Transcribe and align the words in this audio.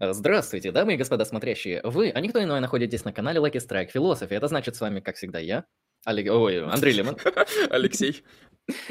Здравствуйте, 0.00 0.72
дамы 0.72 0.94
и 0.94 0.96
господа 0.96 1.24
смотрящие. 1.24 1.82
Вы, 1.84 2.10
а 2.10 2.20
никто 2.20 2.42
иной, 2.42 2.60
находитесь 2.60 3.04
на 3.04 3.12
канале 3.12 3.40
Lucky 3.40 3.60
Strike 3.60 3.90
Philosophy. 3.94 4.34
Это 4.34 4.48
значит, 4.48 4.74
с 4.74 4.80
вами, 4.80 5.00
как 5.00 5.16
всегда, 5.16 5.38
я, 5.38 5.64
Олег... 6.04 6.32
Ой, 6.32 6.64
Андрей 6.64 6.94
Лемон. 6.94 7.16
Алексей. 7.70 8.24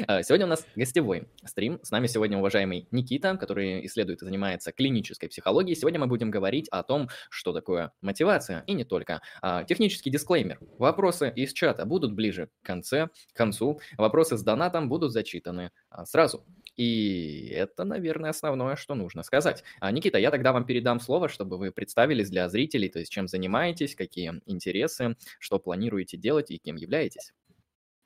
А, 0.06 0.22
сегодня 0.22 0.46
у 0.46 0.48
нас 0.48 0.66
гостевой 0.76 1.28
стрим. 1.44 1.78
С 1.82 1.90
нами 1.90 2.06
сегодня 2.06 2.38
уважаемый 2.38 2.88
Никита, 2.90 3.36
который 3.36 3.84
исследует 3.84 4.22
и 4.22 4.24
занимается 4.24 4.72
клинической 4.72 5.28
психологией. 5.28 5.76
Сегодня 5.76 6.00
мы 6.00 6.06
будем 6.06 6.30
говорить 6.30 6.68
о 6.70 6.82
том, 6.82 7.10
что 7.28 7.52
такое 7.52 7.92
мотивация, 8.00 8.64
и 8.66 8.72
не 8.72 8.84
только. 8.84 9.20
А, 9.42 9.64
технический 9.64 10.08
дисклеймер. 10.08 10.58
Вопросы 10.78 11.30
из 11.36 11.52
чата 11.52 11.84
будут 11.84 12.14
ближе 12.14 12.48
к, 12.62 12.66
конце, 12.66 13.08
к 13.08 13.36
концу. 13.36 13.78
Вопросы 13.98 14.38
с 14.38 14.42
донатом 14.42 14.88
будут 14.88 15.12
зачитаны 15.12 15.70
а, 15.90 16.06
сразу. 16.06 16.46
И 16.76 17.48
это, 17.54 17.84
наверное, 17.84 18.30
основное, 18.30 18.76
что 18.76 18.94
нужно 18.94 19.22
сказать. 19.22 19.62
А, 19.80 19.90
Никита, 19.90 20.18
я 20.18 20.30
тогда 20.30 20.52
вам 20.52 20.64
передам 20.64 21.00
слово, 21.00 21.28
чтобы 21.28 21.58
вы 21.58 21.70
представились 21.70 22.30
для 22.30 22.48
зрителей, 22.48 22.88
то 22.88 22.98
есть 22.98 23.12
чем 23.12 23.28
занимаетесь, 23.28 23.94
какие 23.94 24.40
интересы, 24.46 25.16
что 25.38 25.58
планируете 25.58 26.16
делать 26.16 26.50
и 26.50 26.58
кем 26.58 26.76
являетесь. 26.76 27.32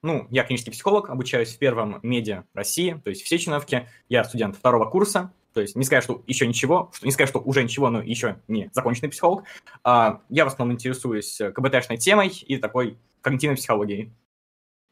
Ну, 0.03 0.27
я 0.31 0.45
клинический 0.45 0.73
психолог, 0.73 1.11
обучаюсь 1.11 1.55
в 1.55 1.59
первом 1.59 2.01
медиа 2.03 2.45
России, 2.55 3.01
то 3.03 3.11
есть 3.11 3.23
в 3.23 3.29
Сеченовке. 3.29 3.89
Я 4.09 4.25
студент 4.25 4.57
второго 4.57 4.89
курса, 4.89 5.33
то 5.53 5.61
есть 5.61 5.75
не 5.75 5.85
сказать, 5.85 6.05
что 6.05 6.23
еще 6.27 6.47
ничего, 6.47 6.91
что 6.95 7.07
не 7.07 7.13
сказать, 7.13 7.31
что 7.31 7.41
уже 7.41 7.63
ничего, 7.63 7.89
но 7.89 8.03
еще 8.03 8.41
не 8.47 8.69
законченный 8.73 9.09
психолог. 9.09 9.45
А, 9.85 10.21
я 10.29 10.45
в 10.45 10.49
основном 10.49 10.75
интересуюсь 10.75 11.39
КБТшной 11.39 11.97
темой 11.97 12.29
и 12.29 12.59
такой 12.59 12.99
когнитивной 13.21 13.57
психологией. 13.57 14.13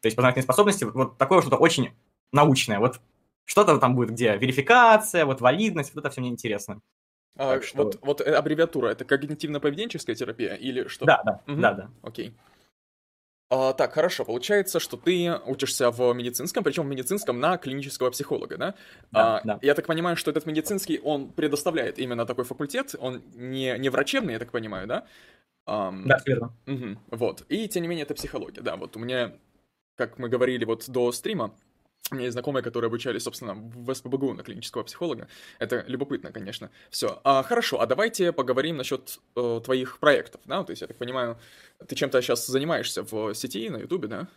То 0.01 0.07
есть 0.07 0.17
познавательные 0.17 0.45
способности, 0.45 0.85
вот 0.85 1.19
такое 1.19 1.41
что-то 1.43 1.57
очень 1.57 1.91
научное. 2.33 2.79
Вот 2.79 3.01
что-то 3.45 3.79
там 3.79 3.95
будет, 3.95 4.11
где 4.11 4.37
верификация, 4.37 5.27
вот 5.27 5.41
валидность, 5.41 5.95
вот 5.95 6.05
это 6.05 6.11
все 6.11 6.21
мне 6.21 6.31
интересно. 6.31 6.81
А, 7.37 7.61
что... 7.61 7.85
вот, 7.85 7.99
вот 8.03 8.21
э, 8.21 8.33
аббревиатура, 8.33 8.89
это 8.89 9.05
когнитивно-поведенческая 9.05 10.15
терапия 10.15 10.55
или 10.55 10.87
что? 10.87 11.05
Да, 11.05 11.23
да, 11.25 11.41
угу. 11.47 11.61
да, 11.61 11.73
да. 11.73 11.91
Окей. 12.03 12.35
А, 13.51 13.73
так, 13.73 13.93
хорошо, 13.93 14.25
получается, 14.25 14.81
что 14.81 14.97
ты 14.97 15.33
учишься 15.47 15.91
в 15.91 16.13
медицинском, 16.13 16.65
причем 16.65 16.85
в 16.85 16.87
медицинском 16.87 17.41
на 17.41 17.59
клинического 17.59 18.11
психолога, 18.11 18.57
да? 18.57 18.75
Да, 19.11 19.39
а, 19.39 19.41
да. 19.45 19.59
Я 19.63 19.75
так 19.75 19.87
понимаю, 19.87 20.17
что 20.17 20.31
этот 20.31 20.47
медицинский, 20.47 21.01
он 21.03 21.31
предоставляет 21.31 21.99
именно 21.99 22.25
такой 22.25 22.45
факультет, 22.45 22.95
он 22.99 23.23
не, 23.35 23.77
не 23.79 23.89
врачебный, 23.91 24.33
я 24.33 24.39
так 24.39 24.51
понимаю, 24.51 24.87
да? 24.87 25.07
Um, 25.67 26.03
да, 26.05 26.21
верно. 26.27 26.53
Угу, 26.67 27.17
вот, 27.17 27.45
и 27.49 27.69
тем 27.69 27.83
не 27.83 27.89
менее 27.89 28.05
это 28.05 28.15
психология, 28.15 28.61
да, 28.61 28.77
вот 28.77 28.97
у 28.97 28.99
меня, 28.99 29.33
как 29.97 30.19
мы 30.19 30.29
говорили 30.29 30.65
вот 30.65 30.89
до 30.89 31.11
стрима, 31.13 31.55
у 32.11 32.15
меня 32.15 32.25
есть 32.25 32.35
знакомые, 32.35 32.63
которые 32.63 32.89
обучались, 32.89 33.23
собственно, 33.23 33.55
в 33.55 33.93
СПБГУ 33.93 34.35
на 34.35 34.43
клинического 34.43 34.83
психолога. 34.83 35.27
Это 35.59 35.85
любопытно, 35.87 36.33
конечно. 36.33 36.71
Все. 36.91 37.21
А, 37.25 37.43
хорошо, 37.43 37.81
а 37.81 37.87
давайте 37.87 38.33
поговорим 38.33 38.77
насчет 38.77 39.19
э, 39.37 39.61
твоих 39.65 39.99
проектов, 39.99 40.43
да? 40.45 40.63
То 40.65 40.71
есть, 40.71 40.83
я 40.83 40.89
так 40.89 40.99
понимаю, 40.99 41.39
ты 41.87 41.95
чем-то 41.95 42.21
сейчас 42.21 42.47
занимаешься 42.47 43.05
в 43.05 43.35
сети, 43.35 43.71
на 43.71 43.79
Ютубе, 43.79 44.09
да? 44.09 44.29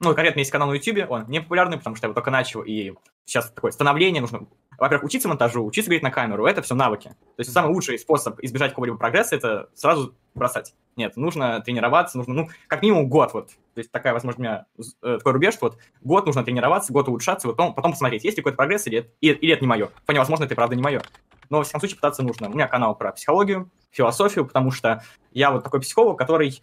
Ну, 0.00 0.14
конкретно 0.14 0.38
есть 0.38 0.50
канал 0.50 0.68
на 0.68 0.74
Ютубе, 0.74 1.06
он 1.06 1.26
не 1.28 1.40
популярный, 1.40 1.76
потому 1.76 1.96
что 1.96 2.06
я 2.06 2.08
его 2.08 2.14
только 2.14 2.30
начал, 2.30 2.62
и 2.62 2.94
сейчас 3.24 3.50
такое 3.50 3.72
становление 3.72 4.20
нужно. 4.20 4.46
Во-первых, 4.78 5.06
учиться 5.06 5.28
монтажу, 5.28 5.64
учиться 5.64 5.90
говорить 5.90 6.04
на 6.04 6.12
камеру, 6.12 6.46
это 6.46 6.62
все 6.62 6.76
навыки. 6.76 7.08
То 7.08 7.40
есть 7.40 7.52
самый 7.52 7.74
лучший 7.74 7.98
способ 7.98 8.38
избежать 8.42 8.70
какого-либо 8.70 8.96
прогресса, 8.96 9.34
это 9.34 9.68
сразу 9.74 10.14
бросать. 10.36 10.72
Нет, 10.94 11.16
нужно 11.16 11.60
тренироваться, 11.60 12.16
нужно, 12.16 12.34
ну, 12.34 12.48
как 12.68 12.82
минимум 12.82 13.08
год 13.08 13.34
вот. 13.34 13.50
То 13.78 13.80
есть 13.80 13.92
такая, 13.92 14.12
возможно, 14.12 14.38
у 14.38 14.42
меня 14.42 14.66
э, 15.02 15.18
такой 15.18 15.32
рубеж, 15.32 15.54
что 15.54 15.66
вот 15.66 15.78
год 16.00 16.26
нужно 16.26 16.42
тренироваться, 16.42 16.92
год 16.92 17.08
улучшаться, 17.08 17.46
потом, 17.46 17.74
потом 17.74 17.92
посмотреть, 17.92 18.24
есть 18.24 18.36
ли 18.36 18.42
какой-то 18.42 18.56
прогресс 18.56 18.86
или, 18.88 19.12
или, 19.20 19.34
или 19.34 19.52
это 19.52 19.62
не 19.62 19.68
мое. 19.68 19.86
Вполне 20.02 20.18
возможно, 20.18 20.44
это 20.44 20.54
правда 20.54 20.74
не 20.74 20.82
мое. 20.82 21.02
Но, 21.48 21.58
во 21.58 21.62
всяком 21.62 21.80
случае, 21.80 21.96
пытаться 21.96 22.22
нужно. 22.22 22.48
У 22.48 22.52
меня 22.52 22.66
канал 22.66 22.96
про 22.96 23.12
психологию, 23.12 23.70
философию, 23.90 24.46
потому 24.46 24.70
что 24.70 25.02
я 25.32 25.50
вот 25.50 25.64
такой 25.64 25.80
психолог, 25.80 26.18
который 26.18 26.60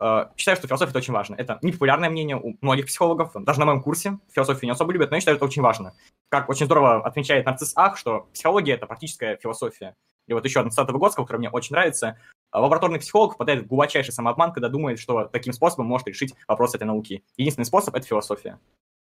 Э, 0.00 0.26
считаю, 0.36 0.56
что 0.56 0.68
философия 0.68 0.90
это 0.90 0.98
очень 0.98 1.12
важно. 1.12 1.34
Это 1.34 1.58
непопулярное 1.62 2.10
мнение 2.10 2.36
у 2.36 2.56
многих 2.60 2.86
психологов, 2.86 3.32
даже 3.34 3.58
на 3.58 3.66
моем 3.66 3.82
курсе 3.82 4.18
философию 4.32 4.66
не 4.66 4.72
особо 4.72 4.92
любят, 4.92 5.10
но 5.10 5.16
я 5.16 5.20
считаю, 5.20 5.36
это 5.36 5.44
очень 5.44 5.62
важно. 5.62 5.94
Как 6.28 6.48
очень 6.48 6.66
здорово 6.66 7.04
отмечает 7.04 7.46
нарцисс 7.46 7.72
Ах, 7.74 7.96
что 7.96 8.28
психология– 8.32 8.72
это 8.74 8.86
практическая 8.86 9.36
философия. 9.36 9.96
И 10.26 10.34
вот 10.34 10.44
еще 10.44 10.60
один 10.60 10.70
цитата 10.70 10.92
Выгодского, 10.92 11.24
который 11.24 11.38
мне 11.38 11.50
очень 11.50 11.74
нравится. 11.74 12.18
Лабораторный 12.52 12.98
психолог 12.98 13.34
впадает 13.34 13.64
в 13.64 13.66
глубочайший 13.66 14.12
самообман, 14.12 14.52
когда 14.52 14.68
думает, 14.68 14.98
что 14.98 15.24
таким 15.24 15.52
способом 15.52 15.86
может 15.86 16.08
решить 16.08 16.34
вопрос 16.46 16.74
этой 16.74 16.84
науки. 16.84 17.22
Единственный 17.36 17.64
способ– 17.64 17.94
это 17.96 18.06
философия. 18.06 18.58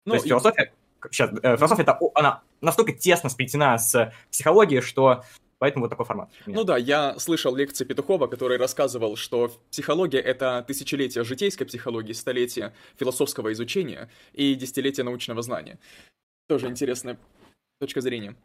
Ну, 0.06 0.12
То 0.12 0.16
есть 0.16 0.26
и... 0.26 0.30
философия, 0.30 0.74
сейчас, 1.10 1.32
э, 1.42 1.58
философия, 1.58 1.84
это, 1.84 2.00
она 2.16 2.42
настолько 2.62 2.94
тесно 2.94 3.30
сплетена 3.30 3.78
с 3.78 4.14
психологией, 4.32 4.82
что 4.82 5.24
Поэтому 5.62 5.86
вот 5.86 5.90
такой 5.90 6.08
формат. 6.08 6.32
Ну 6.48 6.64
да, 6.64 6.76
я 6.76 7.20
слышал 7.20 7.56
лекции 7.56 7.86
Петухова, 7.86 8.26
который 8.26 8.58
рассказывал, 8.58 9.16
что 9.16 9.52
психология— 9.70 10.18
это 10.20 10.66
тысячелетие 10.68 11.24
житейской 11.24 11.66
психологии, 11.66 12.14
столетие 12.14 12.74
философского 12.98 13.54
изучения 13.54 14.10
и 14.34 14.56
десятилетие 14.56 15.04
научного 15.04 15.44
знания. 15.44 15.78
Тоже 16.48 16.66
интересная 16.66 17.20
точка 17.80 18.02
зрения. 18.02 18.36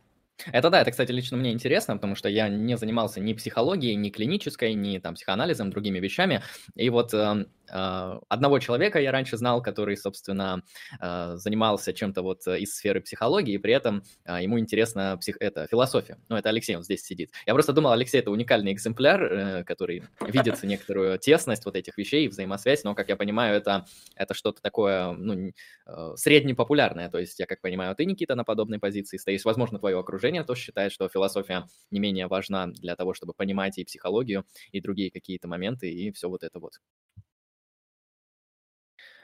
Это 0.52 0.70
да, 0.70 0.82
это, 0.82 0.90
кстати, 0.90 1.12
лично 1.12 1.36
мне 1.36 1.52
интересно, 1.52 1.94
потому 1.94 2.14
что 2.14 2.28
я 2.28 2.48
не 2.48 2.76
занимался 2.76 3.20
ни 3.20 3.32
психологией, 3.32 3.94
ни 3.96 4.10
клинической, 4.10 4.74
ни 4.74 4.98
там 4.98 5.14
психоанализом, 5.14 5.70
другими 5.70 5.98
вещами. 5.98 6.42
И 6.74 6.90
вот 6.90 7.14
э, 7.14 7.46
э, 7.70 8.20
одного 8.28 8.58
человека 8.58 9.00
я 9.00 9.12
раньше 9.12 9.38
знал, 9.38 9.62
который, 9.62 9.96
собственно, 9.96 10.62
э, 11.00 11.36
занимался 11.36 11.92
чем-то 11.92 12.22
вот 12.22 12.46
из 12.46 12.76
сферы 12.76 13.00
психологии, 13.00 13.54
и 13.54 13.58
при 13.58 13.72
этом 13.72 14.02
э, 14.24 14.42
ему 14.42 14.58
интересна 14.58 15.16
псих... 15.18 15.36
это, 15.40 15.66
философия. 15.68 16.18
Ну, 16.28 16.36
это 16.36 16.50
Алексей, 16.50 16.76
он 16.76 16.82
здесь 16.82 17.02
сидит. 17.02 17.30
Я 17.46 17.54
просто 17.54 17.72
думал, 17.72 17.92
Алексей 17.92 18.18
это 18.18 18.30
уникальный 18.30 18.72
экземпляр, 18.72 19.22
э, 19.24 19.64
который 19.64 20.04
видит 20.20 20.62
некоторую 20.62 21.18
тесность 21.18 21.64
вот 21.64 21.76
этих 21.76 21.96
вещей, 21.96 22.28
взаимосвязь, 22.28 22.84
но, 22.84 22.94
как 22.94 23.08
я 23.08 23.16
понимаю, 23.16 23.56
это, 23.56 23.86
это 24.14 24.34
что-то 24.34 24.60
такое, 24.60 25.12
ну, 25.12 25.50
э, 25.86 26.12
среднепопулярное. 26.16 27.08
То 27.08 27.18
есть, 27.18 27.40
я 27.40 27.46
как 27.46 27.62
понимаю, 27.62 27.96
ты, 27.96 28.04
Никита, 28.04 28.34
на 28.34 28.44
подобной 28.44 28.78
позиции 28.78 29.16
стоишь, 29.16 29.44
возможно, 29.44 29.78
твое 29.78 29.98
окружение 29.98 30.25
окружение 30.26 30.44
тоже 30.44 30.60
считает, 30.60 30.92
что 30.92 31.08
философия 31.08 31.66
не 31.90 32.00
менее 32.00 32.26
важна 32.26 32.66
для 32.66 32.96
того, 32.96 33.14
чтобы 33.14 33.32
понимать 33.32 33.78
и 33.78 33.84
психологию, 33.84 34.44
и 34.72 34.80
другие 34.80 35.10
какие-то 35.10 35.48
моменты, 35.48 35.90
и 35.90 36.10
все 36.12 36.28
вот 36.28 36.42
это 36.42 36.58
вот. 36.58 36.72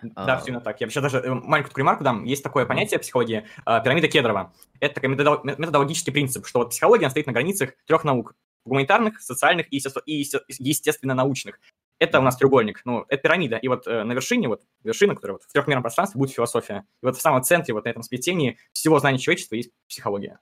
Да, 0.02 0.34
а... 0.34 0.38
все 0.38 0.48
именно 0.48 0.60
так. 0.60 0.80
Я 0.80 0.88
сейчас 0.88 1.02
даже 1.02 1.18
э, 1.18 1.32
маленькую 1.32 1.76
ремарку 1.76 2.04
дам. 2.04 2.24
Есть 2.24 2.42
такое 2.42 2.66
понятие 2.66 2.98
психологии 2.98 3.46
э, 3.66 3.82
пирамида 3.84 4.08
Кедрова. 4.08 4.52
Это 4.80 4.94
такой 4.94 5.10
методологический 5.10 6.12
принцип, 6.12 6.46
что 6.46 6.60
вот 6.60 6.70
психология 6.70 7.08
стоит 7.10 7.26
на 7.26 7.32
границах 7.32 7.74
трех 7.86 8.04
наук. 8.04 8.34
Гуманитарных, 8.64 9.20
социальных 9.20 9.72
и, 9.72 9.76
естественно-научных. 9.76 11.58
Это 11.98 12.18
у 12.18 12.22
нас 12.22 12.36
треугольник, 12.36 12.82
ну, 12.84 13.04
это 13.08 13.22
пирамида. 13.22 13.56
И 13.56 13.68
вот 13.68 13.86
э, 13.86 14.02
на 14.02 14.12
вершине, 14.12 14.48
вот 14.48 14.62
вершина, 14.82 15.14
которая 15.14 15.34
вот 15.34 15.42
в 15.44 15.52
трехмерном 15.52 15.82
пространстве, 15.82 16.18
будет 16.18 16.32
философия. 16.32 16.84
И 17.00 17.06
вот 17.06 17.16
в 17.16 17.20
самом 17.20 17.42
центре, 17.42 17.74
вот 17.74 17.84
на 17.84 17.90
этом 17.90 18.02
сплетении 18.02 18.58
всего 18.72 18.98
знания 18.98 19.18
человечества 19.18 19.54
есть 19.54 19.70
психология. 19.88 20.40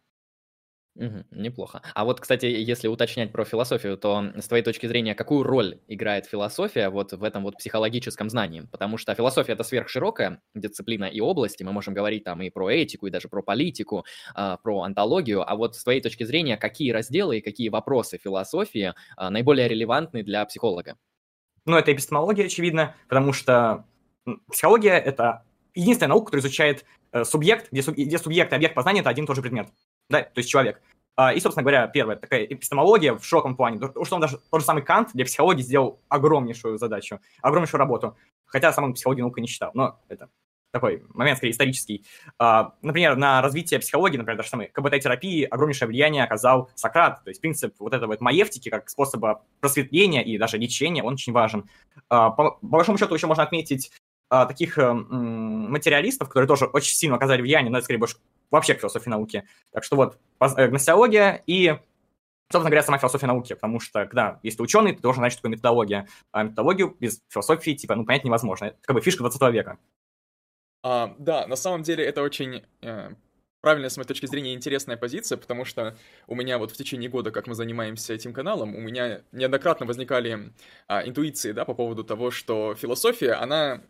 Мгм. 1.01 1.25
Неплохо. 1.31 1.81
А 1.95 2.05
вот, 2.05 2.21
кстати, 2.21 2.45
если 2.45 2.87
уточнять 2.87 3.33
про 3.33 3.47
философию, 3.47 3.97
то 3.97 4.33
с 4.37 4.47
твоей 4.47 4.63
точки 4.63 4.87
зрения, 4.87 5.15
какую 5.15 5.45
роль 5.45 5.79
играет 5.89 6.27
философия 6.27 6.91
вот 6.91 7.15
в 7.15 7.25
этом 7.25 7.43
вот 7.43 7.57
психологическом 7.57 8.29
знании? 8.29 8.69
Потому 8.71 8.99
что 8.99 9.15
философия 9.15 9.55
это 9.55 9.65
сверхширокая 9.65 10.43
дисциплина 10.55 11.07
и 11.07 11.21
область, 11.21 11.63
и 11.63 11.65
мы 11.65 11.73
можем 11.73 11.95
говорить 11.95 12.25
там 12.25 12.43
и 12.43 12.51
про 12.51 12.69
этику, 12.69 13.07
и 13.07 13.11
даже 13.11 13.29
про 13.31 13.43
политику, 13.43 14.05
а, 14.35 14.59
про 14.59 14.83
антологию. 14.83 15.51
А 15.51 15.57
вот 15.57 15.75
с 15.75 15.83
твоей 15.83 16.03
точки 16.03 16.25
зрения, 16.25 16.59
какие 16.59 16.91
разделы 16.91 17.39
и 17.39 17.41
какие 17.41 17.71
вопросы 17.71 18.19
философии 18.23 18.93
а, 19.17 19.31
наиболее 19.31 19.69
релевантны 19.69 20.23
для 20.23 20.45
психолога? 20.45 20.99
Ну, 21.65 21.79
это 21.79 21.95
эпистемология, 21.95 22.45
очевидно, 22.45 22.95
потому 23.09 23.33
что 23.33 23.87
психология– 24.53 24.99
это 24.99 25.45
единственная 25.75 26.11
наука, 26.11 26.27
которая 26.27 26.43
изучает 26.43 26.85
э, 27.13 27.25
субъект, 27.25 27.73
где, 27.73 27.81
где 27.81 28.19
субъект 28.19 28.53
и 28.53 28.57
объект 28.57 28.75
познания– 28.75 29.01
это 29.01 29.09
один 29.09 29.25
и 29.25 29.27
тот 29.27 29.37
же 29.37 29.41
предмет 29.43 29.69
да, 30.11 30.23
то 30.23 30.39
есть 30.39 30.51
человек. 30.51 30.83
А, 31.21 31.35
и, 31.35 31.41
собственно 31.41 31.63
говоря, 31.63 31.87
первое, 31.87 32.17
такая 32.17 32.45
эпистемология 32.45 33.13
в 33.13 33.23
широком 33.23 33.55
плане, 33.55 33.79
потому 33.79 34.07
что 34.07 34.15
он 34.15 34.23
даже 34.23 34.41
тот 34.51 34.61
же 34.61 34.67
самый 34.67 34.83
Кант 34.83 35.11
для 35.13 35.27
психологии 35.27 35.61
сделал 35.61 36.01
огромнейшую 36.09 36.79
задачу, 36.79 37.21
огромнейшую 37.43 37.79
работу, 37.79 38.17
хотя 38.47 38.73
сам 38.73 38.85
он 38.85 38.95
психологию 38.95 39.25
наукой 39.25 39.43
не 39.43 39.47
считал, 39.47 39.71
но 39.75 40.01
это 40.09 40.31
такой 40.71 41.05
момент, 41.13 41.37
скорее, 41.37 41.53
исторический. 41.53 42.07
А, 42.39 42.73
например, 42.81 43.17
на 43.17 43.43
развитие 43.43 43.81
психологии, 43.81 44.17
например, 44.17 44.39
даже 44.39 44.49
самой 44.49 44.69
КБТ-терапии 44.69 45.45
огромнейшее 45.45 45.89
влияние 45.89 46.25
оказал 46.25 46.71
Сократ. 46.75 47.23
То 47.23 47.29
есть 47.29 47.43
принцип 47.43 47.75
вот 47.81 47.93
этого 47.93 48.13
вот 48.13 48.23
маевтики 48.23 48.71
как 48.71 48.89
способа 48.89 49.43
просветления 49.61 50.23
и 50.23 50.39
даже 50.39 50.57
лечения, 50.57 51.03
он 51.03 51.15
очень 51.15 51.35
важен. 51.35 51.69
А, 52.09 52.31
по, 52.31 52.59
большому 52.63 52.97
счету 52.97 53.15
еще 53.15 53.27
можно 53.27 53.43
отметить 53.43 53.93
таких 54.31 54.79
э, 54.79 54.93
материалистов, 54.93 56.29
которые 56.29 56.47
тоже 56.47 56.67
очень 56.67 56.95
сильно 56.95 57.17
оказали 57.17 57.43
влияние, 57.43 57.73
но 57.73 57.79
это 57.79 57.87
скорее 57.87 57.99
больше 57.99 58.17
вообще 58.51 58.75
к 58.75 58.81
философии 58.81 59.09
науки. 59.09 59.45
Так 59.73 59.85
что 59.85 59.97
вот, 59.97 60.19
э, 60.41 60.69
гносеология 60.69 61.43
и, 61.47 61.79
собственно 62.51 62.71
говоря, 62.71 62.83
сама 62.83 62.99
философия 62.99 63.27
науки, 63.27 63.55
потому 63.55 63.81
что, 63.81 64.07
когда 64.07 64.41
если 64.43 64.59
ты 64.59 64.63
ученый, 64.63 64.95
ты 64.95 65.01
должен 65.01 65.21
знать, 65.21 65.33
что 65.33 65.43
такое 65.43 65.53
методология. 65.53 66.09
А 66.33 66.43
методологию 66.43 66.97
без 66.99 67.23
философии, 67.29 67.73
типа, 67.73 67.95
ну, 67.95 68.05
понять 68.05 68.25
невозможно. 68.25 68.67
Это 68.67 68.79
как 68.83 68.95
бы 68.95 69.01
фишка 69.01 69.23
20 69.23 69.53
века. 69.53 69.79
А, 70.83 71.15
да, 71.19 71.47
на 71.47 71.57
самом 71.57 71.83
деле 71.83 72.05
это 72.05 72.23
очень 72.23 72.65
э, 72.81 73.11
правильная, 73.61 73.91
с 73.91 73.97
моей 73.97 74.07
точки 74.07 74.27
зрения, 74.27 74.55
интересная 74.55 74.97
позиция, 74.97 75.37
потому 75.37 75.65
что 75.65 75.97
у 76.27 76.35
меня 76.35 76.59
вот 76.59 76.71
в 76.71 76.77
течение 76.77 77.11
года, 77.11 77.31
как 77.31 77.47
мы 77.47 77.55
занимаемся 77.55 78.15
этим 78.15 78.33
каналом, 78.33 78.75
у 78.75 78.81
меня 78.81 79.23
неоднократно 79.33 79.87
возникали 79.87 80.53
а, 80.89 81.07
интуиции, 81.07 81.53
да, 81.53 81.65
по 81.65 81.75
поводу 81.75 82.05
того, 82.05 82.31
что 82.31 82.75
философия, 82.75 83.33
она 83.33 83.83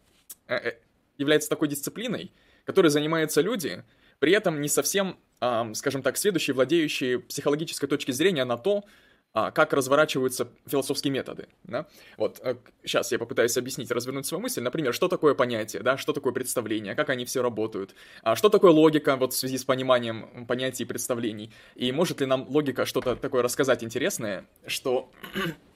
а, 0.49 0.55
э, 0.55 0.79
является 1.19 1.49
такой 1.49 1.69
дисциплиной, 1.69 2.33
которой 2.65 2.89
занимаются 2.89 3.41
люди, 3.41 3.85
при 4.21 4.33
этом 4.33 4.61
не 4.61 4.69
совсем, 4.69 5.19
а, 5.41 5.75
скажем 5.75 6.03
так, 6.03 6.17
следующие, 6.17 6.55
владеющие 6.55 7.19
психологической 7.19 7.89
точки 7.89 8.13
зрения 8.13 8.45
на 8.45 8.57
то, 8.57 8.85
а, 9.33 9.53
как 9.53 9.73
разворачиваются 9.73 10.49
философские 10.67 11.13
методы, 11.13 11.47
да? 11.63 11.87
Вот, 12.17 12.43
сейчас 12.83 13.13
э, 13.13 13.15
я 13.15 13.19
попытаюсь 13.21 13.57
объяснить, 13.57 13.91
развернуть 13.93 14.27
свою 14.27 14.43
мысль. 14.43 14.61
Например, 14.61 14.93
что 14.93 15.07
такое 15.07 15.35
понятие, 15.35 15.83
да, 15.83 15.97
что 15.97 16.13
такое 16.13 16.33
представление, 16.33 16.97
как 16.97 17.11
они 17.11 17.25
все 17.25 17.41
работают, 17.41 17.95
а 18.23 18.35
что 18.35 18.49
такое 18.49 18.73
логика 18.73 19.15
вот 19.17 19.33
в 19.33 19.37
связи 19.37 19.57
с 19.57 19.65
пониманием 19.65 20.47
понятий 20.47 20.83
и 20.83 20.87
представлений, 20.87 21.53
и 21.77 21.93
может 21.93 22.21
ли 22.21 22.27
нам 22.27 22.47
логика 22.49 22.87
что-то 22.87 23.15
такое 23.15 23.43
рассказать 23.43 23.85
интересное, 23.85 24.47
что 24.67 25.13
а, 25.33 25.70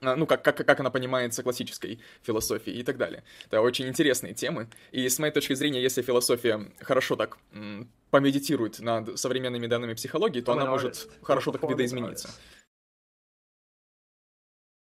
ну, 0.00 0.26
как, 0.26 0.42
как, 0.42 0.56
как 0.56 0.80
она 0.80 0.90
понимается 0.90 1.42
классической 1.42 2.00
философией 2.22 2.80
и 2.80 2.82
так 2.82 2.96
далее. 2.96 3.24
Это 3.46 3.60
очень 3.60 3.88
интересные 3.88 4.34
темы. 4.34 4.68
И 4.92 5.08
с 5.08 5.18
моей 5.18 5.32
точки 5.32 5.54
зрения, 5.54 5.82
если 5.82 6.02
философия 6.02 6.70
хорошо 6.80 7.16
так 7.16 7.38
м, 7.52 7.90
помедитирует 8.10 8.78
над 8.80 9.18
современными 9.18 9.66
данными 9.66 9.94
психологии, 9.94 10.40
то 10.40 10.52
она 10.52 10.66
может 10.66 11.08
хорошо 11.22 11.52
так 11.52 11.62
видоизмениться. 11.68 12.30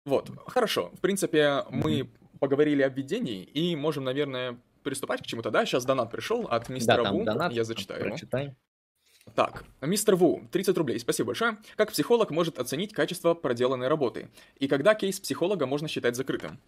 Вот, 0.04 0.30
хорошо. 0.46 0.90
В 0.94 1.00
принципе, 1.00 1.64
мы 1.70 2.10
поговорили 2.40 2.82
о 2.82 2.88
введении 2.88 3.44
и 3.44 3.76
можем, 3.76 4.02
наверное, 4.02 4.58
приступать 4.82 5.22
к 5.22 5.26
чему-то, 5.26 5.50
да? 5.50 5.64
Сейчас 5.64 5.84
донат 5.84 6.10
пришел 6.10 6.48
от 6.48 6.68
мистера 6.68 7.04
да, 7.04 7.12
Ву, 7.12 7.24
донат, 7.24 7.52
я 7.52 7.62
зачитаю 7.62 8.02
прочитай. 8.02 8.56
Так, 9.34 9.64
мистер 9.80 10.16
Ву, 10.16 10.42
30 10.50 10.76
рублей, 10.76 10.98
спасибо 10.98 11.28
большое. 11.28 11.58
Как 11.76 11.92
психолог 11.92 12.30
может 12.30 12.58
оценить 12.58 12.92
качество 12.92 13.34
проделанной 13.34 13.88
работы? 13.88 14.28
И 14.58 14.68
когда 14.68 14.94
кейс 14.94 15.20
психолога 15.20 15.66
можно 15.66 15.88
считать 15.88 16.16
закрытым? 16.16 16.58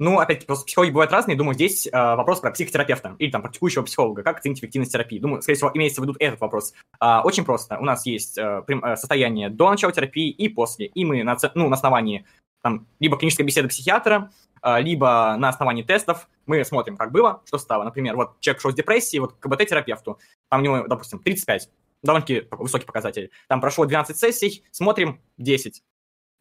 Ну, 0.00 0.18
опять-таки, 0.18 0.46
просто 0.46 0.66
психологи 0.66 0.90
бывают 0.90 1.12
разные. 1.12 1.36
Думаю, 1.36 1.54
здесь 1.54 1.86
э, 1.86 1.90
вопрос 1.92 2.40
про 2.40 2.50
психотерапевта 2.50 3.14
или 3.20 3.30
там 3.30 3.42
практикующего 3.42 3.84
психолога. 3.84 4.24
Как 4.24 4.38
оценить 4.38 4.58
эффективность 4.58 4.92
терапии? 4.92 5.20
Думаю, 5.20 5.40
скорее 5.40 5.56
всего, 5.56 5.70
имеется 5.72 6.00
в 6.00 6.04
виду 6.04 6.16
этот 6.18 6.40
вопрос. 6.40 6.74
Э, 7.00 7.20
очень 7.22 7.44
просто. 7.44 7.78
У 7.78 7.84
нас 7.84 8.04
есть 8.04 8.36
э, 8.36 8.62
состояние 8.96 9.50
до 9.50 9.70
начала 9.70 9.92
терапии 9.92 10.30
и 10.30 10.48
после. 10.48 10.86
И 10.86 11.04
мы 11.04 11.22
на, 11.22 11.36
ну, 11.54 11.68
на 11.68 11.76
основании 11.76 12.26
там, 12.60 12.88
либо 12.98 13.16
клинической 13.16 13.46
беседы 13.46 13.68
психиатра, 13.68 14.32
э, 14.62 14.80
либо 14.80 15.36
на 15.38 15.50
основании 15.50 15.84
тестов 15.84 16.28
мы 16.46 16.64
смотрим, 16.64 16.96
как 16.96 17.12
было, 17.12 17.42
что 17.46 17.58
стало. 17.58 17.84
Например, 17.84 18.16
вот 18.16 18.40
человек 18.40 18.60
шел 18.60 18.72
с 18.72 18.74
депрессией, 18.74 19.20
вот 19.20 19.34
к 19.34 19.38
КБТ-терапевту, 19.40 20.18
там 20.48 20.60
у 20.60 20.64
него, 20.64 20.86
допустим, 20.86 21.18
35, 21.18 21.70
довольно-таки 22.02 22.46
высокий 22.50 22.86
показатель. 22.86 23.30
Там 23.48 23.60
прошло 23.60 23.84
12 23.86 24.16
сессий, 24.16 24.64
смотрим 24.70 25.20
10. 25.38 25.82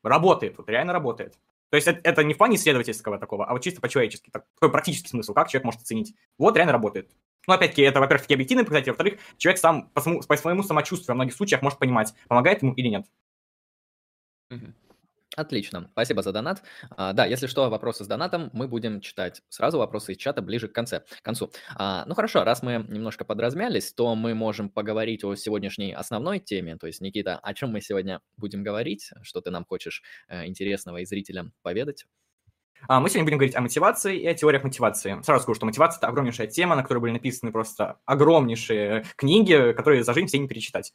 Работает, 0.03 0.57
вот 0.57 0.69
реально 0.69 0.93
работает. 0.93 1.37
То 1.69 1.77
есть 1.77 1.87
это, 1.87 1.99
это 2.03 2.23
не 2.23 2.35
в 2.35 2.37
плане 2.37 2.57
исследовательского 2.57 3.17
такого, 3.17 3.45
а 3.45 3.53
вот 3.53 3.63
чисто 3.63 3.81
по-человечески. 3.81 4.29
Такой 4.29 4.71
практический 4.71 5.09
смысл, 5.09 5.33
как 5.33 5.47
человек 5.47 5.65
может 5.65 5.81
оценить. 5.81 6.13
Вот 6.37 6.55
реально 6.55 6.73
работает. 6.73 7.09
Ну, 7.47 7.53
опять-таки, 7.55 7.81
это, 7.81 7.99
во-первых, 7.99 8.21
такие 8.21 8.35
объективные 8.35 8.63
показатели, 8.63 8.91
во-вторых, 8.91 9.19
человек 9.37 9.59
сам 9.59 9.89
по, 9.89 9.99
своему, 9.99 10.21
по 10.21 10.37
своему 10.37 10.63
самочувствию 10.63 11.09
во 11.09 11.15
многих 11.15 11.33
случаях 11.33 11.61
может 11.61 11.79
понимать, 11.79 12.13
помогает 12.27 12.61
ему 12.61 12.73
или 12.73 12.89
нет. 12.89 13.05
Отлично, 15.35 15.89
спасибо 15.91 16.21
за 16.21 16.31
донат. 16.31 16.61
А, 16.91 17.13
да, 17.13 17.25
если 17.25 17.47
что, 17.47 17.69
вопросы 17.69 18.03
с 18.03 18.07
донатом 18.07 18.51
мы 18.53 18.67
будем 18.67 19.01
читать 19.01 19.41
сразу 19.49 19.79
вопросы 19.79 20.13
из 20.13 20.17
чата 20.17 20.41
ближе 20.41 20.67
к, 20.67 20.73
конце, 20.73 20.99
к 20.99 21.23
концу. 21.23 21.51
А, 21.75 22.05
ну 22.05 22.13
хорошо, 22.13 22.43
раз 22.43 22.61
мы 22.61 22.85
немножко 22.87 23.25
подразмялись, 23.25 23.93
то 23.93 24.13
мы 24.15 24.35
можем 24.35 24.69
поговорить 24.69 25.23
о 25.23 25.35
сегодняшней 25.35 25.93
основной 25.93 26.39
теме. 26.39 26.77
То 26.77 26.85
есть, 26.85 27.01
Никита, 27.01 27.39
о 27.39 27.53
чем 27.55 27.71
мы 27.71 27.81
сегодня 27.81 28.21
будем 28.37 28.63
говорить? 28.63 29.09
Что 29.23 29.41
ты 29.41 29.49
нам 29.49 29.65
хочешь 29.65 30.03
э, 30.27 30.45
интересного 30.45 30.97
и 30.97 31.05
зрителям 31.05 31.53
поведать? 31.63 32.05
А, 32.87 32.99
мы 32.99 33.09
сегодня 33.09 33.25
будем 33.25 33.37
говорить 33.37 33.55
о 33.55 33.61
мотивации 33.61 34.19
и 34.19 34.27
о 34.27 34.33
теориях 34.33 34.63
мотивации. 34.63 35.21
Сразу 35.23 35.43
скажу, 35.43 35.55
что 35.55 35.65
мотивация– 35.65 35.97
это 35.99 36.07
огромнейшая 36.07 36.47
тема, 36.47 36.75
на 36.75 36.81
которой 36.81 36.99
были 36.99 37.11
написаны 37.13 37.51
просто 37.51 37.99
огромнейшие 38.05 39.05
книги, 39.15 39.73
которые 39.73 40.03
за 40.03 40.13
жизнь 40.13 40.27
все 40.27 40.37
не 40.37 40.47
перечитать. 40.47 40.93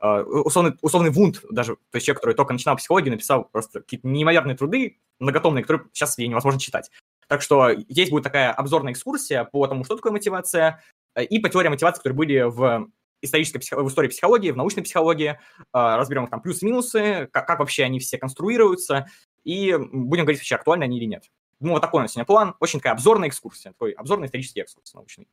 А, 0.00 0.22
условный, 0.22 0.72
условный 0.80 1.10
Вунд, 1.10 1.42
даже, 1.50 1.76
то 1.76 1.96
есть 1.96 2.06
человек, 2.06 2.20
который 2.20 2.34
только 2.34 2.54
начинал 2.54 2.76
психологию, 2.76 3.12
написал 3.12 3.44
просто 3.44 3.80
какие-то 3.80 4.08
неимоверные 4.08 4.56
труды, 4.56 4.98
многотомные, 5.18 5.62
которые 5.62 5.86
сейчас 5.92 6.16
ей 6.18 6.28
невозможно 6.28 6.58
читать. 6.58 6.90
Так 7.28 7.42
что 7.42 7.74
здесь 7.88 8.10
будет 8.10 8.24
такая 8.24 8.50
обзорная 8.52 8.92
экскурсия 8.92 9.44
по 9.44 9.66
тому, 9.66 9.84
что 9.84 9.96
такое 9.96 10.12
мотивация, 10.12 10.82
э, 11.14 11.24
и 11.24 11.38
по 11.38 11.50
теориям 11.50 11.72
мотивации, 11.72 11.98
которые 11.98 12.16
были 12.16 12.40
в 12.40 12.88
исторической 13.22 13.60
в 13.76 13.88
истории 13.88 14.08
психологии, 14.08 14.50
в 14.50 14.56
научной 14.56 14.82
психологии. 14.82 15.38
А, 15.72 15.98
разберем 15.98 16.24
их 16.24 16.30
там 16.30 16.40
плюсы-минусы, 16.40 17.28
как, 17.30 17.46
как 17.46 17.58
вообще 17.58 17.84
они 17.84 18.00
все 18.00 18.16
конструируются, 18.16 19.06
и 19.44 19.76
будем 19.76 20.24
говорить 20.24 20.40
вообще, 20.40 20.54
актуальны 20.54 20.84
они 20.84 20.96
или 20.96 21.04
нет. 21.04 21.30
Ну, 21.60 21.72
вот 21.72 21.82
такой 21.82 21.98
у 21.98 22.02
нас 22.02 22.12
сегодня 22.12 22.24
план. 22.24 22.54
Очень 22.58 22.78
такая 22.78 22.94
обзорная 22.94 23.28
экскурсия, 23.28 23.72
такой 23.72 23.92
обзорный 23.92 24.26
исторический 24.26 24.62
экскурс 24.62 24.94
научный. 24.94 25.28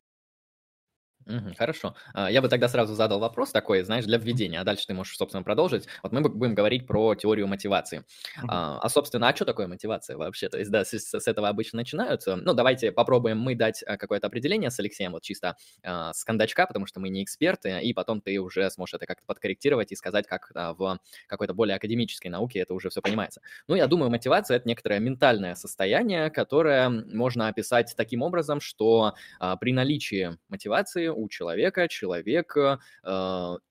Хорошо. 1.56 1.94
А, 2.14 2.30
Я 2.30 2.42
бы 2.42 2.48
тогда 2.48 2.68
сразу 2.68 2.94
задал 2.94 3.20
вопрос 3.20 3.50
такой, 3.50 3.82
знаешь, 3.82 4.04
для 4.04 4.18
введения, 4.18 4.60
а 4.60 4.64
дальше 4.64 4.86
ты 4.86 4.94
можешь, 4.94 5.16
собственно, 5.16 5.42
продолжить. 5.42 5.86
Вот 6.02 6.12
мы 6.12 6.22
будем 6.22 6.54
говорить 6.54 6.86
про 6.86 7.14
теорию 7.14 7.46
мотивации. 7.46 8.04
А, 8.48 8.78
а, 8.78 8.88
собственно, 8.88 9.28
а 9.28 9.36
что 9.36 9.44
такое 9.44 9.66
мотивация 9.66 10.16
вообще? 10.16 10.48
То 10.48 10.58
есть, 10.58 10.70
да, 10.70 10.84
с, 10.84 10.92
с 10.92 11.28
этого 11.28 11.48
обычно 11.48 11.78
начинаются. 11.78 12.36
Ну, 12.36 12.54
давайте 12.54 12.92
попробуем 12.92 13.38
мы 13.38 13.54
дать 13.54 13.82
а, 13.86 13.96
какое-то 13.96 14.26
определение 14.26 14.70
с 14.70 14.78
Алексеем, 14.80 15.12
вот 15.12 15.22
чисто 15.22 15.56
а, 15.82 16.12
с 16.12 16.24
кондачка, 16.24 16.66
потому 16.66 16.86
что 16.86 17.00
мы 17.00 17.08
не 17.10 17.22
эксперты, 17.22 17.80
и 17.80 17.92
потом 17.92 18.20
ты 18.20 18.38
уже 18.40 18.70
сможешь 18.70 18.94
это 18.94 19.06
как-то 19.06 19.24
подкорректировать 19.26 19.92
и 19.92 19.96
сказать, 19.96 20.26
как 20.26 20.50
а, 20.54 20.72
в 20.74 20.98
какой-то 21.26 21.54
более 21.54 21.76
академической 21.76 22.28
науке 22.28 22.60
это 22.60 22.74
уже 22.74 22.88
все 22.90 23.02
понимается. 23.02 23.40
Ну, 23.66 23.74
я 23.74 23.86
думаю, 23.86 24.10
мотивация– 24.10 24.56
это 24.56 24.68
некоторое 24.68 25.00
ментальное 25.00 25.54
состояние, 25.54 26.30
которое 26.30 26.88
можно 26.88 27.48
описать 27.48 27.94
таким 27.96 28.22
образом, 28.22 28.60
что 28.60 29.14
а, 29.40 29.56
при 29.56 29.72
наличии 29.72 30.38
мотивации 30.48 31.08
у 31.18 31.28
человека, 31.28 31.88
человек 31.88 32.56
э, 32.56 32.76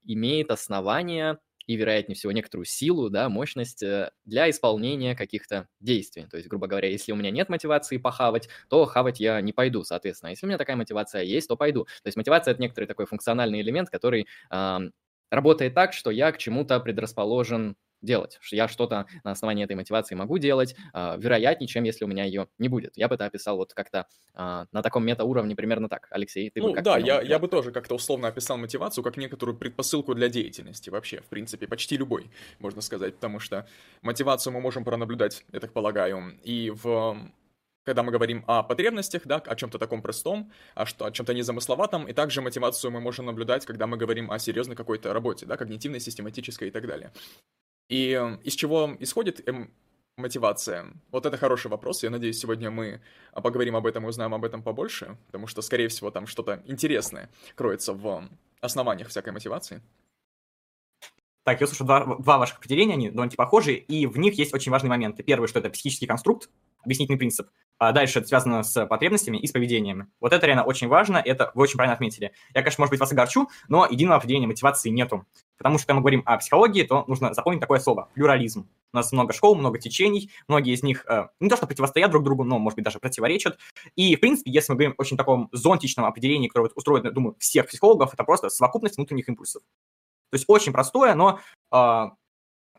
имеет 0.04 0.52
основания 0.52 1.40
и, 1.68 1.76
вероятнее 1.76 2.16
всего, 2.16 2.32
некоторую 2.32 2.66
силу, 2.66 3.10
да, 3.10 3.30
мощность 3.30 3.84
э, 3.84 4.12
для 4.26 4.50
исполнения 4.50 5.16
каких-то 5.16 5.68
действий. 5.82 6.26
То 6.30 6.38
есть, 6.38 6.50
грубо 6.50 6.68
говоря, 6.68 6.90
если 6.90 7.12
у 7.12 7.16
меня 7.16 7.30
нет 7.30 7.50
мотивации 7.50 7.98
похавать, 7.98 8.48
то 8.70 8.86
хавать 8.86 9.20
я 9.20 9.42
не 9.42 9.52
пойду, 9.52 9.84
соответственно. 9.84 10.30
Если 10.30 10.46
у 10.46 10.50
меня 10.50 10.58
такая 10.58 10.78
мотивация 10.78 11.24
есть, 11.24 11.48
то 11.50 11.58
пойду. 11.58 11.84
То 11.84 12.08
есть 12.08 12.18
мотивация– 12.18 12.52
это 12.54 12.62
некоторый 12.62 12.86
такой 12.86 13.06
функциональный 13.06 13.62
элемент, 13.62 13.90
который 13.90 14.28
э, 14.50 14.80
работает 15.30 15.74
так, 15.74 15.92
что 15.92 16.10
я 16.10 16.32
к 16.32 16.38
чему-то 16.38 16.80
предрасположен 16.80 17.76
делать. 18.02 18.38
что 18.42 18.56
Я 18.56 18.68
что-то 18.68 19.06
на 19.24 19.32
основании 19.32 19.64
этой 19.64 19.76
мотивации 19.76 20.16
могу 20.16 20.38
делать, 20.38 20.76
э, 20.94 21.16
вероятнее, 21.18 21.68
чем 21.68 21.84
если 21.84 22.06
у 22.06 22.08
меня 22.08 22.24
ее 22.24 22.48
не 22.58 22.70
будет. 22.70 22.96
Я 22.98 23.08
бы 23.08 23.16
это 23.16 23.26
описал 23.26 23.58
вот 23.58 23.74
как-то 23.74 24.08
э, 24.34 24.66
на 24.72 24.82
таком 24.82 25.06
метауровне 25.06 25.56
примерно 25.56 25.90
так. 25.90 26.08
Алексей, 26.12 26.50
ты 26.50 26.62
ну, 26.62 26.70
бы 26.70 26.74
как 26.76 26.84
да, 26.84 26.98
я, 26.98 27.22
я 27.22 27.40
бы 27.40 27.48
тоже 27.48 27.72
как-то 27.72 27.96
условно 27.96 28.28
описал 28.28 28.58
мотивацию 28.58 29.04
как 29.04 29.18
некоторую 29.18 29.58
предпосылку 29.58 30.14
для 30.14 30.30
деятельности 30.30 30.90
вообще, 30.90 31.22
в 31.22 31.26
принципе, 31.26 31.68
почти 31.68 31.98
любой, 31.98 32.30
можно 32.60 32.82
сказать, 32.82 33.16
потому 33.16 33.40
что 33.40 33.68
мотивацию 34.02 34.54
мы 34.54 34.62
можем 34.62 34.84
пронаблюдать, 34.84 35.46
я 35.52 35.60
так 35.60 35.74
полагаю, 35.74 36.38
и 36.44 36.72
в 36.72 37.18
когда 37.88 38.04
мы 38.04 38.12
говорим 38.12 38.44
о 38.48 38.64
потребностях, 38.64 39.22
да, 39.24 39.38
о 39.38 39.56
чем-то 39.56 39.80
таком 39.80 40.02
простом, 40.02 40.52
о, 40.76 40.86
что, 40.86 41.06
о 41.06 41.12
чем-то 41.12 41.34
незамысловатом, 41.34 42.06
и 42.06 42.12
также 42.12 42.42
мотивацию 42.42 42.92
мы 42.92 43.00
можем 43.00 43.28
наблюдать, 43.28 43.66
когда 43.66 43.88
мы 43.88 43.96
говорим 43.96 44.30
о 44.30 44.40
серьезной 44.40 44.76
какой-то 44.76 45.14
работе, 45.14 45.46
да, 45.46 45.56
когнитивной, 45.56 46.02
систематической 46.02 46.68
и 46.68 46.72
так 46.72 46.86
далее. 46.86 47.14
И 47.90 48.12
эм, 48.12 48.36
из 48.44 48.54
чего 48.54 48.96
исходит 49.00 49.48
эм, 49.48 49.72
мотивация? 50.18 50.94
Вот 51.12 51.26
это 51.26 51.38
хороший 51.38 51.68
вопрос. 51.72 52.04
Я 52.04 52.10
надеюсь, 52.10 52.40
сегодня 52.40 52.70
мы 52.70 53.02
а, 53.32 53.42
поговорим 53.42 53.76
об 53.76 53.86
этом 53.86 54.06
и 54.06 54.08
узнаем 54.08 54.34
об 54.34 54.44
этом 54.44 54.62
побольше, 54.62 55.18
потому 55.28 55.48
что, 55.48 55.62
скорее 55.62 55.88
всего, 55.88 56.12
там 56.12 56.28
что-то 56.28 56.62
интересное 56.66 57.30
кроется 57.56 57.94
в 57.94 58.28
основаниях 58.60 59.10
всякой 59.10 59.34
мотивации. 59.34 59.82
Так, 61.48 61.62
я 61.62 61.68
слышу 61.68 61.86
два, 61.86 62.04
два 62.04 62.40
ваших 62.40 62.58
определения, 62.58 62.96
они 62.96 63.10
довольно 63.10 63.32
похожи, 63.38 63.76
и 63.76 64.06
в 64.06 64.18
них 64.18 64.34
есть 64.34 64.54
очень 64.54 64.70
важные 64.70 64.90
моменты. 64.90 65.24
Первый, 65.24 65.48
что 65.48 65.60
это 65.60 65.70
психический 65.70 66.06
конструкт, 66.06 66.50
объяснительный 66.84 67.18
принцип. 67.18 67.48
А 67.78 67.94
дальше 67.94 68.20
это 68.20 68.28
связано 68.28 68.64
с 68.64 68.86
потребностями 68.86 69.38
и 69.38 69.48
с 69.48 69.54
поведением. 69.54 70.12
Вот 70.20 70.34
это 70.34 70.46
реально 70.46 70.66
очень 70.66 70.90
важно, 70.90 71.22
это 71.24 71.54
вы 71.56 71.64
очень 71.64 71.78
правильно 71.78 71.94
отметили. 71.94 72.34
Я, 72.54 72.64
конечно, 72.64 72.82
может 72.82 72.90
быть, 72.90 73.00
вас 73.00 73.14
огорчу, 73.14 73.48
но 73.70 73.88
единого 73.90 74.18
определения 74.18 74.48
мотивации 74.48 74.90
нету. 74.90 75.26
Потому 75.58 75.78
что, 75.78 75.88
когда 75.88 75.96
мы 75.96 76.02
говорим 76.02 76.22
о 76.26 76.36
психологии, 76.36 76.84
то 76.84 77.06
нужно 77.08 77.34
запомнить 77.34 77.62
такое 77.62 77.80
слово– 77.80 78.10
плюрализм. 78.14 78.68
У 78.92 78.98
нас 78.98 79.14
много 79.14 79.32
школ, 79.32 79.56
много 79.56 79.80
течений, 79.80 80.30
многие 80.50 80.74
из 80.74 80.84
них 80.84 81.06
э, 81.08 81.28
не 81.40 81.48
то 81.48 81.56
что 81.56 81.66
противостоят 81.66 82.12
друг 82.12 82.26
другу, 82.26 82.44
но, 82.44 82.60
может 82.60 82.76
быть, 82.76 82.84
даже 82.84 83.00
противоречат. 83.00 83.58
И, 83.96 84.18
в 84.18 84.20
принципе, 84.20 84.52
если 84.52 84.74
мы 84.74 84.76
говорим 84.76 84.96
о 84.98 85.02
очень 85.02 85.16
таком 85.16 85.48
зонтичном 85.54 86.06
определении, 86.06 86.50
которое 86.50 86.64
вот 86.64 86.74
устроено, 86.76 87.10
думаю, 87.10 87.38
всех 87.40 87.68
психологов, 87.68 88.14
это 88.14 88.26
просто 88.26 88.50
совокупность 88.50 88.98
внутренних 88.98 89.30
импульсов. 89.30 89.64
То 90.32 90.36
есть 90.36 90.46
очень 90.48 90.74
простое, 90.74 91.16
но 91.16 91.40
э, 91.72 92.06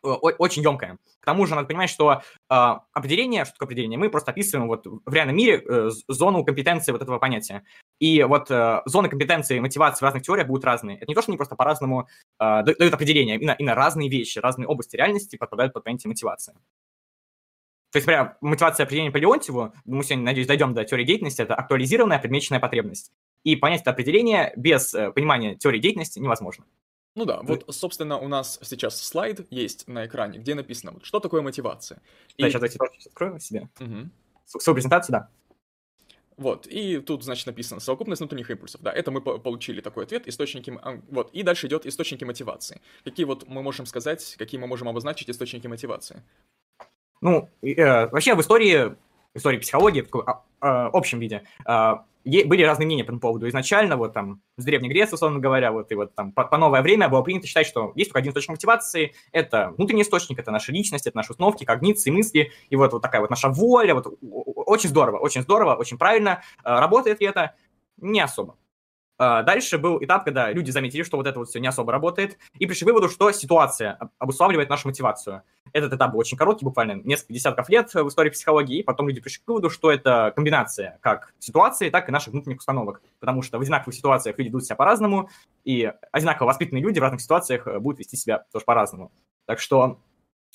очень 0.03 0.63
емкое. 0.63 0.99
К 1.21 1.25
тому 1.25 1.47
же 1.47 1.55
надо 1.55 1.67
понимать, 1.67 1.91
что 1.91 2.23
э, 2.51 2.55
определение, 2.93 3.45
что 3.45 3.55
такое 3.55 3.67
определение, 3.67 3.99
мы 3.99 4.11
просто 4.11 4.31
описываем 4.31 4.69
вот 4.69 4.87
в 4.87 5.13
реальном 5.13 5.37
мире 5.37 5.63
э, 5.67 5.91
зону 6.09 6.45
компетенции 6.45 6.93
вот 6.93 7.03
этого 7.03 7.19
понятия. 7.19 7.65
И 8.01 8.23
вот 8.23 8.51
э, 8.51 8.83
зоны 8.87 9.09
компетенции 9.09 9.59
мотивации 9.59 10.01
в 10.01 10.03
разных 10.03 10.23
теориях 10.23 10.47
будут 10.47 10.65
разные. 10.65 10.99
Это 10.99 11.07
не 11.09 11.15
то, 11.15 11.23
что 11.23 11.33
они 11.33 11.37
просто 11.37 11.57
по-разному 11.57 12.09
э, 12.41 12.63
дают 12.63 12.95
определение, 12.95 13.37
именно, 13.37 13.53
именно 13.59 13.75
разные 13.75 14.09
вещи, 14.09 14.39
разные 14.39 14.69
области 14.69 14.97
реальности 14.97 15.37
подпадают 15.37 15.73
под 15.73 15.85
понятие 15.85 16.09
мотивации. 16.09 16.55
То 17.91 17.97
есть, 17.97 18.07
например, 18.07 18.37
мотивация 18.43 18.85
определения 18.85 19.11
по 19.11 19.17
Леонтьеву, 19.17 19.73
мы 19.87 20.05
сегодня, 20.05 20.25
надеюсь, 20.27 20.47
дойдем 20.47 20.75
до 20.75 20.85
теории 20.85 21.05
деятельности, 21.05 21.41
это 21.41 21.55
актуализированная 21.55 22.19
предмеченная 22.19 22.61
потребность. 22.61 23.13
И 23.45 23.57
понять 23.57 23.81
это 23.81 23.91
определение 23.93 24.53
без 24.57 24.93
э, 24.93 25.11
понимания 25.11 25.57
теории 25.57 25.79
деятельности 25.79 26.19
невозможно. 26.19 26.65
Ну 27.15 27.25
да, 27.25 27.41
вот, 27.43 27.65
собственно, 27.75 28.19
у 28.19 28.29
нас 28.29 28.61
сейчас 28.63 29.03
слайд 29.03 29.47
есть 29.51 29.89
на 29.89 30.07
экране, 30.07 30.39
где 30.39 30.55
написано, 30.55 30.93
вот, 30.93 31.05
что 31.05 31.21
такое 31.21 31.43
мотивация. 31.43 32.01
Да, 32.39 32.47
и... 32.47 32.51
сейчас 32.51 32.61
давайте 32.61 33.09
открою 33.09 33.41
себе. 33.41 33.69
Угу. 33.81 34.11
Свою 34.61 34.75
презентацию, 34.75 35.13
да. 35.13 35.29
Вот, 36.37 36.69
и 36.69 37.01
тут, 37.01 37.25
значит, 37.25 37.47
написано 37.47 37.81
совокупность 37.81 38.21
внутренних 38.21 38.49
импульсов. 38.49 38.81
Да, 38.81 38.93
это 38.93 39.11
мы 39.11 39.21
получили 39.21 39.81
такой 39.81 40.05
ответ, 40.05 40.29
источники... 40.29 40.73
Вот, 41.11 41.31
и 41.33 41.43
дальше 41.43 41.67
идет 41.67 41.85
источники 41.85 42.23
мотивации. 42.23 42.81
Какие 43.03 43.27
вот 43.27 43.49
мы 43.49 43.61
можем 43.61 43.87
сказать, 43.87 44.37
какие 44.39 44.61
мы 44.61 44.69
можем 44.69 44.89
обозначить 44.89 45.29
источники 45.29 45.67
мотивации? 45.67 46.23
Ну, 47.21 47.51
э, 47.63 48.07
вообще 48.07 48.37
в 48.37 48.41
истории, 48.41 48.95
в 49.35 49.39
истории 49.39 49.59
психологии, 49.59 50.03
в 50.03 50.05
таком 50.05 50.23
э, 50.29 50.35
общем 50.61 51.19
виде, 51.19 51.43
э, 51.67 51.95
были 52.45 52.63
разные 52.63 52.87
мнения 52.87 53.05
по 53.05 53.09
этому 53.09 53.21
поводу. 53.21 53.49
Изначально, 53.49 53.97
вот 53.97 54.13
там, 54.13 54.43
с 54.57 54.65
Древней 54.65 54.89
Греции, 54.89 55.15
условно 55.15 55.39
говоря, 55.39 55.73
вот 55.73 55.91
и 55.93 55.95
вот 55.95 56.15
там 56.15 56.33
по, 56.33 56.45
по 56.45 56.59
новое 56.59 56.83
время 56.83 57.09
было 57.09 57.23
принято 57.23 57.47
считать, 57.47 57.67
что 57.67 57.93
есть 57.95 58.11
только 58.11 58.21
один 58.21 58.31
источник 58.31 58.51
мотивации, 58.51 59.15
это 59.33 59.73
внутренний 59.77 60.03
источник, 60.03 60.39
это 60.39 60.51
наша 60.51 60.73
личность, 60.73 61.07
это 61.07 61.17
наши 61.17 61.33
установки, 61.33 61.65
когниции, 61.65 62.11
мысли, 62.11 62.53
и 62.69 62.77
вот, 62.77 62.93
вот 62.93 63.03
такая 63.03 63.21
вот 63.21 63.31
наша 63.31 63.49
воля, 63.49 63.95
вот 63.95 64.19
очень 64.21 64.89
здорово, 64.89 65.19
очень 65.19 65.43
здорово, 65.43 65.75
очень 65.75 65.99
правильно. 65.99 66.43
Работает 66.63 67.21
ли 67.21 67.27
это? 67.27 67.55
Не 67.97 68.21
особо. 68.21 68.57
А, 69.19 69.43
дальше 69.43 69.79
был 69.79 69.99
этап, 70.03 70.25
когда 70.25 70.53
люди 70.53 70.71
заметили, 70.71 71.03
что 71.03 71.17
вот 71.17 71.27
это 71.27 71.41
вот 71.41 71.49
все 71.49 71.59
не 71.59 71.67
особо 71.67 71.91
работает, 71.91 72.39
и 72.59 72.67
пришли 72.67 72.85
к 72.85 72.89
выводу, 72.89 73.09
что 73.09 73.33
ситуация 73.33 73.99
обуславливает 74.19 74.71
нашу 74.71 74.89
мотивацию. 74.89 75.43
Этот 75.73 75.93
этап 75.93 76.13
был 76.13 76.21
очень 76.21 76.39
короткий, 76.39 76.65
буквально 76.65 76.93
несколько 76.93 77.33
десятков 77.33 77.69
лет 77.69 77.93
в 77.93 78.09
истории 78.09 78.31
психологии, 78.31 78.79
и 78.79 78.83
потом 78.85 79.09
люди 79.09 79.21
пришли 79.21 79.43
к 79.45 79.49
выводу, 79.49 79.71
что 79.71 79.91
это 79.91 80.33
комбинация 80.35 80.99
как 81.03 81.35
ситуации, 81.41 81.91
так 81.91 82.09
и 82.09 82.13
наших 82.13 82.33
внутренних 82.33 82.59
установок, 82.59 83.03
потому 83.19 83.43
что 83.43 83.59
в 83.59 83.61
одинаковых 83.61 83.95
ситуациях 83.95 84.39
люди 84.39 84.49
ведут 84.49 84.65
себя 84.65 84.77
по-разному, 84.77 85.29
и 85.65 85.93
одинаково 86.13 86.47
воспитанные 86.47 86.83
люди 86.83 87.01
в 87.01 87.03
разных 87.03 87.21
ситуациях 87.21 87.67
э, 87.67 87.81
будут 87.81 87.99
вести 87.99 88.17
себя 88.17 88.45
тоже 88.53 88.65
по-разному. 88.65 89.11
Так 89.47 89.59
что 89.59 89.99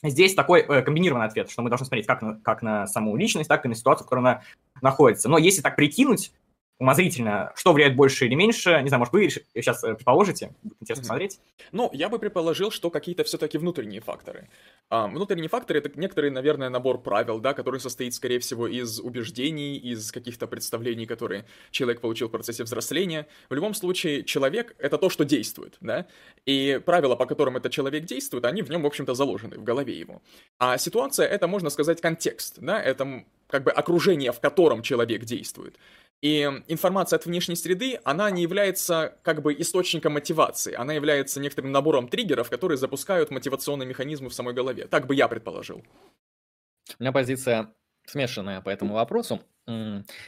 Здесь 0.05 0.35
такой 0.35 0.59
э, 0.59 0.81
комбинированный 0.81 1.27
ответ, 1.27 1.49
что 1.49 1.61
мы 1.61 1.69
должны 1.69 1.85
смотреть 1.85 2.05
как 2.05 2.21
на, 2.21 2.35
как 2.41 2.61
на 2.61 2.87
саму 2.87 3.15
личность, 3.15 3.47
так 3.47 3.63
и 3.63 3.69
на 3.69 3.75
ситуацию, 3.75 4.05
в 4.05 4.09
которой 4.09 4.19
она 4.19 4.41
находится. 4.81 5.29
Но 5.29 5.37
если 5.37 5.61
так 5.61 5.77
прикинуть, 5.77 6.33
умозрительно, 6.83 7.51
что 7.55 7.73
влияет 7.73 7.95
больше 7.95 8.25
или 8.25 8.35
меньше, 8.35 8.79
не 8.81 8.89
знаю, 8.89 8.99
может, 8.99 9.13
вы 9.13 9.29
сейчас 9.29 9.83
э, 9.83 9.95
предположите, 9.95 10.53
будет 10.61 10.77
интересно 10.81 11.01
mm-hmm. 11.01 11.05
смотреть. 11.05 11.39
Ну, 11.71 11.89
я 11.93 12.09
бы 12.09 12.19
предположил, 12.19 12.71
что 12.71 12.89
какие-то 12.89 13.23
все-таки 13.23 13.57
внутренние 13.57 14.01
факторы. 14.01 14.49
А, 14.89 15.07
внутренние 15.07 15.47
факторы— 15.47 15.79
это 15.83 15.89
некоторый, 15.99 16.29
наверное, 16.29 16.69
набор 16.69 17.01
правил, 17.01 17.39
да, 17.39 17.53
который 17.53 17.79
состоит, 17.79 18.13
скорее 18.13 18.39
всего, 18.39 18.67
из 18.67 18.99
убеждений, 18.99 19.77
из 19.77 20.11
каких-то 20.11 20.45
представлений, 20.45 21.05
которые 21.05 21.45
человек 21.71 22.01
получил 22.01 22.27
в 22.27 22.31
процессе 22.31 22.63
взросления. 22.63 23.27
В 23.49 23.53
любом 23.53 23.73
случае, 23.73 24.23
человек— 24.23 24.75
это 24.77 24.97
то, 24.97 25.09
что 25.09 25.23
действует, 25.23 25.77
да, 25.79 26.05
и 26.45 26.81
правила, 26.85 27.15
по 27.15 27.25
которым 27.25 27.57
этот 27.57 27.71
человек 27.71 28.03
действует, 28.05 28.43
они 28.45 28.61
в 28.61 28.69
нем, 28.69 28.83
в 28.83 28.85
общем-то, 28.85 29.13
заложены, 29.13 29.57
в 29.57 29.63
голове 29.63 29.97
его. 29.97 30.21
А 30.59 30.77
ситуация— 30.77 31.25
это, 31.35 31.47
можно 31.47 31.69
сказать, 31.69 32.01
контекст, 32.01 32.59
да, 32.59 32.81
это 32.81 33.23
как 33.53 33.63
бы 33.63 33.71
окружение, 33.71 34.31
в 34.31 34.39
котором 34.39 34.81
человек 34.81 35.25
действует. 35.25 35.77
И 36.23 36.41
информация 36.69 37.17
от 37.17 37.25
внешней 37.25 37.57
среды, 37.57 37.99
она 38.05 38.31
не 38.31 38.43
является 38.43 39.17
как 39.23 39.41
бы 39.41 39.53
источником 39.59 40.13
мотивации, 40.13 40.73
она 40.73 40.93
является 40.93 41.41
некоторым 41.41 41.73
набором 41.73 42.07
триггеров, 42.07 42.49
которые 42.49 42.77
запускают 42.77 43.29
мотивационные 43.29 43.85
механизмы 43.85 44.29
в 44.29 44.33
самой 44.33 44.53
голове. 44.53 44.87
Так 44.87 45.05
бы 45.05 45.15
я 45.15 45.27
предположил. 45.27 45.83
У 46.97 47.03
меня 47.03 47.11
позиция 47.11 47.73
смешанная 48.05 48.61
по 48.61 48.69
этому 48.69 48.93
вопросу. 48.93 49.41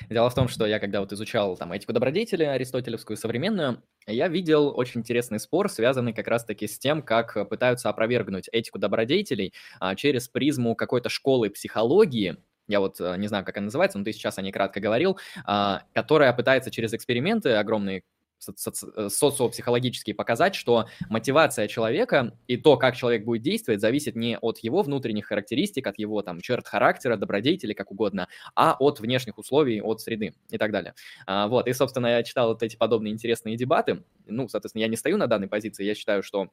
Дело 0.10 0.30
в 0.30 0.36
том, 0.36 0.50
что 0.50 0.66
я 0.66 0.80
когда 0.80 1.00
вот 1.00 1.14
изучал 1.14 1.56
там 1.56 1.72
этику 1.72 1.94
добродетели 1.94 2.44
аристотелевскую 2.44 3.16
современную, 3.16 3.82
я 4.06 4.28
видел 4.28 4.78
очень 4.78 5.00
интересный 5.00 5.40
спор, 5.40 5.70
связанный 5.70 6.12
как 6.12 6.28
раз-таки 6.28 6.68
с 6.68 6.78
тем, 6.78 7.04
как 7.04 7.48
пытаются 7.48 7.88
опровергнуть 7.88 8.50
этику 8.52 8.80
добродетелей 8.80 9.54
а, 9.80 9.96
через 9.96 10.28
призму 10.28 10.76
какой-то 10.76 11.08
школы 11.08 11.50
психологии, 11.50 12.36
я 12.68 12.80
вот 12.80 13.00
э, 13.00 13.16
не 13.18 13.28
знаю, 13.28 13.46
как 13.46 13.58
она 13.58 13.66
называется, 13.66 13.98
но 13.98 14.04
ты 14.04 14.14
сейчас 14.14 14.38
о 14.38 14.42
ней 14.42 14.52
кратко 14.52 14.80
говорил, 14.80 15.18
а, 15.46 15.84
которая 15.94 16.34
пытается 16.34 16.72
через 16.72 16.94
эксперименты 16.94 17.52
огромные 17.52 18.04
э, 18.48 19.10
социопсихологически 19.10 20.14
показать, 20.14 20.56
что 20.56 20.88
мотивация 21.10 21.68
человека 21.68 22.38
и 22.48 22.58
то, 22.58 22.78
как 22.78 22.96
человек 22.96 23.24
будет 23.24 23.44
действовать, 23.44 23.82
зависит 23.82 24.16
не 24.16 24.38
от 24.38 24.60
его 24.60 24.82
внутренних 24.82 25.28
характеристик, 25.28 25.88
от 25.88 26.00
его 26.00 26.22
там 26.22 26.42
черт 26.42 26.68
характера, 26.68 27.18
добродетели, 27.18 27.74
как 27.74 27.92
угодно, 27.92 28.28
а 28.56 28.76
от 28.80 29.00
внешних 29.00 29.38
условий, 29.38 29.82
от 29.82 30.02
среды 30.02 30.34
и 30.50 30.58
так 30.58 30.72
далее. 30.72 30.96
А, 31.28 31.48
вот, 31.48 31.68
и, 31.68 31.74
собственно, 31.74 32.08
я 32.08 32.24
читал 32.24 32.50
вот 32.50 32.64
эти 32.64 32.76
подобные 32.76 33.14
интересные 33.14 33.58
дебаты. 33.58 34.04
Ну, 34.26 34.48
соответственно, 34.48 34.82
я 34.82 34.88
не 34.88 34.98
стою 34.98 35.18
на 35.18 35.28
данной 35.28 35.48
позиции, 35.48 35.86
я 35.86 35.96
считаю, 35.96 36.24
что 36.24 36.50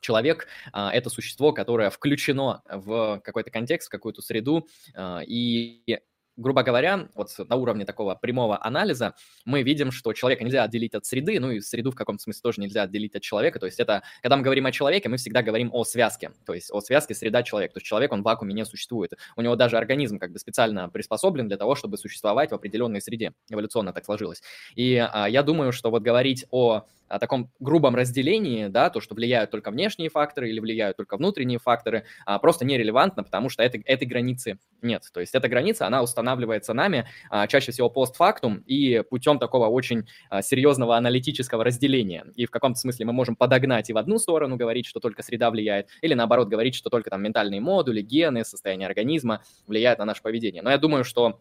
человек 0.00 0.46
а, 0.72 0.92
это 0.92 1.10
существо, 1.10 1.52
которое 1.52 1.90
включено 1.90 2.62
в 2.68 3.20
какой-то 3.24 3.50
контекст, 3.50 3.88
в 3.88 3.90
какую-то 3.90 4.22
среду, 4.22 4.68
а, 4.94 5.20
и 5.26 5.98
грубо 6.36 6.62
говоря, 6.62 7.08
вот 7.14 7.30
на 7.38 7.56
уровне 7.56 7.84
такого 7.84 8.14
прямого 8.14 8.62
анализа 8.62 9.14
мы 9.44 9.62
видим, 9.62 9.90
что 9.90 10.12
человека 10.12 10.44
нельзя 10.44 10.64
отделить 10.64 10.94
от 10.94 11.06
среды, 11.06 11.40
ну 11.40 11.50
и 11.50 11.60
среду 11.60 11.90
в 11.90 11.94
каком-то 11.94 12.22
смысле 12.22 12.40
тоже 12.42 12.60
нельзя 12.60 12.82
отделить 12.82 13.14
от 13.14 13.22
человека. 13.22 13.58
То 13.58 13.66
есть 13.66 13.80
это, 13.80 14.02
когда 14.22 14.36
мы 14.36 14.42
говорим 14.42 14.66
о 14.66 14.72
человеке, 14.72 15.08
мы 15.08 15.16
всегда 15.16 15.42
говорим 15.42 15.70
о 15.72 15.84
связке, 15.84 16.32
то 16.44 16.54
есть 16.54 16.70
о 16.70 16.80
связке 16.80 17.14
среда-человек. 17.14 17.72
То 17.72 17.78
есть 17.78 17.86
человек, 17.86 18.12
он 18.12 18.22
в 18.22 18.24
вакууме 18.24 18.54
не 18.54 18.64
существует. 18.64 19.12
У 19.36 19.42
него 19.42 19.56
даже 19.56 19.78
организм 19.78 20.18
как 20.18 20.32
бы 20.32 20.38
специально 20.38 20.88
приспособлен 20.88 21.48
для 21.48 21.56
того, 21.56 21.74
чтобы 21.74 21.96
существовать 21.96 22.50
в 22.50 22.54
определенной 22.54 23.00
среде. 23.00 23.32
Эволюционно 23.50 23.92
так 23.92 24.04
сложилось. 24.04 24.42
И 24.74 24.96
а, 24.96 25.26
я 25.28 25.42
думаю, 25.42 25.72
что 25.72 25.90
вот 25.90 26.02
говорить 26.02 26.46
о 26.50 26.84
о 27.08 27.18
таком 27.18 27.50
грубом 27.60 27.94
разделении, 27.94 28.66
да, 28.66 28.90
то, 28.90 29.00
что 29.00 29.14
влияют 29.14 29.50
только 29.50 29.70
внешние 29.70 30.10
факторы 30.10 30.50
или 30.50 30.60
влияют 30.60 30.96
только 30.96 31.16
внутренние 31.16 31.58
факторы, 31.58 32.04
а, 32.24 32.38
просто 32.38 32.64
нерелевантно, 32.64 33.22
потому 33.24 33.48
что 33.48 33.62
этой, 33.62 33.80
этой 33.82 34.06
границы 34.06 34.58
нет. 34.82 35.04
То 35.12 35.20
есть 35.20 35.34
эта 35.34 35.48
граница, 35.48 35.86
она 35.86 36.02
устанавливается 36.02 36.74
нами 36.74 37.06
а, 37.30 37.46
чаще 37.46 37.72
всего 37.72 37.90
постфактум 37.90 38.62
и 38.66 39.02
путем 39.08 39.38
такого 39.38 39.66
очень 39.66 40.06
а, 40.30 40.42
серьезного 40.42 40.96
аналитического 40.96 41.64
разделения. 41.64 42.26
И 42.34 42.46
в 42.46 42.50
каком-то 42.50 42.78
смысле 42.78 43.06
мы 43.06 43.12
можем 43.12 43.36
подогнать 43.36 43.90
и 43.90 43.92
в 43.92 43.98
одну 43.98 44.18
сторону 44.18 44.56
говорить, 44.56 44.86
что 44.86 45.00
только 45.00 45.22
среда 45.22 45.50
влияет, 45.50 45.88
или 46.02 46.14
наоборот 46.14 46.48
говорить, 46.48 46.74
что 46.74 46.90
только 46.90 47.10
там 47.10 47.22
ментальные 47.22 47.60
модули, 47.60 48.02
гены, 48.02 48.44
состояние 48.44 48.86
организма 48.86 49.42
влияют 49.66 49.98
на 49.98 50.04
наше 50.04 50.22
поведение. 50.22 50.62
Но 50.62 50.70
я 50.70 50.78
думаю, 50.78 51.04
что 51.04 51.40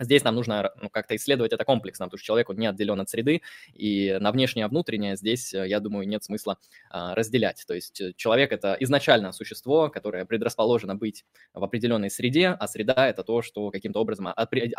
Здесь 0.00 0.24
нам 0.24 0.34
нужно 0.34 0.72
ну, 0.80 0.88
как-то 0.88 1.14
исследовать 1.14 1.52
это 1.52 1.64
комплексно, 1.64 2.06
потому 2.06 2.18
что 2.18 2.26
человек 2.26 2.50
он 2.50 2.56
не 2.56 2.66
отделен 2.66 3.00
от 3.00 3.08
среды, 3.08 3.42
и 3.74 4.16
на 4.20 4.32
внешнее, 4.32 4.64
а 4.64 4.68
внутреннее 4.68 5.16
здесь, 5.16 5.54
э, 5.54 5.68
я 5.68 5.80
думаю, 5.80 6.08
нет 6.08 6.24
смысла 6.24 6.58
а, 6.90 7.14
разделять. 7.14 7.64
То 7.66 7.74
есть 7.74 8.00
э, 8.00 8.12
человек— 8.16 8.52
это 8.52 8.76
изначально 8.80 9.32
существо, 9.32 9.88
которое 9.90 10.24
предрасположено 10.24 10.94
быть 10.94 11.24
в 11.52 11.62
определенной 11.62 12.10
среде, 12.10 12.48
а 12.48 12.66
среда— 12.66 13.08
это 13.08 13.22
то, 13.22 13.42
что 13.42 13.70
каким-то 13.70 14.00
образом 14.00 14.28
отбри- 14.28 14.72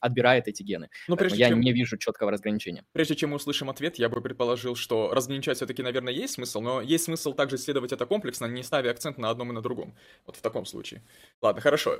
отбирает 0.00 0.48
эти 0.48 0.62
гены. 0.62 0.88
Но 1.08 1.16
прежде 1.16 1.38
я 1.38 1.48
чем... 1.48 1.60
не 1.60 1.72
вижу 1.72 1.98
четкого 1.98 2.30
разграничения. 2.30 2.84
Прежде 2.92 3.14
чем 3.14 3.30
мы 3.30 3.36
услышим 3.36 3.70
ответ, 3.70 3.96
я 3.96 4.08
бы 4.08 4.20
предположил, 4.20 4.74
что 4.74 5.12
разграничать 5.12 5.58
все-таки, 5.58 5.82
наверное, 5.82 6.12
есть 6.12 6.34
смысл, 6.34 6.60
но 6.60 6.80
есть 6.80 7.04
смысл 7.04 7.32
также 7.34 7.56
исследовать 7.56 7.92
это 7.92 8.06
комплексно, 8.06 8.46
не 8.46 8.62
ставя 8.62 8.90
акцент 8.90 9.18
на 9.18 9.30
одном 9.30 9.50
и 9.50 9.54
на 9.54 9.60
другом. 9.60 9.94
Вот 10.26 10.36
в 10.36 10.40
таком 10.40 10.64
случае. 10.64 11.02
Ладно, 11.42 11.60
хорошо. 11.60 11.98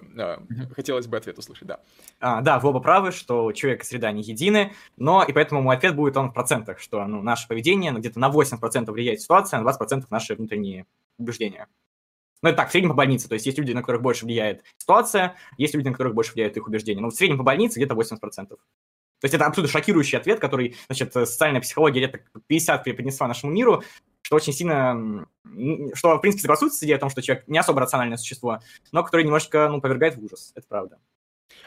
Хотелось 0.75 1.07
бы 1.07 1.17
ответ 1.17 1.39
услышать, 1.39 1.69
да. 1.69 1.81
А, 2.21 2.41
да, 2.47 2.61
вы 2.61 2.69
оба 2.69 2.79
правы, 2.79 3.11
что 3.11 3.51
человек 3.51 3.83
и 3.83 3.85
среда 3.85 4.13
не 4.13 4.23
едины, 4.23 4.73
но 4.97 5.25
и 5.25 5.33
поэтому 5.33 5.63
мой 5.63 5.77
ответ 5.77 5.97
будет 5.97 6.17
он 6.17 6.31
в 6.31 6.33
процентах, 6.33 6.79
что 6.79 7.05
ну, 7.05 7.21
наше 7.21 7.49
поведение 7.49 7.91
ну, 7.91 7.99
где-то 7.99 8.21
на 8.21 8.31
80% 8.31 8.89
влияет 8.93 9.21
ситуация, 9.21 9.59
а 9.59 9.63
на 9.63 9.69
20% 9.69 10.05
наши 10.11 10.37
внутренние 10.37 10.87
убеждения. 11.19 11.67
Ну, 12.43 12.51
это 12.51 12.59
так, 12.59 12.69
в 12.69 12.71
среднем 12.71 12.91
по 12.91 12.97
больнице. 12.97 13.29
То 13.29 13.35
есть 13.35 13.47
есть 13.47 13.59
люди, 13.59 13.73
на 13.73 13.81
которых 13.81 14.01
больше 14.01 14.27
влияет 14.27 14.63
ситуация, 14.79 15.35
есть 15.59 15.75
люди, 15.75 15.89
на 15.89 15.93
которых 15.93 16.15
больше 16.15 16.35
влияют 16.35 16.57
их 16.57 16.69
убеждения. 16.69 17.01
Но 17.01 17.11
в 17.11 17.15
среднем 17.15 17.39
по 17.39 17.43
больнице 17.43 17.81
где-то 17.81 17.97
80%. 17.97 18.21
То 18.49 18.59
есть 19.23 19.35
это 19.35 19.47
абсолютно 19.47 19.73
шокирующий 19.73 20.17
ответ, 20.17 20.39
который, 20.39 20.77
значит, 20.87 21.15
социальная 21.15 21.61
психология 21.61 22.01
лет 22.01 22.23
50 22.47 22.85
преподнесла 22.85 23.27
нашему 23.27 23.51
миру, 23.51 23.83
что 24.23 24.37
очень 24.37 24.53
сильно, 24.53 25.27
что, 25.95 26.17
в 26.17 26.21
принципе, 26.21 26.43
согласуется 26.43 26.79
с 26.79 26.83
идеей 26.85 26.97
о 26.97 27.01
том, 27.01 27.11
что 27.11 27.23
человек 27.23 27.49
не 27.49 27.59
особо 27.59 27.81
рациональное 27.81 28.19
существо, 28.19 28.61
но 28.93 29.03
который 29.03 29.25
немножко, 29.25 29.69
ну, 29.69 29.81
повергает 29.81 30.15
в 30.17 30.25
ужас. 30.25 30.53
Это 30.55 30.67
правда. 30.69 30.99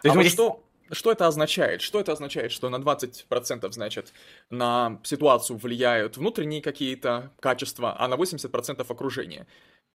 То 0.02 0.08
есть 0.08 0.16
а 0.16 0.18
вот 0.18 0.22
здесь... 0.22 0.34
что, 0.34 0.64
что 0.91 1.12
это 1.12 1.27
означает? 1.27 1.81
Что 1.81 2.00
это 2.00 2.12
означает, 2.12 2.51
что 2.51 2.69
на 2.69 2.77
20%, 2.77 3.72
значит, 3.72 4.13
на 4.50 5.00
ситуацию 5.03 5.58
влияют 5.58 6.17
внутренние 6.17 6.62
какие-то 6.62 7.31
качества, 7.39 7.96
а 7.98 8.08
на 8.08 8.15
80% 8.15 8.86
окружение? 8.88 9.48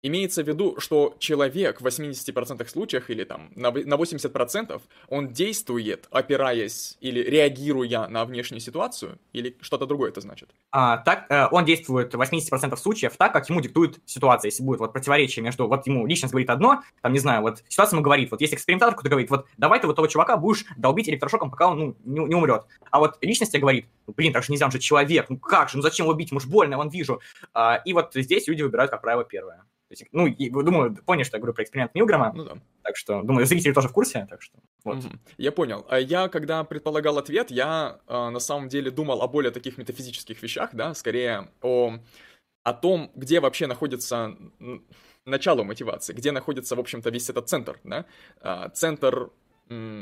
Имеется 0.03 0.43
в 0.43 0.49
виду, 0.49 0.77
что 0.79 1.15
человек 1.19 1.83
в 1.83 1.87
80% 1.87 2.67
случаях 2.69 3.11
или 3.11 3.25
там 3.25 3.51
на 3.55 3.69
80% 3.69 4.81
он 5.09 5.29
действует, 5.29 6.09
опираясь 6.11 6.97
или 7.01 7.21
реагируя 7.21 8.09
на 8.09 8.25
внешнюю 8.25 8.61
ситуацию, 8.61 9.19
или 9.35 9.59
что-то 9.61 9.85
другое 9.85 10.11
это 10.11 10.23
значит? 10.23 10.49
А, 10.71 10.99
так, 10.99 11.27
э, 11.29 11.49
он 11.51 11.67
действует 11.67 12.15
в 12.15 12.21
80% 12.21 12.77
случаев 12.79 13.17
так, 13.19 13.35
как 13.35 13.47
ему 13.51 13.61
диктует 13.61 14.01
ситуация. 14.07 14.49
Если 14.49 14.63
будет 14.63 14.81
вот 14.81 14.95
противоречие 14.95 15.43
между, 15.43 15.69
вот 15.69 15.87
ему 15.87 16.07
личность 16.07 16.33
говорит 16.33 16.49
одно, 16.49 16.83
там, 17.03 17.13
не 17.13 17.19
знаю, 17.19 17.43
вот 17.43 17.63
ситуация 17.69 17.97
ему 17.97 18.03
говорит, 18.03 18.31
вот 18.31 18.41
есть 18.41 18.55
экспериментатор, 18.55 18.95
который 18.95 19.11
говорит, 19.11 19.31
вот 19.31 19.49
давай 19.59 19.81
ты 19.81 19.87
вот 19.87 19.97
того 19.97 20.09
чувака 20.09 20.39
будешь 20.39 20.65
долбить 20.79 21.11
электрошоком, 21.11 21.51
пока 21.51 21.69
он 21.69 21.79
ну, 21.79 21.97
не, 22.05 22.29
не 22.29 22.35
умрет. 22.35 22.65
А 22.91 23.01
вот 23.01 23.19
личность 23.21 23.53
тебе 23.53 23.61
говорит, 23.61 23.87
ну, 24.07 24.15
блин, 24.17 24.33
так 24.33 24.45
же 24.45 24.53
нельзя, 24.53 24.65
он 24.65 24.73
же 24.73 24.79
человек, 24.79 25.29
ну 25.29 25.37
как 25.37 25.69
же, 25.69 25.77
ну 25.77 25.83
зачем 25.83 26.07
его 26.07 26.15
бить, 26.15 26.31
ему 26.31 26.41
больно, 26.47 26.73
я 26.73 26.79
вон 26.79 26.89
вижу. 26.89 27.21
А, 27.53 27.83
и 27.85 27.93
вот 27.93 28.13
здесь 28.15 28.49
люди 28.49 28.63
выбирают, 28.63 28.91
как 28.91 29.03
правило, 29.03 29.25
первое 29.25 29.67
есть, 29.93 30.05
ну, 30.13 30.27
и, 30.27 30.51
думаю, 30.51 30.97
поняли, 31.05 31.25
что 31.25 31.37
я 31.37 31.41
говорю 31.41 31.55
про 31.55 31.63
эксперимент 31.65 31.95
Милграма. 31.95 32.33
Ну 32.35 32.45
да. 32.45 32.59
Так 32.83 32.97
что, 32.97 33.23
думаю, 33.23 33.47
зрители 33.47 33.73
тоже 33.73 33.89
в 33.89 33.93
курсе, 33.93 34.27
так 34.29 34.43
что 34.43 34.59
вот. 34.85 34.99
Угу. 34.99 35.09
Я 35.39 35.53
понял. 35.53 35.87
А 35.89 35.99
я, 35.99 36.29
когда 36.29 36.65
предполагал 36.65 37.19
ответ, 37.19 37.51
я 37.51 38.01
э, 38.07 38.29
на 38.31 38.41
самом 38.41 38.69
деле 38.69 38.91
думал 38.91 39.23
о 39.23 39.29
более 39.29 39.51
таких 39.51 39.79
метафизических 39.79 40.43
вещах, 40.43 40.71
да, 40.73 40.95
скорее 40.95 41.49
о, 41.61 41.99
о 42.63 42.73
том, 42.73 43.11
где 43.15 43.41
вообще 43.41 43.67
находится 43.67 44.37
начало 45.25 45.63
мотивации, 45.63 46.13
где 46.13 46.33
находится, 46.33 46.77
в 46.77 46.81
общем-то, 46.81 47.11
весь 47.11 47.29
этот 47.29 47.49
центр, 47.49 47.79
да, 47.85 48.07
а, 48.41 48.69
центр 48.71 49.31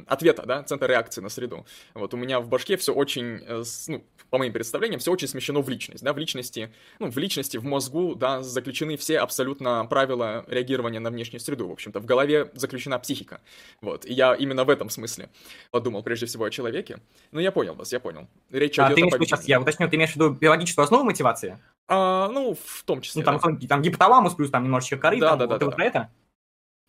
ответа, 0.07 0.45
да, 0.47 0.63
центр 0.63 0.89
реакции 0.89 1.21
на 1.21 1.29
среду. 1.29 1.67
Вот 1.95 2.15
у 2.15 2.17
меня 2.17 2.41
в 2.41 2.49
башке 2.49 2.77
все 2.77 2.93
очень, 2.93 3.43
э, 3.47 3.65
ну, 3.89 4.05
по 4.31 4.39
моим 4.39 4.53
представлениям, 4.53 5.01
все 5.01 5.13
очень 5.13 5.29
смещено 5.29 5.61
в 5.61 5.69
личность, 5.69 6.03
да, 6.03 6.13
в 6.13 6.19
личности, 6.19 6.73
ну, 6.99 7.11
в 7.11 7.19
личности, 7.19 7.57
в 7.59 7.65
мозгу, 7.65 8.15
да, 8.15 8.43
заключены 8.43 8.97
все 8.97 9.19
абсолютно 9.19 9.87
правила 9.87 10.45
реагирования 10.49 11.01
на 11.01 11.11
внешнюю 11.11 11.41
среду, 11.41 11.69
в 11.69 11.73
общем-то, 11.73 12.01
в 12.01 12.07
голове 12.07 12.51
заключена 12.55 12.99
психика, 12.99 13.41
вот, 13.81 14.07
и 14.07 14.13
я 14.13 14.35
именно 14.35 14.65
в 14.65 14.71
этом 14.71 14.89
смысле 14.91 15.29
подумал 15.71 16.03
прежде 16.03 16.27
всего 16.27 16.45
о 16.45 16.51
человеке, 16.51 17.01
но 17.31 17.41
я 17.41 17.53
понял 17.53 17.75
вас, 17.75 17.93
я 17.93 18.01
понял. 18.01 18.27
Речь 18.51 18.79
а, 18.79 18.93
идет 18.93 19.11
ты 19.11 19.17
о 19.17 19.25
сейчас, 19.25 19.47
я 19.47 19.61
уточню, 19.61 19.89
ты 19.89 19.97
имеешь 19.97 20.13
в 20.13 20.17
виду 20.17 20.31
биологическую 20.31 20.85
основу 20.85 21.05
мотивации? 21.05 21.59
А, 21.89 22.29
ну, 22.29 22.55
в 22.55 22.85
том 22.85 23.01
числе. 23.01 23.23
Ну, 23.23 23.39
там, 23.39 23.59
да. 23.59 23.67
там 23.67 23.83
гипоталамус 23.83 24.35
плюс 24.35 24.51
там 24.51 24.65
немножечко 24.65 24.99
коры, 24.99 25.19
да, 25.21 25.31
там, 25.31 25.39
да, 25.39 25.47
вот, 25.47 25.59
да, 25.59 25.65
вот 25.65 25.71
да. 25.71 25.77
про 25.77 25.85
это? 25.85 26.11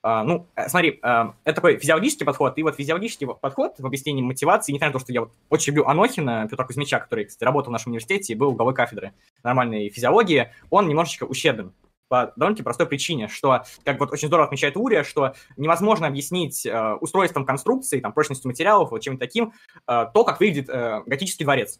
Uh, 0.02 0.24
ну, 0.24 0.48
э, 0.56 0.70
смотри, 0.70 0.98
uh, 1.04 1.34
это 1.44 1.56
такой 1.56 1.78
физиологический 1.78 2.26
подход, 2.26 2.58
и 2.58 2.64
вот 2.64 2.76
физиологический 2.76 3.28
подход 3.28 3.76
в 3.80 3.86
объяснении 3.86 4.22
мотивации, 4.22 4.72
несмотря 4.72 4.94
на 4.94 4.94
то, 4.94 5.00
что 5.00 5.12
я 5.12 5.22
вот 5.22 5.34
очень 5.50 5.74
люблю 5.74 5.88
Анохина, 5.88 6.48
Петра 6.50 6.66
Кузьмича, 6.66 7.00
который, 7.00 7.26
кстати, 7.26 7.44
работал 7.44 7.72
в 7.72 7.74
нашем 7.74 7.92
университете 7.92 8.32
и 8.32 8.36
был 8.38 8.54
главой 8.54 8.74
кафедры 8.74 9.12
нормальной 9.44 9.90
физиологии, 9.90 10.54
он 10.70 10.88
немножечко 10.88 11.26
ущербен 11.26 11.74
по 12.08 12.32
довольно-таки 12.38 12.64
простой 12.64 12.88
причине, 12.88 13.28
что, 13.28 13.66
как 13.84 14.00
вот 14.00 14.14
очень 14.14 14.30
здорово 14.30 14.48
отмечает 14.48 14.78
Урия, 14.78 15.04
что 15.04 15.36
невозможно 15.58 16.08
объяснить 16.08 16.66
э, 16.66 16.94
устройством 16.96 17.46
конструкции, 17.46 18.00
там, 18.00 18.14
прочностью 18.14 18.50
материалов, 18.50 18.92
вот 18.92 19.02
чем-то 19.02 19.20
таким, 19.20 19.54
э, 19.86 20.06
то, 20.12 20.24
как 20.24 20.40
выглядит 20.40 20.68
готический 21.06 21.44
дворец. 21.44 21.80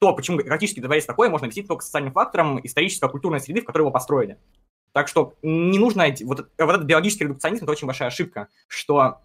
То, 0.00 0.14
почему 0.14 0.38
готический 0.38 0.82
дворец 0.82 1.04
такой, 1.04 1.28
можно 1.28 1.46
объяснить 1.46 1.68
только 1.68 1.84
социальным 1.84 2.12
фактором 2.12 2.64
историческо-культурной 2.64 3.40
среды, 3.40 3.60
в 3.60 3.64
которой 3.64 3.82
его 3.82 3.90
построили. 3.90 4.38
Так 4.92 5.08
что 5.08 5.34
не 5.42 5.78
нужно... 5.78 6.06
Вот, 6.22 6.48
вот 6.58 6.70
этот 6.70 6.84
биологический 6.84 7.24
редукционизм– 7.24 7.64
это 7.66 7.72
очень 7.72 7.86
большая 7.86 8.08
ошибка, 8.08 8.48
что 8.66 9.20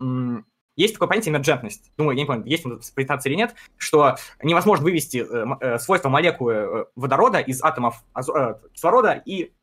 есть 0.75 0.93
такое 0.93 1.07
понятие 1.07 1.31
эмерджентность. 1.31 1.91
Думаю, 1.97 2.15
я 2.15 2.23
не 2.23 2.27
помню, 2.27 2.45
есть 2.45 2.65
он 2.65 2.79
в 2.79 3.25
или 3.25 3.35
нет, 3.35 3.53
что 3.77 4.15
невозможно 4.41 4.83
вывести 4.83 5.17
э, 5.17 5.45
э, 5.59 5.77
свойства 5.79 6.09
молекулы 6.09 6.53
э, 6.53 6.85
водорода 6.95 7.39
из 7.39 7.61
атомов 7.63 8.03
э, 8.15 8.55
кислорода 8.73 9.21
и 9.25 9.53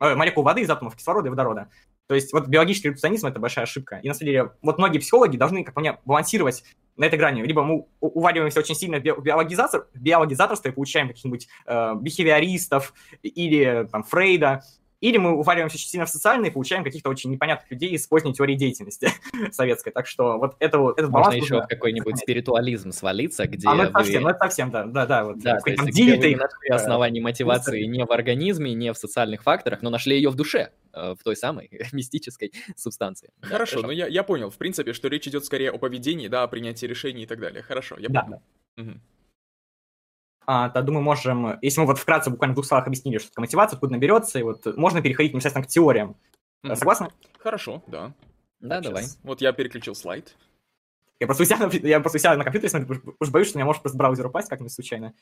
э, 0.00 0.14
молекул 0.14 0.42
воды 0.42 0.62
из 0.62 0.70
атомов 0.70 0.96
кислорода 0.96 1.28
и 1.28 1.30
водорода. 1.30 1.68
То 2.08 2.14
есть 2.14 2.32
вот 2.32 2.48
биологический 2.48 2.88
редукционизм– 2.88 3.26
это 3.28 3.38
большая 3.38 3.64
ошибка. 3.64 4.00
И 4.02 4.08
на 4.08 4.14
самом 4.14 4.26
деле 4.26 4.52
вот 4.62 4.78
многие 4.78 4.98
психологи 4.98 5.36
должны, 5.36 5.64
как 5.64 5.74
по 5.74 5.80
мне, 5.80 5.98
балансировать 6.04 6.64
на 6.96 7.04
этой 7.04 7.18
грани. 7.18 7.42
Либо 7.42 7.62
мы 7.62 7.86
увариваемся 8.00 8.60
очень 8.60 8.74
сильно 8.74 8.98
в 8.98 9.02
биологизатор, 9.02 9.86
биологизаторство 9.94 10.68
и 10.68 10.72
получаем 10.72 11.08
каких-нибудь 11.08 11.48
э, 11.66 11.94
бихевиористов 12.00 12.94
или 13.22 13.88
там 13.90 14.02
Фрейда, 14.02 14.62
или 15.06 15.18
мы 15.18 15.38
увариваемся 15.38 15.76
очень 15.76 15.88
сильно 15.88 16.04
в 16.04 16.08
социальные 16.08 16.50
и 16.50 16.52
получаем 16.52 16.82
каких-то 16.82 17.08
очень 17.08 17.30
непонятных 17.30 17.70
людей 17.70 17.90
из 17.90 18.04
поздней 18.08 18.34
теории 18.34 18.56
деятельности 18.56 19.08
советской. 19.52 19.92
Так 19.92 20.08
что 20.08 20.36
вот 20.36 20.56
это 20.58 20.80
вот 20.80 20.98
этот 20.98 21.12
баланс... 21.12 21.34
Можно 21.34 21.44
еще 21.44 21.62
в 21.62 21.68
какой-нибудь 21.68 22.18
спиритуализм 22.18 22.90
свалиться, 22.90 23.46
где 23.46 23.68
а, 23.68 23.74
ну 23.74 23.82
это 23.84 23.92
вы... 23.92 24.04
совсем, 24.04 24.22
ну 24.22 24.28
это 24.30 24.38
совсем, 24.40 24.70
да, 24.72 24.84
да, 24.84 25.06
да. 25.06 25.24
Вот, 25.24 25.38
да, 25.38 25.60
то 25.60 25.70
есть, 25.70 25.82
где 25.84 26.16
вы 26.16 26.34
нашли 26.34 26.68
основание 26.70 27.22
мотивации 27.22 27.84
не 27.84 28.04
в 28.04 28.10
организме, 28.10 28.74
не 28.74 28.92
в 28.92 28.96
социальных 28.96 29.44
факторах, 29.44 29.80
но 29.80 29.90
нашли 29.90 30.16
ее 30.16 30.30
в 30.30 30.34
душе, 30.34 30.72
э, 30.92 31.14
в 31.16 31.22
той 31.22 31.36
самой 31.36 31.70
мистической 31.92 32.52
субстанции. 32.74 33.30
Хорошо, 33.42 33.82
да, 33.82 33.86
ну 33.86 33.92
я, 33.92 34.08
я 34.08 34.24
понял, 34.24 34.50
в 34.50 34.56
принципе, 34.56 34.92
что 34.92 35.06
речь 35.06 35.28
идет 35.28 35.44
скорее 35.44 35.70
о 35.70 35.78
поведении, 35.78 36.26
да, 36.26 36.42
о 36.42 36.48
принятии 36.48 36.86
решений 36.86 37.22
и 37.22 37.26
так 37.26 37.38
далее. 37.38 37.62
Хорошо, 37.62 37.96
я 37.98 38.08
понял. 38.08 38.40
Да. 38.76 38.82
Угу 38.82 39.00
то, 40.46 40.82
думаю, 40.82 41.02
можем, 41.02 41.58
если 41.60 41.80
мы 41.80 41.86
вот 41.86 41.98
вкратце 41.98 42.30
буквально 42.30 42.52
в 42.52 42.56
двух 42.56 42.66
словах 42.66 42.86
объяснили, 42.86 43.18
что 43.18 43.28
такое 43.30 43.42
мотивация, 43.42 43.76
откуда 43.76 43.92
наберется, 43.92 44.38
и 44.38 44.42
вот 44.42 44.64
можно 44.76 45.02
переходить 45.02 45.32
непосредственно 45.32 45.64
к 45.64 45.68
теориям. 45.68 46.16
Mm. 46.64 46.76
Согласны? 46.76 47.08
Хорошо, 47.38 47.82
да. 47.86 48.12
Да, 48.60 48.76
Сейчас. 48.76 48.86
давай. 48.86 49.04
Вот 49.22 49.40
я 49.40 49.52
переключил 49.52 49.94
слайд. 49.94 50.36
Я 51.20 51.26
просто 51.26 51.42
у 51.42 51.46
себя, 51.46 51.68
я 51.88 52.00
просто 52.00 52.18
у 52.18 52.20
себя 52.20 52.36
на 52.36 52.44
компьютере 52.44 52.70
смотрю, 52.70 53.16
уж 53.18 53.30
боюсь, 53.30 53.48
что 53.48 53.56
у 53.56 53.58
меня 53.58 53.66
может 53.66 53.82
просто 53.82 53.98
браузер 53.98 54.26
упасть 54.26 54.48
как-нибудь 54.48 54.72
случайно. 54.72 55.14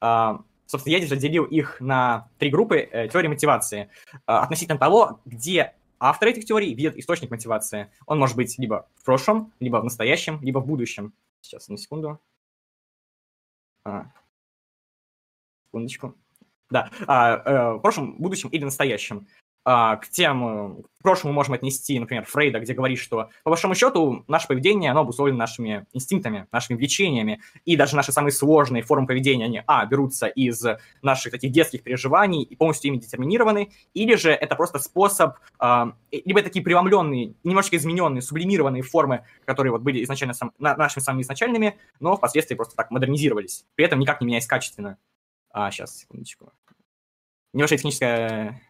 А, 0.00 0.42
собственно, 0.66 0.92
я 0.92 0.98
здесь 0.98 1.10
разделил 1.10 1.44
их 1.44 1.80
на 1.80 2.28
три 2.38 2.50
группы 2.50 2.78
э, 2.78 3.08
теории 3.08 3.28
мотивации. 3.28 3.90
А, 4.26 4.42
относительно 4.42 4.78
того, 4.78 5.20
где 5.24 5.74
автор 5.98 6.28
этих 6.28 6.46
теорий 6.46 6.74
видит 6.74 6.96
источник 6.96 7.30
мотивации. 7.30 7.90
Он 8.06 8.18
может 8.18 8.36
быть 8.36 8.58
либо 8.58 8.88
в 8.96 9.04
прошлом, 9.04 9.52
либо 9.60 9.76
в 9.76 9.84
настоящем, 9.84 10.40
либо 10.42 10.58
в 10.58 10.66
будущем. 10.66 11.12
Сейчас, 11.42 11.68
на 11.68 11.76
секунду. 11.76 12.20
А, 13.84 14.06
секундочку. 15.70 16.14
Да, 16.70 16.90
а, 17.06 17.36
э, 17.36 17.72
в 17.74 17.78
прошлом, 17.80 18.16
будущем 18.18 18.48
или 18.50 18.64
настоящем. 18.64 19.26
А, 19.62 19.96
к 19.96 20.08
тем, 20.08 20.46
э, 20.46 20.82
к 20.98 21.02
прошлому 21.02 21.34
можем 21.34 21.52
отнести, 21.52 21.98
например, 21.98 22.24
Фрейда, 22.24 22.60
где 22.60 22.72
говорит, 22.72 22.98
что 22.98 23.28
по 23.44 23.50
большому 23.50 23.74
счету 23.74 24.24
наше 24.26 24.48
поведение, 24.48 24.90
оно 24.90 25.00
обусловлено 25.00 25.36
нашими 25.36 25.86
инстинктами, 25.92 26.46
нашими 26.50 26.78
влечениями, 26.78 27.42
и 27.66 27.76
даже 27.76 27.94
наши 27.94 28.10
самые 28.10 28.32
сложные 28.32 28.82
формы 28.82 29.06
поведения, 29.06 29.44
они, 29.44 29.62
а, 29.66 29.84
берутся 29.84 30.28
из 30.28 30.64
наших 31.02 31.32
таких 31.32 31.52
детских 31.52 31.82
переживаний 31.82 32.42
и 32.42 32.56
полностью 32.56 32.90
ими 32.90 33.00
детерминированы, 33.00 33.70
или 33.92 34.14
же 34.14 34.30
это 34.30 34.56
просто 34.56 34.78
способ, 34.78 35.34
а, 35.58 35.92
либо 36.10 36.40
такие 36.40 36.64
преломленные, 36.64 37.34
немножечко 37.44 37.76
измененные, 37.76 38.22
сублимированные 38.22 38.82
формы, 38.82 39.26
которые 39.44 39.72
вот 39.72 39.82
были 39.82 40.02
изначально 40.04 40.32
сам, 40.32 40.52
нашими 40.58 41.02
самыми 41.02 41.22
изначальными, 41.22 41.76
но 41.98 42.16
впоследствии 42.16 42.54
просто 42.54 42.76
так 42.76 42.90
модернизировались, 42.90 43.66
при 43.74 43.84
этом 43.84 43.98
никак 43.98 44.22
не 44.22 44.26
меняясь 44.26 44.46
качественно. 44.46 44.96
А, 45.52 45.70
сейчас, 45.70 45.98
секундочку. 45.98 46.52
Небольшая 47.52 47.78
техническая... 47.78 48.60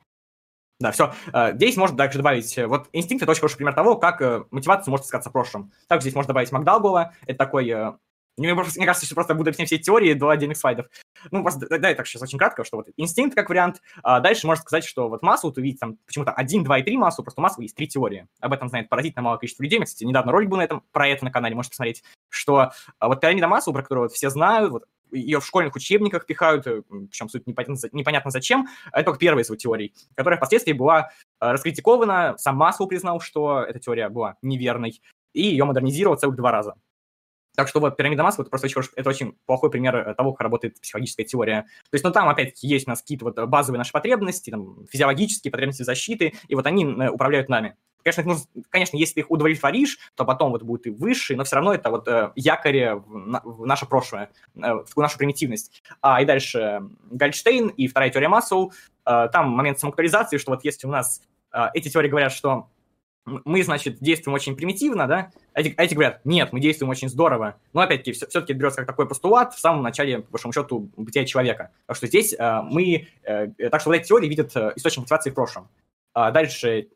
Да, 0.78 0.92
все. 0.92 1.12
А, 1.32 1.52
здесь 1.52 1.76
можно 1.76 1.96
также 1.96 2.18
добавить... 2.18 2.56
Э, 2.56 2.66
вот 2.66 2.88
инстинкт— 2.92 3.22
это 3.24 3.32
очень 3.32 3.40
хороший 3.40 3.56
пример 3.56 3.74
того, 3.74 3.96
как 3.96 4.22
э, 4.22 4.44
мотивация 4.50 4.90
может 4.90 5.04
искаться 5.06 5.28
в 5.28 5.32
прошлом. 5.32 5.72
Также 5.88 6.04
здесь 6.04 6.14
можно 6.14 6.28
добавить 6.28 6.52
Макдалгова. 6.52 7.14
Это 7.26 7.38
такой... 7.38 7.68
Э, 7.68 7.92
мне, 8.38 8.54
кажется, 8.54 9.04
что 9.04 9.14
просто 9.14 9.34
буду 9.34 9.50
объяснять 9.50 9.68
все 9.68 9.76
теории 9.76 10.14
до 10.14 10.30
отдельных 10.30 10.56
слайдов. 10.56 10.86
Ну, 11.30 11.42
просто 11.42 11.66
да, 11.68 11.94
так 11.94 12.06
сейчас 12.06 12.22
очень 12.22 12.38
кратко, 12.38 12.64
что 12.64 12.78
вот 12.78 12.88
инстинкт 12.96 13.34
как 13.34 13.50
вариант. 13.50 13.82
А 14.02 14.20
дальше 14.20 14.46
можно 14.46 14.62
сказать, 14.62 14.84
что 14.84 15.10
вот 15.10 15.20
массу, 15.20 15.48
вот 15.48 15.58
увидеть 15.58 15.80
там 15.80 15.98
почему-то 16.06 16.32
1, 16.32 16.64
2 16.64 16.78
и 16.78 16.82
3 16.82 16.96
массу, 16.96 17.22
просто 17.22 17.40
у 17.40 17.42
массы 17.42 17.60
есть 17.60 17.76
три 17.76 17.86
теории. 17.86 18.26
Об 18.40 18.54
этом 18.54 18.70
знает 18.70 18.88
поразительно 18.88 19.22
мало 19.22 19.36
количество 19.36 19.62
людей. 19.62 19.78
кстати, 19.84 20.04
недавно 20.04 20.32
ролик 20.32 20.48
был 20.48 20.56
на 20.56 20.62
этом, 20.62 20.82
про 20.92 21.08
это 21.08 21.24
на 21.26 21.30
канале, 21.30 21.54
можете 21.54 21.72
посмотреть, 21.72 22.02
что 22.30 22.72
а, 22.98 23.08
вот 23.08 23.20
пирамида 23.20 23.48
массы, 23.48 23.70
про 23.72 23.82
которую 23.82 24.04
вот 24.04 24.12
все 24.12 24.30
знают, 24.30 24.72
вот 24.72 24.84
ее 25.12 25.40
в 25.40 25.46
школьных 25.46 25.74
учебниках 25.76 26.26
пихают, 26.26 26.66
э, 26.66 26.82
причем 26.88 27.28
суть 27.28 27.46
непонятно, 27.46 27.76
непонятно 27.92 28.30
зачем. 28.30 28.68
Это 28.92 29.04
только 29.04 29.18
первая 29.18 29.44
из 29.44 29.48
его 29.48 29.56
теорий, 29.56 29.94
которая 30.14 30.38
впоследствии 30.38 30.72
была 30.72 31.10
э, 31.40 31.52
раскритикована. 31.52 32.36
Сам 32.38 32.56
Маслоу 32.56 32.88
признал, 32.88 33.20
что 33.20 33.62
эта 33.62 33.78
теория 33.78 34.08
была 34.08 34.36
неверной, 34.42 35.00
и 35.32 35.42
ее 35.42 35.64
модернизировал 35.64 36.16
целых 36.16 36.36
два 36.36 36.50
раза. 36.50 36.74
Так 37.56 37.68
что 37.68 37.80
вот 37.80 37.96
пирамида 37.96 38.22
Маслоу 38.22 38.44
это 38.44 38.50
просто 38.50 38.66
очень, 38.66 38.90
это 38.96 39.10
очень 39.10 39.36
плохой 39.46 39.70
пример 39.70 39.96
э, 39.96 40.14
того, 40.14 40.32
как 40.32 40.42
работает 40.42 40.80
психологическая 40.80 41.26
теория. 41.26 41.62
То 41.90 41.94
есть, 41.94 42.04
ну 42.04 42.10
там 42.12 42.28
опять-таки 42.28 42.66
есть 42.66 42.86
у 42.86 42.90
нас 42.90 43.00
какие-то 43.00 43.26
вот 43.26 43.38
базовые 43.48 43.78
наши 43.78 43.92
потребности, 43.92 44.50
там, 44.50 44.86
физиологические 44.90 45.50
потребности 45.50 45.82
защиты, 45.82 46.34
и 46.48 46.54
вот 46.54 46.66
они 46.66 46.86
управляют 46.86 47.48
нами. 47.48 47.76
Конечно, 48.02 48.24
нужно, 48.24 48.44
конечно, 48.70 48.96
если 48.96 49.14
ты 49.14 49.20
их 49.20 49.30
удовлетворишь, 49.30 49.98
то 50.14 50.24
потом 50.24 50.52
вот 50.52 50.62
будет 50.62 50.86
и 50.86 50.90
выше, 50.90 51.36
но 51.36 51.44
все 51.44 51.56
равно 51.56 51.74
это 51.74 51.90
вот 51.90 52.08
э, 52.08 52.32
якорь 52.36 52.94
в, 52.94 53.40
в 53.44 53.66
наше 53.66 53.86
прошлое, 53.86 54.30
э, 54.56 54.60
в 54.60 54.96
нашу 54.96 55.18
примитивность. 55.18 55.82
А 56.00 56.20
и 56.22 56.24
дальше 56.24 56.82
Гальштейн 57.10 57.68
и 57.68 57.88
вторая 57.88 58.10
теория 58.10 58.28
Массоу, 58.28 58.72
э, 59.06 59.28
там 59.32 59.50
момент 59.50 59.78
самоактуализации, 59.78 60.38
что 60.38 60.52
вот 60.52 60.64
если 60.64 60.86
у 60.86 60.90
нас 60.90 61.22
э, 61.52 61.66
эти 61.74 61.88
теории 61.88 62.08
говорят, 62.08 62.32
что 62.32 62.68
мы, 63.26 63.62
значит, 63.62 63.98
действуем 64.00 64.34
очень 64.34 64.56
примитивно, 64.56 65.06
да, 65.06 65.30
эти, 65.54 65.74
а 65.76 65.84
эти 65.84 65.94
говорят, 65.94 66.20
нет, 66.24 66.52
мы 66.52 66.60
действуем 66.60 66.90
очень 66.90 67.08
здорово. 67.08 67.56
Но, 67.72 67.82
опять-таки, 67.82 68.12
все, 68.12 68.26
все-таки 68.26 68.52
берется 68.52 68.78
как 68.78 68.86
такой 68.86 69.06
постулат 69.06 69.54
в 69.54 69.60
самом 69.60 69.82
начале, 69.82 70.20
по 70.20 70.32
большому 70.32 70.52
счету, 70.52 70.90
бытия 70.96 71.24
человека. 71.24 71.70
Так 71.86 71.96
что 71.96 72.06
здесь 72.06 72.34
э, 72.36 72.60
мы, 72.62 73.08
э, 73.22 73.48
так 73.70 73.80
что 73.80 73.90
вот 73.90 73.96
эти 73.96 74.08
теории 74.08 74.28
видят 74.28 74.56
э, 74.56 74.72
источник 74.76 75.02
мотивации 75.02 75.30
в 75.30 75.34
прошлом. 75.34 75.68
А 76.12 76.30
дальше 76.30 76.88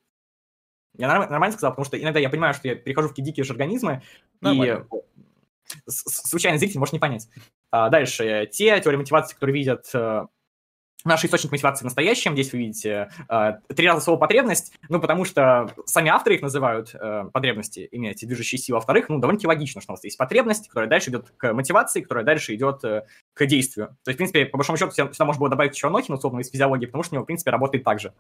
я 0.96 1.08
нормально 1.08 1.52
сказал, 1.52 1.72
потому 1.72 1.84
что 1.84 2.00
иногда 2.00 2.20
я 2.20 2.30
понимаю, 2.30 2.54
что 2.54 2.68
я 2.68 2.74
перехожу 2.74 3.08
в 3.08 3.10
какие 3.10 3.24
дикие 3.24 3.44
организмы, 3.48 4.02
нормально. 4.40 4.86
и 4.90 5.90
случайный 5.90 6.58
зритель 6.58 6.78
может 6.78 6.92
не 6.92 6.98
понять. 6.98 7.28
А 7.70 7.88
дальше, 7.88 8.48
те 8.52 8.80
теории 8.80 8.98
мотивации, 8.98 9.34
которые 9.34 9.54
видят 9.54 9.90
э, 9.94 10.26
наш 11.04 11.24
источник 11.24 11.52
мотивации 11.52 11.82
в 11.82 11.84
настоящем, 11.84 12.32
здесь 12.32 12.52
вы 12.52 12.58
видите 12.58 13.10
э, 13.28 13.52
три 13.74 13.86
раза 13.86 14.00
слово 14.00 14.18
потребность, 14.18 14.72
ну, 14.88 15.00
потому 15.00 15.24
что 15.24 15.70
сами 15.84 16.10
авторы 16.10 16.36
их 16.36 16.42
называют 16.42 16.94
э, 16.94 17.24
потребности, 17.32 17.88
имеете 17.90 18.26
движущие 18.26 18.58
силы, 18.58 18.76
а 18.76 18.78
во-вторых, 18.78 19.08
ну, 19.08 19.18
довольно-таки 19.18 19.46
логично, 19.46 19.80
что 19.80 19.92
у 19.92 19.94
нас 19.94 20.04
есть 20.04 20.16
потребность, 20.16 20.68
которая 20.68 20.88
дальше 20.88 21.10
идет 21.10 21.30
к 21.36 21.52
мотивации, 21.52 22.00
которая 22.00 22.24
дальше 22.24 22.54
идет 22.54 22.84
э, 22.84 23.06
к 23.34 23.46
действию. 23.46 23.96
То 24.04 24.10
есть, 24.10 24.16
в 24.16 24.18
принципе, 24.18 24.46
по 24.46 24.56
большому 24.56 24.78
счету, 24.78 24.92
сюда 24.92 25.24
можно 25.24 25.40
было 25.40 25.50
добавить 25.50 25.74
еще 25.74 25.88
Анохин, 25.88 26.14
условно, 26.14 26.40
из 26.40 26.50
физиологии, 26.50 26.86
потому 26.86 27.02
что 27.02 27.14
у 27.14 27.16
него, 27.16 27.24
в 27.24 27.26
принципе, 27.26 27.50
работает 27.50 27.84
так 27.84 28.00
же. 28.00 28.14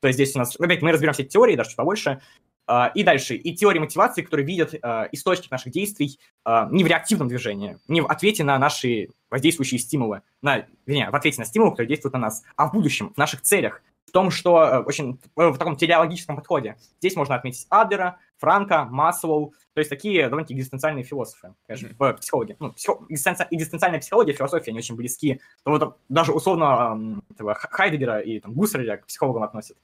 То 0.00 0.08
есть 0.08 0.16
здесь 0.16 0.34
у 0.34 0.38
нас, 0.38 0.56
опять 0.58 0.82
мы 0.82 0.92
разберем 0.92 1.12
все 1.12 1.24
теории, 1.24 1.56
даже 1.56 1.70
чуть 1.70 1.76
побольше. 1.76 2.20
Uh, 2.68 2.88
и 2.94 3.02
дальше, 3.02 3.34
и 3.34 3.52
теории 3.52 3.80
мотивации, 3.80 4.22
которые 4.22 4.46
видят 4.46 4.74
uh, 4.74 5.08
источник 5.10 5.50
наших 5.50 5.72
действий 5.72 6.20
uh, 6.46 6.68
не 6.70 6.84
в 6.84 6.86
реактивном 6.86 7.26
движении, 7.26 7.78
не 7.88 8.00
в 8.00 8.06
ответе 8.06 8.44
на 8.44 8.56
наши 8.60 9.08
воздействующие 9.28 9.80
стимулы, 9.80 10.22
на, 10.40 10.66
вернее, 10.86 11.10
в 11.10 11.16
ответе 11.16 11.40
на 11.40 11.46
стимулы, 11.46 11.72
которые 11.72 11.88
действуют 11.88 12.12
на 12.12 12.20
нас, 12.20 12.44
а 12.54 12.68
в 12.68 12.72
будущем, 12.72 13.12
в 13.12 13.18
наших 13.18 13.40
целях, 13.40 13.82
в 14.10 14.12
том, 14.12 14.30
что 14.30 14.82
очень 14.84 15.20
в 15.36 15.56
таком 15.56 15.76
телеологическом 15.76 16.36
подходе. 16.36 16.76
Здесь 16.98 17.16
можно 17.16 17.36
отметить 17.36 17.66
Адлера, 17.70 18.18
Франка, 18.38 18.84
Маслоу, 18.84 19.54
то 19.72 19.78
есть 19.78 19.88
такие 19.88 20.24
довольно-таки 20.24 20.54
экзистенциальные 20.54 21.04
философы, 21.04 21.54
конечно, 21.66 21.86
mm-hmm. 21.86 22.14
психологи. 22.18 22.56
Ну, 22.58 22.72
психо... 22.72 23.04
экзистенциальная 23.08 24.00
психология, 24.00 24.32
философия, 24.32 24.72
они 24.72 24.78
очень 24.78 24.96
близки. 24.96 25.40
То 25.64 25.70
вот 25.70 25.98
даже 26.08 26.32
условно 26.32 27.22
этого 27.30 27.54
Хайдегера 27.54 28.18
и 28.18 28.40
там, 28.40 28.52
Гуссерля 28.52 28.96
к 28.96 29.06
психологам 29.06 29.44
относят. 29.44 29.76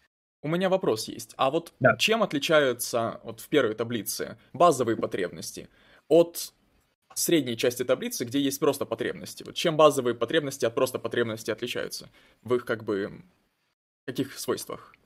У 0.43 0.49
меня 0.49 0.69
вопрос 0.69 1.09
есть. 1.09 1.35
А 1.37 1.51
вот 1.51 1.73
да. 1.81 1.97
чем 1.97 2.23
отличаются 2.23 3.21
вот 3.23 3.41
в 3.41 3.49
первой 3.49 3.75
таблице 3.75 4.39
базовые 4.53 4.97
потребности 4.97 5.69
от 6.09 6.53
средней 7.15 7.57
части 7.57 7.85
таблицы, 7.85 8.25
где 8.25 8.41
есть 8.41 8.59
просто 8.61 8.85
потребности? 8.87 9.45
Вот 9.45 9.55
чем 9.55 9.77
базовые 9.77 10.15
потребности 10.15 10.65
от 10.67 10.75
просто 10.75 10.99
потребностей 10.99 11.53
отличаются? 11.53 12.11
В 12.43 12.55
их 12.55 12.65
как 12.65 12.85
бы 12.85 13.23
каких 14.07 14.38
свойствах? 14.38 14.97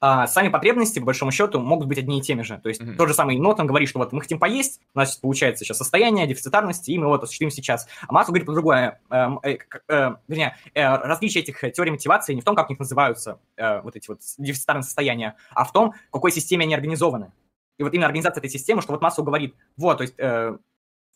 а 0.00 0.26
сами 0.28 0.48
потребности, 0.48 1.00
по 1.00 1.06
большому 1.06 1.32
счету, 1.32 1.58
могут 1.58 1.88
быть 1.88 1.98
одни 1.98 2.18
и 2.18 2.22
теми 2.22 2.42
же. 2.42 2.60
То 2.62 2.68
есть 2.68 2.80
mm-hmm. 2.80 2.96
тот 2.96 3.08
же 3.08 3.14
самый 3.14 3.36
Нотон 3.36 3.66
говорит, 3.66 3.88
что 3.88 3.98
вот 3.98 4.12
мы 4.12 4.20
хотим 4.20 4.38
поесть, 4.38 4.80
у 4.94 4.98
нас 4.98 5.16
получается 5.16 5.64
сейчас 5.64 5.78
состояние 5.78 6.26
дефицитарности, 6.26 6.92
и 6.92 6.98
мы 6.98 7.08
вот 7.08 7.24
осуществим 7.24 7.50
сейчас. 7.50 7.88
А 8.06 8.12
Масу 8.12 8.28
говорит 8.28 8.46
по-другое. 8.46 9.00
Э, 9.10 9.26
э, 9.42 9.58
э, 9.88 10.14
вернее, 10.28 10.56
э, 10.74 10.86
различие 10.86 11.42
этих 11.42 11.60
теорий 11.72 11.90
мотивации 11.90 12.34
не 12.34 12.42
в 12.42 12.44
том, 12.44 12.54
как 12.54 12.70
них 12.70 12.78
называются 12.78 13.40
э, 13.56 13.80
вот 13.80 13.96
эти 13.96 14.08
вот 14.08 14.20
дефицитарные 14.38 14.84
состояния, 14.84 15.36
а 15.50 15.64
в 15.64 15.72
том, 15.72 15.92
в 16.10 16.12
какой 16.12 16.30
системе 16.30 16.64
они 16.64 16.74
организованы. 16.74 17.32
И 17.78 17.82
вот 17.82 17.92
именно 17.92 18.06
организация 18.06 18.40
этой 18.40 18.50
системы, 18.50 18.82
что 18.82 18.92
вот 18.92 19.02
Масу 19.02 19.24
говорит, 19.24 19.56
вот, 19.76 19.98
то 19.98 20.02
есть 20.02 20.14
э, 20.18 20.56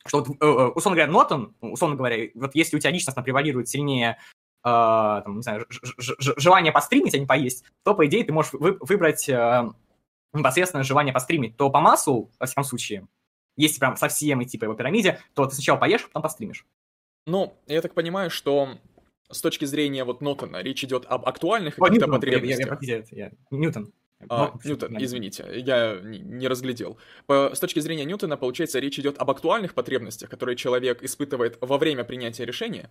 что 0.06 0.18
вот, 0.18 0.28
э, 0.28 0.34
э, 0.40 0.66
условно 0.74 0.96
говоря, 0.96 1.12
Нотон, 1.12 1.54
условно 1.60 1.96
говоря, 1.96 2.30
вот 2.34 2.54
если 2.54 2.76
у 2.76 2.80
тебя 2.80 2.90
личностно 2.90 3.22
превалирует 3.22 3.68
сильнее 3.68 4.18
э, 4.18 4.41
там, 4.62 5.36
не 5.36 5.42
знаю, 5.42 5.66
желание 5.98 6.72
постримить, 6.72 7.14
а 7.14 7.18
не 7.18 7.26
поесть, 7.26 7.64
то, 7.82 7.94
по 7.94 8.06
идее, 8.06 8.24
ты 8.24 8.32
можешь 8.32 8.52
вы, 8.52 8.76
выбрать 8.80 9.28
э, 9.28 9.70
непосредственно 10.32 10.84
желание 10.84 11.12
постримить. 11.12 11.56
То 11.56 11.70
по 11.70 11.80
массу, 11.80 12.30
во 12.38 12.46
всяком 12.46 12.64
случае, 12.64 13.06
если 13.56 13.80
прям 13.80 13.96
совсем 13.96 14.42
идти 14.42 14.58
по 14.58 14.64
его 14.64 14.74
пирамиде, 14.74 15.20
то 15.34 15.46
ты 15.46 15.54
сначала 15.54 15.78
поешь, 15.78 16.02
а 16.04 16.08
потом 16.08 16.22
постримишь. 16.22 16.66
Ну, 17.26 17.54
я 17.66 17.82
так 17.82 17.94
понимаю, 17.94 18.30
что 18.30 18.78
с 19.30 19.40
точки 19.40 19.64
зрения 19.64 20.04
вот 20.04 20.20
Нотона 20.20 20.62
речь 20.62 20.84
идет 20.84 21.06
об 21.06 21.26
актуальных 21.26 21.76
каких-то 21.76 22.08
потребностях. 22.08 22.82
Я, 22.82 22.96
я, 22.96 23.04
я, 23.10 23.24
я, 23.26 23.32
Ньютон. 23.50 23.92
А, 24.28 24.52
Ньютон, 24.64 24.96
извините, 25.02 25.46
я 25.54 25.98
не 26.02 26.48
разглядел. 26.48 26.98
По, 27.26 27.50
с 27.54 27.60
точки 27.60 27.80
зрения 27.80 28.04
Ньютона, 28.04 28.36
получается, 28.36 28.78
речь 28.78 28.98
идет 28.98 29.18
об 29.18 29.30
актуальных 29.30 29.74
потребностях, 29.74 30.30
которые 30.30 30.56
человек 30.56 31.02
испытывает 31.02 31.58
во 31.60 31.78
время 31.78 32.04
принятия 32.04 32.44
решения, 32.44 32.90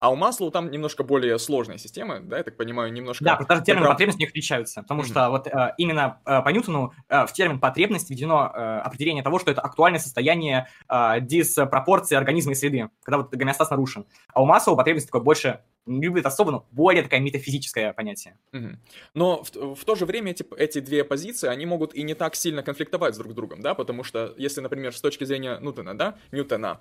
а 0.00 0.10
у 0.10 0.16
Маслоу 0.16 0.50
там 0.50 0.70
немножко 0.70 1.04
более 1.04 1.38
сложная 1.38 1.78
система, 1.78 2.20
да, 2.20 2.38
я 2.38 2.42
так 2.42 2.56
понимаю, 2.56 2.92
немножко... 2.92 3.24
Да, 3.24 3.36
потому 3.36 3.58
что 3.58 3.66
термины 3.66 3.84
прав... 3.84 3.94
потребности 3.94 4.20
не 4.20 4.26
отличаются, 4.26 4.82
потому 4.82 5.02
mm-hmm. 5.02 5.06
что 5.06 5.30
вот 5.30 5.46
э, 5.46 5.74
именно 5.78 6.20
э, 6.26 6.42
по 6.42 6.48
Ньютону 6.48 6.92
э, 7.08 7.26
в 7.26 7.32
термин 7.32 7.60
потребность 7.60 8.10
введено 8.10 8.52
э, 8.54 8.78
определение 8.80 9.22
того, 9.22 9.38
что 9.38 9.50
это 9.50 9.60
актуальное 9.60 10.00
состояние 10.00 10.68
э, 10.88 11.20
диспропорции 11.20 12.16
организма 12.16 12.52
и 12.52 12.54
среды, 12.54 12.88
когда 13.02 13.18
вот 13.18 13.34
гомеостаз 13.34 13.70
нарушен. 13.70 14.06
А 14.32 14.42
у 14.42 14.46
Маслоу 14.46 14.76
потребность 14.76 15.06
такое 15.06 15.22
больше 15.22 15.60
любит 15.86 16.26
особо, 16.26 16.50
но 16.50 16.66
более 16.70 17.02
такое 17.02 17.20
метафизическое 17.20 17.92
понятие. 17.92 18.38
Но 19.14 19.42
в, 19.42 19.74
в 19.74 19.84
то 19.84 19.94
же 19.94 20.06
время 20.06 20.30
эти, 20.30 20.44
эти 20.56 20.80
две 20.80 21.04
позиции, 21.04 21.48
они 21.48 21.66
могут 21.66 21.94
и 21.94 22.02
не 22.02 22.14
так 22.14 22.34
сильно 22.34 22.62
конфликтовать 22.62 23.14
с 23.14 23.18
друг 23.18 23.34
другом, 23.34 23.62
да, 23.62 23.74
потому 23.74 24.04
что 24.04 24.34
если, 24.38 24.60
например, 24.60 24.94
с 24.94 25.00
точки 25.00 25.24
зрения 25.24 25.58
Ньютона, 25.60 25.96
да, 25.96 26.18
Ньютона, 26.30 26.80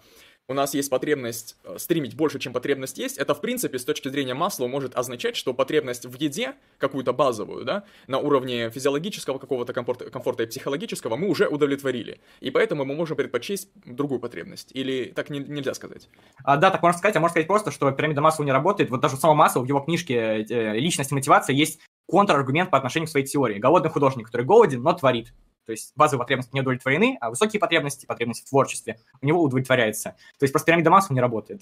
у 0.52 0.54
нас 0.54 0.74
есть 0.74 0.90
потребность 0.90 1.56
э, 1.64 1.78
стримить 1.80 2.16
больше, 2.16 2.38
чем 2.38 2.54
потребность 2.54 2.98
есть, 2.98 3.18
это, 3.18 3.34
в 3.34 3.42
принципе, 3.42 3.80
с 3.80 3.86
точки 3.86 4.10
зрения 4.10 4.34
масла 4.34 4.68
может 4.68 4.96
означать, 4.96 5.36
что 5.36 5.54
потребность 5.54 6.06
в 6.06 6.16
еде, 6.16 6.54
какую-то 6.78 7.14
базовую, 7.14 7.66
да, 7.66 7.86
на 8.08 8.20
уровне 8.20 8.70
физиологического 8.70 9.40
какого-то 9.40 9.74
комфорта, 9.74 10.10
комфорта 10.10 10.44
и 10.44 10.46
психологического, 10.46 11.16
мы 11.16 11.30
уже 11.30 11.48
удовлетворили. 11.48 12.20
И 12.42 12.52
поэтому 12.52 12.86
мы 12.86 12.96
можем 12.96 13.18
предпочесть 13.18 13.70
другую 13.86 14.20
потребность. 14.20 14.72
Или 14.74 15.06
так 15.16 15.30
не, 15.30 15.40
нельзя 15.40 15.74
сказать? 15.74 16.10
А, 16.44 16.58
да, 16.58 16.70
так 16.70 16.82
можно 16.82 16.98
сказать. 16.98 17.16
А 17.16 17.20
можно 17.20 17.34
сказать 17.34 17.48
просто, 17.48 17.72
что 17.72 17.90
пирамида 17.92 18.22
Маслоу 18.22 18.46
не 18.46 18.52
работает. 18.52 18.90
Вот 18.90 19.00
даже 19.00 19.16
сама 19.16 19.34
Маслоу 19.34 19.64
в 19.64 19.68
его 19.68 19.80
книжке 19.80 20.46
э, 20.50 20.78
«Личность 20.78 21.12
и 21.12 21.16
мотивация» 21.16 21.56
есть 21.56 21.80
контраргумент 22.08 22.70
по 22.70 22.78
отношению 22.78 23.08
к 23.08 23.12
своей 23.12 23.26
теории. 23.26 23.58
Голодный 23.58 23.90
художник, 23.90 24.28
который 24.28 24.46
голоден, 24.46 24.82
но 24.82 24.94
творит. 24.94 25.34
То 25.66 25.72
есть 25.72 25.94
базовые 25.96 26.24
потребности 26.24 26.54
не 26.54 26.62
удовлетворены, 26.62 27.18
а 27.22 27.30
высокие 27.30 27.60
потребности, 27.60 28.06
потребности 28.06 28.46
в 28.46 28.50
творчестве 28.50 29.00
у 29.22 29.26
него 29.26 29.42
удовлетворяются. 29.42 30.16
То 30.40 30.44
есть 30.44 30.54
просто 30.54 30.68
пирамида 30.68 30.90
Маслоу 30.90 31.16
не 31.16 31.22
работает. 31.22 31.62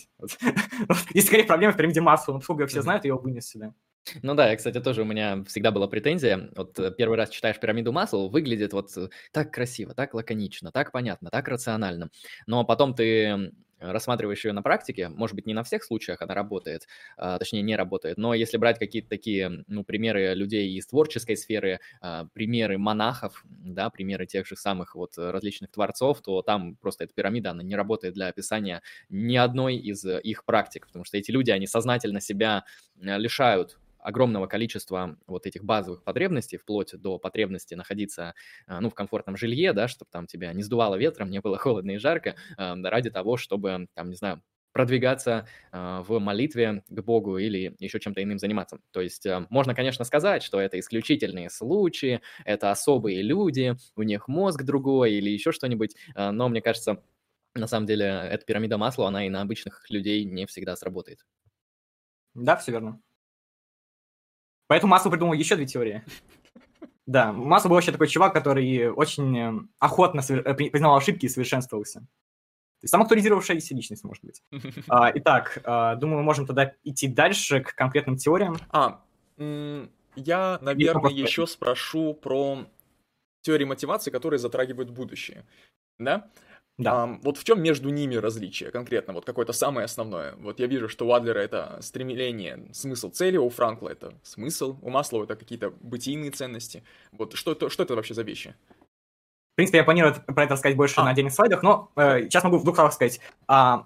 Есть 1.14 1.28
скорее 1.28 1.44
проблема 1.44 1.74
в 1.74 1.78
пирамиде 1.78 2.02
Маслоу, 2.02 2.36
но 2.36 2.40
поскольку 2.40 2.66
все 2.68 2.82
знают, 2.82 3.06
ее 3.06 3.16
вынес 3.16 3.48
сюда. 3.48 3.74
Ну 4.24 4.34
да, 4.34 4.50
я, 4.50 4.56
кстати, 4.56 4.80
тоже 4.80 5.04
у 5.04 5.06
меня 5.06 5.44
всегда 5.44 5.72
была 5.72 5.88
претензия. 5.88 6.50
Вот 6.56 6.80
э, 6.80 6.92
первый 6.98 7.18
раз 7.18 7.30
читаешь 7.30 7.60
пирамиду 7.60 7.92
Маслоу, 7.92 8.30
выглядит 8.30 8.74
вот 8.74 8.96
э, 8.98 9.10
так 9.32 9.54
красиво, 9.54 9.94
так 9.94 10.14
лаконично, 10.14 10.72
так 10.72 10.92
понятно, 10.92 11.30
так 11.30 11.48
рационально. 11.48 12.10
Но 12.48 12.64
потом 12.64 12.96
ты 12.96 13.52
рассматриваешь 13.80 14.46
ее 14.46 14.54
на 14.54 14.62
практике, 14.62 15.10
может 15.10 15.36
быть, 15.36 15.46
не 15.46 15.54
на 15.54 15.64
всех 15.64 15.84
случаях 15.84 16.22
она 16.22 16.34
работает, 16.34 16.88
а, 17.18 17.38
точнее, 17.38 17.62
не 17.62 17.76
работает, 17.76 18.18
но 18.18 18.34
если 18.34 18.58
брать 18.58 18.80
какие-то 18.80 19.10
такие, 19.10 19.64
ну, 19.68 19.84
примеры 19.84 20.34
людей 20.34 20.72
из 20.74 20.88
творческой 20.88 21.38
сферы, 21.38 21.80
а, 22.02 22.26
примеры 22.34 22.78
монахов, 22.78 23.44
да, 23.50 23.90
примеры 23.90 24.26
тех 24.26 24.46
же 24.46 24.56
самых 24.56 24.96
вот 24.96 25.18
различных 25.18 25.72
творцов, 25.72 26.22
то 26.22 26.42
там 26.42 26.76
просто 26.76 27.06
эта 27.06 27.14
пирамида, 27.14 27.52
она 27.52 27.64
не 27.64 27.76
работает 27.76 28.14
для 28.14 28.28
описания 28.28 28.82
ни 29.10 29.36
одной 29.36 29.78
из 29.78 30.06
их 30.06 30.46
практик, 30.46 30.88
потому 30.88 31.06
что 31.06 31.18
эти 31.18 31.32
люди, 31.32 31.52
они 31.52 31.68
сознательно 31.68 32.22
себя 32.22 32.66
лишают 33.00 33.78
огромного 34.00 34.48
количества 34.48 35.18
вот 35.28 35.46
этих 35.46 35.64
базовых 35.64 36.04
потребностей, 36.04 36.58
вплоть 36.58 36.94
до 36.96 37.18
потребности 37.20 37.74
находиться, 37.76 38.34
а, 38.68 38.82
ну, 38.82 38.90
в 38.90 38.96
комфортном 38.96 39.38
жилье, 39.38 39.74
да, 39.74 39.88
чтобы 39.88 40.10
там 40.12 40.28
тебя 40.28 40.54
не 40.54 40.64
сдувало 40.64 40.96
ветром, 40.96 41.30
не 41.30 41.40
было 41.42 41.58
холодно 41.60 41.92
и 41.92 41.98
жарко, 41.98 42.36
а, 42.58 42.76
ради 42.84 43.10
того, 43.10 43.38
чтобы, 43.38 43.88
там, 43.94 44.10
не 44.10 44.16
знаю, 44.16 44.42
продвигаться 44.72 45.48
э, 45.72 46.04
в 46.08 46.20
молитве 46.20 46.84
к 46.88 47.02
Богу 47.02 47.38
или 47.38 47.76
еще 47.80 48.00
чем-то 48.00 48.22
иным 48.24 48.38
заниматься. 48.38 48.80
То 48.92 49.02
есть 49.02 49.26
э, 49.26 49.48
можно, 49.50 49.74
конечно, 49.74 50.06
сказать, 50.06 50.44
что 50.44 50.60
это 50.62 50.80
исключительные 50.80 51.50
случаи, 51.50 52.22
это 52.46 52.70
особые 52.72 53.22
люди, 53.24 53.76
у 53.96 54.04
них 54.04 54.28
мозг 54.28 54.64
другой 54.64 55.14
или 55.14 55.30
еще 55.32 55.52
что-нибудь, 55.52 55.96
э, 56.16 56.30
но 56.32 56.50
мне 56.50 56.62
кажется, 56.62 57.02
на 57.56 57.68
самом 57.68 57.88
деле 57.88 58.06
эта 58.06 58.46
пирамида 58.46 58.78
масла, 58.78 59.08
она 59.08 59.26
и 59.26 59.30
на 59.30 59.42
обычных 59.42 59.90
людей 59.90 60.24
не 60.24 60.46
всегда 60.46 60.76
сработает. 60.76 61.20
Да, 62.34 62.56
все 62.58 62.72
верно. 62.72 63.02
Поэтому 64.70 64.92
Масло 64.92 65.10
придумал 65.10 65.34
еще 65.34 65.56
две 65.56 65.66
теории. 65.66 66.04
Да, 67.06 67.34
Масло 67.34 67.70
был 67.70 67.76
вообще 67.76 67.92
такой 67.92 68.08
чувак, 68.08 68.34
который 68.34 68.88
очень 68.92 69.36
э, 69.36 69.60
охотно 69.80 70.22
э, 70.30 70.54
признавал 70.54 70.98
ошибки 70.98 71.26
и 71.26 71.30
совершенствовался. 71.30 72.02
То 72.02 72.84
есть 72.84 72.92
самоактуализировавшаяся 72.92 73.74
личность, 73.74 74.04
может 74.04 74.24
быть. 74.24 74.44
А, 74.88 75.12
итак, 75.16 75.60
а, 75.64 75.96
думаю, 75.96 76.20
мы 76.20 76.24
можем 76.24 76.46
тогда 76.46 76.76
идти 76.84 77.08
дальше 77.08 77.62
к 77.62 77.74
конкретным 77.74 78.16
теориям. 78.18 78.58
А, 78.70 79.02
я, 80.16 80.60
наверное, 80.62 81.10
еще 81.10 81.48
спрошу 81.48 82.14
про 82.14 82.68
теории 83.42 83.66
мотивации, 83.66 84.12
которые 84.12 84.38
затрагивают 84.38 84.92
будущее. 84.92 85.48
Да? 85.98 86.30
Да. 86.80 87.04
Um, 87.04 87.20
вот 87.24 87.38
в 87.38 87.44
чем 87.44 87.62
между 87.62 87.90
ними 87.90 88.16
различие 88.16 88.72
конкретно, 88.72 89.14
вот 89.14 89.26
какое-то 89.26 89.52
самое 89.52 89.84
основное? 89.84 90.36
Вот 90.38 90.62
я 90.62 90.68
вижу, 90.68 90.88
что 90.88 91.06
у 91.06 91.12
Адлера 91.12 91.40
это 91.40 91.78
стремление, 91.82 92.68
смысл 92.72 93.12
цели, 93.12 93.36
у 93.36 93.50
Франкла 93.50 93.90
это 93.90 94.14
смысл, 94.24 94.78
у 94.82 94.90
Маслова 94.90 95.26
это 95.26 95.36
какие-то 95.36 95.74
бытийные 95.82 96.32
ценности. 96.32 96.84
Вот 97.12 97.34
что, 97.34 97.52
это, 97.52 97.70
что 97.70 97.84
это 97.84 97.96
вообще 97.96 98.14
за 98.14 98.24
вещи? 98.24 98.56
В 99.52 99.56
принципе, 99.56 99.80
я 99.80 99.84
планирую 99.84 100.16
про 100.26 100.46
это 100.46 100.54
рассказать 100.54 100.78
больше 100.78 101.02
а. 101.02 101.04
на 101.04 101.10
отдельных 101.10 101.34
слайдах, 101.34 101.64
но 101.64 101.92
э, 101.98 102.22
сейчас 102.24 102.46
могу 102.46 102.58
в 102.58 102.64
двух 102.64 102.76
словах 102.76 102.94
сказать. 102.94 103.20
А, 103.46 103.86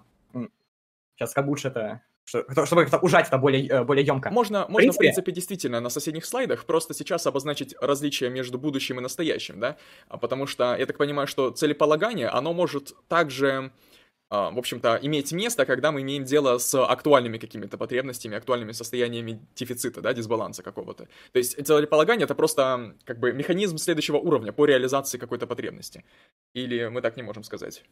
сейчас 1.15 1.33
как 1.33 1.47
лучше 1.47 1.69
это 1.69 2.01
чтобы 2.25 2.83
как-то 2.83 2.97
ужать 2.99 3.27
это 3.27 3.37
более, 3.37 3.67
э, 3.67 3.83
более 3.83 4.05
емко. 4.05 4.29
Можно, 4.31 4.65
можно, 4.69 4.91
в 4.91 4.97
принципе, 4.97 5.31
действительно, 5.31 5.79
на 5.79 5.89
соседних 5.89 6.25
слайдах 6.25 6.65
просто 6.65 6.93
сейчас 6.93 7.27
обозначить 7.27 7.75
различия 7.81 8.29
между 8.29 8.57
будущим 8.57 8.99
и 8.99 9.01
настоящим, 9.01 9.59
да? 9.59 9.77
А 10.07 10.17
потому 10.17 10.47
что, 10.47 10.75
я 10.75 10.85
так 10.85 10.97
понимаю, 10.97 11.27
что 11.27 11.51
целеполагание, 11.51 12.27
оно 12.27 12.53
может 12.53 12.93
также 13.07 13.71
а, 14.29 14.49
в 14.49 14.57
общем-то, 14.57 14.97
иметь 15.03 15.31
место, 15.31 15.63
когда 15.63 15.91
мы 15.91 16.01
имеем 16.01 16.23
дело 16.23 16.57
с 16.57 16.73
актуальными 16.83 17.37
какими-то 17.37 17.77
потребностями, 17.77 18.35
актуальными 18.35 18.71
состояниями 18.71 19.39
дефицита, 19.55 20.01
да, 20.01 20.11
дисбаланса 20.11 20.63
какого-то. 20.63 21.07
То 21.31 21.37
есть 21.37 21.63
целеполагание— 21.63 22.23
это 22.25 22.33
просто 22.33 22.95
как 23.05 23.19
бы 23.19 23.31
механизм 23.31 23.77
следующего 23.77 24.17
уровня 24.17 24.51
по 24.51 24.65
реализации 24.65 25.19
какой-то 25.19 25.45
потребности. 25.45 26.03
Или 26.55 26.87
мы 26.87 27.01
так 27.01 27.15
не 27.15 27.21
можем 27.21 27.43
сказать? 27.43 27.83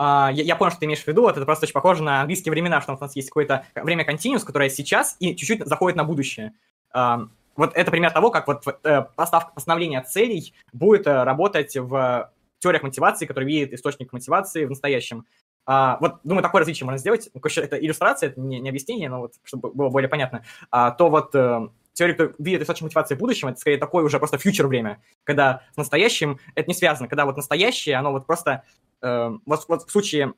Uh, 0.00 0.32
я, 0.32 0.44
я 0.44 0.56
понял, 0.56 0.70
что 0.70 0.80
ты 0.80 0.86
имеешь 0.86 1.02
в 1.02 1.06
виду, 1.06 1.22
вот 1.22 1.36
это 1.36 1.44
просто 1.44 1.66
очень 1.66 1.74
похоже 1.74 2.02
на 2.02 2.22
английские 2.22 2.52
времена, 2.52 2.80
что 2.80 2.94
у 2.94 2.98
нас 2.98 3.14
есть 3.16 3.28
какое-то 3.28 3.66
время 3.74 4.10
continuous, 4.10 4.46
которое 4.46 4.70
сейчас 4.70 5.16
и 5.20 5.36
чуть-чуть 5.36 5.66
заходит 5.66 5.96
на 5.96 6.04
будущее. 6.04 6.54
Uh, 6.96 7.28
вот 7.54 7.76
это 7.76 7.90
пример 7.90 8.10
того, 8.10 8.30
как 8.30 8.46
вот 8.46 8.66
uh, 8.66 9.06
поставка 9.14 9.52
постановления 9.52 10.00
целей 10.00 10.54
будет 10.72 11.06
uh, 11.06 11.24
работать 11.24 11.76
в 11.76 12.30
теориях 12.60 12.82
мотивации, 12.82 13.26
которые 13.26 13.48
видят 13.48 13.74
источник 13.74 14.12
мотивации 14.12 14.64
в 14.64 14.70
настоящем. 14.70 15.26
А, 15.66 15.98
вот, 16.00 16.20
думаю, 16.24 16.42
такое 16.42 16.60
различие 16.60 16.84
можно 16.84 16.98
сделать. 16.98 17.30
Это 17.34 17.76
иллюстрация, 17.76 18.30
это 18.30 18.40
не, 18.40 18.60
не 18.60 18.68
объяснение, 18.68 19.08
но 19.08 19.20
вот, 19.20 19.34
чтобы 19.44 19.72
было 19.72 19.88
более 19.88 20.08
понятно. 20.08 20.44
А, 20.70 20.90
то 20.90 21.10
вот 21.10 21.34
э, 21.34 21.68
теория, 21.92 22.14
кто 22.14 22.32
видит 22.38 22.62
источник 22.62 22.84
мотивации 22.84 23.14
в 23.14 23.18
будущем, 23.18 23.48
это 23.48 23.58
скорее 23.58 23.78
такое 23.78 24.04
уже 24.04 24.18
просто 24.18 24.38
фьючер 24.38 24.66
время, 24.66 25.02
когда 25.24 25.62
с 25.72 25.76
настоящим 25.76 26.38
это 26.54 26.68
не 26.68 26.74
связано, 26.74 27.08
когда 27.08 27.24
вот 27.24 27.36
настоящее, 27.36 27.96
оно 27.96 28.12
вот 28.12 28.26
просто, 28.26 28.64
э, 29.02 29.30
вот, 29.46 29.64
вот 29.68 29.82
в 29.82 29.90
случае 29.90 30.34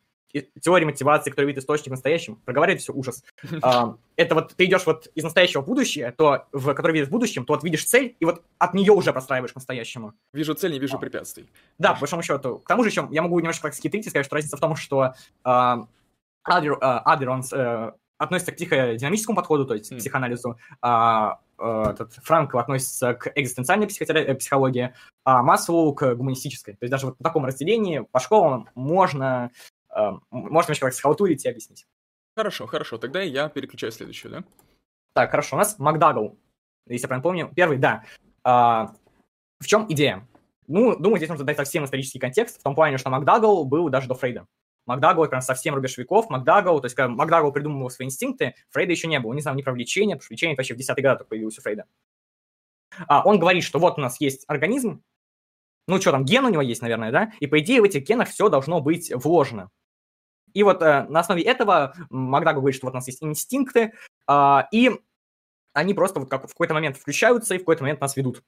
теории 0.61 0.85
мотивации, 0.85 1.31
которая 1.31 1.49
видит 1.49 1.63
источник 1.63 1.91
настоящим, 1.91 2.37
проговаривает 2.37 2.81
все 2.81 2.93
ужас. 2.93 3.23
Uh, 3.45 3.99
это 4.17 4.35
вот 4.35 4.55
ты 4.55 4.65
идешь 4.65 4.87
вот 4.87 5.09
из 5.15 5.25
настоящего 5.25 5.61
в 5.61 5.67
будущее, 5.67 6.13
то, 6.13 6.47
в, 6.53 6.73
который 6.75 6.93
видишь 6.93 7.09
в 7.09 7.11
будущем, 7.11 7.45
то 7.45 7.53
вот 7.53 7.63
видишь 7.65 7.85
цель, 7.85 8.17
и 8.19 8.25
вот 8.25 8.43
от 8.59 8.75
нее 8.75 8.93
уже 8.93 9.13
простраиваешь 9.13 9.53
к 9.53 9.57
настоящему. 9.57 10.15
Вижу 10.33 10.55
цель, 10.55 10.73
не 10.73 10.79
вижу 10.79 10.97
uh. 10.97 11.01
препятствий. 11.01 11.51
Да, 11.79 11.95
по 11.95 12.01
большому 12.01 12.23
счету. 12.23 12.59
К 12.59 12.69
тому 12.69 12.83
же 12.83 12.89
еще 12.89 13.07
я 13.11 13.23
могу 13.23 13.39
немножко 13.39 13.65
так 13.65 13.75
скитрить 13.75 14.07
и 14.07 14.11
сказать, 14.11 14.27
что 14.27 14.37
разница 14.37 14.57
в 14.57 14.61
том, 14.61 14.77
что 14.77 15.15
uh, 15.45 15.87
Адлер, 16.45 16.79
Адлер, 16.81 17.31
он 17.31 17.41
uh, 17.41 17.93
относится 18.19 18.53
к 18.53 18.57
психодинамическому 18.57 19.37
подходу, 19.37 19.67
то 19.67 19.75
есть 19.75 19.91
к 19.91 19.99
психоанализу, 19.99 20.57
а 20.81 21.41
этот 21.63 22.15
Франкл 22.15 22.59
относится 22.59 23.15
к 23.15 23.33
экзистенциальной 23.35 23.87
э, 23.87 24.35
психологии, 24.35 24.95
а 25.25 25.43
Маслоу 25.43 25.95
к 25.95 26.15
гуманистической. 26.15 26.75
То 26.75 26.85
есть 26.85 26.91
даже 26.91 27.07
вот 27.07 27.19
по 27.19 27.25
такому 27.25 27.47
разделении 27.47 28.07
по 28.11 28.19
школам 28.19 28.69
можно 28.75 29.51
Эм, 29.95 30.23
можно 30.31 30.73
еще 30.73 30.81
как 30.81 30.95
схалтурить 30.95 31.45
и 31.45 31.49
объяснить. 31.49 31.87
Хорошо, 32.35 32.67
хорошо. 32.67 32.97
Тогда 32.97 33.21
я 33.21 33.49
переключаю 33.49 33.93
следующую, 33.93 34.33
да? 34.33 34.45
Так, 35.13 35.31
хорошо. 35.31 35.57
У 35.57 35.59
нас 35.59 35.79
Макдагл, 35.79 36.39
если 36.87 37.05
я 37.05 37.09
правильно 37.09 37.23
помню. 37.23 37.53
Первый, 37.55 37.77
да. 37.77 38.05
А, 38.43 38.95
в 39.61 39.67
чем 39.67 39.87
идея? 39.91 40.27
Ну, 40.67 40.97
думаю, 40.97 41.19
здесь 41.19 41.29
нужно 41.29 41.45
дать 41.45 41.59
совсем 41.59 41.85
исторический 41.85 42.19
контекст, 42.19 42.61
в 42.61 42.63
том 42.63 42.75
плане, 42.75 42.97
что 42.97 43.11
Макдагл 43.11 43.65
был 43.67 43.91
даже 43.91 44.09
до 44.09 44.15
Фрейда. 44.15 44.47
Макдагл 44.87 45.27
прям 45.27 45.41
совсем 45.41 45.75
рубеж 45.75 45.97
веков. 45.99 46.29
Макдагл, 46.31 46.81
то 46.81 46.87
есть 46.87 46.95
когда 46.95 47.09
Макдагл 47.09 47.53
придумывал 47.53 47.91
свои 47.91 48.07
инстинкты, 48.07 48.55
Фрейда 48.71 48.93
еще 48.93 49.09
не 49.09 49.21
было. 49.21 49.33
Не 49.33 49.41
знаю 49.41 49.57
ни 49.57 49.63
про 49.63 49.73
влечение, 49.73 50.17
потому 50.17 50.25
что 50.25 50.33
влечение 50.33 50.57
вообще 50.57 50.75
в 50.75 50.79
10-е 50.79 51.03
годы 51.03 51.25
появилось 51.25 51.59
у 51.59 51.63
Фрейда. 51.63 51.85
А, 53.07 53.23
он 53.25 53.39
говорит, 53.39 53.65
что 53.65 53.79
вот 53.79 53.99
у 53.99 54.01
нас 54.01 54.21
есть 54.21 54.45
организм, 54.49 55.03
ну 55.89 56.01
что 56.01 56.13
там, 56.13 56.25
ген 56.25 56.45
у 56.45 56.49
него 56.49 56.63
есть, 56.63 56.83
наверное, 56.83 57.11
да? 57.11 57.33
И 57.41 57.47
по 57.47 57.59
идее 57.61 57.81
в 57.81 57.85
этих 57.85 58.03
генах 58.05 58.29
все 58.29 58.49
должно 58.49 58.81
быть 58.81 59.13
вложено. 59.15 59.71
И 60.53 60.63
вот 60.63 60.83
э, 60.83 61.07
на 61.09 61.21
основе 61.21 61.43
этого 61.43 61.95
Макдагу 62.11 62.61
говорит, 62.61 62.77
что 62.77 62.87
вот 62.87 62.93
у 62.93 62.97
нас 62.97 63.07
есть 63.07 63.23
инстинкты, 63.23 63.93
э, 64.29 64.59
и 64.71 64.91
они 65.73 65.95
просто 65.95 66.21
вот 66.21 66.29
как 66.29 66.45
в 66.45 66.49
какой-то 66.49 66.75
момент 66.75 66.97
включаются 66.97 67.55
и 67.55 67.59
в 67.59 67.63
какой-то 67.63 67.85
момент 67.85 68.01
нас 68.01 68.17
ведут. 68.17 68.43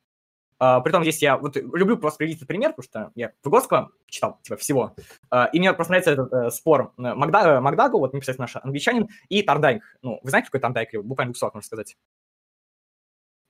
Uh, 0.62 0.82
притом 0.82 1.02
здесь 1.02 1.20
я 1.20 1.36
вот 1.36 1.56
люблю 1.56 1.96
просто 1.96 2.18
привести 2.18 2.44
пример, 2.44 2.70
потому 2.70 2.84
что 2.84 3.12
я 3.16 3.32
Выгодского 3.42 3.90
читал, 4.06 4.38
типа, 4.42 4.56
всего. 4.56 4.94
Uh, 5.32 5.46
и 5.52 5.58
мне 5.58 5.72
просто 5.72 5.92
нравится 5.92 6.12
этот 6.12 6.32
uh, 6.32 6.50
спор 6.50 6.92
Макда, 6.96 7.60
Макдагу, 7.60 7.98
вот 7.98 8.14
непосредственно 8.14 8.44
наш 8.44 8.56
англичанин, 8.62 9.08
и 9.28 9.42
Тардайк. 9.42 9.82
Ну, 10.02 10.20
вы 10.22 10.30
знаете, 10.30 10.46
какой 10.46 10.60
Тардайк? 10.60 10.94
Буквально 11.02 11.32
двух 11.32 11.38
слов 11.38 11.54
можно 11.54 11.66
сказать. 11.66 11.96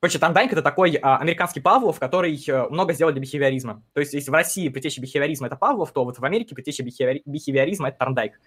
Короче, 0.04 0.18
Тандайк— 0.18 0.52
это 0.52 0.60
такой 0.60 0.98
а, 1.00 1.16
американский 1.16 1.60
Павлов, 1.60 1.98
который 1.98 2.38
а, 2.50 2.68
много 2.68 2.92
сделал 2.92 3.10
для 3.10 3.22
бихевиоризма. 3.22 3.82
То 3.94 4.00
есть, 4.00 4.12
если 4.12 4.30
в 4.30 4.34
России 4.34 4.68
предтеча 4.68 5.00
бихевиоризма— 5.00 5.46
это 5.48 5.56
Павлов, 5.56 5.92
то 5.92 6.04
вот 6.04 6.18
в 6.18 6.24
Америке 6.26 6.54
предтеча 6.54 6.82
бихевиори... 6.82 7.22
бихевиоризма— 7.24 7.88
это 7.90 8.00
Тарндайк. 8.00 8.38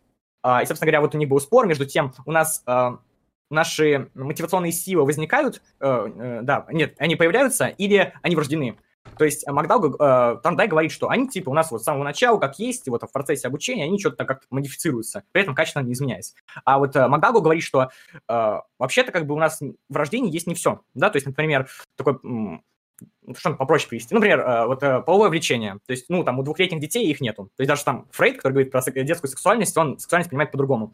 А, 0.43 0.61
и, 0.61 0.67
собственно 0.67 0.85
говоря, 0.85 1.01
вот 1.01 1.15
у 1.15 1.17
них 1.17 1.27
был 1.27 1.39
спор 1.39 1.65
между 1.65 1.87
тем, 1.87 2.13
у 2.27 2.31
нас 2.31 2.61
а, 2.67 2.99
наши 3.49 4.09
мотивационные 4.13 4.71
силы 4.71 5.05
возникают, 5.05 5.61
а, 5.79 6.05
а, 6.05 6.41
да, 6.41 6.65
нет, 6.71 6.95
они 6.97 7.15
появляются 7.15 7.67
или 7.67 8.13
они 8.21 8.35
врождены. 8.35 8.77
То 9.17 9.25
есть 9.25 9.47
Макдау, 9.47 9.95
э, 9.95 10.37
Тандай 10.43 10.67
говорит, 10.67 10.91
что 10.91 11.09
они 11.09 11.27
типа 11.29 11.49
у 11.49 11.53
нас 11.53 11.71
вот 11.71 11.81
с 11.81 11.85
самого 11.85 12.03
начала, 12.03 12.37
как 12.39 12.59
есть, 12.59 12.87
вот 12.87 13.03
в 13.03 13.11
процессе 13.11 13.47
обучения, 13.47 13.85
они 13.85 13.99
что-то 13.99 14.25
как-то 14.25 14.45
модифицируются, 14.49 15.23
при 15.31 15.43
этом 15.43 15.55
качественно 15.55 15.83
не 15.83 15.93
изменяясь. 15.93 16.35
А 16.65 16.77
вот 16.77 16.95
э, 16.95 17.07
Макдагу 17.07 17.41
говорит, 17.41 17.63
что 17.63 17.89
э, 18.27 18.59
вообще-то 18.77 19.11
как 19.11 19.25
бы 19.25 19.33
у 19.33 19.39
нас 19.39 19.59
в 19.61 19.95
рождении 19.95 20.31
есть 20.31 20.47
не 20.47 20.55
все, 20.55 20.81
да, 20.93 21.09
то 21.09 21.17
есть, 21.17 21.25
например, 21.25 21.69
такой 21.95 22.19
что 23.35 23.53
попроще 23.53 23.89
привести. 23.89 24.13
Например, 24.13 24.39
э, 24.39 24.65
вот 24.65 24.81
э, 24.83 25.01
половое 25.01 25.29
влечение. 25.29 25.79
То 25.85 25.91
есть, 25.91 26.05
ну, 26.09 26.23
там, 26.23 26.39
у 26.39 26.43
двухлетних 26.43 26.79
детей 26.79 27.05
их 27.07 27.21
нету. 27.21 27.51
То 27.55 27.61
есть 27.61 27.69
даже 27.69 27.83
там 27.83 28.07
Фрейд, 28.11 28.37
который 28.37 28.53
говорит 28.53 28.71
про 28.71 28.81
детскую 28.81 29.29
сексуальность, 29.29 29.77
он 29.77 29.99
сексуальность 29.99 30.29
понимает 30.29 30.51
по-другому. 30.51 30.93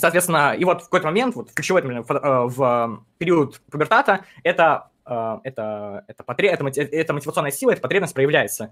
Соответственно, 0.00 0.54
и 0.54 0.64
вот 0.64 0.82
в 0.82 0.84
какой-то 0.84 1.06
момент, 1.06 1.34
вот 1.36 1.52
ключевой, 1.52 1.82
например, 1.82 2.02
в, 2.02 2.10
э, 2.10 2.46
в 2.48 3.04
период 3.18 3.60
пубертата, 3.70 4.24
это 4.42 4.90
а, 5.04 5.40
это, 5.42 6.04
это, 6.06 6.22
потреб... 6.22 6.52
это, 6.52 6.80
это 6.80 7.12
мотивационная 7.12 7.50
сила, 7.50 7.72
эта 7.72 7.80
потребность 7.80 8.14
проявляется. 8.14 8.70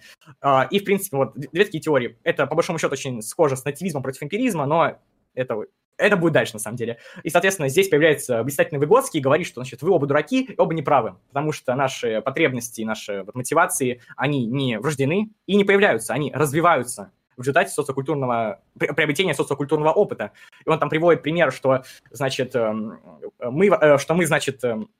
И, 0.71 0.79
в 0.79 0.85
принципе, 0.85 1.17
вот 1.17 1.33
две 1.35 1.65
такие 1.65 1.81
теории. 1.81 2.17
Это, 2.23 2.47
по 2.47 2.55
большому 2.55 2.79
счету, 2.79 2.93
очень 2.93 3.23
схоже 3.23 3.57
с 3.57 3.65
нативизмом 3.65 4.05
против 4.05 4.23
эмпиризма, 4.23 4.65
но 4.65 4.99
это, 5.35 5.65
это 5.97 6.17
будет 6.17 6.33
дальше, 6.33 6.55
на 6.55 6.61
самом 6.61 6.77
деле. 6.77 6.99
И, 7.25 7.31
соответственно, 7.31 7.69
здесь 7.69 7.89
появляется 7.89 8.43
блистательный 8.45 8.79
Выгодский 8.79 9.19
и 9.19 9.23
говорит, 9.23 9.47
что, 9.47 9.63
значит, 9.63 9.83
вы 9.83 9.91
оба 9.91 10.07
дураки, 10.07 10.45
и 10.45 10.55
оба 10.57 10.75
неправы, 10.75 11.17
потому 11.29 11.53
что 11.53 11.75
наши 11.75 12.23
потребности, 12.23 12.83
наши 12.83 13.25
вот, 13.25 13.35
мотивации, 13.35 14.01
они 14.17 14.47
не 14.47 14.79
врождены 14.79 15.31
и 15.47 15.57
не 15.57 15.65
появляются, 15.65 16.15
они 16.15 16.33
развиваются 16.33 17.11
в 17.39 17.43
результате 17.43 17.71
социокультурного, 17.71 18.61
приобретения 18.77 19.33
социокультурного 19.33 19.93
опыта. 19.93 20.33
И 20.67 20.69
он 20.69 20.79
там 20.79 20.91
приводит 20.91 21.23
пример, 21.23 21.53
что, 21.53 21.85
значит, 22.11 22.55
эм, 22.55 22.99
мы, 23.41 23.69
э, 23.69 23.99
что 23.99 24.15
мы, 24.15 24.27
значит, 24.27 24.63
эм, 24.65 24.91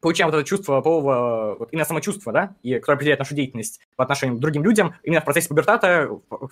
получаем 0.00 0.30
вот 0.30 0.36
это 0.36 0.46
чувство 0.46 0.82
полового, 0.82 1.56
вот 1.58 1.68
именно 1.72 1.86
самочувства, 1.86 2.32
да, 2.32 2.54
и 2.62 2.74
которое 2.74 2.96
определяет 2.96 3.20
нашу 3.20 3.34
деятельность 3.34 3.80
по 3.96 4.04
отношению 4.04 4.36
к 4.36 4.40
другим 4.40 4.62
людям, 4.62 4.94
именно 5.02 5.22
в 5.22 5.24
процессе 5.24 5.48
пубертата, 5.48 6.10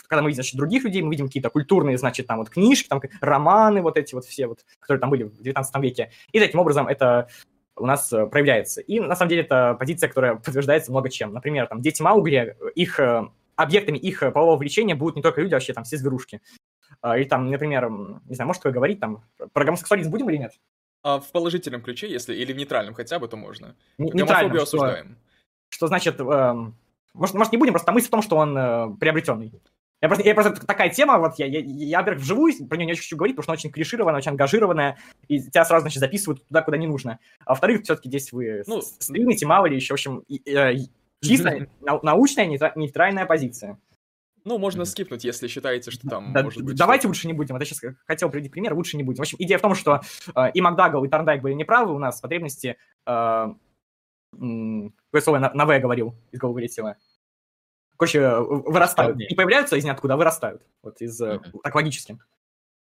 когда 0.09 0.22
мы 0.22 0.28
видим, 0.28 0.42
значит, 0.42 0.57
других 0.57 0.85
людей, 0.85 1.02
мы 1.02 1.11
видим 1.11 1.26
какие-то 1.26 1.50
культурные, 1.50 1.98
значит, 1.98 2.26
там 2.26 2.38
вот 2.38 2.48
книжки, 2.48 2.88
там 2.88 3.02
романы 3.20 3.83
вот 3.83 3.98
эти 3.98 4.14
вот 4.14 4.24
все 4.24 4.46
вот, 4.46 4.61
которые 4.81 5.00
там 5.00 5.11
были 5.11 5.24
в 5.24 5.42
19 5.42 5.83
веке, 5.83 6.11
и 6.33 6.40
таким 6.40 6.61
образом 6.61 6.88
это 6.88 7.28
у 7.76 7.87
нас 7.87 8.12
э, 8.12 8.26
проявляется. 8.26 8.81
И 8.81 9.00
на 9.00 9.16
самом 9.16 9.31
деле 9.31 9.42
это 9.42 9.74
позиция, 9.78 10.09
которая 10.09 10.37
подтверждается 10.37 10.90
много 10.90 11.11
чем. 11.11 11.33
Например, 11.33 11.66
там 11.66 11.81
дети 11.81 12.00
Маугли, 12.02 12.57
их 12.74 13.00
э, 13.00 13.28
объектами 13.57 13.99
их 13.99 14.21
полового 14.21 14.57
влечения 14.57 14.95
будут 14.95 15.17
не 15.17 15.23
только 15.23 15.41
люди, 15.41 15.55
а 15.55 15.57
вообще 15.57 15.73
там 15.73 15.85
все 15.85 15.97
зверушки. 15.97 16.41
А, 17.01 17.19
и 17.19 17.25
там, 17.25 17.51
например, 17.51 17.91
не 17.91 18.35
знаю, 18.35 18.47
может 18.47 18.62
такое 18.62 18.73
говорить, 18.73 19.01
там, 19.01 19.25
про 19.53 19.65
гомосексуализм 19.65 20.11
будем 20.11 20.31
или 20.31 20.38
нет? 20.38 20.53
А 21.03 21.19
в 21.19 21.31
положительном 21.33 21.83
ключе, 21.83 22.11
если 22.11 22.35
или 22.35 22.53
в 22.53 22.57
нейтральном 22.57 22.95
хотя 22.95 23.19
бы, 23.19 23.29
то 23.29 23.37
можно. 23.37 23.75
Нейтральном, 23.99 24.55
что, 24.55 24.62
осуждаем. 24.62 25.17
Что 25.69 25.88
значит, 25.88 26.21
э, 26.21 26.55
может, 27.15 27.35
может, 27.35 27.53
не 27.53 27.59
будем, 27.59 27.73
просто 27.73 27.93
мысль 27.93 28.07
в 28.07 28.11
том, 28.11 28.23
что 28.23 28.37
он 28.37 28.57
э, 28.57 28.97
приобретенный. 29.01 29.53
Я 30.01 30.09
просто, 30.09 30.27
я 30.27 30.35
просто 30.35 30.67
такая 30.67 30.91
тема, 30.91 31.19
вот 31.19 31.35
я, 31.38 31.47
я, 31.47 31.61
я, 31.61 31.99
во-первых, 31.99 32.23
вживую 32.23 32.53
про 32.69 32.77
нее 32.77 32.87
не 32.87 32.93
очень 32.93 33.03
хочу 33.03 33.17
говорить, 33.17 33.37
потому 33.37 33.45
что 33.45 33.53
она 33.53 33.59
очень 33.59 33.71
клишированная, 33.71 34.19
очень 34.19 34.33
ангажированная, 34.33 34.99
и 35.29 35.41
тебя 35.41 35.65
сразу, 35.65 35.83
значит, 35.83 36.01
записывают 36.01 36.47
туда, 36.47 36.62
куда 36.62 36.77
не 36.77 36.88
нужно. 36.88 37.21
А 37.45 37.51
во-вторых, 37.51 37.83
все-таки 37.83 38.09
здесь 38.09 38.33
вы 38.33 38.65
ну, 38.67 38.81
стримите, 38.81 39.47
мало 39.47 39.67
ли 39.67 39.77
еще, 39.77 39.95
в 39.95 39.95
общем, 39.95 40.25
э, 40.29 40.75
чисто 41.22 41.68
научная 41.80 42.46
нейтральная 42.46 43.26
позиция. 43.26 43.78
Ну, 44.44 44.58
можно 44.58 44.85
скипнуть, 44.85 45.24
если 45.24 45.46
считаете, 45.46 45.90
что 45.90 46.08
там 46.08 46.32
да, 46.32 46.42
может 46.42 46.62
быть... 46.62 46.76
Давайте 46.76 47.06
лучше 47.06 47.28
не 47.28 47.32
будем. 47.32 47.54
Вот 47.54 47.61
я 47.61 47.66
сейчас 47.66 47.80
хотел 48.06 48.28
привести 48.28 48.50
пример, 48.50 48.74
лучше 48.74 48.96
не 48.96 49.04
будем. 49.04 49.18
В 49.18 49.20
общем, 49.20 49.37
идея 49.38 49.58
в 49.58 49.61
том, 49.61 49.74
что 49.74 50.00
э, 50.35 50.50
и 50.52 50.61
Макдагал, 50.61 51.04
и 51.04 51.08
Тарндайк 51.08 51.42
были 51.42 51.54
неправы, 51.54 51.94
у 51.94 51.98
нас 51.98 52.20
потребности... 52.20 52.76
Э, 53.06 53.54
какое 54.32 55.20
слово 55.22 55.38
на, 55.38 55.52
на 55.52 55.66
«в» 55.66 55.78
говорил 55.78 56.16
из 56.32 56.38
головы 56.40 56.54
вылетело? 56.54 56.96
Короче, 57.96 58.37
вырастают. 58.40 59.16
Не 59.16 59.37
появляются 59.37 59.76
из 59.76 59.85
ниоткуда, 59.85 60.14
а 60.14 60.16
вырастают. 60.16 60.62
Вот 60.82 61.00
из... 61.00 61.20
Mm-hmm. 61.20 61.61
Так 61.62 61.74
логически. 61.74 62.18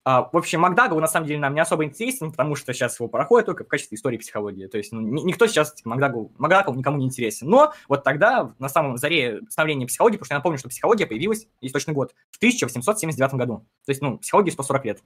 А, 0.07 0.29
в 0.31 0.37
общем, 0.37 0.59
Макдагл 0.59 0.99
на 0.99 1.07
самом 1.07 1.25
деле 1.25 1.39
нам 1.39 1.55
не 1.55 1.59
особо 1.59 1.83
интересен, 1.83 2.29
потому 2.29 2.55
что 2.55 2.71
сейчас 2.73 2.99
его 2.99 3.09
проходит 3.09 3.47
только 3.47 3.63
в 3.63 3.67
качестве 3.67 3.95
истории 3.95 4.17
психологии. 4.17 4.67
То 4.67 4.77
есть 4.77 4.91
ну, 4.91 5.01
никто 5.01 5.47
сейчас 5.47 5.73
типа, 5.73 5.89
Макдагл, 5.89 6.31
Макдагл 6.37 6.75
никому 6.75 6.97
не 6.97 7.07
интересен. 7.07 7.49
Но 7.49 7.73
вот 7.89 8.03
тогда, 8.03 8.53
на 8.59 8.69
самом 8.69 8.97
заре 8.97 9.41
становления 9.49 9.87
психологии, 9.87 10.17
потому 10.17 10.25
что 10.25 10.35
я 10.35 10.37
напомню, 10.37 10.59
что 10.59 10.69
психология 10.69 11.07
появилась, 11.07 11.47
есть 11.59 11.73
точный 11.73 11.95
год, 11.95 12.13
в 12.29 12.37
1879 12.37 13.33
году. 13.33 13.65
То 13.83 13.89
есть, 13.89 14.01
ну, 14.03 14.19
психологии 14.19 14.51
140 14.51 14.85
лет. 14.85 15.03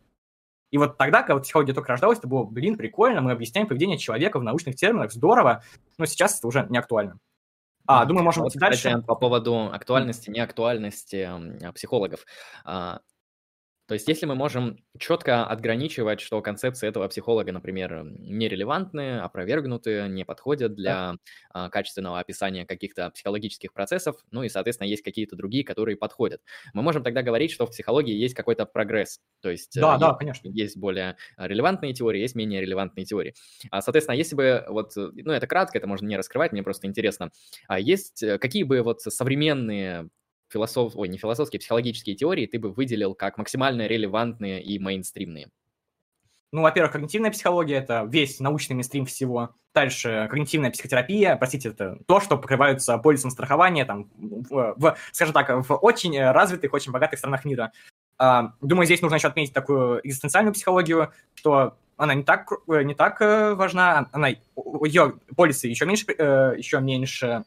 И 0.72 0.78
вот 0.78 0.98
тогда, 0.98 1.24
когда 1.24 1.42
психология 1.42 1.74
только 1.74 1.94
рождалась, 1.94 2.20
это 2.20 2.28
было, 2.28 2.44
блин, 2.44 2.76
прикольно, 2.76 3.22
мы 3.22 3.32
объясняем 3.32 3.68
поведение 3.68 3.98
человека 3.98 4.38
в 4.38 4.44
научных 4.44 4.76
терминах, 4.76 5.14
здорово, 5.14 5.64
но 5.98 6.06
сейчас 6.08 6.38
это 6.38 6.48
уже 6.48 6.68
не 6.70 6.78
актуально. 6.78 7.20
А, 7.88 8.04
думаю, 8.04 8.26
можем 8.26 8.44
вот, 8.44 8.54
дальше. 8.54 9.02
По 9.08 9.16
поводу 9.16 9.72
актуальности, 9.72 10.30
неактуальности 10.30 11.28
психологов. 11.74 12.26
То 13.90 13.94
есть 13.94 14.08
если 14.08 14.28
мы 14.28 14.36
можем 14.36 14.78
четко 15.00 15.48
отграничивать, 15.48 16.22
что 16.22 16.40
концепции 16.44 16.88
этого 16.88 17.08
психолога, 17.08 17.52
например, 17.52 18.04
нерелевантны, 18.04 19.18
опровергнуты, 19.18 20.06
не 20.08 20.26
подходят 20.26 20.76
для 20.76 21.16
а, 21.52 21.72
качественного 21.72 22.20
описания 22.20 22.68
каких-то 22.68 23.10
психологических 23.10 23.74
процессов, 23.74 24.18
ну 24.30 24.44
и, 24.44 24.50
соответственно, 24.50 24.88
есть 24.88 25.02
какие-то 25.02 25.36
другие, 25.36 25.64
которые 25.64 25.98
подходят, 25.98 26.40
мы 26.76 26.84
можем 26.84 27.02
тогда 27.04 27.24
говорить, 27.24 27.50
что 27.50 27.66
в 27.66 27.72
психологии 27.72 28.14
есть 28.14 28.36
какой-то 28.36 28.68
прогресс. 28.68 29.22
То 29.42 29.50
есть 29.50 29.74
да, 29.74 29.94
есть, 29.94 30.02
да, 30.02 30.14
конечно. 30.14 30.48
есть 30.50 30.78
более 30.78 31.18
релевантные 31.38 31.92
теории, 31.96 32.22
есть 32.22 32.36
менее 32.36 32.62
релевантные 32.62 33.06
теории. 33.06 33.34
А, 33.72 33.82
соответственно, 33.82 34.18
если 34.18 34.36
бы 34.36 34.66
вот, 34.70 34.92
ну 34.96 35.32
это 35.32 35.48
кратко, 35.48 35.80
это 35.80 35.88
можно 35.88 36.06
не 36.06 36.16
раскрывать, 36.16 36.52
мне 36.52 36.62
просто 36.62 36.86
интересно, 36.86 37.32
а 37.68 37.80
есть 37.80 38.22
э, 38.22 38.38
какие 38.38 38.62
бы 38.62 38.84
вот 38.84 39.02
современные 39.02 40.10
философ... 40.50 40.96
Ой, 40.96 41.08
не 41.08 41.18
философские, 41.18 41.60
психологические 41.60 42.16
теории 42.16 42.46
ты 42.46 42.60
бы 42.60 42.72
выделил 42.72 43.16
как 43.16 43.38
максимально 43.38 43.88
релевантные 43.88 44.62
и 44.62 44.80
мейнстримные? 44.80 45.50
Ну, 46.52 46.64
во-первых, 46.64 46.94
когнитивная 46.94 47.30
психология– 47.30 47.76
это 47.78 48.08
весь 48.10 48.40
научный 48.40 48.74
мейнстрим 48.74 49.06
всего. 49.06 49.56
Дальше 49.74 50.28
когнитивная 50.32 50.72
психотерапия, 50.72 51.36
простите, 51.36 51.70
это 51.70 52.00
то, 52.08 52.20
что 52.20 52.38
покрываются 52.38 52.98
полисом 52.98 53.30
страхования, 53.30 53.86
там, 53.86 54.10
в, 54.18 54.74
в, 54.76 54.98
скажем 55.12 55.34
так, 55.34 55.50
в 55.68 55.76
очень 55.76 56.20
развитых, 56.20 56.74
очень 56.74 56.92
богатых 56.92 57.20
странах 57.20 57.46
мира. 57.46 57.72
А, 58.18 58.54
думаю, 58.62 58.86
здесь 58.86 59.02
нужно 59.02 59.16
еще 59.16 59.28
отметить 59.28 59.54
такую 59.54 60.06
экзистенциальную 60.06 60.54
психологию, 60.54 61.14
что 61.36 61.78
она 61.98 62.16
не 62.16 62.24
так, 62.24 62.50
не 62.68 62.96
так 62.96 63.22
э, 63.22 63.54
важна, 63.54 64.10
она, 64.12 64.30
ее 64.30 65.16
полисы 65.36 65.68
еще 65.68 65.86
меньше, 65.86 66.06
э, 66.18 66.56
еще 66.58 66.80
меньше 66.80 67.44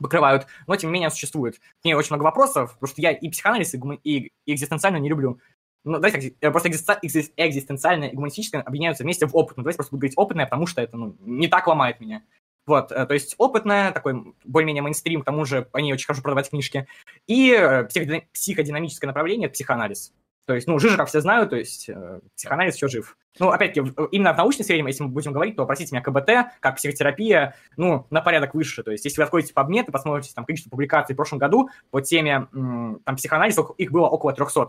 покрывают, 0.00 0.46
но 0.66 0.76
тем 0.76 0.90
не 0.90 0.94
менее 0.94 1.10
существует. 1.10 1.58
К 1.58 1.84
ней 1.84 1.94
очень 1.94 2.10
много 2.10 2.24
вопросов, 2.24 2.74
потому 2.74 2.88
что 2.88 3.00
я 3.00 3.12
и 3.12 3.28
психоанализ, 3.28 3.74
и, 3.74 3.78
гума... 3.78 3.98
и, 4.02 4.30
экзистенциально 4.46 4.96
не 4.98 5.08
люблю. 5.08 5.40
Ну, 5.84 5.98
давайте 5.98 6.30
так, 6.40 6.52
просто 6.52 6.68
экзистенциально 6.68 7.30
экзистенциальное 7.36 8.08
и 8.08 8.14
гуманистическое 8.14 8.60
объединяются 8.60 9.04
вместе 9.04 9.26
в 9.26 9.36
опытную. 9.36 9.64
Давайте 9.64 9.76
просто 9.76 9.92
буду 9.92 10.00
говорить 10.00 10.18
опытное, 10.18 10.46
потому 10.46 10.66
что 10.66 10.82
это 10.82 10.96
ну, 10.96 11.16
не 11.20 11.48
так 11.48 11.66
ломает 11.66 12.00
меня. 12.00 12.22
Вот, 12.66 12.90
э, 12.90 13.06
то 13.06 13.14
есть 13.14 13.36
опытная, 13.38 13.92
такой 13.92 14.34
более-менее 14.44 14.82
мейнстрим, 14.82 15.22
к 15.22 15.24
тому 15.24 15.44
же 15.44 15.68
они 15.72 15.92
очень 15.92 16.06
хорошо 16.06 16.22
продавать 16.22 16.50
книжки. 16.50 16.88
И 17.28 17.52
э, 17.52 17.84
психодинамическое 17.84 19.06
направление– 19.06 19.48
психоанализ. 19.50 20.12
То 20.46 20.54
есть, 20.54 20.66
ну, 20.66 20.78
Жижа, 20.78 20.96
как 20.96 21.08
все 21.08 21.20
знают, 21.20 21.50
то 21.50 21.56
есть 21.56 21.88
э, 21.88 22.20
психоанализ 22.34 22.74
еще 22.74 22.88
жив. 22.88 23.16
Ну, 23.38 23.50
опять-таки, 23.50 23.92
именно 24.12 24.32
в 24.32 24.36
научной 24.36 24.64
сфере, 24.64 24.84
если 24.86 25.02
мы 25.02 25.10
будем 25.10 25.32
говорить, 25.32 25.56
то, 25.56 25.66
простите 25.66 25.94
меня, 25.94 26.02
КБТ, 26.02 26.58
как 26.60 26.76
психотерапия, 26.76 27.54
ну, 27.76 28.06
на 28.10 28.20
порядок 28.20 28.54
выше. 28.54 28.82
То 28.82 28.90
есть, 28.90 29.04
если 29.04 29.20
вы 29.20 29.24
откроете 29.24 29.52
PubMed 29.54 29.88
и 29.88 29.90
посмотрите 29.90 30.32
там 30.34 30.44
количество 30.44 30.70
публикаций 30.70 31.14
в 31.14 31.16
прошлом 31.16 31.38
году 31.38 31.68
по 31.90 32.00
теме 32.00 32.48
там 32.52 33.16
психоанализа, 33.16 33.62
их 33.76 33.92
было 33.92 34.06
около 34.06 34.32
300 34.32 34.68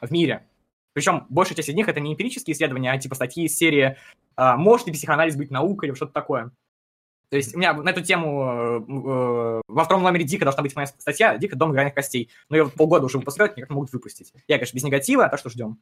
в 0.00 0.10
мире. 0.10 0.46
Причем 0.92 1.26
большая 1.30 1.56
часть 1.56 1.70
из 1.70 1.74
них 1.74 1.88
это 1.88 2.00
не 2.00 2.12
эмпирические 2.12 2.54
исследования, 2.54 2.92
а 2.92 2.98
типа 2.98 3.14
статьи 3.14 3.44
из 3.44 3.56
серии 3.56 3.96
а, 4.36 4.56
«Может 4.56 4.88
ли 4.88 4.92
психоанализ 4.92 5.36
быть 5.36 5.50
наукой?» 5.50 5.88
или 5.88 5.96
что-то 5.96 6.12
такое. 6.12 6.50
То 7.32 7.36
есть 7.36 7.54
у 7.54 7.58
меня 7.58 7.72
на 7.72 7.88
эту 7.88 8.02
тему 8.02 8.44
э, 8.44 8.80
э, 8.86 9.62
во 9.66 9.84
втором 9.84 10.02
номере 10.02 10.22
Дика 10.22 10.44
должна 10.44 10.62
быть 10.62 10.76
моя 10.76 10.86
статья 10.86 11.38
«Дика. 11.38 11.56
Дом 11.56 11.72
игральных 11.72 11.94
костей». 11.94 12.28
Но 12.50 12.58
ее 12.58 12.68
полгода 12.68 13.06
уже 13.06 13.16
выпускают, 13.16 13.56
никак 13.56 13.70
не 13.70 13.74
могут 13.74 13.90
выпустить. 13.90 14.34
Я, 14.48 14.56
конечно, 14.56 14.76
без 14.76 14.84
негатива, 14.84 15.26
так 15.30 15.40
что 15.40 15.48
ждем. 15.48 15.78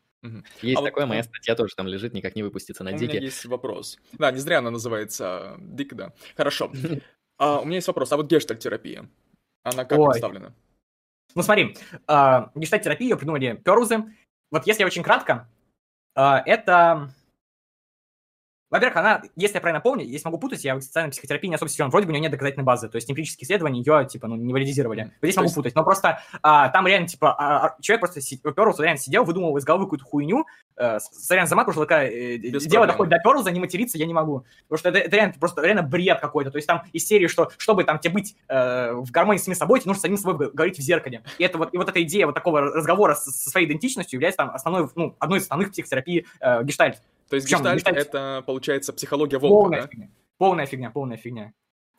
Есть 0.62 0.80
а 0.80 0.84
такое, 0.84 1.06
вот, 1.06 1.08
моя 1.08 1.24
статья 1.24 1.56
тоже 1.56 1.74
там 1.74 1.88
лежит, 1.88 2.14
никак 2.14 2.36
не 2.36 2.44
выпустится 2.44 2.84
на 2.84 2.92
Дике. 2.92 3.04
У 3.04 3.08
меня 3.14 3.20
есть 3.22 3.44
вопрос. 3.46 3.98
Да, 4.12 4.30
не 4.30 4.38
зря 4.38 4.58
она 4.58 4.70
называется 4.70 5.56
Дик, 5.58 5.94
да. 5.94 6.12
Хорошо. 6.36 6.70
а, 7.38 7.58
у 7.58 7.64
меня 7.64 7.78
есть 7.78 7.88
вопрос. 7.88 8.12
А 8.12 8.16
вот 8.16 8.30
гештальт-терапия, 8.30 9.08
она 9.64 9.84
как 9.84 9.98
Ой. 9.98 10.10
представлена? 10.10 10.54
Ну 11.34 11.42
смотри, 11.42 11.76
э, 12.06 12.46
гештальт-терапию 12.54 13.18
придумали 13.18 13.56
Перлзы. 13.56 14.04
Вот 14.52 14.68
если 14.68 14.84
очень 14.84 15.02
кратко, 15.02 15.48
э, 16.14 16.22
это 16.46 17.10
во-первых, 18.70 18.96
она, 18.96 19.22
если 19.36 19.56
я 19.56 19.60
правильно 19.60 19.80
помню, 19.80 20.04
если 20.04 20.26
могу 20.26 20.38
путать, 20.38 20.64
я 20.64 20.76
в 20.76 20.80
социальной 20.80 21.10
психотерапии 21.10 21.48
не 21.48 21.56
особо 21.56 21.68
силен, 21.68 21.90
вроде 21.90 22.06
бы 22.06 22.10
у 22.10 22.12
нее 22.12 22.22
нет 22.22 22.30
доказательной 22.30 22.64
базы, 22.64 22.88
то 22.88 22.96
есть 22.96 23.10
эмпирические 23.10 23.44
исследования 23.46 23.80
ее, 23.80 24.06
типа, 24.06 24.28
ну, 24.28 24.36
не 24.36 24.52
валидизировали. 24.52 25.02
Вот 25.02 25.12
здесь 25.22 25.34
то 25.34 25.40
могу 25.40 25.46
есть... 25.46 25.54
путать, 25.56 25.74
но 25.74 25.82
просто 25.82 26.20
а, 26.42 26.68
там 26.68 26.86
реально, 26.86 27.08
типа, 27.08 27.32
а, 27.32 27.66
а 27.66 27.76
человек 27.82 28.00
просто 28.00 28.20
си- 28.20 28.40
реально 28.44 28.98
сидел, 28.98 29.24
выдумывал 29.24 29.56
из 29.56 29.64
головы 29.64 29.86
какую-то 29.86 30.04
хуйню, 30.04 30.46
э, 30.76 30.98
сорян 31.00 31.46
за 31.46 31.56
мат, 31.56 31.66
такая, 31.66 32.08
э, 32.10 32.38
дело 32.38 32.86
доходит 32.86 33.10
до 33.10 33.18
Перлса, 33.18 33.50
не 33.50 33.60
материться 33.60 33.98
я 33.98 34.06
не 34.06 34.14
могу. 34.14 34.44
Потому 34.68 34.78
что 34.78 34.88
это, 34.90 34.98
это 34.98 35.16
реально 35.16 35.34
просто 35.38 35.62
реально 35.62 35.82
бред 35.82 36.20
какой-то, 36.20 36.50
то 36.50 36.56
есть 36.56 36.68
там 36.68 36.82
из 36.92 37.06
серии, 37.06 37.26
что 37.26 37.50
чтобы 37.58 37.84
там 37.84 37.98
тебе 37.98 38.14
быть 38.14 38.36
э, 38.48 38.92
в 38.92 39.10
гармонии 39.10 39.38
с 39.38 39.44
самим 39.44 39.56
собой, 39.56 39.80
тебе 39.80 39.90
нужно 39.90 40.02
самим 40.02 40.16
собой 40.16 40.50
говорить 40.52 40.78
в 40.78 40.82
зеркале. 40.82 41.22
И 41.38 41.44
это 41.44 41.58
вот, 41.58 41.74
и 41.74 41.76
вот 41.76 41.88
эта 41.88 42.02
идея 42.02 42.26
вот 42.26 42.34
такого 42.34 42.60
разговора 42.60 43.14
со, 43.14 43.30
со 43.30 43.50
своей 43.50 43.66
идентичностью 43.66 44.16
является 44.16 44.38
там 44.38 44.50
основной, 44.54 44.88
ну, 44.94 45.16
одной 45.18 45.38
из 45.38 45.42
основных 45.42 45.72
психотерапий 45.72 46.26
э, 46.40 46.64
гештальт. 46.64 47.00
То 47.30 47.36
есть 47.36 47.48
гештальт, 47.48 47.76
гештальт 47.76 47.96
это, 47.96 48.42
получается, 48.46 48.92
психология 48.92 49.38
волка, 49.38 49.62
полная 49.62 49.82
да? 49.82 49.86
Фигня. 49.86 50.10
Полная 50.36 50.66
фигня, 50.66 50.90
полная 50.90 51.16
фигня. 51.16 51.52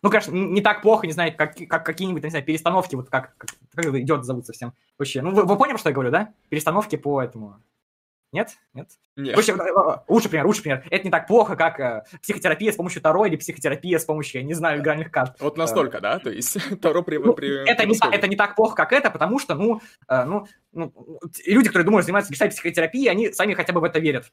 Ну, 0.03 0.09
конечно, 0.09 0.31
не 0.31 0.61
так 0.61 0.81
плохо, 0.81 1.07
не 1.07 1.13
знаю, 1.13 1.33
как, 1.35 1.55
как 1.69 1.85
какие-нибудь, 1.85 2.23
не 2.23 2.29
знаю, 2.29 2.43
перестановки, 2.43 2.95
вот 2.95 3.09
как, 3.09 3.37
как, 3.37 3.51
как 3.73 3.85
идет 3.85 4.25
зовут 4.25 4.45
совсем. 4.45 4.73
Вообще, 4.97 5.21
ну, 5.21 5.31
вы, 5.31 5.43
вы 5.43 5.57
поняли, 5.57 5.77
что 5.77 5.89
я 5.89 5.93
говорю, 5.93 6.11
да? 6.11 6.33
Перестановки 6.49 6.97
по 6.97 7.21
этому. 7.21 7.61
Нет? 8.33 8.57
Нет? 8.73 8.89
Нет. 9.17 9.35
Вообще, 9.35 9.55
лучший 10.07 10.29
пример, 10.29 10.47
лучший 10.47 10.63
пример. 10.63 10.85
Это 10.89 11.03
не 11.03 11.11
так 11.11 11.27
плохо, 11.27 11.55
как 11.55 11.79
э, 11.79 12.03
психотерапия 12.21 12.71
с 12.71 12.77
помощью 12.77 13.01
Таро 13.01 13.25
или 13.25 13.35
психотерапия 13.35 13.99
с 13.99 14.05
помощью, 14.05 14.41
я 14.41 14.47
не 14.47 14.53
знаю, 14.53 14.79
игральных 14.79 15.11
карт. 15.11 15.35
Вот 15.39 15.57
настолько, 15.57 15.97
э, 15.97 16.01
да? 16.01 16.19
То 16.19 16.29
есть 16.29 16.57
Таро 16.81 17.03
при... 17.03 17.17
Ну, 17.17 17.33
при 17.33 17.69
это, 17.69 17.85
не, 17.85 17.95
это 18.15 18.27
не 18.27 18.37
так 18.37 18.55
плохо, 18.55 18.75
как 18.75 18.93
это, 18.93 19.11
потому 19.11 19.37
что, 19.37 19.55
ну, 19.55 19.81
э, 20.07 20.23
ну, 20.23 20.47
ну 20.71 20.93
люди, 21.45 21.67
которые 21.67 21.85
думают, 21.85 22.05
занимаются 22.05 22.31
гештальт 22.31 22.53
психотерапией, 22.53 23.09
они 23.09 23.33
сами 23.33 23.53
хотя 23.53 23.73
бы 23.73 23.81
в 23.81 23.83
это 23.83 23.99
верят. 23.99 24.31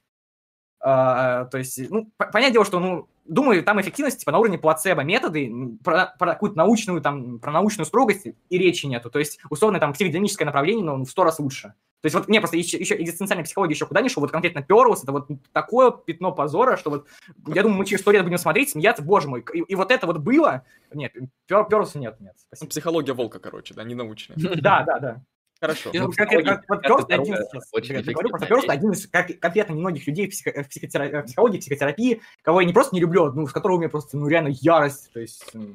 А, 0.81 1.47
то 1.47 1.59
есть, 1.59 1.91
ну, 1.91 2.11
понятное 2.17 2.53
дело, 2.53 2.65
что, 2.65 2.79
ну, 2.79 3.09
думаю, 3.25 3.63
там 3.63 3.81
эффективность 3.81 4.21
типа 4.21 4.33
на 4.33 4.39
уровне 4.39 4.59
плацебо 4.59 5.03
методы, 5.03 5.53
про, 5.83 6.15
про 6.19 6.33
какую-то 6.33 6.57
научную, 6.57 7.01
там, 7.01 7.39
про 7.39 7.51
научную 7.53 7.87
строгость 7.87 8.27
и 8.27 8.59
речи 8.59 8.87
нету. 8.87 9.11
То 9.11 9.19
есть, 9.19 9.41
условно, 9.51 9.81
там, 9.81 9.93
психодинамическое 9.93 10.47
направление, 10.47 10.85
но 10.85 11.05
в 11.05 11.11
сто 11.11 11.25
раз 11.25 11.39
лучше. 11.39 11.75
То 12.01 12.07
есть, 12.07 12.15
вот 12.15 12.29
мне 12.29 12.41
просто 12.41 12.57
еще, 12.57 12.79
еще 12.79 13.01
экзистенциальная 13.01 13.45
психология 13.45 13.75
еще 13.75 13.87
куда 13.87 14.01
ни 14.01 14.09
шел, 14.09 14.21
вот 14.21 14.31
конкретно 14.31 14.63
Перлс, 14.63 15.03
это 15.03 15.11
вот 15.11 15.29
такое 15.53 15.91
пятно 15.91 16.31
позора, 16.31 16.77
что 16.77 16.91
вот, 16.91 17.09
я 17.49 17.63
думаю, 17.63 17.79
мы 17.79 17.87
через 17.87 18.03
сто 18.03 18.13
лет 18.13 18.23
будем 18.23 18.39
смотреть, 18.39 18.71
смеяться, 18.71 19.03
боже 19.03 19.29
мой, 19.29 19.45
и, 19.53 19.59
и 19.59 19.75
вот 19.75 19.91
это 19.91 20.07
вот 20.07 20.19
было, 20.19 20.63
нет, 20.95 21.13
Перлса 21.49 21.99
нет, 21.99 22.21
нет. 22.21 22.35
Спасибо. 22.47 22.71
Психология 22.71 23.15
волка, 23.15 23.41
короче, 23.41 23.75
да, 23.75 23.83
не 23.83 23.97
научная. 23.97 24.37
Да, 24.37 24.85
да, 24.85 24.99
да. 25.01 25.23
Хорошо. 25.61 25.91
Ну, 25.93 26.13
как, 26.13 26.31
как, 26.31 26.65
вот 26.69 26.83
просто 26.83 27.15
один, 27.15 27.35
говорю, 27.35 28.29
просто 28.29 28.47
просто 28.47 28.73
один 28.73 28.93
из 28.93 29.09
как, 29.09 29.27
конкретно 29.41 29.73
немногих 29.73 30.07
людей 30.07 30.29
в, 30.29 30.31
психо, 30.31 30.63
в, 30.63 30.69
психотера, 30.69 31.23
в 31.23 31.27
психологии, 31.27 31.59
психотерапии, 31.59 32.23
кого 32.43 32.61
я 32.61 32.67
не 32.67 32.73
просто 32.73 32.95
не 32.95 33.01
люблю, 33.01 33.33
ну, 33.33 33.47
с 33.47 33.53
которого 33.53 33.77
у 33.77 33.81
меня 33.81 33.89
просто, 33.89 34.17
ну, 34.17 34.29
реально 34.29 34.49
ярость, 34.61 35.11
то 35.13 35.19
есть, 35.19 35.51
ну, 35.55 35.75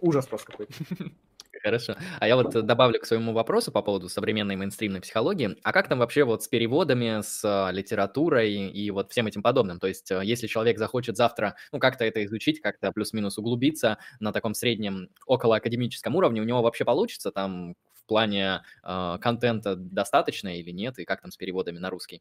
ужас 0.00 0.26
просто 0.26 0.52
какой-то. 0.52 0.72
Хорошо. 1.62 1.96
А 2.20 2.28
я 2.28 2.36
вот 2.36 2.50
добавлю 2.64 3.00
к 3.00 3.06
своему 3.06 3.32
вопросу 3.32 3.72
по 3.72 3.82
поводу 3.82 4.08
современной 4.08 4.56
мейнстримной 4.56 5.00
психологии. 5.00 5.56
А 5.62 5.72
как 5.72 5.88
там 5.88 5.98
вообще 5.98 6.24
вот 6.24 6.42
с 6.42 6.48
переводами, 6.48 7.20
с 7.22 7.42
а, 7.44 7.70
литературой 7.70 8.52
и 8.52 8.90
вот 8.90 9.10
всем 9.10 9.26
этим 9.26 9.42
подобным? 9.42 9.80
То 9.80 9.88
есть, 9.88 10.10
э, 10.10 10.20
если 10.24 10.46
человек 10.46 10.78
захочет 10.78 11.16
завтра, 11.16 11.56
ну, 11.72 11.78
как-то 11.78 12.04
это 12.04 12.24
изучить, 12.24 12.60
как-то 12.60 12.92
плюс-минус 12.92 13.38
углубиться 13.38 13.98
на 14.20 14.32
таком 14.32 14.54
среднем 14.54 15.08
около 15.26 15.56
академическом 15.56 16.14
уровне, 16.14 16.40
у 16.40 16.44
него 16.44 16.62
вообще 16.62 16.84
получится 16.84 17.30
там 17.32 17.74
плане 18.08 18.62
э, 18.82 19.18
контента 19.20 19.76
достаточно 19.76 20.58
или 20.58 20.72
нет, 20.72 20.98
и 20.98 21.04
как 21.04 21.20
там 21.20 21.30
с 21.30 21.36
переводами 21.36 21.78
на 21.78 21.90
русский? 21.90 22.20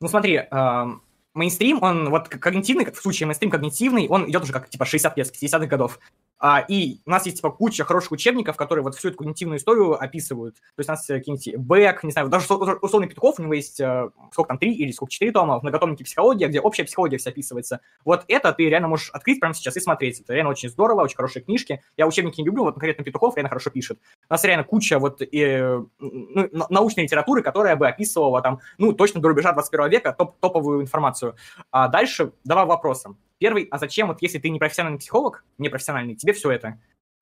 Ну 0.00 0.08
смотри, 0.08 0.36
э, 0.50 0.86
мейнстрим, 1.34 1.82
он 1.82 2.08
вот 2.08 2.28
когнитивный, 2.28 2.90
в 2.90 2.96
случае 2.96 3.26
мейнстрим 3.26 3.50
когнитивный, 3.50 4.08
он 4.08 4.30
идет 4.30 4.44
уже 4.44 4.54
как 4.54 4.70
типа 4.70 4.86
60 4.86 5.18
лет, 5.18 5.26
50-х 5.26 5.66
годов. 5.66 5.98
А, 6.40 6.64
и 6.68 7.00
у 7.04 7.10
нас 7.10 7.26
есть 7.26 7.38
типа 7.38 7.50
куча 7.50 7.84
хороших 7.84 8.12
учебников, 8.12 8.56
которые 8.56 8.84
вот 8.84 8.94
всю 8.94 9.08
эту 9.08 9.18
когнитивную 9.18 9.58
историю 9.58 10.00
описывают. 10.00 10.56
То 10.56 10.78
есть 10.78 10.88
у 10.88 10.92
нас 10.92 11.10
э, 11.10 11.18
какие-нибудь 11.18 11.56
Бэк, 11.56 12.00
не 12.04 12.12
знаю, 12.12 12.28
даже 12.28 12.46
условный 12.54 13.08
Петков, 13.08 13.38
у 13.38 13.42
него 13.42 13.54
есть 13.54 13.80
э, 13.80 14.10
сколько 14.32 14.48
там, 14.48 14.58
три 14.58 14.72
или 14.72 14.92
сколько, 14.92 15.10
четыре 15.10 15.32
тома 15.32 15.58
в 15.58 15.62
многотомнике 15.62 16.04
психология, 16.04 16.46
где 16.46 16.60
общая 16.60 16.84
психология 16.84 17.18
вся 17.18 17.30
описывается. 17.30 17.80
Вот 18.04 18.24
это 18.28 18.52
ты 18.52 18.68
реально 18.68 18.88
можешь 18.88 19.10
открыть 19.10 19.40
прямо 19.40 19.54
сейчас 19.54 19.76
и 19.76 19.80
смотреть. 19.80 20.20
Это 20.20 20.32
реально 20.32 20.50
очень 20.50 20.68
здорово, 20.68 21.02
очень 21.02 21.16
хорошие 21.16 21.42
книжки. 21.42 21.82
Я 21.96 22.06
учебники 22.06 22.40
не 22.40 22.46
люблю, 22.46 22.64
вот 22.64 22.74
конкретно 22.74 23.04
Петухов 23.04 23.36
реально 23.36 23.48
хорошо 23.48 23.70
пишет. 23.70 23.98
У 24.28 24.32
нас 24.32 24.44
реально 24.44 24.64
куча 24.64 24.98
вот 24.98 25.20
э, 25.22 25.82
ну, 25.98 26.50
научной 26.70 27.04
литературы, 27.04 27.42
которая 27.42 27.74
бы 27.74 27.88
описывала 27.88 28.40
там, 28.42 28.60
ну, 28.78 28.92
точно 28.92 29.20
до 29.20 29.28
рубежа 29.28 29.52
21 29.52 29.90
века 29.90 30.12
топ 30.12 30.38
топовую 30.38 30.82
информацию. 30.82 31.34
А 31.72 31.88
дальше 31.88 32.32
давай 32.44 32.64
вопросом. 32.64 33.18
Первый, 33.38 33.68
а 33.70 33.78
зачем, 33.78 34.08
вот 34.08 34.20
если 34.22 34.38
ты 34.38 34.50
не 34.50 34.58
профессиональный 34.58 34.98
психолог, 34.98 35.44
не 35.58 35.68
профессиональный, 35.68 36.16
тебе 36.16 36.32
все 36.32 36.50
это? 36.50 36.78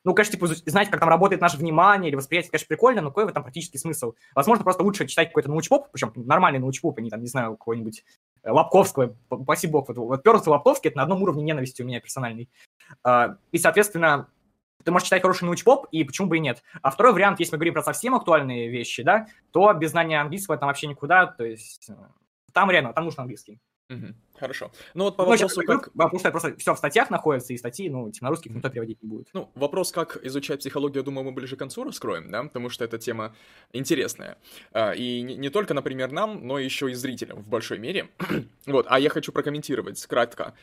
Ну, 0.06 0.14
конечно, 0.14 0.38
типа, 0.38 0.46
знать, 0.46 0.88
как 0.88 1.00
там 1.00 1.08
работает 1.08 1.42
наше 1.42 1.56
внимание 1.56 2.08
или 2.08 2.16
восприятие, 2.16 2.52
конечно, 2.52 2.68
прикольно, 2.68 3.02
но 3.02 3.08
какой 3.08 3.24
в 3.24 3.28
этом 3.28 3.42
практический 3.42 3.78
смысл? 3.78 4.14
Возможно, 4.36 4.62
просто 4.62 4.84
лучше 4.84 5.04
читать 5.06 5.28
какой-то 5.28 5.48
научпоп, 5.48 5.90
причем 5.90 6.12
нормальный 6.14 6.60
научпоп, 6.60 6.98
а 6.98 7.00
не 7.00 7.10
там, 7.10 7.22
не 7.22 7.26
знаю, 7.26 7.56
какой-нибудь 7.56 8.04
э, 8.44 8.50
Лобковского, 8.50 9.16
спасибо 9.42 9.72
бог, 9.80 9.88
вот, 9.88 9.96
вот 9.96 10.22
Перс 10.22 10.46
и 10.46 10.50
Лобковский, 10.50 10.90
это 10.90 10.98
на 10.98 11.02
одном 11.02 11.24
уровне 11.24 11.42
ненависти 11.42 11.82
у 11.82 11.84
меня 11.84 12.00
персональный. 12.00 12.48
А, 13.02 13.36
и, 13.50 13.58
соответственно, 13.58 14.28
ты 14.84 14.92
можешь 14.92 15.06
читать 15.06 15.22
хороший 15.22 15.46
научпоп, 15.46 15.88
и 15.90 16.04
почему 16.04 16.28
бы 16.28 16.36
и 16.36 16.40
нет. 16.40 16.62
А 16.82 16.92
второй 16.92 17.12
вариант, 17.12 17.40
если 17.40 17.54
мы 17.54 17.58
говорим 17.58 17.74
про 17.74 17.82
совсем 17.82 18.14
актуальные 18.14 18.68
вещи, 18.68 19.02
да, 19.02 19.26
то 19.50 19.72
без 19.72 19.90
знания 19.90 20.20
английского 20.20 20.56
там 20.56 20.68
вообще 20.68 20.86
никуда, 20.86 21.26
то 21.26 21.44
есть 21.44 21.90
э, 21.90 21.94
там 22.52 22.70
реально, 22.70 22.92
там 22.92 23.06
нужен 23.06 23.22
английский. 23.22 23.60
Угу. 23.88 24.14
Хорошо. 24.38 24.70
Ну 24.94 25.04
вот 25.04 25.16
по 25.16 25.24
ну, 25.24 25.30
вопросу, 25.30 25.62
как... 25.62 25.92
Потому 25.92 26.18
что 26.18 26.30
просто 26.30 26.56
все 26.56 26.74
в 26.74 26.78
статьях 26.78 27.08
находится, 27.10 27.52
и 27.52 27.56
статьи, 27.56 27.88
ну, 27.88 28.10
типа, 28.10 28.26
на 28.26 28.30
русский 28.30 28.50
никто 28.50 28.68
переводить 28.68 29.02
не 29.02 29.08
будет. 29.08 29.28
Ну, 29.32 29.50
вопрос, 29.54 29.92
как 29.92 30.18
изучать 30.24 30.60
психологию, 30.60 30.98
я 30.98 31.04
думаю, 31.04 31.24
мы 31.24 31.32
ближе 31.32 31.56
к 31.56 31.58
концу 31.58 31.84
раскроем, 31.84 32.30
да, 32.30 32.42
потому 32.42 32.68
что 32.68 32.84
эта 32.84 32.98
тема 32.98 33.34
интересная. 33.72 34.38
А, 34.72 34.92
и 34.92 35.22
не, 35.22 35.36
не 35.36 35.50
только, 35.50 35.72
например, 35.72 36.10
нам, 36.10 36.46
но 36.46 36.58
еще 36.58 36.90
и 36.90 36.94
зрителям 36.94 37.42
в 37.42 37.48
большой 37.48 37.78
мере. 37.78 38.08
вот, 38.66 38.86
а 38.88 38.98
я 38.98 39.08
хочу 39.08 39.32
прокомментировать 39.32 40.04
кратко 40.06 40.54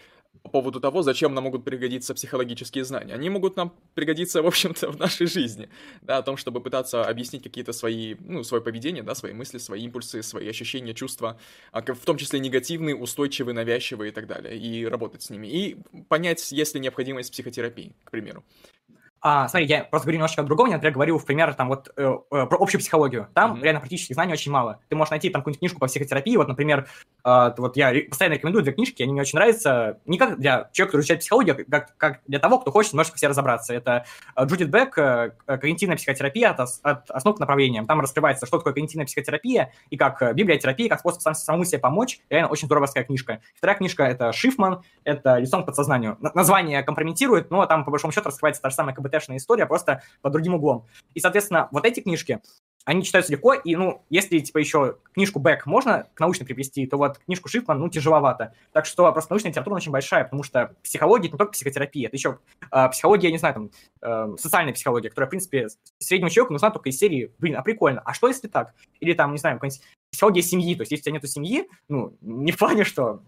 по 0.42 0.50
поводу 0.50 0.80
того, 0.80 1.04
зачем 1.04 1.34
нам 1.34 1.46
могут 1.46 1.64
пригодиться 1.64 2.14
психологические 2.14 2.84
знания. 2.84 3.14
Они 3.14 3.30
могут 3.30 3.56
нам 3.56 3.74
пригодиться, 3.94 4.42
в 4.42 4.48
общем-то, 4.48 4.92
в 4.92 5.00
нашей 5.00 5.28
жизни, 5.28 5.70
да, 6.02 6.18
о 6.18 6.24
том, 6.24 6.38
чтобы 6.38 6.60
пытаться 6.62 7.06
объяснить 7.06 7.44
какие-то 7.44 7.74
свои, 7.74 8.16
ну, 8.20 8.44
свое 8.44 8.62
поведение, 8.62 9.04
да, 9.04 9.16
свои 9.16 9.34
мысли, 9.34 9.58
свои 9.58 9.84
импульсы, 9.84 10.24
свои 10.24 10.50
ощущения, 10.50 10.94
чувства, 10.94 11.40
а, 11.72 11.82
в 11.82 12.06
том 12.06 12.18
числе 12.18 12.40
негативные, 12.40 12.96
устойчивые, 12.96 13.54
навязчивые 13.54 14.12
и 14.12 14.14
так 14.14 14.28
далее, 14.28 14.58
и 14.58 14.86
работать 14.86 15.24
с 15.24 15.30
ними, 15.30 15.48
и 15.48 15.78
понять, 16.10 16.52
есть 16.52 16.76
ли 16.76 16.82
необходимость 16.82 17.32
психотерапии, 17.32 17.96
к 18.04 18.12
примеру. 18.12 18.44
А, 19.26 19.48
смотри, 19.48 19.68
я 19.68 19.86
просто 19.86 20.06
говорю 20.06 20.18
немножко 20.18 20.42
о 20.42 20.44
другом, 20.44 20.68
я, 20.68 20.74
например, 20.74 20.94
говорил 20.96 21.18
в 21.18 21.26
пример 21.26 21.54
там 21.54 21.70
вот 21.70 21.90
э, 21.96 22.18
э, 22.30 22.46
про 22.46 22.58
общую 22.58 22.82
психологию. 22.82 23.30
Там 23.34 23.54
mm-hmm. 23.54 23.64
реально 23.64 23.80
практических 23.80 24.16
знаний 24.16 24.34
очень 24.34 24.52
мало. 24.52 24.82
Ты 24.90 24.98
можешь 24.98 25.12
найти 25.12 25.30
там 25.30 25.42
какую-нибудь 25.42 25.60
книжку 25.60 25.80
по 25.80 25.88
психотерапии, 25.88 26.36
вот, 26.36 26.50
например, 26.50 26.88
э, 27.24 27.52
вот 27.58 27.78
я 27.78 27.94
постоянно 28.10 28.34
рекомендую 28.34 28.64
две 28.64 28.74
книжки, 28.74 29.02
они 29.02 29.14
мне 29.14 29.22
очень 29.22 29.38
нравятся, 29.38 30.00
не 30.06 30.18
как 30.18 30.38
для 30.40 30.70
человека, 30.74 30.92
который 30.92 31.02
изучает 31.04 31.22
психологию, 31.22 31.56
а 31.56 31.72
как, 31.72 31.96
как 31.96 32.20
для 32.28 32.40
того, 32.40 32.60
кто 32.60 32.72
хочет 32.72 32.92
немножко 32.92 33.16
все 33.16 33.30
разобраться. 33.30 33.74
Это 33.74 34.04
э, 34.36 34.46
Джудит 34.46 34.70
Бек 34.70 34.98
э, 34.98 35.32
«Когнитивная 35.46 35.96
психотерапия 35.96 36.50
от, 36.50 36.60
от 36.82 37.10
основ 37.10 37.38
к 37.38 37.40
направлениям». 37.40 37.88
Там 37.88 38.02
раскрывается, 38.02 38.46
что 38.46 38.58
такое 38.58 38.74
когнитивная 38.74 39.06
психотерапия 39.06 39.72
и 39.90 39.96
как 39.96 40.22
э, 40.22 40.34
библиотерапия, 40.34 40.90
как 40.90 41.00
способ 41.00 41.22
сам, 41.22 41.34
самому 41.34 41.64
себе 41.64 41.80
помочь. 41.80 42.20
Реально 42.30 42.50
очень 42.50 42.66
здоровская 42.66 43.06
книжка. 43.06 43.40
Вторая 43.56 43.78
книжка— 43.78 44.04
это 44.06 44.34
Шифман, 44.34 44.82
это 45.06 45.38
«Лицом 45.38 45.64
к 45.64 45.68
подсознанию». 45.68 46.18
Название 46.20 46.84
компрометирует, 46.84 47.52
но 47.52 47.66
там, 47.68 47.86
по 47.86 47.92
большому 47.92 48.12
счету, 48.12 48.28
раскрывается 48.28 48.62
та 48.62 48.70
же 48.70 48.76
самая 48.76 48.94
КБТшная 49.14 49.38
история, 49.38 49.66
просто 49.66 50.04
под 50.22 50.32
другим 50.34 50.56
углом. 50.56 50.86
И, 51.14 51.20
соответственно, 51.20 51.68
вот 51.72 51.86
эти 51.86 52.00
книжки, 52.00 52.42
они 52.86 53.04
читаются 53.04 53.32
легко, 53.32 53.54
и, 53.54 53.76
ну, 53.78 54.04
если, 54.10 54.40
типа, 54.40 54.58
еще 54.58 54.98
книжку 55.14 55.40
Бэк 55.40 55.62
можно 55.66 56.08
к 56.14 56.20
научной 56.20 56.46
привести, 56.46 56.86
то 56.86 56.98
вот 56.98 57.20
книжку 57.20 57.48
Шифман, 57.48 57.80
ну, 57.80 57.88
тяжеловато. 57.88 58.54
Так 58.74 58.86
что 58.86 59.10
просто 59.14 59.32
научная 59.32 59.52
литература 59.52 59.76
очень 59.76 59.92
большая, 59.92 60.26
потому 60.26 60.44
что 60.44 60.76
психология— 60.84 61.28
это 61.30 61.36
не 61.36 61.38
только 61.38 61.54
психотерапия, 61.54 62.08
это 62.08 62.18
еще 62.18 62.40
э, 62.72 62.90
психология, 62.90 63.28
я 63.28 63.32
не 63.32 63.38
знаю, 63.38 63.54
там, 63.54 63.72
э, 64.02 64.36
социальная 64.38 64.74
психология, 64.74 65.10
которая, 65.10 65.28
в 65.28 65.30
принципе, 65.30 65.68
среднему 66.00 66.30
человеку 66.30 66.54
нужна 66.54 66.72
только 66.72 66.90
из 66.90 66.98
серии, 66.98 67.32
блин, 67.40 67.56
а 67.56 67.62
прикольно, 67.62 68.02
а 68.04 68.14
что 68.14 68.28
если 68.28 68.50
так? 68.50 68.74
Или 69.00 69.14
там, 69.14 69.32
не 69.32 69.38
знаю, 69.38 69.56
какая-нибудь 69.58 69.82
психология 70.12 70.42
семьи, 70.42 70.76
то 70.76 70.82
есть 70.82 70.92
если 70.92 71.04
у 71.04 71.06
тебя 71.06 71.14
нету 71.14 71.28
семьи, 71.28 71.70
ну, 71.88 72.18
не 72.22 72.52
в 72.52 72.58
плане, 72.58 72.84
что 72.84 73.22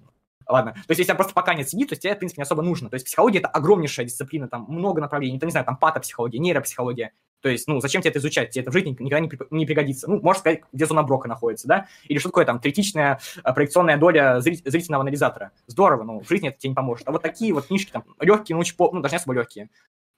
Ладно. 0.47 0.73
То 0.73 0.91
есть, 0.91 0.99
если 0.99 1.13
просто 1.13 1.33
пока 1.33 1.53
нет 1.53 1.69
семьи, 1.69 1.85
то 1.85 1.95
тебе, 1.95 2.15
в 2.15 2.19
принципе, 2.19 2.41
не 2.41 2.43
особо 2.43 2.61
нужно. 2.61 2.89
То 2.89 2.95
есть, 2.95 3.05
психология— 3.05 3.39
это 3.39 3.47
огромнейшая 3.47 4.05
дисциплина, 4.05 4.47
там 4.47 4.65
много 4.67 5.01
направлений. 5.01 5.37
Это, 5.37 5.45
не 5.45 5.51
знаю, 5.51 5.65
там 5.65 5.77
патопсихология, 5.77 6.39
нейропсихология. 6.39 7.11
То 7.41 7.49
есть, 7.49 7.67
ну, 7.67 7.79
зачем 7.79 8.01
тебе 8.01 8.09
это 8.09 8.19
изучать? 8.19 8.51
Тебе 8.51 8.63
это 8.63 8.71
в 8.71 8.73
жизни 8.73 8.95
никогда 8.99 9.19
не, 9.19 9.29
не 9.51 9.65
пригодится. 9.65 10.09
Ну, 10.09 10.19
можно 10.21 10.39
сказать, 10.39 10.61
где 10.73 10.85
зона 10.85 11.03
Брока 11.03 11.27
находится, 11.27 11.67
да? 11.67 11.87
Или 12.05 12.17
что 12.17 12.29
такое 12.29 12.45
там 12.45 12.59
третичная 12.59 13.19
а, 13.43 13.53
проекционная 13.53 13.97
доля 13.97 14.41
зрительного 14.41 15.01
анализатора. 15.01 15.51
Здорово, 15.67 16.03
но 16.03 16.19
в 16.19 16.27
жизни 16.27 16.49
это 16.49 16.57
тебе 16.57 16.69
не 16.69 16.75
поможет. 16.75 17.07
А 17.07 17.11
вот 17.11 17.21
такие 17.21 17.53
вот 17.53 17.67
книжки, 17.67 17.91
там, 17.91 18.03
легкие, 18.19 18.55
научпоп, 18.55 18.93
ну, 18.93 19.01
даже 19.01 19.13
не 19.13 19.17
особо 19.17 19.33
легкие. 19.35 19.69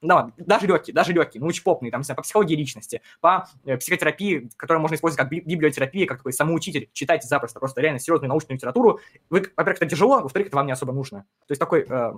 Да, 0.02 0.32
даже 0.38 0.68
легкие, 0.68 0.94
даже 0.94 1.12
легкие, 1.12 1.42
научпопные, 1.42 1.92
там, 1.92 2.02
не 2.02 2.06
знаю, 2.06 2.18
по 2.18 2.22
психологии 2.22 2.56
личности, 2.56 3.02
по 3.20 3.48
э, 3.66 3.78
психотерапии, 3.78 4.50
которую 4.56 4.82
можно 4.82 4.94
использовать 4.94 5.28
как 5.28 5.32
библиотерапия, 5.32 6.06
как 6.06 6.18
такой 6.18 6.34
самоучитель, 6.34 6.90
читайте 6.94 7.28
запросто, 7.28 7.60
просто 7.60 7.82
реально 7.82 8.00
серьезную 8.00 8.30
научную 8.30 8.58
литературу. 8.58 9.00
Вы, 9.32 9.52
во-первых, 9.56 9.82
это 9.82 9.88
тяжело, 9.88 10.22
во-вторых, 10.22 10.50
это 10.50 10.58
вам 10.58 10.68
не 10.68 10.72
особо 10.72 10.94
нужно. 10.94 11.22
То 11.48 11.52
есть 11.52 11.60
такой, 11.60 11.82
э, 11.82 12.14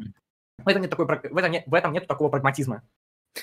в 0.57 0.67
этом 0.67 0.81
нет 0.81 0.91
такой, 0.91 1.05
в 1.05 1.37
этом 1.37 1.51
нет, 1.51 1.63
в 1.67 1.73
этом 1.73 1.93
нет 1.93 2.05
такого 2.05 2.27
прагматизма. 2.27 2.83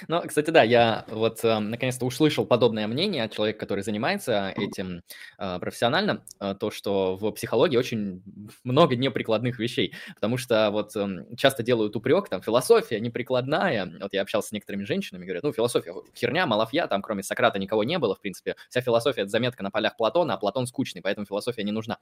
Ну, 0.09 0.23
кстати, 0.27 0.51
да, 0.51 0.63
я 0.63 1.05
вот 1.09 1.45
э, 1.45 1.59
наконец-то 1.59 2.05
услышал 2.07 2.47
подобное 2.47 2.87
мнение 2.87 3.25
от 3.25 3.33
человека, 3.33 3.59
который 3.61 3.83
занимается 3.83 4.53
этим 4.57 5.03
э, 5.39 5.59
профессионально, 5.59 6.25
э, 6.41 6.55
то, 6.59 6.71
что 6.71 7.17
в 7.17 7.31
психологии 7.33 7.77
очень 7.77 8.23
много 8.65 8.97
неприкладных 8.97 9.59
вещей, 9.59 9.95
потому 10.15 10.37
что 10.37 10.71
вот 10.71 10.95
э, 10.97 11.25
часто 11.37 11.63
делают 11.63 11.97
упрек, 11.97 12.29
там, 12.29 12.43
философия 12.43 13.01
неприкладная, 13.01 13.93
вот 14.01 14.13
я 14.13 14.23
общался 14.23 14.49
с 14.49 14.53
некоторыми 14.53 14.85
женщинами, 14.85 15.25
говорят, 15.25 15.43
ну, 15.43 15.53
философия 15.53 15.95
херня, 16.15 16.47
малафья, 16.47 16.87
там, 16.87 17.03
кроме 17.03 17.23
Сократа 17.23 17.59
никого 17.59 17.85
не 17.85 17.99
было, 17.99 18.15
в 18.15 18.21
принципе, 18.21 18.57
вся 18.69 18.81
философия— 18.81 19.21
это 19.23 19.31
заметка 19.31 19.63
на 19.63 19.71
полях 19.71 19.97
Платона, 19.97 20.35
а 20.35 20.37
Платон 20.37 20.67
скучный, 20.67 21.03
поэтому 21.03 21.27
философия 21.27 21.63
не 21.63 21.73
нужна. 21.73 21.99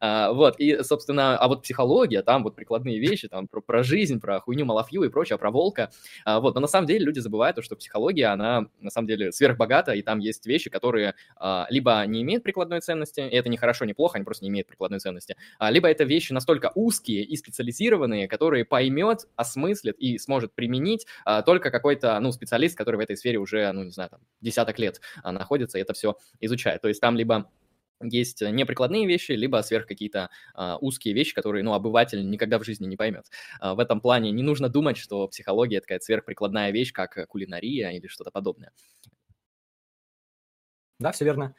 А, 0.00 0.32
вот, 0.32 0.58
и, 0.58 0.82
собственно, 0.82 1.36
а 1.36 1.48
вот 1.48 1.62
психология, 1.62 2.22
там 2.22 2.42
вот 2.42 2.54
прикладные 2.56 2.98
вещи, 2.98 3.28
там, 3.28 3.48
про, 3.48 3.60
про 3.60 3.82
жизнь, 3.82 4.20
про 4.20 4.40
хуйню 4.40 4.64
малафью 4.64 5.02
и 5.04 5.08
прочее, 5.08 5.38
про 5.38 5.50
волка, 5.50 5.90
а, 6.24 6.40
вот, 6.40 6.54
но 6.54 6.60
на 6.60 6.66
самом 6.68 6.86
деле 6.86 7.06
люди 7.06 7.20
забывает 7.36 7.56
то, 7.56 7.62
что 7.62 7.76
психология, 7.76 8.26
она 8.26 8.66
на 8.80 8.90
самом 8.90 9.08
деле 9.08 9.30
сверхбогата, 9.30 9.92
и 9.92 10.02
там 10.02 10.18
есть 10.20 10.46
вещи, 10.46 10.70
которые 10.70 11.14
а, 11.36 11.66
либо 11.68 12.04
не 12.06 12.22
имеют 12.22 12.42
прикладной 12.42 12.80
ценности, 12.80 13.20
и 13.20 13.34
это 13.34 13.48
не 13.50 13.58
хорошо, 13.58 13.84
не 13.84 13.92
плохо, 13.92 14.16
они 14.16 14.24
просто 14.24 14.44
не 14.44 14.48
имеют 14.48 14.66
прикладной 14.66 15.00
ценности, 15.00 15.36
а, 15.58 15.70
либо 15.70 15.88
это 15.88 16.04
вещи 16.04 16.32
настолько 16.32 16.72
узкие 16.74 17.22
и 17.24 17.36
специализированные, 17.36 18.26
которые 18.26 18.64
поймет, 18.64 19.26
осмыслит 19.36 19.96
и 19.98 20.18
сможет 20.18 20.54
применить 20.54 21.06
а, 21.24 21.42
только 21.42 21.70
какой-то, 21.70 22.18
ну, 22.20 22.32
специалист, 22.32 22.76
который 22.76 22.96
в 22.96 23.00
этой 23.00 23.16
сфере 23.16 23.38
уже, 23.38 23.70
ну, 23.72 23.84
не 23.84 23.90
знаю, 23.90 24.10
там, 24.10 24.20
десяток 24.40 24.78
лет 24.78 25.00
а, 25.22 25.32
находится 25.32 25.78
и 25.78 25.82
это 25.82 25.92
все 25.92 26.16
изучает. 26.40 26.80
То 26.80 26.88
есть 26.88 27.00
там 27.00 27.16
либо 27.16 27.50
есть 28.02 28.42
неприкладные 28.42 29.06
вещи, 29.06 29.32
либо 29.32 29.62
сверх 29.62 29.86
какие-то 29.86 30.30
а, 30.54 30.76
узкие 30.78 31.14
вещи, 31.14 31.34
которые, 31.34 31.64
ну, 31.64 31.72
обыватель 31.72 32.28
никогда 32.28 32.58
в 32.58 32.64
жизни 32.64 32.86
не 32.86 32.96
поймет. 32.96 33.26
А, 33.60 33.74
в 33.74 33.78
этом 33.78 34.00
плане 34.00 34.30
не 34.32 34.42
нужно 34.42 34.68
думать, 34.68 34.96
что 34.96 35.28
психология 35.28 35.80
такая 35.80 36.00
сверхприкладная 36.00 36.70
вещь, 36.70 36.92
как 36.92 37.26
кулинария 37.28 37.90
или 37.90 38.06
что-то 38.06 38.30
подобное. 38.30 38.72
Да, 40.98 41.12
все 41.12 41.24
верно. 41.24 41.54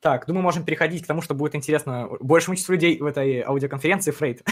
Так, 0.00 0.26
думаю, 0.26 0.42
можем 0.42 0.64
переходить 0.64 1.04
к 1.04 1.06
тому, 1.06 1.22
что 1.22 1.34
будет 1.34 1.54
интересно 1.54 2.08
большему 2.20 2.56
числу 2.56 2.74
людей 2.74 2.98
в 2.98 3.06
этой 3.06 3.42
аудиоконференции, 3.42 4.10
Фрейд. 4.10 4.42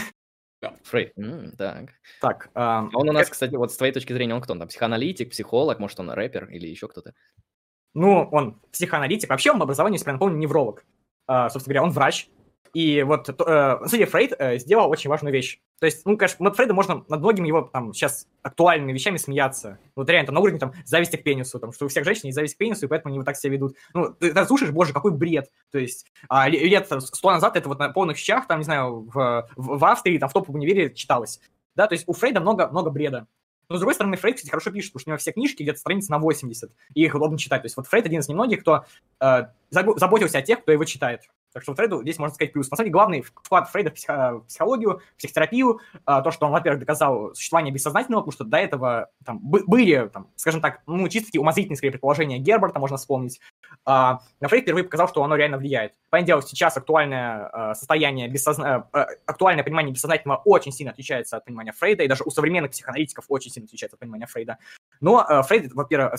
Да. 0.61 0.77
Фрейд, 0.83 1.17
mm, 1.17 1.55
так. 1.57 1.89
Так. 2.21 2.49
А, 2.53 2.87
он 2.93 3.09
у 3.09 3.11
нас, 3.11 3.25
как... 3.25 3.33
кстати, 3.33 3.55
вот 3.55 3.71
с 3.71 3.77
твоей 3.77 3.91
точки 3.91 4.13
зрения, 4.13 4.35
он 4.35 4.41
кто 4.41 4.53
он 4.53 4.59
там? 4.59 4.67
Психоаналитик, 4.67 5.31
психолог, 5.31 5.79
может, 5.79 5.99
он 5.99 6.11
рэпер 6.11 6.45
или 6.51 6.67
еще 6.67 6.87
кто-то? 6.87 7.13
Ну, 7.93 8.29
он 8.31 8.61
психоаналитик. 8.71 9.29
Вообще 9.29 9.51
он 9.51 9.57
по 9.57 9.63
образованию, 9.63 9.95
если 9.95 10.07
я 10.07 10.13
напомню, 10.13 10.37
невролог. 10.37 10.85
А, 11.33 11.49
собственно 11.49 11.75
говоря, 11.75 11.87
он 11.87 11.91
врач. 11.91 12.27
И 12.73 13.03
вот, 13.03 13.29
э, 13.29 14.05
Фрейд 14.05 14.33
э, 14.37 14.57
сделал 14.57 14.89
очень 14.89 15.09
важную 15.09 15.31
вещь. 15.31 15.59
То 15.79 15.85
есть, 15.85 16.05
ну, 16.05 16.17
конечно, 16.17 16.43
над 16.43 16.57
Фрейдом 16.57 16.75
можно 16.75 17.05
над 17.07 17.21
многими 17.21 17.47
его 17.47 17.61
там 17.61 17.93
сейчас 17.93 18.27
актуальными 18.43 18.91
вещами 18.91 19.15
смеяться. 19.15 19.79
Вот 19.95 20.09
реально, 20.09 20.27
там, 20.27 20.35
на 20.35 20.41
уровне 20.41 20.59
там 20.59 20.73
зависти 20.83 21.15
к 21.15 21.23
пенису, 21.23 21.57
там, 21.59 21.71
что 21.71 21.85
у 21.85 21.87
всех 21.87 22.03
женщин 22.03 22.23
есть 22.25 22.35
зависть 22.35 22.55
к 22.55 22.57
пенису, 22.57 22.85
и 22.85 22.89
поэтому 22.89 23.11
они 23.11 23.19
вот 23.19 23.25
так 23.25 23.37
себя 23.37 23.53
ведут. 23.53 23.77
Ну, 23.93 24.13
ты, 24.13 24.33
ты 24.33 24.45
слушаешь, 24.45 24.73
боже, 24.73 24.91
какой 24.91 25.11
бред. 25.11 25.49
То 25.71 25.79
есть, 25.79 26.05
а, 26.27 26.49
лет 26.49 26.89
сто 26.99 27.31
назад 27.31 27.55
это 27.55 27.69
вот 27.69 27.79
на 27.79 27.87
полных 27.89 28.17
щах, 28.17 28.45
там, 28.47 28.59
не 28.59 28.65
знаю, 28.65 29.09
в, 29.09 29.47
в, 29.55 29.77
в 29.77 29.85
Австрии, 29.85 30.17
там, 30.17 30.27
в 30.27 30.33
топовом 30.33 30.59
универе 30.59 30.93
читалось. 30.93 31.39
Да, 31.75 31.87
то 31.87 31.93
есть 31.93 32.03
у 32.07 32.13
Фрейда 32.13 32.41
много, 32.41 32.67
много 32.67 32.89
бреда. 32.89 33.27
Но, 33.71 33.77
с 33.77 33.79
другой 33.79 33.95
стороны, 33.95 34.17
Фрейд, 34.17 34.35
кстати, 34.35 34.51
хорошо 34.51 34.71
пишет, 34.71 34.91
потому 34.91 35.01
что 35.01 35.09
у 35.09 35.11
него 35.11 35.17
все 35.17 35.31
книжки 35.31 35.63
где-то 35.63 35.79
страниц 35.79 36.09
на 36.09 36.19
80, 36.19 36.71
и 36.93 37.03
их 37.03 37.15
удобно 37.15 37.37
читать. 37.37 37.61
То 37.61 37.67
есть 37.67 37.77
вот 37.77 37.87
Фрейд 37.87 38.05
один 38.05 38.19
из 38.19 38.27
немногих, 38.27 38.61
кто 38.61 38.85
э, 39.21 39.45
заботился 39.69 40.39
о 40.39 40.41
тех, 40.41 40.61
кто 40.61 40.73
его 40.73 40.83
читает. 40.83 41.21
Так 41.53 41.63
что 41.63 41.75
Фрейду 41.75 42.01
здесь 42.01 42.17
можно 42.17 42.33
сказать 42.33 42.53
плюс. 42.53 42.69
На 42.71 42.77
самом 42.77 42.87
деле, 42.87 42.93
главный 42.93 43.21
вклад 43.21 43.69
Фрейда 43.69 43.89
в, 43.89 43.93
психо- 43.93 44.43
психологию, 44.47 45.01
в 45.13 45.17
психотерапию, 45.17 45.79
а, 46.05 46.21
то, 46.21 46.31
что 46.31 46.45
он, 46.45 46.51
во-первых, 46.53 46.79
доказал 46.79 47.35
существование 47.35 47.73
бессознательного, 47.73 48.21
потому 48.21 48.31
что 48.31 48.43
до 48.45 48.57
этого 48.57 49.09
там, 49.25 49.39
были, 49.41 50.09
там, 50.13 50.29
скажем 50.35 50.61
так, 50.61 50.81
ну, 50.87 51.07
чисто 51.09 51.27
такие 51.27 51.41
умозрительные 51.41 51.77
скорее 51.77 51.91
предположения 51.91 52.39
Герберта, 52.39 52.79
можно 52.79 52.97
вспомнить. 52.97 53.41
А, 53.85 54.19
но 54.39 54.47
Фрейд 54.47 54.63
впервые 54.63 54.85
показал, 54.85 55.09
что 55.09 55.23
оно 55.23 55.35
реально 55.35 55.57
влияет. 55.57 55.93
Понятное 56.09 56.27
дело, 56.27 56.41
сейчас 56.41 56.77
актуальное 56.77 57.47
а, 57.47 57.75
состояние, 57.75 58.29
бессозна... 58.29 58.87
актуальное 59.25 59.63
понимание 59.63 59.93
бессознательного 59.93 60.41
очень 60.45 60.71
сильно 60.71 60.91
отличается 60.91 61.37
от 61.37 61.45
понимания 61.45 61.73
Фрейда, 61.73 62.03
и 62.03 62.07
даже 62.07 62.23
у 62.23 62.29
современных 62.29 62.71
психоаналитиков 62.71 63.25
очень 63.27 63.51
сильно 63.51 63.65
отличается 63.65 63.95
от 63.95 63.99
понимания 63.99 64.25
Фрейда. 64.25 64.57
Но 65.01 65.43
Фрейд, 65.43 65.73
во-первых, 65.73 66.15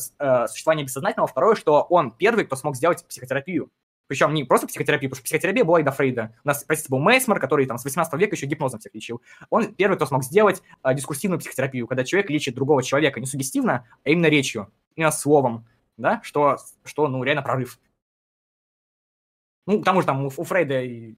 существование 0.48 0.84
бессознательного, 0.84 1.26
второе, 1.26 1.54
что 1.54 1.82
он 1.82 2.10
первый, 2.10 2.44
кто 2.44 2.56
смог 2.56 2.76
сделать 2.76 3.06
психотерапию 3.06 3.70
причем 4.06 4.34
не 4.34 4.44
просто 4.44 4.66
психотерапию, 4.66 5.10
потому 5.10 5.18
что 5.18 5.24
психотерапия 5.24 5.64
была 5.64 5.80
и 5.80 5.82
до 5.82 5.90
Фрейда. 5.90 6.34
У 6.44 6.48
нас, 6.48 6.64
простите, 6.64 6.90
был 6.90 6.98
Мейсмер, 6.98 7.40
который 7.40 7.66
там 7.66 7.78
с 7.78 7.84
18 7.84 8.12
века 8.14 8.34
еще 8.34 8.46
гипнозом 8.46 8.80
всех 8.80 8.94
лечил. 8.94 9.22
Он 9.50 9.74
первый, 9.74 9.96
кто 9.96 10.06
смог 10.06 10.24
сделать 10.24 10.62
а, 10.82 10.94
дискурсивную 10.94 11.38
психотерапию, 11.38 11.86
когда 11.86 12.04
человек 12.04 12.30
лечит 12.30 12.54
другого 12.54 12.82
человека 12.82 13.20
не 13.20 13.26
сугестивно, 13.26 13.86
а 14.04 14.10
именно 14.10 14.26
речью, 14.26 14.70
именно 14.96 15.12
словом, 15.12 15.66
да, 15.96 16.20
что, 16.22 16.58
что 16.84 17.08
ну, 17.08 17.22
реально 17.22 17.42
прорыв. 17.42 17.78
Ну, 19.66 19.80
к 19.80 19.84
тому 19.84 20.00
же 20.00 20.06
там 20.06 20.24
у, 20.24 20.26
у 20.26 20.44
Фрейда, 20.44 21.14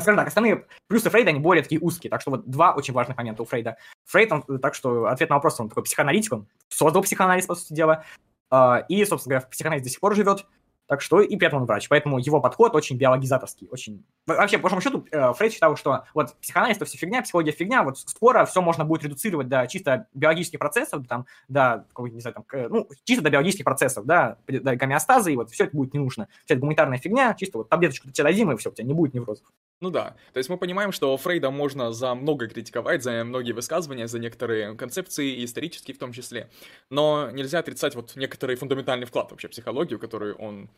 скажем 0.00 0.16
так, 0.16 0.28
остальные 0.28 0.66
плюсы 0.86 1.10
Фрейда, 1.10 1.30
они 1.30 1.40
более 1.40 1.62
такие 1.62 1.80
узкие, 1.80 2.10
так 2.10 2.20
что 2.20 2.30
вот 2.30 2.48
два 2.48 2.74
очень 2.74 2.94
важных 2.94 3.16
момента 3.16 3.42
у 3.42 3.44
Фрейда. 3.44 3.76
Фрейд, 4.04 4.30
он, 4.30 4.42
так 4.60 4.74
что 4.74 5.06
ответ 5.06 5.28
на 5.28 5.36
вопрос, 5.36 5.58
он 5.58 5.68
такой 5.68 5.82
психоаналитик, 5.82 6.32
он 6.32 6.48
создал 6.68 7.02
психоанализ, 7.02 7.46
по 7.46 7.56
сути 7.56 7.72
дела, 7.72 8.04
а, 8.50 8.84
и, 8.88 9.04
собственно 9.04 9.34
говоря, 9.34 9.46
в 9.46 9.50
психоанализе 9.50 9.84
до 9.84 9.90
сих 9.90 10.00
пор 10.00 10.14
живет, 10.14 10.46
так 10.88 11.02
что 11.02 11.20
и 11.20 11.36
при 11.36 11.46
этом 11.46 11.60
он 11.60 11.66
врач. 11.66 11.88
Поэтому 11.88 12.18
его 12.18 12.40
подход 12.40 12.74
очень 12.74 12.96
биологизаторский. 12.96 13.68
Очень... 13.70 14.04
Вообще, 14.26 14.56
по 14.56 14.62
большому 14.62 14.80
счету, 14.80 15.06
э, 15.10 15.32
Фрейд 15.34 15.52
считал, 15.52 15.76
что 15.76 16.04
вот 16.14 16.34
психоанализ 16.40 16.76
это 16.76 16.86
все 16.86 16.96
фигня, 16.96 17.22
психология 17.22 17.52
фигня, 17.52 17.82
вот 17.82 17.98
скоро 17.98 18.46
все 18.46 18.62
можно 18.62 18.84
будет 18.84 19.04
редуцировать 19.04 19.48
до 19.48 19.66
чисто 19.66 20.06
биологических 20.14 20.58
процессов, 20.58 21.06
там, 21.06 21.26
до, 21.48 21.84
не 21.98 22.20
знаю, 22.20 22.34
там, 22.34 22.44
ну, 22.70 22.88
чисто 23.04 23.22
до 23.22 23.30
биологических 23.30 23.64
процессов, 23.64 24.06
да, 24.06 24.38
до 24.46 24.76
гомеостаза, 24.76 25.30
и 25.30 25.36
вот 25.36 25.50
все 25.50 25.64
это 25.64 25.76
будет 25.76 25.92
не 25.92 26.00
нужно. 26.00 26.28
Вся 26.46 26.54
эта 26.54 26.60
гуманитарная 26.60 26.98
фигня, 26.98 27.34
чисто 27.34 27.58
вот 27.58 27.68
таблеточку 27.68 28.10
тебе 28.10 28.24
дадим, 28.24 28.50
и 28.50 28.56
все, 28.56 28.70
у 28.70 28.72
тебя 28.72 28.86
не 28.86 28.94
будет 28.94 29.12
неврозов. 29.12 29.46
Ну 29.80 29.90
да, 29.90 30.16
то 30.32 30.38
есть 30.38 30.48
мы 30.48 30.56
понимаем, 30.56 30.90
что 30.90 31.16
Фрейда 31.16 31.50
можно 31.50 31.92
за 31.92 32.14
много 32.14 32.48
критиковать, 32.48 33.04
за 33.04 33.22
многие 33.24 33.52
высказывания, 33.52 34.08
за 34.08 34.18
некоторые 34.18 34.74
концепции, 34.74 35.44
исторические 35.44 35.94
в 35.94 35.98
том 35.98 36.12
числе, 36.12 36.50
но 36.90 37.30
нельзя 37.30 37.60
отрицать 37.60 37.94
вот 37.94 38.16
некоторый 38.16 38.56
фундаментальный 38.56 39.06
вклад 39.06 39.30
вообще 39.30 39.46
в 39.46 39.52
психологию, 39.52 40.00
который 40.00 40.32
он 40.32 40.68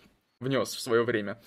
внес 0.41 0.75
в 0.75 0.81
свое 0.81 1.05
время. 1.05 1.39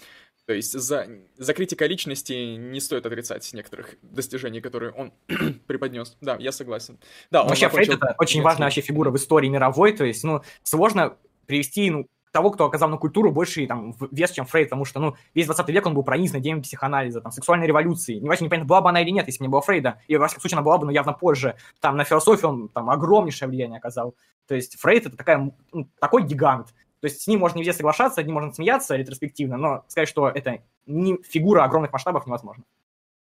То 0.46 0.54
есть 0.54 0.74
за, 0.74 1.08
за 1.38 1.54
критикой 1.54 1.88
личности 1.88 2.34
не 2.34 2.82
стоит 2.82 3.06
отрицать 3.06 3.52
некоторых 3.54 3.96
достижений, 4.02 4.60
которые 4.60 4.92
он 4.92 5.14
преподнес. 5.68 6.18
Да, 6.22 6.36
я 6.38 6.52
согласен. 6.52 7.00
Да, 7.32 7.44
вообще 7.44 7.70
Фрейд 7.70 7.90
это 7.90 8.16
очень 8.18 8.42
важная 8.42 8.68
вообще 8.68 8.82
фигура 8.82 9.10
в 9.10 9.16
истории 9.16 9.48
мировой, 9.48 9.94
то 9.94 10.04
есть, 10.04 10.24
ну, 10.24 10.42
сложно 10.64 11.16
привести, 11.46 11.90
ну, 11.90 12.08
того, 12.34 12.50
кто 12.50 12.66
оказал 12.66 12.90
на 12.90 12.98
культуру 12.98 13.32
больше 13.32 13.66
там, 13.68 13.96
вес, 14.12 14.32
чем 14.32 14.46
Фрейд, 14.48 14.70
потому 14.70 14.86
что, 14.86 15.00
ну, 15.00 15.16
весь 15.36 15.46
20 15.46 15.70
век 15.70 15.86
он 15.86 15.94
был 15.94 16.04
пронизан 16.04 16.42
идеями 16.42 16.62
психоанализа, 16.62 17.22
там, 17.22 17.32
сексуальной 17.32 17.68
революции. 17.68 18.16
Не 18.16 18.28
вообще 18.28 18.46
непонятно, 18.46 18.68
была 18.68 18.82
бы 18.82 18.90
она 18.90 19.02
или 19.02 19.12
нет, 19.12 19.28
если 19.28 19.40
бы 19.40 19.46
не 19.46 19.52
было 19.52 19.62
Фрейда. 19.62 20.02
И, 20.08 20.18
во 20.18 20.28
всяком 20.28 20.42
случае, 20.42 20.58
она 20.58 20.66
была 20.66 20.80
бы, 20.80 20.86
но 20.88 20.92
явно 20.92 21.14
позже. 21.14 21.56
Там, 21.80 21.96
на 21.96 22.04
философию 22.04 22.50
он 22.50 22.70
там 22.70 22.90
огромнейшее 22.90 23.48
влияние 23.48 23.78
оказал. 23.78 24.16
То 24.48 24.56
есть 24.56 24.80
Фрейд— 24.80 25.06
это 25.06 25.16
такая, 25.16 25.52
ну, 25.72 25.88
такой 26.00 26.24
гигант. 26.24 26.74
То 27.04 27.08
есть 27.08 27.22
с 27.22 27.28
ним 27.28 27.42
можно 27.42 27.60
везде 27.60 27.74
соглашаться, 27.74 28.22
с 28.22 28.26
ним 28.26 28.36
можно 28.36 28.54
смеяться 28.54 28.96
ретроспективно, 28.96 29.58
но 29.58 29.84
сказать, 29.90 30.08
что 30.08 30.30
это 30.30 30.64
не 30.86 31.22
фигура 31.22 31.66
огромных 31.66 31.92
масштабов 31.92 32.26
невозможно. 32.26 32.64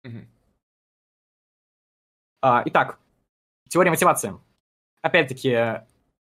Mm-hmm. 0.05 0.28
А, 2.43 2.61
итак, 2.67 2.99
теория 3.67 3.89
мотивации. 3.89 4.36
Опять-таки, 5.01 5.82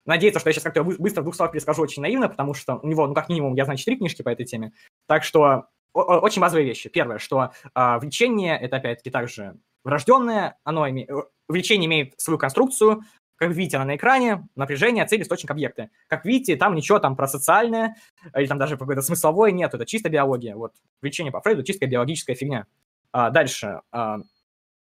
надеяться, 0.08 0.40
что 0.40 0.50
я 0.50 0.54
сейчас 0.54 0.64
как-то 0.64 0.84
быстро 0.84 1.22
в 1.22 1.26
двух 1.26 1.36
словах 1.36 1.52
перескажу 1.52 1.84
очень 1.84 2.02
наивно, 2.02 2.28
потому 2.28 2.56
что 2.56 2.78
у 2.78 2.88
него, 2.88 3.06
ну, 3.06 3.14
как 3.14 3.30
минимум, 3.30 3.54
я 3.54 3.66
знаю 3.66 3.78
четыре 3.78 3.98
книжки 3.98 4.24
по 4.24 4.30
этой 4.30 4.48
теме. 4.48 4.74
Так 5.06 5.24
что 5.24 5.68
очень 5.94 6.42
базовые 6.42 6.66
вещи. 6.66 6.90
Первое, 6.90 7.20
что 7.20 7.52
э, 7.76 8.00
влечение— 8.00 8.58
это, 8.60 8.78
опять-таки, 8.78 9.12
также 9.12 9.60
врожденное, 9.84 10.58
оно 10.64 10.90
име... 10.90 11.08
влечение 11.48 11.86
имеет 11.86 12.20
свою 12.20 12.40
конструкцию, 12.40 13.04
как 13.38 13.52
видите, 13.52 13.78
она 13.78 13.86
на 13.86 13.96
экране, 13.96 14.48
напряжение, 14.56 15.06
цель, 15.06 15.22
источник, 15.22 15.52
объекты. 15.52 15.90
Как 16.08 16.26
видите, 16.26 16.56
там 16.56 16.76
ничего 16.76 17.00
там 17.00 17.16
про 17.16 17.28
социальное 17.28 17.96
или 18.36 18.48
там 18.48 18.58
даже 18.58 18.78
какое-то 18.78 19.02
смысловое 19.02 19.52
нет, 19.52 19.74
это 19.74 19.86
чисто 19.86 20.10
биология. 20.10 20.56
Вот 20.56 20.74
влечение 21.02 21.32
по 21.32 21.42
Фрейду 21.42 21.64
чисто 21.64 21.86
биологическая 21.88 22.36
фигня. 22.36 22.66
А, 23.12 23.30
дальше. 23.30 23.82
А, 23.92 24.20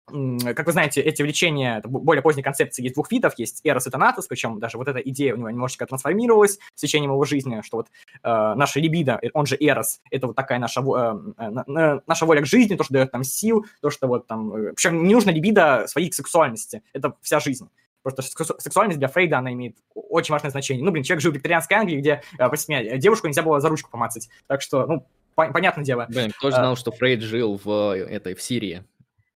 как 0.07 0.65
вы 0.65 0.71
знаете, 0.73 1.01
эти 1.01 1.21
влечения, 1.21 1.81
более 1.85 2.21
поздние 2.21 2.43
концепции, 2.43 2.83
есть 2.83 2.95
двух 2.95 3.11
видов, 3.11 3.33
есть 3.37 3.61
Эрос 3.63 3.87
и 3.87 3.89
Танатос, 3.89 4.27
причем 4.27 4.59
даже 4.59 4.77
вот 4.77 4.87
эта 4.87 4.99
идея 4.99 5.33
у 5.33 5.37
него 5.37 5.49
немножечко 5.49 5.85
трансформировалась 5.85 6.59
с 6.75 6.81
течением 6.81 7.11
его 7.11 7.23
жизни, 7.23 7.61
что 7.63 7.77
вот 7.77 7.87
э, 7.87 8.53
наша 8.55 8.79
либидо, 8.79 9.19
э, 9.21 9.29
он 9.33 9.45
же 9.45 9.55
Эрос, 9.59 10.01
это 10.11 10.27
вот 10.27 10.35
такая 10.35 10.59
наша, 10.59 10.81
э, 10.81 11.15
э, 11.37 11.99
наша 12.05 12.25
воля 12.25 12.41
к 12.41 12.45
жизни, 12.45 12.75
то, 12.75 12.83
что 12.83 12.93
дает 12.93 13.13
нам 13.13 13.23
сил, 13.23 13.65
то, 13.81 13.89
что 13.89 14.07
вот 14.07 14.27
там... 14.27 14.53
Э, 14.53 14.73
причем 14.73 15.03
не 15.03 15.13
нужно 15.13 15.29
либидо 15.29 15.85
своей 15.87 16.11
сексуальности, 16.11 16.83
это 16.93 17.15
вся 17.21 17.39
жизнь. 17.39 17.69
Просто 18.03 18.21
сексуальность 18.23 18.99
для 18.99 19.07
Фрейда, 19.07 19.37
она 19.37 19.53
имеет 19.53 19.77
очень 19.93 20.31
важное 20.31 20.49
значение. 20.49 20.83
Ну, 20.83 20.91
блин, 20.91 21.03
человек 21.03 21.21
жил 21.21 21.31
в 21.31 21.35
викторианской 21.35 21.77
Англии, 21.77 21.97
где, 21.97 22.21
э, 22.37 22.47
простите 22.47 22.73
меня, 22.73 22.97
девушку 22.97 23.27
нельзя 23.27 23.43
было 23.43 23.59
за 23.59 23.69
ручку 23.69 23.91
помацать. 23.91 24.29
Так 24.47 24.61
что, 24.61 24.87
ну, 24.87 25.07
по- 25.35 25.51
понятное 25.51 25.85
дело. 25.85 26.07
Блин, 26.09 26.31
кто 26.31 26.49
же 26.49 26.55
знал, 26.55 26.73
а... 26.73 26.75
что 26.75 26.91
Фрейд 26.91 27.21
жил 27.21 27.59
в 27.63 27.93
э, 27.93 28.05
этой, 28.05 28.33
в 28.33 28.41
Сирии? 28.41 28.83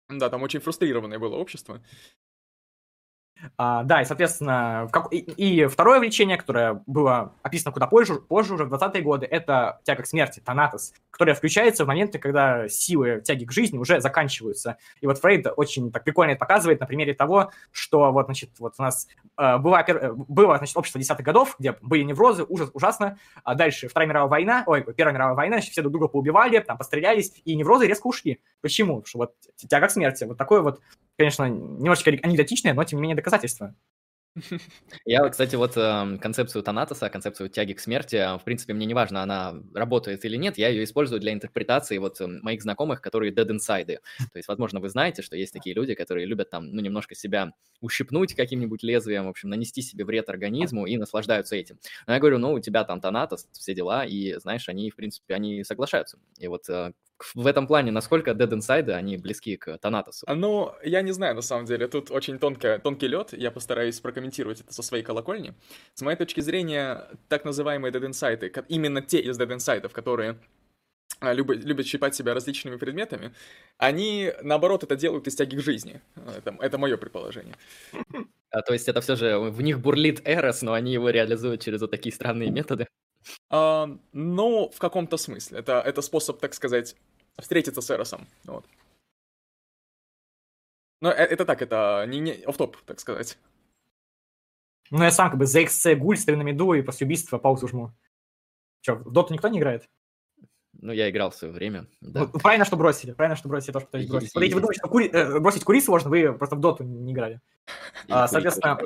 Да, 0.10 0.30
там 0.30 0.44
очень 0.44 0.60
фрустрированное 0.60 1.20
было 1.20 1.36
общество. 1.36 1.82
А, 3.58 3.84
да, 3.84 4.02
и, 4.02 4.06
соответственно, 4.06 4.88
как... 4.92 5.12
и, 5.12 5.18
и 5.18 5.66
второе 5.68 6.00
влечение, 6.00 6.38
которое 6.38 6.82
было 6.86 7.34
описано 7.42 7.72
куда 7.72 7.88
позже, 7.88 8.16
позже 8.16 8.54
уже 8.54 8.66
в 8.66 8.74
20-е 8.74 9.02
годы, 9.02 9.26
это 9.26 9.80
тяга 9.84 10.04
к 10.04 10.08
смерти, 10.08 10.42
танатос, 10.44 10.94
которая 11.12 11.36
включается 11.36 11.86
в 11.86 11.88
моменты, 11.88 12.20
когда 12.20 12.68
силы 12.68 13.22
тяги 13.24 13.46
к 13.46 13.52
жизни 13.52 13.78
уже 13.78 14.02
заканчиваются. 14.02 14.78
И 15.02 15.08
вот 15.08 15.20
Фрейд 15.20 15.48
очень 15.56 15.92
так 15.92 16.04
прикольно 16.04 16.32
это 16.32 16.40
показывает 16.40 16.80
на 16.80 16.86
примере 16.86 17.14
того, 17.14 17.52
что 17.72 18.12
вот, 18.12 18.26
значит, 18.26 18.52
вот 18.60 18.76
у 18.78 18.82
нас 18.82 19.08
э, 19.38 19.58
было, 19.58 19.86
было, 20.28 20.58
значит, 20.58 20.78
общество 20.78 21.00
десятых 21.00 21.26
годов, 21.26 21.56
где 21.60 21.76
были 21.82 22.04
неврозы, 22.04 22.46
ужас, 22.48 22.70
ужасно, 22.74 23.18
а 23.44 23.56
дальше 23.56 23.88
Вторая 23.88 24.10
мировая 24.10 24.30
война, 24.30 24.64
ой, 24.66 24.84
Первая 24.94 25.14
мировая 25.14 25.36
война, 25.36 25.58
значит, 25.58 25.72
все 25.72 25.82
друг 25.82 25.94
друга 25.94 26.08
поубивали, 26.08 26.60
там, 26.60 26.78
пострелялись, 26.78 27.34
и 27.46 27.56
неврозы 27.56 27.88
резко 27.88 28.08
ушли. 28.08 28.40
Почему? 28.62 29.02
Потому 29.02 29.08
что 29.08 29.18
вот 29.18 29.34
тяга 29.56 29.88
к 29.88 29.92
смерти, 29.92 30.24
вот 30.24 30.38
такое 30.38 30.62
вот 30.62 30.82
конечно, 31.18 31.46
немножечко 31.50 32.12
анекдотичное, 32.12 32.74
но 32.74 32.84
тем 32.84 32.98
не 32.98 33.04
менее 33.04 33.16
доказательство. 33.16 33.76
Я, 35.06 35.30
кстати, 35.30 35.56
вот 35.56 35.78
э, 35.78 36.18
концепцию 36.20 36.64
Танатоса, 36.64 37.10
концепцию 37.10 37.50
тяги 37.50 37.74
к 37.74 37.80
смерти, 37.80 38.16
э, 38.16 38.38
в 38.38 38.44
принципе, 38.44 38.74
мне 38.74 38.88
не 38.88 38.96
важно, 38.96 39.22
она 39.22 39.56
работает 39.76 40.26
или 40.26 40.38
нет, 40.38 40.58
я 40.58 40.70
ее 40.70 40.84
использую 40.84 41.22
для 41.22 41.34
интерпретации 41.34 42.00
вот 42.00 42.20
э, 42.20 42.26
моих 42.26 42.64
знакомых, 42.64 43.02
которые 43.02 43.32
dead 43.32 43.48
inside. 43.50 43.86
То 44.18 44.38
есть, 44.38 44.48
возможно, 44.48 44.80
вы 44.80 44.90
знаете, 44.90 45.22
что 45.22 45.36
есть 45.36 45.54
такие 45.54 45.76
люди, 45.76 45.94
которые 45.94 46.26
любят 46.26 46.50
там, 46.50 46.72
ну, 46.72 46.82
немножко 46.82 47.14
себя 47.14 47.54
ущипнуть 47.80 48.34
каким-нибудь 48.34 48.82
лезвием, 48.82 49.26
в 49.26 49.30
общем, 49.30 49.50
нанести 49.50 49.82
себе 49.84 50.04
вред 50.04 50.30
организму 50.30 50.88
и 50.88 50.98
наслаждаются 50.98 51.56
этим. 51.56 51.78
Но 52.08 52.14
я 52.14 52.20
говорю, 52.20 52.40
ну, 52.40 52.54
у 52.54 52.60
тебя 52.60 52.84
там 52.86 53.02
Танатос, 53.02 53.48
все 53.52 53.76
дела, 53.76 54.04
и, 54.04 54.34
знаешь, 54.40 54.68
они, 54.68 54.90
в 54.90 54.96
принципе, 54.96 55.36
они 55.36 55.64
соглашаются. 55.64 56.18
И 56.40 56.48
вот 56.48 56.68
э, 56.70 56.94
в 57.36 57.48
этом 57.48 57.68
плане, 57.68 57.92
насколько 57.92 58.32
Dead 58.32 58.50
Inside, 58.50 58.92
они 58.92 59.18
близки 59.18 59.58
к 59.58 59.78
Танатосу? 59.78 60.26
Ну, 60.34 60.74
я 60.84 61.02
не 61.02 61.12
знаю, 61.12 61.36
на 61.36 61.42
самом 61.42 61.66
деле. 61.66 61.88
Тут 61.88 62.12
очень 62.12 62.40
тонко, 62.40 62.80
тонкий 62.84 63.08
лед. 63.08 63.34
Я 63.34 63.52
постараюсь 63.52 64.00
прокомментировать 64.00 64.62
это 64.62 64.74
со 64.74 64.84
своей 64.84 65.04
колокольни. 65.04 65.54
С 65.94 66.02
моей 66.02 66.18
точки 66.18 66.42
зрения, 66.42 67.08
так 67.30 67.46
называемые 67.46 67.92
Dead 67.92 68.10
Inside, 68.10 68.66
именно 68.70 69.02
те 69.02 69.20
из 69.20 69.40
Dead 69.40 69.50
Inside, 69.50 69.90
которые 69.90 70.38
а, 71.20 71.34
любят, 71.34 71.64
любят 71.64 71.86
щипать 71.86 72.16
себя 72.16 72.34
различными 72.34 72.76
предметами, 72.76 73.34
они, 73.78 74.34
наоборот, 74.42 74.84
это 74.84 74.96
делают 74.98 75.28
из 75.28 75.36
тяги 75.36 75.56
к 75.56 75.62
жизни. 75.62 76.02
Это, 76.38 76.56
это 76.60 76.78
мое 76.78 76.98
предположение. 76.98 77.56
А, 78.52 78.62
то 78.62 78.74
есть 78.74 78.90
это 78.90 79.00
все 79.02 79.16
же 79.16 79.40
в 79.40 79.62
них 79.62 79.80
бурлит 79.80 80.22
Эрос, 80.26 80.62
но 80.62 80.74
они 80.74 80.94
его 80.94 81.10
реализуют 81.10 81.62
через 81.62 81.82
вот 81.82 81.92
такие 81.92 82.14
странные 82.14 82.52
методы? 82.52 82.88
А, 83.50 83.90
ну, 84.12 84.70
в 84.74 84.80
каком-то 84.80 85.18
смысле. 85.18 85.60
Это, 85.60 85.82
это 85.86 86.02
способ, 86.02 86.40
так 86.40 86.54
сказать, 86.54 86.96
встретиться 87.40 87.82
с 87.82 87.92
Эросом. 87.92 88.28
Вот. 88.46 88.66
Но 91.02 91.12
э, 91.12 91.16
это 91.16 91.46
так, 91.46 91.62
это 91.62 92.06
не, 92.08 92.20
не 92.20 92.32
оф-топ, 92.46 92.78
так 92.86 93.00
сказать. 93.00 93.38
Ну, 94.90 95.04
я 95.04 95.12
сам 95.12 95.30
как 95.30 95.40
бы 95.40 95.46
за 95.46 95.62
XC 95.62 95.96
гуль, 95.96 96.18
стою 96.18 96.38
на 96.38 96.44
меду 96.44 96.74
и 96.74 96.82
после 96.82 97.06
убийства 97.06 97.38
паузу 97.38 97.68
жму. 97.68 97.94
Че, 98.82 98.96
в 98.96 99.12
доту 99.12 99.34
никто 99.34 99.48
не 99.48 99.60
играет? 99.60 99.90
Ну, 100.74 100.92
я 100.92 101.10
играл 101.10 101.32
в 101.32 101.36
свое 101.36 101.54
время. 101.54 101.88
Да. 102.02 102.22
Ну, 102.22 102.40
правильно, 102.40 102.66
что 102.66 102.78
бросили. 102.78 103.14
Правильно, 103.14 103.36
что 103.36 103.48
бросили, 103.48 103.72
тоже 103.72 103.86
пытались 103.86 104.08
бросить. 104.08 104.34
Вот 104.34 104.42
если 104.42 104.56
вы 104.56 104.62
думаете, 104.62 104.80
что 104.80 104.90
кури... 104.90 105.10
э, 105.10 105.40
бросить 105.40 105.64
курить 105.64 105.86
сложно, 105.86 106.10
вы 106.10 106.34
просто 106.34 106.56
в 106.56 106.60
доту 106.60 106.84
не 106.84 107.14
играли. 107.14 107.42
А, 108.10 108.28
соответственно, 108.28 108.78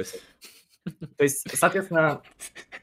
то 1.18 1.24
есть, 1.24 1.48
соответственно, 1.58 2.22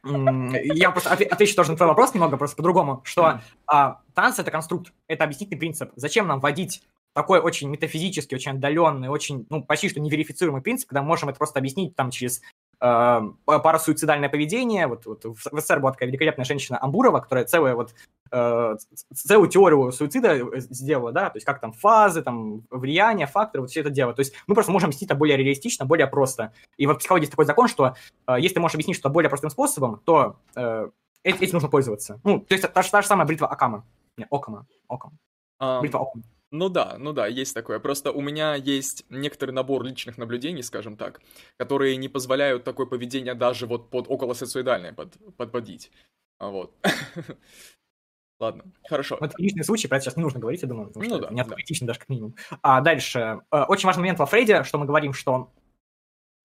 я 0.04 0.90
просто 0.90 1.12
отвечу 1.12 1.56
тоже 1.56 1.72
на 1.72 1.76
твой 1.76 1.88
вопрос 1.88 2.14
немного, 2.14 2.36
просто 2.36 2.56
по-другому, 2.56 3.00
что 3.04 3.40
а, 3.66 4.00
танцы— 4.14 4.40
это 4.42 4.50
конструкт, 4.50 4.92
это 5.08 5.24
объяснительный 5.24 5.58
принцип. 5.58 5.90
Зачем 5.96 6.26
нам 6.26 6.40
вводить 6.40 6.82
такой 7.14 7.38
очень 7.40 7.68
метафизический, 7.68 8.36
очень 8.36 8.52
отдаленный, 8.52 9.08
очень, 9.08 9.46
ну, 9.48 9.62
почти 9.62 9.88
что 9.88 10.00
неверифицируемый 10.00 10.62
принцип, 10.62 10.88
когда 10.88 11.02
мы 11.02 11.08
можем 11.08 11.28
это 11.28 11.38
просто 11.38 11.60
объяснить 11.60 11.94
там 11.94 12.10
через 12.10 12.42
парасуицидальное 12.84 14.28
поведение. 14.28 14.86
Вот, 14.86 15.06
вот 15.06 15.24
в 15.24 15.38
СССР 15.38 15.80
была 15.80 15.92
такая 15.92 16.08
великолепная 16.08 16.44
женщина 16.44 16.78
Амбурова, 16.82 17.20
которая 17.20 17.46
целую 17.46 17.76
вот 17.76 17.94
э, 18.30 18.76
целую 19.14 19.48
теорию 19.48 19.90
суицида 19.90 20.34
э, 20.34 20.60
сделала, 20.60 21.12
да, 21.12 21.30
то 21.30 21.36
есть 21.36 21.46
как 21.46 21.60
там 21.60 21.72
фазы, 21.72 22.22
там 22.22 22.62
влияние, 22.70 23.26
факторы, 23.26 23.62
вот 23.62 23.70
все 23.70 23.80
это 23.80 23.90
дело. 23.90 24.12
То 24.12 24.20
есть 24.20 24.34
мы 24.46 24.54
просто 24.54 24.70
можем 24.72 24.88
объяснить 24.88 25.10
это 25.10 25.18
более 25.18 25.36
реалистично, 25.36 25.86
более 25.86 26.06
просто. 26.06 26.52
И 26.76 26.86
вот 26.86 26.96
в 26.96 26.98
психологии 26.98 27.24
есть 27.24 27.32
такой 27.32 27.46
закон, 27.46 27.68
что 27.68 27.94
э, 28.26 28.36
если 28.38 28.54
ты 28.54 28.60
можешь 28.60 28.74
объяснить 28.74 28.96
что-то 28.96 29.12
более 29.12 29.30
простым 29.30 29.50
способом, 29.50 30.00
то 30.04 30.36
э, 30.54 30.90
этим 31.22 31.54
нужно 31.54 31.68
пользоваться. 31.68 32.20
Ну, 32.22 32.40
то 32.40 32.54
есть 32.54 32.70
та, 32.70 32.82
та 32.82 33.02
же 33.02 33.08
самая 33.08 33.26
бритва 33.26 33.48
Акама. 33.48 33.84
Не, 34.16 34.26
Окама. 34.30 34.66
Окама. 34.88 35.14
Um, 35.60 35.80
бритва 35.80 36.00
Окама. 36.00 36.24
Ну 36.54 36.68
да, 36.68 36.94
ну 36.98 37.12
да, 37.12 37.26
есть 37.26 37.52
такое. 37.52 37.80
Просто 37.80 38.12
у 38.12 38.20
меня 38.20 38.54
есть 38.54 39.04
некоторый 39.10 39.50
набор 39.50 39.82
личных 39.82 40.18
наблюдений, 40.18 40.62
скажем 40.62 40.96
так, 40.96 41.20
которые 41.56 41.96
не 41.96 42.08
позволяют 42.08 42.62
такое 42.62 42.86
поведение 42.86 43.34
даже 43.34 43.66
вот 43.66 43.90
под 43.90 44.06
около 44.08 44.34
социальное 44.34 44.92
под, 44.92 45.18
подводить. 45.36 45.90
А 46.38 46.50
вот. 46.50 46.72
Ладно, 48.38 48.64
хорошо. 48.88 49.18
Это 49.20 49.34
личный 49.38 49.64
случай, 49.64 49.88
про 49.88 49.96
это 49.96 50.04
сейчас 50.04 50.16
не 50.16 50.22
нужно 50.22 50.38
говорить, 50.38 50.62
я 50.62 50.68
думаю, 50.68 50.88
потому 50.88 51.04
ну, 51.04 51.16
что 51.16 51.26
да, 51.26 51.34
не 51.34 51.42
да. 51.42 51.86
даже 51.86 51.98
как 51.98 52.08
минимум. 52.08 52.36
А 52.62 52.80
дальше. 52.80 53.40
Э, 53.50 53.64
очень 53.64 53.88
важный 53.88 54.02
момент 54.02 54.20
во 54.20 54.26
Фрейде, 54.26 54.62
что 54.62 54.78
мы 54.78 54.86
говорим, 54.86 55.12
что 55.12 55.52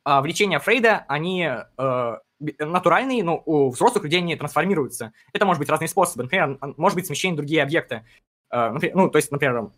а, 0.04 0.24
влечения 0.24 0.58
Фрейда, 0.58 1.06
они 1.08 1.48
э, 1.78 2.18
натуральные, 2.58 3.24
но 3.24 3.44
у 3.46 3.70
взрослых 3.70 4.06
людей 4.06 4.22
они 4.22 4.36
трансформируются. 4.36 5.14
Это 5.34 5.46
может 5.46 5.60
быть 5.60 5.70
разные 5.70 5.88
способы. 5.88 6.24
Например, 6.24 6.58
может 6.78 6.96
быть 6.96 7.06
смещение 7.06 7.38
другие 7.38 7.62
объекты. 7.62 8.08
Э, 8.50 8.72
ну, 8.96 9.12
то 9.12 9.18
есть, 9.18 9.30
например, 9.30 9.70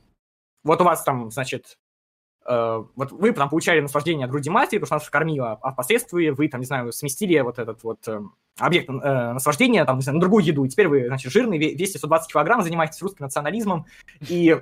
вот 0.64 0.82
у 0.82 0.84
вас 0.84 1.03
там, 1.03 1.32
значит, 1.32 1.78
э, 2.45 2.84
вот 2.95 3.12
вы 3.12 3.32
там 3.32 3.49
получали 3.49 3.80
наслаждение 3.80 4.26
от 4.26 4.32
груди 4.32 4.49
матери, 4.49 4.80
потому 4.80 4.88
что 4.88 4.95
она 4.95 4.99
вас 4.99 5.09
кормила, 5.09 5.59
а 5.62 5.72
впоследствии 5.72 6.30
вы 6.30 6.47
там, 6.47 6.62
не 6.62 6.68
знаю, 6.68 6.91
сместили 6.91 7.39
вот 7.39 7.59
этот 7.59 7.84
вот 7.84 8.07
э, 8.07 8.22
объект 8.57 8.89
э, 8.89 9.34
наслаждения 9.34 9.86
там, 9.86 9.97
не 9.97 10.03
знаю, 10.03 10.16
на 10.16 10.22
другую 10.22 10.43
еду, 10.43 10.64
и 10.66 10.70
теперь 10.70 10.88
вы, 10.88 11.07
значит, 11.07 11.32
жирный, 11.32 11.57
весите 11.57 11.99
120 11.99 12.32
килограмм, 12.32 12.62
занимаетесь 12.62 13.01
русским 13.01 13.26
национализмом 13.26 13.86
и, 14.28 14.59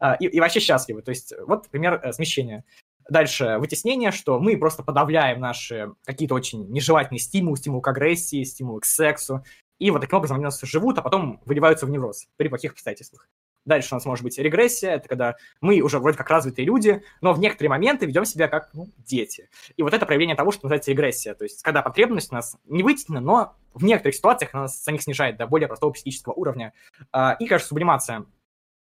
э, 0.00 0.16
и, 0.20 0.26
и 0.26 0.40
вообще 0.40 0.60
счастливы. 0.60 1.02
То 1.02 1.10
есть 1.10 1.32
вот 1.46 1.68
пример 1.68 2.00
э, 2.02 2.12
смещения. 2.12 2.64
Дальше 3.08 3.56
вытеснение, 3.58 4.12
что 4.12 4.38
мы 4.38 4.56
просто 4.56 4.84
подавляем 4.84 5.40
наши 5.40 5.92
какие-то 6.04 6.34
очень 6.34 6.68
нежелательные 6.70 7.18
стимулы, 7.18 7.56
стимул 7.56 7.80
к 7.80 7.88
агрессии, 7.88 8.44
стимул 8.44 8.78
к 8.78 8.84
сексу, 8.84 9.44
и 9.80 9.90
вот 9.90 10.02
таким 10.02 10.18
образом 10.18 10.36
они 10.36 10.44
у 10.44 10.48
нас 10.48 10.60
живут, 10.60 10.98
а 10.98 11.02
потом 11.02 11.40
выливаются 11.44 11.86
в 11.86 11.90
невроз 11.90 12.26
при 12.36 12.48
плохих 12.48 12.72
обстоятельствах. 12.72 13.28
Дальше 13.66 13.94
у 13.94 13.96
нас 13.96 14.06
может 14.06 14.24
быть 14.24 14.38
регрессия, 14.38 14.92
это 14.92 15.08
когда 15.08 15.36
мы 15.60 15.80
уже 15.80 15.98
вроде 15.98 16.16
как 16.16 16.30
развитые 16.30 16.64
люди, 16.64 17.02
но 17.20 17.32
в 17.34 17.40
некоторые 17.40 17.70
моменты 17.70 18.06
ведем 18.06 18.24
себя 18.24 18.48
как 18.48 18.70
ну, 18.72 18.88
дети. 18.98 19.50
И 19.76 19.82
вот 19.82 19.92
это 19.92 20.06
проявление 20.06 20.34
того, 20.34 20.50
что 20.50 20.64
называется 20.64 20.90
регрессия. 20.90 21.34
То 21.34 21.44
есть 21.44 21.62
когда 21.62 21.82
потребность 21.82 22.32
у 22.32 22.34
нас 22.34 22.56
не 22.64 22.82
вытеснена, 22.82 23.20
но 23.20 23.56
в 23.74 23.84
некоторых 23.84 24.14
ситуациях 24.14 24.54
она 24.54 24.62
нас 24.62 24.82
самих 24.82 25.02
снижает 25.02 25.36
до 25.36 25.46
более 25.46 25.68
простого 25.68 25.92
психического 25.92 26.32
уровня. 26.32 26.72
А, 27.12 27.36
и, 27.38 27.46
конечно, 27.46 27.68
сублимация 27.68 28.24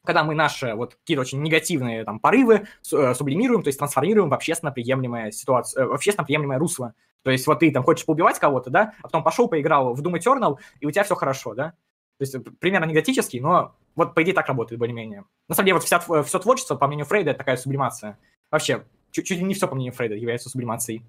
когда 0.06 0.24
мы 0.24 0.36
наши 0.36 0.76
вот 0.76 0.96
какие-то 0.96 1.22
очень 1.22 1.42
негативные 1.42 2.04
там 2.04 2.20
порывы 2.20 2.68
э, 2.94 3.14
сублимируем, 3.16 3.64
то 3.64 3.70
есть 3.70 3.80
трансформируем 3.80 4.30
в 4.30 4.34
общественно 4.34 4.72
приемлемое 4.72 5.32
ситуацию, 5.32 5.84
э, 5.84 5.88
в 5.88 5.94
общественно 5.94 6.24
приемлемое 6.26 6.60
русло. 6.60 6.94
То 7.24 7.32
есть 7.32 7.48
вот 7.48 7.60
ты 7.60 7.72
там 7.72 7.84
хочешь 7.84 8.06
поубивать 8.06 8.38
кого-то, 8.38 8.70
да, 8.70 8.94
а 9.00 9.08
потом 9.08 9.24
пошел, 9.24 9.48
поиграл 9.48 9.96
в 9.96 10.02
Doom 10.02 10.20
Eternal, 10.20 10.58
и 10.80 10.86
у 10.86 10.92
тебя 10.92 11.04
все 11.04 11.16
хорошо, 11.16 11.56
да. 11.56 11.72
То 12.20 12.22
есть 12.22 12.36
примерно 12.60 12.86
негатический, 12.86 13.42
но 13.42 13.76
вот, 13.96 14.14
по 14.14 14.24
идее, 14.24 14.34
так 14.34 14.48
работает 14.48 14.80
более-менее. 14.80 15.26
На 15.48 15.56
самом 15.56 15.68
деле, 15.68 15.76
вот 15.76 15.84
вся, 15.84 16.00
все 16.00 16.40
творчество, 16.40 16.76
по 16.76 16.88
мнению 16.88 17.06
Фрейда, 17.06 17.32
это 17.32 17.40
такая 17.40 17.58
сублимация. 17.58 18.20
Вообще, 18.52 18.86
чуть, 19.12 19.30
ли 19.30 19.44
не 19.44 19.54
все, 19.54 19.68
по 19.68 19.76
мнению 19.76 19.94
Фрейда, 19.94 20.16
является 20.16 20.50
сублимацией. 20.50 21.06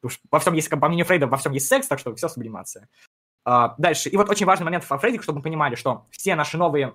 Потому 0.00 0.10
что 0.10 0.28
во 0.30 0.38
всем 0.40 0.54
есть, 0.54 0.70
по 0.70 0.88
мнению 0.88 1.06
Фрейда, 1.06 1.26
во 1.26 1.36
всем 1.36 1.52
есть 1.52 1.68
секс, 1.68 1.86
так 1.86 1.98
что 1.98 2.14
все 2.14 2.28
сублимация. 2.28 2.88
А, 3.44 3.74
дальше. 3.78 4.08
И 4.08 4.16
вот 4.16 4.30
очень 4.30 4.46
важный 4.46 4.64
момент 4.64 4.88
во 4.88 4.98
Фрейде, 4.98 5.20
чтобы 5.20 5.38
мы 5.38 5.42
понимали, 5.42 5.74
что 5.74 6.06
все 6.10 6.34
наши 6.34 6.56
новые 6.56 6.94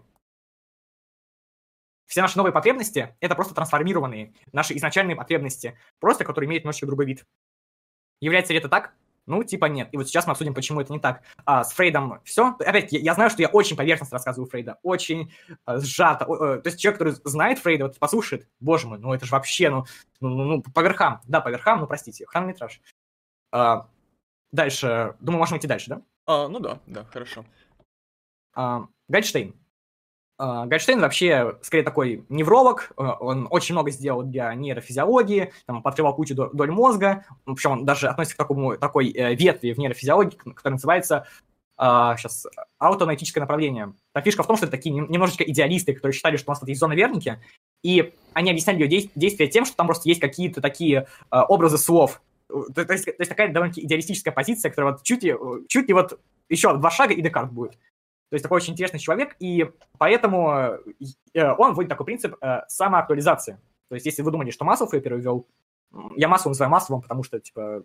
все 2.08 2.22
наши 2.22 2.38
новые 2.38 2.52
потребности— 2.52 3.16
это 3.20 3.36
просто 3.36 3.54
трансформированные 3.54 4.34
наши 4.52 4.76
изначальные 4.76 5.16
потребности, 5.16 5.78
просто 6.00 6.26
которые 6.26 6.48
имеют 6.48 6.64
немножечко 6.64 6.88
другой 6.88 7.06
вид. 7.06 7.24
Является 8.20 8.52
ли 8.52 8.58
это 8.58 8.68
так? 8.68 8.96
Ну, 9.30 9.44
типа 9.44 9.66
нет. 9.66 9.90
И 9.92 9.98
вот 9.98 10.08
сейчас 10.08 10.26
мы 10.26 10.32
обсудим, 10.32 10.56
почему 10.56 10.82
это 10.82 10.92
не 10.92 11.00
так. 11.00 11.22
А, 11.46 11.64
с 11.64 11.72
Фрейдом 11.74 12.20
все. 12.24 12.56
Опять, 12.60 12.92
я, 12.92 13.00
я 13.00 13.14
знаю, 13.14 13.30
что 13.30 13.44
я 13.44 13.48
очень 13.48 13.78
поверхностно 13.78 14.16
рассказываю 14.16 14.50
Фрейда, 14.50 14.80
очень 14.82 15.32
э, 15.68 15.80
сжато. 15.80 16.26
Э, 16.26 16.60
то 16.62 16.64
есть 16.66 16.80
человек, 16.80 17.00
который 17.00 17.14
знает 17.24 17.60
Фрейда, 17.60 17.86
вот 17.86 18.00
послушает, 18.00 18.48
боже 18.60 18.88
мой, 18.88 18.98
ну 18.98 19.14
это 19.14 19.28
же 19.28 19.32
вообще, 19.32 19.70
ну, 19.70 19.86
ну, 20.20 20.30
ну, 20.30 20.44
ну 20.46 20.62
по 20.64 20.80
верхам. 20.82 21.22
Да, 21.28 21.42
по 21.42 21.50
верхам, 21.50 21.80
ну 21.80 21.88
простите, 21.88 22.26
хронометраж. 22.26 22.82
А, 23.52 23.88
дальше, 24.52 25.16
думаю, 25.20 25.40
можем 25.40 25.60
идти 25.60 25.68
дальше, 25.68 25.90
да? 25.90 26.02
А, 26.26 26.48
ну 26.48 26.60
да, 26.60 26.80
да, 26.88 27.06
хорошо. 27.06 27.46
А, 28.56 28.88
Гальштейн. 29.08 29.59
А, 30.40 30.66
Гольштейн 30.66 31.02
вообще 31.02 31.58
скорее 31.62 31.84
такой 31.84 32.24
невролог, 32.30 32.94
э, 32.98 33.04
он 33.20 33.48
очень 33.52 33.76
много 33.76 33.92
сделал 33.92 34.24
для 34.24 34.56
нейрофизиологии, 34.56 35.52
там, 35.66 35.84
подкрывал 35.84 36.16
кучу 36.16 36.34
доль 36.34 36.72
мозга, 36.72 37.26
причем 37.44 37.72
он 37.72 37.86
даже 37.86 38.08
относится 38.08 38.36
к 38.36 38.38
такому, 38.38 38.78
такой 38.78 39.12
э, 39.12 39.36
ветви 39.36 39.74
в 39.74 39.78
нейрофизиологии, 39.78 40.38
которая 40.38 40.76
называется 40.76 41.28
сейчас 41.82 42.46
аутоаналитическое 42.78 43.40
направление. 43.40 43.94
Так 44.12 44.26
фишка 44.26 44.44
в 44.44 44.48
том, 44.48 44.58
что 44.58 44.66
это 44.66 44.76
такие 44.76 44.94
немножечко 44.94 45.46
идеалисты, 45.46 45.94
которые 45.94 46.14
считали, 46.14 46.36
что 46.36 46.50
у 46.50 46.52
нас 46.52 46.60
тут 46.60 46.68
есть 46.68 46.82
зона 46.82 46.92
верники, 46.92 47.40
и 47.84 48.14
они 48.34 48.50
объясняли 48.50 48.84
ее 48.84 49.08
действия 49.16 49.48
тем, 49.48 49.64
что 49.64 49.78
там 49.78 49.88
просто 49.88 50.10
есть 50.10 50.20
какие-то 50.20 50.60
такие 50.60 51.08
э, 51.32 51.40
образы 51.48 51.78
слов. 51.78 52.22
То, 52.50 52.86
есть, 52.92 53.06
то 53.06 53.14
есть 53.18 53.30
такая 53.30 53.54
довольно-таки 53.54 53.86
идеалистическая 53.86 54.34
позиция, 54.34 54.72
которая 54.72 54.92
вот 54.92 55.04
чуть 55.04 55.24
ли, 55.24 55.34
чуть 55.70 55.88
ли 55.88 55.94
вот 55.94 56.20
еще 56.50 56.76
два 56.76 56.92
шага 56.92 57.14
и 57.14 57.22
Декарт 57.22 57.54
будет. 57.54 57.78
То 58.30 58.36
есть 58.36 58.44
такой 58.44 58.58
очень 58.58 58.74
интересный 58.74 59.00
человек, 59.00 59.36
и 59.40 59.70
поэтому 59.98 60.78
э, 61.34 61.52
он 61.58 61.74
вводит 61.74 61.90
такой 61.90 62.06
принцип 62.06 62.36
э, 62.42 62.62
самоактуализации. 62.68 63.60
То 63.90 63.96
есть 63.96 64.06
если 64.06 64.22
вы 64.22 64.32
думали, 64.32 64.52
что 64.52 64.66
Маслов 64.66 64.94
ее 64.94 65.02
первый 65.02 65.22
ввел, 65.22 65.48
я 66.16 66.28
Масловым 66.28 66.52
называю 66.52 66.72
Масловым, 66.72 67.02
потому 67.02 67.24
что, 67.24 67.40
типа, 67.40 67.84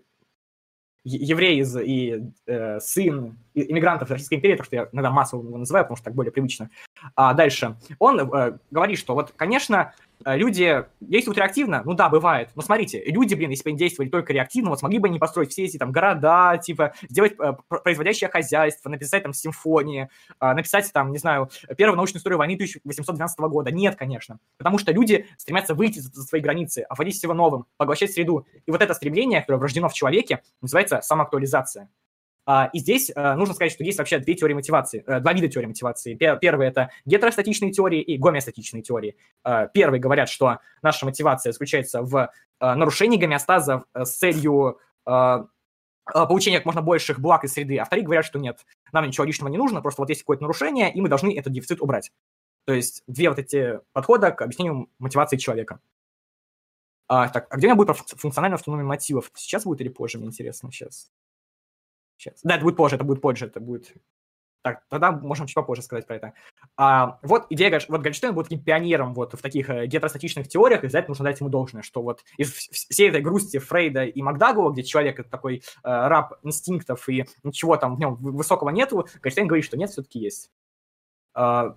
еврей 1.04 1.60
из, 1.60 1.76
и 1.76 2.30
э, 2.46 2.80
сын 2.80 3.38
иммигрантов 3.54 4.10
Российской 4.10 4.34
империи, 4.34 4.56
то, 4.56 4.64
что 4.64 4.76
я 4.76 4.88
иногда 4.92 5.10
Масловым 5.10 5.48
его 5.48 5.58
называю, 5.58 5.84
потому 5.84 5.96
что 5.96 6.04
так 6.04 6.14
более 6.14 6.32
привычно. 6.32 6.70
А 7.14 7.34
дальше. 7.34 7.76
Он 7.98 8.20
э, 8.20 8.58
говорит, 8.70 8.98
что 8.98 9.14
вот, 9.14 9.32
конечно, 9.36 9.94
люди 10.26 10.84
действуют 11.00 11.38
реактивно? 11.38 11.82
Ну 11.84 11.94
да, 11.94 12.08
бывает. 12.08 12.50
Но 12.54 12.62
смотрите, 12.62 13.02
люди, 13.06 13.34
блин, 13.34 13.50
если 13.50 13.64
бы 13.64 13.70
они 13.70 13.78
действовали 13.78 14.08
только 14.08 14.32
реактивно, 14.32 14.70
вот 14.70 14.78
смогли 14.78 14.98
бы 14.98 15.08
они 15.08 15.18
построить 15.18 15.50
все 15.50 15.64
эти 15.64 15.76
там 15.76 15.92
города, 15.92 16.58
типа, 16.58 16.94
сделать 17.08 17.34
э, 17.38 17.52
производящее 17.68 18.30
хозяйство, 18.30 18.88
написать 18.88 19.22
там 19.22 19.32
симфонии, 19.32 20.08
э, 20.40 20.52
написать 20.52 20.90
там, 20.92 21.12
не 21.12 21.18
знаю, 21.18 21.50
первую 21.76 21.96
научную 21.96 22.20
историю 22.20 22.38
войны 22.38 22.54
1812 22.54 23.38
года. 23.40 23.70
Нет, 23.70 23.96
конечно. 23.96 24.38
Потому 24.56 24.78
что 24.78 24.92
люди 24.92 25.26
стремятся 25.36 25.74
выйти 25.74 25.98
за, 25.98 26.10
за 26.12 26.22
свои 26.22 26.40
границы, 26.40 26.80
овладеть 26.88 27.16
всего 27.16 27.34
новым, 27.34 27.66
поглощать 27.76 28.12
среду. 28.12 28.46
И 28.66 28.70
вот 28.70 28.82
это 28.82 28.94
стремление, 28.94 29.40
которое 29.40 29.58
врождено 29.58 29.88
в 29.88 29.94
человеке, 29.94 30.42
называется 30.60 31.00
самоактуализация. 31.02 31.88
А, 32.46 32.68
и 32.72 32.78
здесь 32.78 33.10
э, 33.14 33.34
нужно 33.34 33.54
сказать, 33.54 33.72
что 33.72 33.84
есть 33.84 33.98
вообще 33.98 34.18
две 34.18 34.34
теории 34.34 34.54
мотивации, 34.54 35.02
э, 35.06 35.20
два 35.20 35.32
вида 35.32 35.48
теории 35.48 35.68
мотивации. 35.68 36.14
Первый– 36.14 36.66
это 36.68 36.90
гетеростатичные 37.06 37.72
теории 37.72 38.02
и 38.02 38.18
гомеостатичные 38.18 38.82
теории. 38.82 39.16
Э, 39.44 39.68
первые 39.72 40.00
говорят, 40.00 40.28
что 40.28 40.58
наша 40.82 41.06
мотивация 41.06 41.52
заключается 41.52 42.02
в 42.02 42.30
нарушении 42.60 43.18
гомеостаза 43.18 43.84
с 43.94 44.16
целью 44.16 44.78
получения 45.04 46.58
как 46.58 46.66
можно 46.66 46.82
больших 46.82 47.18
благ 47.18 47.44
из 47.44 47.52
среды, 47.52 47.78
а 47.78 47.84
вторые 47.84 48.04
говорят, 48.04 48.24
что 48.24 48.38
нет, 48.38 48.64
нам 48.92 49.06
ничего 49.06 49.24
лишнего 49.24 49.48
не 49.48 49.58
нужно, 49.58 49.82
просто 49.82 50.02
вот 50.02 50.08
есть 50.08 50.22
какое-то 50.22 50.44
нарушение, 50.44 50.92
и 50.92 51.00
мы 51.00 51.08
должны 51.08 51.36
этот 51.36 51.52
дефицит 51.52 51.82
убрать. 51.82 52.12
То 52.64 52.72
есть 52.72 53.02
две 53.06 53.28
вот 53.28 53.38
эти 53.38 53.80
подхода 53.92 54.30
к 54.30 54.40
объяснению 54.42 54.88
мотивации 54.98 55.36
человека. 55.36 55.80
А, 57.08 57.28
так, 57.28 57.48
а 57.50 57.56
где 57.56 57.66
у 57.66 57.70
меня 57.70 57.76
будет 57.76 57.96
функциональная 57.96 58.56
автономия 58.56 58.84
мотивов? 58.84 59.30
Сейчас 59.34 59.64
будет 59.64 59.80
или 59.80 59.88
позже, 59.88 60.18
мне 60.18 60.28
интересно 60.28 60.70
сейчас. 60.72 61.10
Сейчас. 62.16 62.40
Да, 62.42 62.54
это 62.56 62.64
будет 62.64 62.76
позже, 62.76 62.96
это 62.96 63.04
будет 63.04 63.20
позже, 63.20 63.46
это 63.46 63.60
будет... 63.60 63.94
Так, 64.62 64.82
тогда 64.88 65.12
можем 65.12 65.46
чуть 65.46 65.54
попозже 65.54 65.82
сказать 65.82 66.06
про 66.06 66.16
это. 66.16 66.32
А, 66.78 67.18
вот 67.22 67.46
идея, 67.50 67.78
вот 67.88 68.00
Гольштейн 68.00 68.34
будет 68.34 68.48
таким 68.48 68.64
пионером 68.64 69.12
вот 69.12 69.34
в 69.34 69.42
таких 69.42 69.68
э, 69.68 69.84
гетеростатичных 69.84 70.48
теориях, 70.48 70.84
и 70.84 70.88
за 70.88 71.00
это 71.00 71.10
нужно 71.10 71.26
дать 71.26 71.38
ему 71.38 71.50
должное, 71.50 71.82
что 71.82 72.00
вот 72.00 72.24
из 72.38 72.50
всей 72.50 73.10
этой 73.10 73.20
грусти 73.20 73.58
Фрейда 73.58 74.04
и 74.04 74.22
Макдагула, 74.22 74.72
где 74.72 74.82
человек 74.82 75.20
это 75.20 75.28
такой 75.28 75.58
э, 75.58 75.60
раб 75.82 76.38
инстинктов 76.42 77.06
и 77.10 77.26
ничего 77.42 77.76
там 77.76 77.96
в 77.96 77.98
нем 77.98 78.14
высокого 78.14 78.70
нету, 78.70 79.06
Гольштейн 79.20 79.46
говорит, 79.46 79.66
что 79.66 79.76
нет, 79.76 79.90
все-таки 79.90 80.18
есть. 80.18 80.50
А, 81.34 81.76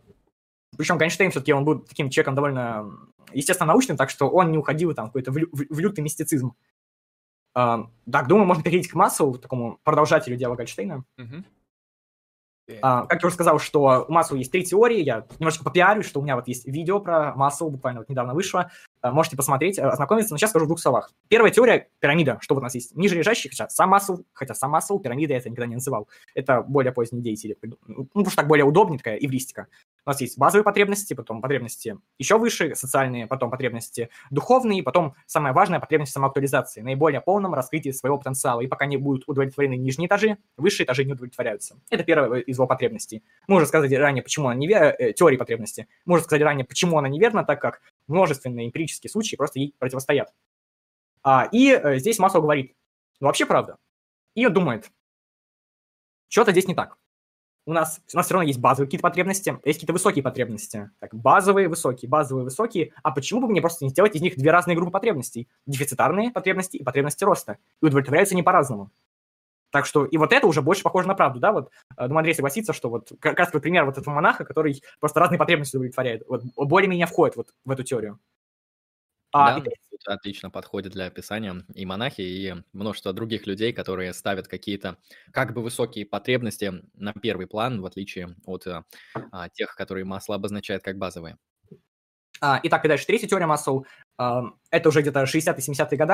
причем 0.77 0.97
Гольштейн 0.97 1.31
все-таки 1.31 1.51
он 1.51 1.65
был 1.65 1.79
таким 1.79 2.09
человеком 2.09 2.35
довольно 2.35 2.89
естественно 3.33 3.67
научным, 3.67 3.97
так 3.97 4.09
что 4.09 4.29
он 4.29 4.51
не 4.51 4.57
уходил 4.57 4.93
там 4.93 5.07
какой-то 5.07 5.31
в, 5.31 5.35
в, 5.35 5.65
в 5.69 5.79
лютый 5.79 6.01
мистицизм. 6.01 6.53
Так, 7.57 8.27
думаю, 8.27 8.45
можно 8.45 8.63
перейти 8.63 8.87
к 8.87 8.93
Маслу, 8.93 9.35
такому 9.37 9.79
продолжателю 9.83 10.37
дела 10.37 10.55
Гольштейна. 10.55 11.03
Uh-huh. 11.17 11.43
Uh, 12.69 13.07
как 13.07 13.23
я 13.23 13.27
уже 13.27 13.33
сказал, 13.33 13.59
что 13.59 14.05
у 14.07 14.11
Масла 14.11 14.35
есть 14.35 14.51
три 14.51 14.63
теории, 14.63 15.01
я 15.01 15.25
немножко 15.39 15.63
попиарю, 15.63 16.03
что 16.03 16.19
у 16.19 16.23
меня 16.23 16.35
вот 16.35 16.49
есть 16.49 16.67
видео 16.67 16.99
про 16.99 17.33
Масл, 17.33 17.69
буквально 17.69 18.01
вот 18.01 18.09
недавно 18.09 18.33
вышло. 18.33 18.69
Uh, 19.07 19.11
можете 19.11 19.35
посмотреть, 19.35 19.79
ознакомиться, 19.79 20.33
но 20.33 20.37
сейчас 20.37 20.51
скажу 20.51 20.65
в 20.65 20.67
двух 20.67 20.79
словах. 20.79 21.11
Первая 21.27 21.51
теория– 21.51 21.89
пирамида, 21.99 22.37
что 22.41 22.55
вот 22.55 22.61
у 22.61 22.63
нас 22.63 22.75
есть 22.75 22.95
ниже 22.95 23.15
лежащий, 23.15 23.49
хотя 23.49 23.69
сам 23.69 23.89
Масл, 23.89 24.17
хотя 24.33 24.53
сам 24.53 24.71
Масл, 24.71 24.99
пирамида 24.99 25.33
я 25.33 25.39
это 25.39 25.49
никогда 25.49 25.67
не 25.67 25.75
называл. 25.75 26.07
Это 26.35 26.61
более 26.61 26.91
поздние 26.91 27.23
деятели. 27.23 27.57
Ну, 27.87 28.05
потому 28.05 28.27
что 28.27 28.37
так 28.37 28.47
более 28.47 28.65
удобнее, 28.65 28.97
такая 28.97 29.17
эвристика. 29.17 29.67
У 30.05 30.09
нас 30.09 30.21
есть 30.21 30.37
базовые 30.37 30.63
потребности, 30.63 31.13
потом 31.13 31.41
потребности 31.41 31.97
еще 32.17 32.37
выше, 32.37 32.75
социальные, 32.75 33.27
потом 33.27 33.51
потребности 33.51 34.09
духовные, 34.31 34.83
потом 34.83 35.15
самое 35.25 35.53
важное– 35.53 35.79
потребность 35.81 36.13
самоактуализации, 36.13 36.81
наиболее 36.81 37.21
полном 37.21 37.53
раскрытии 37.53 37.91
своего 37.91 38.17
потенциала. 38.17 38.61
И 38.61 38.67
пока 38.67 38.85
не 38.85 38.97
будут 38.97 39.23
удовлетворены 39.27 39.75
нижние 39.75 40.07
этажи, 40.07 40.37
высшие 40.57 40.85
этажи 40.85 41.03
не 41.03 41.13
удовлетворяются. 41.13 41.75
Это 41.89 42.03
первая 42.03 42.41
из 42.41 42.57
его 42.57 42.67
потребностей. 42.67 43.23
Мы 43.47 43.57
уже 43.57 43.65
сказали 43.65 43.95
ранее, 43.95 44.23
почему 44.23 44.47
она 44.47 44.55
неверна, 44.55 44.95
э, 44.97 45.13
теории 45.13 45.37
потребности. 45.37 45.87
Мы 46.05 46.15
уже 46.15 46.23
сказали 46.23 46.43
ранее, 46.43 46.65
почему 46.65 46.97
она 46.97 47.09
неверна, 47.09 47.43
так 47.43 47.61
как 47.61 47.81
множественные 48.07 48.67
эмпирические 48.67 49.11
случаи 49.11 49.35
просто 49.35 49.59
ей 49.59 49.75
противостоят. 49.77 50.33
А, 51.23 51.47
и 51.51 51.71
э, 51.71 51.99
здесь 51.99 52.19
Масло 52.19 52.41
говорит, 52.41 52.75
ну 53.19 53.27
вообще 53.27 53.45
правда. 53.45 53.77
И 54.35 54.45
он 54.45 54.53
думает, 54.53 54.91
что-то 56.29 56.51
здесь 56.51 56.67
не 56.67 56.75
так 56.75 56.97
у 57.67 57.73
нас, 57.73 58.01
у 58.13 58.17
нас 58.17 58.25
все 58.25 58.33
равно 58.33 58.47
есть 58.47 58.59
базовые 58.59 58.87
какие-то 58.87 59.03
потребности, 59.03 59.49
есть 59.65 59.79
какие-то 59.79 59.91
высокие 59.91 60.23
потребности. 60.23 60.89
Так, 60.99 61.13
базовые, 61.13 61.67
высокие, 61.67 62.07
базовые, 62.07 62.45
высокие. 62.45 62.93
А 63.03 63.11
почему 63.11 63.41
бы 63.41 63.49
мне 63.49 63.59
просто 63.59 63.83
не 63.83 63.89
сделать 63.89 64.15
из 64.15 64.21
них 64.21 64.37
две 64.37 64.51
разные 64.51 64.75
группы 64.77 64.91
потребностей? 64.91 65.49
Дефицитарные 65.65 66.31
потребности 66.31 66.77
и 66.77 66.83
потребности 66.83 67.25
роста. 67.25 67.57
И 67.81 67.85
удовлетворяются 67.85 68.35
они 68.35 68.41
по-разному. 68.41 68.89
Так 69.71 69.85
что, 69.85 70.05
и 70.05 70.17
вот 70.17 70.31
это 70.31 70.47
уже 70.47 70.61
больше 70.61 70.83
похоже 70.83 71.07
на 71.07 71.13
правду, 71.13 71.39
да, 71.39 71.51
вот, 71.51 71.71
э, 71.97 72.07
думаю, 72.07 72.19
Андрей 72.19 72.33
согласится, 72.33 72.73
что 72.73 72.89
вот 72.89 73.11
как 73.19 73.37
раз 73.37 73.51
пример 73.51 73.85
вот 73.85 73.97
этого 73.97 74.13
монаха, 74.13 74.45
который 74.45 74.81
просто 74.99 75.19
разные 75.19 75.37
потребности 75.37 75.75
удовлетворяет, 75.75 76.23
вот 76.27 76.43
более-менее 76.55 77.05
входит 77.05 77.35
вот 77.35 77.49
в 77.65 77.71
эту 77.71 77.83
теорию. 77.83 78.19
А, 79.33 79.59
да, 79.59 79.65
это 79.91 80.13
отлично 80.13 80.49
подходит 80.49 80.93
для 80.93 81.07
описания 81.07 81.65
и 81.73 81.85
монахи, 81.85 82.21
и 82.21 82.55
множество 82.71 83.13
других 83.13 83.45
людей, 83.45 83.73
которые 83.73 84.13
ставят 84.13 84.47
какие-то 84.47 84.97
как 85.31 85.53
бы 85.53 85.61
высокие 85.61 86.05
потребности 86.05 86.71
на 86.93 87.13
первый 87.13 87.47
план, 87.47 87.81
в 87.81 87.85
отличие 87.85 88.35
от 88.45 88.65
а, 88.67 88.85
а, 89.31 89.49
тех, 89.49 89.75
которые 89.75 90.05
масло 90.05 90.35
обозначает 90.35 90.81
как 90.83 90.97
базовые. 90.97 91.37
А, 92.39 92.59
итак, 92.63 92.85
и 92.85 92.87
дальше 92.87 93.05
третья 93.05 93.27
теория 93.27 93.47
масл. 93.47 93.83
А, 94.17 94.43
это 94.69 94.89
уже 94.89 95.01
где-то 95.01 95.25
60-70-е 95.25 95.97
годы. 95.97 96.13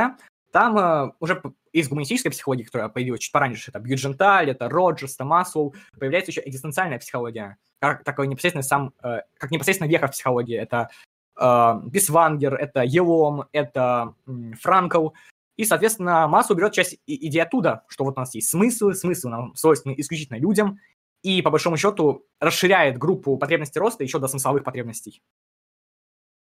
Там 0.54 0.78
а, 0.78 1.16
уже 1.20 1.42
из 1.72 1.90
гуманистической 1.90 2.30
психологии, 2.30 2.64
которая 2.64 2.88
появилась 2.88 3.22
чуть 3.22 3.32
пораньше, 3.32 3.72
это 3.72 3.80
Бьюдженталь, 3.80 4.52
это 4.52 4.70
Роджерс, 4.70 5.16
это 5.16 5.26
Масл, 5.26 5.74
появляется 5.98 6.30
еще 6.30 6.44
экзистенциальная 6.46 7.00
психология, 7.00 7.58
как 7.80 8.04
такой 8.04 8.28
непосредственно 8.28 8.62
сам, 8.62 8.94
э, 9.04 9.22
как 9.40 9.50
непосредственно 9.50 9.90
веха 9.90 10.06
в 10.06 10.12
психологии. 10.12 10.56
Это 10.56 10.92
а, 11.36 11.82
Бисвангер, 11.84 12.54
это 12.54 12.84
Елом, 12.84 13.46
это 13.52 14.14
Франкл. 14.62 15.10
И, 15.58 15.66
соответственно, 15.66 16.28
Масса 16.28 16.54
уберет 16.54 16.74
часть 16.74 17.00
идеи 17.08 17.42
оттуда, 17.42 17.84
что 17.88 18.04
вот 18.04 18.16
у 18.16 18.20
нас 18.20 18.36
есть 18.36 18.50
смыслы, 18.50 18.94
смыслы 18.94 19.32
нам 19.32 19.56
свойственны 19.56 19.96
исключительно 19.98 20.38
людям, 20.38 20.80
и, 21.24 21.42
по 21.42 21.50
большому 21.50 21.78
счету, 21.78 22.28
расширяет 22.40 23.00
группу 23.00 23.38
потребностей 23.38 23.80
роста 23.80 24.04
еще 24.04 24.20
до 24.20 24.28
смысловых 24.28 24.64
потребностей. 24.64 25.24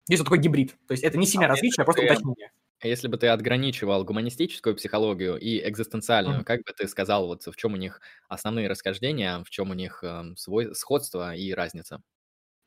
Здесь 0.08 0.20
вот 0.20 0.26
такой 0.26 0.40
гибрид. 0.40 0.76
То 0.88 0.94
есть 0.94 1.04
это 1.04 1.20
не 1.20 1.28
сильное 1.28 1.46
а 1.46 1.52
различие, 1.52 1.84
а 1.84 1.86
просто 1.86 2.02
уточнение. 2.02 2.52
Если 2.82 3.08
бы 3.08 3.18
ты 3.18 3.28
отграничивал 3.28 4.06
гуманистическую 4.06 4.76
психологию 4.76 5.38
и 5.38 5.68
экзистенциальную, 5.68 6.42
mm-hmm. 6.42 6.46
как 6.46 6.60
бы 6.64 6.72
ты 6.72 6.88
сказал, 6.88 7.28
вот 7.28 7.44
в 7.46 7.56
чем 7.56 7.74
у 7.74 7.78
них 7.78 8.00
основные 8.30 8.70
расхождения, 8.70 9.44
в 9.44 9.50
чем 9.50 9.72
у 9.72 9.74
них 9.74 10.04
э, 10.04 10.34
свой, 10.38 10.74
сходство 10.74 11.36
и 11.36 11.52
разница? 11.54 12.02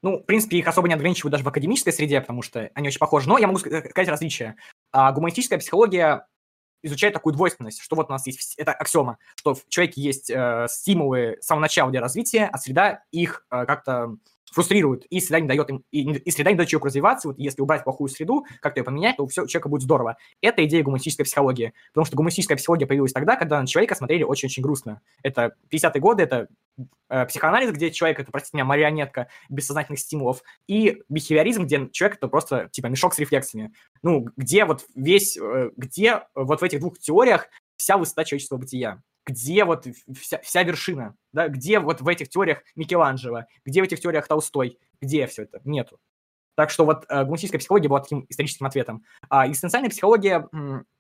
Ну, 0.03 0.19
в 0.19 0.25
принципе, 0.25 0.59
их 0.59 0.67
особо 0.67 0.89
не 0.89 0.95
ограничивают 0.95 1.33
даже 1.33 1.45
в 1.45 1.49
академической 1.49 1.93
среде, 1.93 2.21
потому 2.21 2.43
что 2.43 2.71
они 2.75 2.89
очень 2.89 2.99
похожи. 2.99 3.29
Но 3.29 3.39
я 3.39 3.47
могу 3.47 3.59
сказать 3.59 4.09
различия. 4.09 4.57
А 4.91 5.13
гуманистическая 5.13 5.59
психология 5.59 6.27
изучает 6.83 7.15
такую 7.15 7.33
двойственность, 7.33 7.81
что 7.81 7.97
вот 7.97 8.09
у 8.09 8.13
нас 8.13 8.27
есть, 8.27 8.57
это 8.57 8.73
аксиома, 8.73 9.19
что 9.37 9.55
в 9.55 9.67
человеке 9.69 10.03
есть 10.03 10.29
э, 10.29 10.67
стимулы 10.69 11.39
с 11.41 11.47
самого 11.47 11.63
начала 11.63 11.91
для 11.91 12.01
развития, 12.01 12.51
а 12.53 12.59
среда 12.59 13.05
их 13.13 13.47
э, 13.51 13.65
как-то 13.65 14.17
фрустрирует, 14.53 15.05
и 15.07 15.21
среда 15.21 15.41
не 15.41 15.49
дает 15.49 15.71
им, 15.71 15.85
и, 15.91 16.03
и 16.03 16.31
среда 16.31 16.51
не 16.51 16.57
дает 16.57 16.69
человеку 16.69 16.87
развиваться. 16.87 17.29
Вот 17.29 17.39
если 17.39 17.63
убрать 17.63 17.85
плохую 17.85 18.09
среду, 18.09 18.45
как-то 18.61 18.81
ее 18.81 18.85
поменять, 18.85 19.17
то 19.17 19.27
все, 19.27 19.43
у 19.43 19.47
человека 19.47 19.69
будет 19.69 19.83
здорово. 19.83 20.17
Это 20.41 20.65
идея 20.65 20.83
гуманистической 20.83 21.25
психологии, 21.25 21.73
потому 21.93 22.05
что 22.05 22.17
гуманистическая 22.17 22.57
психология 22.57 22.87
появилась 22.87 23.13
тогда, 23.13 23.37
когда 23.37 23.61
на 23.61 23.67
человека 23.67 23.95
смотрели 23.95 24.23
очень-очень 24.23 24.63
грустно. 24.63 25.01
Это 25.23 25.55
50-е 25.71 26.01
годы, 26.01 26.23
это 26.23 26.49
э, 27.09 27.27
психоанализ, 27.27 27.73
где 27.73 27.91
человек 27.91 28.21
это, 28.21 28.31
простите 28.31 28.57
меня, 28.57 28.65
марионетка 28.65 29.29
бессознательных 29.49 30.01
стимулов, 30.01 30.43
и 30.67 31.03
бихевиоризм, 31.09 31.65
где 31.65 31.89
человек 31.91 32.19
это 32.19 32.29
просто 32.29 32.69
типа 32.71 32.87
мешок 32.89 33.15
с 33.15 33.19
рефлексами. 33.19 33.73
Ну, 34.03 34.27
где 34.37 34.65
вот 34.65 34.85
весь, 34.95 35.37
э, 35.37 35.71
где 35.77 36.23
вот 36.35 36.61
в 36.61 36.65
этих 36.65 36.81
двух 36.81 36.99
теориях 36.99 37.49
вся 37.77 37.97
высота 37.97 38.25
человеческого 38.25 38.59
бытия 38.59 39.03
где 39.27 39.65
вот 39.65 39.87
вся, 40.19 40.41
вся 40.41 40.63
вершина, 40.63 41.15
да, 41.33 41.49
где 41.49 41.79
вот 41.79 42.01
в 42.01 42.09
этих 42.09 42.29
теориях 42.29 42.63
Микеланджело, 42.77 43.45
где 43.65 43.81
в 43.81 43.85
этих 43.85 44.01
теориях 44.01 44.27
Толстой, 44.27 44.79
где 45.01 45.27
все 45.27 45.43
это? 45.45 45.61
Нету. 45.65 45.99
Так 46.55 46.69
что 46.69 46.85
вот 46.85 47.07
э, 47.09 47.25
гуманистическая 47.25 47.59
психология 47.59 47.89
была 47.89 48.01
таким 48.01 48.27
историческим 48.29 48.67
ответом. 48.67 49.05
А 49.31 49.49
экзистенциальная 49.49 49.89
психология, 49.89 50.49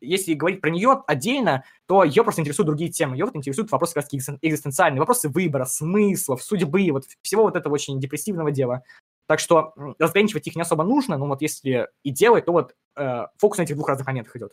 если 0.00 0.32
говорить 0.32 0.62
про 0.62 0.70
нее 0.70 1.02
отдельно, 1.06 1.64
то 1.86 2.04
ее 2.04 2.22
просто 2.22 2.40
интересуют 2.40 2.68
другие 2.68 2.90
темы. 2.90 3.16
Ее 3.16 3.26
вот 3.26 3.36
интересуют 3.36 3.70
вопросы 3.70 3.94
как 3.94 4.04
раз 4.04 4.38
экзистенциальные, 4.40 5.00
вопросы 5.00 5.28
выбора, 5.28 5.66
смыслов, 5.66 6.42
судьбы, 6.42 6.88
вот 6.90 7.04
всего 7.20 7.42
вот 7.42 7.56
этого 7.56 7.74
очень 7.74 8.00
депрессивного 8.00 8.50
дела. 8.50 8.82
Так 9.26 9.40
что 9.40 9.74
разграничивать 9.98 10.46
их 10.46 10.56
не 10.56 10.62
особо 10.62 10.84
нужно, 10.84 11.18
но 11.18 11.26
вот 11.26 11.42
если 11.42 11.88
и 12.02 12.10
делать, 12.10 12.46
то 12.46 12.52
вот 12.52 12.74
э, 12.96 13.26
фокус 13.36 13.58
на 13.58 13.62
этих 13.62 13.76
двух 13.76 13.88
разных 13.88 14.06
моментах 14.06 14.34
идет. 14.36 14.52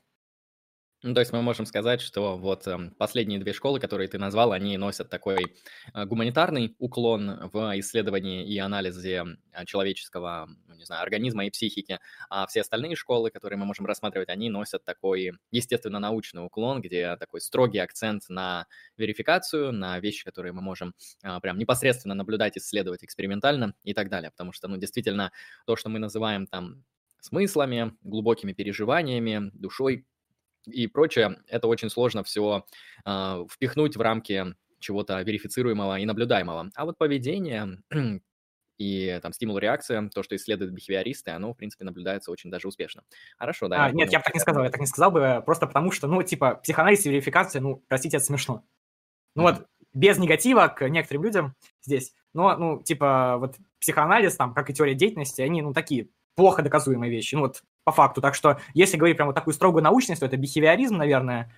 Ну, 1.02 1.14
то 1.14 1.22
есть 1.22 1.32
мы 1.32 1.42
можем 1.42 1.66
сказать, 1.66 2.02
что 2.02 2.38
вот 2.38 2.68
э, 2.68 2.78
последние 2.98 3.40
две 3.40 3.54
школы, 3.54 3.80
которые 3.80 4.10
ты 4.10 4.18
назвал, 4.18 4.52
они 4.52 4.76
носят 4.76 5.10
такой 5.10 5.56
э, 5.94 6.06
гуманитарный 6.06 6.76
уклон 6.78 7.50
в 7.54 7.80
исследовании 7.80 8.46
и 8.46 8.58
анализе 8.58 9.24
э, 9.54 9.66
человеческого, 9.66 10.50
ну, 10.68 10.76
не 10.76 10.84
знаю, 10.84 11.02
организма 11.04 11.46
и 11.46 11.52
психики, 11.52 12.00
а 12.30 12.46
все 12.48 12.62
остальные 12.62 12.98
школы, 12.98 13.32
которые 13.32 13.58
мы 13.58 13.66
можем 13.66 13.86
рассматривать, 13.86 14.28
они 14.28 14.50
носят 14.50 14.84
такой, 14.84 15.32
естественно, 15.52 16.00
научный 16.00 16.46
уклон, 16.46 16.82
где 16.82 17.16
такой 17.16 17.40
строгий 17.40 17.80
акцент 17.80 18.24
на 18.28 18.68
верификацию, 18.98 19.72
на 19.72 20.00
вещи, 20.02 20.26
которые 20.26 20.52
мы 20.52 20.62
можем 20.62 20.94
э, 21.24 21.40
прям 21.40 21.58
непосредственно 21.58 22.14
наблюдать, 22.14 22.58
исследовать 22.58 23.06
экспериментально 23.06 23.74
и 23.86 23.94
так 23.94 24.10
далее, 24.10 24.32
потому 24.32 24.52
что, 24.52 24.68
ну, 24.68 24.76
действительно, 24.76 25.32
то, 25.66 25.78
что 25.78 25.88
мы 25.88 26.00
называем 26.00 26.46
там 26.46 26.84
смыслами, 27.22 27.94
глубокими 28.02 28.52
переживаниями, 28.52 29.52
душой, 29.54 30.06
и 30.66 30.88
прочее, 30.88 31.38
это 31.48 31.68
очень 31.68 31.90
сложно 31.90 32.24
все 32.24 32.66
э, 33.06 33.46
впихнуть 33.50 33.98
в 33.98 34.02
рамки 34.02 34.56
чего-то 34.80 35.22
верифицируемого 35.22 36.00
и 36.00 36.06
наблюдаемого. 36.06 36.72
А 36.74 36.86
вот 36.86 36.98
поведение 36.98 37.82
и 38.78 39.20
там 39.22 39.34
стимул-реакция, 39.34 40.10
то, 40.10 40.24
что 40.24 40.36
исследуют 40.36 40.74
бихевиористы, 40.74 41.32
оно, 41.32 41.54
в 41.54 41.58
принципе, 41.58 41.84
наблюдается 41.84 42.32
очень 42.32 42.50
даже 42.50 42.68
успешно. 42.68 43.04
Хорошо, 43.38 43.68
да. 43.68 43.86
А, 43.86 43.88
я 43.88 43.94
нет, 43.94 44.08
понял, 44.08 44.12
я 44.12 44.20
бы 44.20 44.24
так 44.24 44.34
не 44.34 44.40
сказал, 44.40 44.64
я 44.64 44.70
так 44.70 44.80
не 44.80 44.88
сказал 44.88 45.12
бы, 45.12 45.44
просто 45.46 45.68
потому 45.68 45.92
что, 45.92 46.08
ну, 46.08 46.24
типа, 46.24 46.56
психоанализ 46.56 47.06
и 47.06 47.10
верификация, 47.10 47.62
ну, 47.62 47.84
простите, 47.88 48.18
это 48.18 48.26
смешно. 48.26 48.64
Ну 49.36 49.44
mm-hmm. 49.44 49.54
вот, 49.58 49.68
без 49.94 50.18
негатива 50.18 50.68
к 50.68 50.88
некоторым 50.88 51.24
людям 51.24 51.56
здесь, 51.82 52.14
но, 52.34 52.56
ну, 52.56 52.82
типа, 52.82 53.38
вот 53.38 53.58
психоанализ, 53.82 54.36
там, 54.36 54.54
как 54.54 54.70
и 54.70 54.74
теория 54.74 54.96
деятельности, 54.96 55.42
они, 55.42 55.62
ну, 55.62 55.74
такие 55.74 56.10
плохо 56.36 56.62
доказуемые 56.62 57.12
вещи. 57.12 57.36
Ну, 57.36 57.42
вот 57.42 57.64
по 57.84 57.92
факту. 57.92 58.22
Так 58.22 58.36
что, 58.36 58.60
если 58.74 58.98
говорить 58.98 59.18
прям 59.18 59.28
вот 59.28 59.36
такую 59.36 59.54
строгую 59.54 59.84
научность, 59.84 60.20
то 60.20 60.26
это 60.26 60.38
бихевиоризм, 60.38 60.98
наверное. 60.98 61.54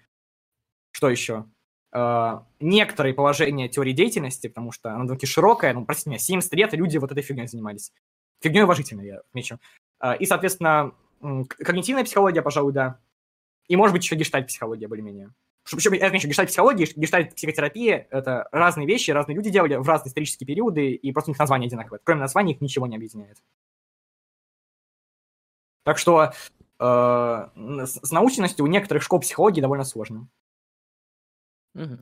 Что 0.91 1.09
еще? 1.09 1.45
Э, 1.93 2.39
некоторые 2.59 3.13
положения 3.13 3.67
теории 3.67 3.93
деятельности, 3.93 4.47
потому 4.47 4.71
что 4.71 4.89
она 4.91 5.03
довольно 5.03 5.25
широкая, 5.25 5.73
ну, 5.73 5.85
простите 5.85 6.09
меня, 6.09 6.19
70 6.19 6.53
лет 6.53 6.73
люди 6.73 6.97
вот 6.97 7.11
этой 7.11 7.23
фигней 7.23 7.47
занимались. 7.47 7.91
Фигней 8.41 8.63
уважительной, 8.63 9.07
я 9.07 9.19
отмечу. 9.19 9.59
Э, 10.01 10.15
и, 10.17 10.25
соответственно, 10.25 10.93
когнитивная 11.21 12.03
психология, 12.03 12.41
пожалуй, 12.41 12.73
да. 12.73 12.99
И, 13.67 13.75
может 13.75 13.93
быть, 13.93 14.03
еще 14.03 14.15
гештальт-психология 14.15 14.87
более-менее. 14.87 15.31
Причем, 15.63 15.93
я 15.93 16.07
отмечу, 16.07 16.27
гештальт-психология, 16.27 16.87
гештальт-психотерапия— 16.95 18.07
это 18.09 18.47
разные 18.51 18.87
вещи, 18.87 19.11
разные 19.11 19.35
люди 19.35 19.49
делали 19.49 19.75
в 19.75 19.87
разные 19.87 20.09
исторические 20.09 20.47
периоды, 20.47 20.93
и 20.93 21.11
просто 21.11 21.29
у 21.29 21.33
них 21.33 21.39
название 21.39 21.67
одинаковое. 21.67 21.99
Кроме 22.03 22.21
названия 22.21 22.53
их 22.53 22.61
ничего 22.61 22.87
не 22.87 22.95
объединяет. 22.95 23.37
Так 25.83 25.97
что 25.97 26.31
э, 26.79 27.49
с 27.55 28.11
научностью 28.11 28.65
у 28.65 28.67
некоторых 28.67 29.03
школ 29.03 29.19
психологии 29.19 29.61
довольно 29.61 29.83
сложно. 29.83 30.27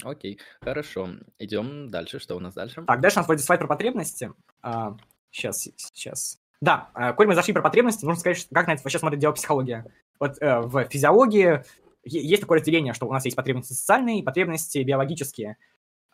окей, 0.04 0.40
хорошо. 0.62 1.10
Идем 1.38 1.90
дальше. 1.90 2.20
Что 2.20 2.36
у 2.36 2.40
нас 2.40 2.54
дальше? 2.54 2.84
Так, 2.86 3.02
дальше 3.02 3.18
у 3.18 3.20
нас 3.20 3.28
вроде 3.28 3.44
слайд 3.44 3.60
про 3.62 3.68
потребности. 3.68 4.32
А, 4.62 4.98
сейчас, 5.32 5.70
сейчас. 5.78 6.40
Да, 6.62 6.90
э, 6.96 7.14
коль 7.14 7.28
мы 7.28 7.36
зашли 7.36 7.54
про 7.54 7.62
потребности, 7.62 8.04
нужно 8.04 8.20
сказать, 8.20 8.48
как 8.52 8.68
на 8.68 8.74
это 8.74 8.84
вообще 8.84 9.00
смотрит 9.00 9.20
дело 9.20 9.32
психология. 9.32 9.86
Вот 10.20 10.42
э, 10.42 10.60
в 10.60 10.86
физиологии 10.90 11.64
есть 12.04 12.42
такое 12.42 12.60
разделение, 12.60 12.94
что 12.94 13.08
у 13.08 13.14
нас 13.14 13.24
есть 13.26 13.38
потребности 13.38 13.74
социальные 13.74 14.20
и 14.20 14.24
потребности 14.24 14.80
биологические. 14.80 15.58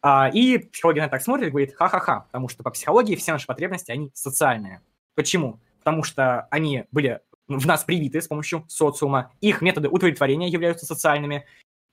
А, 0.02 0.30
и 0.30 0.60
психология 0.60 1.02
на 1.02 1.06
это 1.06 1.14
так 1.14 1.24
смотрит 1.24 1.48
и 1.48 1.52
говорит, 1.52 1.76
ха-ха-ха, 1.76 2.22
потому 2.32 2.48
что 2.48 2.62
по 2.62 2.70
психологии 2.70 3.16
все 3.16 3.32
наши 3.32 3.48
потребности, 3.48 3.92
они 3.92 4.12
социальные. 4.14 4.82
Почему? 5.16 5.60
Потому 5.80 6.04
что 6.04 6.48
они 6.52 6.86
были 6.92 7.22
в 7.48 7.66
нас 7.66 7.84
привиты 7.84 8.22
с 8.22 8.28
помощью 8.28 8.66
социума, 8.68 9.32
их 9.42 9.62
методы 9.62 9.90
удовлетворения 9.90 10.50
являются 10.50 10.86
социальными, 10.86 11.46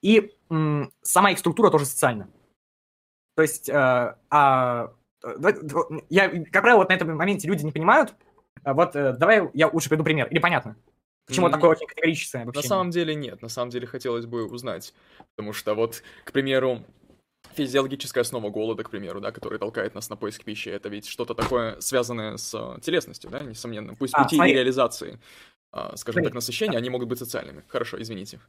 и 0.03 0.33
м, 0.51 0.93
сама 1.03 1.31
их 1.31 1.39
структура 1.39 1.71
тоже 1.71 1.87
социальна. 1.87 2.29
То 3.37 3.43
есть, 3.43 3.69
э, 3.69 4.17
а, 4.31 4.93
я, 6.11 6.29
как 6.29 6.63
правило, 6.63 6.79
вот 6.79 6.89
на 6.89 6.95
этом 6.95 7.17
моменте 7.17 7.49
люди 7.49 7.65
не 7.65 7.73
понимают. 7.73 8.15
Вот 8.65 8.95
э, 8.97 9.15
давай 9.15 9.49
я 9.55 9.69
лучше 9.69 9.89
приведу 9.89 10.05
пример. 10.05 10.29
Или 10.29 10.39
понятно? 10.39 10.77
Почему 11.27 11.47
mm, 11.47 11.51
такое 11.51 11.71
очень 11.71 11.87
категорическое 11.87 12.43
обобщение? 12.43 12.65
На 12.65 12.69
самом 12.69 12.91
деле 12.91 13.15
нет. 13.15 13.41
На 13.43 13.49
самом 13.49 13.71
деле 13.71 13.87
хотелось 13.87 14.27
бы 14.27 14.45
узнать. 14.45 14.93
Потому 15.35 15.53
что 15.53 15.75
вот, 15.75 16.03
к 16.25 16.33
примеру, 16.33 16.83
физиологическая 17.55 18.23
основа 18.23 18.51
голода, 18.51 18.83
к 18.83 18.91
примеру, 18.91 19.21
да, 19.21 19.33
который 19.33 19.59
толкает 19.59 19.95
нас 19.95 20.11
на 20.11 20.17
поиск 20.17 20.45
пищи, 20.45 20.69
это 20.69 20.89
ведь 20.89 21.07
что-то 21.07 21.35
такое 21.35 21.81
связанное 21.81 22.37
с 22.37 22.55
э, 22.55 22.81
телесностью, 22.81 23.31
да, 23.31 23.41
несомненно. 23.41 23.95
Пусть 23.95 24.15
а, 24.15 24.25
пути 24.25 24.37
смотри. 24.37 24.55
реализации, 24.55 25.19
а, 25.73 25.97
скажем 25.97 26.21
смотри. 26.21 26.25
так, 26.25 26.35
насыщения, 26.35 26.79
они 26.79 26.91
могут 26.91 27.09
быть 27.09 27.19
социальными. 27.19 27.65
Хорошо, 27.69 28.01
извините. 28.01 28.41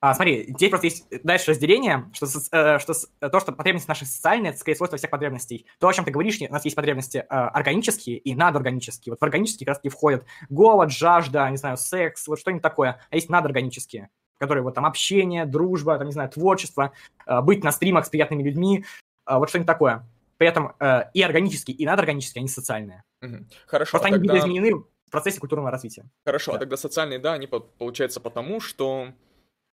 А, 0.00 0.12
смотри, 0.12 0.44
здесь 0.48 0.68
просто 0.68 0.86
есть 0.88 1.06
дальше 1.22 1.52
разделение, 1.52 2.10
что, 2.12 2.26
э, 2.26 2.78
что 2.78 2.92
то, 3.20 3.40
что 3.40 3.52
потребности 3.52 3.88
наши 3.88 4.04
социальные, 4.04 4.50
это 4.50 4.58
скорее 4.58 4.76
свойство 4.76 4.98
всех 4.98 5.10
потребностей. 5.10 5.64
То, 5.78 5.88
о 5.88 5.94
чем 5.94 6.04
ты 6.04 6.10
говоришь, 6.10 6.38
у 6.42 6.52
нас 6.52 6.62
есть 6.64 6.76
потребности 6.76 7.18
э, 7.18 7.24
органические 7.26 8.18
и 8.18 8.34
надорганические. 8.34 9.12
Вот 9.12 9.20
в 9.20 9.22
органические 9.22 9.64
как 9.64 9.76
раз 9.76 9.78
таки 9.78 9.88
входят 9.88 10.26
голод, 10.50 10.92
жажда, 10.92 11.48
не 11.48 11.56
знаю, 11.56 11.78
секс, 11.78 12.28
вот 12.28 12.38
что-нибудь 12.38 12.62
такое. 12.62 13.00
А 13.08 13.14
есть 13.14 13.30
надорганические, 13.30 14.10
которые 14.38 14.62
вот 14.62 14.74
там 14.74 14.86
общение, 14.86 15.46
дружба, 15.46 15.96
там, 15.98 16.06
не 16.06 16.12
знаю, 16.12 16.30
творчество, 16.30 16.92
э, 17.26 17.40
быть 17.40 17.64
на 17.64 17.72
стримах 17.72 18.06
с 18.06 18.08
приятными 18.08 18.42
людьми, 18.42 18.84
э, 19.26 19.36
вот 19.36 19.48
что-нибудь 19.48 19.66
такое. 19.66 20.06
При 20.36 20.48
этом 20.48 20.74
э, 20.80 21.04
и 21.14 21.22
органические, 21.22 21.76
и 21.76 21.86
надорганические, 21.86 22.40
они 22.40 22.48
социальные. 22.48 23.04
Угу. 23.22 23.46
Хорошо, 23.66 23.90
Просто 23.92 24.08
тогда... 24.08 24.16
они 24.16 24.28
видоизменены 24.28 24.74
в 25.06 25.10
процессе 25.10 25.40
культурного 25.40 25.70
развития. 25.70 26.04
Хорошо, 26.24 26.52
да. 26.52 26.56
а 26.56 26.60
тогда 26.60 26.76
социальные, 26.76 27.18
да, 27.18 27.34
они 27.34 27.46
получается 27.46 28.20
потому, 28.20 28.60
что 28.60 29.08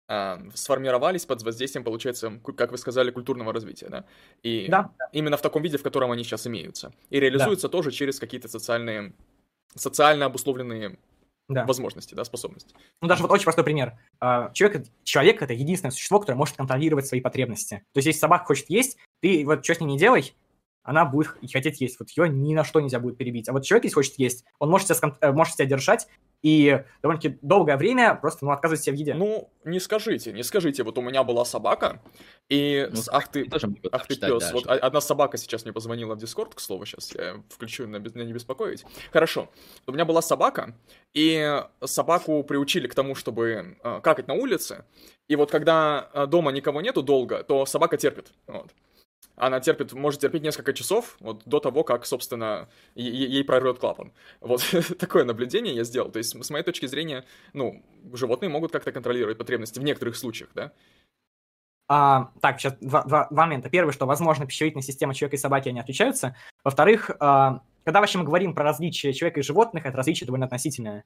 а, 0.07 0.39
сформировались 0.55 1.25
под 1.25 1.43
воздействием, 1.43 1.83
получается, 1.83 2.39
как 2.57 2.73
вы 2.73 2.79
сказали, 2.79 3.11
культурного 3.11 3.53
развития, 3.53 3.89
да? 3.89 4.05
И 4.43 4.67
да. 4.69 4.91
именно 5.13 5.39
в 5.39 5.43
таком 5.43 5.63
виде, 5.63 5.79
в 5.79 5.83
котором 5.83 6.11
они 6.11 6.25
сейчас 6.25 6.47
имеются. 6.47 6.93
И 7.09 7.19
реализуются 7.19 7.69
да. 7.69 7.73
тоже 7.73 7.91
через 7.91 8.21
какие-то 8.21 8.49
социальные, 8.49 9.15
социально 9.75 10.27
обусловленные 10.27 10.99
да. 11.49 11.65
возможности, 11.65 12.15
да, 12.15 12.25
способности. 12.25 12.75
Ну, 13.01 13.09
даже 13.09 13.23
вот 13.23 13.31
очень 13.31 13.45
простой 13.45 13.65
пример. 13.65 13.99
А, 14.21 14.51
человек, 14.53 14.87
человек— 15.05 15.43
это 15.43 15.53
единственное 15.53 15.93
существо, 15.93 16.21
которое 16.21 16.39
может 16.39 16.57
контролировать 16.57 17.07
свои 17.07 17.21
потребности. 17.21 17.85
То 17.93 17.99
есть, 17.99 18.07
если 18.07 18.21
собака 18.21 18.47
хочет 18.47 18.71
есть, 18.71 18.97
ты 19.21 19.45
вот 19.45 19.65
что 19.65 19.75
с 19.75 19.81
ней 19.81 19.87
не 19.87 19.99
делай, 19.99 20.35
она 20.85 21.05
будет 21.05 21.28
хотеть 21.53 21.80
есть. 21.80 21.99
Вот 21.99 22.11
ее 22.11 22.28
ни 22.28 22.55
на 22.55 22.62
что 22.62 22.80
нельзя 22.80 23.01
будет 23.01 23.16
перебить. 23.16 23.49
А 23.49 23.53
вот 23.53 23.64
человек, 23.64 23.85
если 23.85 23.95
хочет 23.95 24.18
есть, 24.18 24.45
он 24.59 24.70
может 24.70 24.87
себя, 24.87 25.16
э, 25.20 25.32
может 25.32 25.55
себя 25.55 25.66
держать 25.66 26.07
и 26.43 26.85
довольно-таки 27.01 27.39
долгое 27.41 27.78
время 27.78 28.14
просто 28.14 28.45
ну, 28.45 28.51
отказывать 28.51 28.82
себе 28.82 28.95
в 28.95 28.99
еде. 29.01 29.14
Ну, 29.14 29.51
не 29.64 29.80
скажите, 29.80 30.30
не 30.30 30.43
скажите. 30.43 30.82
Вот 30.82 30.99
у 30.99 31.01
меня 31.01 31.24
была 31.24 31.47
собака, 31.47 32.03
и... 32.51 32.87
Ну, 32.93 33.01
ах 33.11 33.28
ты, 33.28 33.49
ах 33.91 34.07
ты 34.07 34.16
пес. 34.20 34.53
Вот 34.53 34.66
одна 34.66 35.01
собака 35.01 35.39
сейчас 35.39 35.64
мне 35.64 35.72
позвонила 35.72 36.14
в 36.14 36.18
Дискорд, 36.18 36.55
к 36.55 36.61
слову, 36.61 36.85
сейчас 36.85 37.14
я 37.14 37.43
включу 37.49 37.89
на, 37.89 37.99
на 37.99 38.22
не 38.22 38.32
беспокоить. 38.35 38.85
Хорошо. 39.11 39.51
У 39.87 39.93
меня 39.93 40.05
была 40.05 40.20
собака, 40.20 40.76
и 41.14 41.62
собаку 41.82 42.45
приучили 42.45 42.89
к 42.89 42.95
тому, 42.95 43.14
чтобы 43.14 43.78
э, 43.82 44.01
какать 44.03 44.28
на 44.28 44.35
улице. 44.35 44.85
И 45.28 45.37
вот 45.37 45.51
когда 45.51 46.11
э, 46.12 46.26
дома 46.26 46.53
никого 46.53 46.82
нету 46.82 47.03
долго, 47.03 47.43
то 47.43 47.64
собака 47.64 47.97
терпит. 47.97 48.32
Вот 48.47 48.70
она 49.37 49.61
терпит, 49.61 49.93
может 49.93 50.20
терпеть 50.20 50.43
несколько 50.43 50.72
часов, 50.72 51.16
вот 51.20 51.43
до 51.45 51.59
того, 51.59 51.82
как, 51.82 52.07
собственно, 52.07 52.68
ей 52.95 53.43
прорвет 53.45 53.78
клапан. 53.78 54.12
Вот 54.41 54.62
такое 54.99 55.24
наблюдение 55.24 55.74
я 55.74 55.85
сделал. 55.85 56.11
То 56.11 56.18
есть, 56.18 56.43
с 56.43 56.51
моей 56.51 56.64
точки 56.64 56.87
зрения, 56.87 57.24
ну, 57.53 57.82
животные 58.12 58.49
могут 58.49 58.72
как-то 58.72 58.93
контролировать 58.93 59.39
потребности 59.39 59.78
в 59.78 59.82
некоторых 59.82 60.16
случаях, 60.16 60.51
да? 60.55 60.72
А, 61.89 62.30
так, 62.41 62.61
сейчас 62.61 62.76
два, 62.80 63.03
два, 63.03 63.26
два 63.30 63.45
момента. 63.45 63.68
Первый, 63.68 63.93
что, 63.93 64.07
возможно, 64.07 64.47
пищеварительная 64.47 64.82
система 64.82 65.14
человека 65.14 65.37
и 65.37 65.39
собаки, 65.39 65.68
они 65.68 65.80
отличаются. 65.80 66.37
Во-вторых, 66.62 67.11
а, 67.20 67.61
когда 67.85 68.01
вообще 68.01 68.18
мы 68.18 68.24
говорим 68.24 68.55
про 68.55 68.64
различия 68.64 69.12
человека 69.12 69.41
и 69.41 69.43
животных, 69.43 69.85
это 69.85 69.97
различие 69.97 70.26
довольно 70.26 70.47
относительное. 70.47 71.05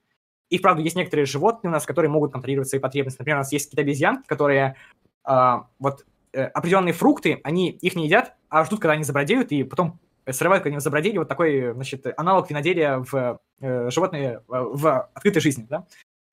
И, 0.49 0.57
правда, 0.57 0.81
есть 0.81 0.95
некоторые 0.95 1.25
животные 1.25 1.69
у 1.69 1.73
нас, 1.73 1.85
которые 1.85 2.09
могут 2.09 2.31
контролировать 2.31 2.69
свои 2.69 2.79
потребности. 2.79 3.19
Например, 3.19 3.37
у 3.37 3.41
нас 3.41 3.51
есть 3.51 3.65
какие-то 3.65 3.81
обезьянки, 3.81 4.27
которые 4.27 4.75
а, 5.23 5.67
вот 5.79 6.05
определенные 6.33 6.93
фрукты, 6.93 7.39
они 7.43 7.71
их 7.71 7.95
не 7.95 8.05
едят, 8.05 8.35
а 8.49 8.63
ждут, 8.65 8.79
когда 8.79 8.93
они 8.93 9.03
забродеют, 9.03 9.51
и 9.51 9.63
потом 9.63 9.99
срывают, 10.31 10.63
когда 10.63 10.75
они 10.75 10.81
забродели, 10.81 11.17
вот 11.17 11.27
такой, 11.27 11.73
значит, 11.73 12.05
аналог 12.17 12.49
виноделия 12.49 13.03
в 13.11 13.39
э, 13.59 13.89
животные, 13.89 14.37
э, 14.37 14.41
в 14.47 15.09
открытой 15.13 15.41
жизни, 15.41 15.65
да. 15.69 15.85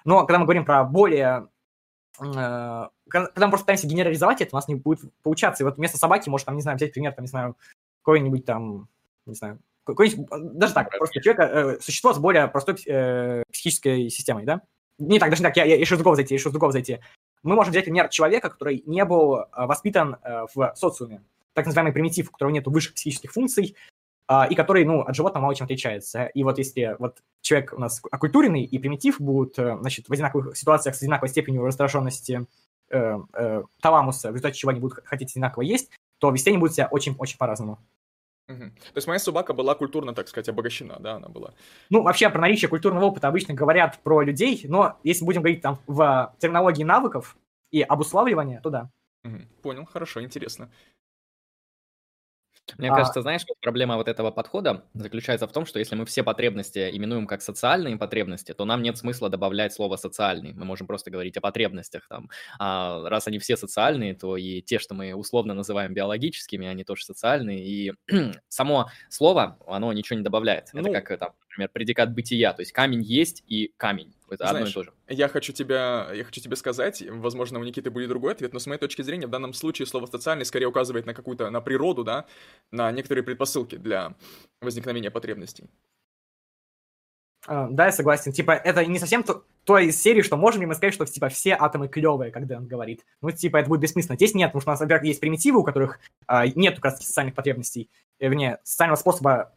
Но 0.05 0.27
когда 0.27 0.39
мы 0.39 0.45
говорим 0.45 0.65
про 0.65 0.85
более... 0.85 1.49
Э, 2.21 2.89
когда 3.09 3.31
мы 3.47 3.51
просто 3.51 3.65
пытаемся 3.65 3.87
генерализовать 3.87 4.41
это, 4.41 4.55
у 4.55 4.59
нас 4.59 4.69
не 4.69 4.75
будет 4.75 5.01
получаться. 5.23 5.63
И 5.63 5.65
вот 5.65 5.77
вместо 5.77 5.99
собаки, 5.99 6.29
может, 6.29 6.47
там, 6.47 6.57
не 6.57 6.63
знаю, 6.63 6.77
взять 6.77 6.93
пример, 6.93 7.13
там, 7.13 7.25
не 7.25 7.29
знаю, 7.29 7.57
какой-нибудь 8.03 8.45
там, 8.45 8.89
не 9.27 9.35
знаю, 9.35 9.61
какой-нибудь, 9.85 10.27
даже 10.55 10.75
так, 10.75 10.91
просто 10.91 11.21
человека, 11.21 11.43
э, 11.45 11.81
существо 11.81 12.13
с 12.13 12.19
более 12.19 12.49
простой 12.49 12.77
э, 12.87 13.43
психической 13.53 14.11
системой, 14.11 14.45
да? 14.45 14.63
Не 14.99 15.19
так, 15.19 15.31
даже 15.31 15.43
не 15.43 15.49
так, 15.49 15.57
я, 15.57 15.65
я 15.65 15.77
еще 15.77 15.95
с 15.95 15.99
другого 15.99 16.17
зайти, 16.17 16.35
еще 16.35 16.49
с 16.49 16.53
другого 16.53 16.73
зайти 16.73 17.01
мы 17.47 17.55
можем 17.57 17.73
взять 17.73 17.85
пример 17.85 18.09
человека, 18.09 18.51
который 18.51 18.83
не 18.87 19.05
был 19.05 19.37
э, 19.37 19.47
воспитан 19.55 20.17
э, 20.23 20.47
в 20.55 20.73
социуме, 20.77 21.23
так 21.55 21.67
называемый 21.67 21.93
примитив, 21.93 22.29
у 22.29 22.33
которого 22.33 22.53
нет 22.53 22.67
высших 22.67 22.95
психических 22.95 23.33
функций, 23.33 23.77
а, 24.29 24.47
и 24.47 24.55
который, 24.55 24.85
ну, 24.85 25.03
от 25.03 25.15
животного 25.15 25.45
мало 25.45 25.55
чем 25.55 25.67
отличается. 25.67 26.27
И 26.27 26.43
вот 26.43 26.59
если 26.59 26.97
вот 26.99 27.19
человек 27.43 27.73
у 27.73 27.81
нас 27.81 28.03
оккультуренный 28.11 28.65
и 28.65 28.79
примитив 28.79 29.21
будут, 29.21 29.59
э, 29.59 29.77
значит, 29.81 30.09
в 30.09 30.13
одинаковых 30.13 30.57
ситуациях 30.57 30.97
с 30.97 31.03
одинаковой 31.03 31.29
степенью 31.29 31.65
раздраженности 31.65 32.47
э, 32.91 33.19
э, 33.33 33.63
таламуса, 33.81 34.31
в 34.31 34.33
результате 34.33 34.59
чего 34.59 34.71
они 34.71 34.81
будут 34.81 35.05
хотеть 35.05 35.31
одинаково 35.31 35.63
есть, 35.63 35.91
то 36.19 36.31
вести 36.31 36.51
они 36.51 36.59
будут 36.59 36.75
себя 36.75 36.89
очень-очень 36.91 37.39
по-разному. 37.39 37.79
Угу. 38.49 38.61
То 38.61 38.97
есть 38.97 39.09
моя 39.09 39.19
собака 39.19 39.53
была 39.55 39.75
культурно, 39.75 40.15
так 40.15 40.29
сказать, 40.29 40.49
обогащена, 40.49 40.99
да, 41.01 41.15
она 41.15 41.29
была? 41.29 41.55
Ну, 41.91 42.03
вообще, 42.03 42.31
про 42.31 42.41
наличие 42.41 42.69
культурного 42.69 43.07
опыта 43.07 43.27
обычно 43.29 43.55
говорят 43.55 43.99
про 44.03 44.23
людей, 44.23 44.65
но 44.69 44.99
если 45.03 45.25
будем 45.25 45.43
говорить 45.43 45.63
там 45.63 45.79
в 45.87 46.35
терминологии 46.39 46.85
навыков 46.85 47.37
и 47.73 47.83
обуславливания, 47.83 48.61
то 48.61 48.71
да. 48.71 48.91
Угу. 49.25 49.39
Понял, 49.63 49.85
хорошо, 49.85 50.23
интересно. 50.23 50.71
Мне 52.79 52.91
а... 52.91 52.95
кажется, 52.95 53.23
знаешь, 53.23 53.43
проблема 53.61 53.97
вот 53.97 54.09
этого 54.09 54.31
подхода 54.31 54.85
заключается 54.95 55.47
в 55.47 55.53
том, 55.53 55.67
что 55.67 55.79
если 55.79 55.95
мы 55.95 56.05
все 56.05 56.23
потребности 56.23 56.91
именуем 56.93 57.27
как 57.27 57.43
социальные 57.43 57.97
потребности, 57.97 58.53
то 58.53 58.65
нам 58.65 58.83
нет 58.83 58.99
смысла 58.99 59.29
добавлять 59.29 59.73
слово 59.73 59.97
социальный. 59.97 60.53
Мы 60.53 60.65
можем 60.65 60.87
просто 60.87 61.11
говорить 61.11 61.37
о 61.37 61.41
потребностях. 61.41 62.07
Там. 62.09 62.31
А 62.59 63.09
раз 63.09 63.27
они 63.29 63.39
все 63.39 63.57
социальные, 63.57 64.15
то 64.15 64.37
и 64.37 64.63
те, 64.63 64.79
что 64.79 64.95
мы 64.95 65.15
условно 65.15 65.55
называем 65.55 65.95
биологическими, 65.95 66.67
они 66.67 66.85
тоже 66.85 67.05
социальные. 67.05 67.65
И 67.67 67.93
само 68.49 68.89
слово, 69.09 69.59
оно 69.67 69.93
ничего 69.93 70.19
не 70.19 70.25
добавляет. 70.25 70.71
Ну... 70.73 70.81
Это 70.81 71.01
как 71.01 71.19
там, 71.19 71.33
например, 71.49 71.71
предикат 71.73 72.13
бытия. 72.13 72.53
То 72.53 72.61
есть 72.61 72.73
камень 72.73 73.03
есть 73.03 73.43
и 73.47 73.73
камень. 73.77 74.15
Это 74.29 74.49
Знаешь, 74.49 74.57
одно 74.57 74.69
и 74.69 74.73
то 74.73 74.83
же. 74.83 74.93
Я 75.09 75.29
хочу, 75.29 75.53
тебя, 75.53 76.11
я 76.13 76.25
хочу 76.25 76.41
тебе 76.41 76.57
сказать, 76.57 77.03
возможно, 77.09 77.61
у 77.61 77.65
Никиты 77.65 77.91
будет 77.91 78.09
другой 78.09 78.33
ответ, 78.33 78.53
но 78.53 78.59
с 78.59 78.67
моей 78.67 78.81
точки 78.81 79.03
зрения 79.03 79.27
в 79.27 79.31
данном 79.31 79.53
случае 79.53 79.87
слово 79.87 80.07
«социальный» 80.07 80.45
скорее 80.45 80.67
указывает 80.67 81.07
на 81.07 81.15
какую-то, 81.15 81.51
на 81.51 81.61
природу, 81.61 82.03
да, 82.03 82.27
на 82.73 82.91
некоторые 82.91 83.23
предпосылки 83.23 83.77
для 83.77 84.15
возникновения 84.61 85.11
потребностей. 85.11 85.71
Uh, 87.47 87.69
да, 87.71 87.87
я 87.87 87.93
согласен. 87.93 88.33
Типа, 88.33 88.53
это 88.53 88.85
не 88.85 88.99
совсем 88.99 89.23
то, 89.23 89.45
то 89.65 89.79
из 89.79 90.01
серии, 90.01 90.23
что 90.23 90.37
можем 90.37 90.63
ли 90.63 90.67
мы 90.67 90.75
сказать, 90.75 90.95
что 90.95 91.07
типа 91.07 91.29
все 91.29 91.57
атомы 91.59 91.87
клевые, 91.87 92.33
когда 92.33 92.57
он 92.57 92.67
говорит. 92.67 93.05
Ну, 93.21 93.31
типа, 93.31 93.59
это 93.59 93.69
будет 93.69 93.83
бессмысленно. 93.83 94.17
Здесь 94.17 94.35
нет, 94.35 94.49
потому 94.49 94.63
что 94.63 94.71
у 94.71 94.73
нас, 94.73 94.81
во-первых, 94.81 95.07
есть 95.07 95.21
примитивы, 95.21 95.61
у 95.61 95.65
которых 95.65 96.01
uh, 96.29 96.51
нет 96.57 96.77
как 96.77 96.87
раз 96.87 96.99
социальных 96.99 97.37
потребностей, 97.37 97.89
э, 98.19 98.29
вне 98.29 98.59
социального 98.65 98.97
способа 98.99 99.53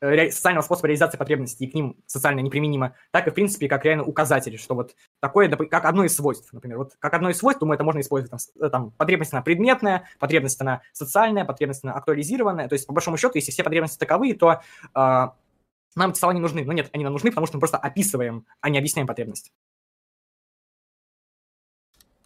социального 0.00 0.62
способа 0.62 0.88
реализации 0.88 1.16
потребностей 1.16 1.64
и 1.64 1.70
к 1.70 1.74
ним 1.74 1.96
социально 2.06 2.40
неприменимо, 2.40 2.94
так 3.10 3.26
и, 3.26 3.30
в 3.30 3.34
принципе, 3.34 3.68
как 3.68 3.84
реально 3.84 4.04
указатель, 4.04 4.58
что 4.58 4.74
вот 4.74 4.94
такое, 5.20 5.48
как 5.48 5.84
одно 5.84 6.04
из 6.04 6.14
свойств, 6.14 6.52
например. 6.52 6.78
Вот 6.78 6.94
как 6.98 7.14
одно 7.14 7.30
из 7.30 7.38
свойств, 7.38 7.60
думаю, 7.60 7.76
это 7.76 7.84
можно 7.84 8.00
использовать. 8.00 8.30
Там, 8.30 8.66
э, 8.66 8.70
там 8.70 8.90
потребность 8.92 9.32
она 9.32 9.42
предметная, 9.42 10.08
потребность 10.18 10.60
она 10.60 10.82
социальная, 10.92 11.44
потребность 11.44 11.84
она 11.84 11.94
актуализированная. 11.94 12.68
То 12.68 12.74
есть, 12.74 12.86
по 12.86 12.92
большому 12.92 13.16
счету, 13.16 13.32
если 13.36 13.50
все 13.50 13.64
потребности 13.64 13.98
таковы, 13.98 14.34
то 14.34 14.52
э, 14.52 14.88
нам 14.94 16.10
эти 16.10 16.18
слова 16.18 16.32
не 16.32 16.40
нужны. 16.40 16.64
Но 16.64 16.72
нет, 16.72 16.90
они 16.92 17.04
нам 17.04 17.12
нужны, 17.12 17.30
потому 17.30 17.46
что 17.46 17.56
мы 17.56 17.60
просто 17.60 17.78
описываем, 17.78 18.46
а 18.60 18.70
не 18.70 18.78
объясняем 18.78 19.06
потребность. 19.06 19.52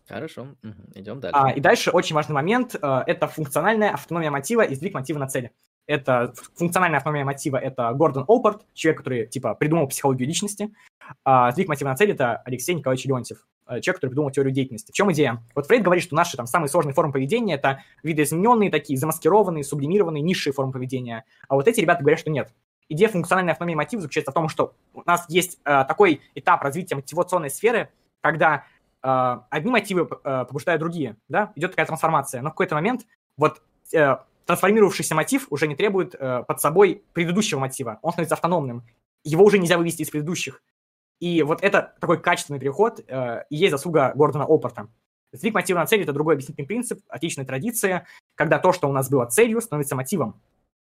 Хорошо, 0.08 0.48
угу. 0.62 0.74
идем 0.94 1.20
дальше. 1.20 1.38
А, 1.40 1.52
и 1.52 1.60
дальше 1.60 1.92
очень 1.92 2.16
важный 2.16 2.34
момент 2.34 2.74
э,– 2.74 3.02
это 3.06 3.28
функциональная 3.28 3.90
автономия 3.92 4.32
мотива 4.32 4.62
и 4.62 4.74
сдвиг 4.74 4.92
мотива 4.92 5.20
на 5.20 5.28
цели 5.28 5.52
это 5.90 6.32
функциональная 6.54 6.98
автономия 6.98 7.24
мотива, 7.24 7.56
это 7.56 7.92
Гордон 7.94 8.24
Олпорт, 8.28 8.64
человек, 8.74 8.98
который, 8.98 9.26
типа, 9.26 9.54
придумал 9.54 9.88
психологию 9.88 10.28
личности. 10.28 10.72
А 11.24 11.50
сдвиг 11.50 11.66
мотива 11.66 11.88
на 11.88 11.96
цель– 11.96 12.10
это 12.12 12.36
Алексей 12.36 12.74
Николаевич 12.74 13.06
Леонтьев, 13.06 13.44
э, 13.66 13.80
человек, 13.80 13.96
который 13.96 14.10
придумал 14.10 14.30
теорию 14.30 14.52
деятельности. 14.52 14.92
В 14.92 14.94
чем 14.94 15.10
идея? 15.12 15.42
Вот 15.56 15.66
Фрейд 15.66 15.82
говорит, 15.82 16.04
что 16.04 16.14
наши 16.14 16.36
там 16.36 16.46
самые 16.46 16.68
сложные 16.68 16.94
формы 16.94 17.12
поведения– 17.12 17.54
это 17.56 17.82
видоизмененные 18.04 18.70
такие, 18.70 18.96
замаскированные, 18.96 19.64
сублимированные, 19.64 20.22
низшие 20.22 20.52
формы 20.52 20.72
поведения. 20.72 21.24
А 21.48 21.56
вот 21.56 21.66
эти 21.66 21.80
ребята 21.80 22.02
говорят, 22.02 22.20
что 22.20 22.30
нет. 22.30 22.52
идея 22.88 23.08
функциональной 23.08 23.52
автономии 23.52 23.74
мотива 23.74 24.02
заключается 24.02 24.30
в 24.30 24.34
том, 24.34 24.48
что 24.48 24.74
у 24.94 25.02
нас 25.06 25.24
есть 25.28 25.58
э, 25.64 25.84
такой 25.88 26.20
этап 26.36 26.62
развития 26.62 26.96
мотивационной 26.96 27.50
сферы, 27.50 27.88
когда 28.20 28.64
э, 29.02 29.38
одни 29.50 29.70
мотивы 29.70 30.02
э, 30.02 30.44
побуждают 30.44 30.80
другие, 30.80 31.16
да, 31.28 31.52
идет 31.56 31.72
такая 31.72 31.86
трансформация, 31.86 32.42
но 32.42 32.50
в 32.50 32.52
какой-то 32.52 32.74
момент 32.74 33.06
вот 33.36 33.62
э, 33.94 34.16
трансформировавшийся 34.50 35.14
мотив 35.14 35.46
уже 35.50 35.68
не 35.68 35.76
требует 35.76 36.16
э, 36.18 36.42
под 36.42 36.60
собой 36.60 37.04
предыдущего 37.12 37.60
мотива, 37.60 38.00
он 38.02 38.10
становится 38.10 38.34
автономным, 38.34 38.84
его 39.22 39.44
уже 39.44 39.60
нельзя 39.60 39.78
вывести 39.78 40.02
из 40.02 40.10
предыдущих. 40.10 40.60
И 41.20 41.42
вот 41.44 41.62
это 41.62 41.94
такой 42.00 42.20
качественный 42.20 42.58
переход 42.58 43.00
э, 43.06 43.44
и 43.48 43.56
есть 43.56 43.70
заслуга 43.70 44.12
Гордона 44.16 44.46
Опорта. 44.46 44.88
Сдвиг 45.32 45.54
мотива 45.54 45.78
на 45.78 45.86
цель– 45.86 46.02
это 46.02 46.12
другой 46.12 46.34
объяснительный 46.34 46.66
принцип, 46.66 46.98
отличная 47.06 47.44
традиция, 47.44 48.08
когда 48.34 48.58
то, 48.58 48.72
что 48.72 48.88
у 48.88 48.92
нас 48.92 49.08
было 49.08 49.24
целью, 49.26 49.60
становится 49.60 49.94
мотивом. 49.94 50.32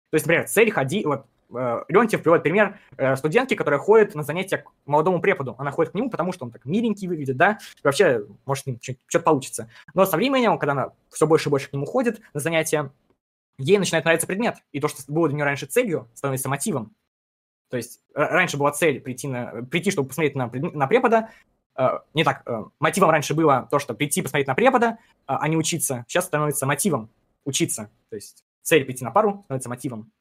То 0.09 0.15
есть, 0.15 0.26
например, 0.26 0.47
цель 0.47 0.72
ходи, 0.72 1.05
вот 1.05 1.28
э, 1.53 1.84
Леонтьев 1.89 2.24
приводит 2.24 2.41
пример 2.41 2.80
э, 2.97 3.15
студентки, 3.17 3.53
которая 3.53 3.80
ходит 3.80 4.15
на 4.15 4.24
занятия 4.24 4.57
к 4.57 4.72
молодому 4.88 5.22
преподу. 5.22 5.53
Она 5.59 5.70
ходит 5.70 5.91
к 5.91 5.95
нему, 5.95 6.09
потому 6.09 6.32
что 6.32 6.45
он 6.45 6.51
так 6.51 6.65
миленький 6.65 7.07
выглядит, 7.07 7.38
да, 7.38 7.59
и 7.76 7.82
вообще, 7.84 8.26
может, 8.47 8.65
с 8.65 8.82
что-то 8.82 9.20
получится. 9.20 9.70
Но 9.93 10.07
со 10.07 10.17
временем, 10.17 10.57
когда 10.57 10.72
она 10.72 10.91
все 11.11 11.28
больше 11.28 11.49
и 11.49 11.51
больше 11.51 11.70
к 11.70 11.74
нему 11.74 11.86
ходит 11.86 12.20
на 12.34 12.39
занятия, 12.39 12.91
ей 13.60 13.78
начинает 13.78 14.05
нравиться 14.05 14.28
предмет. 14.28 14.57
И 14.72 14.80
то, 14.80 14.88
что 14.88 15.01
было 15.12 15.28
для 15.28 15.36
нее 15.36 15.45
раньше 15.45 15.68
целью, 15.68 16.10
становится 16.16 16.49
мотивом. 16.49 16.95
То 17.70 17.78
есть 17.78 18.01
раньше 18.16 18.57
была 18.57 18.72
цель 18.72 18.99
прийти, 18.99 19.28
на, 19.28 19.64
прийти 19.64 19.91
чтобы 19.91 20.07
посмотреть 20.07 20.36
на, 20.36 20.49
на 20.51 20.88
препода, 20.88 21.30
Э, 21.80 21.99
не 22.14 22.26
так, 22.26 22.43
э, 22.45 22.66
мотивом 22.80 23.10
раньше 23.10 23.34
было 23.34 23.68
то, 23.72 23.80
что 23.80 23.93
прийти 23.93 24.22
посмотреть 24.22 24.47
на 24.47 24.55
препода, 24.55 24.97
а, 25.26 25.38
а 25.38 25.47
не 25.47 25.55
учиться. 25.55 26.03
Сейчас 26.10 26.26
становится 26.26 26.66
мотивом 26.66 27.10
учиться. 27.45 27.89
То 28.10 28.18
есть 28.18 28.43
цель 28.64 28.84
прийти 28.84 29.05
на 29.05 29.12
пару 29.12 29.43
становится 29.45 29.70
мотивом. 29.70 30.12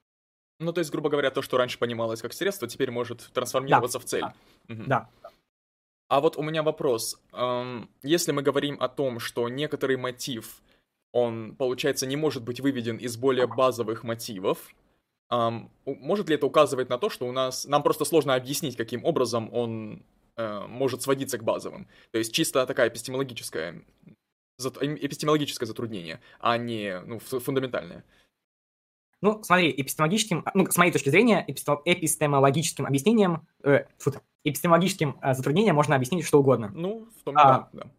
Ну, 0.60 0.72
то 0.72 0.78
есть, 0.78 0.92
грубо 0.92 1.08
говоря, 1.08 1.32
то, 1.32 1.42
что 1.42 1.56
раньше 1.56 1.78
понималось 1.78 2.22
как 2.22 2.32
средство, 2.32 2.68
теперь 2.68 2.92
может 2.92 3.28
трансформироваться 3.32 3.98
да, 3.98 4.04
в 4.04 4.08
цель. 4.08 4.20
Да. 4.20 4.34
Угу. 4.68 4.82
да. 4.86 5.08
А 6.08 6.20
вот 6.20 6.36
у 6.36 6.42
меня 6.42 6.62
вопрос. 6.62 7.20
Если 8.02 8.32
мы 8.32 8.42
говорим 8.42 8.76
о 8.80 8.88
том, 8.88 9.20
что 9.20 9.48
некоторый 9.48 9.96
мотив, 9.96 10.62
он, 11.22 11.54
получается, 11.56 12.06
не 12.06 12.16
может 12.16 12.42
быть 12.42 12.60
выведен 12.60 12.96
из 12.96 13.16
более 13.16 13.46
базовых 13.46 14.04
мотивов, 14.04 14.74
может 15.30 16.28
ли 16.28 16.36
это 16.36 16.46
указывать 16.46 16.88
на 16.88 16.98
то, 16.98 17.10
что 17.10 17.26
у 17.26 17.32
нас... 17.32 17.66
Нам 17.66 17.82
просто 17.82 18.04
сложно 18.04 18.34
объяснить, 18.34 18.76
каким 18.76 19.04
образом 19.04 19.52
он 19.52 20.02
э, 20.36 20.66
может 20.66 21.02
сводиться 21.02 21.36
к 21.38 21.44
базовым. 21.44 21.86
То 22.12 22.18
есть 22.18 22.32
чисто 22.32 22.64
такая 22.64 22.88
эпистемологическая, 22.88 23.82
эпистемологическое 24.58 25.66
затруднение, 25.66 26.20
а 26.40 26.56
не 26.56 27.00
ну, 27.00 27.18
фундаментальное. 27.18 28.04
Ну, 29.20 29.42
смотри, 29.42 29.74
эпистемологическим, 29.76 30.44
ну, 30.54 30.66
с 30.66 30.76
моей 30.76 30.92
точки 30.92 31.10
зрения, 31.10 31.44
эпистемологическим 31.46 32.86
объяснением, 32.86 33.46
э, 33.64 33.84
эпистемологическим 34.44 35.18
э, 35.20 35.34
затруднением 35.34 35.74
можно 35.74 35.96
объяснить 35.96 36.24
что 36.24 36.38
угодно. 36.38 36.70
Ну, 36.74 37.08
в 37.18 37.24
том 37.24 37.36
а, 37.36 37.68
да, 37.72 37.90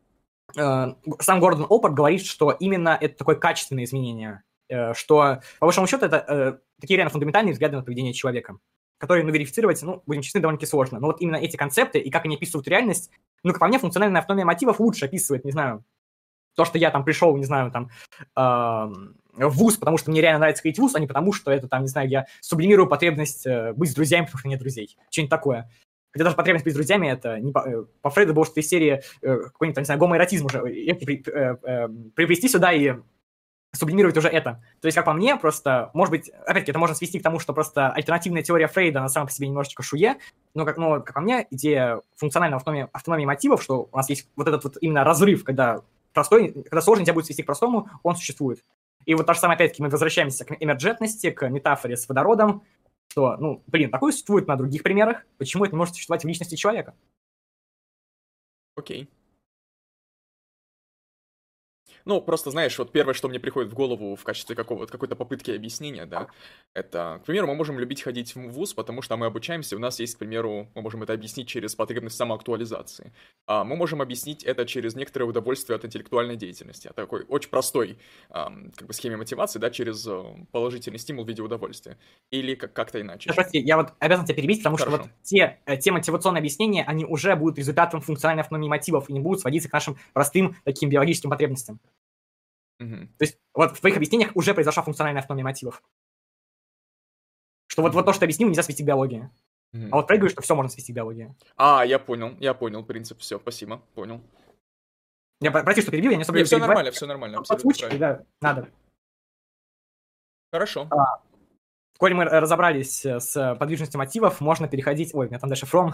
сам 0.54 1.40
Гордон 1.40 1.68
Опорт 1.70 1.94
говорит, 1.94 2.26
что 2.26 2.52
именно 2.52 2.98
это 3.00 3.18
такое 3.18 3.36
качественное 3.36 3.84
изменение, 3.84 4.44
э, 4.68 4.94
что, 4.94 5.42
по 5.60 5.68
большому 5.68 5.88
счету, 5.88 6.06
это 6.06 6.18
э, 6.28 6.58
такие 6.80 6.98
реально 6.98 7.12
фундаментальные 7.12 7.54
взгляды 7.54 7.78
на 7.78 7.84
поведение 7.84 8.14
человека 8.14 8.58
которые, 9.00 9.26
ну, 9.26 9.32
верифицировать, 9.32 9.82
ну, 9.82 10.04
будем 10.06 10.22
честны, 10.22 10.42
довольно-таки 10.42 10.70
сложно. 10.70 11.00
Но 11.00 11.08
вот 11.08 11.22
именно 11.22 11.38
эти 11.38 11.56
концепты 11.56 12.00
и 12.00 12.12
как 12.12 12.26
они 12.26 12.36
описывают 12.36 12.68
реальность, 12.68 13.10
ну, 13.44 13.52
как 13.52 13.60
по 13.62 13.68
мне, 13.68 13.80
функциональная 13.80 14.20
автономия 14.20 14.46
мотивов 14.46 14.82
лучше 14.82 15.06
описывает, 15.06 15.46
не 15.46 15.52
знаю, 15.52 15.86
то, 16.56 16.66
что 16.66 16.78
я 16.78 16.92
там 16.92 17.06
пришел, 17.06 17.36
не 17.38 17.46
знаю, 17.46 17.72
там, 17.72 17.90
э, 18.36 19.46
в 19.46 19.56
ВУЗ, 19.56 19.78
потому 19.78 19.98
что 19.98 20.12
мне 20.12 20.20
реально 20.20 20.40
нравится 20.40 20.62
ходить 20.62 20.78
в 20.78 20.82
ВУЗ, 20.82 20.96
а 20.96 21.00
не 21.00 21.08
потому, 21.08 21.32
что 21.32 21.50
это, 21.50 21.70
там, 21.70 21.84
не 21.84 21.88
знаю, 21.88 22.10
я 22.10 22.26
сублимирую 22.42 22.90
потребность 22.90 23.48
э, 23.48 23.72
быть 23.74 23.90
с 23.90 23.96
друзьями, 23.96 24.26
потому 24.26 24.40
что 24.40 24.50
нет 24.50 24.60
друзей. 24.60 24.98
Что-нибудь 25.10 25.30
такое. 25.30 25.72
Хотя 26.12 26.24
даже 26.24 26.36
потребность 26.36 26.66
быть 26.66 26.74
с 26.74 26.76
друзьями, 26.76 27.08
это 27.08 27.40
не 27.40 27.52
по, 27.52 27.60
э, 27.60 27.86
по 28.02 28.10
Фрейду 28.10 28.34
было 28.34 28.46
что-то 28.46 28.62
из 28.62 28.68
серии 28.68 29.02
э, 29.22 29.38
какой-нибудь, 29.38 29.78
не 29.78 29.86
знаю, 29.86 30.00
гомоэротизм 30.00 30.46
уже, 30.46 30.60
э, 30.60 30.96
при, 30.96 31.24
э, 31.28 31.58
э, 31.62 31.88
привести 32.16 32.48
сюда 32.48 32.72
и 32.74 32.96
сублимировать 33.72 34.18
уже 34.18 34.28
это. 34.28 34.64
То 34.82 34.88
есть, 34.88 34.96
как 34.96 35.06
по 35.06 35.14
мне, 35.14 35.36
просто, 35.36 35.92
может 35.94 36.12
быть, 36.12 36.30
опять-таки, 36.30 36.72
это 36.72 36.80
можно 36.80 36.96
свести 36.96 37.20
к 37.20 37.24
тому, 37.24 37.40
что 37.40 37.54
просто 37.54 37.90
альтернативная 37.90 38.42
теория 38.42 38.68
Фрейда 38.68 39.00
на 39.00 39.10
самом 39.10 39.28
по 39.28 39.34
себе 39.34 39.48
немножечко 39.48 39.84
шуе, 39.84 40.18
но, 40.56 40.66
как, 40.66 40.78
но, 40.78 41.02
как 41.02 41.14
по 41.14 41.22
мне, 41.22 41.46
идея 41.52 42.02
функциональной 42.16 42.58
автономии, 42.58 42.88
автономии 42.92 43.26
мотивов, 43.26 43.62
что 43.62 43.88
у 43.92 43.96
нас 43.96 44.10
есть 44.10 44.28
вот 44.36 44.48
этот 44.48 44.64
вот 44.64 44.78
именно 44.82 45.04
разрыв, 45.04 45.44
когда 45.44 45.82
простой, 46.14 46.52
когда 46.52 46.82
сложный 46.82 47.02
нельзя 47.02 47.14
будет 47.14 47.26
свести 47.26 47.44
к 47.44 47.46
простому, 47.46 47.88
он 48.02 48.16
существует. 48.16 48.64
И 49.06 49.16
вот 49.16 49.26
то 49.26 49.34
же 49.34 49.40
самое, 49.40 49.56
опять-таки, 49.56 49.82
мы 49.82 49.90
возвращаемся 49.90 50.46
к 50.46 50.56
эмерджентности, 50.60 51.32
к 51.32 51.48
метафоре 51.50 51.96
с 51.96 52.08
водородом, 52.10 52.64
что, 53.20 53.36
ну, 53.38 53.64
блин, 53.68 53.92
такое 53.92 54.12
существует 54.14 54.48
на 54.48 54.56
других 54.56 54.82
примерах, 54.82 55.26
почему 55.38 55.66
это 55.66 55.74
не 55.74 55.78
может 55.78 55.94
существовать 55.94 56.24
в 56.24 56.28
личности 56.28 56.56
человека? 56.56 56.96
Окей. 58.76 59.04
Okay. 59.04 59.08
Ну, 62.06 62.22
просто, 62.22 62.52
знаешь, 62.52 62.78
вот 62.78 62.92
первое, 62.92 63.14
что 63.14 63.28
мне 63.28 63.40
приходит 63.40 63.72
в 63.72 63.76
голову 63.76 64.16
в 64.16 64.24
качестве 64.24 64.56
какого-то 64.56 64.92
какой-то 64.92 65.16
попытки 65.16 65.52
объяснения, 65.52 66.06
да, 66.06 66.28
это, 66.74 67.20
к 67.24 67.26
примеру, 67.26 67.48
мы 67.48 67.56
можем 67.56 67.80
любить 67.80 68.02
ходить 68.02 68.36
в 68.36 68.50
ВУЗ, 68.50 68.74
потому 68.74 69.02
что 69.02 69.18
мы 69.18 69.26
обучаемся, 69.26 69.76
у 69.76 69.80
нас 69.80 70.00
есть, 70.00 70.16
к 70.16 70.20
примеру, 70.20 70.70
мы 70.76 70.82
можем 70.82 71.04
это 71.04 71.14
объяснить 71.14 71.48
через 71.48 71.76
потребность 71.76 72.18
самоактуализации. 72.18 73.12
А 73.48 73.64
мы 73.64 73.76
можем 73.76 74.02
объяснить 74.02 74.44
это 74.44 74.66
через 74.66 74.96
некоторое 74.96 75.26
удовольствие 75.26 75.76
от 75.76 75.86
интеллектуальной 75.86 76.36
деятельности, 76.36 76.88
а 76.88 76.94
такой 76.94 77.24
очень 77.28 77.50
простой 77.50 77.98
как 78.30 78.88
бы 78.88 78.94
схеме 78.94 79.18
мотивации, 79.18 79.60
да, 79.60 79.70
через 79.70 80.06
э, 80.08 80.24
положительный 80.52 81.00
стимул 81.00 81.26
в 81.26 81.28
виде 81.28 81.42
удовольствия. 81.42 81.98
Или 82.32 82.56
как- 82.56 82.74
как-то 82.74 83.02
иначе. 83.02 83.32
Прости, 83.34 83.60
я 83.60 83.78
вот 83.78 83.94
обязан 84.00 84.26
тебя 84.26 84.36
перебить, 84.36 84.60
потому 84.60 84.78
Хорошо. 84.78 84.98
что 84.98 85.04
вот 85.04 85.12
те, 85.24 85.60
э, 85.66 85.78
те 85.78 85.92
мотивационные 85.92 86.40
объяснения, 86.40 86.84
они 86.84 87.06
уже 87.06 87.36
будут 87.36 87.58
результатом 87.58 88.02
функциональной 88.02 88.42
автономии 88.44 88.68
мотивов 88.68 89.10
и 89.10 89.14
не 89.14 89.20
будут 89.20 89.42
сводиться 89.42 89.70
к 89.70 89.74
нашим 89.74 89.98
простым 90.14 90.56
таким 90.64 90.90
биологическим 90.90 91.30
потребностям. 91.30 91.80
Угу. 92.80 92.96
То 93.18 93.26
есть 93.26 93.38
вот 93.54 93.78
в 93.78 93.80
твоих 93.80 93.98
объяснениях 93.98 94.32
уже 94.36 94.54
произошла 94.54 94.84
функциональная 94.84 95.22
автономия 95.22 95.44
мотивов. 95.44 95.84
Что 97.68 97.82
вот, 97.82 97.94
вот 97.94 98.06
то, 98.06 98.14
что 98.14 98.22
ты 98.22 98.26
объяснил, 98.26 98.48
нельзя 98.48 98.64
свести 98.64 98.84
к 98.84 98.88
биологии. 98.88 99.30
Угу. 99.74 99.88
А 99.92 99.96
вот 99.98 100.08
говорит, 100.08 100.32
что 100.32 100.42
все 100.42 100.56
можно 100.56 100.70
свести 100.70 100.94
к 100.94 100.96
биологии. 100.96 101.36
А, 101.58 101.86
я 101.86 102.00
понял, 102.00 102.36
я 102.40 102.54
понял 102.54 102.84
принцип, 102.84 103.20
все, 103.20 103.38
спасибо, 103.40 103.82
понял. 103.94 104.22
Я 105.42 105.52
прости, 105.52 105.82
что 105.82 105.92
перебил, 105.92 106.12
я 106.12 106.18
не 106.18 106.24
особо... 106.24 106.44
все 106.44 106.58
нормально, 106.58 106.92
все 106.92 107.06
нормально, 107.06 107.38
абсолютно 107.38 107.98
да, 107.98 108.26
надо. 108.42 108.70
Хорошо. 110.52 110.88
А, 110.90 111.22
коль 111.98 112.14
мы 112.14 112.26
разобрались 112.26 113.06
с 113.06 113.56
подвижностью 113.56 114.00
мотивов, 114.00 114.42
можно 114.42 114.68
переходить... 114.68 115.14
Ой, 115.14 115.28
у 115.28 115.30
меня 115.30 115.40
там 115.40 115.50
дальше 115.50 115.66
from. 115.66 115.94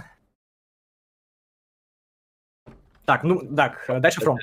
Так, 3.05 3.23
ну, 3.23 3.39
так, 3.55 3.85
дальше 4.01 4.21
from 4.21 4.37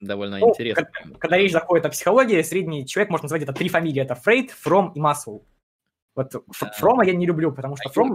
довольно 0.00 0.38
ну, 0.38 0.50
интересно. 0.50 0.84
Когда, 0.84 1.18
когда 1.18 1.36
речь 1.36 1.52
заходит 1.52 1.86
о 1.86 1.90
психологии, 1.90 2.42
средний 2.42 2.86
человек 2.86 3.10
может 3.10 3.24
назвать 3.24 3.42
это 3.42 3.52
три 3.52 3.68
фамилии. 3.68 4.02
Это 4.02 4.14
Фрейд, 4.14 4.50
Фром 4.50 4.92
и 4.92 5.00
Масл. 5.00 5.42
Вот 6.14 6.32
да. 6.32 6.70
Фрома 6.78 7.04
я 7.04 7.14
не 7.14 7.26
люблю, 7.26 7.52
потому 7.52 7.76
что 7.76 7.90
Фром, 7.90 8.14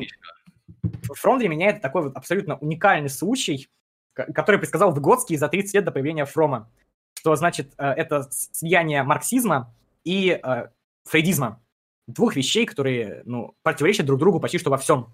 Фром 1.03 1.39
для 1.39 1.49
меня 1.49 1.69
это 1.69 1.79
такой 1.79 2.03
вот 2.03 2.15
абсолютно 2.15 2.57
уникальный 2.57 3.09
случай, 3.09 3.69
который 4.13 4.57
предсказал 4.57 4.91
Выгодский 4.91 5.38
за 5.38 5.47
30 5.47 5.73
лет 5.75 5.86
до 5.86 5.91
появления 5.91 6.25
Фрома. 6.25 6.69
Что 7.13 7.36
значит, 7.36 7.73
э, 7.77 7.86
это 7.86 8.27
слияние 8.32 9.03
марксизма 9.03 9.73
и 10.03 10.39
э, 10.43 10.69
фрейдизма. 11.03 11.61
Двух 12.07 12.36
вещей, 12.36 12.65
которые 12.65 13.21
ну, 13.25 13.55
противоречат 13.61 14.05
друг 14.07 14.19
другу 14.19 14.39
почти 14.39 14.57
что 14.57 14.71
во 14.71 14.77
всем. 14.77 15.13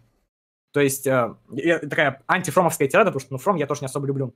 То 0.71 0.79
есть 0.79 1.05
э, 1.05 1.35
такая 1.81 2.23
антифромовская 2.27 2.87
тирада, 2.87 3.11
потому 3.11 3.19
что 3.19 3.33
ну, 3.33 3.37
Фром 3.39 3.57
я 3.57 3.67
тоже 3.67 3.81
не 3.81 3.87
особо 3.87 4.07
люблю. 4.07 4.33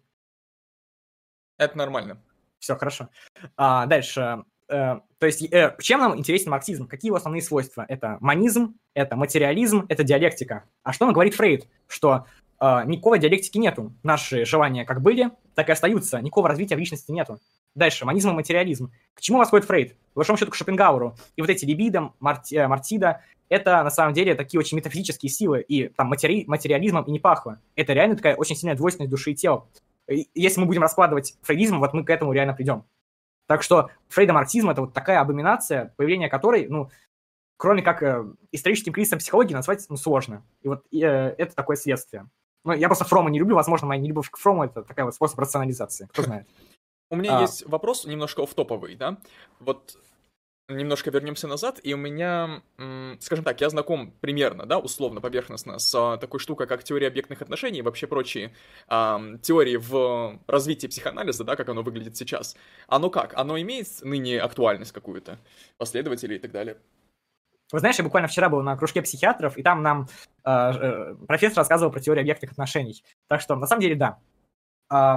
Это 1.57 1.77
нормально. 1.77 2.21
Все 2.59 2.75
хорошо. 2.75 3.09
А, 3.57 3.85
дальше. 3.85 4.43
Э, 4.69 4.99
то 5.19 5.25
есть, 5.25 5.43
э, 5.43 5.75
чем 5.79 5.99
нам 5.99 6.17
интересен 6.17 6.51
марксизм? 6.51 6.87
Какие 6.87 7.09
его 7.09 7.17
основные 7.17 7.41
свойства? 7.41 7.85
Это 7.87 8.17
манизм, 8.21 8.75
это 8.93 9.15
материализм, 9.15 9.85
это 9.89 10.03
диалектика. 10.03 10.63
А 10.83 10.93
что 10.93 11.05
нам 11.05 11.13
говорит 11.13 11.35
Фрейд? 11.35 11.67
Что 11.87 12.25
э, 12.59 12.81
никакой 12.85 13.19
диалектики 13.19 13.57
нету. 13.57 13.93
Наши 14.03 14.45
желания 14.45 14.85
как 14.85 15.01
были, 15.01 15.31
так 15.55 15.69
и 15.69 15.71
остаются. 15.71 16.21
Никакого 16.21 16.47
развития 16.47 16.75
в 16.75 16.79
личности 16.79 17.11
нету. 17.11 17.39
Дальше, 17.75 18.05
манизм 18.05 18.29
и 18.31 18.33
материализм. 18.33 18.91
К 19.13 19.21
чему 19.21 19.39
восходит 19.39 19.65
Фрейд? 19.67 19.95
В 20.13 20.17
большом 20.17 20.37
счету 20.37 20.51
к 20.51 20.55
Шопенгауэру. 20.55 21.15
И 21.35 21.41
вот 21.41 21.49
эти 21.49 21.65
либидо, 21.65 22.11
марти, 22.19 22.55
э, 22.55 22.67
мартида, 22.67 23.21
это 23.49 23.83
на 23.83 23.89
самом 23.89 24.13
деле 24.13 24.35
такие 24.35 24.59
очень 24.59 24.77
метафизические 24.77 25.29
силы, 25.29 25.61
и 25.61 25.89
там 25.89 26.07
матери, 26.07 26.45
материализмом 26.47 27.03
и 27.03 27.11
не 27.11 27.19
пахло. 27.19 27.59
Это 27.75 27.91
реально 27.93 28.15
такая 28.15 28.35
очень 28.35 28.55
сильная 28.55 28.77
двойственность 28.77 29.11
души 29.11 29.31
и 29.31 29.35
тела 29.35 29.67
если 30.33 30.59
мы 30.59 30.67
будем 30.67 30.81
раскладывать 30.81 31.37
фрейдизм, 31.41 31.79
вот 31.79 31.93
мы 31.93 32.03
к 32.03 32.09
этому 32.09 32.33
реально 32.33 32.53
придем. 32.53 32.85
Так 33.47 33.63
что 33.63 33.89
фрейдомарксизм– 34.07 34.69
это 34.71 34.81
вот 34.81 34.93
такая 34.93 35.19
абоминация, 35.19 35.93
появление 35.97 36.29
которой, 36.29 36.67
ну, 36.67 36.89
кроме 37.57 37.81
как 37.81 38.01
э, 38.01 38.25
историческим 38.51 38.93
кризисом 38.93 39.19
психологии, 39.19 39.53
назвать 39.53 39.85
ну, 39.89 39.97
сложно. 39.97 40.43
И 40.61 40.67
вот 40.67 40.85
э, 40.93 40.97
это 40.97 41.53
такое 41.53 41.75
следствие. 41.75 42.29
Ну, 42.63 42.73
я 42.73 42.87
просто 42.87 43.05
Фрома 43.05 43.29
не 43.29 43.39
люблю, 43.39 43.55
возможно, 43.55 43.87
моя 43.87 44.01
нелюбовь 44.01 44.29
к 44.29 44.37
Фрому– 44.37 44.63
это 44.65 44.83
такая 44.83 45.05
вот 45.05 45.15
способ 45.15 45.37
рационализации, 45.39 46.07
кто 46.11 46.21
знает. 46.23 46.47
У 47.09 47.15
меня 47.17 47.39
а. 47.39 47.41
есть 47.41 47.67
вопрос 47.67 48.05
немножко 48.05 48.41
офтоповый, 48.41 48.95
да? 48.95 49.17
Вот 49.59 49.97
немножко 50.75 51.11
вернемся 51.11 51.47
назад, 51.47 51.79
и 51.83 51.93
у 51.93 51.97
меня, 51.97 52.61
скажем 53.19 53.43
так, 53.45 53.61
я 53.61 53.69
знаком 53.69 54.13
примерно, 54.21 54.65
да, 54.65 54.79
условно, 54.79 55.21
поверхностно, 55.21 55.79
с 55.79 55.93
а, 55.95 56.17
такой 56.17 56.39
штукой, 56.39 56.67
как 56.67 56.83
теория 56.83 57.07
объектных 57.07 57.41
отношений 57.41 57.79
и 57.79 57.81
вообще 57.81 58.07
прочие 58.07 58.53
а, 58.87 59.21
теории 59.41 59.77
в 59.77 60.39
развитии 60.47 60.87
психоанализа, 60.87 61.43
да, 61.43 61.55
как 61.55 61.69
оно 61.69 61.83
выглядит 61.83 62.17
сейчас. 62.17 62.55
Оно 62.87 63.09
как? 63.09 63.33
Оно 63.35 63.59
имеет 63.59 63.87
ныне 64.01 64.39
актуальность 64.39 64.91
какую-то? 64.91 65.39
Последователей 65.77 66.37
и 66.37 66.39
так 66.39 66.51
далее? 66.51 66.77
Вы 67.71 67.79
знаешь, 67.79 67.97
я 67.97 68.03
буквально 68.03 68.27
вчера 68.27 68.49
был 68.49 68.61
на 68.61 68.75
кружке 68.75 69.01
психиатров, 69.01 69.57
и 69.57 69.63
там 69.63 69.81
нам 69.81 70.07
э, 70.43 70.51
э, 70.51 71.15
профессор 71.27 71.59
рассказывал 71.59 71.91
про 71.91 72.01
теорию 72.01 72.21
объектных 72.23 72.51
отношений. 72.51 73.03
Так 73.27 73.41
что, 73.41 73.55
на 73.55 73.67
самом 73.67 73.81
деле, 73.81 73.95
да. 73.95 74.19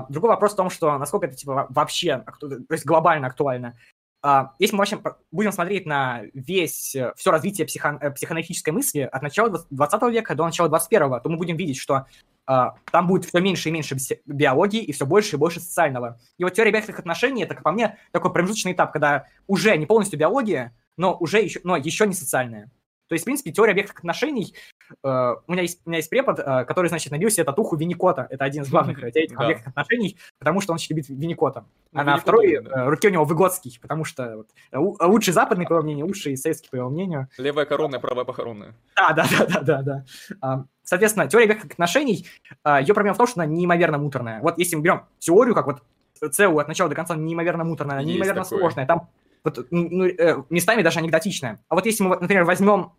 Другой 0.09 0.31
вопрос 0.31 0.53
в 0.53 0.57
том, 0.57 0.71
что 0.71 0.97
насколько 0.99 1.27
это 1.27 1.35
типа 1.35 1.67
вообще, 1.69 2.25
то 2.39 2.49
есть 2.71 2.87
глобально 2.87 3.27
актуально. 3.27 3.77
Uh, 4.25 4.47
если 4.59 4.75
мы 4.75 4.79
вообще 4.79 4.99
будем 5.33 5.53
смотреть 5.53 5.85
на 5.85 6.23
весь, 6.33 6.95
э, 6.95 7.13
все 7.15 7.31
развитие 7.31 7.67
психо, 7.67 7.99
э, 8.01 8.11
психоаналитической 8.11 8.73
мысли 8.73 9.01
от 9.01 9.21
начала 9.21 9.67
20 9.69 10.03
века 10.11 10.35
до 10.35 10.47
начала 10.47 10.71
21, 10.71 11.21
то 11.21 11.29
мы 11.29 11.37
будем 11.37 11.59
видеть, 11.59 11.77
что 11.77 12.07
uh, 12.49 12.71
там 12.91 13.07
будет 13.07 13.27
все 13.27 13.41
меньше 13.41 13.69
и 13.69 13.73
меньше 13.73 13.99
биологии 14.25 14.83
и 14.83 14.93
все 14.93 15.05
больше 15.05 15.37
и 15.37 15.39
больше 15.39 15.61
социального. 15.61 16.19
И 16.39 16.45
вот 16.45 16.55
теория 16.55 16.71
объектных 16.71 16.99
отношений, 16.99 17.43
это, 17.43 17.55
по 17.57 17.71
мне, 17.71 17.99
такой 18.13 18.33
промежуточный 18.33 18.73
этап, 18.73 18.95
когда 18.95 19.27
уже 19.47 19.77
не 19.77 19.85
полностью 19.85 20.19
биология, 20.19 20.75
но 20.97 21.15
уже 21.21 21.43
еще, 21.43 21.61
но 21.63 21.77
еще 21.77 22.07
не 22.07 22.15
социальная. 22.15 22.71
То 23.15 23.17
есть, 23.17 23.23
в 23.23 23.27
принципе, 23.27 23.53
теория 23.53 23.71
объектных 23.71 23.99
отношений, 23.99 24.57
э, 24.91 25.35
у, 25.47 25.53
меня 25.53 25.63
есть, 25.63 25.81
у 25.85 25.89
меня 25.89 25.99
есть 25.99 26.11
препод, 26.11 26.41
э, 26.41 26.65
который, 26.65 26.89
значит, 26.89 27.13
набил 27.13 27.31
себе 27.31 27.45
татуху 27.45 27.77
Винникота. 27.77 28.27
Это 28.29 28.45
один 28.45 28.65
из 28.65 28.71
главных 28.71 28.99
теоретиков 28.99 29.39
да. 29.39 29.45
объектных 29.45 29.69
отношений, 29.69 30.19
потому 30.41 30.61
что 30.61 30.73
он 30.73 30.81
любит 30.91 31.09
Винникота. 31.09 31.65
Ну, 31.93 32.01
а 32.01 32.03
на 32.03 32.17
второй 32.17 32.61
да. 32.61 32.87
э, 32.87 32.89
руке 32.89 33.07
у 33.07 33.11
него 33.13 33.25
Выгодский, 33.25 33.79
потому 33.81 34.05
что 34.05 34.39
вот, 34.39 34.49
э, 34.73 35.07
лучший 35.07 35.33
западный, 35.33 35.65
по 35.65 35.75
его 35.75 35.85
мнению, 35.85 36.07
лучший 36.07 36.37
советский, 36.37 36.69
по 36.71 36.75
его 36.75 36.91
мнению. 36.91 37.29
Левая 37.39 37.67
коронная, 37.67 38.01
правая 38.01 38.25
похоронная. 38.25 38.75
Да, 38.97 39.13
да, 39.13 39.27
да, 39.31 39.47
да, 39.47 39.61
да, 39.61 39.83
да. 39.83 40.05
А, 40.41 40.65
соответственно, 40.83 41.29
теория 41.29 41.45
объектных 41.45 41.71
отношений, 41.71 42.27
ее 42.67 42.95
проблема 42.95 43.15
в 43.15 43.19
том, 43.19 43.29
что 43.29 43.41
она 43.41 43.47
неимоверно 43.47 43.99
муторная. 43.99 44.41
Вот 44.41 44.59
если 44.59 44.75
мы 44.75 44.83
берем 44.83 45.03
теорию, 45.21 45.55
как 45.55 45.67
вот 45.67 45.85
целую 46.33 46.59
от 46.59 46.67
начала 46.67 46.89
до 46.89 46.97
конца 46.97 47.15
неимоверно 47.15 47.63
муторная, 47.63 48.03
неимоверно 48.03 48.43
сложная, 48.43 48.87
там 48.87 49.09
вот, 49.45 49.67
ну, 49.71 50.07
э, 50.07 50.43
местами 50.49 50.83
даже 50.83 50.99
анекдотичная. 51.01 51.61
А 51.69 51.75
вот 51.75 51.85
если 51.87 52.03
мы, 52.03 52.17
например, 52.19 52.45
возьмем 52.45 52.93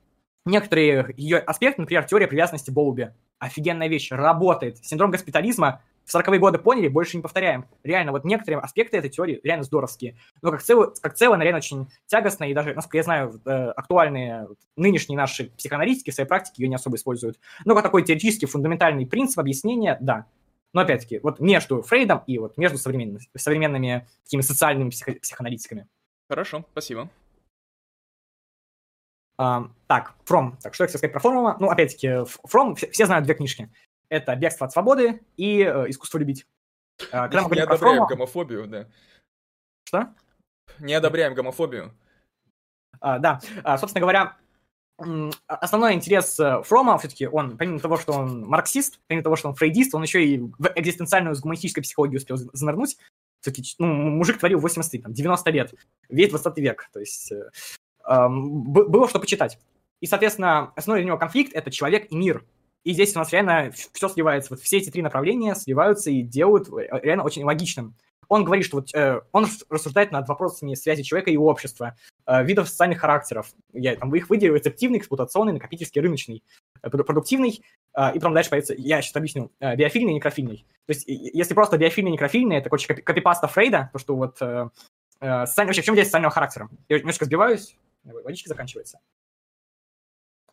некоторые 0.45 1.13
ее 1.17 1.39
аспекты, 1.39 1.81
например, 1.81 2.03
теория 2.05 2.27
привязанности 2.27 2.71
Боуби. 2.71 3.11
Офигенная 3.39 3.87
вещь, 3.87 4.11
работает. 4.11 4.77
Синдром 4.83 5.11
госпитализма 5.11 5.81
в 6.05 6.15
40-е 6.15 6.39
годы 6.39 6.59
поняли, 6.59 6.87
больше 6.87 7.17
не 7.17 7.23
повторяем. 7.23 7.65
Реально, 7.83 8.11
вот 8.11 8.25
некоторые 8.25 8.59
аспекты 8.59 8.97
этой 8.97 9.09
теории 9.09 9.39
реально 9.43 9.63
здоровские. 9.63 10.15
Но 10.41 10.51
как 10.51 10.61
целое, 10.61 10.91
как 11.01 11.15
целое 11.15 11.39
реально 11.39 11.57
очень 11.57 11.87
тягостная, 12.05 12.49
и 12.49 12.53
даже, 12.53 12.73
насколько 12.73 12.97
я 12.97 13.03
знаю, 13.03 13.41
э, 13.45 13.49
актуальные 13.71 14.47
нынешние 14.75 15.17
наши 15.17 15.49
психоаналитики 15.57 16.11
в 16.11 16.13
своей 16.13 16.27
практике 16.27 16.63
ее 16.63 16.69
не 16.69 16.75
особо 16.75 16.95
используют. 16.95 17.39
Но 17.65 17.73
как 17.73 17.83
такой 17.83 18.03
теоретический 18.03 18.47
фундаментальный 18.47 19.05
принцип 19.07 19.39
объяснения, 19.39 19.97
да. 19.99 20.27
Но 20.73 20.81
опять-таки, 20.81 21.19
вот 21.19 21.39
между 21.39 21.81
Фрейдом 21.81 22.21
и 22.27 22.37
вот 22.37 22.57
между 22.57 22.77
современными, 22.77 23.19
современными 23.35 24.07
такими 24.25 24.41
социальными 24.41 24.89
психо- 24.91 25.19
психоаналитиками. 25.19 25.87
Хорошо, 26.27 26.65
спасибо. 26.71 27.09
Uh, 29.39 29.69
так, 29.87 30.15
Фром. 30.23 30.57
Так, 30.61 30.73
что 30.73 30.83
я 30.83 30.87
хотел 30.87 30.99
сказать 30.99 31.11
про 31.11 31.19
Фрома? 31.19 31.57
Ну, 31.59 31.69
опять-таки, 31.69 32.23
Фром, 32.45 32.75
все, 32.75 32.89
все 32.91 33.05
знают 33.05 33.25
две 33.25 33.35
книжки. 33.35 33.69
Это 34.07 34.35
«Бегство 34.35 34.65
от 34.65 34.71
свободы» 34.71 35.21
и 35.35 35.59
э, 35.61 35.89
«Искусство 35.89 36.19
любить». 36.19 36.45
Uh, 37.11 37.27
когда 37.27 37.47
мы 37.47 37.55
не 37.55 37.61
одобряем 37.61 37.95
Фрома... 37.95 38.07
гомофобию, 38.07 38.67
да. 38.67 38.87
Что? 39.83 40.13
Не 40.79 40.93
одобряем 40.93 41.33
гомофобию. 41.33 41.93
Uh, 43.01 43.19
да, 43.19 43.41
uh, 43.63 43.77
собственно 43.77 44.01
говоря, 44.01 44.37
основной 45.47 45.93
интерес 45.93 46.39
э, 46.39 46.61
Фрома 46.63 46.97
все-таки 46.97 47.27
он, 47.27 47.57
помимо 47.57 47.79
того, 47.79 47.97
что 47.97 48.13
он 48.13 48.45
марксист, 48.45 48.99
помимо 49.07 49.23
того, 49.23 49.35
что 49.35 49.49
он 49.49 49.55
фрейдист, 49.55 49.93
он 49.93 50.03
еще 50.03 50.25
и 50.25 50.39
в 50.39 50.71
экзистенциальную 50.75 51.35
гуманистическую 51.39 51.83
психологию 51.83 52.17
успел 52.17 52.37
занырнуть. 52.37 52.97
Все-таки 53.41 53.75
ну, 53.77 53.87
мужик 53.87 54.39
творил 54.39 54.59
80 54.59 55.03
там, 55.03 55.13
90 55.13 55.51
лет, 55.51 55.73
весь 56.09 56.29
20 56.29 56.57
век. 56.59 56.89
То 56.93 56.99
есть 56.99 57.31
э, 57.31 57.49
было 58.07 59.07
что 59.09 59.19
почитать. 59.19 59.57
И, 60.01 60.07
соответственно, 60.07 60.71
основной 60.75 61.01
для 61.01 61.07
него 61.07 61.17
конфликт— 61.17 61.53
это 61.55 61.71
человек 61.71 62.11
и 62.11 62.15
мир. 62.15 62.45
И 62.83 62.93
здесь 62.93 63.15
у 63.15 63.19
нас 63.19 63.31
реально 63.33 63.71
все 63.71 64.07
сливается. 64.07 64.53
Вот 64.53 64.61
все 64.61 64.77
эти 64.77 64.91
три 64.91 65.01
направления 65.01 65.55
сливаются 65.55 66.11
и 66.11 66.21
делают 66.21 66.69
э, 66.69 66.87
реально 67.01 67.23
очень 67.23 67.43
логичным. 67.43 67.95
Он 68.27 68.43
говорит, 68.43 68.65
что 68.65 68.77
вот, 68.77 68.93
э, 68.93 69.21
он 69.31 69.47
рассуждает 69.69 70.11
над 70.11 70.27
вопросами 70.27 70.75
связи 70.75 71.01
человека 71.01 71.31
и 71.31 71.37
общества, 71.37 71.95
э, 72.27 72.43
видов 72.43 72.69
социальных 72.69 72.99
характеров. 72.99 73.53
Я 73.73 73.95
там 73.95 74.13
их 74.15 74.29
выделил 74.29 74.55
рецептивный, 74.55 74.99
эксплуатационный, 74.99 75.53
накопительский, 75.53 76.01
рыночный, 76.01 76.43
э, 76.83 76.89
продуктивный, 76.89 77.63
э, 77.97 78.11
и 78.11 78.19
потом 78.19 78.33
дальше 78.33 78.51
появится, 78.51 78.75
я 78.77 79.01
сейчас 79.01 79.15
объясню, 79.15 79.51
э, 79.59 79.75
биофильный 79.75 80.11
и 80.11 80.15
некрофильный. 80.15 80.65
То 80.85 80.93
есть 80.93 81.05
если 81.07 81.55
просто 81.55 81.77
биофильный 81.79 82.11
и 82.11 82.13
некрофильный, 82.13 82.57
это, 82.57 82.69
короче, 82.69 82.93
копипаста 82.93 83.47
Фрейда, 83.47 83.89
то, 83.93 83.99
что 83.99 84.15
вот 84.15 84.37
э, 84.41 84.69
э, 85.21 85.45
социальный, 85.47 85.69
вообще 85.69 85.81
в 85.81 85.85
чем 85.85 85.95
здесь 85.95 86.05
социального 86.05 86.33
характера? 86.33 86.69
Я 86.89 86.99
немножко 86.99 87.25
сбиваюсь, 87.25 87.75
водички 88.05 88.47
заканчивается. 88.47 88.99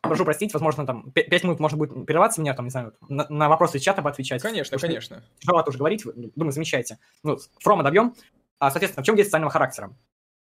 Прошу 0.01 0.25
простить, 0.25 0.53
возможно, 0.53 0.85
там 0.85 1.11
5 1.11 1.43
минут 1.43 1.59
можно 1.61 1.77
будет 1.77 2.05
прерываться 2.05 2.41
меня, 2.41 2.53
там, 2.53 2.65
не 2.65 2.71
знаю, 2.71 2.93
на, 3.07 3.25
на 3.29 3.47
вопросы 3.47 3.77
из 3.77 3.81
чата 3.81 4.01
отвечать. 4.01 4.41
Конечно, 4.41 4.77
конечно. 4.77 5.23
Тяжело 5.39 5.63
тоже 5.63 5.77
говорить, 5.77 6.03
думаю, 6.35 6.51
замечайте. 6.51 6.99
Ну, 7.23 7.37
Фрома 7.59 7.83
добьем. 7.83 8.13
А, 8.59 8.69
соответственно, 8.69 9.03
в 9.03 9.05
чем 9.05 9.15
здесь 9.15 9.27
социального 9.27 9.51
характера? 9.51 9.95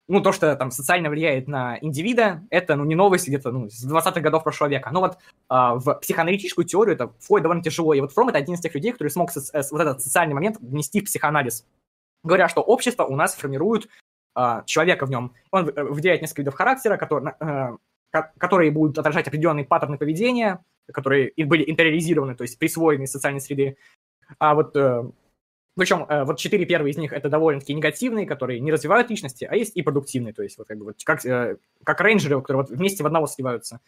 Ну, 0.08 0.20
то, 0.20 0.32
что 0.32 0.54
там 0.56 0.72
социально 0.72 1.10
влияет 1.10 1.46
на 1.46 1.78
индивида, 1.80 2.44
это, 2.50 2.74
ну, 2.74 2.84
не 2.84 2.96
новость 2.96 3.28
где-то, 3.28 3.52
ну, 3.52 3.68
с 3.68 3.88
20-х 3.88 4.20
годов 4.20 4.42
прошлого 4.42 4.68
века. 4.68 4.90
Но 4.92 5.00
вот 5.00 5.18
а, 5.48 5.76
в 5.76 5.94
психоаналитическую 5.94 6.64
теорию 6.64 6.94
это 6.96 7.12
входит 7.20 7.44
довольно 7.44 7.62
тяжело. 7.62 7.94
И 7.94 8.00
вот 8.00 8.12
Фром— 8.12 8.28
это 8.30 8.38
один 8.38 8.54
из 8.56 8.60
тех 8.60 8.74
людей, 8.74 8.92
который 8.92 9.08
смог 9.08 9.30
со- 9.30 9.62
вот 9.70 9.80
этот 9.80 10.02
социальный 10.02 10.34
момент 10.34 10.58
внести 10.60 11.00
в 11.00 11.04
психоанализ. 11.04 11.64
Говоря, 12.24 12.48
что 12.48 12.62
общество 12.62 13.04
у 13.04 13.14
нас 13.14 13.34
формирует 13.34 13.88
а, 14.36 14.64
человека 14.66 15.06
в 15.06 15.10
нем. 15.10 15.32
Он 15.50 15.64
выделяет 15.64 16.20
несколько 16.20 16.42
видов 16.42 16.54
характера, 16.54 16.98
которые, 16.98 17.34
э, 17.40 18.20
которые 18.36 18.70
будут 18.70 18.98
отражать 18.98 19.26
определенные 19.26 19.64
паттерны 19.64 19.96
поведения, 19.96 20.62
которые 20.92 21.32
были 21.38 21.64
интериоризированы, 21.68 22.34
то 22.34 22.42
есть 22.42 22.58
присвоены 22.58 23.04
из 23.04 23.12
социальной 23.12 23.40
среды. 23.40 23.78
А 24.38 24.54
вот 24.54 24.76
э, 24.76 25.04
причем 25.74 26.04
э, 26.06 26.24
вот 26.24 26.38
четыре 26.38 26.66
первые 26.66 26.92
из 26.92 26.98
них 26.98 27.14
это 27.14 27.30
довольно-таки 27.30 27.72
негативные, 27.72 28.26
которые 28.26 28.60
не 28.60 28.70
развивают 28.70 29.08
личности, 29.08 29.48
а 29.50 29.56
есть 29.56 29.74
и 29.74 29.80
продуктивные, 29.80 30.34
то 30.34 30.42
есть 30.42 30.58
вот 30.58 30.68
как 30.68 30.76
бы 30.76 30.84
вот 30.84 30.96
как, 31.02 31.22
как 31.82 32.00
рейнджеры, 32.02 32.38
которые 32.42 32.64
вот 32.64 32.70
вместе 32.70 33.02
в 33.02 33.06
одного 33.06 33.26
сливаются. 33.26 33.80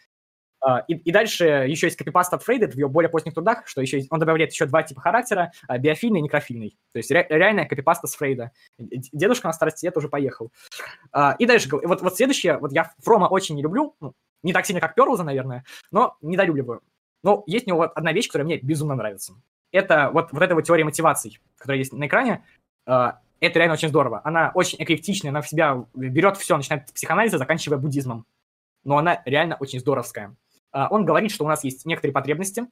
Uh, 0.66 0.82
и, 0.88 0.94
и 0.94 1.12
дальше 1.12 1.44
еще 1.44 1.86
есть 1.86 1.96
копипаст 1.96 2.34
от 2.34 2.42
Фрейда 2.42 2.66
в 2.66 2.74
его 2.74 2.88
более 2.88 3.08
поздних 3.08 3.34
трудах, 3.34 3.68
что 3.68 3.80
еще 3.80 4.02
он 4.10 4.18
добавляет 4.18 4.50
еще 4.50 4.66
два 4.66 4.82
типа 4.82 5.00
характера, 5.00 5.52
uh, 5.70 5.78
биофильный 5.78 6.18
и 6.18 6.22
некрофильный. 6.22 6.76
То 6.92 6.98
есть 6.98 7.10
ре, 7.12 7.26
реальная 7.28 7.64
копипаста 7.64 8.08
с 8.08 8.16
Фрейда. 8.16 8.50
Дедушка 8.78 9.46
на 9.46 9.52
старости 9.52 9.84
лет 9.84 9.96
уже 9.96 10.08
поехал. 10.08 10.50
Uh, 11.14 11.36
и 11.38 11.46
дальше, 11.46 11.68
вот, 11.70 12.02
вот 12.02 12.16
следующее, 12.16 12.58
вот 12.58 12.72
я 12.72 12.92
Фрома 12.98 13.26
очень 13.26 13.54
не 13.54 13.62
люблю, 13.62 13.94
ну, 14.00 14.14
не 14.42 14.52
так 14.52 14.66
сильно, 14.66 14.80
как 14.80 14.94
Перлза, 14.94 15.22
наверное, 15.22 15.64
но 15.90 16.16
недолюбливаю. 16.22 16.82
Но 17.22 17.44
есть 17.46 17.66
у 17.66 17.70
него 17.70 17.78
вот 17.78 17.92
одна 17.94 18.12
вещь, 18.12 18.26
которая 18.26 18.46
мне 18.46 18.58
безумно 18.58 18.94
нравится. 18.94 19.34
Это 19.70 20.10
вот, 20.12 20.32
вот 20.32 20.42
эта 20.42 20.54
вот 20.54 20.62
теория 20.64 20.84
мотиваций, 20.84 21.40
которая 21.56 21.78
есть 21.78 21.92
на 21.92 22.06
экране. 22.06 22.44
Это 22.86 23.20
реально 23.40 23.74
очень 23.74 23.88
здорово. 23.88 24.20
Она 24.24 24.50
очень 24.54 24.82
эклектичная, 24.82 25.30
она 25.30 25.42
в 25.42 25.48
себя 25.48 25.84
берет 25.94 26.36
все, 26.36 26.56
начинает 26.56 26.88
с 26.88 26.92
психоанализа, 26.92 27.38
заканчивая 27.38 27.78
буддизмом. 27.78 28.24
Но 28.84 28.98
она 28.98 29.20
реально 29.26 29.56
очень 29.56 29.80
здоровская. 29.80 30.34
А, 30.72 30.88
он 30.90 31.04
говорит, 31.04 31.30
что 31.30 31.44
у 31.44 31.48
нас 31.48 31.64
есть 31.64 31.86
некоторые 31.86 32.12
потребности, 32.12 32.66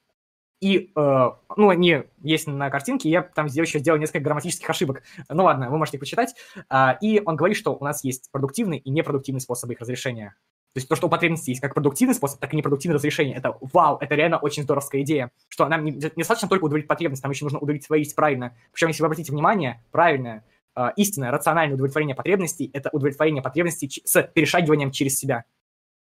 и, 0.61 0.91
э, 0.97 1.31
ну, 1.57 1.69
они 1.69 2.05
есть 2.23 2.47
на 2.47 2.71
картинке, 2.71 3.11
я 3.11 3.23
там 3.23 3.47
еще 3.47 3.79
сделал 3.79 3.99
несколько 3.99 4.21
грамматических 4.21 4.69
ошибок. 4.69 5.03
Ну 5.29 5.45
ладно, 5.45 5.69
вы 5.71 5.77
можете 5.77 5.99
их 5.99 6.01
почитать. 6.01 6.35
А, 6.71 6.97
и 7.03 7.21
он 7.25 7.37
говорит, 7.37 7.59
что 7.59 7.75
у 7.75 7.85
нас 7.85 8.05
есть 8.05 8.31
продуктивный 8.33 8.79
и 8.79 8.91
непродуктивный 8.91 9.41
способы 9.41 9.75
их 9.75 9.81
разрешения. 9.81 10.35
То 10.73 10.79
есть 10.79 10.89
то, 10.89 10.97
что 10.97 11.07
у 11.07 11.11
потребностей 11.11 11.53
есть 11.53 11.61
как 11.61 11.75
продуктивный 11.75 12.15
способ, 12.15 12.39
так 12.39 12.53
и 12.53 12.57
непродуктивное 12.57 12.97
разрешение. 12.97 13.37
Это 13.37 13.57
вау, 13.61 13.99
это 13.99 14.15
реально 14.15 14.39
очень 14.39 14.63
здоровская 14.63 15.03
идея. 15.03 15.31
Что 15.49 15.67
нам 15.69 15.85
не, 15.85 15.93
не 15.93 15.99
достаточно 15.99 16.49
только 16.49 16.65
удовлетворить 16.65 16.89
потребность, 16.89 17.23
нам 17.23 17.33
еще 17.33 17.45
нужно 17.45 17.59
удовлетворить 17.59 18.15
правильно. 18.15 18.55
Причем, 18.73 18.89
если 18.89 19.03
вы 19.03 19.07
обратите 19.07 19.33
внимание, 19.33 19.83
правильное, 19.91 20.45
э, 20.75 20.89
истинное, 20.97 21.31
рациональное 21.31 21.77
удовлетворение 21.77 22.15
потребностей– 22.15 22.71
это 22.75 22.91
удовлетворение 22.93 23.43
потребностей 23.43 24.03
с 24.05 24.23
перешагиванием 24.23 24.91
через 24.91 25.19
себя 25.19 25.45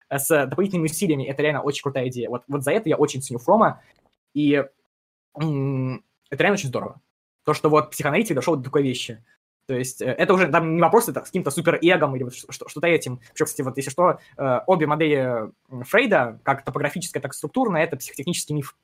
с 0.09 0.45
дополнительными 0.47 0.85
усилиями. 0.85 1.23
Это 1.23 1.41
реально 1.41 1.61
очень 1.61 1.83
крутая 1.83 2.07
идея. 2.09 2.29
Вот, 2.29 2.43
вот 2.47 2.63
за 2.63 2.71
это 2.71 2.89
я 2.89 2.97
очень 2.97 3.21
ценю 3.21 3.39
Фрома, 3.39 3.81
и 4.33 4.63
это 5.33 5.41
реально 5.41 6.53
очень 6.53 6.69
здорово. 6.69 7.01
То, 7.43 7.53
что 7.53 7.69
вот 7.69 7.91
психоаналитик 7.91 8.35
дошел 8.35 8.55
до 8.55 8.63
такой 8.63 8.83
вещи. 8.83 9.23
То 9.67 9.73
есть 9.75 10.01
э, 10.01 10.05
это 10.05 10.33
уже 10.33 10.47
там 10.47 10.75
не 10.75 10.81
вопрос 10.81 11.09
это 11.09 11.21
с 11.21 11.25
каким-то 11.25 11.51
супер-эгом 11.51 12.15
или 12.15 12.23
вот 12.23 12.33
что-то 12.33 12.87
этим. 12.87 13.19
Еще, 13.33 13.45
кстати, 13.45 13.61
вот 13.61 13.77
если 13.77 13.89
что, 13.89 14.19
э, 14.37 14.59
обе 14.65 14.87
модели 14.87 15.51
Фрейда, 15.69 16.39
как 16.43 16.63
топографическая, 16.63 17.21
так 17.21 17.33
и 17.33 17.35
структурная, 17.35 17.83
это 17.83 17.97
психотехнический 17.97 18.55
миф. 18.55 18.75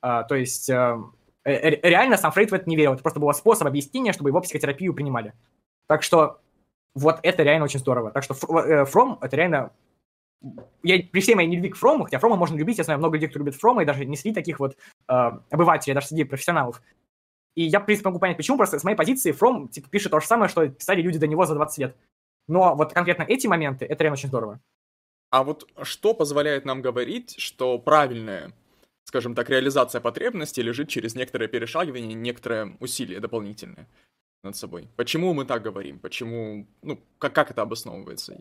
А, 0.00 0.24
то 0.24 0.34
есть 0.34 0.70
э, 0.70 0.98
реально 1.44 2.16
сам 2.16 2.32
Фрейд 2.32 2.50
в 2.50 2.54
это 2.54 2.68
не 2.68 2.76
верил. 2.76 2.94
Это 2.94 3.02
просто 3.02 3.20
был 3.20 3.32
способ 3.34 3.66
объяснения, 3.66 4.12
чтобы 4.12 4.30
его 4.30 4.40
психотерапию 4.40 4.94
принимали. 4.94 5.34
Так 5.86 6.02
что 6.02 6.40
вот 6.94 7.20
это 7.22 7.42
реально 7.42 7.64
очень 7.64 7.80
здорово. 7.80 8.10
Так 8.10 8.24
что 8.24 8.34
From 8.34 9.18
это 9.20 9.36
реально 9.36 9.70
я 10.82 10.98
при 11.10 11.20
всей 11.20 11.34
моей 11.34 11.48
нелюбви 11.48 11.70
к 11.70 11.76
Фрому, 11.76 12.04
хотя 12.04 12.18
Фрома 12.18 12.36
можно 12.36 12.56
любить, 12.56 12.78
я 12.78 12.84
знаю 12.84 12.98
много 12.98 13.16
людей, 13.16 13.28
кто 13.28 13.38
любит 13.38 13.54
Фрома, 13.54 13.82
и 13.82 13.86
даже 13.86 14.04
не 14.04 14.16
среди 14.16 14.34
таких 14.34 14.60
вот 14.60 14.76
э, 15.08 15.12
обывателей, 15.50 15.94
даже 15.94 16.08
среди 16.08 16.24
профессионалов. 16.24 16.82
И 17.54 17.64
я, 17.64 17.80
в 17.80 17.86
принципе, 17.86 18.08
могу 18.08 18.18
понять, 18.18 18.36
почему, 18.36 18.56
просто 18.56 18.78
с 18.78 18.84
моей 18.84 18.96
позиции 18.96 19.32
Фром 19.32 19.68
типа, 19.68 19.88
пишет 19.88 20.10
то 20.10 20.20
же 20.20 20.26
самое, 20.26 20.48
что 20.48 20.68
писали 20.68 21.02
люди 21.02 21.18
до 21.18 21.26
него 21.26 21.46
за 21.46 21.54
20 21.54 21.78
лет. 21.78 21.96
Но 22.48 22.74
вот 22.74 22.92
конкретно 22.92 23.22
эти 23.22 23.46
моменты, 23.46 23.84
это 23.84 24.02
реально 24.02 24.14
очень 24.14 24.28
здорово. 24.28 24.60
А 25.30 25.44
вот 25.44 25.68
что 25.82 26.14
позволяет 26.14 26.64
нам 26.64 26.82
говорить, 26.82 27.36
что 27.38 27.78
правильная, 27.78 28.52
скажем 29.04 29.34
так, 29.34 29.48
реализация 29.48 30.00
потребностей 30.00 30.62
лежит 30.62 30.88
через 30.88 31.14
некоторое 31.14 31.48
перешагивание, 31.48 32.14
некоторое 32.14 32.76
усилие 32.80 33.20
дополнительное 33.20 33.86
над 34.42 34.56
собой? 34.56 34.88
Почему 34.96 35.32
мы 35.32 35.44
так 35.44 35.62
говорим? 35.62 35.98
Почему, 35.98 36.66
ну, 36.82 36.98
как, 37.18 37.34
как 37.34 37.50
это 37.50 37.62
обосновывается? 37.62 38.40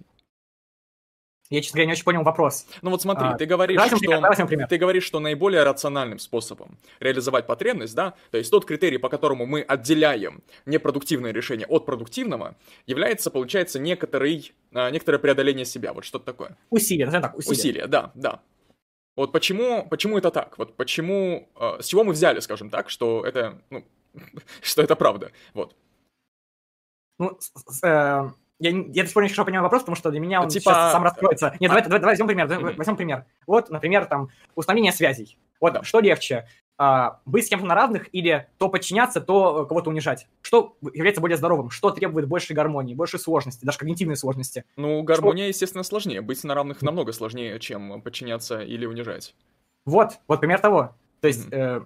Я, 1.52 1.62
честно 1.62 1.78
говоря, 1.78 1.88
не 1.88 1.92
очень 1.92 2.06
понял 2.06 2.24
вопрос. 2.24 2.66
Ну 2.82 2.92
вот 2.92 3.02
смотри, 3.02 3.28
а, 3.28 3.38
ты 3.38 3.46
говоришь, 3.46 3.80
что 3.82 3.98
пример, 3.98 4.68
ты 4.68 4.78
говоришь, 4.78 5.04
что 5.04 5.20
наиболее 5.20 5.64
рациональным 5.64 6.18
способом 6.18 6.78
реализовать 7.02 7.46
потребность, 7.46 7.94
да, 7.94 8.14
то 8.32 8.38
есть 8.38 8.50
тот 8.50 8.66
критерий, 8.66 8.98
по 8.98 9.10
которому 9.10 9.46
мы 9.46 9.62
отделяем 9.62 10.42
непродуктивное 10.66 11.34
решение 11.34 11.68
от 11.68 11.86
продуктивного, 11.86 12.56
является, 12.88 13.30
получается, 13.32 13.80
некоторый, 13.80 14.54
а, 14.74 14.90
некоторое 14.90 15.20
преодоление 15.20 15.66
себя, 15.66 15.92
вот 15.92 16.06
что-то 16.06 16.26
такое. 16.26 16.56
Усилие, 16.70 17.06
назовем 17.06 17.24
так, 17.24 17.38
усилие. 17.38 17.60
Усилие, 17.60 17.88
да, 17.88 18.12
да. 18.16 18.40
Вот 19.18 19.34
почему, 19.34 19.86
почему 19.90 20.18
это 20.18 20.32
так? 20.32 20.58
Вот 20.58 20.78
почему, 20.78 21.50
э, 21.60 21.82
с 21.82 21.88
чего 21.88 22.06
мы 22.06 22.14
взяли, 22.14 22.40
скажем 22.40 22.70
так, 22.70 22.90
что 22.90 23.26
это, 23.26 23.62
ну, 23.70 23.84
что 24.62 24.82
это 24.82 24.96
правда, 24.96 25.32
вот. 25.54 25.76
Ну, 27.20 27.38
с, 27.40 27.84
э, 27.84 28.32
я, 28.62 28.70
я 28.70 29.04
до 29.04 29.08
сих 29.08 29.14
пор 29.14 29.24
не 29.24 29.30
хорошо 29.30 29.46
понимаю 29.46 29.64
вопрос, 29.64 29.82
потому 29.82 29.96
что 29.96 30.12
для 30.12 30.20
меня 30.20 30.42
он 30.42 30.50
типа... 30.50 30.72
сейчас 30.72 30.92
сам 30.92 31.04
раскроется. 31.04 31.56
Нет, 31.60 31.72
а... 31.72 31.76
давай, 31.76 31.84
давай, 31.84 32.00
давай 32.00 32.12
возьмем 32.14 32.28
пример. 32.28 32.48
Давай, 32.48 32.76
возьмем 32.76 32.96
пример. 32.96 33.26
Вот, 33.48 33.70
например, 33.70 34.06
там, 34.06 34.30
установление 34.56 34.94
связей. 34.94 35.38
Вот, 35.60 35.74
да. 35.74 35.84
что 35.84 36.00
легче? 36.00 36.48
А, 36.78 37.20
быть 37.26 37.46
с 37.46 37.50
кем-то 37.50 37.66
на 37.66 37.76
равных 37.76 38.08
или 38.12 38.48
то 38.58 38.70
подчиняться, 38.70 39.22
то 39.22 39.66
кого-то 39.66 39.90
унижать? 39.90 40.28
Что 40.42 40.78
является 40.94 41.22
более 41.22 41.38
здоровым? 41.38 41.70
Что 41.70 41.92
требует 41.92 42.28
большей 42.28 42.56
гармонии, 42.56 42.96
большей 42.96 43.20
сложности, 43.20 43.66
даже 43.66 43.78
когнитивной 43.78 44.16
сложности? 44.16 44.64
Ну, 44.78 45.04
гармония, 45.04 45.46
что... 45.46 45.50
естественно, 45.50 45.84
сложнее. 45.84 46.22
Быть 46.22 46.44
на 46.44 46.56
равных 46.56 46.82
намного 46.82 47.12
сложнее, 47.14 47.60
чем 47.60 48.02
подчиняться 48.02 48.62
или 48.62 48.86
унижать. 48.86 49.36
Вот, 49.86 50.20
вот 50.28 50.40
пример 50.40 50.60
того. 50.60 50.96
То 51.20 51.28
есть, 51.28 51.48
mm-hmm. 51.50 51.86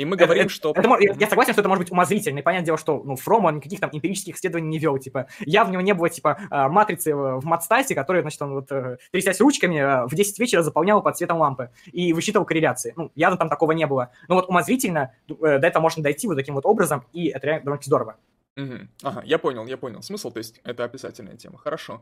И 0.00 0.04
мы 0.06 0.16
говорим, 0.16 0.44
это, 0.44 0.50
что... 0.50 0.70
Это, 0.70 0.88
это, 0.98 1.20
я 1.20 1.28
согласен, 1.28 1.52
что 1.52 1.60
это 1.60 1.68
может 1.68 1.84
быть 1.84 1.92
умозрительно. 1.92 2.38
И 2.38 2.42
понятное 2.42 2.64
дело, 2.64 2.78
что 2.78 3.02
ну, 3.04 3.16
Фром, 3.16 3.44
он 3.44 3.56
никаких 3.56 3.80
там 3.80 3.90
эмпирических 3.92 4.34
исследований 4.34 4.68
не 4.68 4.78
вел. 4.78 4.96
Типа, 4.96 5.26
я 5.40 5.62
в 5.62 5.70
него 5.70 5.82
не 5.82 5.92
было, 5.92 6.08
типа, 6.08 6.40
а, 6.48 6.70
матрицы 6.70 7.14
в 7.14 7.44
матстасе, 7.44 7.94
которая, 7.94 8.22
значит, 8.22 8.40
он 8.40 8.54
вот, 8.54 8.72
э, 8.72 8.96
трясясь 9.12 9.38
ручками, 9.42 9.76
э, 9.76 10.06
в 10.06 10.14
10 10.14 10.38
вечера 10.38 10.62
заполнял 10.62 11.02
под 11.02 11.18
цветом 11.18 11.36
лампы 11.36 11.68
и 11.92 12.14
высчитывал 12.14 12.46
корреляции. 12.46 12.94
Ну, 12.96 13.12
явно 13.14 13.36
там 13.36 13.50
такого 13.50 13.72
не 13.72 13.86
было. 13.86 14.10
Но 14.26 14.36
вот 14.36 14.48
умозрительно 14.48 15.12
э, 15.28 15.58
до 15.58 15.66
этого 15.66 15.82
можно 15.82 16.02
дойти 16.02 16.26
вот 16.26 16.36
таким 16.36 16.54
вот 16.54 16.64
образом, 16.64 17.04
и 17.12 17.26
это 17.26 17.46
реально 17.46 17.64
довольно 17.66 17.82
здорово. 17.84 18.16
Угу. 18.56 18.78
Ага, 19.02 19.22
я 19.26 19.38
понял, 19.38 19.66
я 19.66 19.76
понял. 19.76 20.00
Смысл, 20.02 20.30
то 20.30 20.38
есть 20.38 20.62
это 20.64 20.82
описательная 20.82 21.36
тема. 21.36 21.58
Хорошо. 21.58 22.00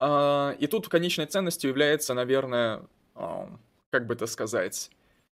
А, 0.00 0.54
и 0.58 0.66
тут 0.66 0.88
конечной 0.88 1.24
ценностью 1.24 1.70
является, 1.70 2.12
наверное, 2.12 2.82
как 3.14 4.06
бы 4.06 4.12
это 4.12 4.26
сказать 4.26 4.90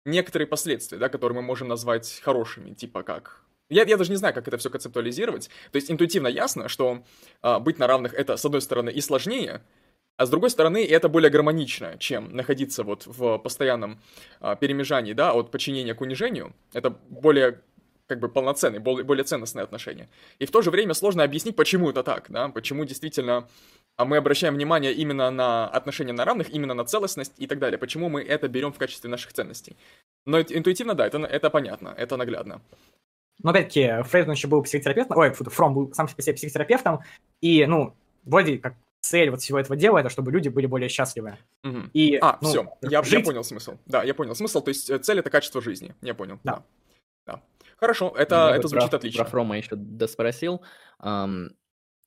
некоторые 0.05 0.47
последствия, 0.47 0.97
да, 0.97 1.09
которые 1.09 1.37
мы 1.37 1.41
можем 1.41 1.67
назвать 1.67 2.21
хорошими, 2.23 2.73
типа 2.73 3.03
как... 3.03 3.41
Я, 3.69 3.83
я 3.83 3.97
даже 3.97 4.11
не 4.11 4.17
знаю, 4.17 4.33
как 4.33 4.47
это 4.47 4.57
все 4.57 4.69
концептуализировать. 4.69 5.49
То 5.71 5.77
есть 5.77 5.89
интуитивно 5.89 6.27
ясно, 6.27 6.67
что 6.67 7.03
а, 7.41 7.59
быть 7.59 7.79
на 7.79 7.87
равных 7.87 8.13
это, 8.13 8.37
с 8.37 8.45
одной 8.45 8.61
стороны, 8.61 8.89
и 8.91 9.01
сложнее, 9.01 9.61
а 10.15 10.25
с 10.25 10.29
другой 10.29 10.51
стороны, 10.51 10.85
это 10.85 11.09
более 11.09 11.31
гармонично, 11.31 11.97
чем 11.97 12.35
находиться 12.35 12.83
вот 12.83 13.07
в 13.07 13.39
постоянном 13.39 13.99
а, 14.39 14.55
перемежании, 14.55 15.13
да, 15.13 15.33
от 15.33 15.49
подчинения 15.49 15.95
к 15.95 16.01
унижению. 16.01 16.53
Это 16.73 16.91
более 17.09 17.61
как 18.07 18.19
бы 18.19 18.29
полноценные, 18.29 18.79
более, 18.79 19.05
более 19.05 19.23
ценностные 19.23 19.63
отношения. 19.63 20.09
И 20.37 20.45
в 20.45 20.51
то 20.51 20.61
же 20.61 20.69
время 20.69 20.93
сложно 20.93 21.23
объяснить, 21.23 21.55
почему 21.55 21.89
это 21.89 22.03
так, 22.03 22.27
да, 22.29 22.49
почему 22.49 22.85
действительно 22.85 23.47
а 23.95 24.05
мы 24.05 24.17
обращаем 24.17 24.55
внимание 24.55 24.93
именно 24.93 25.29
на 25.29 25.67
отношения 25.67 26.13
на 26.13 26.25
равных, 26.25 26.49
именно 26.49 26.73
на 26.73 26.85
целостность 26.85 27.33
и 27.37 27.47
так 27.47 27.59
далее. 27.59 27.77
Почему 27.77 28.09
мы 28.09 28.21
это 28.21 28.47
берем 28.47 28.73
в 28.73 28.77
качестве 28.77 29.09
наших 29.09 29.33
ценностей? 29.33 29.77
Но 30.25 30.39
интуитивно, 30.41 30.95
да, 30.95 31.05
это, 31.05 31.19
это 31.19 31.49
понятно, 31.49 31.93
это 31.97 32.17
наглядно. 32.17 32.61
Но 33.41 33.51
опять-таки, 33.51 34.03
Фрейд 34.03 34.27
еще 34.27 34.47
был 34.47 34.63
психотерапевтом, 34.63 35.17
ой, 35.17 35.31
Фром 35.33 35.73
был 35.73 35.93
сам 35.93 36.07
по 36.07 36.21
себе 36.21 36.35
психотерапевтом, 36.35 37.01
и, 37.41 37.65
ну, 37.65 37.93
вроде 38.23 38.57
как 38.57 38.75
цель 39.01 39.29
вот 39.29 39.41
всего 39.41 39.59
этого 39.59 39.75
дела, 39.75 39.99
это 39.99 40.09
чтобы 40.09 40.31
люди 40.31 40.49
были 40.49 40.65
более 40.65 40.89
счастливы. 40.89 41.37
Угу. 41.63 41.89
И, 41.93 42.17
а, 42.21 42.37
ну, 42.41 42.49
все, 42.49 42.73
я, 42.81 43.03
жить... 43.03 43.19
я 43.19 43.25
понял 43.25 43.43
смысл. 43.43 43.77
Да, 43.85 44.03
я 44.03 44.13
понял 44.13 44.33
смысл, 44.33 44.61
то 44.61 44.69
есть 44.69 44.89
э, 44.89 44.97
цель— 44.99 45.19
это 45.19 45.29
качество 45.29 45.61
жизни, 45.61 45.93
я 46.01 46.13
понял. 46.13 46.39
Да. 46.43 46.63
да. 47.25 47.33
да. 47.33 47.41
Хорошо, 47.77 48.13
это, 48.17 48.49
я 48.49 48.55
это 48.55 48.67
звучит 48.67 48.91
про, 48.91 48.97
отлично. 48.97 49.23
Про 49.23 49.29
Фрома 49.29 49.57
еще 49.57 49.75
доспросил. 49.75 50.61
Um, 51.01 51.49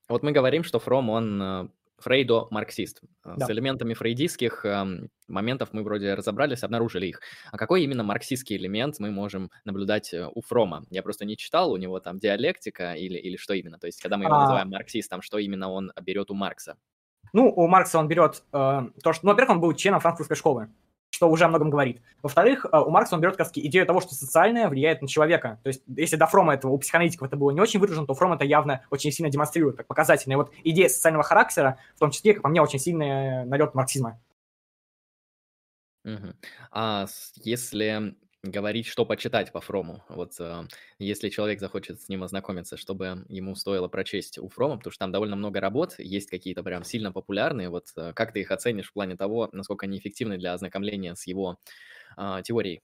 вот 0.08 0.22
мы 0.22 0.32
говорим, 0.32 0.64
что 0.64 0.78
Фром, 0.78 1.10
он 1.10 1.42
э, 1.42 1.68
Фрейдо 1.98 2.47
марксист. 2.51 3.02
Э, 3.24 3.35
да. 3.36 3.47
С 3.47 3.51
элементами 3.51 3.94
фрейдистских 3.94 4.64
эм, 4.64 5.09
моментов 5.28 5.70
мы 5.73 5.82
вроде 5.82 6.14
разобрались, 6.14 6.62
обнаружили 6.62 7.06
их. 7.06 7.20
А 7.51 7.56
какой 7.56 7.82
именно 7.82 8.02
марксистский 8.02 8.56
элемент 8.56 8.98
мы 8.98 9.10
можем 9.10 9.51
наблюдать 9.64 10.12
э, 10.12 10.28
у 10.35 10.43
Фрома? 10.43 10.85
Я 10.90 11.02
просто 11.02 11.24
не 11.24 11.36
читал, 11.36 11.73
у 11.73 11.77
него 11.77 11.98
там 12.01 12.18
диалектика 12.18 12.93
или, 12.93 13.18
или 13.18 13.36
что 13.36 13.55
именно? 13.55 13.78
То 13.78 13.86
есть, 13.86 14.01
когда 14.01 14.16
мы 14.16 14.24
его 14.24 14.35
а... 14.35 14.40
называем 14.40 14.70
марксистом, 14.70 15.23
что 15.23 15.39
именно 15.39 15.70
он 15.70 15.93
берет 16.02 16.31
у 16.31 16.35
Маркса? 16.35 16.77
Ну, 17.32 17.52
у 17.55 17.66
Маркса 17.66 17.98
он 17.98 18.09
берет 18.09 18.43
э, 18.52 18.81
то, 19.02 19.12
что... 19.12 19.24
Ну, 19.24 19.32
во-первых, 19.32 19.56
он 19.56 19.60
был 19.60 19.73
членом 19.74 20.01
франкфуртской 20.01 20.36
школы 20.36 20.68
что 21.16 21.30
уже 21.30 21.44
о 21.44 21.48
многом 21.48 21.70
говорит. 21.70 22.02
Во-вторых, 22.22 22.66
э, 22.70 22.78
у 22.78 22.90
Маркса 22.90 23.14
он 23.14 23.22
берет 23.22 23.36
как 23.36 23.48
идею 23.55 23.86
того, 23.86 24.02
что 24.02 24.14
социальное 24.14 24.68
влияет 24.68 25.01
на 25.01 25.09
человека. 25.09 25.59
То 25.62 25.68
есть, 25.68 25.82
если 25.86 26.16
до 26.16 26.26
Фрома 26.26 26.52
этого, 26.52 26.72
у 26.72 26.78
психоаналитиков 26.78 27.26
это 27.26 27.36
было 27.36 27.51
не 27.52 27.60
очень 27.60 27.80
выражено, 27.80 28.06
то 28.06 28.12
Фром 28.12 28.34
это 28.34 28.44
явно 28.44 28.84
очень 28.90 29.10
сильно 29.10 29.30
демонстрирует, 29.30 29.76
как 29.76 29.86
показательно. 29.86 30.34
И 30.34 30.36
вот 30.36 30.52
идея 30.62 30.88
социального 30.88 31.24
характера, 31.24 31.78
в 31.94 32.01
том 32.01 32.10
числе, 32.10 32.34
как 32.34 32.43
по 32.43 32.48
мне, 32.51 32.60
очень 32.60 32.78
сильный 32.78 33.47
налет 33.47 33.74
марксизма. 33.74 34.20
Угу. 36.05 36.34
А 36.70 37.06
если 37.36 38.14
говорить, 38.51 38.86
что 38.86 39.05
почитать 39.05 39.52
по 39.52 39.60
Фрому. 39.60 40.02
Вот 40.09 40.32
э, 40.39 40.64
если 40.98 41.28
человек 41.28 41.60
захочет 41.60 42.01
с 42.01 42.09
ним 42.09 42.23
ознакомиться, 42.23 42.77
чтобы 42.77 43.24
ему 43.28 43.55
стоило 43.55 43.89
прочесть 43.89 44.39
у 44.39 44.48
Фрома, 44.48 44.77
потому 44.77 44.93
что 44.93 45.01
там 45.01 45.12
довольно 45.12 45.36
много 45.36 45.60
работ, 45.60 45.94
есть 45.98 46.31
какие-то 46.31 46.62
прям 46.62 46.85
сильно 46.85 47.12
популярные. 47.12 47.68
Вот 47.68 47.86
э, 47.97 48.12
как 48.14 48.32
ты 48.32 48.40
их 48.40 48.51
оценишь 48.51 48.89
в 48.89 48.93
плане 48.93 49.16
того, 49.16 49.48
насколько 49.52 49.86
они 49.86 49.98
эффективны 49.98 50.39
для 50.39 50.55
ознакомления 50.55 51.14
с 51.14 51.27
его 51.27 51.59
э, 52.16 52.43
теорией? 52.44 52.82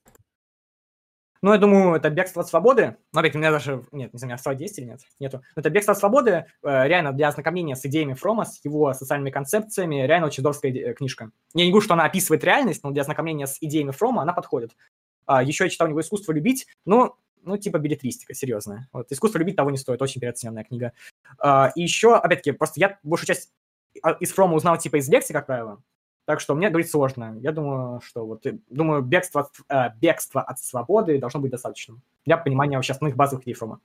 Ну, 1.44 1.52
я 1.52 1.58
думаю, 1.58 1.96
это 1.96 2.08
бегство 2.08 2.42
от 2.42 2.48
свободы. 2.48 2.96
Ну, 3.12 3.18
опять, 3.18 3.34
у 3.34 3.38
меня 3.38 3.50
даже... 3.50 3.82
Нет, 3.90 4.12
не 4.12 4.18
знаю, 4.20 4.38
свобода 4.38 4.62
есть 4.62 4.78
или 4.78 4.86
нет? 4.86 5.00
Нету. 5.18 5.42
Это 5.56 5.70
бегство 5.70 5.90
от 5.90 5.98
свободы 5.98 6.30
э, 6.30 6.44
реально 6.62 7.12
для 7.12 7.26
ознакомления 7.26 7.74
с 7.74 7.84
идеями 7.84 8.14
Фрома, 8.14 8.44
с 8.44 8.64
его 8.64 8.94
социальными 8.94 9.30
концепциями, 9.30 10.06
реально 10.06 10.28
очень 10.28 10.42
здоровская 10.42 10.72
э, 10.72 10.94
книжка. 10.94 11.32
Я 11.52 11.64
не 11.64 11.72
говорю, 11.72 11.84
что 11.84 11.94
она 11.94 12.04
описывает 12.04 12.44
реальность, 12.44 12.84
но 12.84 12.92
для 12.92 13.02
ознакомления 13.02 13.48
с 13.48 13.58
идеями 13.60 13.90
Фрома 13.90 14.22
она 14.22 14.32
подходит. 14.32 14.76
А, 15.26 15.42
еще 15.42 15.64
я 15.64 15.70
читал 15.70 15.86
у 15.86 15.90
него 15.90 16.00
«Искусство 16.00 16.32
любить», 16.32 16.66
но 16.84 17.16
ну, 17.44 17.56
типа 17.56 17.78
билетристика, 17.78 18.34
серьезная. 18.34 18.88
Вот, 18.92 19.10
«Искусство 19.10 19.38
любить» 19.38 19.56
того 19.56 19.70
не 19.70 19.76
стоит, 19.76 20.00
очень 20.00 20.20
переоцененная 20.20 20.64
книга. 20.64 20.92
А, 21.38 21.72
и 21.74 21.82
еще, 21.82 22.16
опять-таки, 22.16 22.52
просто 22.52 22.80
я 22.80 22.98
большую 23.02 23.26
часть 23.26 23.52
а, 24.02 24.12
из 24.12 24.32
Фрома 24.32 24.54
узнал 24.54 24.78
типа 24.78 24.96
из 24.96 25.08
лекций, 25.08 25.32
как 25.32 25.46
правило, 25.46 25.82
так 26.24 26.40
что 26.40 26.54
мне 26.54 26.68
говорить 26.68 26.90
сложно. 26.90 27.36
Я 27.40 27.52
думаю, 27.52 28.00
что 28.00 28.26
вот, 28.26 28.44
думаю, 28.70 29.02
бегство 29.02 29.42
от, 29.42 29.50
э, 29.68 29.94
бегство 30.00 30.40
от 30.40 30.58
свободы 30.60 31.18
должно 31.18 31.40
быть 31.40 31.50
достаточным 31.50 32.00
для 32.24 32.36
понимания 32.36 32.76
вообще 32.76 32.92
основных 32.92 33.16
базовых 33.16 33.44
идей 33.44 33.54
Фрома. 33.54 33.80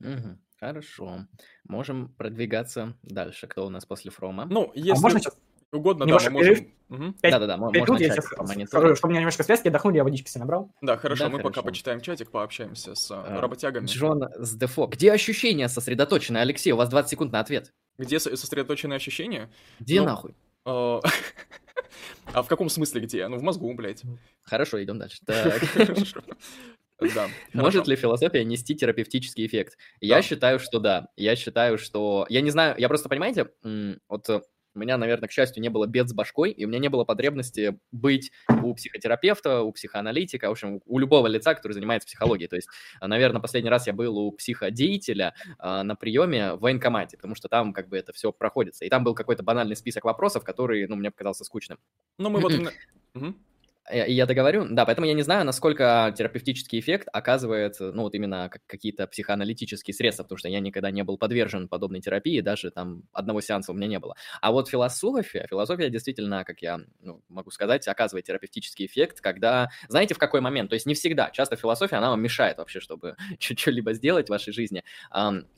Угу, 0.00 0.38
хорошо. 0.60 1.26
Можем 1.68 2.08
продвигаться 2.16 2.94
дальше. 3.02 3.46
Кто 3.46 3.66
у 3.66 3.68
нас 3.68 3.84
после 3.84 4.10
Фрома? 4.10 4.44
Ну, 4.44 4.70
если... 4.74 4.92
А 4.92 5.00
можно 5.00 5.18
сейчас 5.18 5.36
угодно, 5.72 6.06
да, 6.06 6.18
мы 6.24 6.30
можем... 6.30 6.66
Угу. 6.88 7.14
Да-да-да, 7.22 7.56
можно 7.56 7.98
сейчас, 7.98 8.28
по 8.36 8.44
монитору. 8.44 8.94
Чтобы 8.94 9.08
у 9.08 9.10
меня 9.12 9.20
немножко 9.20 9.42
связки 9.42 9.68
отдохнули, 9.68 9.96
я 9.96 10.04
водички 10.04 10.28
себе 10.28 10.40
набрал. 10.40 10.70
Да, 10.82 10.98
хорошо, 10.98 11.24
да, 11.24 11.30
мы 11.30 11.38
хорошо. 11.38 11.50
пока 11.50 11.62
почитаем 11.62 12.02
чатик, 12.02 12.30
пообщаемся 12.30 12.94
с 12.94 13.10
а, 13.10 13.40
работягами. 13.40 13.86
Джон 13.86 14.28
с 14.36 14.54
Дефо. 14.54 14.86
Где 14.86 15.12
ощущения 15.12 15.68
сосредоточены, 15.68 16.38
Алексей? 16.38 16.70
У 16.72 16.76
вас 16.76 16.90
20 16.90 17.10
секунд 17.10 17.32
на 17.32 17.40
ответ. 17.40 17.72
Где 17.96 18.20
сосредоточенные 18.20 18.96
ощущения? 18.96 19.50
Где 19.80 20.00
ну, 20.00 20.06
нахуй? 20.06 20.34
А, 20.66 21.00
а 22.34 22.42
в 22.42 22.48
каком 22.48 22.68
смысле 22.68 23.00
где? 23.00 23.26
Ну, 23.28 23.38
в 23.38 23.42
мозгу, 23.42 23.72
блядь. 23.72 24.02
Хорошо, 24.42 24.82
идем 24.82 24.98
дальше. 24.98 25.20
Да. 27.16 27.28
Может 27.52 27.88
ли 27.88 27.96
философия 27.96 28.44
нести 28.44 28.76
терапевтический 28.76 29.44
эффект? 29.44 29.76
Я 30.00 30.22
считаю, 30.22 30.60
что 30.60 30.78
да. 30.78 31.08
Я 31.16 31.34
считаю, 31.34 31.76
что... 31.76 32.26
Я 32.28 32.42
не 32.42 32.50
знаю, 32.50 32.76
я 32.78 32.86
просто, 32.86 33.08
понимаете, 33.08 33.50
вот 34.08 34.44
у 34.74 34.78
меня, 34.78 34.96
наверное, 34.96 35.28
к 35.28 35.32
счастью, 35.32 35.62
не 35.62 35.68
было 35.68 35.86
бед 35.86 36.08
с 36.08 36.14
башкой, 36.14 36.50
и 36.50 36.64
у 36.64 36.68
меня 36.68 36.78
не 36.78 36.88
было 36.88 37.04
потребности 37.04 37.78
быть 37.90 38.32
у 38.62 38.74
психотерапевта, 38.74 39.62
у 39.62 39.72
психоаналитика, 39.72 40.48
в 40.48 40.52
общем, 40.52 40.80
у 40.86 40.98
любого 40.98 41.26
лица, 41.26 41.54
который 41.54 41.72
занимается 41.72 42.06
психологией. 42.06 42.48
То 42.48 42.56
есть, 42.56 42.68
наверное, 43.00 43.40
последний 43.40 43.70
раз 43.70 43.86
я 43.86 43.92
был 43.92 44.18
у 44.18 44.32
психодеятеля 44.32 45.34
э, 45.58 45.82
на 45.82 45.94
приеме 45.94 46.54
в 46.54 46.60
военкомате, 46.60 47.16
потому 47.16 47.34
что 47.34 47.48
там 47.48 47.72
как 47.72 47.88
бы 47.88 47.98
это 47.98 48.12
все 48.12 48.32
проходится. 48.32 48.84
И 48.84 48.88
там 48.88 49.04
был 49.04 49.14
какой-то 49.14 49.42
банальный 49.42 49.76
список 49.76 50.04
вопросов, 50.04 50.44
который, 50.44 50.86
ну, 50.86 50.96
мне 50.96 51.10
показался 51.10 51.44
скучным. 51.44 51.78
Ну, 52.18 52.30
мы 52.30 52.40
вот... 52.40 52.52
Э, 53.90 54.10
я 54.10 54.26
договорю, 54.26 54.66
да, 54.70 54.84
поэтому 54.86 55.06
я 55.06 55.14
не 55.14 55.22
знаю, 55.22 55.44
насколько 55.44 56.14
терапевтический 56.16 56.78
эффект 56.78 57.08
оказывает, 57.12 57.76
ну, 57.80 58.02
вот 58.02 58.14
именно 58.14 58.48
как 58.48 58.62
какие-то 58.66 59.06
психоаналитические 59.06 59.94
средства, 59.94 60.22
потому 60.22 60.38
что 60.38 60.48
я 60.48 60.60
никогда 60.60 60.90
не 60.90 61.02
был 61.02 61.18
подвержен 61.18 61.68
подобной 61.68 62.00
терапии, 62.00 62.40
даже 62.40 62.70
там 62.70 63.02
одного 63.12 63.40
сеанса 63.40 63.72
у 63.72 63.74
меня 63.74 63.88
не 63.88 63.98
было. 63.98 64.14
А 64.40 64.52
вот 64.52 64.68
философия, 64.68 65.46
философия 65.48 65.90
действительно, 65.90 66.44
как 66.44 66.62
я 66.62 66.80
ну, 67.00 67.22
могу 67.28 67.50
сказать, 67.50 67.86
оказывает 67.88 68.26
терапевтический 68.26 68.86
эффект, 68.86 69.20
когда, 69.20 69.70
знаете, 69.88 70.14
в 70.14 70.18
какой 70.18 70.40
момент, 70.40 70.70
то 70.70 70.74
есть 70.74 70.86
не 70.86 70.94
всегда, 70.94 71.30
часто 71.30 71.56
философия, 71.56 71.96
она 71.96 72.10
вам 72.10 72.22
мешает 72.22 72.58
вообще, 72.58 72.80
чтобы 72.80 73.16
что-либо 73.38 73.92
сделать 73.94 74.28
в 74.28 74.30
вашей 74.30 74.52
жизни. 74.52 74.84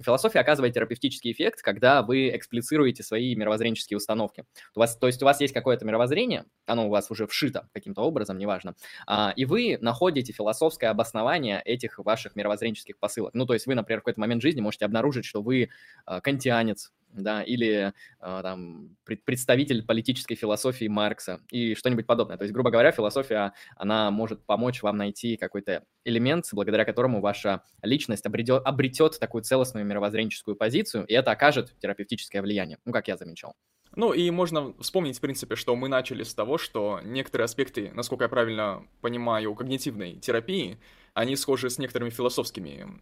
Философия 0.03 0.41
оказывает 0.41 0.75
терапевтический 0.75 1.33
эффект, 1.33 1.63
когда 1.63 2.03
вы 2.03 2.35
эксплицируете 2.35 3.03
свои 3.03 3.35
мировоззренческие 3.35 3.99
установки. 3.99 4.45
У 4.75 4.81
вас, 4.81 4.97
то 4.97 5.07
есть 5.07 5.23
у 5.23 5.25
вас 5.25 5.41
есть 5.41 5.53
какое-то 5.53 5.85
мировоззрение, 5.85 6.45
оно 6.67 6.87
у 6.87 6.91
вас 6.91 7.11
уже 7.11 7.27
вшито 7.27 7.69
каким-то 7.73 8.03
образом, 8.03 8.14
образом, 8.15 8.39
неважно. 8.39 8.75
А, 9.07 9.33
и 9.35 9.45
вы 9.45 9.79
находите 9.81 10.33
философское 10.33 10.87
обоснование 10.89 11.61
этих 11.65 11.99
ваших 11.99 12.37
мировоззренческих 12.37 12.99
посылок. 12.99 13.35
Ну, 13.35 13.47
то 13.47 13.55
есть 13.55 13.67
вы, 13.67 13.75
например, 13.75 14.01
в 14.01 14.05
какой-то 14.05 14.21
момент 14.21 14.43
жизни 14.43 14.61
можете 14.61 14.85
обнаружить, 14.85 15.25
что 15.25 15.43
вы 15.43 15.71
а, 16.07 16.21
кантианец, 16.21 16.93
да, 17.15 17.43
или 17.43 17.93
э, 18.21 18.41
там 18.43 18.97
представитель 19.25 19.85
политической 19.85 20.35
философии 20.35 20.87
Маркса 20.87 21.41
и 21.51 21.75
что-нибудь 21.75 22.07
подобное. 22.07 22.37
То 22.37 22.45
есть, 22.45 22.53
грубо 22.53 22.71
говоря, 22.71 22.91
философия, 22.93 23.53
она 23.77 24.11
может 24.11 24.45
помочь 24.45 24.83
вам 24.83 24.97
найти 24.97 25.37
какой-то 25.37 25.85
элемент, 26.05 26.47
благодаря 26.53 26.85
которому 26.85 27.21
ваша 27.21 27.63
личность 27.83 28.27
обретет, 28.27 28.63
обретет 28.65 29.19
такую 29.19 29.43
целостную 29.43 29.87
мировоззренческую 29.87 30.57
позицию, 30.57 31.07
и 31.07 31.15
это 31.15 31.31
окажет 31.31 31.75
терапевтическое 31.79 32.43
влияние, 32.43 32.79
ну, 32.85 32.93
как 32.93 33.09
я 33.09 33.17
замечал. 33.17 33.55
Ну 33.97 34.13
и 34.13 34.31
можно 34.31 34.75
вспомнить, 34.81 35.19
в 35.19 35.21
принципе, 35.21 35.57
что 35.57 35.77
мы 35.77 35.89
начали 35.89 36.23
с 36.25 36.35
того, 36.35 36.59
что 36.59 37.01
некоторые 37.05 37.45
аспекты, 37.45 37.93
насколько 37.95 38.25
я 38.25 38.29
правильно 38.29 38.87
понимаю, 39.01 39.55
когнитивной 39.55 40.17
терапии, 40.17 40.79
они 41.15 41.37
схожи 41.37 41.71
с 41.71 41.79
некоторыми 41.79 42.11
философскими 42.11 43.01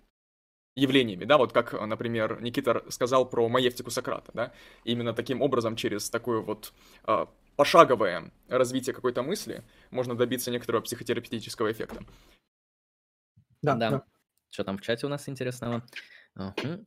явлениями, 0.74 1.24
да, 1.24 1.36
вот 1.36 1.52
как, 1.52 1.72
например, 1.72 2.40
Никита 2.40 2.84
сказал 2.90 3.28
про 3.28 3.48
маевтику 3.48 3.90
Сократа, 3.90 4.32
да, 4.32 4.52
именно 4.84 5.12
таким 5.12 5.42
образом, 5.42 5.76
через 5.76 6.08
такое 6.08 6.40
вот 6.40 6.72
э, 7.06 7.26
пошаговое 7.56 8.32
развитие 8.48 8.94
какой-то 8.94 9.22
мысли 9.22 9.64
можно 9.90 10.14
добиться 10.14 10.50
некоторого 10.50 10.82
психотерапевтического 10.82 11.70
эффекта. 11.70 12.04
Да, 13.60 13.74
да. 13.74 13.90
да. 13.90 14.04
Что 14.50 14.64
там 14.64 14.78
в 14.78 14.82
чате 14.82 15.06
у 15.06 15.08
нас 15.08 15.28
интересного? 15.28 15.82
Угу. 16.36 16.86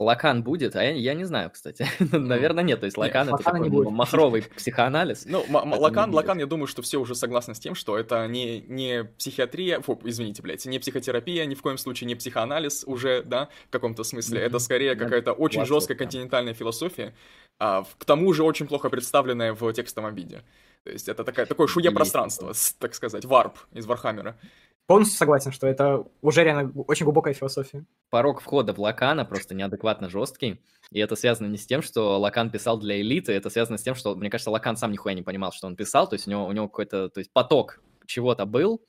Лакан 0.00 0.42
будет, 0.42 0.76
а 0.76 0.82
я, 0.82 0.92
я 0.92 1.12
не 1.12 1.24
знаю, 1.24 1.50
кстати. 1.50 1.86
Наверное, 2.16 2.64
нет. 2.64 2.80
То 2.80 2.86
есть 2.86 2.96
Лакан 2.96 3.26
нет, 3.26 3.34
это 3.34 3.44
такой 3.44 3.68
не 3.68 3.90
махровый 3.90 4.42
психоанализ. 4.56 5.26
Ну, 5.26 5.44
Лакан, 5.50 6.12
Лакан, 6.14 6.38
я 6.38 6.46
думаю, 6.46 6.66
что 6.66 6.80
все 6.80 6.96
уже 6.98 7.14
согласны 7.14 7.54
с 7.54 7.60
тем, 7.60 7.74
что 7.74 7.98
это 7.98 8.26
не, 8.26 8.62
не 8.62 9.04
психиатрия, 9.18 9.80
фу, 9.80 10.00
извините, 10.02 10.40
блядь, 10.40 10.64
не 10.64 10.78
психотерапия, 10.78 11.44
ни 11.44 11.54
в 11.54 11.60
коем 11.60 11.76
случае 11.76 12.08
не 12.08 12.14
психоанализ 12.14 12.84
уже, 12.86 13.22
да, 13.22 13.50
в 13.68 13.70
каком-то 13.70 14.02
смысле. 14.02 14.40
Это 14.40 14.58
скорее 14.58 14.96
какая-то 14.96 15.32
очень 15.32 15.66
жесткая 15.66 15.98
континентальная 15.98 16.54
философия, 16.54 17.14
а, 17.58 17.84
к 17.98 18.04
тому 18.06 18.32
же 18.32 18.42
очень 18.42 18.66
плохо 18.66 18.88
представленная 18.88 19.52
в 19.52 19.70
текстовом 19.74 20.14
виде. 20.14 20.42
То 20.84 20.90
есть 20.92 21.10
это 21.10 21.24
такая, 21.24 21.44
такое 21.44 21.66
шуе 21.66 21.90
пространство, 21.90 22.54
так 22.78 22.94
сказать, 22.94 23.26
варп 23.26 23.58
из 23.72 23.84
Warhammer 23.84 24.33
а 24.33 24.38
полностью 24.90 25.18
согласен, 25.18 25.52
что 25.52 25.68
это 25.68 26.04
уже 26.20 26.42
реально 26.42 26.72
очень 26.88 27.04
глубокая 27.04 27.32
философия. 27.32 27.84
Порог 28.10 28.40
входа 28.40 28.74
в 28.74 28.80
Лакана 28.80 29.24
просто 29.24 29.54
неадекватно 29.54 30.10
жесткий. 30.10 30.60
И 30.90 30.98
это 30.98 31.14
связано 31.14 31.46
не 31.46 31.58
с 31.58 31.64
тем, 31.64 31.80
что 31.80 32.18
Лакан 32.18 32.50
писал 32.50 32.76
для 32.76 33.00
элиты, 33.00 33.32
это 33.32 33.50
связано 33.50 33.78
с 33.78 33.82
тем, 33.82 33.94
что, 33.94 34.16
мне 34.16 34.30
кажется, 34.30 34.50
Лакан 34.50 34.76
сам 34.76 34.90
нихуя 34.90 35.14
не 35.14 35.22
понимал, 35.22 35.52
что 35.52 35.68
он 35.68 35.76
писал. 35.76 36.08
То 36.08 36.14
есть 36.14 36.26
у 36.26 36.30
него, 36.32 36.44
у 36.44 36.50
него 36.50 36.66
какой-то 36.66 37.08
то 37.08 37.20
есть 37.20 37.32
поток 37.32 37.80
чего-то 38.06 38.46
был, 38.46 38.82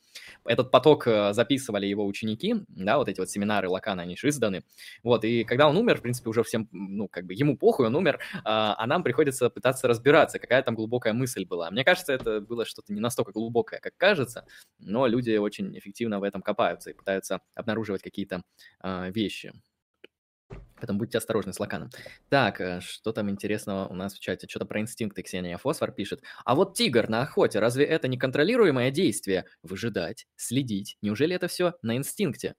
этот 0.46 0.72
поток 0.72 1.08
э, 1.08 1.34
записывали 1.34 1.86
его 1.86 2.06
ученики, 2.06 2.56
да, 2.68 2.98
вот 2.98 3.08
эти 3.10 3.20
вот 3.20 3.30
семинары 3.30 3.70
Лакана, 3.70 4.04
они 4.04 4.18
же 4.18 4.30
изданы, 4.30 4.64
вот, 5.04 5.24
и 5.24 5.44
когда 5.44 5.68
он 5.68 5.78
умер, 5.78 5.98
в 5.98 6.02
принципе, 6.02 6.30
уже 6.30 6.44
всем, 6.44 6.68
ну, 6.72 7.08
как 7.08 7.26
бы 7.26 7.34
ему 7.34 7.58
похуй, 7.58 7.88
он 7.88 7.96
умер, 7.96 8.20
а, 8.44 8.76
а 8.78 8.88
нам 8.88 9.04
приходится 9.04 9.50
пытаться 9.50 9.88
разбираться, 9.88 10.40
какая 10.40 10.62
там 10.64 10.76
глубокая 10.76 11.14
мысль 11.14 11.46
была. 11.46 11.70
Мне 11.72 11.84
кажется, 11.84 12.14
это 12.14 12.42
было 12.42 12.66
что-то 12.66 12.94
не 12.94 13.00
настолько 13.00 13.32
глубокое, 13.32 13.80
как 13.80 13.96
кажется, 13.98 14.46
но 14.80 15.08
люди 15.08 15.36
очень 15.38 15.78
эффективно 15.78 16.20
в 16.20 16.24
этом 16.24 16.42
копаются 16.42 16.90
и 16.90 16.94
пытаются 16.94 17.42
обнаруживать 17.56 18.02
какие-то 18.02 18.44
а, 18.80 19.10
вещи. 19.10 19.54
Поэтому 20.82 20.98
будьте 20.98 21.20
осторожны 21.20 21.54
с 21.54 21.60
лаканом. 21.60 21.92
Так, 22.30 22.60
э, 22.60 22.82
что 22.82 23.12
там 23.12 23.30
интересного 23.30 23.88
у 23.88 23.94
нас 23.94 24.16
в 24.16 24.20
чате? 24.20 24.48
Что-то 24.50 24.66
про 24.66 24.82
инстинкты 24.82 25.22
Ксения 25.22 25.58
Фосфор 25.58 25.92
пишет. 25.92 26.24
А 26.44 26.56
вот 26.56 26.76
тигр 26.76 27.08
на 27.08 27.22
охоте, 27.22 27.60
разве 27.60 27.86
это 27.86 28.08
не 28.08 28.18
контролируемое 28.18 28.90
действие? 28.90 29.46
Выжидать, 29.62 30.28
следить. 30.36 30.98
Неужели 31.04 31.36
это 31.36 31.48
все 31.48 31.76
на 31.84 31.96
инстинкте? 31.96 32.56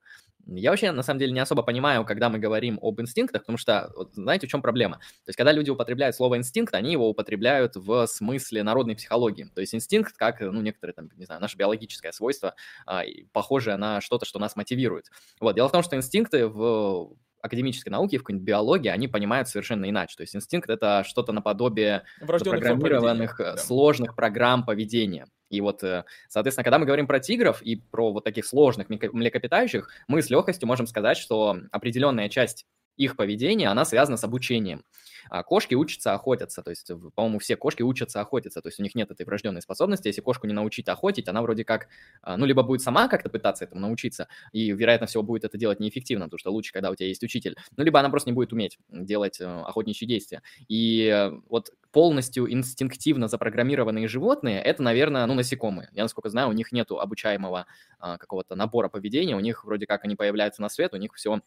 Я 0.46 0.70
вообще, 0.70 0.92
на 0.92 1.02
самом 1.02 1.18
деле, 1.20 1.32
не 1.32 1.40
особо 1.40 1.62
понимаю, 1.62 2.04
когда 2.04 2.28
мы 2.28 2.38
говорим 2.38 2.78
об 2.82 3.00
инстинктах, 3.00 3.42
потому 3.42 3.58
что, 3.58 3.92
вот, 3.96 4.14
знаете, 4.14 4.46
в 4.46 4.50
чем 4.50 4.62
проблема? 4.62 4.96
То 4.98 5.28
есть, 5.28 5.36
когда 5.36 5.52
люди 5.52 5.70
употребляют 5.70 6.16
слово 6.16 6.36
инстинкт, 6.36 6.74
они 6.74 6.92
его 6.92 7.08
употребляют 7.08 7.76
в 7.76 8.06
смысле 8.06 8.62
народной 8.62 8.96
психологии. 8.96 9.48
То 9.54 9.60
есть, 9.60 9.74
инстинкт, 9.74 10.16
как, 10.16 10.40
ну, 10.40 10.60
некоторые, 10.60 10.94
там, 10.94 11.10
не 11.16 11.24
знаю, 11.24 11.40
наше 11.40 11.56
биологическое 11.56 12.12
свойство, 12.12 12.54
а, 12.86 13.02
похожее 13.32 13.76
на 13.76 14.00
что-то, 14.00 14.26
что 14.26 14.38
нас 14.38 14.56
мотивирует. 14.56 15.10
Вот, 15.40 15.54
дело 15.54 15.68
в 15.68 15.72
том, 15.72 15.82
что 15.82 15.96
инстинкты 15.96 16.46
в 16.48 17.16
академической 17.42 17.90
науки, 17.90 18.16
в 18.16 18.22
какой-нибудь 18.22 18.46
биологии, 18.46 18.88
они 18.88 19.08
понимают 19.08 19.48
совершенно 19.48 19.90
иначе. 19.90 20.16
То 20.16 20.22
есть 20.22 20.34
инстинкт— 20.34 20.70
это 20.70 21.04
что-то 21.06 21.32
наподобие 21.32 22.04
программированных 22.20 23.36
да. 23.38 23.56
сложных 23.56 24.16
программ 24.16 24.64
поведения. 24.64 25.26
И 25.50 25.60
вот, 25.60 25.82
э, 25.84 26.04
соответственно, 26.28 26.64
когда 26.64 26.78
мы 26.78 26.86
говорим 26.86 27.06
про 27.06 27.20
тигров 27.20 27.60
и 27.60 27.76
про 27.76 28.12
вот 28.12 28.24
таких 28.24 28.46
сложных 28.46 28.88
млекопитающих, 28.88 29.90
мы 30.08 30.22
с 30.22 30.30
легкостью 30.30 30.66
можем 30.66 30.86
сказать, 30.86 31.18
что 31.18 31.58
определенная 31.70 32.30
часть 32.30 32.64
их 32.96 33.16
поведения, 33.16 33.68
она 33.68 33.84
связана 33.84 34.16
с 34.16 34.24
обучением. 34.24 34.82
А 35.30 35.42
кошки 35.42 35.74
учатся 35.74 36.14
охотиться, 36.14 36.62
то 36.62 36.70
есть, 36.70 36.90
по-моему, 37.14 37.38
все 37.38 37.56
кошки 37.56 37.82
учатся 37.82 38.20
охотиться, 38.20 38.60
то 38.60 38.68
есть 38.68 38.80
у 38.80 38.82
них 38.82 38.94
нет 38.94 39.10
этой 39.10 39.24
врожденной 39.26 39.62
способности. 39.62 40.08
Если 40.08 40.20
кошку 40.20 40.46
не 40.46 40.52
научить 40.52 40.88
охотить, 40.88 41.28
она 41.28 41.42
вроде 41.42 41.64
как, 41.64 41.88
а, 42.22 42.36
ну, 42.36 42.46
либо 42.46 42.62
будет 42.62 42.82
сама 42.82 43.08
как-то 43.08 43.28
пытаться 43.28 43.64
этому 43.64 43.80
научиться, 43.80 44.28
и, 44.52 44.72
вероятно 44.72 45.06
всего, 45.06 45.22
будет 45.22 45.44
это 45.44 45.58
делать 45.58 45.80
неэффективно, 45.80 46.26
потому 46.26 46.38
что 46.38 46.50
лучше, 46.50 46.72
когда 46.72 46.90
у 46.90 46.94
тебя 46.94 47.08
есть 47.08 47.22
учитель, 47.22 47.56
ну, 47.76 47.84
либо 47.84 48.00
она 48.00 48.10
просто 48.10 48.30
не 48.30 48.34
будет 48.34 48.52
уметь 48.52 48.78
делать 48.90 49.40
э, 49.40 49.44
охотничьи 49.44 50.06
действия. 50.06 50.42
И 50.68 51.06
э, 51.06 51.30
вот 51.48 51.70
полностью 51.92 52.50
инстинктивно 52.52 53.28
запрограммированные 53.28 54.08
животные, 54.08 54.60
это, 54.60 54.82
наверное, 54.82 55.26
ну, 55.26 55.34
насекомые. 55.34 55.88
Я, 55.92 56.02
насколько 56.02 56.30
знаю, 56.30 56.48
у 56.48 56.52
них 56.52 56.72
нету 56.72 56.98
обучаемого 56.98 57.66
а, 57.98 58.18
какого-то 58.18 58.54
набора 58.54 58.88
поведения, 58.88 59.36
у 59.36 59.40
них 59.40 59.64
вроде 59.64 59.86
как 59.86 60.04
они 60.04 60.16
появляются 60.16 60.62
на 60.62 60.68
свет, 60.68 60.94
у 60.94 60.96
них 60.96 61.12
все 61.14 61.40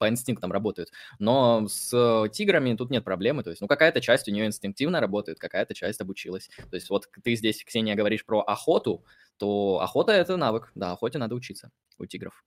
по 0.00 0.08
инстинктам 0.08 0.50
работают. 0.50 0.90
Но 1.18 1.68
с 1.68 2.28
тиграми 2.32 2.74
тут 2.74 2.90
нет 2.90 3.04
проблемы. 3.04 3.44
То 3.44 3.50
есть, 3.50 3.60
ну, 3.60 3.68
какая-то 3.68 4.00
часть 4.00 4.26
у 4.28 4.32
нее 4.32 4.46
инстинктивно 4.46 4.98
работает, 4.98 5.38
какая-то 5.38 5.74
часть 5.74 6.00
обучилась. 6.00 6.48
То 6.70 6.74
есть, 6.74 6.88
вот 6.88 7.08
ты 7.22 7.36
здесь, 7.36 7.62
Ксения, 7.62 7.94
говоришь 7.94 8.24
про 8.24 8.40
охоту, 8.40 9.04
то 9.36 9.78
охота– 9.80 10.12
это 10.22 10.38
навык. 10.38 10.72
Да, 10.74 10.92
охоте 10.92 11.18
надо 11.18 11.34
учиться 11.34 11.70
у 11.98 12.06
тигров 12.06 12.42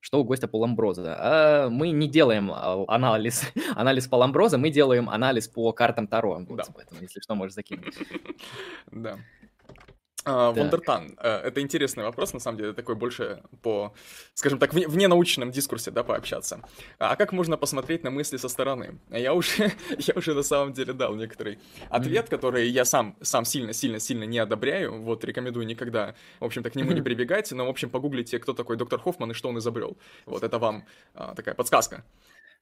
что 0.00 0.20
у 0.20 0.24
гостя 0.24 0.46
по 0.46 0.58
Ламброза. 0.58 1.16
А 1.18 1.68
мы 1.70 1.90
не 1.90 2.08
делаем 2.08 2.52
а, 2.52 2.84
анализ, 2.86 3.42
анализ 3.74 4.06
по 4.06 4.14
Ламброза, 4.14 4.56
мы 4.56 4.70
делаем 4.70 5.10
анализ 5.10 5.48
по 5.48 5.72
картам 5.72 6.06
Таро. 6.06 6.38
Да. 6.48 6.62
Поэтому, 6.72 7.00
если 7.00 7.20
что, 7.20 7.34
можешь 7.34 7.54
закинуть. 7.54 7.94
Да. 8.92 9.18
Uh, 10.24 10.52
Вондертан. 10.52 11.16
Uh, 11.16 11.40
это 11.42 11.60
интересный 11.60 12.04
вопрос, 12.04 12.32
на 12.32 12.40
самом 12.40 12.58
деле, 12.58 12.72
такой 12.72 12.96
больше 12.96 13.40
по, 13.62 13.94
скажем 14.34 14.58
так, 14.58 14.74
вне, 14.74 15.08
научном 15.08 15.50
дискурсе, 15.50 15.90
да, 15.90 16.02
пообщаться. 16.02 16.60
А 16.98 17.16
как 17.16 17.32
можно 17.32 17.56
посмотреть 17.56 18.02
на 18.04 18.10
мысли 18.10 18.36
со 18.36 18.48
стороны? 18.48 18.98
Я 19.10 19.32
уже, 19.32 19.72
я 19.98 20.14
уже 20.16 20.34
на 20.34 20.42
самом 20.42 20.72
деле 20.72 20.92
дал 20.92 21.14
некоторый 21.14 21.58
ответ, 21.88 22.28
который 22.28 22.68
я 22.68 22.84
сам, 22.84 23.16
сам 23.22 23.44
сильно-сильно-сильно 23.44 24.24
не 24.24 24.38
одобряю, 24.38 25.00
вот, 25.02 25.24
рекомендую 25.24 25.66
никогда, 25.66 26.14
в 26.40 26.44
общем-то, 26.44 26.70
к 26.70 26.74
нему 26.74 26.92
не 26.92 27.02
прибегать, 27.02 27.52
но, 27.52 27.64
в 27.66 27.70
общем, 27.70 27.88
погуглите, 27.88 28.38
кто 28.38 28.52
такой 28.52 28.76
доктор 28.76 29.00
Хоффман 29.00 29.30
и 29.30 29.34
что 29.34 29.48
он 29.48 29.58
изобрел. 29.58 29.96
Вот, 30.26 30.42
это 30.42 30.58
вам 30.58 30.84
uh, 31.14 31.34
такая 31.36 31.54
подсказка. 31.54 32.04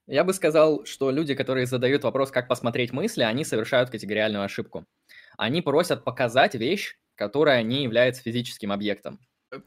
Я 0.05 0.23
бы 0.23 0.33
сказал, 0.33 0.85
что 0.85 1.11
люди, 1.11 1.35
которые 1.35 1.65
задают 1.65 2.03
вопрос, 2.03 2.31
как 2.31 2.47
посмотреть 2.47 2.93
мысли, 2.93 3.23
они 3.23 3.43
совершают 3.43 3.89
категориальную 3.89 4.43
ошибку. 4.43 4.85
Они 5.37 5.61
просят 5.61 6.05
показать 6.05 6.55
вещь, 6.55 6.95
которая 7.17 7.63
не 7.63 7.83
является 7.83 8.21
физическим 8.21 8.71
объектом. 8.71 9.19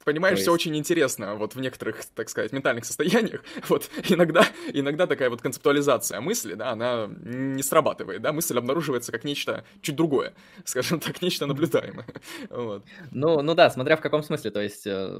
Понимаешь, 0.04 0.36
То 0.36 0.42
все 0.42 0.50
есть- 0.52 0.66
очень 0.66 0.76
интересно, 0.76 1.36
вот 1.36 1.54
в 1.54 1.60
некоторых, 1.60 2.04
так 2.14 2.28
сказать, 2.28 2.52
ментальных 2.52 2.84
состояниях. 2.84 3.42
Вот 3.70 3.88
иногда, 4.10 4.44
иногда 4.74 5.06
такая 5.06 5.30
вот 5.30 5.40
концептуализация 5.40 6.20
мысли, 6.20 6.52
да, 6.52 6.70
она 6.70 7.08
не 7.08 7.62
срабатывает, 7.62 8.20
да, 8.20 8.32
мысль 8.34 8.58
обнаруживается 8.58 9.10
как 9.10 9.24
нечто 9.24 9.64
чуть 9.80 9.96
другое, 9.96 10.34
скажем 10.66 11.00
так, 11.00 11.22
нечто 11.22 11.46
наблюдаемое. 11.46 12.06
Вот. 12.50 12.84
Ну, 13.10 13.40
ну 13.40 13.54
да, 13.54 13.70
смотря 13.70 13.96
в 13.96 14.02
каком 14.02 14.22
смысле. 14.22 14.50
То 14.50 14.60
есть 14.60 14.86
э, 14.86 15.18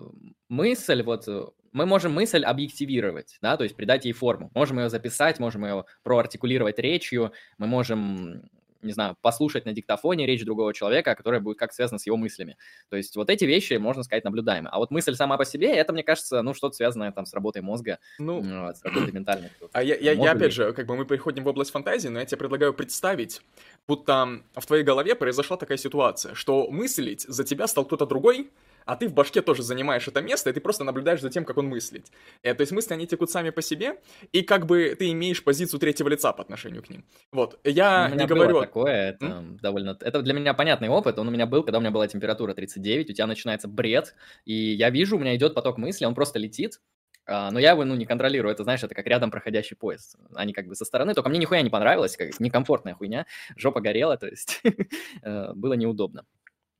мысль, 0.51 1.03
вот 1.03 1.27
э, 1.27 1.47
мы 1.73 1.87
можем 1.87 2.13
мысль 2.13 2.45
объективировать, 2.45 3.39
да, 3.41 3.57
то 3.57 3.65
есть 3.65 3.77
придать 3.77 4.05
ей 4.05 4.13
форму. 4.13 4.51
Можем 4.55 4.79
ее 4.79 4.91
записать, 4.91 5.39
можем 5.39 5.65
ее 5.65 5.87
проартикулировать 6.03 6.79
речью, 6.79 7.33
мы 7.57 7.67
можем, 7.67 8.43
не 8.83 8.93
знаю, 8.93 9.17
послушать 9.21 9.67
на 9.67 9.73
диктофоне 9.73 10.27
речь 10.27 10.45
другого 10.45 10.73
человека, 10.75 11.15
которая 11.15 11.41
будет 11.41 11.59
как 11.59 11.73
связана 11.73 11.99
с 11.99 12.07
его 12.07 12.17
мыслями. 12.17 12.57
То 12.89 12.97
есть 12.97 13.17
вот 13.17 13.31
эти 13.31 13.45
вещи, 13.45 13.75
можно 13.75 14.03
сказать, 14.03 14.25
наблюдаемы. 14.25 14.69
А 14.71 14.79
вот 14.79 14.91
мысль 14.91 15.15
сама 15.15 15.37
по 15.37 15.45
себе, 15.45 15.75
это, 15.75 15.93
мне 15.93 16.03
кажется, 16.03 16.43
ну, 16.43 16.55
что-то 16.55 16.77
связанное 16.77 17.13
там 17.13 17.27
с 17.27 17.35
работой 17.35 17.63
мозга, 17.63 17.99
Ну, 18.19 18.41
вот, 18.41 18.77
с 18.77 18.85
работой 18.85 19.13
ментальной. 19.13 19.51
А 19.73 19.83
я, 19.83 19.97
я, 19.97 20.13
я 20.13 20.33
опять 20.33 20.53
же, 20.53 20.73
как 20.73 20.87
бы 20.87 20.97
мы 20.97 21.05
переходим 21.05 21.45
в 21.45 21.49
область 21.49 21.71
фантазии, 21.71 22.09
но 22.09 22.21
я 22.21 22.27
тебе 22.27 22.39
предлагаю 22.39 22.75
представить, 22.75 23.43
будто 23.87 24.41
в 24.55 24.67
твоей 24.67 24.85
голове 24.85 25.15
произошла 25.15 25.57
такая 25.57 25.79
ситуация, 25.79 26.35
что 26.35 26.71
мыслить 26.71 27.23
за 27.23 27.45
тебя 27.45 27.67
стал 27.67 27.85
кто-то 27.85 28.07
другой, 28.07 28.51
а 28.91 28.97
ты 28.97 29.07
в 29.07 29.15
башке 29.15 29.41
тоже 29.41 29.63
занимаешь 29.63 30.09
это 30.09 30.21
место, 30.21 30.51
и 30.51 30.53
ты 30.53 30.61
просто 30.61 30.83
наблюдаешь 30.83 31.21
за 31.21 31.31
тем, 31.31 31.45
как 31.45 31.59
он 31.59 31.67
мыслит. 31.69 32.07
Э, 32.43 32.55
то 32.55 32.63
есть 32.63 32.73
мысли, 32.73 32.93
они 32.93 33.07
текут 33.07 33.31
сами 33.31 33.51
по 33.51 33.63
себе, 33.63 34.01
и 34.33 34.43
как 34.43 34.67
бы 34.67 34.97
ты 34.99 35.13
имеешь 35.13 35.45
позицию 35.45 35.79
третьего 35.79 36.09
лица 36.09 36.33
по 36.33 36.43
отношению 36.43 36.83
к 36.83 36.91
ним. 36.91 37.05
Вот, 37.31 37.61
я 37.63 38.07
У 38.07 38.09
не 38.09 38.15
меня 38.17 38.27
говорю... 38.27 38.51
было 38.51 38.63
о- 38.63 38.67
такое, 38.67 39.11
это 39.11 39.45
довольно... 39.63 39.97
Это 40.01 40.23
для 40.23 40.35
меня 40.35 40.55
понятный 40.55 40.89
опыт, 40.89 41.21
он 41.21 41.29
у 41.29 41.31
меня 41.31 41.47
был, 41.47 41.63
когда 41.63 41.79
у 41.79 41.81
меня 41.81 41.93
была 41.93 42.09
температура 42.09 42.53
39, 42.53 43.11
у 43.11 43.13
тебя 43.13 43.29
начинается 43.29 43.69
бред, 43.69 44.17
и 44.45 44.55
я 44.55 44.91
вижу, 44.91 45.17
у 45.17 45.21
меня 45.21 45.37
идет 45.37 45.55
поток 45.55 45.79
мысли, 45.79 46.05
он 46.05 46.17
просто 46.17 46.41
летит, 46.41 46.81
а, 47.27 47.53
но 47.53 47.61
я 47.61 47.71
его, 47.71 47.85
ну, 47.85 47.95
не 47.95 48.07
контролирую, 48.07 48.53
это, 48.53 48.65
знаешь, 48.65 48.83
это 48.83 48.93
как 48.93 49.07
рядом 49.07 49.31
проходящий 49.31 49.77
поезд. 49.77 50.17
Они 50.35 50.53
как 50.53 50.67
бы 50.67 50.75
со 50.75 50.85
стороны, 50.85 51.15
только 51.15 51.29
мне 51.29 51.39
нихуя 51.39 51.63
не 51.63 51.71
понравилось, 51.71 52.17
как 52.17 52.41
некомфортная 52.41 52.95
хуйня, 52.95 53.25
жопа 53.57 53.81
горела, 53.81 54.17
то 54.17 54.27
есть 54.27 54.61
э, 55.23 55.53
было 55.55 55.75
неудобно. 55.75 56.25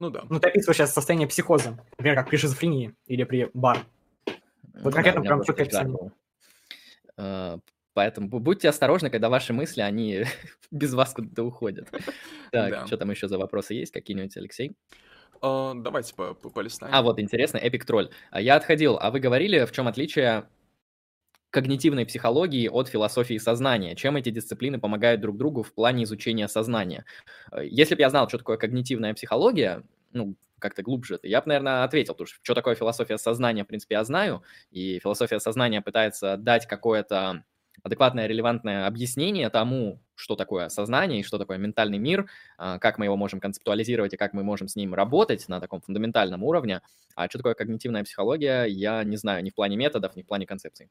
Ну 0.01 0.11
да. 0.11 0.25
Ну, 0.29 0.41
ты 0.41 0.49
описываешь 0.49 0.77
сейчас 0.79 0.93
состояние 0.95 1.29
психоза, 1.29 1.79
например, 1.93 2.17
как 2.17 2.29
при 2.31 2.37
шизофрении 2.37 2.95
или 3.07 3.23
при 3.25 3.51
бар. 3.55 3.85
Вот 4.83 4.85
Да, 4.85 4.91
конкретно 4.93 5.19
меня 5.21 5.29
прям 5.29 5.45
жар 5.45 5.61
описание. 5.61 6.13
Э, 7.17 7.59
Поэтому 7.93 8.29
бу- 8.29 8.39
будьте 8.39 8.69
осторожны, 8.69 9.11
когда 9.11 9.29
ваши 9.29 9.53
мысли, 9.53 9.81
они 9.83 10.25
без 10.71 10.95
вас 10.95 11.13
куда-то 11.13 11.43
уходят. 11.45 11.89
Да. 12.53 12.71
Так, 12.71 12.87
что 12.87 12.97
там 12.97 13.11
еще 13.11 13.29
за 13.29 13.37
вопросы 13.37 13.75
есть 13.75 13.93
какие-нибудь, 13.93 14.37
Алексей? 14.37 14.73
А, 15.43 15.75
давайте 15.75 16.15
по 16.15 16.35
по- 16.35 16.51
полистаем. 16.51 16.95
А, 16.95 17.03
вот, 17.03 17.19
интересно, 17.19 17.59
Эпик 17.59 17.85
Тролль. 17.85 18.11
А 18.31 18.41
Я 18.41 18.57
отходил, 18.57 18.97
а 18.99 19.11
вы 19.11 19.21
говорили, 19.21 19.65
в 19.65 19.73
чем 19.73 19.87
отличие 19.89 20.45
когнитивной 21.51 22.07
психологии 22.07 22.69
от 22.69 22.89
философии 22.89 23.39
сознания? 23.39 23.95
Чем 23.97 24.17
эти 24.17 24.31
дисциплины 24.31 24.79
помогают 24.81 25.21
друг 25.21 25.37
другу 25.37 25.63
в 25.63 25.73
плане 25.75 26.05
изучения 26.05 26.49
сознания? 26.49 27.05
Э, 27.53 27.65
Если 27.67 27.95
бы 27.95 28.01
я 28.03 28.11
знал, 28.11 28.29
что 28.29 28.39
такое 28.39 28.57
когнитивная 28.57 29.15
психология, 29.15 29.83
ну, 30.13 30.37
как-то 30.59 30.83
глубже 30.83 31.15
это, 31.17 31.27
я 31.29 31.41
бы, 31.41 31.49
наверное, 31.49 31.85
ответил, 31.85 32.15
потому 32.15 32.27
что 32.27 32.39
что 32.43 32.55
такое 32.55 32.75
философия 32.75 33.19
сознания, 33.19 33.65
в 33.65 33.67
принципе, 33.67 33.95
я 33.95 34.05
знаю, 34.05 34.43
и 34.71 34.99
философия 35.01 35.41
сознания 35.41 35.81
пытается 35.81 36.37
дать 36.37 36.67
какое-то 36.67 37.45
адекватное, 37.83 38.27
релевантное 38.27 38.87
объяснение 38.87 39.49
тому, 39.51 40.01
что 40.15 40.37
такое 40.37 40.69
сознание 40.69 41.21
и 41.21 41.23
что 41.23 41.39
такое 41.39 41.59
ментальный 41.59 41.99
мир, 41.99 42.27
а, 42.59 42.79
как 42.79 42.99
мы 42.99 43.07
его 43.07 43.17
можем 43.17 43.41
концептуализировать 43.41 44.13
и 44.15 44.17
как 44.17 44.35
мы 44.35 44.43
можем 44.43 44.69
с 44.69 44.77
ним 44.77 44.95
работать 44.95 45.49
на 45.49 45.61
таком 45.61 45.81
фундаментальном 45.81 46.43
уровне. 46.45 46.83
А 47.15 47.29
что 47.29 47.39
такое 47.39 47.55
когнитивная 47.55 48.05
психология, 48.05 48.65
я 48.65 49.03
не 49.05 49.17
знаю 49.17 49.43
ни 49.43 49.51
в 49.51 49.55
плане 49.55 49.77
методов, 49.77 50.15
ни 50.17 50.23
в 50.23 50.27
плане 50.27 50.47
концепций. 50.47 50.91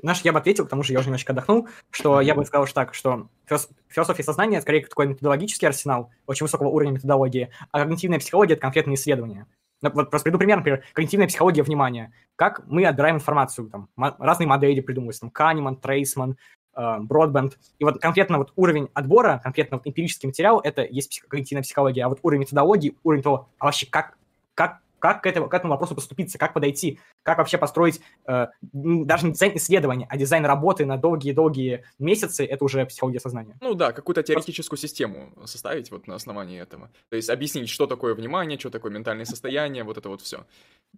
Знаешь, 0.00 0.20
я 0.22 0.32
бы 0.32 0.38
ответил, 0.38 0.66
к 0.66 0.68
тому 0.68 0.82
же 0.82 0.92
я 0.92 0.98
уже 0.98 1.08
немножко 1.08 1.32
отдохнул, 1.32 1.68
что 1.90 2.20
я 2.20 2.34
бы 2.34 2.44
сказал 2.44 2.66
что 2.66 2.74
так, 2.74 2.94
что 2.94 3.28
филос- 3.48 3.70
философия 3.88 4.22
сознания 4.22 4.60
скорее 4.60 4.86
такой 4.86 5.06
методологический 5.06 5.68
арсенал 5.68 6.10
очень 6.26 6.44
высокого 6.44 6.68
уровня 6.68 6.92
методологии, 6.92 7.50
а 7.70 7.80
когнитивная 7.80 8.18
психология— 8.18 8.54
это 8.54 8.62
конкретные 8.62 8.94
исследования. 8.94 9.46
Ну, 9.82 9.90
Вот 9.92 10.10
просто 10.10 10.24
приведу 10.24 10.38
пример, 10.38 10.58
например, 10.58 10.84
когнитивная 10.92 11.28
психология 11.28 11.62
внимания. 11.62 12.12
Как 12.36 12.66
мы 12.66 12.84
отбираем 12.86 13.16
информацию, 13.16 13.68
там, 13.68 13.88
разные 13.96 14.46
модели 14.46 14.80
придумываются, 14.80 15.22
там, 15.22 15.30
Канеман, 15.30 15.76
Трейсман, 15.76 16.36
Бродбенд. 16.74 17.58
И 17.78 17.84
вот 17.84 18.00
конкретно 18.00 18.38
вот 18.38 18.52
уровень 18.56 18.88
отбора, 18.94 19.40
конкретно 19.42 19.76
вот 19.76 19.86
эмпирический 19.86 20.26
материал, 20.26 20.60
это 20.60 20.82
есть 20.82 21.20
когнитивная 21.28 21.62
психология, 21.62 22.04
а 22.04 22.08
вот 22.08 22.20
уровень 22.22 22.42
методологии, 22.42 22.96
уровень 23.02 23.22
того, 23.22 23.48
а 23.58 23.66
вообще 23.66 23.86
как, 23.86 24.16
как, 24.54 24.80
как 25.02 25.20
к, 25.20 25.26
этому, 25.26 25.48
к 25.48 25.54
этому 25.54 25.72
вопросу 25.72 25.96
подступиться, 25.96 26.38
как 26.38 26.54
подойти, 26.54 27.00
как 27.24 27.38
вообще 27.38 27.58
построить 27.58 28.00
э, 28.28 28.46
даже 28.72 29.26
не 29.26 29.32
дизайн 29.32 29.56
исследования, 29.56 30.06
а 30.08 30.16
дизайн 30.16 30.46
работы 30.46 30.86
на 30.86 30.96
долгие-долгие 30.96 31.84
месяцы, 31.98 32.46
это 32.46 32.64
уже 32.64 32.86
психология 32.86 33.18
сознания. 33.18 33.58
Ну 33.60 33.74
да, 33.74 33.90
какую-то 33.90 34.22
теоретическую 34.22 34.78
систему 34.78 35.32
составить 35.44 35.90
вот 35.90 36.06
на 36.06 36.14
основании 36.14 36.60
этого. 36.62 36.88
То 37.08 37.16
есть 37.16 37.30
объяснить, 37.30 37.68
что 37.68 37.88
такое 37.88 38.14
внимание, 38.14 38.60
что 38.60 38.70
такое 38.70 38.92
ментальное 38.92 39.24
состояние, 39.24 39.82
вот 39.82 39.98
это 39.98 40.08
вот 40.08 40.20
все, 40.20 40.46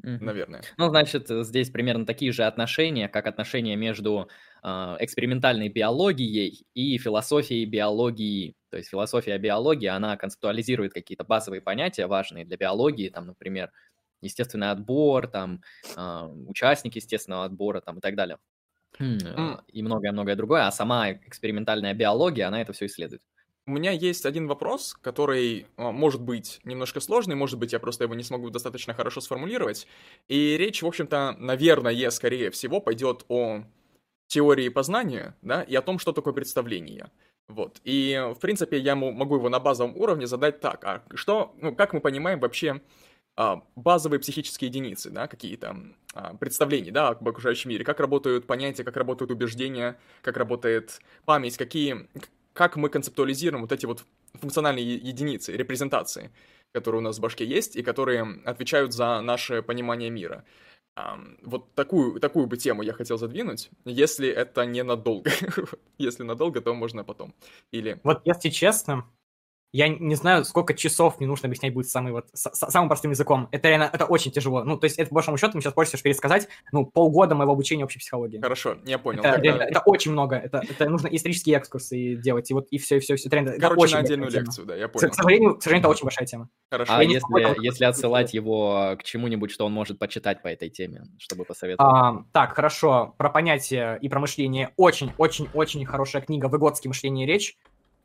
наверное. 0.02 0.60
Ну, 0.76 0.90
значит, 0.90 1.30
э, 1.30 1.42
здесь 1.42 1.70
примерно 1.70 2.04
такие 2.04 2.30
же 2.30 2.44
отношения, 2.44 3.08
как 3.08 3.26
отношения 3.26 3.74
между 3.74 4.28
а, 4.66 4.96
экспериментальной 4.98 5.68
биологией 5.68 6.66
и 6.74 6.96
философией 6.96 7.66
биологии. 7.66 8.54
То 8.70 8.78
есть 8.78 8.88
философия 8.88 9.36
биологии, 9.36 9.88
она 9.88 10.16
концептуализирует 10.16 10.94
какие-то 10.94 11.22
базовые 11.22 11.60
понятия, 11.60 12.06
важные 12.06 12.46
для 12.46 12.56
биологии, 12.56 13.10
там, 13.10 13.26
например, 13.26 13.70
естественный 14.24 14.70
отбор, 14.70 15.28
там, 15.28 15.62
а, 15.96 16.28
участник 16.28 16.96
естественного 16.96 17.44
отбора, 17.44 17.80
там, 17.80 17.98
и 17.98 18.00
так 18.00 18.16
далее. 18.16 18.38
Хм. 18.98 19.58
И 19.68 19.82
многое-многое 19.82 20.36
другое, 20.36 20.66
а 20.66 20.72
сама 20.72 21.12
экспериментальная 21.12 21.94
биология, 21.94 22.46
она 22.46 22.62
это 22.62 22.72
все 22.72 22.86
исследует. 22.86 23.22
У 23.66 23.70
меня 23.70 23.92
есть 23.92 24.26
один 24.26 24.46
вопрос, 24.46 24.94
который 25.00 25.66
а, 25.76 25.90
может 25.90 26.20
быть 26.20 26.60
немножко 26.64 27.00
сложный, 27.00 27.34
может 27.34 27.58
быть, 27.58 27.72
я 27.72 27.78
просто 27.78 28.04
его 28.04 28.14
не 28.14 28.22
смогу 28.22 28.50
достаточно 28.50 28.92
хорошо 28.92 29.22
сформулировать. 29.22 29.86
И 30.28 30.56
речь, 30.58 30.82
в 30.82 30.86
общем-то, 30.86 31.36
наверное, 31.38 32.10
скорее 32.10 32.50
всего, 32.50 32.80
пойдет 32.80 33.24
о 33.28 33.64
теории 34.26 34.68
познания, 34.68 35.34
да, 35.40 35.62
и 35.62 35.74
о 35.74 35.82
том, 35.82 35.98
что 35.98 36.12
такое 36.12 36.34
представление. 36.34 37.10
Вот. 37.48 37.80
И, 37.84 38.22
в 38.34 38.38
принципе, 38.38 38.78
я 38.78 38.94
мо- 38.96 39.12
могу 39.12 39.36
его 39.36 39.48
на 39.48 39.60
базовом 39.60 39.96
уровне 39.96 40.26
задать 40.26 40.60
так. 40.60 40.84
А 40.84 41.02
что, 41.14 41.54
ну, 41.58 41.74
как 41.74 41.94
мы 41.94 42.00
понимаем 42.00 42.40
вообще 42.40 42.82
базовые 43.36 44.20
психические 44.20 44.68
единицы, 44.68 45.10
да, 45.10 45.26
какие-то 45.26 45.76
а, 46.14 46.34
представления, 46.34 46.92
да, 46.92 47.08
об 47.08 47.28
окружающем 47.28 47.70
мире, 47.70 47.84
как 47.84 47.98
работают 47.98 48.46
понятия, 48.46 48.84
как 48.84 48.96
работают 48.96 49.30
убеждения, 49.30 49.98
как 50.22 50.36
работает 50.36 51.00
память, 51.24 51.56
какие, 51.56 52.08
как 52.52 52.76
мы 52.76 52.88
концептуализируем 52.88 53.62
вот 53.62 53.72
эти 53.72 53.86
вот 53.86 54.04
функциональные 54.34 54.94
единицы, 54.94 55.52
репрезентации, 55.52 56.30
которые 56.72 57.00
у 57.00 57.04
нас 57.04 57.18
в 57.18 57.20
башке 57.20 57.44
есть 57.44 57.76
и 57.76 57.82
которые 57.82 58.40
отвечают 58.44 58.92
за 58.92 59.20
наше 59.20 59.62
понимание 59.62 60.10
мира. 60.10 60.44
Вот 61.42 61.74
такую, 61.74 62.20
такую 62.20 62.46
бы 62.46 62.56
тему 62.56 62.82
я 62.82 62.92
хотел 62.92 63.18
задвинуть, 63.18 63.70
если 63.84 64.28
это 64.28 64.64
не 64.64 64.84
надолго. 64.84 65.30
если 65.98 66.22
надолго, 66.22 66.60
то 66.60 66.72
можно 66.72 67.02
потом. 67.02 67.34
Или... 67.72 68.00
Вот 68.04 68.22
если 68.24 68.50
честно, 68.50 69.04
я 69.76 69.88
не 69.88 70.14
знаю, 70.14 70.44
сколько 70.44 70.72
часов 70.72 71.18
мне 71.18 71.26
нужно 71.26 71.48
объяснять 71.48 71.74
будет 71.74 71.88
самый 71.88 72.12
вот, 72.12 72.26
с- 72.32 72.48
с- 72.54 72.70
самым 72.70 72.88
простым 72.88 73.10
языком. 73.10 73.48
Это 73.50 73.68
реально, 73.68 73.90
это 73.92 74.04
очень 74.04 74.30
тяжело. 74.30 74.62
Ну, 74.62 74.76
то 74.78 74.84
есть, 74.84 74.98
это, 74.98 75.08
по 75.08 75.16
большому 75.16 75.36
счету, 75.36 75.52
мне 75.54 75.62
сейчас 75.62 75.72
просишь 75.74 76.00
пересказать, 76.00 76.46
ну, 76.70 76.86
полгода 76.86 77.34
моего 77.34 77.52
обучения 77.52 77.82
общей 77.84 77.98
психологии. 77.98 78.38
Хорошо, 78.40 78.76
я 78.86 78.98
понял. 78.98 79.18
Это, 79.20 79.32
Тогда- 79.32 79.42
реально- 79.42 79.62
это 79.64 79.80
очень 79.84 80.12
много. 80.12 80.36
Это, 80.36 80.62
это 80.68 80.88
нужно 80.88 81.08
исторические 81.08 81.58
экскурсы 81.58 82.14
делать, 82.14 82.48
и 82.50 82.54
вот, 82.54 82.68
и 82.70 82.78
все, 82.78 82.98
и 82.98 83.00
все, 83.00 83.16
все. 83.16 83.26
Это, 83.28 83.36
реально- 83.36 83.50
это 83.50 83.60
Короче, 83.62 83.82
очень 83.82 83.94
на 83.94 84.00
отдельную 84.00 84.30
тема. 84.30 84.42
лекцию, 84.44 84.66
да, 84.66 84.76
я 84.76 84.86
понял. 84.88 85.10
к 85.10 85.14
сожалению, 85.14 85.54
к 85.56 85.62
сожалению, 85.62 85.82
это 85.82 85.88
очень 85.90 86.04
большая 86.04 86.26
тема. 86.26 86.48
Хорошо. 86.70 86.92
А 86.94 87.02
Я 87.02 87.10
если, 87.10 87.42
как 87.42 87.58
если 87.58 87.78
это 87.86 87.88
отсылать 87.88 88.32
его 88.32 88.96
к 88.98 89.02
чему-нибудь, 89.02 89.50
что 89.50 89.66
он 89.66 89.72
может 89.72 89.98
почитать 89.98 90.40
по 90.40 90.48
этой 90.48 90.68
теме, 90.70 91.02
чтобы 91.18 91.44
посоветовать? 91.44 91.92
А, 91.92 92.24
так, 92.32 92.54
хорошо. 92.54 93.14
Про 93.18 93.28
понятие 93.28 93.98
и 94.00 94.08
про 94.08 94.20
мышление. 94.20 94.70
Очень-очень-очень 94.76 95.84
хорошая 95.84 96.22
книга 96.22 96.46
«Выгодский 96.46 96.88
мышление 96.88 97.26
и 97.26 97.28
речь». 97.28 97.56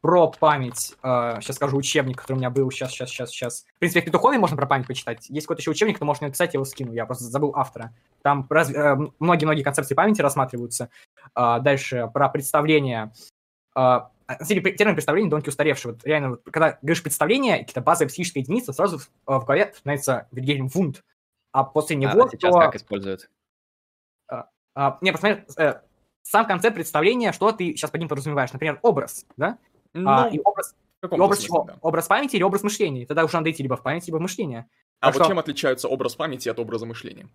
Про 0.01 0.27
память. 0.31 0.95
сейчас 1.01 1.55
скажу 1.57 1.77
учебник, 1.77 2.17
который 2.21 2.35
у 2.35 2.39
меня 2.39 2.49
был. 2.49 2.71
Сейчас, 2.71 2.91
сейчас, 2.91 3.09
сейчас, 3.09 3.29
сейчас. 3.31 3.65
В 3.75 3.79
принципе, 3.79 4.01
в 4.01 4.05
Петухове 4.05 4.37
можно 4.37 4.55
про 4.55 4.65
память 4.65 4.87
почитать. 4.87 5.29
Есть 5.29 5.45
какой-то 5.45 5.61
еще 5.61 5.71
учебник, 5.71 5.99
но 5.99 6.05
можно 6.05 6.27
написать, 6.27 6.53
я 6.53 6.57
его 6.57 6.65
скину. 6.65 6.93
Я 6.93 7.05
просто 7.05 7.25
забыл 7.25 7.53
автора. 7.55 7.93
Там 8.21 8.47
э, 8.49 8.97
многие-многие 9.19 9.63
концепции 9.63 9.95
памяти 9.95 10.21
рассматриваются. 10.21 10.89
А, 11.33 11.59
дальше 11.59 12.09
про 12.13 12.29
представление. 12.29 13.11
А, 13.75 14.11
деле, 14.41 14.61
термин 14.73 14.95
представление 14.95 15.29
довольно 15.29 15.47
устаревший. 15.47 15.91
Вот 15.91 16.05
реально, 16.05 16.29
вот, 16.31 16.43
когда 16.45 16.77
говоришь 16.81 17.03
представление, 17.03 17.59
какие-то 17.59 17.81
базовые 17.81 18.09
психические 18.09 18.43
единицы, 18.43 18.73
сразу 18.73 18.99
в, 18.99 19.09
в 19.25 19.45
голове 19.45 19.73
становится 19.75 20.27
Вильгельм 20.31 20.67
Вунд. 20.67 21.03
А 21.51 21.63
после 21.63 21.95
А- 21.95 21.99
него... 21.99 22.23
а 22.23 22.29
сейчас 22.29 22.53
то- 22.53 22.59
как 22.59 22.75
используют? 22.75 23.29
а, 24.75 24.97
не, 25.01 25.11
посмотри, 25.11 25.43
э, 25.57 25.81
сам 26.21 26.45
концепт 26.45 26.75
представления, 26.75 27.31
что 27.33 27.51
ты 27.51 27.71
сейчас 27.71 27.91
под 27.91 27.99
ним 27.99 28.07
подразумеваешь. 28.07 28.53
Например, 28.53 28.79
образ, 28.81 29.25
да? 29.35 29.57
Ну, 29.93 30.09
А, 30.09 30.27
и 30.29 30.39
образ, 30.43 30.75
и 31.03 31.05
образ 31.19 31.39
чего? 31.39 31.63
да. 31.63 31.77
Образ 31.81 32.07
памяти 32.07 32.35
или 32.35 32.43
образ 32.43 32.63
мышления? 32.63 33.05
Тогда 33.05 33.23
уже 33.25 33.35
надо 33.35 33.49
идти 33.51 33.63
либо 33.63 33.75
в 33.77 33.81
память, 33.83 34.05
либо 34.07 34.17
в 34.17 34.21
мышление. 34.21 34.67
А 34.99 35.07
Так 35.07 35.15
вот 35.15 35.21
что- 35.23 35.29
чем 35.31 35.39
отличается 35.39 35.87
образ 35.87 36.15
памяти 36.15 36.49
от 36.49 36.59
образа 36.59 36.85
мышления? 36.85 37.27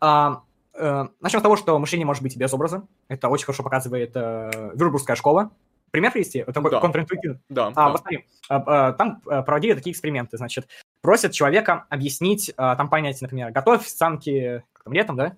А, 0.00 0.42
э, 0.74 1.04
начнем 1.20 1.40
с 1.40 1.42
того, 1.42 1.56
что 1.56 1.78
мышление 1.78 2.06
может 2.06 2.22
быть 2.22 2.34
и 2.36 2.38
без 2.38 2.52
образа. 2.54 2.86
Это 3.08 3.28
очень 3.28 3.46
хорошо 3.46 3.62
показывает 3.62 4.12
э, 4.14 4.72
Вюрбургская 4.74 5.16
школа. 5.16 5.50
Пример 5.90 6.12
привести? 6.12 6.38
Это 6.38 6.60
Да. 6.60 6.80
контринтуитивный. 6.80 7.40
Да, 7.48 7.66
А, 7.68 7.70
да. 7.72 7.88
вот 7.90 8.00
смотри, 8.00 8.24
а, 8.48 8.88
а, 8.88 8.92
там 8.92 9.20
а, 9.26 9.42
проводили 9.42 9.74
такие 9.74 9.92
эксперименты, 9.92 10.36
значит, 10.36 10.68
просят 11.02 11.32
человека 11.32 11.86
объяснить, 11.90 12.52
а, 12.56 12.76
там 12.76 12.88
понятие, 12.88 13.18
например, 13.22 13.50
готовь 13.50 13.86
санки 13.88 14.62
как 14.72 14.84
там, 14.84 14.92
летом, 14.92 15.16
да? 15.16 15.36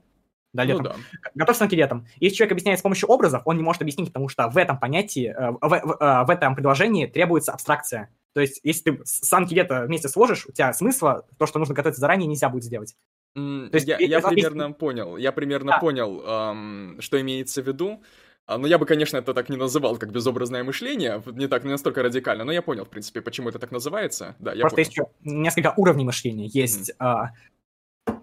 Да, 0.52 0.64
ну 0.64 0.68
летом. 0.80 0.84
да. 0.84 1.30
Готовь 1.34 1.56
санки 1.56 1.74
летом. 1.74 2.06
Если 2.20 2.36
человек 2.36 2.52
объясняет 2.52 2.78
с 2.78 2.82
помощью 2.82 3.08
образов, 3.08 3.42
он 3.46 3.56
не 3.56 3.62
может 3.62 3.80
объяснить, 3.82 4.08
потому 4.08 4.28
что 4.28 4.48
в 4.48 4.56
этом 4.58 4.78
понятии, 4.78 5.34
э, 5.36 5.50
в, 5.50 5.58
в- 5.60 5.96
э, 6.00 6.24
в 6.26 6.30
этом 6.30 6.54
предложении 6.54 7.06
требуется 7.06 7.52
абстракция. 7.52 8.10
То 8.34 8.40
есть, 8.40 8.60
если 8.62 8.90
ты 8.92 9.00
санки 9.04 9.54
лета 9.54 9.84
вместе 9.86 10.08
сложишь, 10.08 10.46
у 10.46 10.52
тебя 10.52 10.72
смысла, 10.72 11.26
то, 11.38 11.46
что 11.46 11.58
нужно 11.58 11.74
готовиться 11.74 12.00
заранее, 12.00 12.26
нельзя 12.26 12.48
будет 12.48 12.64
сделать. 12.64 12.94
М, 13.34 13.68
То 13.70 13.76
есть 13.76 13.88
я, 13.88 13.96
я 13.98 14.20
примерно 14.20 14.72
понял, 14.72 15.16
я 15.16 15.32
примерно 15.32 15.72
Да. 15.72 15.78
понял, 15.78 16.22
ам, 16.26 16.96
что 17.00 17.18
имеется 17.20 17.62
в 17.62 17.66
виду. 17.66 18.02
А, 18.46 18.58
Но 18.58 18.66
я 18.66 18.76
бы, 18.76 18.84
конечно, 18.86 19.16
это 19.16 19.32
так 19.34 19.48
не 19.48 19.56
называл, 19.56 19.96
как 19.96 20.10
безобразное 20.12 20.64
мышление, 20.64 21.22
не 21.26 21.46
так, 21.46 21.64
не 21.64 21.70
настолько 21.70 22.02
радикально, 22.02 22.44
но 22.44 22.52
я 22.52 22.60
понял, 22.60 22.84
в 22.84 22.90
принципе, 22.90 23.20
почему 23.22 23.48
это 23.48 23.58
так 23.58 23.70
называется. 23.70 24.34
Да, 24.38 24.52
я 24.52 24.60
Просто 24.62 24.76
понял. 24.76 24.86
есть 24.86 24.92
еще 24.92 25.06
несколько 25.22 25.72
уровней 25.76 26.04
мышления. 26.04 26.46
Есть 26.46 26.90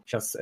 сейчас, 0.05 0.35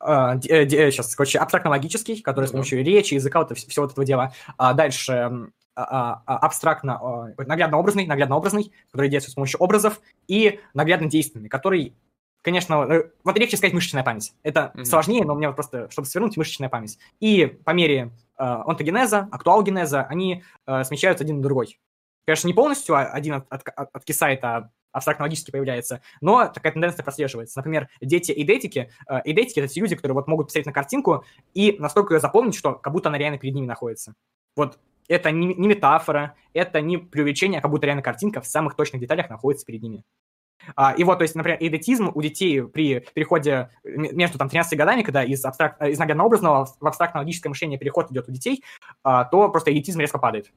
сейчас, 0.00 1.14
короче, 1.14 1.38
абстрактно-логический, 1.38 2.22
который 2.22 2.46
с 2.46 2.52
помощью 2.52 2.82
речи, 2.84 3.14
языка, 3.14 3.40
вот, 3.40 3.56
всего 3.56 3.84
вот 3.84 3.92
этого 3.92 4.04
дела. 4.04 4.32
А 4.56 4.72
дальше 4.72 5.12
а, 5.12 5.82
а, 5.82 6.22
а, 6.26 6.38
абстрактно, 6.38 6.98
а, 7.00 7.28
наглядно-образный, 7.36 8.06
наглядно-образный, 8.06 8.72
который 8.90 9.08
действует 9.08 9.32
с 9.32 9.34
помощью 9.34 9.60
образов, 9.60 10.00
и 10.26 10.60
наглядно-действенный, 10.74 11.48
который, 11.48 11.94
конечно, 12.42 12.86
э, 12.90 13.10
вот 13.24 13.38
легче 13.38 13.56
сказать 13.56 13.74
мышечная 13.74 14.02
память. 14.02 14.32
Это 14.42 14.72
Мгм. 14.74 14.84
сложнее, 14.84 15.24
но 15.24 15.34
у 15.34 15.36
меня 15.36 15.48
вот 15.48 15.56
просто, 15.56 15.90
чтобы 15.90 16.06
свернуть, 16.06 16.36
мышечная 16.36 16.68
память. 16.68 16.98
И 17.20 17.46
по 17.46 17.70
мере 17.70 18.10
э, 18.38 18.42
онтогенеза, 18.42 19.28
актуалгенеза, 19.30 20.02
они 20.04 20.42
э, 20.66 20.84
смещаются 20.84 21.24
один 21.24 21.36
на 21.36 21.42
другой. 21.42 21.78
Конечно, 22.26 22.46
не 22.46 22.54
полностью 22.54 22.94
а- 22.94 23.04
один 23.04 23.34
от, 23.34 23.46
от, 23.50 23.68
от- 23.68 23.90
откисает, 23.92 24.42
а 24.44 24.70
абстрактно-логически 24.92 25.50
появляется, 25.50 26.02
но 26.20 26.46
такая 26.46 26.72
тенденция 26.72 27.02
прослеживается. 27.02 27.58
Например, 27.58 27.88
дети 28.00 28.32
эйдетики, 28.32 28.90
эйдетики— 29.24 29.58
это 29.60 29.68
те 29.68 29.80
люди, 29.80 29.96
которые 29.96 30.14
вот 30.14 30.28
могут 30.28 30.46
посмотреть 30.46 30.66
на 30.66 30.72
картинку 30.72 31.24
и 31.54 31.76
настолько 31.78 32.14
ее 32.14 32.20
запомнить, 32.20 32.54
что 32.54 32.74
как 32.74 32.92
будто 32.92 33.08
она 33.08 33.18
реально 33.18 33.38
перед 33.38 33.54
ними 33.54 33.66
находится. 33.66 34.14
Вот 34.56 34.78
это 35.08 35.30
не, 35.32 35.54
не 35.54 35.68
метафора, 35.68 36.36
это 36.54 36.80
не 36.80 36.96
преувеличение, 36.96 37.58
а 37.58 37.62
как 37.62 37.70
будто 37.70 37.86
реально 37.86 38.02
картинка 38.02 38.40
в 38.40 38.46
самых 38.46 38.76
точных 38.76 39.00
деталях 39.00 39.28
находится 39.28 39.66
перед 39.66 39.82
ними. 39.82 40.04
А, 40.76 40.92
и 40.92 41.04
вот, 41.04 41.18
то 41.18 41.22
есть, 41.22 41.34
например, 41.34 41.58
эйдетизм 41.60 42.10
у 42.14 42.22
детей 42.22 42.62
при 42.62 43.00
переходе 43.00 43.70
между 43.82 44.38
там 44.38 44.48
13 44.48 44.78
годами, 44.78 45.02
когда 45.02 45.24
из, 45.24 45.44
абстрак... 45.44 45.76
э, 45.80 45.90
из 45.90 45.98
наглядно-образного 45.98 46.66
в 46.66 46.86
абстрактно-логическое 46.86 47.48
мышление 47.48 47.78
переход 47.78 48.10
идет 48.10 48.28
у 48.28 48.32
детей, 48.32 48.62
а, 49.02 49.24
то 49.24 49.48
просто 49.48 49.70
эйдетизм 49.70 50.00
резко 50.00 50.18
падает. 50.18 50.52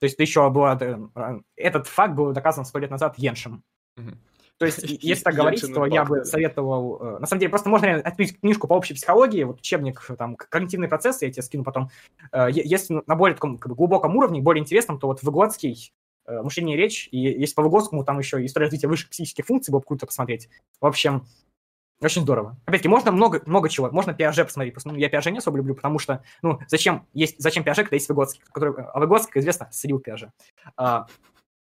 То 0.00 0.04
есть 0.04 0.14
это 0.14 0.22
еще 0.22 0.48
было... 0.50 0.76
э, 0.80 1.40
Этот 1.56 1.86
факт 1.86 2.14
был 2.14 2.32
доказан 2.32 2.64
сто 2.64 2.78
лет 2.78 2.90
назад 2.90 3.14
Йеншем. 3.18 3.62
Мгм. 3.96 4.18
То 4.58 4.66
есть, 4.66 4.78
если 5.02 5.22
так 5.24 5.34
говорить, 5.34 5.60
то 5.74 5.86
я 5.86 6.04
бы 6.04 6.24
советовал... 6.24 6.98
э, 7.02 7.18
На 7.18 7.26
самом 7.26 7.40
деле, 7.40 7.50
просто 7.50 7.68
можно 7.68 7.94
открыть 7.96 8.38
книжку 8.40 8.68
по 8.68 8.74
общей 8.74 8.94
психологии, 8.94 9.44
вот 9.44 9.60
учебник, 9.60 10.02
там, 10.18 10.36
к- 10.36 10.48
когнитивные 10.48 10.88
процессы, 10.88 11.26
я 11.26 11.30
тебе 11.32 11.42
скину 11.42 11.64
потом. 11.64 11.90
Э, 12.32 12.48
Если 12.50 13.02
на 13.06 13.16
более 13.16 13.34
таком 13.34 13.58
как 13.58 13.70
бы, 13.70 13.76
глубоком 13.76 14.16
уровне, 14.16 14.40
более 14.40 14.62
интересном, 14.62 14.98
то 14.98 15.06
вот 15.08 15.22
Выгодский, 15.22 15.92
э, 16.26 16.42
мышление 16.42 16.76
и 16.76 16.80
речь, 16.80 17.08
и 17.12 17.18
если 17.18 17.54
по 17.54 17.62
Выгодскому, 17.62 18.04
там 18.04 18.18
еще 18.18 18.44
история 18.44 18.66
развития 18.66 18.88
высших 18.88 19.10
психических 19.10 19.46
функций, 19.46 19.72
было 19.72 19.80
бы 19.80 19.86
круто 19.86 20.06
посмотреть. 20.06 20.48
В 20.80 20.86
общем, 20.86 21.26
очень 22.00 22.22
здорово. 22.22 22.56
Опять-таки, 22.66 22.88
можно 22.88 23.10
много, 23.10 23.42
много 23.46 23.68
чего. 23.68 23.90
Можно 23.90 24.12
Пиаже 24.12 24.44
посмотреть. 24.44 24.74
Ну, 24.84 24.94
я 24.96 25.08
Пиаже 25.08 25.30
не 25.30 25.38
особо 25.38 25.56
люблю, 25.56 25.74
потому 25.74 25.98
что, 25.98 26.22
ну, 26.42 26.58
зачем 26.68 27.06
есть, 27.14 27.36
зачем 27.38 27.64
Пиаже, 27.64 27.82
когда 27.82 27.96
есть 27.96 28.08
Выгодский, 28.08 28.42
который, 28.52 28.74
а 28.84 29.00
Выгодский, 29.00 29.32
как 29.32 29.40
известно, 29.40 29.68
слил 29.72 29.98
Пиаже. 29.98 30.30
А, 30.76 31.06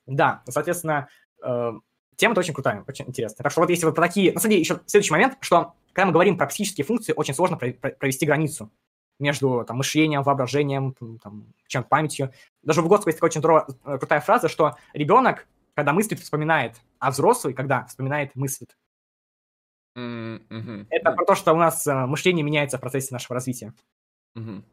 да, 0.06 0.42
соответственно, 0.48 1.10
э, 1.44 1.74
тема 2.16 2.38
очень 2.38 2.54
крутая, 2.54 2.84
очень 2.88 3.08
интересная. 3.08 3.44
Так 3.44 3.52
что 3.52 3.62
вот 3.62 3.70
если 3.70 3.86
вы 3.86 3.94
по 3.94 4.02
такие... 4.02 4.32
На 4.32 4.40
самом 4.40 4.52
деле, 4.52 4.62
еще 4.62 4.80
следующий 4.86 5.12
момент, 5.12 5.38
что 5.42 5.74
когда 5.92 6.06
мы 6.06 6.14
говорим 6.14 6.38
про 6.38 6.48
психические 6.48 6.86
функции, 6.86 7.14
очень 7.16 7.34
сложно 7.34 7.58
про- 7.58 7.74
про- 7.74 7.92
провести 7.92 8.26
границу 8.26 8.72
между 9.20 9.64
там, 9.68 9.78
мышлением, 9.78 10.24
воображением, 10.24 10.96
там, 11.22 11.46
чем 11.68 11.84
памятью. 11.84 12.32
Даже 12.64 12.80
у 12.80 12.84
Выгодского 12.84 13.10
есть 13.10 13.20
такая 13.20 13.30
очень 13.30 13.42
здоровая, 13.42 13.66
э, 13.86 13.98
крутая 13.98 14.22
фраза, 14.22 14.48
что 14.48 14.76
ребенок, 14.94 15.48
когда 15.76 15.94
мыслит, 15.94 16.20
вспоминает, 16.20 16.78
а 17.00 17.12
взрослый, 17.12 17.54
когда 17.54 17.86
вспоминает, 17.86 18.36
мыслит. 18.36 18.76
Это 20.90 21.12
про 21.12 21.26
то, 21.26 21.36
что 21.36 21.54
у 21.54 21.58
нас 21.58 21.86
э, 21.88 21.94
мышление 22.06 22.44
меняется 22.44 22.78
в 22.78 22.82
процессе 22.82 23.14
нашего 23.14 23.36
развития. 23.36 23.74
мгм. 24.36 24.64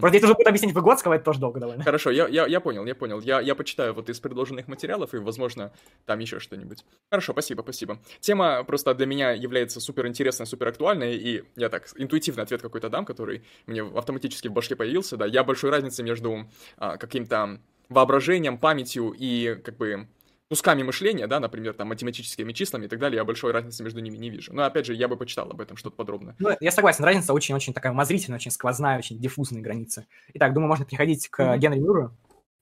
Просто 0.00 0.16
если 0.16 0.26
уже 0.26 0.34
будет 0.34 0.46
объяснить 0.46 0.74
Выгодского, 0.74 1.14
это 1.14 1.24
тоже 1.24 1.40
долго 1.40 1.60
довольно. 1.60 1.82
Хорошо, 1.82 2.10
я, 2.10 2.28
я, 2.28 2.46
я 2.46 2.60
понял, 2.60 2.86
я 2.86 2.94
понял. 2.94 3.20
Я, 3.20 3.40
я 3.40 3.54
почитаю 3.54 3.94
вот 3.94 4.08
из 4.08 4.20
предложенных 4.20 4.68
материалов, 4.68 5.14
и, 5.14 5.18
возможно, 5.18 5.72
там 6.06 6.18
еще 6.20 6.38
что-нибудь. 6.38 6.84
Хорошо, 7.10 7.32
спасибо, 7.32 7.62
спасибо. 7.62 7.98
Тема 8.20 8.62
просто 8.64 8.94
для 8.94 9.06
меня 9.06 9.32
является 9.32 9.80
супер 9.80 10.06
интересной, 10.06 10.46
супер 10.46 10.68
актуальной, 10.68 11.16
и 11.16 11.44
я 11.56 11.68
так 11.68 11.88
интуитивный 11.96 12.44
ответ 12.44 12.62
какой-то 12.62 12.88
дам, 12.88 13.04
который 13.04 13.42
мне 13.66 13.82
автоматически 13.82 14.48
в 14.48 14.52
башке 14.52 14.76
появился, 14.76 15.16
да. 15.16 15.26
Я 15.26 15.42
большой 15.42 15.70
разницы 15.70 16.02
между 16.02 16.46
а, 16.76 16.96
каким-то 16.96 17.60
воображением, 17.88 18.58
памятью 18.58 19.14
и, 19.18 19.56
как 19.64 19.76
бы, 19.76 20.06
кусками 20.48 20.82
мышления, 20.82 21.26
да, 21.26 21.40
например, 21.40 21.74
там, 21.74 21.88
математическими 21.88 22.52
числами 22.52 22.86
и 22.86 22.88
так 22.88 22.98
далее, 22.98 23.16
я 23.18 23.24
большой 23.24 23.52
разницы 23.52 23.82
между 23.82 24.00
ними 24.00 24.16
не 24.16 24.30
вижу. 24.30 24.52
Но, 24.54 24.64
опять 24.64 24.86
же, 24.86 24.94
я 24.94 25.08
бы 25.08 25.16
почитал 25.16 25.50
об 25.50 25.60
этом 25.60 25.76
что-то 25.76 25.96
подробно. 25.96 26.34
Ну, 26.38 26.50
я 26.60 26.70
согласен, 26.70 27.04
разница 27.04 27.32
очень-очень 27.34 27.74
такая 27.74 27.92
умозрительная, 27.92 28.38
очень 28.38 28.50
сквозная, 28.50 28.98
очень 28.98 29.18
диффузная 29.18 29.60
граница. 29.62 30.06
Итак, 30.34 30.54
думаю, 30.54 30.68
можно 30.68 30.84
переходить 30.84 31.28
к 31.28 31.42
Мгм. 31.44 31.58
Генри 31.60 31.78
Мюру. 31.80 32.16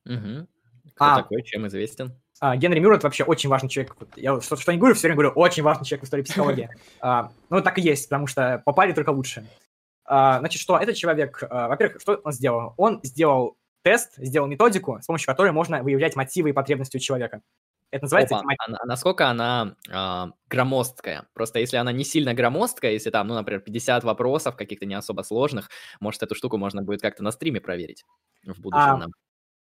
Мгм. 0.05 0.49
Кто 0.95 1.05
А. 1.05 1.17
такой, 1.17 1.43
чем 1.43 1.67
известен? 1.69 2.13
А, 2.41 2.57
Генри 2.57 2.81
Мюр— 2.81 2.93
это 2.95 3.07
вообще 3.07 3.25
очень 3.25 3.49
важный 3.49 3.69
человек. 3.69 3.97
Я 4.17 4.35
вот 4.35 4.45
что, 4.45 4.57
что 4.57 4.73
не 4.73 4.79
говорю, 4.79 4.95
все 4.95 5.03
время 5.09 5.17
говорю, 5.17 5.31
очень 5.31 5.63
важный 5.63 5.87
человек 5.87 6.03
в 6.03 6.07
истории 6.07 6.23
психологии. 6.23 6.69
А, 7.01 7.31
ну, 7.51 7.63
так 7.63 7.79
и 7.79 7.83
есть, 7.83 8.09
потому 8.09 8.27
что 8.27 8.63
попали 8.65 8.93
только 8.93 9.11
лучшие. 9.11 9.47
А, 10.05 10.39
значит, 10.41 10.61
что 10.61 10.77
этот 10.79 10.97
человек, 10.97 11.43
а, 11.49 11.69
во-первых, 11.69 12.01
что 12.01 12.21
он 12.23 12.33
сделал? 12.33 12.75
Он 12.77 13.01
сделал 13.03 13.57
тест, 13.83 14.15
сделал 14.17 14.49
методику, 14.49 14.99
с 15.01 15.07
помощью 15.07 15.27
которой 15.27 15.53
можно 15.53 15.83
выявлять 15.83 16.17
мотивы 16.17 16.51
и 16.51 16.53
потребности 16.53 16.97
у 16.97 17.01
человека. 17.01 17.41
Это 17.91 18.05
называется 18.05 18.37
Опа, 18.37 18.55
а 18.59 18.71
на- 18.71 18.85
насколько 18.85 19.29
она 19.29 19.77
а, 19.91 20.31
громоздкая? 20.49 21.29
Просто 21.35 21.61
если 21.61 21.77
она 21.77 21.93
не 21.93 22.05
сильно 22.05 22.35
громоздкая, 22.35 22.93
если 22.93 23.11
там, 23.11 23.29
ну, 23.29 23.35
например, 23.35 23.61
50 23.61 24.05
вопросов 24.05 24.57
каких-то 24.57 24.87
не 24.87 24.95
особо 24.95 25.23
сложных, 25.23 25.71
может, 26.01 26.23
эту 26.23 26.35
штуку 26.35 26.57
можно 26.59 26.83
будет 26.83 27.01
как-то 27.01 27.23
на 27.23 27.31
стриме 27.31 27.61
проверить 27.61 28.05
в 28.45 28.61
будущем. 28.61 28.83
А, 28.83 28.97
нам. 28.97 29.11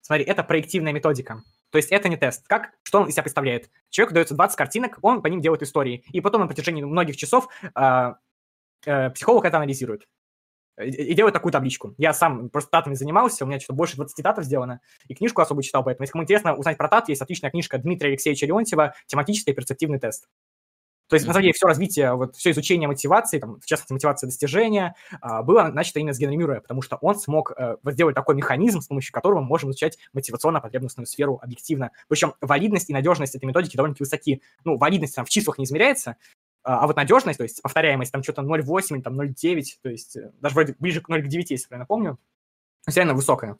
Смотри, 0.02 0.26
это 0.26 0.44
проективная 0.44 0.91
методика. 0.91 1.44
То 1.72 1.77
есть 1.77 1.91
это 1.91 2.10
не 2.10 2.18
тест. 2.18 2.48
Как? 2.48 2.72
Что 2.84 3.02
он 3.02 3.07
из 3.07 3.14
себя 3.14 3.23
представляет? 3.23 3.69
Человеку 3.90 4.15
дается 4.15 4.34
20 4.36 4.57
картинок, 4.57 4.98
он 5.02 5.22
по 5.22 5.27
ним 5.27 5.40
делает 5.40 5.61
истории. 5.61 6.03
И 6.11 6.19
потом 6.19 6.41
на 6.41 6.48
протяжении 6.48 6.84
многих 6.84 7.15
часов 7.15 7.48
а, 7.76 8.18
э, 8.86 9.11
психолог 9.11 9.45
это 9.45 9.57
анализирует. 9.57 10.07
И, 10.80 10.89
и 10.89 11.14
делает 11.14 11.34
такую 11.34 11.51
табличку. 11.51 11.93
Я 11.97 12.14
сам 12.14 12.49
просто 12.49 12.72
татами 12.72 12.93
занимался, 12.93 13.43
у 13.43 13.47
меня 13.47 13.60
что-то 13.60 13.73
больше 13.73 13.95
20 13.95 14.23
татов 14.23 14.45
сделано, 14.45 14.81
и 15.07 15.14
книжку 15.14 15.41
особо 15.41 15.64
читал, 15.64 15.84
поэтому 15.84 16.03
если 16.03 16.14
кому 16.14 16.23
интересно 16.23 16.56
узнать 16.56 16.77
про 16.77 16.88
тат, 16.88 17.10
есть 17.10 17.22
отличная 17.22 17.51
книжка 17.51 17.77
Дмитрия 17.77 18.10
Алексеевича 18.10 18.45
Леонтьева 18.45 18.93
«Тематический 19.07 19.53
перцептивный 19.53 19.99
тест». 19.99 20.27
То 21.10 21.15
есть, 21.15 21.26
на 21.26 21.34
самом 21.34 21.41
деле, 21.41 21.53
все 21.53 21.65
развитие, 21.65 22.14
вот 22.14 22.35
все 22.35 22.51
изучение 22.51 22.88
мотивации, 22.88 23.39
там, 23.39 23.60
в 23.60 23.65
частности, 23.65 23.93
мотивация 23.93 24.27
достижения, 24.27 24.95
а, 25.22 25.41
было 25.41 25.64
начато 25.64 25.99
именно 25.99 26.14
с 26.14 26.19
Генри 26.19 26.35
Мюррея, 26.35 26.61
потому 26.61 26.84
что 26.84 26.97
он 27.01 27.15
смог 27.15 27.51
э, 27.57 27.77
сделать 27.85 28.14
такой 28.14 28.35
механизм, 28.35 28.81
с 28.81 28.88
помощью 28.88 29.11
которого 29.11 29.41
мы 29.41 29.47
можем 29.47 29.72
изучать 29.72 29.97
мотивационно-потребностную 30.14 31.07
сферу 31.07 31.39
объективно. 31.41 31.89
Причем 32.07 32.35
валидность 32.41 32.91
и 32.91 32.93
надежность 32.93 33.34
этой 33.34 33.45
методики 33.45 33.76
довольно-таки 33.76 34.03
высоки. 34.03 34.41
Ну, 34.64 34.77
валидность 34.77 35.15
там 35.15 35.26
в 35.26 35.30
числах 35.30 35.57
не 35.57 35.65
измеряется, 35.65 36.15
а 36.69 36.83
а 36.83 36.87
вот 36.87 36.95
надежность, 36.95 37.37
то 37.37 37.43
есть 37.43 37.61
повторяемость, 37.63 38.11
там 38.11 38.21
что-то 38.21 38.43
0,8 38.43 38.95
или 38.95 39.01
там 39.01 39.19
0,9, 39.19 39.63
то 39.81 39.89
есть 39.89 40.15
э, 40.15 40.31
даже 40.39 40.53
вроде 40.53 40.75
ближе 40.77 41.01
к 41.01 41.09
0,9, 41.09 41.45
если 41.49 41.67
правильно 41.67 41.87
помню, 41.87 42.19
есть 42.85 42.95
реально 42.95 43.15
высокая. 43.15 43.57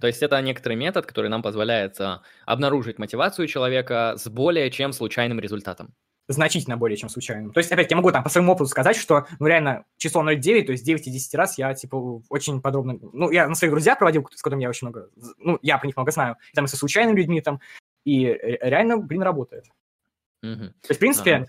То 0.00 0.06
есть 0.06 0.22
это 0.22 0.40
некоторый 0.40 0.74
метод, 0.74 1.06
который 1.06 1.28
нам 1.28 1.42
позволяет 1.42 2.00
а, 2.00 2.22
обнаружить 2.46 2.98
мотивацию 2.98 3.46
человека 3.48 4.14
с 4.16 4.28
более 4.28 4.70
чем 4.70 4.92
случайным 4.92 5.40
результатом. 5.40 5.92
значительно 6.28 6.76
более 6.76 6.96
чем 6.96 7.08
случайным. 7.08 7.52
То 7.52 7.58
есть, 7.58 7.70
опять, 7.72 7.90
я 7.90 7.96
могу 7.96 8.10
там 8.10 8.22
по 8.22 8.30
своему 8.30 8.52
опыту 8.52 8.68
сказать, 8.70 8.96
что, 8.96 9.26
ну, 9.38 9.46
реально, 9.46 9.84
число 9.96 10.22
0,9, 10.22 10.64
то 10.64 10.72
есть 10.72 10.84
9 10.84 11.06
из 11.08 11.12
10 11.12 11.34
раз 11.34 11.58
я, 11.58 11.74
типа, 11.74 12.22
очень 12.30 12.62
подробно... 12.62 12.98
Ну, 13.12 13.30
я 13.30 13.48
на 13.48 13.54
своих 13.54 13.72
друзьях 13.72 13.98
проводил, 13.98 14.26
с 14.32 14.40
которыми 14.40 14.62
я 14.62 14.70
очень 14.70 14.86
много... 14.86 15.10
Ну, 15.38 15.58
я 15.62 15.78
про 15.78 15.86
них 15.86 15.96
много 15.96 16.10
знаю. 16.10 16.36
И 16.52 16.54
там 16.54 16.64
и 16.64 16.68
со 16.68 16.76
случайными 16.76 17.18
людьми 17.18 17.40
там. 17.40 17.60
И 18.04 18.24
ре- 18.24 18.58
реально, 18.62 18.98
блин, 18.98 19.22
работает. 19.22 19.66
То 20.54 20.88
есть, 20.88 20.96
в 20.96 20.98
принципе, 20.98 21.34
А, 21.34 21.38
ну, 21.40 21.46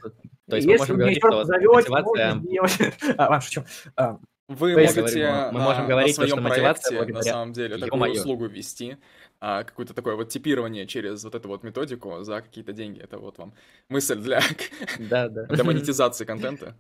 то 0.49 0.56
есть 0.56 0.68
мы 0.68 0.74
если 0.74 0.82
можем 0.82 0.95
вы 0.95 1.03
меня 1.03 1.06
говорить, 1.06 1.18
еще 1.18 1.28
что 1.28 1.38
раз 1.38 1.48
позовете, 1.48 1.90
мотивация... 1.90 2.36
можно 2.36 2.48
сделать... 2.48 2.94
А, 3.18 3.22
ладно, 3.24 3.41
шучу. 3.41 3.64
А, 3.95 4.19
Вы 4.48 4.74
То 4.74 4.80
можете 4.80 5.28
мы 5.52 5.60
на, 5.60 5.65
можем 5.65 5.88
говорить 5.88 6.15
своем 6.15 6.30
что 6.30 6.41
мотивация 6.41 6.98
проекте, 6.98 7.14
на 7.14 7.22
самом 7.22 7.53
деле, 7.53 7.78
такую 7.78 8.11
услугу 8.11 8.45
вести, 8.45 8.98
а, 9.40 9.64
какое-то 9.64 9.94
такое 9.94 10.15
вот 10.15 10.30
типирование 10.30 10.88
через 10.88 11.24
вот 11.24 11.36
эту 11.36 11.49
вот 11.49 11.64
методику 11.64 12.24
за 12.24 12.41
какие-то 12.41 12.74
деньги. 12.74 12.99
Это 13.02 13.18
вот 13.18 13.38
вам 13.38 13.53
мысль 13.90 14.15
для, 14.15 14.41
Да, 14.99 15.28
да. 15.28 15.44
для 15.49 15.64
монетизации 15.64 16.26
контента. 16.26 16.76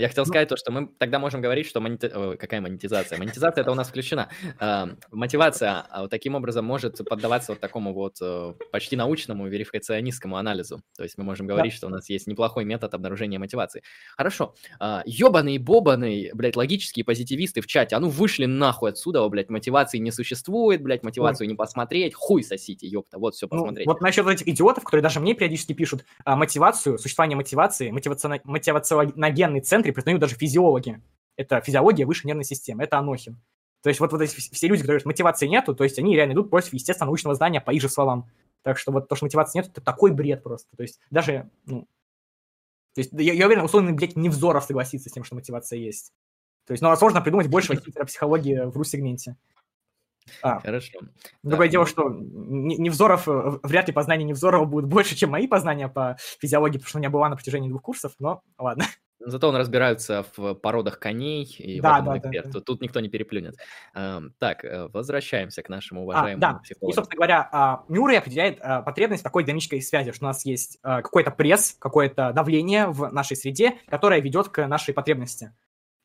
Я 0.00 0.08
хотел 0.08 0.22
Ну- 0.24 0.28
сказать 0.28 0.48
то, 0.48 0.56
что 0.56 0.72
мы 0.72 0.88
тогда 0.98 1.18
можем 1.18 1.42
говорить, 1.42 1.66
что 1.66 1.78
ой, 1.78 2.36
какая 2.38 2.62
монетизация? 2.62 3.18
Монетизация 3.18 3.60
это 3.60 3.70
у 3.70 3.74
нас 3.74 3.88
включена. 3.88 4.30
А, 4.58 4.88
Мотивация 5.10 5.84
а, 5.90 6.08
таким 6.08 6.34
образом 6.36 6.64
может 6.64 6.98
поддаваться 7.06 7.52
вот 7.52 7.60
такому 7.60 7.92
вот 7.92 8.16
э, 8.22 8.54
почти 8.72 8.96
научному 8.96 9.46
верификационистскому 9.46 10.38
анализу. 10.38 10.82
То 10.96 11.02
есть 11.02 11.18
мы 11.18 11.24
можем 11.24 11.46
говорить, 11.46 11.74
что 11.74 11.86
у 11.88 11.90
нас 11.90 12.08
есть 12.08 12.26
неплохой 12.26 12.64
метод 12.64 12.94
обнаружения 12.94 13.38
мотивации. 13.38 13.82
Хорошо. 14.16 14.54
А, 14.78 15.02
Ёбаные, 15.04 15.58
бобаные, 15.58 16.30
блядь, 16.32 16.56
логические 16.56 17.04
позитивисты 17.04 17.60
в 17.60 17.66
чате, 17.66 17.94
а 17.94 18.00
ну 18.00 18.08
вышли 18.08 18.46
нахуй 18.46 18.88
отсюда, 18.90 19.28
блядь, 19.28 19.50
мотивации 19.50 19.98
не 19.98 20.12
существует, 20.12 20.82
блядь, 20.82 21.02
мотивацию 21.02 21.46
не 21.46 21.54
посмотреть, 21.54 22.14
хуй 22.14 22.42
сосите, 22.42 22.86
ёпта, 22.86 23.18
вот 23.18 23.34
все 23.34 23.46
Ну, 23.50 23.50
посмотреть. 23.50 23.86
вот 23.86 24.00
насчет 24.00 24.26
этих 24.26 24.48
идиотов, 24.48 24.82
которые 24.84 25.02
даже 25.02 25.20
мне 25.20 25.34
периодически 25.34 25.74
пишут, 25.74 26.06
а, 26.24 26.36
мотивацию, 26.36 26.96
существование 26.96 27.36
мотивации, 27.36 27.90
мотивациона- 27.90 28.40
мотивационогенный 28.44 29.60
центр 29.60 29.89
признают 29.92 30.20
даже 30.20 30.36
физиологи. 30.36 31.02
Это 31.36 31.60
физиология 31.60 32.04
высшей 32.04 32.28
нервной 32.28 32.44
системы, 32.44 32.84
это 32.84 32.98
анохин. 32.98 33.40
То 33.82 33.88
есть 33.88 34.00
вот, 34.00 34.12
вот 34.12 34.20
эти 34.20 34.36
вс- 34.36 34.52
все 34.52 34.68
люди, 34.68 34.82
которые 34.82 34.98
говорят, 34.98 35.06
мотивации 35.06 35.46
нету, 35.46 35.74
то 35.74 35.84
есть 35.84 35.98
они 35.98 36.14
реально 36.14 36.32
идут 36.32 36.50
против 36.50 36.72
естественно 36.72 37.06
научного 37.06 37.34
знания 37.34 37.60
по 37.60 37.70
их 37.70 37.80
же 37.80 37.88
словам. 37.88 38.28
Так 38.62 38.78
что 38.78 38.92
вот 38.92 39.08
то, 39.08 39.16
что 39.16 39.24
мотивации 39.24 39.58
нет, 39.58 39.68
это 39.68 39.80
такой 39.80 40.12
бред 40.12 40.42
просто. 40.42 40.76
То 40.76 40.82
есть 40.82 41.00
даже, 41.10 41.50
ну, 41.64 41.88
то 42.94 43.00
есть 43.00 43.10
я, 43.12 43.32
я 43.32 43.46
уверен, 43.46 43.64
условно, 43.64 43.92
блядь, 43.92 44.16
Невзоров 44.16 44.64
согласится 44.64 45.08
с 45.08 45.12
тем, 45.12 45.24
что 45.24 45.34
мотивация 45.34 45.78
есть. 45.78 46.12
То 46.66 46.72
есть, 46.72 46.82
ну, 46.82 46.90
а 46.90 46.96
сложно 46.96 47.20
придумать 47.20 47.48
больше 47.48 47.74
психологии 48.06 48.66
в 48.66 48.76
ру-сегменте. 48.76 49.36
А, 50.42 50.60
Хорошо. 50.60 50.98
Другое 51.42 51.68
Да, 51.68 51.72
дело, 51.72 51.82
ну- 51.82 51.86
что 51.88 52.08
Не- 52.10 52.76
Невзоров, 52.78 53.28
э, 53.28 53.58
вряд 53.62 53.86
ли 53.88 53.92
познания 53.92 54.24
Невзорова 54.24 54.64
будут 54.64 54.88
больше, 54.90 55.14
чем 55.16 55.30
мои 55.30 55.46
познания 55.46 55.88
по 55.88 56.16
физиологии, 56.40 56.78
потому 56.78 56.88
что 56.88 56.98
у 56.98 57.00
меня 57.00 57.10
была 57.10 57.28
на 57.28 57.36
протяжении 57.36 57.68
двух 57.68 57.82
курсов, 57.82 58.12
но 58.18 58.42
ладно. 58.58 58.84
Зато 59.22 59.50
он 59.50 59.56
разбирается 59.56 60.24
в 60.34 60.54
породах 60.54 60.98
коней, 60.98 61.44
и 61.58 61.78
Да, 61.78 62.00
да, 62.00 62.12
да, 62.12 62.18
эксперт. 62.18 62.46
да. 62.46 62.52
Тут- 62.52 62.64
Тут 62.64 62.80
никто 62.80 63.00
не 63.00 63.10
переплюнет. 63.10 63.54
Так, 63.92 64.64
э, 64.64 64.88
возвращаемся 64.88 65.62
к 65.62 65.68
нашему 65.68 66.00
А, 66.00 66.04
уважаемому 66.04 66.40
да, 66.40 66.58
и, 66.60 66.62
психологу. 66.64 66.94
собственно 66.94 67.16
говоря, 67.16 67.48
а, 67.52 67.84
Мюррей 67.88 68.18
определяет 68.18 68.58
а, 68.62 68.80
потребность 68.80 69.22
такой 69.22 69.44
динамической 69.44 69.82
связи, 69.82 70.12
что 70.12 70.24
у 70.24 70.28
нас 70.28 70.46
есть 70.46 70.78
а, 70.82 71.02
какой-то 71.02 71.30
пресс, 71.30 71.76
какое-то 71.78 72.32
давление 72.32 72.86
в 72.86 73.12
нашей 73.12 73.36
среде, 73.36 73.74
которое 73.88 74.20
ведет 74.22 74.48
к 74.48 74.66
нашей 74.66 74.94
потребности. 74.94 75.52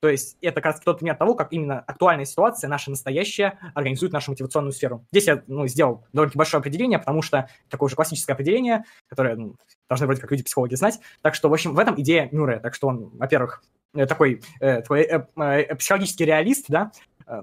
То 0.06 0.10
есть 0.10 0.38
это 0.40 0.62
как 0.62 0.74
раз 0.74 0.82
тот 0.82 1.00
пример 1.00 1.16
того, 1.16 1.34
как 1.34 1.52
именно 1.52 1.80
актуальная 1.80 2.26
ситуация, 2.26 2.68
наша 2.68 2.92
настоящая, 2.92 3.58
организует 3.74 4.14
нашу 4.14 4.30
мотивационную 4.30 4.72
сферу. 4.72 5.04
Здесь 5.12 5.26
я 5.26 5.42
ну, 5.48 5.66
сделал 5.66 6.06
довольно 6.14 6.32
большое 6.36 6.60
определение, 6.60 7.00
потому 7.00 7.24
что 7.24 7.50
такое 7.70 7.88
уже 7.88 7.96
классическое 7.96 8.36
определение, 8.36 8.84
которое 9.08 9.36
ну, 9.36 9.56
должны 9.90 10.06
вроде 10.06 10.22
как 10.22 10.30
люди-психологи 10.30 10.76
знать. 10.76 11.00
Так 11.24 11.34
что, 11.34 11.50
в 11.50 11.54
общем, 11.54 11.74
в 11.74 11.80
этом 11.80 12.00
идея 12.00 12.30
Мюррея. 12.32 12.60
Так 12.60 12.76
что 12.76 12.90
он, 12.90 13.18
во-первых, 13.18 13.64
э, 13.96 14.06
такой, 14.06 14.44
э, 14.60 14.82
такой 14.84 15.02
э, 15.02 15.26
э, 15.38 15.76
психологический 15.76 16.26
реалист, 16.26 16.66
да, 16.68 16.92
э, 17.26 17.42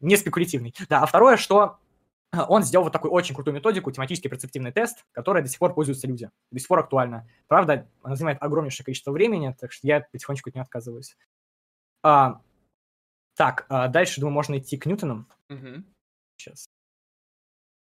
не 0.00 0.16
спекулятивный. 0.16 0.74
Да, 0.88 1.02
а 1.02 1.06
второе, 1.06 1.36
что 1.36 1.76
э, 2.32 2.38
он 2.48 2.62
сделал 2.62 2.84
вот 2.84 2.94
такую 2.94 3.12
очень 3.12 3.34
крутую 3.34 3.54
методику, 3.54 3.90
тематический 3.90 4.30
перцептивный 4.30 4.72
тест, 4.72 5.04
которой 5.12 5.42
до 5.42 5.50
сих 5.50 5.58
пор 5.58 5.74
пользуются 5.74 6.06
люди, 6.06 6.30
до 6.50 6.58
сих 6.58 6.68
пор 6.68 6.78
актуальна. 6.78 7.28
Правда, 7.46 7.86
она 8.02 8.16
занимает 8.16 8.38
огромнейшее 8.40 8.86
количество 8.86 9.12
времени, 9.12 9.54
так 9.60 9.70
что 9.70 9.86
я 9.86 10.00
потихонечку 10.00 10.48
от 10.48 10.54
нее 10.54 10.62
отказываюсь. 10.62 11.14
А, 12.02 12.40
так, 13.36 13.66
а 13.68 13.88
дальше, 13.88 14.20
думаю, 14.20 14.34
можно 14.34 14.58
идти 14.58 14.76
к 14.76 14.86
Ньютонам. 14.86 15.26
Мгм. 15.48 15.84
Сейчас. 16.36 16.68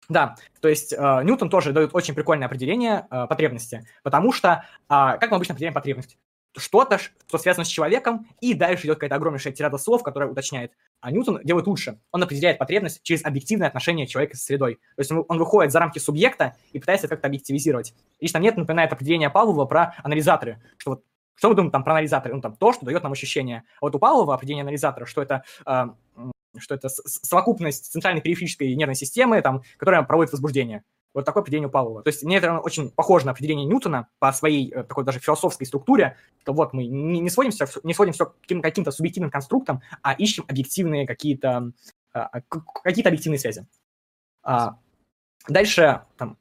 Да, 0.08 0.36
то 0.60 0.68
есть 0.68 0.92
э, 0.94 0.96
Ньютон 0.96 1.50
тоже 1.50 1.72
дает 1.72 1.94
очень 1.94 2.14
прикольное 2.14 2.46
определение 2.46 3.06
э, 3.10 3.26
потребности, 3.26 3.86
потому 4.02 4.32
что, 4.32 4.64
а, 4.88 5.18
как 5.18 5.30
мы 5.30 5.36
обычно 5.36 5.52
определяем 5.52 5.74
потребность? 5.74 6.16
Что-то, 6.56 6.98
что 6.98 7.38
связано 7.38 7.64
с 7.64 7.68
человеком, 7.68 8.26
и 8.40 8.54
дальше 8.54 8.86
идет 8.86 8.96
какая-то 8.96 9.16
огромнейшая 9.16 9.52
тирада 9.52 9.76
слов, 9.76 10.02
которая 10.02 10.30
уточняет. 10.30 10.72
А 11.00 11.10
Ньютон 11.12 11.40
делает 11.44 11.66
лучше. 11.66 12.00
Он 12.10 12.22
определяет 12.22 12.58
потребность 12.58 13.02
через 13.02 13.22
объективное 13.22 13.68
отношение 13.68 14.06
человека 14.06 14.36
с 14.36 14.42
средой. 14.42 14.76
То 14.96 15.00
есть 15.00 15.12
он, 15.12 15.24
он 15.28 15.38
выходит 15.38 15.72
за 15.72 15.78
рамки 15.78 15.98
субъекта 15.98 16.56
и 16.72 16.78
пытается 16.78 17.06
это 17.06 17.16
как-то 17.16 17.28
объективизировать. 17.28 17.94
Лично 18.18 18.40
мне 18.40 18.48
это 18.48 18.60
напоминает 18.60 18.92
определение 18.92 19.28
Павлова 19.28 19.66
про 19.66 19.94
анализаторы, 20.02 20.62
что 20.78 20.92
вот 20.92 21.04
что 21.38 21.48
мы 21.48 21.54
думаем 21.54 21.70
там 21.70 21.84
про 21.84 21.92
анализаторы? 21.92 22.34
Ну, 22.34 22.40
там 22.40 22.56
то, 22.56 22.72
что 22.72 22.84
дает 22.84 23.02
нам 23.02 23.12
ощущение. 23.12 23.62
А 23.76 23.86
вот 23.86 23.94
у 23.94 23.98
Павлова 24.00 24.34
определение 24.34 24.62
анализатора, 24.62 25.06
что 25.06 25.22
это 25.22 25.44
а, 25.64 25.94
что 26.56 26.74
это 26.74 26.88
совокупность 26.88 27.92
центральной 27.92 28.20
периферической 28.20 28.74
нервной 28.74 28.96
системы, 28.96 29.40
там, 29.40 29.62
которая 29.76 30.02
проводит 30.02 30.32
возбуждение. 30.32 30.82
Вот 31.14 31.24
такое 31.24 31.42
определение 31.42 31.68
у 31.68 31.70
Павлова. 31.70 32.02
То 32.02 32.08
есть 32.08 32.22
мне 32.24 32.36
это 32.36 32.58
очень 32.58 32.90
похоже 32.90 33.26
на 33.26 33.32
определение 33.32 33.66
Ньютона 33.66 34.08
по 34.18 34.32
своей 34.32 34.70
э, 34.70 34.82
такой 34.82 35.04
даже 35.04 35.20
философской 35.20 35.64
структуре, 35.66 36.16
что 36.42 36.52
вот 36.52 36.72
мы 36.72 36.86
не, 36.86 37.20
не 37.20 37.28
все, 37.28 37.42
не 37.82 37.94
сводим 37.94 38.12
все 38.12 38.26
к 38.26 38.40
каким- 38.40 38.62
каким-то 38.62 38.90
субъективным 38.90 39.30
конструктам, 39.30 39.80
а 40.02 40.12
ищем 40.12 40.44
объективные 40.48 41.06
какие-то 41.06 41.72
а, 42.12 42.40
к- 42.40 42.82
какие-то 42.82 43.08
объективные 43.08 43.38
связи. 43.38 43.66
А, 44.42 44.78
дальше 45.48 46.02
там 46.16 46.36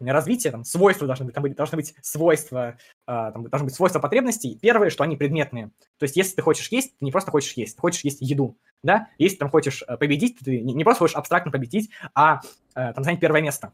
развитие, 0.00 0.50
там, 0.50 0.64
свойства 0.64 1.06
должны 1.06 1.26
быть, 1.26 1.34
там 1.34 1.52
должны 1.52 1.76
быть 1.76 1.94
свойства, 2.02 2.78
а, 3.06 3.32
там 3.32 3.48
должны 3.48 3.66
быть 3.66 3.74
свойства 3.74 4.00
потребностей. 4.00 4.58
Первое, 4.60 4.90
что 4.90 5.04
они 5.04 5.16
предметные. 5.16 5.70
То 5.98 6.04
есть, 6.04 6.16
если 6.16 6.34
ты 6.34 6.42
хочешь 6.42 6.68
есть, 6.68 6.98
ты 6.98 7.04
не 7.04 7.12
просто 7.12 7.30
хочешь 7.30 7.52
есть, 7.54 7.76
ты 7.76 7.80
хочешь 7.80 8.02
есть 8.04 8.20
еду, 8.20 8.58
да? 8.82 9.08
Если 9.18 9.36
там 9.36 9.50
хочешь 9.50 9.84
э, 9.86 9.96
победить, 9.96 10.38
ты 10.44 10.60
не, 10.60 10.84
просто 10.84 11.00
хочешь 11.00 11.16
абстрактно 11.16 11.52
победить, 11.52 11.90
а 12.14 12.40
э, 12.74 12.92
там 12.92 13.04
занять 13.04 13.20
первое 13.20 13.42
место. 13.42 13.72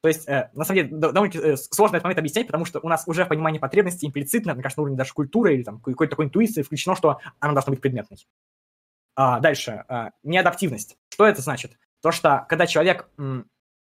То 0.00 0.08
есть, 0.08 0.28
э, 0.28 0.50
на 0.54 0.64
самом 0.64 0.82
деле, 0.82 0.96
до- 0.96 1.12
довольно 1.12 1.34
э, 1.34 1.56
сложно 1.56 1.96
этот 1.96 2.04
момент 2.04 2.18
объяснять, 2.18 2.46
потому 2.46 2.64
что 2.64 2.80
у 2.82 2.88
нас 2.88 3.04
уже 3.06 3.24
в 3.24 3.28
понимании 3.28 3.58
потребности 3.58 4.06
имплицитно, 4.06 4.54
мне 4.54 4.62
кажется, 4.62 4.80
на 4.80 4.84
уровне 4.84 4.96
даже 4.96 5.12
культуры 5.12 5.54
или 5.54 5.62
там 5.64 5.80
какой-то 5.80 6.10
такой 6.10 6.26
интуиции 6.26 6.62
включено, 6.62 6.94
что 6.94 7.18
она 7.40 7.52
должна 7.52 7.72
быть 7.72 7.80
предметной. 7.80 8.18
А, 9.16 9.40
дальше. 9.40 9.84
а, 9.88 10.12
неадаптивность. 10.22 10.96
Что 11.08 11.26
это 11.26 11.42
значит? 11.42 11.76
То, 12.00 12.12
что 12.12 12.46
когда 12.48 12.68
человек 12.68 13.10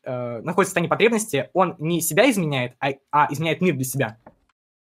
э, 0.07 0.41
находится 0.41 0.69
в 0.69 0.73
состоянии 0.73 0.89
потребности, 0.89 1.49
он 1.53 1.75
не 1.79 2.01
себя 2.01 2.29
изменяет, 2.29 2.75
а, 2.79 2.93
а 3.11 3.27
изменяет 3.31 3.61
мир 3.61 3.75
для 3.75 3.83
себя. 3.83 4.17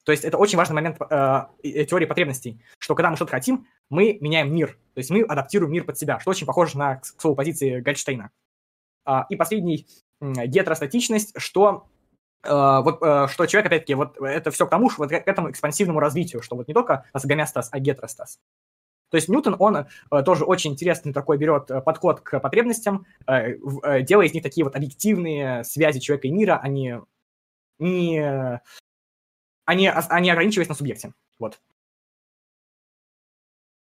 То 0.06 0.12
есть 0.12 0.26
это 0.26 0.38
очень 0.38 0.58
важный 0.58 0.76
момент 0.76 0.98
э, 1.00 1.42
э, 1.64 1.86
теории 1.86 2.06
потребностей, 2.06 2.62
что 2.78 2.94
когда 2.94 3.10
мы 3.10 3.16
что-то 3.16 3.32
хотим, 3.32 3.68
мы 3.90 4.18
меняем 4.20 4.54
мир. 4.54 4.78
То 4.94 5.00
есть 5.00 5.10
мы 5.10 5.22
адаптируем 5.22 5.72
мир 5.72 5.86
под 5.86 5.98
себя, 5.98 6.20
что 6.20 6.32
очень 6.32 6.46
похоже 6.46 6.78
на, 6.78 6.98
к 6.98 7.06
слову, 7.06 7.36
позиции 7.36 7.80
Гольдштейна. 7.80 8.30
А, 9.06 9.26
и 9.30 9.36
последний 9.36 9.88
м, 10.22 10.34
гетеростатичность, 10.34 11.34
что 11.38 11.88
э, 12.44 12.50
вот 12.50 13.02
э, 13.02 13.28
что 13.30 13.46
человек, 13.46 13.68
опять-таки, 13.68 13.94
вот 13.94 14.18
это 14.20 14.52
все 14.52 14.68
к 14.68 14.70
тому, 14.70 14.90
что 14.90 15.04
вот 15.04 15.10
к 15.10 15.14
этому 15.14 15.50
экспансивному 15.50 16.00
развитию, 16.00 16.42
что 16.42 16.58
вот 16.58 16.68
не 16.68 16.74
только 16.74 17.06
гомеостаз, 17.14 17.70
а 17.72 17.80
гетеростаз. 17.80 18.40
То 19.14 19.18
есть 19.18 19.30
Ньютон, 19.30 19.56
он 19.60 19.78
э, 19.78 20.24
тоже 20.26 20.44
очень 20.44 20.72
интересный 20.72 21.14
такой 21.14 21.38
берет 21.38 21.70
э, 21.70 21.82
подход 21.82 22.22
к 22.22 22.40
потребностям, 22.40 23.06
э, 23.28 23.58
делая 24.02 24.26
из 24.26 24.34
них 24.34 24.42
такие 24.42 24.64
вот 24.64 24.76
объективные 24.76 25.64
связи 25.64 26.00
человека 26.00 26.28
и 26.28 26.32
мира, 26.32 26.60
а 26.60 26.68
не, 26.68 27.00
не, 27.78 28.20
а 29.66 29.76
не, 29.76 29.88
а 29.88 30.00
ограничиваясь 30.00 30.68
на 30.68 30.74
субъекте. 30.74 31.14
Вот. 31.38 31.62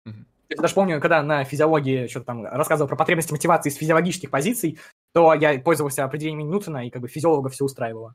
Я 0.05 0.57
даже 0.59 0.75
помню, 0.75 1.01
когда 1.01 1.23
на 1.23 1.45
физиологии 1.45 2.09
что-то 2.09 2.27
там 2.27 2.45
рассказывал 2.45 2.87
про 2.87 2.97
потребности 2.97 3.33
мотивации 3.33 3.71
из 3.71 3.77
физиологических 3.77 4.31
позиций, 4.31 4.79
то 5.17 5.33
я 5.33 5.59
пользовался 5.59 6.05
определением 6.05 6.51
Ньютона, 6.51 6.87
и 6.87 6.91
как 6.91 7.01
бы 7.01 7.09
физиолога 7.09 7.49
все 7.49 7.65
устраивало. 7.65 8.15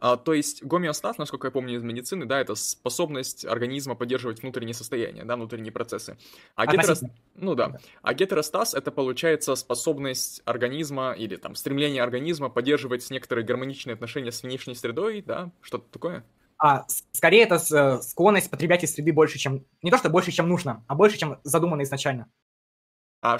А, 0.00 0.16
то 0.16 0.32
есть 0.32 0.64
гомеостаз, 0.64 1.18
насколько 1.18 1.48
я 1.48 1.50
помню 1.50 1.76
из 1.76 1.82
медицины, 1.82 2.24
да, 2.24 2.40
это 2.40 2.54
способность 2.54 3.44
организма 3.44 3.94
поддерживать 3.94 4.40
внутренние 4.40 4.72
состояния, 4.72 5.24
да, 5.24 5.36
внутренние 5.36 5.72
процессы. 5.72 6.16
А 6.54 6.64
гетерос- 6.64 6.78
Относительно. 6.80 7.14
Ну 7.34 7.54
да. 7.54 7.68
Да. 7.68 7.78
А 8.00 8.14
гетеростаз 8.14 8.72
это 8.72 8.90
получается 8.90 9.56
способность 9.56 10.40
организма 10.46 11.12
или 11.12 11.36
там 11.36 11.54
стремление 11.54 12.02
организма 12.02 12.48
поддерживать 12.48 13.10
некоторые 13.10 13.44
гармоничные 13.44 13.92
отношения 13.92 14.32
с 14.32 14.42
внешней 14.42 14.74
средой, 14.74 15.20
да, 15.20 15.50
что-то 15.60 15.84
такое. 15.92 16.24
А 16.56 16.86
скорее 17.12 17.42
это 17.42 17.56
э, 17.56 18.00
склонность 18.00 18.48
потреблять 18.48 18.84
из 18.84 18.94
среды 18.94 19.12
больше, 19.12 19.36
чем... 19.36 19.66
Не 19.82 19.90
то, 19.90 19.98
что 19.98 20.08
больше, 20.08 20.32
чем 20.32 20.48
нужно, 20.48 20.82
а 20.88 20.94
больше, 20.94 21.18
чем 21.18 21.40
задумано 21.44 21.82
изначально. 21.82 22.32
А 23.20 23.36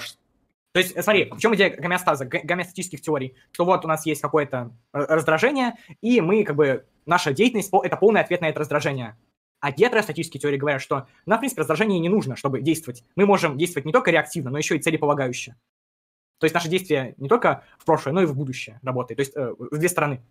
То 0.71 0.79
есть, 0.79 0.95
э, 0.95 1.01
смотри, 1.01 1.29
в 1.31 1.39
чем 1.39 1.55
идея 1.55 1.69
гомеостаза, 1.75 2.25
гомеостатических 2.25 3.01
теорий? 3.01 3.35
Что 3.51 3.65
вот 3.65 3.85
у 3.85 3.87
нас 3.87 4.05
есть 4.05 4.21
какое-то 4.21 4.71
р- 4.93 5.07
раздражение, 5.07 5.73
и 6.01 6.21
мы, 6.21 6.43
как 6.43 6.55
бы, 6.55 6.85
наша 7.05 7.33
деятельность 7.33 7.71
это 7.73 7.97
полный 7.97 8.21
ответ 8.21 8.41
на 8.41 8.49
это 8.49 8.59
раздражение. 8.59 9.17
А 9.61 9.71
гетеростатические 9.71 10.39
теории 10.39 10.57
говорят, 10.57 10.81
что 10.81 11.07
нам, 11.25 11.37
в 11.37 11.41
принципе, 11.41 11.61
раздражение 11.61 11.99
не 11.99 12.07
нужно, 12.07 12.35
чтобы 12.35 12.61
действовать. 12.61 13.03
Мы 13.15 13.25
можем 13.25 13.57
действовать 13.57 13.85
не 13.85 13.91
только 13.91 14.11
реактивно, 14.11 14.51
но 14.51 14.57
еще 14.57 14.77
и 14.77 14.79
целеполагающе. 14.79 15.55
То 16.39 16.45
есть 16.45 16.53
наше 16.53 16.69
действие 16.69 17.15
не 17.17 17.27
только 17.27 17.65
в 17.77 17.85
прошлое, 17.85 18.13
но 18.13 18.21
и 18.21 18.25
в 18.25 18.35
будущее 18.35 18.79
работает. 18.83 19.17
То 19.17 19.21
есть 19.21 19.35
э, 19.35 19.53
в 19.57 19.77
две 19.77 19.89
стороны. 19.89 20.21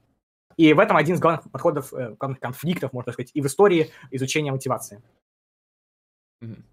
И 0.56 0.73
в 0.73 0.78
этом 0.81 0.97
один 0.97 1.16
из 1.16 1.20
главных 1.20 1.51
подходов, 1.51 1.93
э, 1.93 2.15
главных 2.19 2.40
конфликтов, 2.40 2.94
можно 2.94 3.12
сказать, 3.12 3.31
и 3.35 3.43
в 3.43 3.47
истории 3.47 3.93
изучения 4.10 4.51
мотивации. 4.51 5.02
Мгм. 6.40 6.65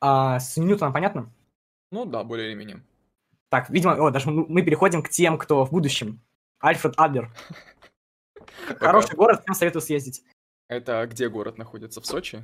А, 0.00 0.40
с 0.40 0.56
Ньютоном 0.56 0.92
понятно? 0.92 1.30
Ну 1.94 2.04
да, 2.04 2.24
более 2.24 2.48
или 2.48 2.54
менее. 2.54 2.82
Так, 3.50 3.70
видимо, 3.70 3.92
о, 3.92 4.10
даже 4.10 4.28
мы 4.28 4.62
переходим 4.62 5.00
к 5.00 5.08
тем, 5.08 5.38
кто 5.38 5.64
в 5.64 5.70
будущем. 5.70 6.20
Альфред 6.58 6.94
Адлер. 6.96 7.30
Хороший 8.80 9.14
город, 9.14 9.42
всем 9.42 9.54
советую 9.54 9.80
съездить. 9.80 10.24
Это 10.66 11.06
где 11.06 11.28
город 11.28 11.56
находится? 11.56 12.00
В 12.00 12.06
Сочи? 12.06 12.42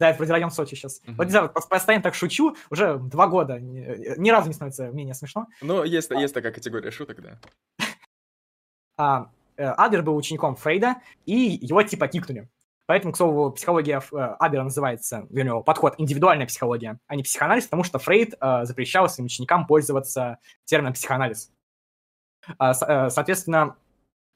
Да, 0.00 0.08
это 0.08 0.18
вроде 0.18 0.32
район 0.32 0.50
Сочи 0.50 0.74
сейчас. 0.74 1.00
Uh-huh. 1.04 1.14
Вот 1.16 1.24
не 1.26 1.30
знаю, 1.30 1.50
постоянно 1.50 2.02
так 2.02 2.16
шучу, 2.16 2.56
уже 2.68 2.98
два 2.98 3.28
года. 3.28 3.60
Ни, 3.60 4.18
ни 4.18 4.30
разу 4.30 4.48
не 4.48 4.54
становится 4.54 4.88
менее 4.88 5.14
смешно. 5.14 5.46
Ну, 5.60 5.84
есть, 5.84 6.10
а. 6.10 6.18
есть 6.18 6.34
такая 6.34 6.50
категория 6.50 6.90
шуток, 6.90 7.22
да. 7.22 7.38
а, 8.96 9.30
э, 9.56 9.66
Адлер 9.66 10.02
был 10.02 10.16
учеником 10.16 10.56
Фрейда, 10.56 10.96
и 11.26 11.60
его 11.62 11.80
типа 11.84 12.08
кикнули. 12.08 12.48
Поэтому, 12.86 13.12
к 13.12 13.16
слову, 13.16 13.50
психология 13.52 14.00
э, 14.12 14.16
Адлера 14.38 14.64
называется, 14.64 15.26
него 15.30 15.62
подход 15.62 15.94
индивидуальная 15.98 16.46
психология, 16.46 16.98
а 17.06 17.16
не 17.16 17.22
психоанализ, 17.22 17.64
потому 17.64 17.84
что 17.84 17.98
Фрейд 17.98 18.34
э, 18.40 18.64
запрещал 18.64 19.08
своим 19.08 19.26
ученикам 19.26 19.66
пользоваться 19.66 20.38
термином 20.64 20.92
психоанализ. 20.92 21.50
А, 22.58 22.72
э, 22.72 23.10
соответственно, 23.10 23.76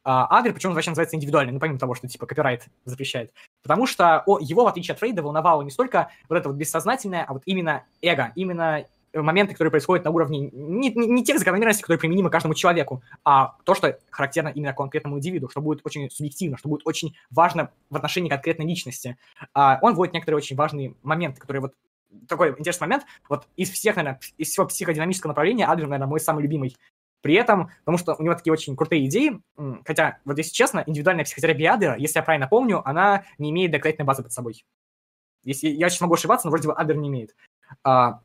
а, 0.09 0.39
Адлер, 0.39 0.55
почему 0.55 0.71
он 0.71 0.75
вообще 0.77 0.91
называется 0.91 1.17
индивидуальный, 1.17 1.53
ну, 1.53 1.59
помимо 1.59 1.81
того, 1.81 1.97
что, 1.97 2.07
типа, 2.07 2.27
копирайт 2.27 2.67
запрещает. 2.85 3.35
Потому 3.65 3.89
что 3.89 4.23
его, 4.39 4.63
в 4.63 4.69
отличие 4.69 4.93
от 4.93 5.01
Фрейда, 5.01 5.21
волновало 5.21 5.63
не 5.63 5.71
столько 5.73 6.11
вот 6.29 6.37
это 6.37 6.49
вот 6.49 6.57
бессознательное, 6.57 7.25
а 7.25 7.33
вот 7.33 7.43
именно 7.45 7.83
эго, 8.01 8.31
именно 8.37 8.87
моменты, 9.23 9.53
которые 9.53 9.71
происходят 9.71 10.05
на 10.05 10.11
уровне 10.11 10.51
не, 10.53 10.91
не, 10.91 11.07
не 11.07 11.25
тех 11.25 11.39
закономерностей, 11.39 11.83
которые 11.83 12.01
применимы 12.01 12.31
каждому 12.31 12.55
человеку, 12.55 13.03
а 13.25 13.57
то, 13.65 13.75
что 13.75 13.99
характерно 14.11 14.49
именно 14.49 14.73
конкретному 14.73 15.19
индивиду, 15.19 15.49
что 15.49 15.61
будет 15.61 15.81
очень 15.85 16.11
субъективно, 16.11 16.59
что 16.59 16.69
будет 16.69 16.87
очень 16.87 17.17
важно 17.31 17.71
в 17.91 17.97
отношении 17.97 18.29
конкретной 18.29 18.67
личности. 18.67 19.17
А, 19.55 19.79
он 19.83 19.95
вводит 19.95 20.15
некоторые 20.15 20.39
очень 20.39 20.57
важные 20.57 20.95
моменты, 21.03 21.41
которые 21.41 21.63
вот 21.63 21.75
такой 22.29 22.51
интересный 22.59 22.87
момент. 22.87 23.05
Вот 23.29 23.47
из 23.57 23.71
всех, 23.71 23.97
наверное, 23.97 24.21
из 24.39 24.49
всего 24.49 24.67
психодинамического 24.67 25.31
направления 25.31 25.67
Адлер, 25.67 25.87
наверное, 25.87 26.09
мой 26.09 26.21
самый 26.21 26.43
любимый. 26.43 26.77
При 27.23 27.35
этом, 27.35 27.71
потому 27.81 27.99
что 27.99 28.15
у 28.15 28.23
него 28.23 28.35
такие 28.35 28.53
очень 28.53 28.77
крутые 28.77 29.07
идеи, 29.07 29.41
хотя, 29.85 30.19
вот 30.25 30.39
если 30.39 30.53
честно, 30.53 30.85
индивидуальная 30.87 31.25
психотерапия 31.25 31.73
Адлера, 31.73 31.97
если 31.97 32.19
я 32.19 32.23
правильно 32.23 32.47
помню, 32.47 32.89
она 32.89 33.25
не 33.39 33.51
имеет 33.51 33.73
доказательной 33.73 34.07
базы 34.07 34.23
под 34.23 34.33
собой. 34.33 34.65
Если 35.43 35.69
я 35.69 35.89
сейчас 35.89 36.03
могу 36.03 36.15
ошибаться, 36.15 36.47
но 36.47 36.51
вроде 36.51 36.69
бы 36.69 36.75
Адлер 36.75 36.97
не 36.97 37.09
имеет. 37.09 37.35
А, 37.83 38.21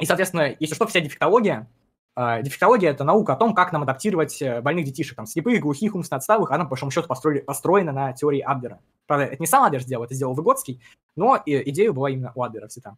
и, 0.00 0.06
соответственно, 0.06 0.54
если 0.58 0.74
что, 0.74 0.86
вся 0.86 1.00
дефектология, 1.00 1.68
Uh, 2.14 2.42
дефектология– 2.42 2.90
это 2.92 3.04
наука 3.04 3.32
о 3.32 3.36
том, 3.36 3.54
как 3.54 3.72
нам 3.72 3.84
адаптировать 3.84 4.42
э, 4.42 4.60
больных 4.60 4.84
детишек, 4.84 5.16
там, 5.16 5.24
слепых, 5.24 5.62
глухих, 5.62 5.94
умственно 5.94 6.18
отсталых, 6.18 6.50
она, 6.50 6.64
по 6.64 6.70
большому 6.70 6.90
счету, 6.90 7.08
построили, 7.08 7.40
построена 7.40 7.90
на 7.90 8.12
теории 8.12 8.40
Адлера. 8.40 8.80
Правда, 9.06 9.24
это 9.24 9.36
не 9.40 9.46
сам 9.46 9.64
Адлер 9.64 9.80
сделал, 9.80 10.04
это 10.04 10.12
сделал 10.12 10.34
Выгодский, 10.34 10.82
но 11.16 11.40
идея 11.46 11.90
была 11.90 12.10
именно 12.10 12.30
у 12.34 12.42
Адлера 12.42 12.68
всегда. 12.68 12.96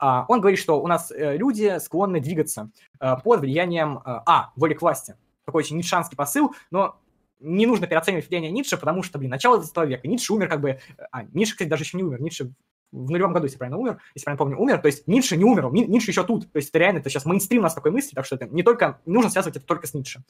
Uh, 0.00 0.24
он 0.28 0.40
говорит, 0.40 0.58
что 0.58 0.80
у 0.80 0.86
нас 0.86 1.12
uh, 1.12 1.36
люди 1.36 1.78
склонны 1.78 2.20
двигаться 2.20 2.70
э, 3.00 3.16
под 3.22 3.40
влиянием, 3.40 4.00
а, 4.02 4.50
воли 4.56 4.72
к 4.72 4.80
власти. 4.80 5.14
Такой 5.44 5.58
очень 5.58 5.76
ницшанский 5.76 6.16
посыл, 6.16 6.54
но 6.70 6.96
не 7.40 7.66
нужно 7.66 7.86
переоценивать 7.86 8.28
влияние 8.28 8.50
Ницше, 8.50 8.78
потому 8.78 9.02
что, 9.02 9.18
блин, 9.18 9.30
начало 9.30 9.58
20 9.58 9.76
века, 9.90 10.08
Ницше 10.08 10.32
умер 10.32 10.48
как 10.48 10.62
бы... 10.62 10.80
А, 11.10 11.24
Ницше, 11.34 11.52
кстати, 11.52 11.68
даже 11.68 11.82
еще 11.82 11.98
не 11.98 12.02
умер, 12.02 12.22
Ницше 12.22 12.50
в 12.94 13.10
нулевом 13.10 13.32
году, 13.32 13.46
если 13.46 13.58
правильно 13.58 13.78
умер, 13.78 13.98
если 14.14 14.24
правильно 14.24 14.38
помню, 14.38 14.58
умер, 14.58 14.78
то 14.78 14.86
есть 14.86 15.06
Ницше 15.06 15.36
не 15.36 15.44
умер, 15.44 15.70
Ницше 15.72 16.10
еще 16.10 16.22
тут, 16.22 16.50
то 16.50 16.56
есть 16.56 16.68
это 16.70 16.78
реально, 16.78 16.98
это 16.98 17.10
сейчас 17.10 17.24
мейнстрим 17.24 17.60
у 17.60 17.62
нас 17.64 17.74
такой 17.74 17.90
мысли, 17.90 18.14
так 18.14 18.24
что 18.24 18.36
это 18.36 18.46
не 18.46 18.62
только, 18.62 19.00
не 19.04 19.14
нужно 19.14 19.30
связывать 19.30 19.56
это 19.56 19.66
только 19.66 19.86
с 19.86 19.94
Ницше. 19.94 20.22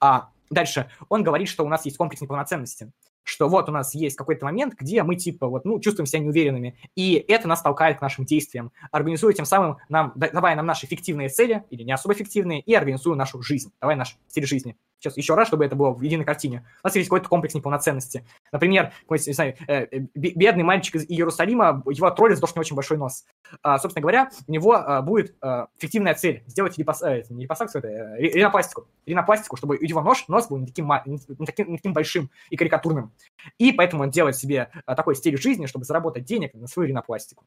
А, 0.00 0.30
дальше, 0.50 0.90
он 1.08 1.22
говорит, 1.22 1.48
что 1.48 1.64
у 1.64 1.68
нас 1.68 1.84
есть 1.84 1.96
комплекс 1.96 2.22
неполноценности, 2.22 2.90
что 3.22 3.48
вот 3.48 3.68
у 3.68 3.72
нас 3.72 3.94
есть 3.94 4.16
какой-то 4.16 4.44
момент, 4.44 4.74
где 4.78 5.02
мы 5.02 5.16
типа 5.16 5.48
вот, 5.48 5.64
ну, 5.64 5.80
чувствуем 5.80 6.06
себя 6.06 6.20
неуверенными, 6.20 6.78
и 6.94 7.14
это 7.28 7.48
нас 7.48 7.60
толкает 7.60 7.98
к 7.98 8.00
нашим 8.00 8.24
действиям, 8.24 8.72
организуя 8.92 9.32
тем 9.32 9.44
самым 9.44 9.78
нам, 9.88 10.12
давая 10.14 10.54
нам 10.56 10.64
наши 10.64 10.86
фиктивные 10.86 11.28
цели, 11.28 11.64
или 11.70 11.82
не 11.82 11.92
особо 11.92 12.14
фиктивные, 12.14 12.60
и 12.60 12.74
организуя 12.74 13.16
нашу 13.16 13.42
жизнь, 13.42 13.72
давай 13.80 13.96
наш 13.96 14.16
стиль 14.28 14.46
жизни. 14.46 14.76
Сейчас 15.06 15.16
еще 15.16 15.34
раз, 15.34 15.46
чтобы 15.46 15.64
это 15.64 15.76
было 15.76 15.90
в 15.90 16.02
единой 16.02 16.24
картине. 16.24 16.66
У 16.82 16.86
нас 16.88 16.96
есть 16.96 17.08
какой-то 17.08 17.28
комплекс 17.28 17.54
неполноценности. 17.54 18.24
Например, 18.50 18.92
не 19.08 19.32
знаю, 19.32 19.54
э, 19.68 19.84
э, 19.84 20.00
бедный 20.14 20.64
мальчик 20.64 20.96
из 20.96 21.04
Иерусалима, 21.08 21.84
его 21.86 22.10
троллит 22.10 22.36
за 22.36 22.40
то, 22.40 22.48
что 22.48 22.58
у 22.58 22.58
него 22.58 22.62
очень 22.62 22.74
большой 22.74 22.98
нос. 22.98 23.24
А, 23.62 23.78
собственно 23.78 24.02
говоря, 24.02 24.30
у 24.48 24.52
него 24.52 24.72
а, 24.74 25.02
будет 25.02 25.36
а, 25.40 25.68
фиктивная 25.78 26.14
цель 26.14 26.42
сделать 26.46 26.76
липос, 26.76 27.02
э, 27.02 27.22
не 27.30 27.44
липосакцию, 27.44 27.84
это 27.84 28.16
ринопластику. 28.16 28.88
Ринопластику, 29.06 29.56
чтобы 29.56 29.76
у 29.76 29.82
его 29.84 30.02
нож, 30.02 30.26
нос 30.26 30.48
был 30.48 30.58
не 30.58 30.66
таким, 30.66 30.90
не, 31.06 31.18
таким, 31.46 31.70
не 31.70 31.76
таким 31.76 31.92
большим 31.92 32.30
и 32.50 32.56
карикатурным. 32.56 33.12
И 33.58 33.70
поэтому 33.70 34.02
он 34.02 34.10
делает 34.10 34.36
себе 34.36 34.70
такой 34.86 35.14
стиль 35.14 35.40
жизни, 35.40 35.66
чтобы 35.66 35.84
заработать 35.84 36.24
денег 36.24 36.52
на 36.54 36.66
свою 36.66 36.88
ринопластику. 36.88 37.44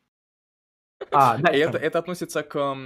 А, 1.11 1.38
да, 1.38 1.49
это, 1.52 1.77
это 1.77 1.99
относится 1.99 2.44
к, 2.44 2.77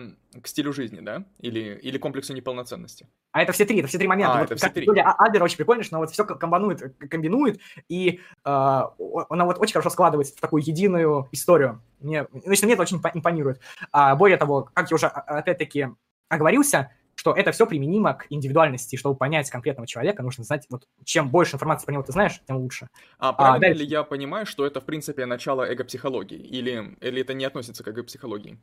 к 0.41 0.47
стилю 0.47 0.73
жизни, 0.73 0.99
да? 0.99 1.23
Или, 1.39 1.79
или 1.81 1.97
комплексу 1.97 2.33
неполноценности? 2.33 3.07
А 3.31 3.41
это 3.41 3.51
все 3.51 3.65
три, 3.65 3.79
это 3.79 3.87
все 3.87 3.97
три 3.97 4.07
момента. 4.07 4.33
А, 4.33 4.39
вот, 4.41 4.51
это 4.51 4.55
все 4.55 4.69
три. 4.69 4.87
Адлер 4.87 5.43
очень 5.43 5.57
прикольно, 5.57 5.83
что 5.83 5.95
она 5.95 6.05
вот 6.05 6.11
все 6.11 6.23
комбинует, 6.25 6.95
комбинует, 7.09 7.59
и 7.89 8.19
э, 8.19 8.19
она 8.45 9.45
вот 9.45 9.57
очень 9.59 9.73
хорошо 9.73 9.89
складывается 9.89 10.35
в 10.35 10.39
такую 10.39 10.63
единую 10.63 11.27
историю. 11.31 11.81
Мне, 11.99 12.27
значит, 12.31 12.63
мне 12.63 12.73
это 12.73 12.81
очень 12.81 13.01
импонирует. 13.13 13.59
А, 13.91 14.15
более 14.15 14.37
того, 14.37 14.69
как 14.73 14.89
я 14.91 14.95
уже 14.95 15.07
опять-таки 15.07 15.87
оговорился, 16.29 16.91
что 17.23 17.31
это 17.31 17.53
все 17.53 17.65
применимо 17.65 18.15
к 18.15 18.25
индивидуальности, 18.29 18.97
чтобы 18.97 19.15
понять 19.15 19.49
конкретного 19.49 19.87
человека, 19.87 20.21
нужно 20.23 20.43
знать, 20.43 20.65
вот 20.69 20.89
чем 21.05 21.29
больше 21.29 21.55
информации 21.55 21.85
про 21.85 21.93
него 21.93 22.03
ты 22.03 22.11
знаешь, 22.11 22.41
тем 22.45 22.57
лучше. 22.57 22.89
А 23.17 23.31
правильно 23.31 23.67
а, 23.67 23.73
ли 23.73 23.85
я 23.85 24.03
понимаю, 24.03 24.45
что 24.45 24.65
это, 24.65 24.81
в 24.81 24.83
принципе, 24.83 25.25
начало 25.25 25.63
эго-психологии, 25.63 26.37
или, 26.37 26.97
или 26.99 27.21
это 27.21 27.33
не 27.33 27.45
относится 27.45 27.81
к 27.81 27.87
эго-психологии? 27.87 28.59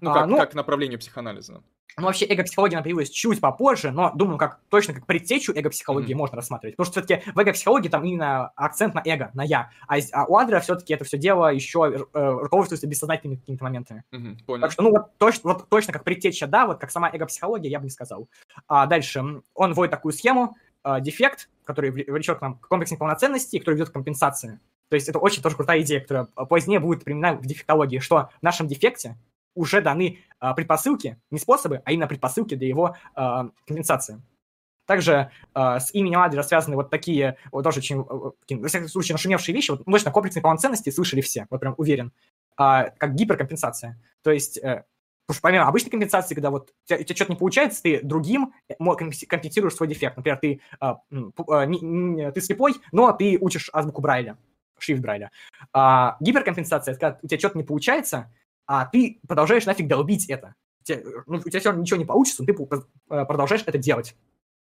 Ну, 0.00 0.12
как, 0.12 0.22
а, 0.24 0.26
ну, 0.26 0.38
как 0.38 0.50
к 0.50 0.54
направлению 0.54 0.98
психоанализа. 0.98 1.62
Ну, 1.96 2.04
вообще, 2.04 2.26
эго-психология 2.26 2.80
появилась 2.80 3.10
чуть 3.10 3.40
попозже, 3.40 3.90
но, 3.90 4.12
думаю, 4.14 4.38
как 4.38 4.60
точно 4.68 4.94
как 4.94 5.06
предтечу 5.06 5.52
эго-психологии 5.52 6.14
mm-hmm. 6.14 6.18
можно 6.18 6.36
рассматривать. 6.36 6.76
Потому 6.76 6.92
что 6.92 7.02
все-таки 7.02 7.30
в 7.32 7.38
эго-психологии 7.38 7.88
там 7.88 8.04
именно 8.04 8.48
акцент 8.56 8.94
на 8.94 9.02
эго, 9.04 9.30
на 9.34 9.42
я. 9.42 9.70
А, 9.86 9.96
а 10.12 10.24
у 10.26 10.36
Адлера 10.36 10.60
все-таки 10.60 10.94
это 10.94 11.04
все 11.04 11.18
дело 11.18 11.52
еще 11.52 12.06
э, 12.12 12.30
руководствуется 12.42 12.86
бессознательными 12.86 13.38
какими-то 13.38 13.64
моментами. 13.64 14.04
Mm-hmm, 14.12 14.44
понял. 14.46 14.62
Так 14.62 14.72
что, 14.72 14.82
ну, 14.82 14.90
вот, 14.90 15.16
точ, 15.18 15.40
вот 15.42 15.68
точно 15.68 15.92
как 15.92 16.04
предтеча, 16.04 16.46
да, 16.46 16.66
вот 16.66 16.78
как 16.78 16.90
сама 16.90 17.10
эго-психология, 17.10 17.68
я 17.68 17.78
бы 17.78 17.84
не 17.84 17.90
сказал. 17.90 18.28
А 18.68 18.86
дальше, 18.86 19.42
он 19.54 19.72
вводит 19.74 19.90
такую 19.90 20.12
схему, 20.12 20.56
э, 20.84 21.00
дефект, 21.00 21.48
который 21.64 21.90
влечет 21.90 22.38
к 22.38 22.40
нам 22.40 22.56
комплекс 22.56 22.90
неполноценности, 22.90 23.58
который 23.58 23.74
ведет 23.74 23.90
к 23.90 23.92
компенсации. 23.92 24.60
То 24.90 24.96
есть 24.96 25.08
это 25.08 25.20
очень 25.20 25.40
тоже 25.40 25.54
крутая 25.54 25.82
идея, 25.82 26.00
которая 26.00 26.24
позднее 26.24 26.80
будет 26.80 27.04
применена 27.04 27.34
в 27.34 27.46
дефектологии, 27.46 28.00
что 28.00 28.30
в 28.40 28.42
нашем 28.42 28.66
дефекте 28.66 29.16
уже 29.60 29.80
даны 29.82 30.18
э, 30.40 30.54
предпосылки, 30.54 31.18
не 31.30 31.38
способы, 31.38 31.82
а 31.84 31.92
именно 31.92 32.06
предпосылки 32.06 32.54
для 32.54 32.68
его 32.68 32.96
э, 33.14 33.20
компенсации. 33.66 34.20
Также 34.86 35.30
э, 35.54 35.78
с 35.78 35.94
именем 35.94 36.20
Адлера 36.20 36.42
связаны 36.42 36.74
вот 36.74 36.90
такие, 36.90 37.36
вот 37.52 37.62
тоже 37.62 37.78
очень, 37.78 38.00
э, 38.00 38.56
во 38.56 38.68
всяком 38.68 38.88
случае, 38.88 39.14
нашумевшие 39.14 39.54
вещи. 39.54 39.70
Вот 39.70 39.84
точно 39.84 40.10
комплексной 40.10 40.42
полноценности 40.42 40.90
слышали 40.90 41.20
все, 41.20 41.46
вот 41.50 41.60
прям 41.60 41.74
уверен, 41.76 42.12
э, 42.58 42.90
как 42.98 43.14
гиперкомпенсация. 43.14 44.00
То 44.22 44.32
есть, 44.32 44.58
э, 44.58 44.84
потому 45.26 45.34
что 45.34 45.42
помимо 45.42 45.68
обычной 45.68 45.90
компенсации, 45.90 46.34
когда 46.34 46.50
вот 46.50 46.70
у 46.70 46.88
тебя, 46.88 47.04
тебя 47.04 47.14
что-то 47.14 47.32
не 47.32 47.38
получается, 47.38 47.82
ты 47.82 48.00
другим 48.02 48.52
компенсируешь 49.28 49.74
свой 49.74 49.88
дефект. 49.88 50.16
Например, 50.16 50.38
ты, 50.38 50.60
э, 50.80 50.94
э, 51.10 51.66
не, 51.66 51.80
не, 51.80 52.32
ты 52.32 52.40
слепой, 52.40 52.74
но 52.90 53.12
ты 53.12 53.38
учишь 53.40 53.70
азбуку 53.72 54.00
Брайля, 54.00 54.38
шрифт 54.78 55.02
Брайля. 55.02 55.30
А 55.72 56.16
гиперкомпенсация, 56.18 56.92
это 56.92 57.00
когда 57.00 57.18
у 57.22 57.28
тебя 57.28 57.38
что-то 57.38 57.58
не 57.58 57.64
получается, 57.64 58.32
а 58.72 58.86
ты 58.86 59.18
продолжаешь 59.26 59.66
нафиг 59.66 59.88
долбить 59.88 60.26
это. 60.30 60.54
У 60.82 60.84
тебя, 60.84 61.00
ну, 61.26 61.38
у 61.38 61.40
тебя 61.40 61.58
все 61.58 61.70
равно 61.70 61.82
ничего 61.82 61.98
не 61.98 62.04
получится, 62.04 62.44
но 62.44 62.46
ты 62.46 62.84
э, 63.10 63.24
продолжаешь 63.24 63.64
это 63.66 63.78
делать. 63.78 64.14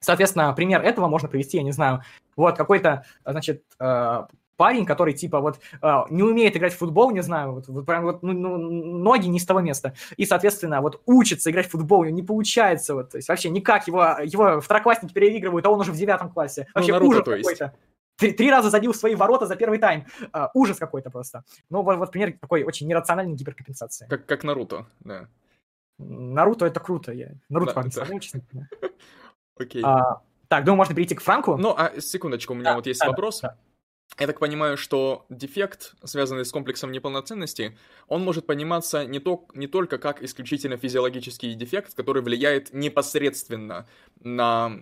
Соответственно, 0.00 0.50
пример 0.54 0.82
этого 0.82 1.08
можно 1.08 1.28
привести, 1.28 1.58
я 1.58 1.62
не 1.62 1.72
знаю, 1.72 2.02
вот 2.34 2.56
какой-то, 2.56 3.04
значит, 3.26 3.64
э, 3.78 4.22
парень, 4.56 4.86
который 4.86 5.12
типа 5.12 5.40
вот 5.40 5.60
э, 5.82 5.92
не 6.08 6.22
умеет 6.22 6.56
играть 6.56 6.72
в 6.72 6.78
футбол, 6.78 7.10
не 7.10 7.20
знаю, 7.20 7.52
вот, 7.52 7.68
вот 7.68 7.84
прям 7.84 8.04
вот 8.04 8.22
ну, 8.22 8.32
ну, 8.32 8.56
ноги 8.56 9.26
не 9.26 9.38
с 9.38 9.44
того 9.44 9.60
места, 9.60 9.92
и, 10.16 10.24
соответственно, 10.24 10.80
вот 10.80 11.02
учится 11.04 11.50
играть 11.50 11.66
в 11.66 11.72
футбол, 11.72 12.04
не 12.04 12.22
получается, 12.22 12.94
вот, 12.94 13.10
то 13.10 13.18
есть 13.18 13.28
вообще 13.28 13.50
никак, 13.50 13.86
его, 13.88 14.16
его 14.24 14.62
второклассники 14.62 15.12
переигрывают, 15.12 15.66
а 15.66 15.70
он 15.70 15.80
уже 15.80 15.92
в 15.92 15.96
девятом 15.96 16.30
классе. 16.30 16.66
Ну, 16.74 16.80
вообще 16.80 16.98
ну, 16.98 17.06
ужас 17.08 17.24
какой-то. 17.26 17.74
Три, 18.22 18.32
три 18.32 18.50
раза 18.52 18.70
забил 18.70 18.94
свои 18.94 19.16
ворота 19.16 19.46
за 19.46 19.56
первый 19.56 19.80
тайм. 19.80 20.06
Uh, 20.32 20.48
ужас 20.54 20.78
какой-то 20.78 21.10
просто. 21.10 21.42
Ну, 21.70 21.82
вот, 21.82 21.96
вот 21.96 22.12
пример 22.12 22.38
такой 22.40 22.62
очень 22.62 22.86
нерациональной 22.86 23.34
гиперкомпенсации. 23.34 24.06
Как, 24.08 24.26
как 24.26 24.44
Наруто, 24.44 24.86
да. 25.00 25.26
Наруто 25.98 26.66
это 26.66 26.78
круто. 26.78 27.10
Я... 27.12 27.32
Наруто 27.48 27.74
да, 27.74 27.82
да. 27.82 28.18
честно. 28.20 28.42
Окей. 29.58 29.82
А, 29.84 30.22
так, 30.46 30.64
думаю, 30.64 30.76
можно 30.76 30.94
перейти 30.94 31.16
к 31.16 31.20
Франку. 31.20 31.56
Ну, 31.56 31.74
а 31.76 32.00
секундочку, 32.00 32.52
у 32.52 32.56
меня 32.56 32.70
да, 32.70 32.74
вот 32.76 32.86
есть 32.86 33.00
да, 33.00 33.08
вопрос. 33.08 33.40
Да. 33.40 33.56
Я 34.20 34.28
так 34.28 34.38
понимаю, 34.38 34.76
что 34.76 35.26
дефект, 35.28 35.94
связанный 36.04 36.44
с 36.44 36.52
комплексом 36.52 36.92
неполноценности, 36.92 37.76
он 38.06 38.22
может 38.22 38.46
пониматься 38.46 39.04
не, 39.04 39.18
то, 39.18 39.46
не 39.54 39.66
только 39.66 39.98
как 39.98 40.22
исключительно 40.22 40.76
физиологический 40.76 41.54
дефект, 41.54 41.94
который 41.94 42.22
влияет 42.22 42.72
непосредственно 42.72 43.88
на 44.20 44.80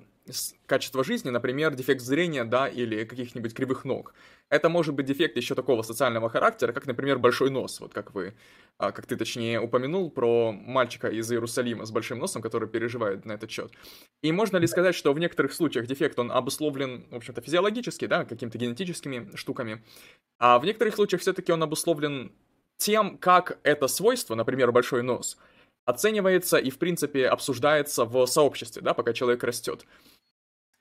качества 0.66 1.04
жизни, 1.04 1.30
например, 1.30 1.74
дефект 1.74 2.00
зрения, 2.00 2.44
да, 2.44 2.68
или 2.68 3.04
каких-нибудь 3.04 3.54
кривых 3.54 3.84
ног. 3.84 4.14
Это 4.48 4.68
может 4.68 4.94
быть 4.94 5.06
дефект 5.06 5.36
еще 5.36 5.54
такого 5.54 5.82
социального 5.82 6.28
характера, 6.28 6.72
как, 6.72 6.86
например, 6.86 7.18
большой 7.18 7.50
нос, 7.50 7.80
вот 7.80 7.92
как 7.92 8.14
вы, 8.14 8.34
а, 8.78 8.92
как 8.92 9.06
ты 9.06 9.16
точнее 9.16 9.60
упомянул 9.60 10.10
про 10.10 10.52
мальчика 10.52 11.08
из 11.08 11.30
Иерусалима 11.30 11.84
с 11.84 11.90
большим 11.90 12.18
носом, 12.18 12.42
который 12.42 12.68
переживает 12.68 13.24
на 13.24 13.32
этот 13.32 13.50
счет. 13.50 13.72
И 14.22 14.32
можно 14.32 14.56
ли 14.58 14.66
сказать, 14.66 14.94
что 14.94 15.12
в 15.12 15.18
некоторых 15.18 15.52
случаях 15.52 15.86
дефект, 15.86 16.18
он 16.18 16.32
обусловлен, 16.32 17.06
в 17.10 17.16
общем-то, 17.16 17.40
физиологически, 17.40 18.06
да, 18.06 18.24
какими-то 18.24 18.58
генетическими 18.58 19.30
штуками, 19.34 19.82
а 20.38 20.58
в 20.58 20.64
некоторых 20.64 20.94
случаях 20.94 21.22
все-таки 21.22 21.52
он 21.52 21.62
обусловлен 21.62 22.32
тем, 22.76 23.18
как 23.18 23.58
это 23.62 23.88
свойство, 23.88 24.34
например, 24.34 24.72
большой 24.72 25.02
нос, 25.02 25.36
оценивается 25.84 26.58
и, 26.58 26.70
в 26.70 26.78
принципе, 26.78 27.28
обсуждается 27.28 28.04
в 28.04 28.26
сообществе, 28.26 28.82
да, 28.82 28.94
пока 28.94 29.12
человек 29.12 29.42
растет. 29.44 29.86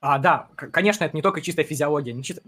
А, 0.01 0.17
да, 0.17 0.49
конечно, 0.55 1.03
это 1.03 1.15
не 1.15 1.21
только 1.21 1.41
чистая 1.41 1.65
физиология, 1.65 2.13
не, 2.13 2.23
чисто, 2.23 2.41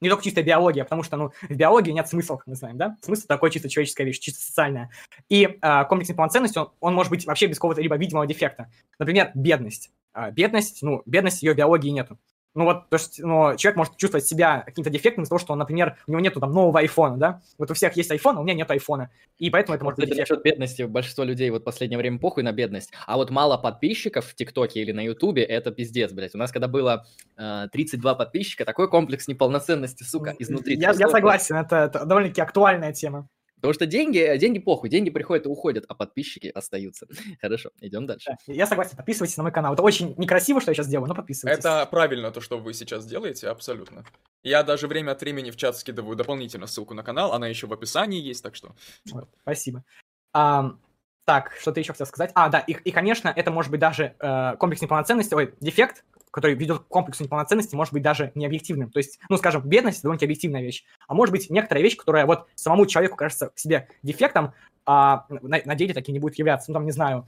не 0.00 0.08
только 0.08 0.22
чистая 0.22 0.44
биология, 0.44 0.84
потому 0.84 1.02
что, 1.02 1.16
ну, 1.16 1.32
в 1.42 1.54
биологии 1.54 1.90
нет 1.90 2.06
смысла, 2.08 2.36
как 2.36 2.46
мы 2.46 2.54
знаем, 2.54 2.76
да? 2.76 2.96
Смысл 3.02 3.26
такой 3.26 3.50
чисто 3.50 3.68
человеческая 3.68 4.04
вещь, 4.04 4.20
чисто 4.20 4.40
социальная. 4.40 4.90
И 5.28 5.44
э, 5.44 5.84
комплексная 5.86 6.16
полноценность, 6.16 6.56
он, 6.56 6.70
он 6.80 6.94
может 6.94 7.10
быть 7.10 7.26
вообще 7.26 7.46
без 7.46 7.56
какого-то 7.56 7.80
либо 7.80 7.96
видимого 7.96 8.26
дефекта. 8.26 8.70
Например, 8.98 9.32
бедность. 9.34 9.90
А, 10.12 10.30
бедность, 10.30 10.82
ну, 10.82 11.02
бедность 11.04 11.42
ее 11.42 11.54
биологии 11.54 11.90
нету. 11.90 12.18
Ну 12.54 12.64
вот, 12.64 12.88
то 12.88 12.96
есть, 12.96 13.20
ну, 13.20 13.56
человек 13.56 13.76
может 13.76 13.96
чувствовать 13.96 14.26
себя 14.26 14.62
каким-то 14.66 14.90
дефектом 14.90 15.22
из-за 15.22 15.30
того, 15.30 15.38
что, 15.38 15.52
он, 15.52 15.58
например, 15.58 15.96
у 16.06 16.12
него 16.12 16.20
нету 16.20 16.40
там 16.40 16.52
нового 16.52 16.80
айфона, 16.80 17.16
да? 17.16 17.42
Вот 17.58 17.70
у 17.70 17.74
всех 17.74 17.96
есть 17.96 18.10
айфон, 18.10 18.36
а 18.36 18.40
у 18.40 18.42
меня 18.42 18.54
нет 18.54 18.70
айфона. 18.70 19.10
И 19.38 19.50
поэтому 19.50 19.76
это 19.76 19.84
может 19.84 20.00
быть 20.00 20.08
дефект. 20.08 20.30
Насчет 20.30 20.42
бедности, 20.42 20.82
большинство 20.82 21.24
людей 21.24 21.50
вот 21.50 21.62
в 21.62 21.64
последнее 21.64 21.98
время 21.98 22.18
похуй 22.18 22.42
на 22.42 22.52
бедность. 22.52 22.90
А 23.06 23.16
вот 23.16 23.30
мало 23.30 23.58
подписчиков 23.58 24.26
в 24.26 24.34
ТикТоке 24.34 24.80
или 24.80 24.92
на 24.92 25.00
Ютубе, 25.04 25.42
это 25.44 25.70
пиздец, 25.70 26.12
блядь. 26.12 26.34
У 26.34 26.38
нас 26.38 26.50
когда 26.50 26.68
было 26.68 27.06
э, 27.36 27.68
32 27.70 28.14
подписчика, 28.14 28.64
такой 28.64 28.88
комплекс 28.88 29.28
неполноценности, 29.28 30.02
сука, 30.02 30.34
изнутри. 30.38 30.76
Я, 30.76 30.92
я 30.92 31.08
согласен, 31.08 31.56
это, 31.56 31.76
это 31.76 32.06
довольно-таки 32.06 32.40
актуальная 32.40 32.92
тема. 32.92 33.28
Потому 33.60 33.74
что 33.74 33.86
деньги, 33.86 34.36
деньги 34.38 34.58
похуй, 34.58 34.88
деньги 34.88 35.10
приходят 35.10 35.46
и 35.46 35.48
уходят, 35.48 35.84
а 35.88 35.94
подписчики 35.94 36.48
остаются. 36.48 37.06
Хорошо, 37.40 37.70
идем 37.80 38.06
дальше. 38.06 38.36
Я 38.46 38.66
согласен, 38.66 38.96
подписывайтесь 38.96 39.36
на 39.36 39.42
мой 39.42 39.52
канал. 39.52 39.74
Это 39.74 39.82
очень 39.82 40.14
некрасиво, 40.16 40.60
что 40.60 40.70
я 40.70 40.74
сейчас 40.74 40.88
делаю, 40.88 41.08
но 41.08 41.14
подписывайтесь. 41.14 41.58
Это 41.58 41.86
правильно 41.90 42.30
то, 42.30 42.40
что 42.40 42.58
вы 42.58 42.72
сейчас 42.74 43.06
делаете, 43.06 43.48
абсолютно. 43.48 44.04
Я 44.42 44.62
даже 44.62 44.86
время 44.86 45.12
от 45.12 45.20
времени 45.20 45.50
в 45.50 45.56
чат 45.56 45.76
скидываю 45.76 46.16
дополнительно 46.16 46.66
ссылку 46.66 46.94
на 46.94 47.02
канал, 47.02 47.32
она 47.32 47.48
еще 47.48 47.66
в 47.66 47.72
описании 47.72 48.20
есть, 48.20 48.42
так 48.42 48.54
что... 48.54 48.74
Вот, 49.10 49.28
спасибо. 49.42 49.84
А, 50.32 50.76
так, 51.24 51.52
что 51.60 51.72
ты 51.72 51.80
еще 51.80 51.92
хотел 51.92 52.06
сказать? 52.06 52.30
А, 52.34 52.48
да, 52.48 52.60
и, 52.60 52.72
и 52.72 52.90
конечно, 52.90 53.32
это 53.34 53.50
может 53.50 53.70
быть 53.70 53.80
даже 53.80 54.14
э, 54.18 54.56
комплекс 54.56 54.80
неполноценности, 54.80 55.34
ой, 55.34 55.54
дефект, 55.60 56.04
который 56.38 56.54
ведет 56.54 56.80
к 56.80 56.88
комплексу 56.88 57.24
неполноценности, 57.24 57.74
может 57.74 57.92
быть 57.92 58.02
даже 58.02 58.32
не 58.34 58.46
объективным. 58.46 58.90
То 58.90 58.98
есть, 58.98 59.18
ну, 59.28 59.36
скажем, 59.36 59.62
бедность– 59.62 60.02
довольно 60.02 60.22
объективная 60.22 60.62
вещь. 60.62 60.84
А 61.06 61.14
может 61.14 61.32
быть 61.32 61.50
некоторая 61.50 61.82
вещь, 61.82 61.96
которая 61.96 62.26
вот 62.26 62.46
самому 62.54 62.86
человеку 62.86 63.16
кажется 63.16 63.52
себе 63.54 63.88
дефектом, 64.02 64.52
а 64.86 65.26
на, 65.28 65.60
на 65.64 65.74
деле 65.74 65.94
таки 65.94 66.12
не 66.12 66.18
будет 66.18 66.38
являться. 66.38 66.70
Ну, 66.70 66.74
там, 66.74 66.84
не 66.84 66.92
знаю, 66.92 67.26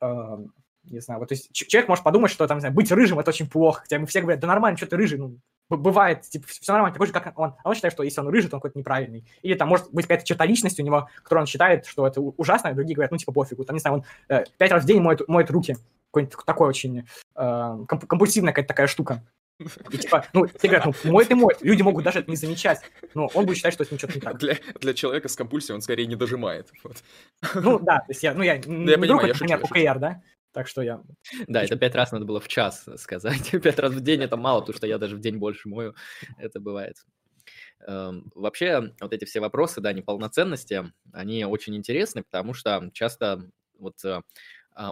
э, 0.00 0.38
не 0.84 1.00
знаю, 1.00 1.20
вот, 1.20 1.28
то 1.28 1.34
есть 1.34 1.52
человек 1.52 1.88
может 1.88 2.04
подумать, 2.04 2.30
что 2.30 2.46
там, 2.46 2.58
не 2.58 2.60
знаю, 2.60 2.74
быть 2.74 2.90
рыжим– 2.92 3.18
это 3.20 3.30
очень 3.30 3.48
плохо, 3.48 3.82
хотя 3.82 3.98
мы 3.98 4.06
все 4.06 4.20
говорят, 4.20 4.40
да 4.40 4.48
нормально, 4.48 4.76
что 4.76 4.86
ты 4.86 4.96
рыжий, 4.96 5.18
ну, 5.18 5.38
бывает, 5.68 6.22
типа, 6.22 6.46
все 6.48 6.72
нормально, 6.72 6.94
такой 6.94 7.06
же, 7.06 7.12
как 7.12 7.38
он. 7.38 7.54
А 7.62 7.68
он 7.68 7.74
считает, 7.74 7.94
что 7.94 8.02
если 8.02 8.20
он 8.20 8.28
рыжий, 8.28 8.50
то 8.50 8.56
он 8.56 8.60
какой-то 8.60 8.78
неправильный. 8.78 9.24
Или 9.42 9.54
там 9.54 9.68
может 9.68 9.92
быть 9.92 10.06
какая-то 10.06 10.26
черта 10.26 10.44
личности 10.44 10.82
у 10.82 10.84
него, 10.84 11.08
которую 11.22 11.42
он 11.42 11.46
считает, 11.46 11.86
что 11.86 12.06
это 12.06 12.20
ужасно, 12.20 12.70
а 12.70 12.74
другие 12.74 12.94
говорят, 12.94 13.12
ну, 13.12 13.18
типа, 13.18 13.32
пофигу. 13.32 13.64
Там, 13.64 13.76
не 13.76 13.80
знаю, 13.80 13.98
он 13.98 14.04
э, 14.28 14.44
пять 14.58 14.72
раз 14.72 14.82
в 14.82 14.86
день 14.86 15.00
моет, 15.00 15.26
моет 15.28 15.50
руки. 15.50 15.76
Какой-нибудь 16.10 16.44
такой 16.44 16.68
очень 16.68 17.06
э, 17.36 17.78
компульсивная 17.86 18.52
какая-то 18.52 18.68
такая 18.68 18.86
штука. 18.86 19.24
И 19.90 19.98
типа, 19.98 20.26
ну, 20.32 20.46
все 20.46 20.68
говорят, 20.68 20.86
ну, 20.86 21.12
моет 21.12 21.30
и 21.30 21.34
моет. 21.34 21.62
Люди 21.62 21.82
могут 21.82 22.04
даже 22.04 22.20
это 22.20 22.30
не 22.30 22.36
замечать. 22.36 22.80
Но 23.14 23.30
он 23.34 23.46
будет 23.46 23.58
считать, 23.58 23.74
что 23.74 23.84
с 23.84 23.90
ним 23.90 23.98
что-то 23.98 24.14
не 24.14 24.20
так. 24.20 24.38
Для, 24.38 24.56
для 24.80 24.94
человека 24.94 25.28
с 25.28 25.36
компульсией 25.36 25.74
он 25.74 25.82
скорее 25.82 26.06
не 26.06 26.16
дожимает. 26.16 26.70
Вот. 26.82 26.96
Ну, 27.54 27.78
да, 27.78 27.98
то 27.98 28.06
есть 28.08 28.22
я, 28.22 28.34
ну, 28.34 28.42
я, 28.42 28.58
да, 28.58 28.68
не 28.68 28.90
я 28.90 28.98
понимаю, 28.98 29.26
друг, 29.26 29.40
например, 29.40 29.60
ОКР, 29.62 29.98
да? 29.98 30.22
Так 30.52 30.66
что 30.66 30.82
я... 30.82 31.00
Да, 31.46 31.62
это 31.62 31.76
пять 31.76 31.94
раз 31.94 32.10
надо 32.10 32.24
было 32.24 32.40
в 32.40 32.48
час 32.48 32.88
сказать. 32.96 33.50
Пять 33.62 33.78
раз 33.78 33.92
в 33.92 34.00
день 34.00 34.22
это 34.22 34.36
мало, 34.36 34.60
потому 34.60 34.76
что 34.76 34.86
я 34.86 34.98
даже 34.98 35.16
в 35.16 35.20
день 35.20 35.36
больше 35.36 35.68
мою. 35.68 35.94
Это 36.38 36.58
бывает. 36.58 36.96
Эм, 37.86 38.32
вообще, 38.34 38.92
вот 39.00 39.12
эти 39.12 39.24
все 39.24 39.40
вопросы, 39.40 39.80
да, 39.80 39.92
неполноценности, 39.92 40.84
они 41.12 41.44
очень 41.44 41.76
интересны, 41.76 42.24
потому 42.24 42.52
что 42.52 42.90
часто 42.92 43.48
вот 43.78 44.04
э, 44.04 44.22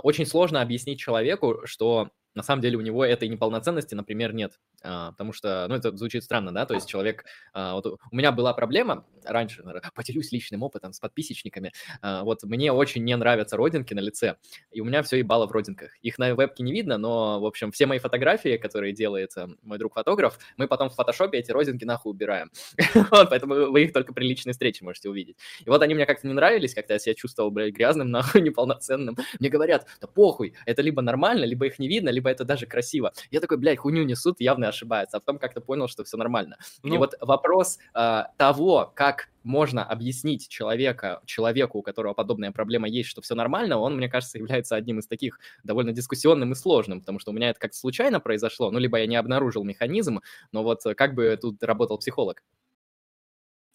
очень 0.02 0.26
сложно 0.26 0.60
объяснить 0.60 0.98
человеку, 0.98 1.60
что 1.64 2.10
на 2.34 2.42
самом 2.42 2.62
деле 2.62 2.76
у 2.76 2.80
него 2.80 3.04
этой 3.04 3.28
неполноценности, 3.28 3.94
например, 3.94 4.32
нет. 4.32 4.58
А, 4.82 5.12
потому 5.12 5.32
что, 5.32 5.66
ну, 5.68 5.74
это 5.74 5.96
звучит 5.96 6.24
странно, 6.24 6.52
да, 6.52 6.66
то 6.66 6.74
есть 6.74 6.88
человек... 6.88 7.24
А, 7.52 7.74
вот 7.74 7.86
у 7.86 8.16
меня 8.16 8.32
была 8.32 8.54
проблема 8.54 9.04
раньше, 9.24 9.62
поделюсь 9.94 10.32
личным 10.32 10.62
опытом 10.62 10.92
с 10.92 11.00
подписчиками. 11.00 11.72
А, 12.00 12.22
вот 12.24 12.42
мне 12.44 12.72
очень 12.72 13.04
не 13.04 13.16
нравятся 13.16 13.56
родинки 13.56 13.94
на 13.94 14.00
лице, 14.00 14.36
и 14.70 14.80
у 14.80 14.84
меня 14.84 15.02
все 15.02 15.18
ебало 15.18 15.46
в 15.46 15.52
родинках. 15.52 15.90
Их 16.02 16.18
на 16.18 16.32
вебке 16.34 16.62
не 16.62 16.72
видно, 16.72 16.98
но, 16.98 17.40
в 17.40 17.46
общем, 17.46 17.72
все 17.72 17.86
мои 17.86 17.98
фотографии, 17.98 18.56
которые 18.56 18.92
делает 18.92 19.32
мой 19.62 19.78
друг-фотограф, 19.78 20.38
мы 20.56 20.68
потом 20.68 20.90
в 20.90 20.94
фотошопе 20.94 21.38
эти 21.38 21.50
родинки 21.50 21.84
нахуй 21.84 22.12
убираем. 22.12 22.50
вот, 23.10 23.30
поэтому 23.30 23.70
вы 23.70 23.84
их 23.84 23.92
только 23.92 24.12
при 24.12 24.28
личной 24.28 24.52
встрече 24.52 24.84
можете 24.84 25.08
увидеть. 25.08 25.36
И 25.64 25.68
вот 25.68 25.82
они 25.82 25.94
мне 25.94 26.06
как-то 26.06 26.26
не 26.26 26.34
нравились, 26.34 26.74
как-то 26.74 26.94
я 26.94 26.98
себя 26.98 27.14
чувствовал, 27.14 27.50
блядь, 27.50 27.74
грязным, 27.74 28.10
нахуй, 28.12 28.40
неполноценным. 28.40 29.16
Мне 29.40 29.48
говорят, 29.48 29.86
да 30.00 30.06
похуй, 30.06 30.54
это 30.66 30.82
либо 30.82 31.02
нормально, 31.02 31.44
либо 31.44 31.66
их 31.66 31.78
не 31.78 31.88
видно, 31.88 32.10
либо 32.18 32.30
это 32.30 32.44
даже 32.44 32.66
красиво. 32.66 33.12
Я 33.30 33.40
такой, 33.40 33.58
блядь, 33.58 33.78
хуйню 33.78 34.02
несут, 34.02 34.40
явно 34.40 34.68
ошибается, 34.68 35.16
а 35.16 35.20
потом 35.20 35.38
как-то 35.38 35.60
понял, 35.60 35.86
что 35.86 36.02
все 36.02 36.16
нормально. 36.16 36.56
Ну... 36.82 36.94
И 36.94 36.98
вот 36.98 37.14
вопрос 37.20 37.78
э, 37.94 38.24
того, 38.36 38.92
как 38.92 39.28
можно 39.44 39.84
объяснить 39.84 40.48
человека, 40.48 41.20
человеку, 41.26 41.78
у 41.78 41.82
которого 41.82 42.14
подобная 42.14 42.50
проблема 42.50 42.88
есть, 42.88 43.08
что 43.08 43.22
все 43.22 43.36
нормально, 43.36 43.78
он, 43.78 43.96
мне 43.96 44.08
кажется, 44.08 44.36
является 44.36 44.74
одним 44.74 44.98
из 44.98 45.06
таких 45.06 45.38
довольно 45.62 45.92
дискуссионным 45.92 46.52
и 46.52 46.54
сложным, 46.56 47.00
потому 47.00 47.20
что 47.20 47.30
у 47.30 47.34
меня 47.34 47.50
это 47.50 47.60
как-то 47.60 47.78
случайно 47.78 48.18
произошло, 48.18 48.72
ну, 48.72 48.80
либо 48.80 48.98
я 48.98 49.06
не 49.06 49.16
обнаружил 49.16 49.62
механизм, 49.62 50.20
но 50.50 50.64
вот 50.64 50.82
как 50.96 51.14
бы 51.14 51.38
тут 51.40 51.62
работал 51.62 51.98
психолог? 51.98 52.42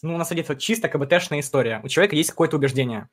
Ну, 0.01 0.15
у 0.15 0.17
нас 0.17 0.29
идет 0.33 0.59
чисто 0.59 0.89
КБТшная 0.89 1.39
история. 1.39 1.79
У 1.81 1.87
человека 1.87 2.17
есть 2.17 2.31
какое-то 2.31 2.57
убеждение. 2.57 3.07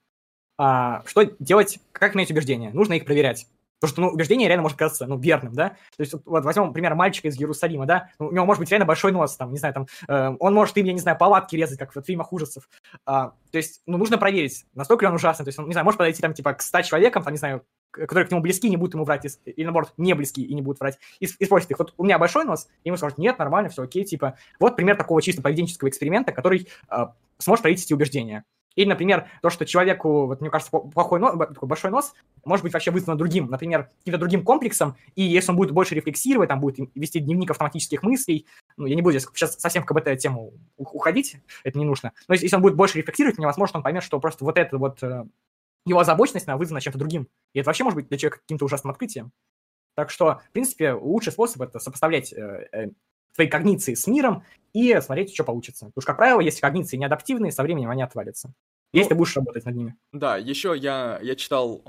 А, 0.59 1.02
что 1.07 1.23
делать, 1.39 1.78
как 1.93 2.16
менять 2.16 2.32
убеждения? 2.32 2.70
Нужно 2.73 2.94
их 2.94 3.05
проверять. 3.05 3.47
Потому 3.81 3.93
что, 3.93 4.01
ну, 4.02 4.09
убеждение 4.09 4.47
реально 4.47 4.62
может 4.62 4.78
казаться, 4.78 5.07
ну, 5.07 5.19
верным, 5.19 5.55
да? 5.55 5.70
То 5.97 6.01
есть, 6.02 6.15
вот 6.27 6.44
возьмем, 6.44 6.73
пример 6.73 6.94
мальчика 6.94 7.28
из 7.28 7.39
Иерусалима, 7.39 7.86
да? 7.86 8.11
Ну, 8.19 8.27
у 8.27 8.32
него 8.32 8.44
может 8.44 8.61
быть 8.61 8.70
реально 8.70 8.85
большой 8.85 9.11
нос, 9.11 9.36
там, 9.36 9.52
не 9.52 9.59
знаю, 9.59 9.73
там, 9.73 9.86
э, 10.07 10.36
он 10.39 10.55
может 10.55 10.77
им, 10.77 10.85
я 10.85 10.93
не 10.93 11.01
знаю, 11.01 11.16
палатки 11.16 11.57
резать, 11.57 11.78
как 11.78 11.94
в 11.94 12.02
фильмах 12.02 12.32
ужасов. 12.32 12.69
А, 13.07 13.32
то 13.51 13.59
есть, 13.59 13.82
ну, 13.86 13.97
нужно 13.97 14.19
проверить, 14.19 14.66
настолько 14.74 15.05
ли 15.05 15.09
он 15.09 15.15
ужасный. 15.15 15.44
То 15.44 15.48
есть, 15.48 15.59
он, 15.59 15.66
не 15.66 15.73
знаю, 15.73 15.85
может 15.85 15.98
подойти, 15.98 16.20
там, 16.20 16.35
типа, 16.35 16.52
к 16.55 16.62
100 16.62 16.82
человекам, 16.82 17.23
там, 17.23 17.32
не 17.32 17.39
знаю, 17.39 17.65
которые 17.90 18.27
к 18.27 18.31
нему 18.31 18.40
близки, 18.40 18.69
не 18.69 18.77
будут 18.77 18.94
ему 18.94 19.05
врать, 19.05 19.27
или, 19.44 19.65
наоборот, 19.65 19.93
не 19.97 20.15
близки 20.15 20.43
и 20.43 20.55
не 20.55 20.62
будут 20.62 20.81
врать, 20.81 20.98
и, 21.19 21.27
и 21.27 21.44
спросит 21.44 21.70
их, 21.70 21.78
вот 21.78 21.94
у 21.97 22.05
меня 22.05 22.19
большой 22.19 22.44
нос, 22.44 22.69
и 22.85 22.89
ему 22.89 22.97
скажут, 22.97 23.19
нет, 23.19 23.39
нормально, 23.39 23.69
все 23.70 23.82
окей, 23.82 24.05
типа, 24.05 24.36
вот 24.59 24.77
пример 24.77 24.97
такого 24.97 25.20
чисто 25.23 25.43
поведенческого 25.43 25.89
эксперимента, 25.89 26.32
который 26.32 26.69
э, 26.90 27.07
сможет 27.39 27.62
проверить 27.62 27.85
эти 27.85 27.93
убеждения. 27.93 28.44
Или, 28.77 28.89
например, 28.89 29.27
то, 29.43 29.51
что 29.51 29.67
человеку, 29.67 30.27
вот, 30.27 30.41
мне 30.41 30.51
кажется, 30.51 30.71
плохой 30.71 31.19
нос, 31.21 31.37
такой 31.37 31.69
большой 31.69 31.91
нос, 31.91 32.15
может 32.45 32.63
быть 32.63 32.73
вообще 32.73 32.91
вызвано 32.91 33.19
другим, 33.19 33.47
например, 33.47 33.91
каким-то 33.99 34.19
другим 34.19 34.45
комплексом, 34.45 34.97
и 35.17 35.23
если 35.23 35.51
он 35.51 35.57
будет 35.57 35.73
больше 35.73 35.95
рефлексировать, 35.95 36.49
там 36.49 36.61
будет 36.61 36.89
вести 36.95 37.19
дневник 37.19 37.51
автоматических 37.51 38.03
мыслей, 38.03 38.47
ну, 38.77 38.87
я 38.87 38.95
не 38.95 39.03
буду 39.03 39.19
сейчас 39.19 39.59
совсем 39.59 39.83
в 39.83 39.87
КБТ-тему 39.87 40.53
уходить, 40.77 41.37
это 41.65 41.79
не 41.79 41.85
нужно, 41.85 42.13
но 42.29 42.35
если, 42.35 42.55
он 42.55 42.63
будет 42.63 42.77
больше 42.77 42.99
рефлексировать, 42.99 43.39
мне 43.39 43.47
возможно, 43.47 43.79
он 43.79 43.83
поймет, 43.83 44.03
что 44.03 44.21
просто 44.21 44.45
вот 44.45 44.57
это 44.57 44.79
вот 44.79 45.03
э, 45.03 45.25
его 45.85 46.01
озабоченность, 46.01 46.47
она 46.47 46.57
вызвана 46.57 46.81
чем-то 46.81 46.99
другим. 46.99 47.29
И 47.53 47.61
это 47.61 47.69
вообще 47.69 47.85
может 47.85 47.97
быть 47.97 48.09
для 48.09 48.19
человека 48.19 48.41
каким-то 48.41 48.65
ужасным 48.65 48.91
открытием. 48.91 49.33
Так 49.95 50.11
что, 50.11 50.41
в 50.49 50.53
принципе, 50.53 50.93
лучший 50.93 51.33
способ 51.33 51.61
это 51.63 51.79
сопоставлять 51.79 52.33
твои 53.35 53.48
когниции 53.48 53.94
с 53.94 54.07
миром 54.07 54.44
и 54.73 54.98
смотреть, 55.01 55.35
что 55.35 55.44
получится. 55.44 55.86
Потому 55.86 56.02
что, 56.02 56.07
как 56.12 56.19
правило, 56.19 56.40
если 56.40 56.61
когниции 56.61 56.97
неадаптивные, 56.97 57.52
со 57.52 57.62
временем 57.62 57.90
они 57.90 58.02
отвалятся. 58.02 58.52
Если 58.93 59.05
ну, 59.05 59.09
ты 59.11 59.15
будешь 59.15 59.37
работать 59.37 59.65
над 59.65 59.77
ними. 59.77 59.97
Да, 60.12 60.37
еще 60.37 60.75
я, 60.77 61.21
я 61.23 61.37
читал 61.37 61.83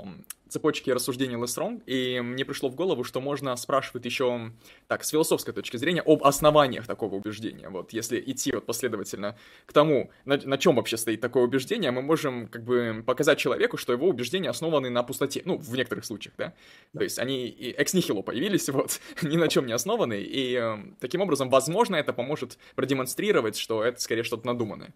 цепочки 0.52 0.90
рассуждений 0.90 1.40
Лесрон, 1.40 1.82
и 1.86 2.20
мне 2.20 2.44
пришло 2.44 2.68
в 2.68 2.74
голову, 2.74 3.04
что 3.04 3.20
можно 3.20 3.56
спрашивать 3.56 4.04
еще, 4.04 4.52
так, 4.86 5.02
с 5.02 5.08
философской 5.08 5.54
точки 5.54 5.78
зрения, 5.78 6.02
об 6.02 6.22
основаниях 6.24 6.86
такого 6.86 7.14
убеждения. 7.14 7.68
Вот, 7.70 7.92
если 7.92 8.20
идти 8.20 8.52
вот 8.52 8.66
последовательно 8.66 9.36
к 9.66 9.72
тому, 9.72 10.10
на, 10.24 10.36
на 10.36 10.58
чем 10.58 10.76
вообще 10.76 10.96
стоит 10.96 11.20
такое 11.20 11.44
убеждение, 11.44 11.90
мы 11.90 12.02
можем 12.02 12.48
как 12.48 12.64
бы 12.64 13.02
показать 13.04 13.38
человеку, 13.38 13.78
что 13.78 13.92
его 13.92 14.08
убеждения 14.08 14.50
основаны 14.50 14.90
на 14.90 15.02
пустоте, 15.02 15.42
ну, 15.44 15.56
в 15.56 15.74
некоторых 15.74 16.04
случаях, 16.04 16.34
да? 16.36 16.54
да. 16.92 16.98
То 16.98 17.04
есть 17.04 17.18
они 17.18 17.48
экс 17.48 17.94
нихило 17.94 18.22
появились, 18.22 18.68
вот, 18.68 19.00
ни 19.22 19.36
на 19.36 19.48
чем 19.48 19.66
не 19.66 19.72
основаны, 19.72 20.20
и 20.20 20.54
э, 20.54 20.76
таким 21.00 21.22
образом, 21.22 21.48
возможно, 21.48 21.96
это 21.96 22.12
поможет 22.12 22.58
продемонстрировать, 22.76 23.56
что 23.56 23.82
это 23.82 24.00
скорее 24.00 24.22
что-то 24.22 24.46
надуманное. 24.46 24.92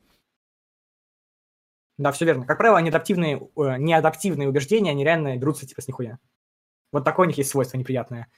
Да, 1.98 2.12
все 2.12 2.24
верно. 2.26 2.44
Как 2.46 2.58
правило, 2.58 2.78
неадаптивные, 2.78 3.36
э, 3.56 3.76
неадаптивные 3.78 4.48
убеждения, 4.48 4.90
они 4.90 5.04
реально 5.04 5.36
берутся 5.36 5.66
типа 5.66 5.80
с 5.80 5.88
нихуя. 5.88 6.18
Вот 6.92 7.04
такое 7.04 7.26
у 7.26 7.28
них 7.28 7.38
есть 7.38 7.50
свойство 7.50 7.78
неприятное. 7.78 8.28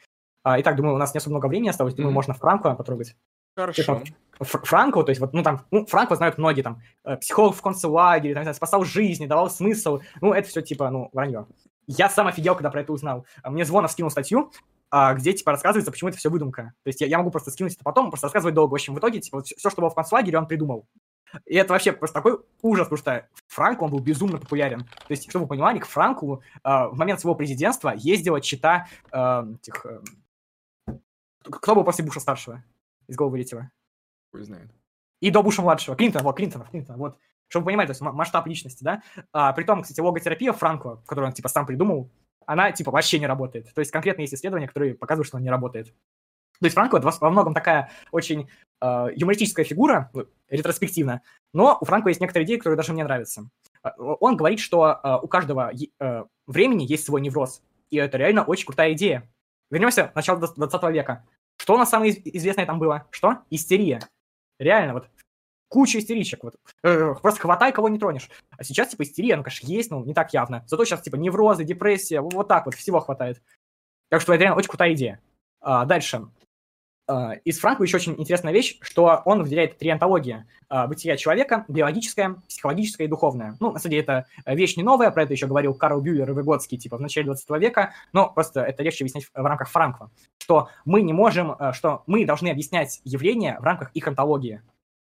А, 0.45 0.61
итак, 0.61 0.77
думаю, 0.77 0.95
у 0.95 0.99
нас 0.99 1.13
не 1.15 1.19
особо 1.19 1.35
много 1.35 1.47
времени 1.47 1.69
осталось, 1.69 1.95
думаю, 1.95 2.11
Мгм. 2.11 2.15
можно 2.15 2.35
Франко 2.35 2.75
потрогать. 2.75 3.17
Хорошо. 3.57 4.03
Фр- 4.39 4.65
Франко, 4.65 5.03
то 5.03 5.11
есть 5.11 5.21
вот, 5.21 5.33
ну 5.35 5.43
там, 5.43 5.67
ну, 5.73 5.85
Франко 5.85 6.15
знают 6.15 6.39
многие, 6.39 6.63
там, 6.63 6.81
э, 7.05 7.17
психолог 7.17 7.57
в 7.57 7.61
концлагере, 7.63 8.35
там, 8.35 8.55
спасал 8.55 8.85
жизни, 8.85 9.27
давал 9.27 9.51
смысл, 9.51 10.01
ну, 10.21 10.33
это 10.33 10.49
все 10.49 10.63
типа, 10.63 10.91
ну, 10.91 11.11
вранье. 11.13 11.47
Я 11.89 12.09
сам 12.09 12.29
офигел, 12.29 12.55
когда 12.55 12.71
про 12.71 12.83
это 12.83 12.93
узнал. 12.93 13.27
А 13.43 13.51
Мне 13.51 13.65
Звонов 13.65 13.91
скинул 13.91 14.11
статью, 14.13 14.53
а, 14.91 15.15
где, 15.15 15.33
типа, 15.33 15.51
рассказывается, 15.51 15.91
почему 15.91 16.09
это 16.11 16.19
все 16.19 16.31
выдумка. 16.31 16.73
То 16.85 16.89
есть 16.89 17.01
я, 17.01 17.09
я 17.09 17.19
могу 17.19 17.31
просто 17.33 17.51
скинуть 17.51 17.75
это 17.75 17.83
потом, 17.83 18.11
просто 18.11 18.27
рассказывать 18.27 18.55
долго. 18.55 18.71
В 18.71 18.75
общем, 18.75 18.95
в 18.95 18.99
итоге, 19.01 19.21
типа, 19.21 19.43
все, 19.43 19.71
что 19.71 19.81
было 19.81 19.91
в 19.91 19.95
концлагере, 19.95 20.39
он 20.39 20.47
придумал. 20.47 20.87
И 21.45 21.55
это 21.55 21.73
вообще 21.73 21.93
просто 21.93 22.15
такой 22.15 22.39
ужас, 22.63 22.87
потому 22.87 22.99
что 22.99 23.29
Франко, 23.49 23.85
он 23.85 23.91
был 23.91 24.01
безумно 24.01 24.39
популярен. 24.39 24.85
То 24.85 25.11
есть, 25.11 25.29
чтобы 25.29 25.45
вы 25.45 25.49
понимали, 25.51 25.79
к 25.79 25.87
Франку 25.87 26.43
а, 26.63 26.89
в 26.89 26.97
момент 26.97 27.21
своего 27.21 27.35
президентства 27.35 27.93
ездила 27.97 28.41
чита 28.41 28.87
а, 29.11 29.47
этих... 29.61 29.87
а, 29.87 30.03
кто 31.43 31.75
был 31.75 31.85
после 31.85 32.05
Буша 32.05 32.21
старшего? 32.21 32.65
Из 33.07 33.17
головы 33.17 33.33
вылетело. 33.33 33.71
Хуй 34.31 34.43
знает. 34.43 34.71
И 35.21 35.31
до 35.31 35.43
Буша 35.43 35.63
младшего. 35.63 35.97
Клинтон, 35.97 36.23
вот, 36.23 36.37
Клинтонов, 36.37 36.71
Клинтон, 36.71 36.97
вот. 36.97 37.19
Чтобы 37.49 37.65
вы 37.65 37.69
понимали, 37.71 37.87
то 37.87 37.93
есть 37.93 38.01
масштаб 38.03 38.47
личности, 38.47 38.85
да? 38.85 39.03
А, 39.33 39.53
при 39.55 39.65
том, 39.65 39.83
кстати, 39.83 40.01
логотерапия 40.01 40.53
Франко, 40.53 41.03
которую 41.07 41.29
он, 41.29 41.33
типа, 41.33 41.49
сам 41.49 41.65
придумал, 41.65 42.11
она, 42.45 42.73
типа, 42.73 42.91
вообще 42.91 43.19
не 43.19 43.27
работает. 43.27 43.73
То 43.75 43.81
есть 43.81 43.91
конкретно 43.91 44.23
есть 44.23 44.35
исследования, 44.35 44.69
которые 44.69 44.95
показывают, 44.95 45.27
что 45.27 45.39
она 45.39 45.45
не 45.45 45.51
работает. 45.51 45.95
То 46.61 46.67
есть 46.67 46.75
Франко 46.75 46.97
это 46.99 47.09
во- 47.11 47.31
многом 47.31 47.55
такая 47.55 47.91
очень 48.11 48.49
э, 48.81 49.07
юмористическая 49.15 49.65
фигура, 49.65 50.11
ну, 50.13 50.27
ретроспективно, 50.49 51.23
но 51.53 51.79
у 51.81 51.85
Франко 51.85 52.09
есть 52.09 52.21
некоторые 52.21 52.47
идеи, 52.47 52.57
которые 52.57 52.77
даже 52.77 52.93
мне 52.93 53.05
нравятся. 53.05 53.49
Э, 53.85 53.91
Он 53.99 54.37
говорит, 54.37 54.59
что 54.61 55.01
э, 55.03 55.17
у 55.23 55.29
каждого 55.29 55.73
э, 55.73 56.25
времени 56.47 56.85
есть 56.85 57.05
свой 57.05 57.21
невроз, 57.21 57.63
и 57.91 57.97
это 57.97 58.19
реально 58.19 58.45
очень 58.45 58.67
крутая 58.67 58.93
идея. 58.93 59.29
Вернемся 59.71 60.09
в 60.13 60.15
начало 60.17 60.39
20 60.41 60.83
века. 60.93 61.25
Что 61.61 61.75
у 61.75 61.79
нас 61.79 61.91
самое 61.91 62.13
из- 62.13 62.21
известное 62.37 62.67
там 62.67 62.79
было? 62.79 63.07
Что? 63.11 63.39
Истерия. 63.51 64.01
Реально, 64.59 64.95
вот 64.95 65.09
куча 65.69 65.99
истеричек. 65.99 66.43
Вот. 66.45 66.57
Э, 66.83 67.15
просто 67.21 67.41
хватай, 67.41 67.73
кого 67.73 67.89
не 67.89 67.99
тронешь. 67.99 68.31
А 68.57 68.65
сейчас, 68.65 68.89
типа, 68.89 69.03
истерия, 69.03 69.37
ну, 69.37 69.43
конечно, 69.43 69.67
есть, 69.67 69.91
но 69.91 70.05
не 70.05 70.15
так 70.15 70.33
явно. 70.33 70.65
Зато 70.67 70.85
сейчас, 70.85 71.03
типа, 71.03 71.17
неврозы, 71.17 71.65
депрессия, 71.65 72.21
вот 72.21 72.33
вот 72.35 72.49
так 72.49 72.67
вот, 72.67 72.75
всего 72.75 73.01
хватает. 73.01 73.43
Так 74.09 74.23
что 74.23 74.33
это 74.33 74.43
реально 74.45 74.57
очень 74.59 74.69
крутая 74.71 74.95
идея. 74.95 75.21
А, 75.61 75.85
дальше. 75.85 76.29
А, 77.09 77.33
из 77.45 77.59
Франка 77.59 77.83
еще 77.83 77.97
очень 77.97 78.15
интересная 78.19 78.53
вещь, 78.53 78.79
что 78.83 79.23
он 79.25 79.43
выделяет 79.43 79.79
три 79.79 79.89
антологии. 79.89 80.45
А, 80.69 80.87
бытия 80.87 81.17
человека, 81.17 81.65
биологическое, 81.67 82.37
психологическое 82.47 83.05
и 83.05 83.09
духовное. 83.09 83.57
Ну, 83.61 83.73
на 83.73 83.79
самом 83.79 83.93
деле, 83.93 84.03
это 84.03 84.27
э, 84.45 84.55
вещь 84.55 84.77
не 84.77 84.83
новая, 84.83 85.11
про 85.11 85.23
это 85.23 85.33
еще 85.33 85.47
говорил 85.47 85.73
Карл 85.73 86.03
Бюллер 86.03 86.29
и 86.31 86.35
Выгодский, 86.35 86.77
типа, 86.77 86.99
в 86.99 87.01
начале 87.01 87.25
20 87.25 87.49
века, 87.61 87.95
но 88.13 88.31
просто 88.31 88.61
это 88.61 88.83
легче 88.83 89.05
объяснять 89.05 89.25
в 89.25 89.31
рамках 89.35 89.71
Франкла, 89.71 90.11
что 90.39 90.69
мы 90.85 91.01
не 91.01 91.15
можем, 91.15 91.53
э, 91.53 91.73
что 91.73 92.03
мы 92.07 92.27
должны 92.27 92.49
объяснять 92.51 93.01
явления 93.05 93.59
в 93.59 93.65
рамках 93.65 93.91
их 93.93 94.07
антологии. 94.07 94.61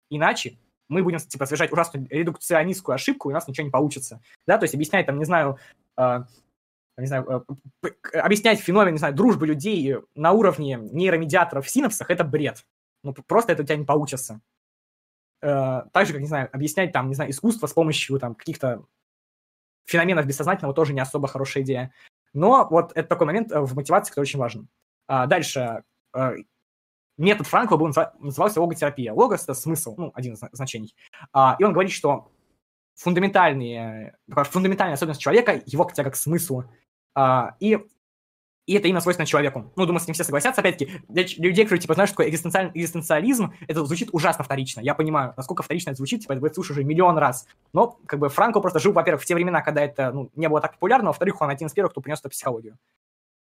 Иначе 0.09 0.59
мы 0.89 1.03
будем, 1.03 1.19
типа, 1.19 1.45
совершать 1.47 1.73
ужасную 1.73 2.07
редукционистскую 2.09 2.95
ошибку, 2.95 3.29
и 3.29 3.33
у 3.33 3.35
нас 3.35 3.49
ничего 3.49 3.65
не 3.65 3.73
получится. 3.73 4.21
Да, 4.47 4.59
то 4.59 4.63
есть 4.63 4.75
объяснять, 4.77 5.07
там, 5.07 5.19
не 5.19 5.25
знаю, 5.25 5.59
э, 5.97 6.23
не 7.03 7.07
знаю, 7.07 7.25
э, 7.29 7.55
п- 7.81 8.19
объяснять 8.19 8.61
феномен, 8.61 8.93
не 8.93 8.99
знаю, 8.99 9.15
дружбы 9.15 9.47
людей 9.47 9.97
на 10.15 10.33
уровне 10.33 10.79
нейромедиаторов 10.81 11.67
в 11.67 11.71
синапсах, 11.71 12.11
это 12.11 12.25
бред. 12.25 12.65
Ну, 13.03 13.13
просто 13.13 13.53
это 13.53 13.63
у 13.63 13.67
тебя 13.67 13.77
не 13.77 13.85
получится. 13.85 14.41
Э, 15.43 15.83
Так 15.93 16.07
же, 16.07 16.13
как, 16.13 16.23
не 16.23 16.29
знаю, 16.29 16.49
объяснять, 16.53 16.93
там, 16.93 17.09
не 17.09 17.15
знаю, 17.15 17.31
искусство 17.31 17.67
с 17.67 17.73
помощью, 17.73 18.19
там, 18.19 18.35
каких-то 18.35 18.85
феноменов 19.85 20.27
бессознательного 20.27 20.75
тоже 20.75 20.93
не 20.95 21.01
особо 21.01 21.29
хорошая 21.29 21.63
идея. 21.63 21.93
Но 22.33 22.67
вот 22.71 22.93
это 22.95 23.09
такой 23.09 23.27
момент 23.27 23.53
э, 23.53 23.61
в 23.61 23.75
мотивации, 23.75 24.11
который 24.11 24.25
очень 24.25 24.39
важен. 24.41 24.69
А 25.07 25.27
дальше, 25.27 25.85
э, 26.15 26.35
метод 27.19 27.47
Франкла 27.47 27.77
был, 27.77 27.93
назывался 28.19 28.61
логотерапия. 28.61 29.13
Логос— 29.13 29.43
это 29.45 29.55
смысл, 29.55 29.95
ну, 29.97 30.11
один 30.15 30.33
из 30.35 30.39
зна- 30.39 30.51
значений. 30.53 30.95
А, 31.33 31.57
И 31.59 31.65
он 31.65 31.73
говорит, 31.73 31.93
что 31.93 32.31
фундаментальные, 32.97 34.17
фундаментальная 34.29 34.95
особенность 34.95 35.21
человека— 35.21 35.61
его 35.67 35.89
тяга 35.95 36.11
к 36.11 36.17
смыслу. 36.17 36.65
А, 37.17 37.57
И 37.59 37.79
и 38.67 38.75
это 38.75 38.89
именно 38.89 39.01
свойственно 39.01 39.27
человеку. 39.27 39.73
Ну, 39.77 39.87
думаю, 39.87 40.01
с 40.01 40.09
ним 40.09 40.15
все 40.15 40.25
согласятся. 40.25 40.61
Опять-таки, 40.61 40.91
для 41.09 41.23
людей, 41.23 41.65
которые, 41.65 41.81
типа, 41.81 41.95
знаешь, 41.95 42.09
что 42.09 42.17
такое 42.17 42.31
экзистенциаль- 42.31 42.73
экзистенциализм, 42.75 43.55
это 43.69 43.85
звучит 43.85 44.09
ужасно 44.11 44.43
вторично. 44.43 44.81
Я 44.81 44.97
понимаю, 44.97 45.35
насколько 45.37 45.63
вторично 45.63 45.91
это 45.91 45.99
звучит, 45.99 46.23
типа, 46.23 46.33
это 46.33 46.53
слушаю 46.53 46.75
уже 46.75 46.85
миллион 46.85 47.17
раз. 47.17 47.47
Но, 47.73 47.97
как 48.07 48.19
бы, 48.19 48.29
Франко 48.29 48.61
просто 48.61 48.81
жил, 48.81 48.93
во-первых, 48.93 49.23
в 49.23 49.25
те 49.25 49.37
времена, 49.37 49.63
когда 49.63 49.83
это, 49.83 50.11
ну, 50.11 50.31
не 50.35 50.49
было 50.49 50.61
так 50.61 50.73
популярно, 50.73 51.11
во-вторых, 51.11 51.41
он 51.41 51.49
один 51.49 51.69
из 51.69 51.73
первых, 51.75 51.93
кто 51.93 52.01
принес 52.01 52.19
эту 52.19 52.31
психологию. 52.31 52.77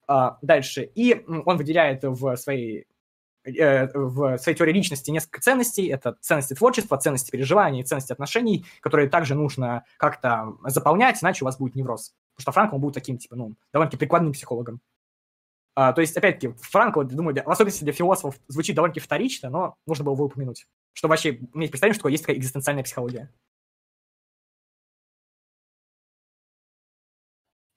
А, 0.06 0.38
дальше. 0.42 0.88
И 0.94 1.24
он 1.26 1.56
выделяет 1.56 2.04
в 2.04 2.36
своей 2.36 2.86
э, 3.44 3.88
в 3.98 4.38
своей 4.38 4.56
теории 4.56 4.72
личности 4.72 5.10
несколько 5.10 5.40
ценностей. 5.40 5.88
Это 5.88 6.16
ценности 6.20 6.54
творчества, 6.54 6.98
ценности 6.98 7.32
переживаний, 7.32 7.82
ценности 7.82 8.12
отношений, 8.12 8.64
которые 8.80 9.08
также 9.08 9.34
нужно 9.34 9.82
как-то 9.96 10.54
заполнять, 10.66 11.20
иначе 11.20 11.44
у 11.44 11.46
вас 11.46 11.58
будет 11.58 11.74
невроз. 11.74 12.14
Потому 12.36 12.42
что 12.42 12.52
Франко 12.52 12.74
он 12.74 12.80
будет 12.80 12.94
таким, 12.94 13.18
типа, 13.18 13.36
ну, 13.36 13.54
довольно-таки 13.72 13.98
прикладным 13.98 14.32
психологом. 14.32 14.80
А, 15.74 15.92
то 15.92 16.00
есть, 16.00 16.16
опять-таки, 16.16 16.54
Франко, 16.60 16.98
вот, 16.98 17.08
думаю, 17.08 17.34
для- 17.34 17.44
в 17.44 17.50
особенности 17.50 17.84
для 17.84 17.92
философов 17.92 18.38
звучит 18.48 18.76
довольно-таки 18.76 19.04
вторично, 19.04 19.50
но 19.50 19.76
нужно 19.86 20.04
было 20.04 20.14
его 20.14 20.24
упомянуть. 20.24 20.66
Чтобы 20.94 21.12
вообще 21.12 21.36
иметь 21.54 21.70
представление, 21.70 21.98
что 21.98 22.08
есть 22.08 22.22
такая 22.22 22.36
экзистенциальная 22.36 22.82
психология. 22.84 23.30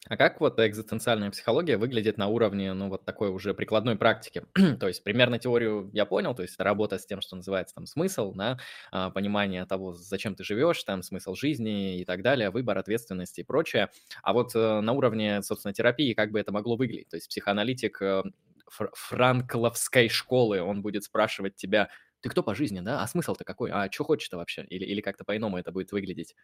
А 0.10 0.18
как 0.18 0.41
вот 0.41 0.60
экзистенциальная 0.60 1.30
психология 1.30 1.77
выглядит 1.77 2.18
на 2.18 2.27
уровне, 2.27 2.73
ну, 2.73 2.90
вот 2.90 3.06
такой 3.06 3.30
уже 3.30 3.53
прикладной 3.53 3.95
практики? 3.95 4.44
то 4.80 4.88
есть 4.88 5.03
примерно 5.03 5.38
теорию 5.38 5.91
я 5.94 6.06
понял, 6.06 6.34
то 6.34 6.41
есть 6.41 6.60
работа 6.60 6.98
с 6.98 7.06
тем, 7.06 7.22
что 7.22 7.36
называется 7.36 7.76
там 7.76 7.86
смысл, 7.86 8.34
да, 8.34 8.57
а, 8.91 9.11
понимание 9.11 9.65
того, 9.68 9.94
зачем 9.94 10.34
ты 10.34 10.44
живешь, 10.44 10.84
там 10.84 11.03
смысл 11.03 11.36
жизни 11.36 11.99
и 11.99 12.06
так 12.06 12.23
далее, 12.23 12.49
выбор 12.49 12.80
ответственности 12.80 13.41
и 13.41 13.44
прочее. 13.44 13.90
А 14.23 14.34
вот 14.34 14.56
э, 14.56 14.81
на 14.81 14.94
уровне, 14.94 15.44
собственно, 15.44 15.73
терапии 15.73 16.14
как 16.14 16.31
бы 16.31 16.40
это 16.40 16.52
могло 16.52 16.76
выглядеть? 16.76 17.10
То 17.10 17.15
есть 17.18 17.30
психоаналитик 17.30 18.02
э, 18.02 18.23
фр- 18.68 18.91
франкловской 18.95 20.10
школы, 20.10 20.60
он 20.61 20.81
будет 20.81 21.03
спрашивать 21.03 21.56
тебя, 21.56 21.90
ты 22.22 22.30
кто 22.30 22.41
по 22.41 22.56
жизни, 22.56 22.80
да? 22.81 23.03
А 23.03 23.07
смысл-то 23.07 23.44
какой? 23.44 23.69
А 23.72 23.90
что 23.91 24.03
хочешь-то 24.06 24.38
вообще? 24.38 24.64
Или, 24.69 24.86
или 24.86 25.02
как-то 25.02 25.23
по-иному 25.23 25.57
это 25.57 25.72
будет 25.72 25.91
выглядеть? 25.91 26.36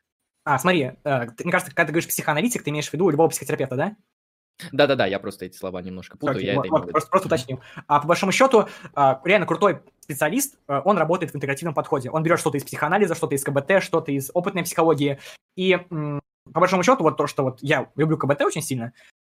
А, 0.45 0.59
смотри, 0.59 0.91
э, 1.03 1.27
мне 1.43 1.51
кажется, 1.51 1.73
когда 1.73 1.87
ты 1.87 1.91
говоришь 1.91 2.07
психоаналитик, 2.07 2.63
ты 2.63 2.69
имеешь 2.69 2.87
в 2.87 2.93
виду 2.93 3.09
любого 3.09 3.29
психотерапевта, 3.29 3.75
да? 3.75 3.95
Да-да-да, 4.71 5.05
я 5.05 5.19
просто 5.19 5.45
эти 5.45 5.57
слова 5.57 5.81
немножко 5.81 6.17
путаю, 6.17 6.37
Окей, 6.37 6.47
я 6.49 6.55
вот- 6.55 6.65
это 6.65 6.71
вот, 6.75 6.91
просто, 6.91 7.09
просто 7.09 7.27
уточню. 7.27 7.59
А 7.87 7.99
по 7.99 8.07
большому 8.07 8.31
счету, 8.31 8.67
а, 8.93 9.19
реально 9.25 9.47
крутой 9.47 9.81
специалист, 9.99 10.57
а, 10.67 10.81
он 10.85 10.97
работает 10.97 11.33
в 11.33 11.35
интегративном 11.35 11.73
подходе. 11.73 12.09
Он 12.09 12.23
берет 12.23 12.39
что-то 12.39 12.57
из 12.57 12.63
психоанализа, 12.63 13.15
что-то 13.15 13.35
из 13.35 13.43
КБТ, 13.43 13.81
что-то 13.83 14.11
из 14.11 14.31
опытной 14.33 14.63
психологии. 14.63 15.19
И 15.57 15.75
по 16.53 16.59
большому 16.59 16.83
счету, 16.83 17.03
вот 17.03 17.17
то, 17.17 17.27
что 17.27 17.43
вот 17.43 17.57
я 17.61 17.89
люблю 17.95 18.17
КБТ 18.17 18.43
очень 18.43 18.61
сильно, 18.61 18.93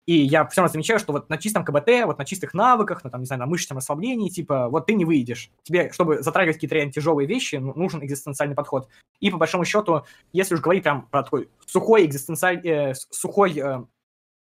и 0.08 0.22
я 0.22 0.46
все 0.46 0.62
равно 0.62 0.72
замечаю, 0.72 0.98
что 0.98 1.12
вот 1.12 1.28
на 1.28 1.36
чистом 1.36 1.66
КБТ, 1.66 2.06
вот 2.06 2.16
на 2.16 2.24
чистых 2.24 2.54
навыках, 2.54 3.04
на, 3.04 3.10
там, 3.10 3.20
не 3.20 3.26
знаю, 3.26 3.40
на 3.40 3.46
мышечном 3.46 3.76
расслаблении, 3.76 4.30
типа, 4.30 4.70
вот 4.70 4.86
ты 4.86 4.94
не 4.94 5.04
выйдешь. 5.04 5.50
Тебе, 5.64 5.92
чтобы 5.92 6.22
затрагивать 6.22 6.56
какие-то 6.56 6.76
реально 6.76 6.94
тяжелые 6.94 7.26
вещи, 7.26 7.56
ну, 7.56 7.74
нужен 7.76 8.02
экзистенциальный 8.02 8.56
подход. 8.56 8.88
И 9.20 9.30
по 9.30 9.36
большому 9.36 9.66
счету, 9.66 10.04
если 10.32 10.54
уж 10.54 10.62
говорить 10.62 10.82
прям 10.82 11.02
про 11.10 11.24
такой 11.24 11.50
сухой 11.66 12.06
экзистенциаль... 12.06 12.66
э, 12.66 12.94
сухой 13.10 13.58
э, 13.58 13.82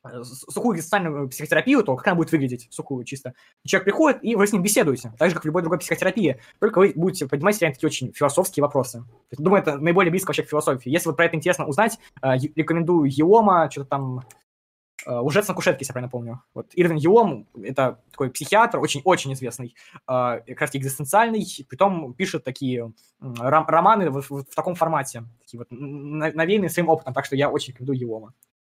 э, 0.05 0.23
сухую 0.23 0.77
экзистенциальную 0.77 1.29
психотерапию, 1.29 1.83
то 1.83 1.97
как 1.97 2.07
она 2.07 2.15
будет 2.15 2.31
выглядеть, 2.31 2.69
сухую 2.71 3.03
чисто. 3.05 3.35
Человек 3.67 3.87
приходит, 3.87 4.23
и 4.23 4.37
вы 4.37 4.47
с 4.47 4.53
ним 4.53 4.63
беседуете, 4.63 5.13
так 5.19 5.31
же, 5.31 5.35
как 5.35 5.43
в 5.43 5.47
любой 5.47 5.63
другой 5.63 5.81
психотерапии, 5.81 6.39
только 6.61 6.79
вы 6.79 6.93
будете 6.95 7.27
поднимать 7.27 7.61
реально 7.61 7.75
такие 7.75 7.89
очень 7.89 8.13
философские 8.13 8.63
вопросы. 8.63 9.03
Думаю, 9.37 9.63
это 9.63 9.77
наиболее 9.77 10.13
близко 10.13 10.29
вообще 10.29 10.45
к 10.45 10.51
философии. 10.51 10.89
Если 10.89 11.09
вот 11.09 11.17
про 11.17 11.25
это 11.25 11.35
интересно 11.35 11.67
узнать, 11.67 11.99
э, 12.23 12.37
рекомендую 12.55 13.11
Еома, 13.11 13.69
что-то 13.73 13.91
там 13.91 14.19
э, 14.21 14.23
«Лжец 15.11 15.49
на 15.49 15.55
кушетке», 15.55 15.81
если 15.81 15.91
я 15.91 15.95
правильно 15.95 16.11
помню. 16.11 16.43
Вот 16.55 16.67
Ирвин 16.75 16.97
Еом— 16.97 17.47
это 17.63 18.01
такой 18.11 18.31
психиатр, 18.31 18.79
очень-очень 18.79 19.33
известный, 19.33 19.75
э, 19.95 20.41
как 20.47 20.61
раз 20.61 20.75
экзистенциальный, 20.75 21.47
притом 21.69 22.13
пишет 22.15 22.45
такие 22.45 22.93
романы 23.21 24.11
в, 24.11 24.21
в 24.21 24.45
таком 24.55 24.75
формате, 24.75 25.25
такие 25.41 25.59
вот 25.59 25.69
навеянные 25.71 26.69
своим 26.69 26.89
опытом, 26.89 27.15
так 27.15 27.25
что 27.25 27.37
я 27.37 27.51
очень 27.51 27.73
рекомендую 27.73 27.99
Еома. 27.99 28.35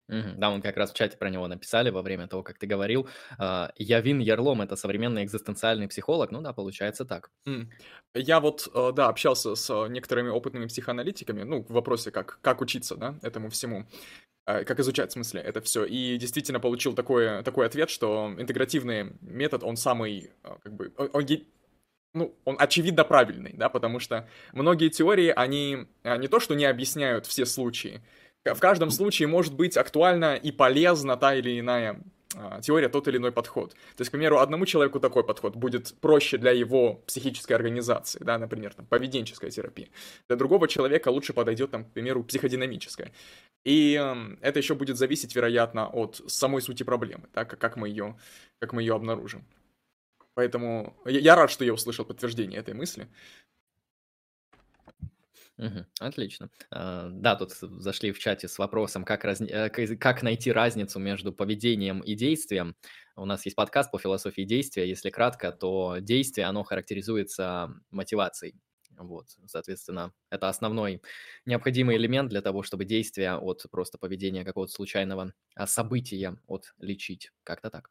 Да, 0.09 0.51
он 0.51 0.61
как 0.61 0.77
раз 0.77 0.93
в 0.93 0.95
чате 0.95 1.16
про 1.16 1.31
него 1.31 1.47
написали 1.49 1.91
во 1.91 2.03
время 2.03 2.27
того, 2.29 2.43
как 2.43 2.59
ты 2.59 2.66
говорил. 2.66 3.09
А, 3.39 3.73
Явин 3.77 4.19
Ярлом— 4.19 4.61
это 4.62 4.77
современный 4.77 5.24
экзистенциальный 5.24 5.89
психолог. 5.89 6.31
Ну 6.31 6.43
да, 6.43 6.53
получается 6.53 7.05
так. 7.05 7.31
Я 8.15 8.41
вот, 8.41 8.69
э, 8.74 8.93
да, 8.95 9.09
общался 9.09 9.55
с 9.55 9.70
э, 9.70 9.89
некоторыми 9.89 10.29
опытными 10.29 10.66
психоаналитиками, 10.66 11.45
ну, 11.45 11.62
в 11.62 11.70
вопросе, 11.70 12.11
как, 12.11 12.39
как 12.43 12.61
учиться, 12.61 12.95
да, 12.95 13.19
этому 13.23 13.49
всему, 13.49 13.87
э, 14.47 14.65
как 14.65 14.81
изучать, 14.81 15.11
в 15.11 15.12
смысле, 15.15 15.41
это 15.41 15.62
все, 15.62 15.85
и 15.87 16.19
действительно 16.19 16.61
получил 16.61 16.93
такой, 16.95 17.43
такой 17.43 17.65
ответ, 17.65 17.89
что 17.89 18.35
интегративный 18.37 19.15
метод, 19.23 19.62
он 19.65 19.77
самый, 19.77 20.31
э, 20.45 20.49
как 20.62 20.74
бы, 20.74 20.93
он, 20.99 21.27
ну, 22.15 22.37
он 22.45 22.57
очевидно 22.59 23.05
правильный, 23.05 23.55
да, 23.55 23.70
потому 23.70 23.99
что 23.99 24.29
многие 24.53 24.91
теории, 24.91 25.33
они 25.35 25.87
э, 26.03 26.19
не 26.19 26.29
то, 26.29 26.41
что 26.41 26.55
не 26.55 26.66
объясняют 26.66 27.24
все 27.24 27.47
случаи, 27.47 28.03
в 28.44 28.59
каждом 28.60 28.90
случае 28.90 29.28
может 29.28 29.55
быть 29.55 29.77
актуальна 29.77 30.35
и 30.35 30.51
полезна 30.51 31.16
та 31.16 31.35
или 31.35 31.60
иная 31.60 32.01
а, 32.35 32.60
теория 32.60 32.89
тот 32.89 33.09
или 33.09 33.19
иной 33.19 33.32
подход. 33.32 33.73
То 33.73 34.01
есть, 34.01 34.10
к 34.10 34.12
примеру, 34.12 34.39
одному 34.39 34.66
человеку 34.66 35.01
такой 35.01 35.24
подход 35.24 35.56
будет 35.56 35.94
проще 36.01 36.39
для 36.39 36.51
его 36.51 36.94
психической 37.06 37.56
организации, 37.56 38.19
да, 38.23 38.39
например, 38.39 38.74
там, 38.74 38.86
поведенческая 38.86 39.51
терапия. 39.51 39.89
Для 40.28 40.36
другого 40.36 40.69
человека 40.69 41.09
лучше 41.09 41.32
подойдет, 41.32 41.70
там, 41.70 41.85
к 41.85 41.93
примеру, 41.93 42.24
психодинамическая. 42.24 43.12
И 43.64 43.98
э, 44.01 44.36
это 44.40 44.59
еще 44.59 44.74
будет 44.74 44.97
зависеть, 44.97 45.36
вероятно, 45.36 45.89
от 45.89 46.23
самой 46.27 46.62
сути 46.62 46.82
проблемы, 46.82 47.28
да, 47.35 47.44
как 47.44 47.77
мы 47.77 47.89
ее, 47.89 48.16
как 48.60 48.73
мы 48.73 48.82
ее 48.82 48.94
обнаружим. 48.94 49.44
Поэтому 50.35 50.97
я 51.05 51.36
рад, 51.36 51.51
что 51.51 51.64
я 51.64 51.74
услышал 51.74 52.06
подтверждение 52.06 52.59
этой 52.59 52.73
мысли. 52.73 53.09
Мгм. 55.62 55.86
Отлично. 56.01 56.51
А, 56.70 57.09
Да, 57.10 57.36
тут 57.36 57.52
зашли 57.52 58.10
в 58.12 58.18
чате 58.18 58.48
с 58.48 58.59
вопросом, 58.59 59.05
как, 59.05 59.24
разни- 59.24 59.48
э, 59.51 59.68
как 59.97 60.22
найти 60.22 60.51
разницу 60.51 60.98
между 60.98 61.32
поведением 61.32 62.01
и 62.01 62.14
действием. 62.14 62.74
У 63.16 63.24
нас 63.26 63.44
есть 63.44 63.55
подкаст 63.56 63.90
по 63.93 63.98
философии 63.98 64.43
действия. 64.43 64.89
Если 64.89 65.10
кратко, 65.10 65.52
то 65.52 65.98
действие, 66.01 66.47
оно 66.48 66.64
характеризуется 66.64 67.74
мотивацией. 67.90 68.55
Вот, 68.98 69.26
соответственно, 69.47 70.12
это 70.30 70.48
основной 70.48 71.01
необходимый 71.47 71.97
элемент 71.97 72.28
для 72.30 72.43
того, 72.43 72.62
чтобы 72.62 72.84
действие 72.84 73.36
от 73.36 73.64
просто 73.70 73.98
поведения 73.98 74.44
какого-то 74.44 74.72
случайного 74.72 75.32
а, 75.55 75.66
события 75.66 76.36
отличить. 76.48 77.30
Как-то 77.44 77.70
так. 77.70 77.90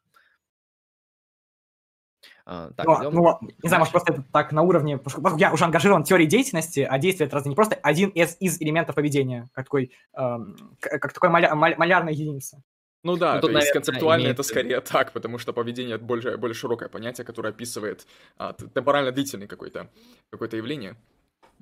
А, 2.44 2.70
так, 2.72 2.86
ну, 2.86 3.10
ну, 3.10 3.38
не 3.62 3.68
знаю, 3.68 3.80
может, 3.80 3.92
просто 3.92 4.12
это 4.12 4.24
так 4.32 4.52
на 4.52 4.62
уровне... 4.62 5.00
Я 5.36 5.52
уже 5.52 5.64
ангажирован 5.64 6.04
в 6.04 6.08
теории 6.08 6.26
деятельности, 6.26 6.80
а 6.88 6.98
действие 6.98 7.26
это 7.26 7.36
разве 7.36 7.50
не 7.50 7.54
просто 7.54 7.76
один 7.76 8.10
из, 8.10 8.36
из 8.40 8.60
элементов 8.60 8.94
поведения, 8.94 9.48
как 9.54 9.66
такой, 9.66 9.92
эм, 10.14 10.76
как 10.80 11.12
такой 11.12 11.30
маля, 11.30 11.54
маль, 11.54 11.76
малярная 11.76 12.12
единица? 12.12 12.62
Ну 13.04 13.16
да, 13.16 13.34
ну, 13.34 13.40
тут, 13.40 13.50
то 13.50 13.56
есть 13.56 13.66
наверное, 13.66 13.72
концептуально 13.72 14.22
имеет... 14.24 14.34
это 14.34 14.42
скорее 14.44 14.80
так, 14.80 15.12
потому 15.12 15.38
что 15.38 15.52
поведение 15.52 15.96
это 15.96 16.04
более, 16.04 16.36
более 16.36 16.54
широкое 16.54 16.88
понятие, 16.88 17.24
которое 17.24 17.48
описывает 17.48 18.06
а, 18.38 18.52
темпорально 18.52 19.10
длительное 19.10 19.48
какое-то 19.48 19.88
какое 20.30 20.48
явление. 20.52 20.96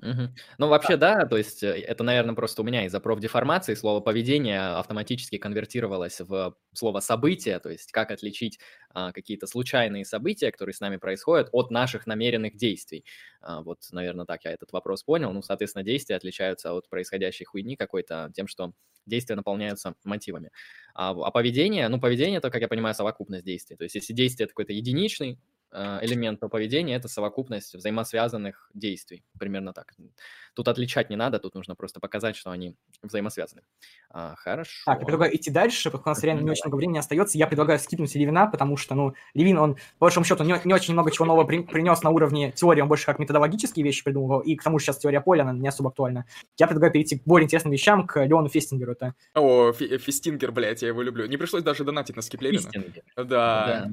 Угу. 0.01 0.29
Ну, 0.57 0.67
вообще, 0.67 0.97
да. 0.97 1.19
да, 1.19 1.25
то 1.27 1.37
есть 1.37 1.61
э, 1.61 1.67
это, 1.67 2.03
наверное, 2.03 2.33
просто 2.33 2.63
у 2.63 2.65
меня 2.65 2.85
из-за 2.85 2.99
профдеформации 2.99 3.75
слово 3.75 3.99
«поведение» 3.99 4.59
автоматически 4.59 5.37
конвертировалось 5.37 6.21
в 6.21 6.55
слово 6.73 7.01
«событие», 7.01 7.59
то 7.59 7.69
есть 7.69 7.91
как 7.91 8.09
отличить 8.09 8.59
а, 8.89 9.11
какие-то 9.11 9.45
случайные 9.45 10.03
события, 10.03 10.51
которые 10.51 10.73
с 10.73 10.79
нами 10.79 10.97
происходят, 10.97 11.49
от 11.51 11.69
наших 11.69 12.07
намеренных 12.07 12.55
действий. 12.57 13.05
А, 13.41 13.61
вот, 13.61 13.79
наверное, 13.91 14.25
так 14.25 14.43
я 14.45 14.51
этот 14.51 14.71
вопрос 14.71 15.03
понял. 15.03 15.31
Ну, 15.33 15.43
соответственно, 15.43 15.83
действия 15.83 16.15
отличаются 16.15 16.73
от 16.73 16.89
происходящей 16.89 17.45
хуйни 17.45 17.75
какой-то 17.75 18.31
тем, 18.33 18.47
что 18.47 18.73
действия 19.05 19.35
наполняются 19.35 19.93
мотивами. 20.03 20.49
А, 20.95 21.11
а 21.11 21.29
поведение, 21.29 21.87
ну, 21.89 21.99
поведение– 21.99 22.37
это, 22.39 22.49
как 22.49 22.61
я 22.61 22.67
понимаю, 22.67 22.95
совокупность 22.95 23.45
действий. 23.45 23.75
То 23.75 23.83
есть 23.83 23.95
если 23.95 24.13
действие– 24.13 24.45
это 24.45 24.53
какой-то 24.53 24.73
единичный, 24.73 25.39
элемента 25.73 26.47
поведения– 26.47 26.95
это 26.97 27.07
совокупность 27.07 27.75
взаимосвязанных 27.75 28.69
действий. 28.73 29.23
Примерно 29.39 29.73
так. 29.73 29.93
Тут 30.53 30.67
отличать 30.67 31.09
не 31.09 31.15
надо, 31.15 31.39
тут 31.39 31.55
нужно 31.55 31.75
просто 31.75 31.99
показать, 31.99 32.35
что 32.35 32.51
они 32.51 32.75
взаимосвязаны. 33.01 33.61
А, 34.09 34.35
хорошо. 34.35 34.83
Так, 34.85 34.99
я 34.99 35.05
предлагаю 35.05 35.35
идти 35.35 35.49
дальше, 35.49 35.89
потому 35.89 36.01
что 36.01 36.09
у 36.09 36.13
нас 36.13 36.23
реально 36.23 36.41
не 36.41 36.51
очень 36.51 36.63
много 36.65 36.75
времени 36.75 36.97
остается. 36.97 37.37
Я 37.37 37.47
предлагаю 37.47 37.79
скипнуть 37.79 38.13
Левина, 38.15 38.47
потому 38.47 38.75
что, 38.75 38.95
ну, 38.95 39.13
Левин, 39.33 39.57
он, 39.57 39.75
по 39.97 40.07
большому 40.07 40.25
счету, 40.25 40.43
не, 40.43 40.59
не 40.65 40.73
очень 40.73 40.93
много 40.93 41.09
чего 41.11 41.25
нового 41.25 41.45
при, 41.45 41.59
принес 41.59 42.03
на 42.03 42.09
уровне 42.09 42.51
теории, 42.51 42.81
он 42.81 42.89
больше 42.89 43.05
как 43.05 43.19
методологические 43.19 43.85
вещи 43.85 44.03
придумывал, 44.03 44.41
и 44.41 44.55
к 44.55 44.63
тому 44.63 44.77
же 44.77 44.85
сейчас 44.85 44.97
теория 44.97 45.21
поля, 45.21 45.43
она 45.43 45.53
не 45.53 45.67
особо 45.67 45.89
актуальна. 45.89 46.25
Я 46.57 46.67
предлагаю 46.67 46.91
перейти 46.91 47.19
к 47.19 47.23
более 47.23 47.45
интересным 47.45 47.71
вещам, 47.71 48.05
к 48.05 48.21
Леону 48.25 48.49
Фестингеру. 48.49 48.91
Это... 48.91 49.15
О, 49.33 49.71
Фестингер, 49.71 50.51
блядь, 50.51 50.81
я 50.81 50.89
его 50.89 51.01
люблю. 51.01 51.27
Не 51.27 51.37
пришлось 51.37 51.63
даже 51.63 51.85
донатить 51.85 52.17
на 52.17 52.21
skip 52.21 52.41
Левина. 52.41 52.63
Фестингер. 52.63 53.03
Да. 53.15 53.23
да. 53.25 53.91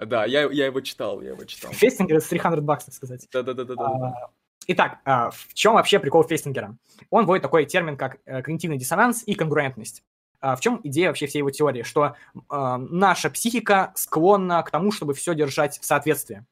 Да, 0.00 0.24
я, 0.26 0.48
я 0.50 0.66
его 0.66 0.80
читал, 0.80 1.20
я 1.20 1.30
его 1.30 1.44
читал. 1.44 1.72
Фестингер 1.72 2.18
это 2.18 2.28
300 2.28 2.60
баксов, 2.60 2.94
сказать. 2.94 3.26
Да-да-да. 3.32 3.74
А, 3.78 4.30
итак, 4.68 5.00
а, 5.04 5.30
в 5.30 5.54
чем 5.54 5.74
вообще 5.74 5.98
прикол 5.98 6.22
Фестингера? 6.22 6.76
Он 7.10 7.26
вводит 7.26 7.42
такой 7.42 7.66
термин, 7.66 7.96
как 7.96 8.18
э, 8.24 8.42
когнитивный 8.42 8.78
диссонанс 8.78 9.24
и 9.26 9.34
конгруентность. 9.34 10.04
А, 10.40 10.54
в 10.54 10.60
чем 10.60 10.80
идея 10.84 11.08
вообще 11.08 11.26
всей 11.26 11.38
его 11.38 11.50
теории? 11.50 11.82
Что 11.82 12.14
наша 12.48 13.28
психика 13.28 13.92
склонна 13.96 14.62
к 14.62 14.70
тому, 14.70 14.92
чтобы 14.92 15.14
все 15.14 15.34
держать 15.34 15.80
в 15.80 15.84
соответствии. 15.84 16.44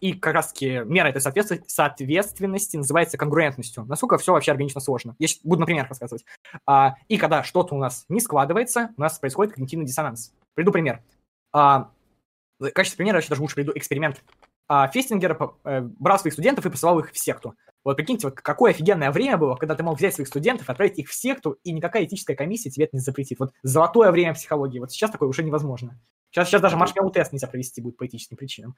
И 0.00 0.12
как 0.12 0.34
раз-таки 0.34 0.82
мера 0.84 1.08
этой 1.08 1.22
соответственности 1.22 2.76
называется 2.76 3.16
конгруентностью. 3.16 3.86
Насколько 3.86 4.18
все 4.18 4.32
вообще 4.32 4.50
органично 4.50 4.78
сложно. 4.78 5.16
Я 5.18 5.28
буду 5.42 5.60
на 5.60 5.66
примерах 5.66 5.88
рассказывать. 5.88 6.26
И 7.08 7.16
когда 7.16 7.42
что-то 7.42 7.74
у 7.74 7.78
нас 7.78 8.04
не 8.10 8.20
складывается, 8.20 8.90
у 8.98 9.00
нас 9.00 9.18
происходит 9.18 9.54
когнитивный 9.54 9.86
диссонанс. 9.86 10.34
Приду 10.54 10.70
пример 10.70 11.00
в 12.58 12.70
качестве 12.70 12.96
примера 12.96 13.20
я 13.20 13.28
даже 13.28 13.40
лучше 13.40 13.56
приведу 13.56 13.72
эксперимент. 13.74 14.22
А, 14.66 14.88
Фестингер 14.88 15.38
э, 15.64 15.80
брал 15.80 16.18
своих 16.18 16.32
студентов 16.32 16.64
и 16.64 16.70
посылал 16.70 16.98
их 16.98 17.12
в 17.12 17.18
секту. 17.18 17.54
Вот 17.84 17.96
прикиньте, 17.96 18.28
вот 18.28 18.36
какое 18.36 18.70
офигенное 18.70 19.12
время 19.12 19.36
было, 19.36 19.56
когда 19.56 19.74
ты 19.74 19.82
мог 19.82 19.98
взять 19.98 20.14
своих 20.14 20.28
студентов, 20.28 20.70
отправить 20.70 20.98
их 20.98 21.08
в 21.08 21.14
секту, 21.14 21.58
и 21.64 21.72
никакая 21.72 22.04
этическая 22.04 22.34
комиссия 22.34 22.70
тебе 22.70 22.86
это 22.86 22.96
не 22.96 23.00
запретит. 23.00 23.38
Вот 23.38 23.52
золотое 23.62 24.10
время 24.10 24.32
психологии. 24.32 24.78
Вот 24.78 24.90
сейчас 24.90 25.10
такое 25.10 25.28
уже 25.28 25.42
невозможно. 25.42 26.00
Сейчас, 26.30 26.48
сейчас 26.48 26.62
даже 26.62 26.76
marshmallow 26.76 27.10
тест 27.10 27.32
нельзя 27.32 27.46
провести 27.46 27.82
будет 27.82 27.96
по 27.98 28.06
этическим 28.06 28.36
причинам. 28.36 28.74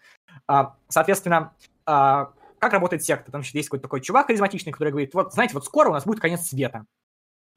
А, 0.48 0.76
соответственно, 0.88 1.54
а, 1.86 2.32
как 2.58 2.72
работает 2.72 3.04
секта? 3.04 3.30
Там 3.30 3.42
есть 3.42 3.68
какой-то 3.68 3.84
такой 3.84 4.00
чувак 4.00 4.26
харизматичный, 4.26 4.72
который 4.72 4.90
говорит, 4.90 5.14
вот, 5.14 5.32
знаете, 5.32 5.54
вот 5.54 5.64
скоро 5.64 5.88
у 5.90 5.92
нас 5.92 6.04
будет 6.04 6.20
конец 6.20 6.48
света. 6.48 6.84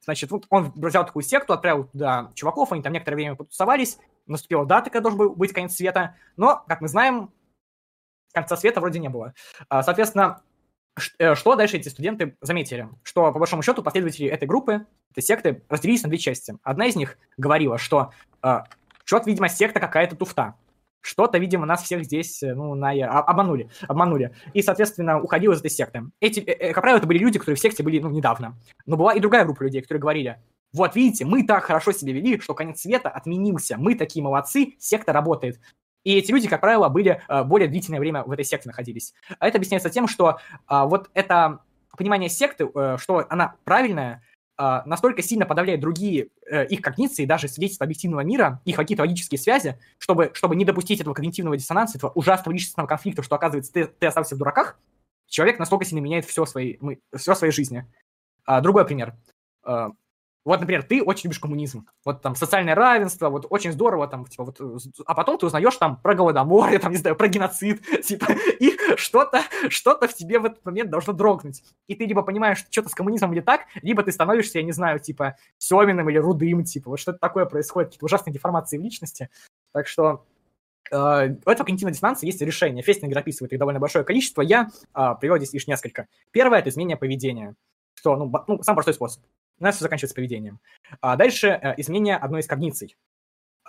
Значит, 0.03 0.31
вот 0.31 0.45
он 0.49 0.71
взял 0.75 1.05
такую 1.05 1.23
секту, 1.23 1.53
отправил 1.53 1.85
туда 1.85 2.31
чуваков, 2.33 2.71
они 2.71 2.81
там 2.81 2.93
некоторое 2.93 3.15
время 3.15 3.35
потусовались, 3.35 3.97
наступила 4.31 4.65
дата, 4.65 4.89
когда 4.89 5.09
должен 5.09 5.17
был 5.17 5.35
быть 5.35 5.53
конец 5.53 5.75
света, 5.75 6.15
но, 6.37 6.63
как 6.67 6.81
мы 6.81 6.87
знаем, 6.87 7.31
конца 8.33 8.55
света 8.57 8.79
вроде 8.79 8.99
не 8.99 9.09
было. 9.09 9.33
А, 9.69 9.83
соответственно, 9.83 10.41
э, 11.17 11.35
что 11.35 11.55
дальше 11.55 11.77
эти 11.77 11.89
студенты 11.89 12.37
заметили? 12.41 12.89
Что, 13.03 13.31
по 13.31 13.39
большому 13.39 13.61
счету, 13.61 13.83
последователи 13.83 14.27
этой 14.27 14.47
группы, 14.47 14.85
этой 15.11 15.23
секты, 15.23 15.63
разделились 15.69 16.03
на 16.03 16.09
две 16.09 16.17
части. 16.17 16.55
Одна 16.63 16.85
из 16.85 16.95
них 16.95 17.17
говорила, 17.37 17.77
что 17.77 18.11
э, 18.43 18.59
что-то, 19.03 19.29
видимо, 19.29 19.49
секта 19.49 19.79
какая-то 19.79 20.15
туфта. 20.15 20.55
Что-то, 21.01 21.37
видимо, 21.37 21.65
нас 21.65 21.83
всех 21.83 22.03
здесь, 22.03 22.43
э, 22.43 22.53
ну, 22.53 22.75
на, 22.75 22.91
а, 22.91 23.21
обманули, 23.21 23.69
обманули. 23.87 24.35
И, 24.53 24.61
соответственно, 24.61 25.19
уходил 25.21 25.53
из 25.53 25.59
этой 25.59 25.71
секты. 25.71 26.03
Эти, 26.19 26.41
как 26.41 26.81
правило, 26.81 26.97
это 26.97 27.07
были 27.07 27.19
люди, 27.19 27.39
которые 27.39 27.57
в 27.57 27.61
секте 27.61 27.83
были, 27.83 27.99
ну, 27.99 28.09
недавно. 28.09 28.57
Но 28.85 28.97
была 28.97 29.13
и 29.13 29.19
другая 29.19 29.45
группа 29.45 29.63
людей, 29.63 29.81
которые 29.81 30.01
говорили, 30.01 30.39
вот 30.73 30.95
видите, 30.95 31.25
мы 31.25 31.43
так 31.43 31.63
хорошо 31.63 31.91
себя 31.91 32.13
вели, 32.13 32.39
что 32.39 32.53
конец 32.53 32.81
света 32.81 33.09
отменился. 33.09 33.77
Мы 33.77 33.95
такие 33.95 34.23
молодцы, 34.23 34.75
секта 34.79 35.13
работает. 35.13 35.59
И 36.03 36.15
эти 36.15 36.31
люди, 36.31 36.47
как 36.47 36.61
правило, 36.61 36.89
были 36.89 37.21
э, 37.27 37.43
более 37.43 37.67
длительное 37.67 37.99
время 37.99 38.23
в 38.23 38.31
этой 38.31 38.45
секте 38.45 38.69
находились. 38.69 39.13
А 39.39 39.47
это 39.47 39.57
объясняется 39.57 39.89
тем, 39.89 40.07
что 40.07 40.39
э, 40.49 40.83
вот 40.85 41.09
это 41.13 41.59
понимание 41.97 42.29
секты, 42.29 42.69
э, 42.73 42.97
что 42.99 43.25
она 43.29 43.55
правильная, 43.65 44.23
э, 44.57 44.81
настолько 44.85 45.21
сильно 45.21 45.45
подавляет 45.45 45.81
другие 45.81 46.29
э, 46.49 46.65
их 46.67 46.81
когниции, 46.81 47.25
даже 47.25 47.47
свидетельства 47.47 47.83
объективного 47.83 48.21
мира, 48.21 48.61
их 48.63 48.75
какие-то 48.75 49.03
логические 49.03 49.39
связи, 49.39 49.77
чтобы, 49.97 50.31
чтобы 50.33 50.55
не 50.55 50.65
допустить 50.65 51.01
этого 51.01 51.13
когнитивного 51.13 51.57
диссонанса, 51.57 51.97
этого 51.97 52.11
ужасного 52.11 52.53
личностного 52.53 52.87
конфликта, 52.87 53.23
что, 53.23 53.35
оказывается, 53.35 53.73
ты, 53.73 53.85
ты 53.87 54.07
остался 54.07 54.35
в 54.35 54.37
дураках, 54.37 54.79
человек 55.27 55.59
настолько 55.59 55.85
сильно 55.85 56.01
меняет 56.01 56.25
все, 56.25 56.45
свои, 56.45 56.77
мы, 56.79 56.99
все 57.15 57.35
своей 57.35 57.51
жизни. 57.51 57.85
А, 58.45 58.61
другой 58.61 58.85
пример. 58.85 59.15
Вот, 60.49 60.61
например, 60.61 60.81
ты 60.81 61.03
очень 61.03 61.25
любишь 61.25 61.37
коммунизм, 61.37 61.85
вот 62.03 62.23
там 62.23 62.33
социальное 62.33 62.73
равенство, 62.73 63.29
вот 63.29 63.45
очень 63.51 63.71
здорово 63.71 64.07
там, 64.07 64.25
типа, 64.25 64.45
вот, 64.45 64.59
а 65.05 65.13
потом 65.13 65.37
ты 65.37 65.45
узнаешь 65.45 65.75
там 65.77 66.01
про 66.01 66.15
голодомор, 66.15 66.79
там, 66.79 66.91
не 66.91 66.97
знаю, 66.97 67.15
про 67.15 67.27
геноцид, 67.27 67.85
типа, 68.03 68.25
и 68.59 68.75
что-то, 68.95 69.41
что-то 69.69 70.07
в 70.07 70.15
тебе 70.15 70.39
в 70.39 70.45
этот 70.45 70.65
момент 70.65 70.89
должно 70.89 71.13
дрогнуть. 71.13 71.61
И 71.85 71.93
ты 71.93 72.07
либо 72.07 72.23
понимаешь, 72.23 72.57
что 72.57 72.67
что-то 72.71 72.89
с 72.89 72.95
коммунизмом 72.95 73.31
не 73.33 73.41
так, 73.41 73.67
либо 73.83 74.01
ты 74.01 74.11
становишься, 74.11 74.57
я 74.57 74.65
не 74.65 74.71
знаю, 74.71 74.97
типа, 74.99 75.35
Семиным 75.59 76.09
или 76.09 76.17
Рудым, 76.17 76.63
типа, 76.63 76.89
вот 76.89 76.99
что-то 76.99 77.19
такое 77.19 77.45
происходит, 77.45 77.89
какие-то 77.89 78.05
ужасные 78.05 78.33
деформации 78.33 78.79
в 78.79 78.81
личности. 78.81 79.29
Так 79.71 79.85
что 79.85 80.25
э, 80.91 80.95
у 80.95 81.47
этого 81.47 81.63
когнитивного 81.63 81.93
диссонанса 81.93 82.25
есть 82.25 82.41
решение. 82.41 82.81
Фестингер 82.81 83.19
описывает 83.19 83.53
их 83.53 83.59
довольно 83.59 83.79
большое 83.79 84.03
количество, 84.03 84.41
я 84.41 84.71
э, 84.95 85.15
привел 85.21 85.37
здесь 85.37 85.53
лишь 85.53 85.67
несколько. 85.67 86.07
Первое– 86.31 86.57
это 86.61 86.69
изменение 86.69 86.97
поведения, 86.97 87.53
что, 87.93 88.15
ну, 88.15 88.33
ну, 88.47 88.63
самый 88.63 88.77
простой 88.77 88.95
способ 88.95 89.21
у 89.59 89.63
нас 89.63 89.75
все 89.75 89.83
заканчивается 89.83 90.15
поведением. 90.15 90.59
А 91.01 91.15
дальше 91.15 91.47
э, 91.47 91.73
изменение 91.77 92.17
одной 92.17 92.41
из 92.41 92.47
когниций. 92.47 92.95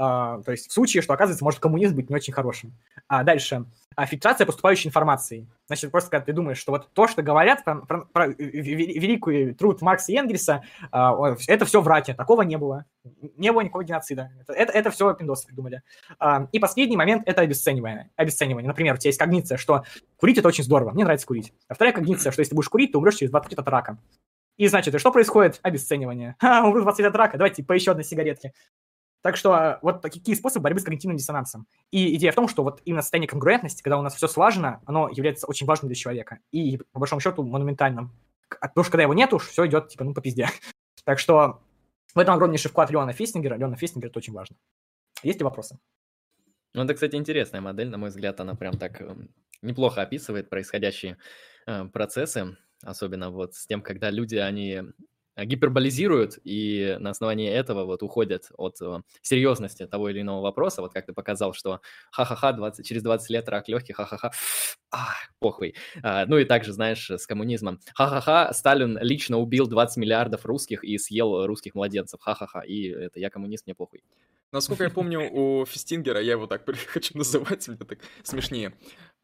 А, 0.02 0.40
то 0.42 0.52
есть 0.52 0.70
в 0.70 0.72
случае, 0.72 1.02
что, 1.02 1.12
оказывается, 1.12 1.44
может 1.44 1.60
коммунизм 1.60 1.96
быть 1.96 2.08
не 2.08 2.16
очень 2.16 2.32
хорошим. 2.32 2.72
А 3.06 3.22
дальше 3.22 3.66
а, 3.96 4.06
фильтрация 4.06 4.46
поступающей 4.46 4.88
информации. 4.88 5.46
Значит, 5.66 5.90
просто 5.90 6.10
когда 6.10 6.24
ты 6.24 6.32
думаешь, 6.32 6.56
что 6.56 6.72
вот 6.72 6.88
то, 6.94 7.06
что 7.06 7.20
говорят 7.20 7.64
про, 7.64 7.82
про, 7.82 8.00
про 8.06 8.28
великую 8.28 9.54
труд 9.54 9.82
Маркса 9.82 10.12
и 10.12 10.16
Энгельса, 10.16 10.62
а, 10.90 11.36
это 11.46 11.66
все 11.66 11.82
враки, 11.82 12.14
такого 12.14 12.40
не 12.42 12.56
было. 12.56 12.86
Не 13.36 13.52
было 13.52 13.60
никакого 13.60 13.84
геноцида. 13.84 14.30
Это, 14.40 14.54
это, 14.54 14.72
это 14.72 14.90
все 14.90 15.12
пиндосы 15.12 15.46
придумали. 15.46 15.82
А, 16.18 16.48
и 16.50 16.58
последний 16.58 16.96
момент– 16.96 17.24
это 17.26 17.42
обесценивание. 17.42 18.08
обесценивание. 18.16 18.68
Например, 18.68 18.94
у 18.94 18.96
тебя 18.96 19.10
есть 19.10 19.18
когниция, 19.18 19.58
что 19.58 19.84
курить– 20.16 20.38
это 20.38 20.48
очень 20.48 20.64
здорово, 20.64 20.92
мне 20.92 21.04
нравится 21.04 21.26
курить. 21.26 21.52
А 21.68 21.74
вторая 21.74 21.92
когниция, 21.92 22.32
что 22.32 22.40
если 22.40 22.54
будешь 22.54 22.70
курить, 22.70 22.92
ты 22.92 22.96
умрешь 22.98 23.16
через 23.16 23.30
20 23.32 23.50
лет 23.50 23.58
от 23.58 23.68
рака. 23.68 23.98
И 24.56 24.66
значит, 24.66 24.94
и 24.94 24.98
что 24.98 25.10
происходит? 25.10 25.58
Обесценивание. 25.62 26.36
Ха, 26.40 26.64
умру 26.64 26.82
20 26.82 27.00
лет 27.00 27.08
от 27.08 27.16
рака, 27.16 27.38
давайте 27.38 27.64
по 27.64 27.72
еще 27.72 27.92
одной 27.92 28.04
сигаретке. 28.04 28.52
Так 29.22 29.36
что 29.36 29.52
а, 29.52 29.78
вот 29.82 30.00
такие 30.00 30.36
способы 30.36 30.64
борьбы 30.64 30.80
с 30.80 30.84
когнитивным 30.84 31.16
диссонансом. 31.16 31.66
И 31.90 32.14
идея 32.16 32.32
в 32.32 32.34
том, 32.34 32.48
что 32.48 32.62
вот 32.62 32.80
именно 32.84 33.02
состояние 33.02 33.28
конгруентности, 33.28 33.82
когда 33.82 33.98
у 33.98 34.02
нас 34.02 34.14
все 34.14 34.28
слажено, 34.28 34.80
оно 34.86 35.08
является 35.10 35.46
очень 35.46 35.66
важным 35.66 35.88
для 35.88 35.96
человека. 35.96 36.38
И, 36.52 36.78
по 36.92 37.00
большому 37.00 37.20
счету, 37.20 37.42
монументальным. 37.42 38.12
Потому 38.48 38.84
что 38.84 38.92
когда 38.92 39.02
его 39.02 39.14
нет 39.14 39.32
уж, 39.32 39.48
все 39.48 39.66
идет, 39.66 39.88
типа, 39.88 40.04
ну, 40.04 40.14
по 40.14 40.20
пизде. 40.20 40.48
Так 41.04 41.18
что 41.18 41.62
в 42.14 42.18
этом 42.18 42.34
огромнейший 42.34 42.70
вклад 42.70 42.90
Леона 42.90 43.12
Фестингера. 43.14 43.56
Леона 43.56 43.74
Фестингера 43.74 44.10
это 44.10 44.18
очень 44.18 44.34
важно. 44.34 44.56
Есть 45.22 45.38
ли 45.38 45.44
вопросы? 45.44 45.78
Ну, 46.74 46.84
это, 46.84 46.94
кстати, 46.94 47.16
интересная 47.16 47.62
модель, 47.62 47.88
на 47.88 47.98
мой 47.98 48.10
взгляд, 48.10 48.38
она 48.40 48.54
прям 48.54 48.78
так 48.78 49.00
эм, 49.00 49.30
неплохо 49.62 50.02
описывает 50.02 50.50
происходящие 50.50 51.16
э, 51.66 51.86
процессы, 51.86 52.56
особенно 52.82 53.30
вот 53.30 53.54
с 53.54 53.66
тем, 53.66 53.82
когда 53.82 54.10
люди, 54.10 54.36
они 54.36 54.82
Э, 55.40 55.44
гиперболизируют 55.44 56.38
и 56.44 56.96
на 57.00 57.10
основании 57.10 57.48
этого 57.50 57.84
вот 57.84 58.02
уходят 58.02 58.50
от 58.56 58.80
э, 58.82 59.00
серьезности 59.22 59.86
того 59.86 60.10
или 60.10 60.20
иного 60.20 60.42
вопроса. 60.42 60.82
Вот 60.82 60.92
как 60.92 61.06
ты 61.06 61.12
показал, 61.12 61.54
что 61.54 61.80
ха-ха-ха, 62.10 62.52
20, 62.52 62.86
через 62.86 63.02
20 63.02 63.30
лет 63.30 63.48
рак 63.48 63.68
легких, 63.68 63.96
ха-ха-ха, 63.96 64.32
а, 64.90 65.08
похуй. 65.38 65.74
А, 66.02 66.26
ну 66.26 66.36
и 66.38 66.44
также, 66.44 66.72
знаешь, 66.72 67.10
с 67.10 67.26
коммунизмом. 67.26 67.80
Ха-ха-ха, 67.94 68.52
Сталин 68.52 68.98
лично 69.00 69.38
убил 69.38 69.66
20 69.66 69.96
миллиардов 69.98 70.44
русских 70.44 70.84
и 70.84 70.98
съел 70.98 71.46
русских 71.46 71.74
младенцев. 71.74 72.20
Ха-ха-ха, 72.20 72.62
и 72.62 72.88
это 72.88 73.20
я 73.20 73.30
коммунист, 73.30 73.66
мне 73.66 73.74
похуй. 73.74 74.02
Насколько 74.52 74.82
я 74.82 74.90
помню, 74.90 75.30
у 75.32 75.64
Фестингера, 75.64 76.20
я 76.20 76.32
его 76.32 76.46
так 76.48 76.64
хочу 76.88 77.16
называть, 77.16 77.68
мне 77.68 77.76
так 77.76 77.98
смешнее, 78.24 78.74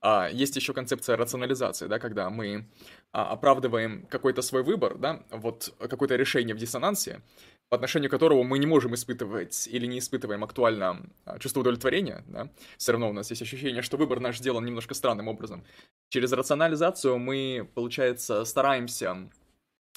а, 0.01 0.29
есть 0.29 0.57
еще 0.57 0.73
концепция 0.73 1.17
рационализации, 1.17 1.87
да, 1.87 1.99
когда 1.99 2.31
мы 2.31 2.69
а, 3.13 3.31
оправдываем 3.33 4.07
какой-то 4.07 4.43
свой 4.43 4.63
выбор, 4.63 4.97
да, 4.99 5.25
вот 5.31 5.75
какое-то 5.79 6.17
решение 6.17 6.55
в 6.55 6.59
диссонансе, 6.59 7.23
по 7.69 7.77
отношению 7.77 8.11
к 8.11 8.13
которому 8.13 8.45
мы 8.45 8.59
не 8.59 8.67
можем 8.67 8.95
испытывать 8.95 9.67
или 9.67 9.87
не 9.87 9.99
испытываем 9.99 10.45
актуально 10.45 11.11
а, 11.25 11.39
чувство 11.39 11.61
удовлетворения, 11.61 12.25
да, 12.29 12.51
все 12.77 12.93
равно 12.93 13.11
у 13.11 13.13
нас 13.13 13.31
есть 13.31 13.43
ощущение, 13.43 13.83
что 13.83 13.97
выбор 13.97 14.21
наш 14.21 14.39
сделан 14.39 14.65
немножко 14.65 14.95
странным 14.95 15.29
образом. 15.29 15.65
Через 16.11 16.33
рационализацию 16.33 17.19
мы, 17.19 17.69
получается, 17.75 18.45
стараемся 18.45 19.31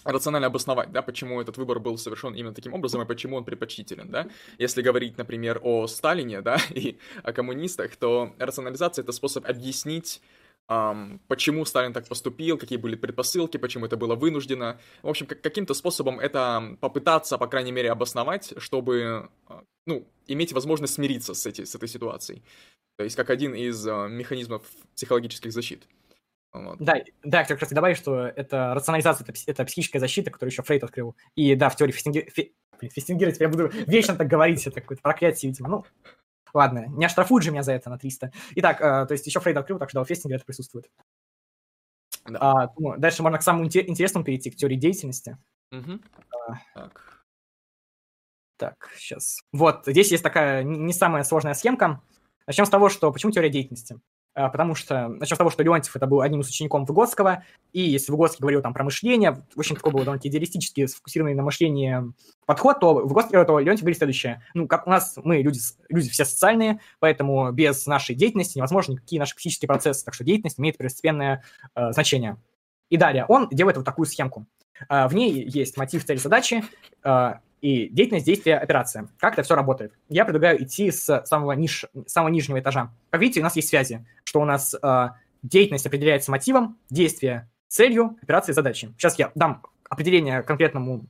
рационально 0.04 0.48
обосновать, 0.48 0.92
да, 0.92 1.02
почему 1.02 1.42
этот 1.42 1.58
выбор 1.58 1.80
был 1.80 1.98
совершен 1.98 2.34
именно 2.34 2.54
таким 2.54 2.74
образом 2.74 3.02
и 3.02 3.06
почему 3.06 3.38
он 3.38 3.44
предпочтителен, 3.44 4.10
да. 4.10 4.28
Если 4.58 4.82
говорить, 4.82 5.18
например, 5.18 5.60
о 5.64 5.88
Сталине, 5.88 6.42
да, 6.42 6.58
и 6.70 6.98
о 7.24 7.34
коммунистах, 7.34 7.96
то 7.96 8.34
рационализация— 8.40 9.04
это 9.04 9.12
способ 9.12 9.46
объяснить 9.46 10.22
почему 11.28 11.66
Сталин 11.66 11.94
так 11.94 12.08
поступил, 12.08 12.56
какие 12.58 12.78
были 12.78 12.96
предпосылки, 12.96 13.58
почему 13.58 13.88
это 13.88 13.98
было 13.98 14.14
вынуждено. 14.14 14.80
В 15.02 15.10
общем, 15.10 15.26
как, 15.26 15.42
каким-то 15.42 15.74
способом 15.74 16.20
это 16.20 16.78
попытаться, 16.80 17.40
по 17.40 17.48
крайней 17.48 17.72
мере, 17.72 17.92
обосновать, 17.92 18.54
чтобы, 18.58 19.30
а, 19.48 19.64
ну, 19.88 20.08
иметь 20.28 20.54
возможность 20.54 20.94
смириться 20.94 21.34
с, 21.34 21.48
эти, 21.48 21.64
с 21.64 21.74
этой 21.74 21.88
ситуацией. 21.88 22.44
То 23.00 23.04
есть 23.04 23.16
как 23.16 23.32
один 23.32 23.56
из 23.56 23.88
uh, 23.88 24.10
механизмов 24.10 24.62
психологических 24.96 25.52
защит. 25.52 25.88
Вот. 26.52 26.80
Да, 26.80 26.96
да, 27.24 27.40
хотел 27.40 27.58
как 27.58 27.64
раз 27.64 27.72
добавить, 27.72 27.98
что 27.98 28.26
это 28.26 28.74
рационализация, 28.74 29.26
это, 29.28 29.40
это 29.46 29.66
психическая 29.66 30.00
защита, 30.00 30.32
которую 30.32 30.52
еще 30.52 30.64
Фрейд 30.64 30.84
открыл. 30.84 31.16
И 31.36 31.56
да, 31.56 31.70
в 31.70 31.76
теории 31.76 31.92
Фестингера, 31.92 32.26
Фе... 32.32 32.52
Фестингера 32.82 33.32
теперь 33.32 33.48
я 33.48 33.52
буду 33.52 33.68
вечно 33.88 34.16
так 34.16 34.28
говорить, 34.28 34.66
это 34.66 34.82
какое-то 34.82 35.02
проклятие, 35.02 35.52
видимо. 35.52 35.70
Ну, 35.70 35.86
ладно, 36.54 36.86
не 36.88 37.06
оштрафуют 37.06 37.44
же 37.44 37.52
меня 37.52 37.62
за 37.62 37.74
это 37.74 37.90
на 37.90 38.00
300. 38.00 38.32
Итак, 38.56 38.82
э, 38.82 39.06
то 39.06 39.12
есть 39.12 39.28
еще 39.28 39.40
Фрейд 39.40 39.58
открыл, 39.58 39.78
так 39.78 39.90
что 39.90 40.00
да, 40.00 40.02
у 40.02 40.06
Фестингера 40.06 40.38
это 40.38 40.46
присутствует. 40.46 40.90
Да. 42.26 42.40
А, 42.42 42.74
ну, 42.78 42.98
дальше 42.98 43.22
можно 43.22 43.38
к 43.38 43.44
самому 43.44 43.66
интересному 43.66 44.26
перейти, 44.26 44.50
к 44.50 44.56
теории 44.56 44.76
деятельности. 44.76 45.38
Угу. 45.72 46.00
А, 46.48 46.54
так. 46.74 47.26
Так, 48.58 48.90
сейчас. 48.98 49.40
Вот, 49.54 49.84
здесь 49.86 50.12
есть 50.12 50.24
такая 50.24 50.64
не 50.64 50.92
самая 50.94 51.24
сложная 51.24 51.54
схемка. 51.54 52.02
Начнем 52.46 52.66
с 52.66 52.70
того, 52.70 52.90
что 52.90 53.12
почему 53.12 53.32
теория 53.32 53.50
деятельности? 53.50 54.00
А, 54.36 54.50
потому 54.50 54.76
что, 54.76 55.08
начнем 55.08 55.36
с 55.36 55.38
того, 55.38 55.50
что 55.50 55.64
Леонтьев 55.64 55.96
это 55.96 56.06
был 56.06 56.22
одним 56.22 56.42
из 56.42 56.50
учеников 56.50 56.88
Выгодского, 56.88 57.44
и 57.74 57.82
если 57.82 58.12
Выгодский 58.12 58.42
говорил 58.42 58.62
там 58.62 58.74
про 58.74 58.84
мышление, 58.84 59.44
общем, 59.56 59.76
такой 59.76 59.92
был 59.92 60.00
довольно 60.04 60.22
идеалистически 60.24 60.86
сфокусированный 60.86 61.36
на 61.36 61.44
мышлении 61.44 62.02
подход, 62.46 62.80
то, 62.80 62.94
Выгодский, 62.94 63.44
то 63.44 63.60
Леонтьев 63.60 63.82
говорит 63.82 63.98
следующее. 63.98 64.44
Ну, 64.54 64.68
как 64.68 64.88
у 64.88 64.90
нас, 64.90 65.18
мы 65.24 65.42
люди, 65.42 65.60
люди 65.90 66.10
все 66.10 66.26
социальные, 66.26 66.80
поэтому 67.00 67.52
без 67.52 67.86
нашей 67.86 68.16
деятельности 68.16 68.58
невозможны 68.58 68.94
никакие 68.94 69.20
наши 69.20 69.36
психические 69.36 69.68
процессы, 69.68 70.06
так 70.06 70.14
что 70.14 70.24
деятельность 70.24 70.60
имеет 70.60 70.78
первостепенное 70.78 71.44
э, 71.76 71.92
значение. 71.92 72.38
И 72.90 72.98
далее, 72.98 73.26
он 73.26 73.50
делает 73.50 73.78
вот 73.78 73.86
такую 73.86 74.06
схемку. 74.06 74.46
Э, 74.90 75.08
в 75.08 75.16
ней 75.16 75.44
есть 75.50 75.76
мотив, 75.76 76.06
цель, 76.06 76.20
задачи, 76.20 76.64
э, 77.04 77.34
и 77.62 77.90
деятельность, 77.90 78.26
действие, 78.26 78.58
операция. 78.58 79.10
Как 79.18 79.34
это 79.34 79.44
все 79.44 79.56
работает? 79.56 79.94
Я 80.08 80.26
предлагаю 80.26 80.64
идти 80.64 80.92
с 80.92 81.24
самого, 81.26 81.54
ниж, 81.54 81.86
самого 82.08 82.30
нижнего 82.30 82.60
этажа. 82.60 82.92
Как 83.10 83.22
видите, 83.22 83.42
у 83.42 83.44
нас 83.44 83.56
есть 83.56 83.70
связи, 83.70 84.06
что 84.24 84.42
у 84.42 84.46
нас 84.46 84.76
э, 84.82 85.10
деятельность 85.44 85.86
определяется 85.86 86.32
мотивом, 86.32 86.78
действие 86.90 87.50
целью, 87.68 88.18
операция 88.22 88.54
задачей. 88.54 88.94
Сейчас 88.98 89.18
я 89.20 89.32
дам 89.36 89.64
определение 89.90 90.44
конкретному 90.44 91.06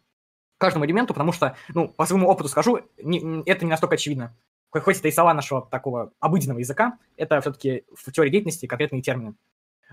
каждому 0.58 0.86
элементу, 0.86 1.14
потому 1.14 1.32
что, 1.32 1.56
ну, 1.74 1.88
по 1.88 2.06
своему 2.06 2.28
опыту 2.28 2.50
скажу, 2.50 2.82
не, 3.02 3.44
это 3.50 3.66
не 3.66 3.72
настолько 3.72 3.96
очевидно. 3.96 4.36
Хоть 4.72 5.00
это 5.00 5.08
и 5.08 5.12
слова 5.12 5.34
нашего 5.34 5.66
такого 5.66 6.12
обыденного 6.20 6.60
языка, 6.60 7.00
это 7.18 7.42
все-таки 7.42 7.86
в 7.96 8.12
теории 8.12 8.30
деятельности 8.30 8.68
конкретные 8.68 9.02
термины. 9.02 9.36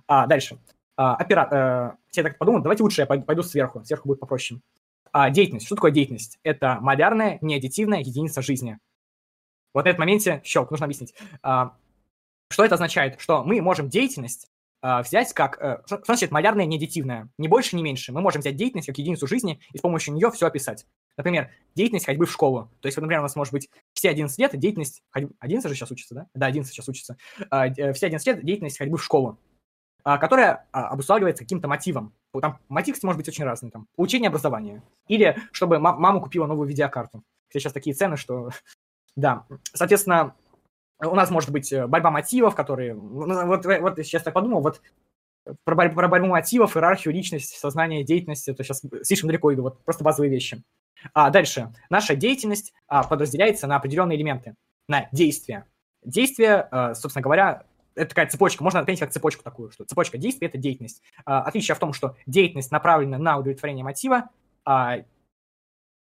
А, 0.06 0.26
дальше. 0.26 0.58
А, 0.96 1.16
опера... 1.16 1.94
э, 1.96 2.10
все 2.10 2.22
так 2.22 2.36
подумают, 2.36 2.62
давайте 2.62 2.82
лучше 2.82 3.02
я 3.02 3.06
пойду 3.06 3.42
сверху, 3.42 3.82
сверху 3.84 4.08
будет 4.08 4.20
попроще. 4.20 4.60
А, 5.12 5.30
деятельность. 5.30 5.66
Что 5.66 5.76
такое 5.76 5.90
деятельность? 5.90 6.38
Это 6.42 6.78
малярная, 6.80 7.38
неаддитивная 7.40 8.00
единица 8.00 8.42
жизни. 8.42 8.78
Вот 9.74 9.84
в 9.84 9.86
этом 9.86 10.00
моменте, 10.00 10.40
щелк, 10.44 10.70
нужно 10.70 10.84
объяснить. 10.86 11.14
А, 11.42 11.76
что 12.50 12.64
это 12.64 12.74
означает? 12.74 13.20
Что 13.20 13.44
мы 13.44 13.60
можем 13.60 13.88
деятельность 13.88 14.48
а, 14.82 15.02
взять 15.02 15.32
как... 15.32 15.60
А, 15.60 15.82
что 15.86 16.00
значит 16.04 16.30
малярная, 16.30 16.64
неаддитивная? 16.64 17.28
Ни 17.38 17.48
больше, 17.48 17.76
ни 17.76 17.82
меньше. 17.82 18.12
Мы 18.12 18.20
можем 18.20 18.40
взять 18.40 18.56
деятельность 18.56 18.86
как 18.86 18.98
единицу 18.98 19.26
жизни 19.26 19.60
и 19.72 19.78
с 19.78 19.80
помощью 19.80 20.14
нее 20.14 20.30
все 20.30 20.46
описать. 20.46 20.86
Например, 21.16 21.50
деятельность 21.74 22.06
ходьбы 22.06 22.26
в 22.26 22.32
школу. 22.32 22.70
То 22.80 22.86
есть, 22.86 22.96
вот, 22.96 23.02
например, 23.02 23.20
у 23.20 23.24
нас 23.24 23.36
может 23.36 23.52
быть 23.52 23.68
все 23.94 24.10
11 24.10 24.38
лет 24.38 24.58
деятельность... 24.58 25.02
Ходьбы... 25.10 25.34
11 25.40 25.68
же 25.68 25.74
сейчас 25.74 25.90
учится, 25.90 26.14
да? 26.14 26.26
Да, 26.34 26.46
11 26.46 26.72
сейчас 26.72 26.88
учится. 26.88 27.16
А, 27.50 27.68
э, 27.68 27.92
все 27.94 28.06
11 28.06 28.26
лет 28.26 28.44
деятельность 28.44 28.78
ходьбы 28.78 28.98
в 28.98 29.04
школу. 29.04 29.38
А, 30.06 30.18
которая 30.18 30.68
а, 30.70 30.90
обуславливается 30.90 31.42
каким-то 31.42 31.66
мотивом. 31.66 32.14
Там 32.40 32.60
мотив 32.68 33.02
может 33.02 33.16
быть 33.16 33.28
очень 33.28 33.42
разный. 33.42 33.72
Там, 33.72 33.88
получение 33.96 34.28
образования. 34.28 34.84
Или 35.08 35.36
чтобы 35.50 35.80
мама 35.80 36.20
купила 36.20 36.46
новую 36.46 36.68
видеокарту. 36.68 37.24
Сейчас 37.52 37.72
такие 37.72 37.92
цены, 37.92 38.16
что... 38.16 38.50
Да. 39.16 39.46
Соответственно, 39.72 40.36
у 41.00 41.14
нас 41.16 41.30
может 41.30 41.50
быть 41.50 41.72
э, 41.72 41.88
борьба 41.88 42.12
мотивов, 42.12 42.54
которые... 42.54 42.94
Ну, 42.94 43.46
вот, 43.46 43.64
вот 43.64 43.96
сейчас 43.96 44.22
так 44.22 44.32
подумал, 44.32 44.60
вот 44.60 44.80
про, 45.64 45.74
борь, 45.74 45.92
про 45.92 46.06
борьбу 46.06 46.28
мотивов, 46.28 46.76
иерархию, 46.76 47.12
личность, 47.12 47.58
сознание, 47.58 48.04
деятельность, 48.04 48.46
это 48.46 48.62
сейчас 48.62 48.82
слишком 49.02 49.26
далеко 49.26 49.52
иду, 49.54 49.62
вот 49.62 49.82
просто 49.84 50.04
базовые 50.04 50.30
вещи. 50.30 50.62
А 51.14 51.30
дальше. 51.30 51.72
Наша 51.90 52.14
деятельность 52.14 52.74
а, 52.86 53.02
подразделяется 53.02 53.66
на 53.66 53.74
определенные 53.74 54.16
элементы, 54.16 54.54
на 54.86 55.08
действия. 55.10 55.66
Действия, 56.04 56.68
а, 56.70 56.94
собственно 56.94 57.22
говоря, 57.22 57.64
это 57.96 58.10
такая 58.10 58.28
цепочка, 58.28 58.62
можно 58.62 58.84
понять 58.84 59.00
как 59.00 59.10
цепочку 59.10 59.42
такую, 59.42 59.72
что 59.72 59.84
цепочка 59.84 60.18
действий– 60.18 60.46
это 60.48 60.58
деятельность. 60.58 61.02
А, 61.24 61.42
отличие 61.42 61.74
в 61.74 61.78
том, 61.78 61.92
что 61.92 62.16
деятельность 62.26 62.70
направлена 62.70 63.18
на 63.18 63.38
удовлетворение 63.38 63.84
мотива, 63.84 64.28
а 64.64 64.98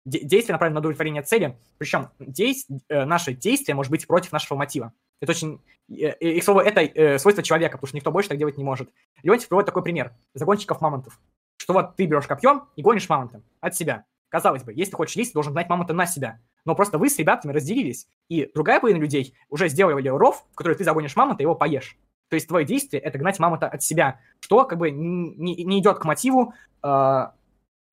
действие 0.05 0.53
направлено 0.53 0.75
на 0.75 0.79
удовлетворение 0.79 1.21
цели, 1.21 1.57
причем 1.77 2.09
действ... 2.19 2.69
Э, 2.89 3.05
наше 3.05 3.33
действие 3.33 3.75
может 3.75 3.91
быть 3.91 4.07
против 4.07 4.31
нашего 4.31 4.57
мотива. 4.57 4.93
Это 5.19 5.31
очень... 5.31 5.61
Э, 5.89 6.17
и, 6.19 6.41
слово 6.41 6.61
это 6.61 6.81
э, 6.81 7.19
свойство 7.19 7.43
человека, 7.43 7.77
потому 7.77 7.87
что 7.87 7.97
никто 7.97 8.11
больше 8.11 8.29
так 8.29 8.37
делать 8.37 8.57
не 8.57 8.63
может. 8.63 8.89
Леонтьев 9.21 9.49
приводит 9.49 9.67
такой 9.67 9.83
пример. 9.83 10.13
Загонщиков 10.33 10.81
мамонтов. 10.81 11.19
Что 11.57 11.73
вот 11.73 11.95
ты 11.95 12.05
берешь 12.07 12.25
копьем 12.25 12.63
и 12.75 12.81
гонишь 12.81 13.07
мамонта 13.09 13.43
от 13.59 13.75
себя. 13.75 14.05
Казалось 14.29 14.63
бы, 14.63 14.73
если 14.73 14.91
ты 14.91 14.97
хочешь 14.97 15.15
есть, 15.17 15.31
ты 15.31 15.33
должен 15.35 15.53
гнать 15.53 15.69
мамонта 15.69 15.93
на 15.93 16.05
себя. 16.05 16.39
Но 16.65 16.75
просто 16.75 16.97
вы 16.97 17.09
с 17.09 17.17
ребятами 17.17 17.51
разделились, 17.51 18.07
и 18.29 18.49
другая 18.53 18.79
половина 18.79 19.01
людей 19.01 19.33
уже 19.49 19.67
сделали 19.67 20.07
ров, 20.09 20.45
в 20.51 20.55
который 20.55 20.75
ты 20.75 20.83
загонишь 20.83 21.15
мамонта 21.15 21.43
его 21.43 21.55
поешь. 21.55 21.97
То 22.29 22.35
есть 22.35 22.47
твое 22.47 22.65
действие– 22.65 23.01
это 23.03 23.17
гнать 23.17 23.39
мамонта 23.39 23.67
от 23.67 23.83
себя, 23.83 24.19
что 24.39 24.63
как 24.65 24.77
бы 24.77 24.89
не, 24.89 25.63
не 25.63 25.79
идет 25.79 25.99
к 25.99 26.05
мотиву 26.05 26.53
э, 26.81 27.27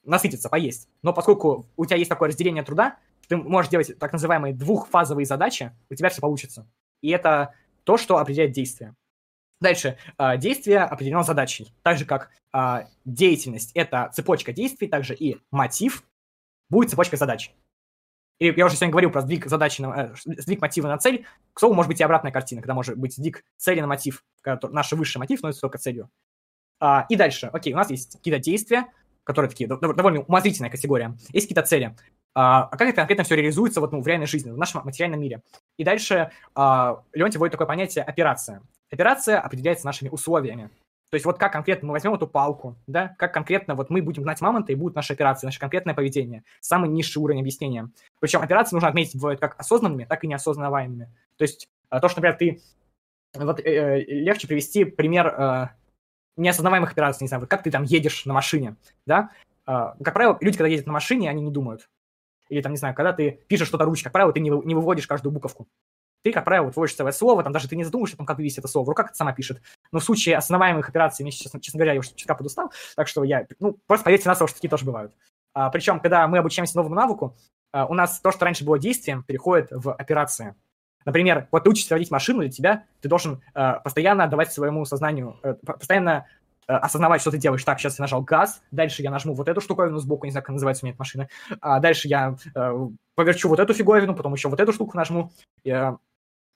насытиться, 0.05 0.49
поесть. 0.49 0.89
Но 1.03 1.12
поскольку 1.12 1.66
у 1.77 1.86
тебя 1.86 1.97
есть 1.97 2.09
такое 2.09 2.28
разделение 2.28 2.62
труда, 2.62 2.99
ты 3.27 3.36
можешь 3.36 3.70
делать 3.70 3.99
так 3.99 4.12
называемые 4.12 4.55
двухфазовые 4.55 5.27
задачи, 5.27 5.73
у 5.90 5.95
тебя 5.95 6.09
все 6.09 6.20
получится. 6.20 6.69
И 7.03 7.11
это 7.11 7.55
то, 7.85 7.97
что 7.97 8.19
определяет 8.19 8.53
действие. 8.53 8.95
Дальше. 9.61 9.99
Э, 10.19 10.36
действие 10.39 10.81
определено 10.81 11.23
задачей. 11.23 11.74
Так 11.82 11.99
же, 11.99 12.05
как 12.05 12.31
э, 12.53 12.85
деятельность– 13.05 13.73
это 13.74 14.11
цепочка 14.15 14.53
действий, 14.53 14.89
также 14.89 15.15
и 15.15 15.39
мотив 15.51 16.05
будет 16.70 16.90
цепочка 16.90 17.16
задач. 17.16 17.53
И 18.39 18.52
я 18.56 18.66
уже 18.66 18.77
сегодня 18.77 18.93
говорил 18.93 19.10
про 19.10 19.23
сдвиг 19.23 19.47
задачи, 19.47 19.82
на, 19.82 20.12
э, 20.12 20.15
сдвиг 20.15 20.60
мотива 20.60 20.86
на 20.89 20.98
цель. 20.98 21.27
К 21.52 21.60
слову, 21.60 21.74
может 21.74 21.89
быть 21.89 22.01
и 22.01 22.05
обратная 22.05 22.31
картина, 22.31 22.60
когда 22.60 22.74
может 22.74 22.97
быть 22.97 23.15
сдвиг 23.15 23.44
цели 23.56 23.81
на 23.81 23.86
мотив, 23.86 24.24
когда 24.43 24.69
наш 24.69 24.93
высший 24.93 25.19
мотив 25.19 25.39
становится 25.39 25.60
только 25.60 25.78
целью. 25.78 26.09
А, 26.81 27.06
и 27.09 27.16
дальше, 27.16 27.51
окей, 27.52 27.73
у 27.73 27.77
нас 27.77 27.90
есть 27.90 28.16
какие-то 28.16 28.40
действия, 28.40 28.86
которые 29.24 29.51
такие 29.51 29.69
довольно 29.69 30.20
умозрительная 30.20 30.70
категория. 30.70 31.16
Есть 31.32 31.48
какие-то 31.48 31.62
цели. 31.62 31.97
а, 32.35 32.69
а 32.70 32.77
как 32.77 32.89
это 32.89 32.97
конкретно 32.97 33.24
все 33.24 33.35
реализуется 33.35 33.81
вот, 33.81 33.93
ну, 33.93 34.01
в 34.01 34.06
реальной 34.06 34.27
жизни, 34.27 34.51
в 34.51 34.56
нашем 34.56 34.82
материальном 34.85 35.20
мире. 35.20 35.43
И 35.77 35.85
дальше 35.85 36.31
а, 36.55 37.02
Леонтий 37.12 37.39
вводит 37.39 37.52
такое 37.52 37.66
понятие 37.66 38.05
операция. 38.05 38.62
Операция 38.90 39.40
определяется 39.40 39.85
нашими 39.85 40.09
условиями. 40.09 40.70
То 41.10 41.14
есть 41.14 41.24
вот 41.24 41.39
как 41.39 41.52
конкретно 41.52 41.89
мы 41.89 41.93
возьмем 41.93 42.14
эту 42.14 42.26
палку, 42.26 42.76
да, 42.86 43.14
как 43.18 43.32
конкретно 43.32 43.74
вот 43.74 43.89
мы 43.89 44.02
будем 44.02 44.24
гнать 44.24 44.40
мамонта, 44.43 44.72
и 44.72 44.74
будет 44.74 44.94
наша 44.94 45.14
операция, 45.14 45.48
наше 45.48 45.59
конкретное 45.59 45.94
поведение, 45.94 46.44
самый 46.60 46.90
низший 46.90 47.22
уровень 47.22 47.40
объяснения. 47.40 47.89
Причем 48.20 48.43
операции 48.43 48.76
нужно 48.76 48.89
отметить 48.89 49.16
бывают 49.16 49.40
как 49.40 49.59
осознанными, 49.59 50.05
так 50.05 50.22
и 50.24 50.26
неосознаваемыми. 50.26 51.10
То 51.36 51.43
есть 51.43 51.68
а, 51.89 52.01
то, 52.01 52.09
что, 52.09 52.20
например, 52.20 52.36
ты... 52.36 52.60
Вот 53.35 53.60
э, 53.60 53.62
э, 53.62 54.05
легче 54.05 54.48
привести 54.48 54.85
пример 54.85 55.26
э, 55.28 55.68
неосознаваемых 56.36 56.93
операций, 56.93 57.24
не 57.24 57.28
знаю, 57.28 57.40
вот 57.43 57.51
как 57.51 57.62
ты 57.62 57.70
там 57.70 57.85
едешь 57.85 58.24
на 58.26 58.35
машине, 58.35 58.76
да, 59.06 59.30
э, 59.66 59.72
как 60.02 60.14
правило, 60.14 60.36
люди, 60.40 60.56
когда 60.56 60.68
ездят 60.68 60.86
на 60.86 60.94
машине, 60.94 61.30
они 61.30 61.43
не 61.43 61.51
думают. 61.51 61.89
Или 62.48 62.62
там, 62.62 62.72
не 62.72 62.78
знаю, 62.78 62.94
когда 62.94 63.12
ты 63.12 63.40
пишешь 63.47 63.68
что-то 63.68 63.85
ручкой, 63.85 64.05
как 64.05 64.12
правило, 64.14 64.32
ты 64.32 64.40
не 64.40 64.51
выводишь 64.51 65.06
каждую 65.06 65.32
буковку 65.32 65.68
ты, 66.28 66.34
как 66.34 66.44
правило, 66.44 66.70
вводишь 66.70 66.94
целое 66.94 67.12
слово, 67.12 67.42
там 67.42 67.52
даже 67.52 67.68
ты 67.68 67.76
не 67.76 67.84
задумываешься, 67.84 68.18
там, 68.18 68.26
как 68.26 68.36
вывести 68.36 68.59
это 68.60 68.68
слово, 68.68 68.84
в 68.84 68.88
руках 68.90 69.06
это 69.06 69.16
сама 69.16 69.32
пишет. 69.32 69.62
Но 69.92 69.98
в 69.98 70.05
случае 70.05 70.36
основаемых 70.36 70.88
операций, 70.88 71.22
мне, 71.22 71.32
честно, 71.32 71.60
честно 71.60 71.78
говоря, 71.78 71.94
я 71.94 72.00
уже 72.00 72.10
чутка 72.14 72.34
подустал, 72.34 72.70
так 72.96 73.09
что 73.09 73.24
я, 73.24 73.46
ну, 73.60 73.78
просто 73.86 74.05
поверьте 74.05 74.28
на 74.28 74.34
слово, 74.34 74.48
что 74.48 74.59
такие 74.59 74.70
тоже 74.70 74.84
бывают. 74.84 75.14
А, 75.55 75.70
причем, 75.70 76.00
когда 76.00 76.28
мы 76.28 76.38
обучаемся 76.38 76.76
новому 76.76 76.94
навыку, 76.94 77.36
а, 77.72 77.86
у 77.86 77.94
нас 77.94 78.20
то, 78.20 78.30
что 78.30 78.44
раньше 78.44 78.64
было 78.64 78.78
действием, 78.78 79.22
переходит 79.22 79.68
в 79.70 79.92
операции. 79.92 80.55
Например, 81.05 81.48
вот 81.50 81.64
ты 81.64 81.70
учишься 81.70 81.94
водить 81.94 82.10
машину, 82.10 82.40
для 82.40 82.50
тебя 82.50 82.84
ты 83.00 83.09
должен 83.09 83.40
э, 83.55 83.74
постоянно 83.82 84.24
отдавать 84.24 84.52
своему 84.52 84.84
сознанию, 84.84 85.38
э, 85.42 85.55
постоянно 85.55 86.26
э, 86.66 86.72
осознавать, 86.74 87.22
что 87.22 87.30
ты 87.30 87.38
делаешь. 87.38 87.64
Так, 87.64 87.80
сейчас 87.80 87.98
я 87.98 88.02
нажал 88.02 88.20
газ, 88.20 88.60
дальше 88.72 89.02
я 89.02 89.10
нажму 89.10 89.32
вот 89.32 89.48
эту 89.48 89.62
штуковину 89.62 89.98
сбоку, 90.00 90.26
не 90.26 90.32
знаю, 90.32 90.44
как 90.44 90.52
называется 90.52 90.84
у 90.84 90.86
меня 90.86 90.92
эта 90.92 91.00
машина, 91.00 91.28
а 91.62 91.80
дальше 91.80 92.09
я 92.09 92.36
э, 92.55 92.88
поверчу 93.14 93.48
вот 93.48 93.59
эту 93.59 93.72
фиговину, 93.72 94.14
потом 94.14 94.34
еще 94.34 94.48
вот 94.48 94.60
эту 94.60 94.72
штуку 94.72 94.96
нажму. 94.96 95.32
Э, 95.64 95.72
а, 95.72 95.96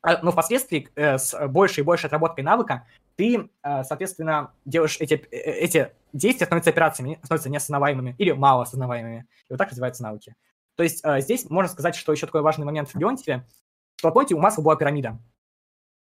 но 0.02 0.32
впоследствии 0.32 0.88
э, 0.96 1.16
с 1.16 1.48
большей 1.48 1.82
и 1.82 1.84
большей 1.84 2.06
отработкой 2.06 2.42
навыка 2.42 2.86
ты, 3.16 3.48
э, 3.62 3.84
соответственно, 3.84 4.52
делаешь 4.64 4.96
эти, 4.98 5.14
э, 5.14 5.36
эти 5.36 5.92
действия, 6.12 6.46
становятся 6.46 6.70
операциями, 6.70 7.20
становятся 7.22 7.50
неосознаваемыми 7.50 8.16
или 8.18 8.32
малоосознаваемыми. 8.32 9.20
И 9.20 9.52
вот 9.52 9.58
так 9.58 9.70
развиваются 9.70 10.02
навыки. 10.02 10.34
То 10.74 10.82
есть 10.82 11.04
здесь 11.18 11.48
можно 11.50 11.70
сказать, 11.70 11.94
что 11.94 12.12
еще 12.12 12.26
такой 12.26 12.40
важный 12.40 12.64
момент 12.64 12.88
в 12.88 12.98
Леонтьеве, 12.98 13.46
что, 13.96 14.10
помните, 14.10 14.34
у 14.34 14.38
Масла 14.38 14.62
была 14.62 14.74
пирамида. 14.74 15.18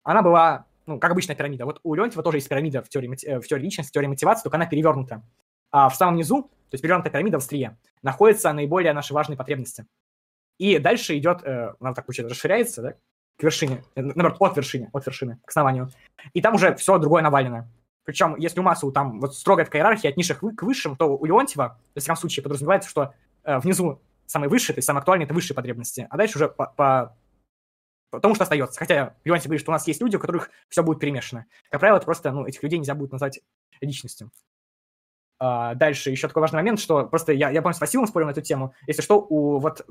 Она 0.05 0.23
была, 0.23 0.67
ну, 0.87 0.99
как 0.99 1.11
обычная 1.11 1.35
пирамида. 1.35 1.67
Вот 1.67 1.81
у 1.83 1.95
Леонтьева 1.95 2.23
тоже 2.23 2.39
есть 2.39 2.49
пирамида 2.49 2.83
в 2.83 2.89
теории, 2.89 3.09
в 3.09 3.47
теории 3.47 3.65
личности, 3.65 3.91
в 3.91 3.93
теории 3.93 4.07
мотивации, 4.07 4.45
только 4.45 4.57
она 4.57 4.67
перевернута. 4.67 5.23
А 5.73 5.89
в 5.89 5.97
самом 5.97 6.17
низу, 6.17 6.45
то 6.45 6.75
есть 6.75 6.83
перевернутая 6.83 7.13
пирамида 7.13 7.39
в 7.39 7.43
острие, 7.43 7.77
находятся 8.03 8.53
наиболее 8.53 8.93
наши 8.93 9.13
важные 9.13 9.37
потребности. 9.37 9.87
И 10.59 10.79
дальше 10.79 11.19
идет, 11.19 11.43
она 11.45 11.93
так 11.93 12.07
получается, 12.07 12.33
расширяется, 12.33 12.83
да, 12.83 12.95
к 13.41 13.43
вершине, 13.43 13.83
э, 13.95 14.03
наоборот, 14.03 14.37
от 14.39 14.57
вершины, 14.57 14.91
от 14.93 15.07
вершины, 15.07 15.39
к 15.45 15.49
основанию. 15.49 15.91
И 16.35 16.43
там 16.43 16.55
уже 16.55 16.75
все 16.77 16.99
другое 16.99 17.23
навалено. 17.23 17.69
Причем, 18.05 18.37
если 18.37 18.61
у 18.61 18.63
Масу 18.63 18.93
там 18.93 19.21
вот 19.21 19.35
строгая 19.35 19.65
такая 19.65 19.83
иерархия 19.83 20.11
от 20.11 20.17
низших 20.17 20.41
к 20.41 20.63
высшим, 20.63 20.97
то 20.97 21.17
у 21.17 21.25
Леонтьева, 21.25 21.79
в 21.95 21.99
всяком 21.99 22.17
случае, 22.17 22.43
подразумевается, 22.43 22.89
что 22.89 23.15
э, 23.45 23.59
внизу 23.59 24.01
самые 24.27 24.51
высшие, 24.51 24.75
то 24.75 24.79
есть 24.79 24.87
самые 24.87 25.01
актуальные, 25.01 25.25
это 25.25 25.35
высшие 25.35 25.55
потребности, 25.55 26.07
а 26.11 26.17
дальше 26.17 26.37
уже 26.37 26.49
по, 26.49 26.67
по, 26.67 27.17
по 28.11 28.21
тому, 28.21 28.35
что 28.35 28.45
остается. 28.45 28.79
Хотя 28.79 29.15
Леонтьев 29.25 29.47
говорит, 29.47 29.63
что 29.63 29.71
у 29.71 29.73
нас 29.73 29.87
есть 29.87 30.01
люди, 30.01 30.17
у 30.17 30.21
которых 30.21 30.51
все 30.69 30.83
будет 30.83 31.01
перемешано. 31.01 31.47
Как 31.71 31.81
правило, 31.81 31.97
это 31.97 32.05
просто, 32.05 32.31
ну, 32.31 32.47
этих 32.47 32.63
людей 32.63 32.79
нельзя 32.79 32.95
будет 32.95 33.13
назвать 33.13 33.41
личностью. 33.81 34.31
А, 35.39 35.75
дальше 35.75 36.11
еще 36.11 36.29
такой 36.29 36.43
важный 36.43 36.57
момент, 36.57 36.79
что 36.79 37.07
просто 37.07 37.33
я, 37.33 37.51
я 37.51 37.63
помню, 37.63 37.75
с 37.75 37.81
Василием 37.81 38.07
спорил 38.07 38.27
на 38.27 38.33
эту 38.33 38.43
тему. 38.43 38.75
Если 38.87 39.03
что, 39.03 39.21
у 39.21 39.59
вот 39.59 39.87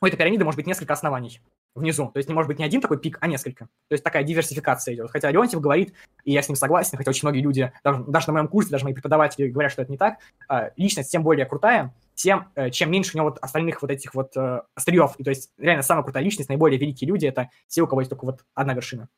у 0.00 0.06
этой 0.06 0.16
пирамиды 0.16 0.44
может 0.44 0.56
быть 0.56 0.66
несколько 0.66 0.92
оснований 0.92 1.40
внизу. 1.78 2.10
То 2.12 2.18
есть 2.18 2.28
не 2.28 2.34
может 2.34 2.48
быть 2.48 2.58
не 2.58 2.64
один 2.64 2.80
такой 2.80 2.98
пик, 2.98 3.18
а 3.20 3.26
несколько. 3.26 3.66
То 3.88 3.92
есть 3.92 4.04
такая 4.04 4.22
диверсификация 4.24 4.94
идет. 4.94 5.10
Хотя 5.10 5.30
Леонтьев 5.30 5.60
говорит, 5.60 5.94
и 6.24 6.32
я 6.32 6.42
с 6.42 6.48
ним 6.48 6.56
согласен, 6.56 6.98
хотя 6.98 7.10
очень 7.10 7.26
многие 7.26 7.40
люди, 7.40 7.72
даже, 7.82 8.04
даже 8.04 8.26
на 8.28 8.34
моем 8.34 8.48
курсе, 8.48 8.70
даже 8.70 8.84
мои 8.84 8.94
преподаватели 8.94 9.48
говорят, 9.48 9.72
что 9.72 9.82
это 9.82 9.90
не 9.90 9.98
так, 9.98 10.18
а, 10.48 10.70
личность 10.76 11.10
тем 11.10 11.22
более 11.22 11.46
крутая, 11.46 11.94
тем, 12.14 12.50
э, 12.56 12.70
чем 12.70 12.90
меньше 12.90 13.12
у 13.14 13.18
него 13.18 13.28
вот 13.30 13.38
остальных 13.40 13.80
вот 13.80 13.90
этих 13.90 14.14
вот 14.14 14.36
э, 14.36 14.62
остриев. 14.74 15.14
И 15.18 15.24
то 15.24 15.30
есть 15.30 15.52
реально 15.56 15.82
самая 15.82 16.02
крутая 16.02 16.24
личность, 16.24 16.48
наиболее 16.48 16.78
великие 16.78 17.08
люди, 17.08 17.26
это 17.26 17.48
те, 17.68 17.80
у 17.80 17.86
кого 17.86 18.00
есть 18.00 18.10
только 18.10 18.24
вот 18.24 18.44
одна 18.54 18.74
вершина. 18.74 19.08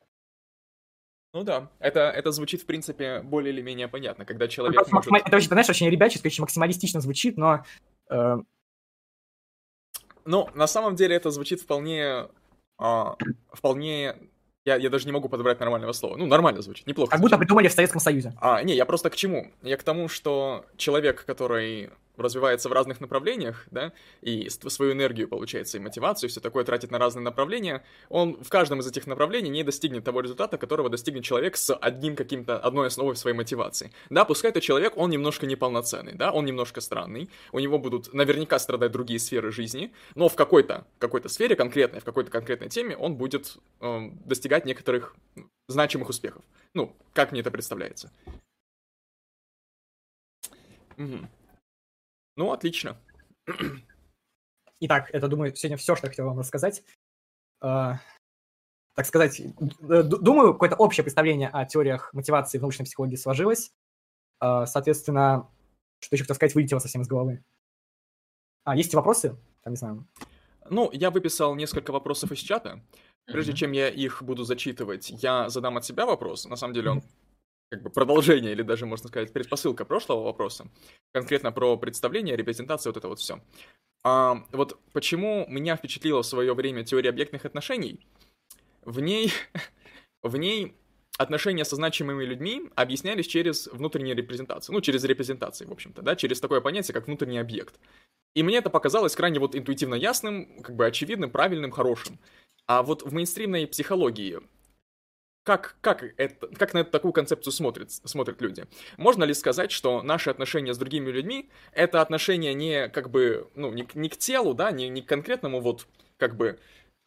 Ну 1.33 1.43
да, 1.43 1.71
это, 1.79 2.01
это 2.01 2.31
звучит, 2.31 2.61
в 2.61 2.65
принципе, 2.65 3.21
более 3.21 3.53
или 3.53 3.61
менее 3.61 3.87
понятно, 3.87 4.25
когда 4.25 4.47
человек 4.47 4.81
это, 4.81 4.93
может... 4.93 5.11
Это, 5.11 5.37
очень, 5.37 5.47
знаешь, 5.47 5.69
очень 5.69 5.89
ребячески, 5.89 6.27
очень 6.27 6.41
максималистично 6.41 6.99
звучит, 6.99 7.37
но... 7.37 7.63
Э... 8.09 8.37
Ну, 10.25 10.49
на 10.53 10.67
самом 10.67 10.95
деле 10.95 11.15
это 11.15 11.31
звучит 11.31 11.61
вполне 11.61 12.27
а, 12.81 13.15
вполне... 13.53 14.15
Я, 14.63 14.75
я 14.75 14.89
даже 14.89 15.05
не 15.05 15.11
могу 15.11 15.27
подобрать 15.27 15.59
нормального 15.59 15.91
слова. 15.91 16.17
Ну, 16.17 16.27
нормально 16.27 16.61
звучит, 16.61 16.85
неплохо. 16.85 17.11
Как 17.11 17.21
будто 17.21 17.37
придумали 17.37 17.67
в 17.67 17.73
Советском 17.73 17.99
Союзе. 17.99 18.33
А, 18.39 18.61
не, 18.61 18.75
я 18.75 18.85
просто 18.85 19.09
к 19.09 19.15
чему? 19.15 19.47
Я 19.63 19.77
к 19.77 19.83
тому, 19.83 20.07
что 20.07 20.65
человек, 20.77 21.25
который 21.25 21.89
развивается 22.17 22.69
в 22.69 22.73
разных 22.73 22.99
направлениях, 22.99 23.65
да, 23.71 23.93
и 24.21 24.49
свою 24.49 24.93
энергию, 24.93 25.27
получается, 25.27 25.77
и 25.77 25.79
мотивацию, 25.79 26.29
и 26.29 26.31
все 26.31 26.39
такое 26.39 26.63
тратит 26.63 26.91
на 26.91 26.99
разные 26.99 27.23
направления, 27.23 27.83
он 28.09 28.41
в 28.41 28.49
каждом 28.49 28.79
из 28.79 28.87
этих 28.87 29.07
направлений 29.07 29.49
не 29.49 29.63
достигнет 29.63 30.03
того 30.03 30.21
результата, 30.21 30.57
которого 30.57 30.89
достигнет 30.89 31.23
человек 31.23 31.57
с 31.57 31.73
одним 31.73 32.15
каким-то, 32.15 32.57
одной 32.59 32.87
основой 32.87 33.15
своей 33.15 33.35
мотивации. 33.35 33.91
Да, 34.09 34.25
пускай 34.25 34.51
этот 34.51 34.63
человек, 34.63 34.97
он 34.97 35.09
немножко 35.09 35.45
неполноценный, 35.45 36.13
да, 36.13 36.31
он 36.31 36.45
немножко 36.45 36.81
странный, 36.81 37.29
у 37.51 37.59
него 37.59 37.79
будут 37.79 38.13
наверняка 38.13 38.59
страдать 38.59 38.91
другие 38.91 39.19
сферы 39.19 39.51
жизни, 39.51 39.93
но 40.15 40.29
в 40.29 40.35
какой-то, 40.35 40.85
какой-то 40.99 41.29
сфере 41.29 41.55
конкретной, 41.55 41.99
в 41.99 42.03
какой-то 42.03 42.31
конкретной 42.31 42.69
теме 42.69 42.95
он 42.97 43.15
будет 43.15 43.57
э, 43.79 44.09
достигать 44.25 44.65
некоторых 44.65 45.15
значимых 45.67 46.09
успехов. 46.09 46.43
Ну, 46.73 46.95
как 47.13 47.31
мне 47.31 47.41
это 47.41 47.51
представляется. 47.51 48.11
Угу. 50.97 51.27
Ну, 52.41 52.51
отлично. 52.51 52.97
Итак, 54.79 55.11
это, 55.13 55.27
думаю, 55.27 55.55
сегодня 55.55 55.77
все, 55.77 55.95
что 55.95 56.07
я 56.07 56.09
хотел 56.09 56.25
вам 56.25 56.39
рассказать. 56.39 56.83
Uh, 57.63 57.97
так 58.95 59.05
сказать, 59.05 59.39
думаю, 59.79 60.53
какое-то 60.53 60.75
общее 60.75 61.03
представление 61.03 61.49
о 61.49 61.65
теориях 61.65 62.11
мотивации 62.13 62.57
в 62.57 62.61
научной 62.61 62.85
психологии 62.85 63.15
сложилось. 63.15 63.71
Uh, 64.43 64.65
соответственно, 64.65 65.51
что 65.99 66.15
еще 66.15 66.23
хотел 66.23 66.35
сказать, 66.35 66.55
вылетело 66.55 66.79
совсем 66.79 67.03
из 67.03 67.07
головы. 67.07 67.43
А, 68.63 68.75
есть 68.75 68.95
вопросы? 68.95 69.37
Там, 69.61 69.73
не 69.73 69.77
знаю. 69.77 70.07
Ну, 70.67 70.89
я 70.93 71.11
выписал 71.11 71.53
несколько 71.53 71.91
вопросов 71.91 72.31
из 72.31 72.39
чата. 72.39 72.83
Прежде 73.27 73.51
mm-hmm. 73.51 73.55
чем 73.55 73.71
я 73.73 73.87
их 73.87 74.23
буду 74.23 74.45
зачитывать, 74.45 75.11
я 75.11 75.47
задам 75.49 75.77
от 75.77 75.85
себя 75.85 76.07
вопрос. 76.07 76.47
На 76.47 76.55
самом 76.55 76.73
деле 76.73 76.89
он 76.89 77.03
как 77.71 77.81
бы 77.83 77.89
продолжение 77.89 78.51
или 78.51 78.63
даже, 78.63 78.85
можно 78.85 79.07
сказать, 79.07 79.31
предпосылка 79.31 79.85
прошлого 79.85 80.25
вопроса, 80.25 80.67
конкретно 81.13 81.53
про 81.53 81.77
представление, 81.77 82.35
репрезентацию, 82.35 82.91
вот 82.91 82.97
это 82.97 83.07
вот 83.07 83.19
все. 83.19 83.41
А, 84.03 84.43
вот 84.51 84.77
почему 84.91 85.45
меня 85.47 85.77
впечатлила 85.77 86.21
в 86.21 86.25
свое 86.25 86.53
время 86.53 86.83
теория 86.83 87.09
объектных 87.09 87.45
отношений? 87.45 88.05
В 88.83 88.99
ней, 88.99 89.31
в 90.21 90.35
ней 90.35 90.75
отношения 91.17 91.63
со 91.63 91.77
значимыми 91.77 92.25
людьми 92.25 92.69
объяснялись 92.75 93.27
через 93.27 93.67
внутреннюю 93.67 94.17
репрезентацию, 94.17 94.75
ну, 94.75 94.81
через 94.81 95.05
репрезентации, 95.05 95.65
в 95.65 95.71
общем-то, 95.71 96.01
да, 96.01 96.17
через 96.17 96.41
такое 96.41 96.59
понятие, 96.59 96.93
как 96.93 97.07
внутренний 97.07 97.39
объект. 97.39 97.79
И 98.35 98.43
мне 98.43 98.57
это 98.57 98.69
показалось 98.69 99.15
крайне 99.15 99.39
вот 99.39 99.55
интуитивно 99.55 99.95
ясным, 99.95 100.61
как 100.61 100.75
бы 100.75 100.85
очевидным, 100.85 101.29
правильным, 101.29 101.71
хорошим. 101.71 102.19
А 102.65 102.83
вот 102.83 103.03
в 103.03 103.13
мейнстримной 103.13 103.65
психологии 103.65 104.39
как, 105.43 105.75
как, 105.81 106.03
это, 106.17 106.47
как 106.47 106.73
на 106.73 106.83
такую 106.83 107.13
концепцию 107.13 107.53
смотрят, 107.53 107.91
смотрят 107.91 108.41
люди? 108.41 108.65
Можно 108.97 109.23
ли 109.23 109.33
сказать, 109.33 109.71
что 109.71 110.03
наши 110.03 110.29
отношения 110.29 110.73
с 110.73 110.77
другими 110.77 111.09
людьми— 111.09 111.49
это 111.73 112.01
отношения 112.01 112.53
не 112.53 112.89
как 112.89 113.09
бы, 113.09 113.49
ну, 113.55 113.71
не, 113.71 113.87
не 113.95 114.09
к 114.09 114.17
телу, 114.17 114.53
да, 114.53 114.71
не, 114.71 114.87
не 114.89 115.01
к 115.01 115.07
конкретному 115.07 115.59
вот, 115.59 115.87
как 116.17 116.35
бы, 116.37 116.59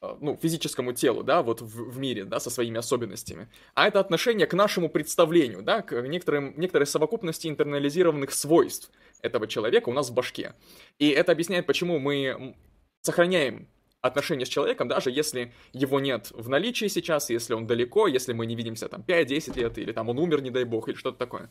э, 0.03 0.17
ну, 0.21 0.37
физическому 0.37 0.93
телу, 0.93 1.23
да, 1.23 1.43
вот 1.43 1.61
в, 1.61 1.91
в 1.91 1.99
мире, 1.99 2.25
да, 2.25 2.41
со 2.41 2.51
своими 2.51 2.79
особенностями, 2.79 3.49
а 3.75 3.87
это 3.87 4.01
отношение 4.01 4.49
к 4.49 4.55
нашему 4.55 4.89
представлению, 4.89 5.63
да, 5.63 5.83
к 5.83 6.01
некоторым, 6.03 6.59
некоторой 6.59 6.87
совокупности 6.87 7.47
интернализированных 7.47 8.33
свойств 8.33 8.91
этого 9.23 9.47
человека 9.47 9.91
у 9.91 9.93
нас 9.93 10.11
в 10.11 10.15
башке. 10.15 10.55
И 10.99 11.09
это 11.09 11.31
объясняет, 11.31 11.67
почему 11.67 12.01
мы 12.01 12.57
сохраняем 13.03 13.69
отношения 14.05 14.45
с 14.45 14.49
человеком, 14.51 14.87
даже 14.87 15.11
если 15.11 15.53
его 15.73 15.99
нет 15.99 16.31
в 16.33 16.49
наличии 16.49 16.89
сейчас, 16.89 17.31
если 17.31 17.55
он 17.55 17.67
далеко, 17.67 18.07
если 18.07 18.35
мы 18.35 18.45
не 18.45 18.55
видимся 18.55 18.89
там 18.89 19.01
5-10 19.01 19.57
лет, 19.57 19.79
или 19.79 19.93
там 19.93 20.11
он 20.11 20.19
умер, 20.19 20.43
не 20.43 20.51
дай 20.51 20.65
бог, 20.65 20.89
или 20.89 20.97
что-то 20.97 21.19
такое? 21.19 21.51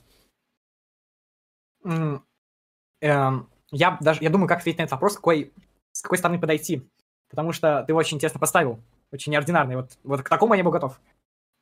Эм, 1.84 3.50
я 3.72 3.98
даже, 4.02 4.24
я 4.24 4.30
думаю, 4.30 4.48
как 4.48 4.60
ответить 4.60 4.78
на 4.78 4.84
этот 4.84 4.94
вопрос, 4.94 5.16
какой, 5.16 5.52
с 5.92 6.02
какой 6.02 6.20
стороны 6.20 6.40
подойти, 6.40 6.88
потому 7.30 7.54
что 7.54 7.84
ты 7.84 7.92
его 7.92 8.00
очень 8.00 8.18
интересно 8.18 8.40
поставил, 8.40 8.80
очень 9.12 9.32
неординарный, 9.32 9.76
вот, 9.76 9.98
вот 10.04 10.22
к 10.22 10.30
такому 10.30 10.54
я 10.54 10.64
был 10.64 10.72
готов. 10.72 11.02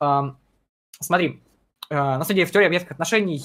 Эм, 0.00 0.36
смотри, 1.00 1.42
на 1.92 2.24
самом 2.24 2.36
деле, 2.36 2.46
в 2.46 2.50
теории 2.50 2.66
объектных 2.66 2.92
отношений, 2.92 3.38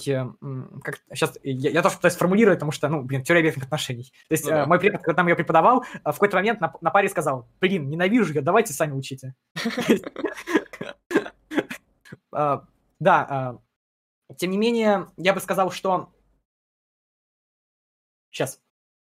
как, 0.81 0.99
сейчас 1.13 1.37
я, 1.43 1.69
я 1.69 1.81
тоже 1.81 1.95
пытаюсь 1.95 2.13
сформулировать, 2.13 2.59
потому 2.59 2.71
что, 2.71 2.87
ну, 2.87 3.01
блин, 3.03 3.23
теория 3.23 3.41
объектных 3.41 3.65
отношений. 3.65 4.13
То 4.29 4.33
есть 4.33 4.45
ну, 4.45 4.51
да. 4.51 4.65
мой 4.65 4.79
препод, 4.79 5.01
когда 5.01 5.15
там 5.17 5.27
ее 5.27 5.35
преподавал, 5.35 5.83
в 6.03 6.11
какой-то 6.11 6.37
момент 6.37 6.61
на, 6.61 6.73
на 6.79 6.91
паре 6.91 7.09
сказал, 7.09 7.47
блин, 7.59 7.89
ненавижу 7.89 8.33
ее, 8.33 8.41
давайте 8.41 8.73
сами 8.73 8.93
учите. 8.93 9.35
Да, 12.99 13.57
тем 14.37 14.51
не 14.51 14.57
менее, 14.57 15.07
я 15.17 15.33
бы 15.33 15.39
сказал, 15.39 15.71
что... 15.71 16.13
Сейчас. 18.31 18.61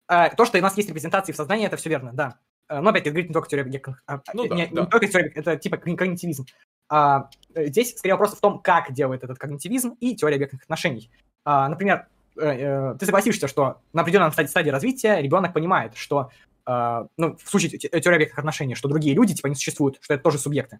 То, 0.07 0.45
что 0.45 0.57
у 0.57 0.61
нас 0.61 0.75
есть 0.75 0.89
репрезентации 0.89 1.33
в 1.33 1.35
сознании, 1.35 1.67
это 1.67 1.77
все 1.77 1.89
верно, 1.89 2.11
да. 2.13 2.39
Но 2.69 2.89
опять-таки, 2.89 3.09
говорит 3.09 3.29
не 3.29 3.33
только 3.33 3.49
теория 3.49 3.63
объектных... 3.63 4.03
Ну, 4.33 4.47
да, 4.47 4.55
не, 4.55 4.67
да. 4.67 4.81
не 4.81 4.87
только 4.87 5.07
теория, 5.07 5.31
это 5.33 5.57
типа 5.57 5.77
когнитивизм. 5.77 6.45
А, 6.89 7.29
э, 7.53 7.67
здесь 7.67 7.95
скорее 7.95 8.13
вопрос 8.13 8.33
в 8.33 8.41
том, 8.41 8.59
как 8.59 8.91
делает 8.91 9.23
этот 9.23 9.37
когнитивизм 9.37 9.95
и 9.99 10.15
теория 10.15 10.35
объектных 10.35 10.63
отношений. 10.63 11.11
А, 11.45 11.69
например, 11.69 12.07
э, 12.35 12.41
э, 12.41 12.95
ты 12.99 13.05
согласишься, 13.05 13.47
что 13.47 13.81
на 13.93 14.01
определенном 14.01 14.31
стадии, 14.31 14.49
стадии 14.49 14.69
развития 14.69 15.21
ребенок 15.21 15.53
понимает, 15.53 15.95
что 15.95 16.31
а, 16.65 17.07
ну, 17.17 17.35
в 17.37 17.49
случае 17.49 17.77
теории 17.77 18.15
объектных 18.15 18.39
отношений, 18.39 18.75
что 18.75 18.89
другие 18.89 19.15
люди 19.15 19.35
типа 19.35 19.47
не 19.47 19.55
существуют, 19.55 19.97
что 20.01 20.13
это 20.13 20.23
тоже 20.23 20.39
субъекты. 20.39 20.79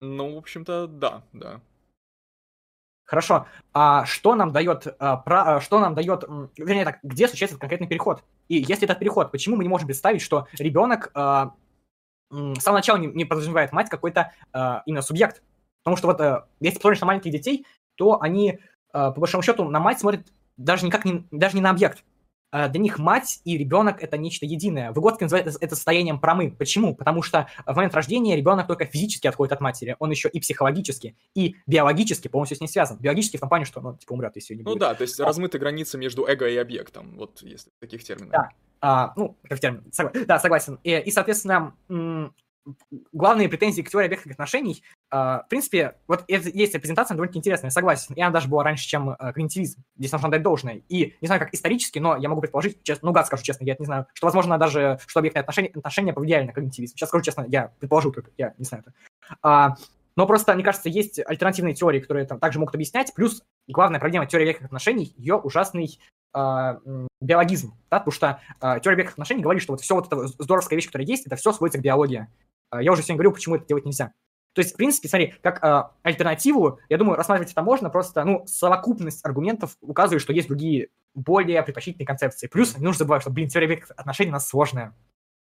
Ну, 0.00 0.34
в 0.34 0.38
общем-то, 0.38 0.86
да, 0.86 1.22
да. 1.32 1.60
Хорошо. 3.04 3.46
А 3.72 4.06
что 4.06 4.34
нам 4.34 4.52
дает, 4.52 4.86
а, 4.98 5.16
про, 5.16 5.56
а, 5.56 5.60
что 5.60 5.78
нам 5.80 5.94
дает, 5.94 6.24
вернее 6.56 6.84
так, 6.84 6.98
где 7.02 7.28
случается 7.28 7.58
конкретный 7.58 7.86
переход? 7.86 8.24
И 8.48 8.56
если 8.56 8.84
этот 8.84 8.98
переход, 8.98 9.30
почему 9.30 9.56
мы 9.56 9.62
не 9.62 9.68
можем 9.68 9.86
представить, 9.86 10.22
что 10.22 10.46
ребенок 10.58 11.10
а, 11.14 11.52
с 12.30 12.62
самого 12.62 12.78
начала 12.78 12.98
не, 12.98 13.06
не 13.08 13.24
подразумевает 13.24 13.72
мать 13.72 13.88
какой-то 13.88 14.32
э, 14.52 14.80
именно 14.86 15.02
субъект. 15.02 15.42
Потому 15.82 15.96
что 15.96 16.08
вот 16.08 16.20
э, 16.20 16.42
если 16.60 16.78
посмотришь 16.78 17.00
на 17.00 17.06
маленьких 17.06 17.30
детей, 17.30 17.66
то 17.96 18.20
они, 18.20 18.52
э, 18.52 18.58
по 18.92 19.12
большому 19.12 19.42
счету, 19.42 19.64
на 19.68 19.78
мать 19.78 20.00
смотрят 20.00 20.26
даже 20.56 20.86
никак 20.86 21.04
не, 21.04 21.26
даже 21.30 21.56
не 21.56 21.62
на 21.62 21.70
объект. 21.70 22.04
Э, 22.54 22.68
для 22.68 22.80
них 22.80 23.00
мать 23.00 23.40
и 23.44 23.58
ребенок 23.58 24.00
это 24.00 24.16
нечто 24.16 24.46
единое. 24.46 24.92
Выгодский 24.92 25.24
называет 25.24 25.48
это 25.60 25.74
состоянием 25.74 26.20
промы. 26.20 26.54
Почему? 26.56 26.94
Потому 26.94 27.20
что 27.20 27.48
в 27.66 27.74
момент 27.74 27.92
рождения 27.94 28.36
ребенок 28.36 28.68
только 28.68 28.84
физически 28.84 29.26
отходит 29.26 29.52
от 29.52 29.60
матери, 29.60 29.96
он 29.98 30.12
еще 30.12 30.28
и 30.28 30.38
психологически, 30.38 31.16
и 31.34 31.56
биологически 31.66 32.28
полностью 32.28 32.56
с 32.56 32.60
ней 32.60 32.68
связан. 32.68 32.98
Биологически 32.98 33.38
в 33.38 33.40
том 33.40 33.48
плане, 33.48 33.64
что 33.64 33.80
он 33.80 33.86
ну, 33.86 33.96
типа 33.96 34.12
умрет, 34.12 34.36
если 34.36 34.54
не 34.54 34.62
ну 34.62 34.70
будет. 34.70 34.74
Ну 34.74 34.80
да, 34.80 34.94
то 34.94 35.02
есть 35.02 35.18
а. 35.18 35.24
размыты 35.24 35.58
границы 35.58 35.98
между 35.98 36.26
эго 36.26 36.46
и 36.46 36.56
объектом, 36.56 37.16
вот 37.16 37.42
если 37.42 37.72
таких 37.80 38.04
терминов. 38.04 38.30
Да, 38.30 38.50
а, 38.80 39.12
ну, 39.16 39.36
как 39.48 39.58
термин, 39.58 39.82
согла... 39.90 40.12
да, 40.24 40.38
согласен. 40.38 40.78
И, 40.84 40.92
и 40.92 41.10
соответственно, 41.10 41.74
главные 43.12 43.48
претензии 43.48 43.82
к 43.82 43.90
теории 43.90 44.06
объектных 44.06 44.32
отношений, 44.32 44.82
а, 45.10 45.42
в 45.42 45.48
принципе, 45.48 45.96
вот 46.08 46.24
есть 46.28 46.72
презентация 46.72 47.14
довольно 47.14 47.36
интересная, 47.36 47.70
согласен, 47.70 48.14
и 48.14 48.20
она 48.20 48.30
даже 48.30 48.48
была 48.48 48.64
раньше, 48.64 48.86
чем 48.86 49.10
э, 49.10 49.16
когнитивизм, 49.16 49.82
здесь 49.96 50.12
нужно 50.12 50.30
дать 50.30 50.42
должное. 50.42 50.82
И 50.88 51.16
не 51.20 51.26
знаю, 51.26 51.40
как 51.40 51.54
исторически, 51.54 51.98
но 51.98 52.16
я 52.16 52.28
могу 52.28 52.40
предположить, 52.40 52.82
честно, 52.82 53.06
ну, 53.08 53.12
гад 53.12 53.26
скажу 53.26 53.42
честно, 53.42 53.64
я 53.64 53.74
это 53.74 53.82
не 53.82 53.86
знаю, 53.86 54.06
что, 54.14 54.26
возможно, 54.26 54.58
даже, 54.58 54.98
что 55.06 55.20
объектные 55.20 55.42
отношения, 55.42 55.68
отношения 55.68 56.12
повлияли 56.12 56.46
на 56.46 56.52
когнитивизм. 56.52 56.96
Сейчас 56.96 57.10
скажу 57.10 57.22
честно, 57.22 57.44
я 57.48 57.72
предположу 57.78 58.12
только, 58.12 58.30
я 58.36 58.54
не 58.58 58.64
знаю 58.64 58.84
это. 58.86 58.94
А, 59.42 59.76
но 60.16 60.26
просто, 60.26 60.54
мне 60.54 60.64
кажется, 60.64 60.88
есть 60.88 61.20
альтернативные 61.24 61.74
теории, 61.74 62.00
которые 62.00 62.26
там 62.26 62.38
также 62.38 62.58
могут 62.58 62.74
объяснять, 62.74 63.12
плюс 63.14 63.42
главная 63.66 64.00
проблема 64.00 64.26
теории 64.26 64.44
объектных 64.44 64.68
отношений, 64.68 65.14
ее 65.16 65.36
ужасный 65.36 65.98
э, 66.34 66.80
биологизм, 67.20 67.74
да, 67.90 67.98
потому 67.98 68.12
что 68.12 68.40
э, 68.60 68.80
теория 68.80 68.94
объектных 68.94 69.14
отношений 69.14 69.42
говорит, 69.42 69.62
что 69.62 69.72
вот 69.72 69.80
все 69.80 69.94
вот 69.94 70.06
это 70.06 70.26
здоровская 70.26 70.76
вещь, 70.76 70.86
которая 70.86 71.06
есть, 71.06 71.26
это 71.26 71.36
все 71.36 71.52
сводится 71.52 71.78
к 71.78 71.82
биологии. 71.82 72.28
Э, 72.74 72.82
я 72.82 72.92
уже 72.92 73.02
сегодня 73.02 73.16
говорил, 73.16 73.32
почему 73.32 73.56
это 73.56 73.66
делать 73.66 73.84
нельзя. 73.84 74.12
То 74.54 74.60
есть, 74.60 74.74
в 74.74 74.76
принципе, 74.76 75.08
смотри, 75.08 75.34
как 75.42 75.62
э, 75.64 75.82
альтернативу, 76.02 76.78
я 76.88 76.96
думаю, 76.96 77.16
рассматривать 77.16 77.52
это 77.52 77.62
можно, 77.62 77.90
просто, 77.90 78.24
ну, 78.24 78.44
совокупность 78.46 79.24
аргументов 79.24 79.76
указывает, 79.80 80.22
что 80.22 80.32
есть 80.32 80.48
другие 80.48 80.88
более 81.14 81.62
предпочтительные 81.62 82.06
концепции. 82.06 82.46
Плюс 82.46 82.76
не 82.76 82.84
нужно 82.84 83.00
забывать, 83.00 83.22
что, 83.22 83.30
блин, 83.30 83.48
теория 83.48 83.66
объектных 83.66 83.98
отношений 83.98 84.30
у 84.30 84.34
нас 84.34 84.48
сложная. 84.48 84.94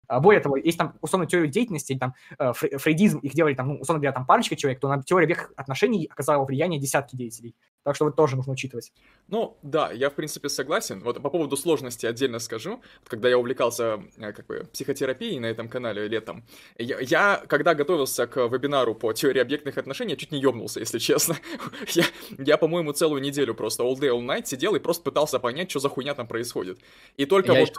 А 0.08 0.20
более 0.20 0.42
того, 0.42 0.56
есть 0.58 0.78
там 0.78 0.98
условно 1.02 1.28
теорию 1.28 1.50
деятельности, 1.50 1.98
там 1.98 2.16
э, 2.40 2.54
фрейдизм, 2.54 3.20
их 3.20 3.34
делали 3.34 3.54
там, 3.54 3.68
ну, 3.70 3.80
условно 3.80 4.00
говоря, 4.00 4.14
там 4.14 4.26
парочка 4.26 4.56
человек, 4.56 4.80
то 4.80 4.88
на 4.88 5.04
теорию 5.04 5.26
объектных 5.26 5.54
отношений 5.58 6.10
оказала 6.10 6.46
влияние 6.46 6.80
десятки 6.80 7.16
деятелей. 7.16 7.56
Так 7.84 7.96
что 7.96 8.06
вот 8.06 8.16
тоже 8.16 8.36
нужно 8.36 8.54
учитывать. 8.54 8.92
Ну, 9.30 9.58
да, 9.62 9.92
я, 9.92 10.10
в 10.10 10.14
принципе, 10.14 10.50
согласен. 10.50 11.02
Вот 11.02 11.22
по 11.22 11.30
поводу 11.30 11.56
сложности 11.56 12.06
отдельно 12.06 12.40
скажу. 12.40 12.82
Когда 13.06 13.30
я 13.30 13.38
увлекался 13.38 14.04
э, 14.18 14.34
как 14.34 14.46
бы, 14.46 14.68
психотерапией 14.74 15.40
на 15.40 15.46
этом 15.46 15.70
канале 15.70 16.08
летом, 16.08 16.44
я, 16.78 17.00
я, 17.00 17.44
когда 17.48 17.76
готовился 17.76 18.28
к 18.28 18.46
вебинару 18.48 18.94
по 18.94 19.14
теории 19.14 19.40
объектных 19.40 19.78
отношений, 19.78 20.18
чуть 20.18 20.32
не 20.32 20.40
ёбнулся, 20.40 20.80
если 20.80 21.00
честно. 21.00 21.38
я, 21.94 22.04
я, 22.38 22.58
по-моему, 22.58 22.92
целую 22.92 23.22
неделю 23.22 23.54
просто 23.54 23.84
all 23.84 23.96
day, 23.96 24.10
all 24.10 24.26
night 24.26 24.46
сидел 24.46 24.76
и 24.76 24.80
просто 24.80 25.04
пытался 25.04 25.40
понять, 25.40 25.70
что 25.70 25.80
за 25.80 25.90
хуйня 25.90 26.14
там 26.14 26.28
происходит. 26.28 26.80
И 27.16 27.26
только 27.26 27.54
я 27.54 27.62
вот... 27.62 27.72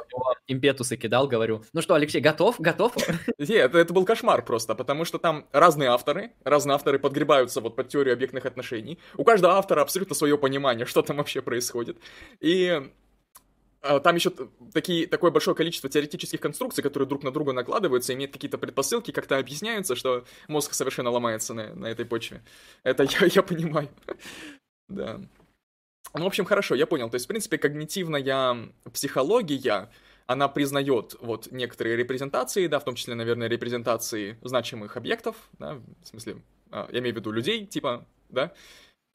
импетусы 0.47 0.97
кидал, 0.97 1.29
говорю, 1.29 1.65
ну 1.73 1.83
что, 1.83 1.95
Алексей, 1.95 2.21
готов? 2.21 2.61
Готов? 2.61 2.95
Нет, 3.39 3.51
это, 3.51 3.79
это 3.79 3.93
был 3.93 4.05
кошмар 4.05 4.45
просто, 4.45 4.75
потому 4.75 5.05
что 5.05 5.19
там 5.19 5.47
разные 5.53 5.91
авторы, 5.91 6.33
разные 6.45 6.75
авторы 6.75 6.99
подгребаются 6.99 7.61
вот 7.61 7.77
под 7.77 7.89
теорию 7.89 8.15
объектных 8.15 8.47
отношений. 8.47 8.99
У 9.17 9.25
каждого 9.25 9.55
автора 9.55 9.85
абсолютно 9.89 10.15
свое 10.15 10.37
понимание, 10.37 10.87
что 10.87 11.03
там 11.03 11.17
вообще 11.17 11.41
происходит. 11.41 11.97
И 12.41 12.91
а, 13.81 14.01
там 14.01 14.17
еще 14.17 14.31
такие, 14.73 15.07
такое 15.07 15.31
большое 15.31 15.57
количество 15.57 15.89
теоретических 15.89 16.41
конструкций, 16.41 16.83
которые 16.83 17.09
друг 17.09 17.23
на 17.23 17.31
друга 17.31 17.53
накладываются, 17.53 18.13
имеют 18.13 18.33
какие-то 18.33 18.59
предпосылки, 18.59 19.13
как-то 19.13 19.39
объясняются, 19.39 19.97
что 19.97 20.25
мозг 20.47 20.75
совершенно 20.75 21.11
ломается 21.11 21.55
на, 21.55 21.75
на 21.75 21.87
этой 21.87 22.05
почве. 22.05 22.43
Это 22.83 23.05
я, 23.05 23.27
я 23.33 23.43
понимаю. 23.43 23.89
да. 24.89 25.21
Ну, 26.15 26.25
в 26.25 26.27
общем, 26.27 26.45
хорошо, 26.45 26.75
я 26.75 26.87
понял. 26.87 27.09
То 27.09 27.15
есть, 27.15 27.27
в 27.27 27.29
принципе, 27.29 27.59
когнитивная 27.59 28.73
психология, 28.93 29.91
она 30.27 30.49
признает 30.49 31.15
вот 31.21 31.51
некоторые 31.53 31.97
репрезентации, 31.97 32.67
да, 32.67 32.81
в 32.81 32.85
том 32.85 32.95
числе, 32.95 33.15
наверное, 33.15 33.49
репрезентации 33.49 34.39
значимых 34.43 34.97
объектов, 34.97 35.37
да, 35.59 35.81
в 36.03 36.07
смысле, 36.07 36.43
а, 36.71 36.89
я 36.93 36.99
имею 36.99 37.15
в 37.15 37.19
виду 37.19 37.31
людей, 37.31 37.65
типа, 37.67 38.07
да, 38.29 38.53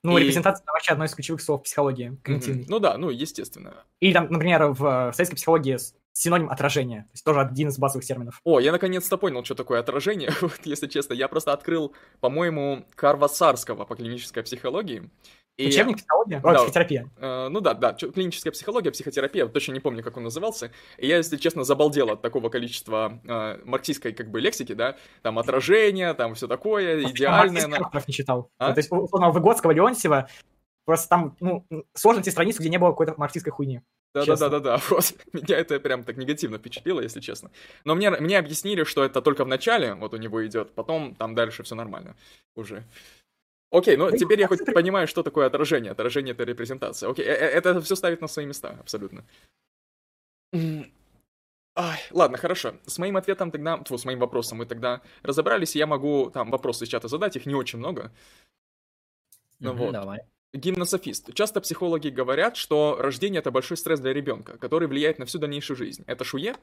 ну, 0.04 0.18
и... 0.18 0.22
репрезентация 0.22 0.64
это 0.64 0.74
вообще 0.74 0.92
одно 0.92 1.06
из 1.06 1.14
ключевых 1.14 1.42
слов 1.42 1.64
психологии 1.64 2.18
когнитивной. 2.24 2.64
Mm-hmm. 2.64 2.70
Ну 2.70 2.80
да, 2.80 2.98
ну 2.98 3.10
естественно. 3.10 3.86
Или 4.02 4.14
там, 4.14 4.28
например, 4.30 4.68
в, 4.68 4.76
в 4.78 5.14
советской 5.14 5.36
психологии 5.36 5.78
синоним 6.12 6.50
отражения. 6.50 7.04
То 7.04 7.10
есть 7.14 7.26
тоже 7.26 7.42
один 7.42 7.70
из 7.70 7.80
базовых 7.80 8.06
терминов. 8.06 8.40
О, 8.44 8.60
я 8.60 8.72
наконец-то 8.72 9.18
понял, 9.18 9.44
что 9.44 9.56
такое 9.56 9.80
отражение. 9.80 10.32
вот, 10.42 10.60
если 10.66 10.88
честно, 10.88 11.14
я 11.14 11.28
просто 11.28 11.54
открыл, 11.54 11.94
по-моему, 12.20 12.86
Карва 12.96 13.28
Сарского 13.28 13.86
по 13.86 13.96
клинической 13.96 14.44
психологии. 14.44 15.10
И... 15.58 15.68
Учебник 15.68 15.98
психологии? 15.98 16.40
Да, 16.44 16.54
психотерапия. 16.54 17.10
Э, 17.18 17.48
ну 17.50 17.62
да, 17.62 17.76
да, 17.76 17.94
клиническая 17.94 18.52
психология, 18.52 18.92
психотерапия, 18.92 19.46
точно 19.46 19.74
не 19.74 19.80
помню, 19.80 20.04
как 20.04 20.18
он 20.18 20.24
назывался. 20.24 20.72
И 20.98 21.08
я, 21.08 21.18
если 21.18 21.38
честно, 21.38 21.64
забалдел 21.64 22.10
от 22.10 22.22
такого 22.22 22.50
количества 22.50 23.20
э, 23.24 23.60
марксистской 23.64 24.14
как 24.14 24.32
бы 24.32 24.42
лексики, 24.42 24.74
да, 24.74 24.98
там 25.22 25.38
отражение, 25.38 26.14
там 26.16 26.34
все 26.34 26.48
такое, 26.48 27.04
идеальное. 27.04 27.62
Я 27.62 27.68
на... 27.68 27.92
не 28.08 28.14
читал. 28.14 28.50
А? 28.58 28.74
То 28.74 28.80
есть, 28.80 28.92
условно, 28.92 29.30
Выгодского, 29.30 29.72
Леонтьева, 29.72 30.28
просто 30.86 31.10
там, 31.10 31.38
ну, 31.40 31.66
сложно 31.94 32.20
найти 32.20 32.32
страницу, 32.32 32.60
где 32.60 32.70
не 32.70 32.80
было 32.80 32.90
какой-то 32.90 33.14
марксистской 33.18 33.52
хуйни. 33.52 33.82
Да-да-да-да-да, 34.14 34.80
вот. 34.90 35.14
Меня 35.34 35.58
это 35.58 35.80
прям 35.80 36.04
так 36.04 36.18
негативно 36.18 36.58
впечатлило, 36.58 37.02
если 37.02 37.20
честно. 37.20 37.50
Но 37.84 37.96
мне, 37.96 38.12
мне 38.12 38.38
объяснили, 38.38 38.84
что 38.84 39.04
это 39.04 39.22
только 39.22 39.44
в 39.44 39.48
начале, 39.48 39.96
вот 39.96 40.14
у 40.14 40.18
него 40.18 40.46
идет, 40.46 40.74
потом 40.76 41.16
там 41.16 41.34
дальше 41.36 41.64
все 41.64 41.76
нормально 41.76 42.16
уже. 42.56 42.84
Окей, 43.74 43.98
ну 43.98 44.16
теперь 44.16 44.40
я 44.40 44.48
хоть 44.48 44.64
понимаю, 44.66 45.08
что 45.08 45.24
такое 45.24 45.48
отражение. 45.48 45.92
Отражение— 45.92 46.34
это 46.36 46.44
репрезентация. 46.44 47.10
Окей, 47.10 47.26
э, 47.26 47.32
э, 47.32 47.50
это 47.58 47.82
все 47.82 47.96
ставит 47.96 48.22
на 48.22 48.28
свои 48.28 48.46
места, 48.46 48.78
абсолютно. 48.80 49.26
Ай, 50.54 52.00
ладно, 52.12 52.38
хорошо. 52.38 52.76
С 52.86 53.00
моим 53.00 53.18
ответом 53.18 53.50
тогда, 53.50 53.80
тьфу, 53.80 53.98
с 53.98 54.06
моим 54.06 54.20
вопросом 54.20 54.60
мы 54.60 54.68
тогда 54.68 55.02
разобрались, 55.24 55.76
я 55.76 55.88
могу 55.88 56.30
там 56.30 56.52
вопросы 56.52 56.84
из 56.84 56.90
чата 56.90 57.08
задать, 57.08 57.36
их 57.36 57.48
не 57.48 57.56
очень 57.56 57.80
много. 57.80 58.12
Ну 59.60 59.74
вот. 59.74 59.92
Давай. 59.92 60.20
Гимнософист. 60.54 61.34
Часто 61.34 61.60
психологи 61.60 62.10
говорят, 62.10 62.58
что 62.58 62.98
рождение 63.00 63.40
это 63.40 63.50
большой 63.50 63.78
стресс 63.78 64.00
для 64.00 64.14
ребенка, 64.14 64.60
который 64.60 64.88
влияет 64.88 65.18
на 65.18 65.26
всю 65.26 65.40
дальнейшую 65.40 65.78
жизнь. 65.78 66.04
Это 66.06 66.24
шуе? 66.24 66.56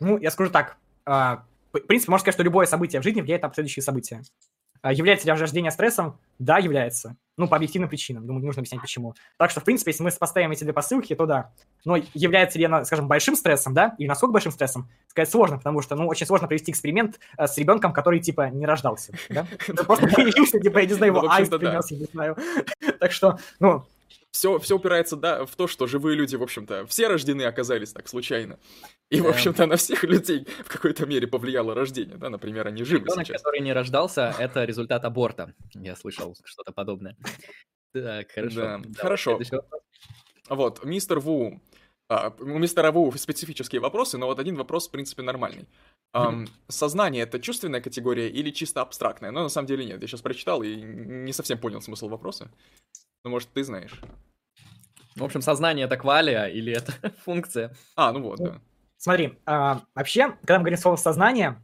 Ну, 0.00 0.16
я 0.16 0.30
скажу 0.30 0.50
так. 0.50 0.78
А, 1.04 1.44
в 1.74 1.80
принципе, 1.80 2.10
можно 2.10 2.22
сказать, 2.22 2.36
что 2.36 2.42
любое 2.42 2.64
событие 2.64 3.02
в 3.02 3.04
жизни 3.04 3.20
влияет 3.20 3.42
на 3.42 3.50
последующие 3.50 3.82
события. 3.82 4.22
А 4.86 4.92
является 4.92 5.26
ли 5.26 5.32
рождение 5.32 5.72
стрессом? 5.72 6.16
Да, 6.38 6.58
является. 6.58 7.16
Ну, 7.36 7.48
по 7.48 7.56
объективным 7.56 7.90
причинам. 7.90 8.24
Думаю, 8.24 8.42
не 8.42 8.46
нужно 8.46 8.60
объяснять, 8.60 8.80
почему. 8.80 9.14
Так 9.36 9.50
что, 9.50 9.60
в 9.60 9.64
принципе, 9.64 9.90
если 9.90 10.04
мы 10.04 10.12
поставим 10.12 10.52
эти 10.52 10.62
две 10.62 10.72
посылки, 10.72 11.12
то 11.12 11.26
да. 11.26 11.50
Но 11.84 11.96
является 12.14 12.56
ли 12.56 12.66
она, 12.66 12.84
скажем, 12.84 13.08
большим 13.08 13.34
стрессом, 13.34 13.74
да, 13.74 13.96
или 13.98 14.06
насколько 14.06 14.32
большим 14.32 14.52
стрессом, 14.52 14.88
сказать 15.08 15.28
сложно, 15.28 15.58
потому 15.58 15.82
что, 15.82 15.96
ну, 15.96 16.06
очень 16.06 16.24
сложно 16.24 16.46
провести 16.46 16.70
эксперимент 16.70 17.18
э, 17.36 17.48
с 17.48 17.58
ребенком, 17.58 17.92
который, 17.92 18.20
типа, 18.20 18.48
не 18.50 18.64
рождался, 18.64 19.12
да? 19.28 19.44
Просто 19.86 20.06
появился, 20.06 20.60
типа, 20.60 20.78
я 20.78 20.86
не 20.86 20.94
знаю, 20.94 21.12
его 21.14 21.22
ну, 21.22 21.30
айс 21.30 21.48
принес, 21.48 21.90
я 21.90 21.98
не 21.98 22.04
знаю. 22.04 22.36
Так 23.00 23.10
что, 23.10 23.40
ну, 23.58 23.84
все, 24.36 24.58
все 24.58 24.76
упирается 24.76 25.16
да, 25.16 25.46
в 25.46 25.56
то, 25.56 25.66
что 25.66 25.86
живые 25.86 26.14
люди, 26.16 26.36
в 26.36 26.42
общем-то, 26.42 26.86
все 26.86 27.08
рождены 27.08 27.42
оказались 27.42 27.92
так 27.92 28.06
случайно. 28.06 28.58
И, 29.08 29.20
в 29.20 29.26
общем-то, 29.26 29.66
на 29.66 29.76
всех 29.76 30.04
людей 30.04 30.46
в 30.64 30.68
какой-то 30.68 31.06
мере 31.06 31.26
повлияло 31.26 31.74
рождение, 31.74 32.16
да, 32.16 32.28
например, 32.28 32.66
они 32.66 32.84
живы 32.84 33.06
Ребенок, 33.06 33.26
сейчас. 33.26 33.42
который 33.42 33.60
не 33.60 33.72
рождался, 33.72 34.34
это 34.38 34.64
результат 34.64 35.04
аборта. 35.04 35.54
Я 35.74 35.96
слышал 35.96 36.36
что-то 36.44 36.72
подобное. 36.72 37.16
Так, 37.92 38.30
хорошо. 38.30 38.60
Да, 38.60 38.78
Давай, 38.78 38.94
хорошо. 38.94 39.40
Вот, 40.50 40.84
мистер 40.84 41.18
Ву, 41.18 41.62
а, 42.08 42.32
у 42.38 42.58
мистера 42.58 42.92
Ву 42.92 43.10
специфические 43.16 43.80
вопросы, 43.80 44.18
но 44.18 44.26
вот 44.26 44.38
один 44.38 44.56
вопрос, 44.56 44.88
в 44.88 44.90
принципе, 44.90 45.22
нормальный. 45.22 45.66
Ам, 46.12 46.46
сознание— 46.68 47.22
это 47.24 47.40
чувственная 47.40 47.80
категория 47.80 48.28
или 48.28 48.50
чисто 48.50 48.82
абстрактная? 48.82 49.30
Но 49.30 49.42
на 49.42 49.48
самом 49.48 49.66
деле 49.66 49.84
нет, 49.84 50.00
я 50.00 50.06
сейчас 50.06 50.20
прочитал 50.20 50.62
и 50.62 50.76
не 50.76 51.32
совсем 51.32 51.58
понял 51.58 51.80
смысл 51.80 52.08
вопроса. 52.08 52.50
Ну, 53.26 53.30
может, 53.30 53.48
ты 53.48 53.64
знаешь. 53.64 54.00
В 55.16 55.24
общем, 55.24 55.42
сознание 55.42 55.86
это 55.86 55.96
квалия 55.96 56.44
или 56.44 56.72
это 56.72 56.92
функция? 57.24 57.74
А, 57.96 58.12
ну 58.12 58.22
вот, 58.22 58.38
да. 58.38 58.60
Смотри, 58.98 59.36
а, 59.44 59.82
вообще, 59.96 60.28
когда 60.42 60.58
мы 60.58 60.60
говорим 60.60 60.78
слово 60.78 60.94
«сознание», 60.94 61.60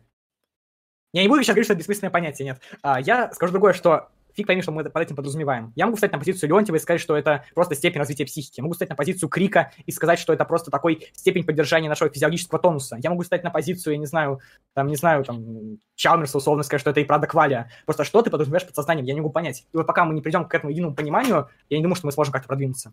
я 1.12 1.22
не 1.22 1.28
буду 1.28 1.44
сейчас 1.44 1.54
говорить, 1.54 1.66
что 1.66 1.74
это 1.74 1.78
бессмысленное 1.78 2.10
понятие, 2.10 2.46
нет. 2.46 2.60
А, 2.82 3.00
я 3.00 3.30
скажу 3.30 3.52
другое, 3.52 3.74
что 3.74 4.08
фиг 4.34 4.46
пойми, 4.46 4.62
что 4.62 4.72
мы 4.72 4.84
под 4.84 5.02
этим 5.02 5.16
подразумеваем. 5.16 5.72
Я 5.76 5.86
могу 5.86 5.96
встать 5.96 6.12
на 6.12 6.18
позицию 6.18 6.48
Леонтьева 6.50 6.76
и 6.76 6.78
сказать, 6.78 7.00
что 7.00 7.16
это 7.16 7.44
просто 7.54 7.74
степень 7.74 7.98
развития 7.98 8.24
психики. 8.24 8.60
Я 8.60 8.64
могу 8.64 8.72
встать 8.72 8.88
на 8.88 8.96
позицию 8.96 9.28
Крика 9.28 9.72
и 9.84 9.92
сказать, 9.92 10.18
что 10.18 10.32
это 10.32 10.44
просто 10.44 10.70
такой 10.70 11.08
степень 11.12 11.44
поддержания 11.44 11.88
нашего 11.88 12.10
физиологического 12.10 12.58
тонуса. 12.58 12.98
Я 13.02 13.10
могу 13.10 13.22
встать 13.22 13.44
на 13.44 13.50
позицию, 13.50 13.94
я 13.94 13.98
не 13.98 14.06
знаю, 14.06 14.40
там, 14.74 14.86
не 14.86 14.96
знаю, 14.96 15.24
там, 15.24 15.78
Чалмерса 15.94 16.38
условно 16.38 16.62
сказать, 16.62 16.80
что 16.80 16.90
это 16.90 17.00
и 17.00 17.04
правда 17.04 17.26
квалия. 17.26 17.70
Просто 17.84 18.04
что 18.04 18.22
ты 18.22 18.30
подразумеваешь 18.30 18.66
под 18.66 18.74
сознанием, 18.74 19.06
я 19.06 19.14
не 19.14 19.20
могу 19.20 19.32
понять. 19.32 19.66
И 19.72 19.76
вот 19.76 19.86
пока 19.86 20.04
мы 20.04 20.14
не 20.14 20.20
придем 20.20 20.46
к 20.46 20.54
этому 20.54 20.70
единому 20.70 20.94
пониманию, 20.94 21.48
я 21.68 21.76
не 21.76 21.82
думаю, 21.82 21.96
что 21.96 22.06
мы 22.06 22.12
сможем 22.12 22.32
как-то 22.32 22.48
продвинуться. 22.48 22.92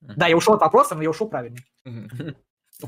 Да, 0.00 0.26
я 0.26 0.36
ушел 0.36 0.54
от 0.54 0.60
вопроса, 0.60 0.94
но 0.94 1.02
я 1.02 1.10
ушел 1.10 1.28
правильно. 1.28 1.58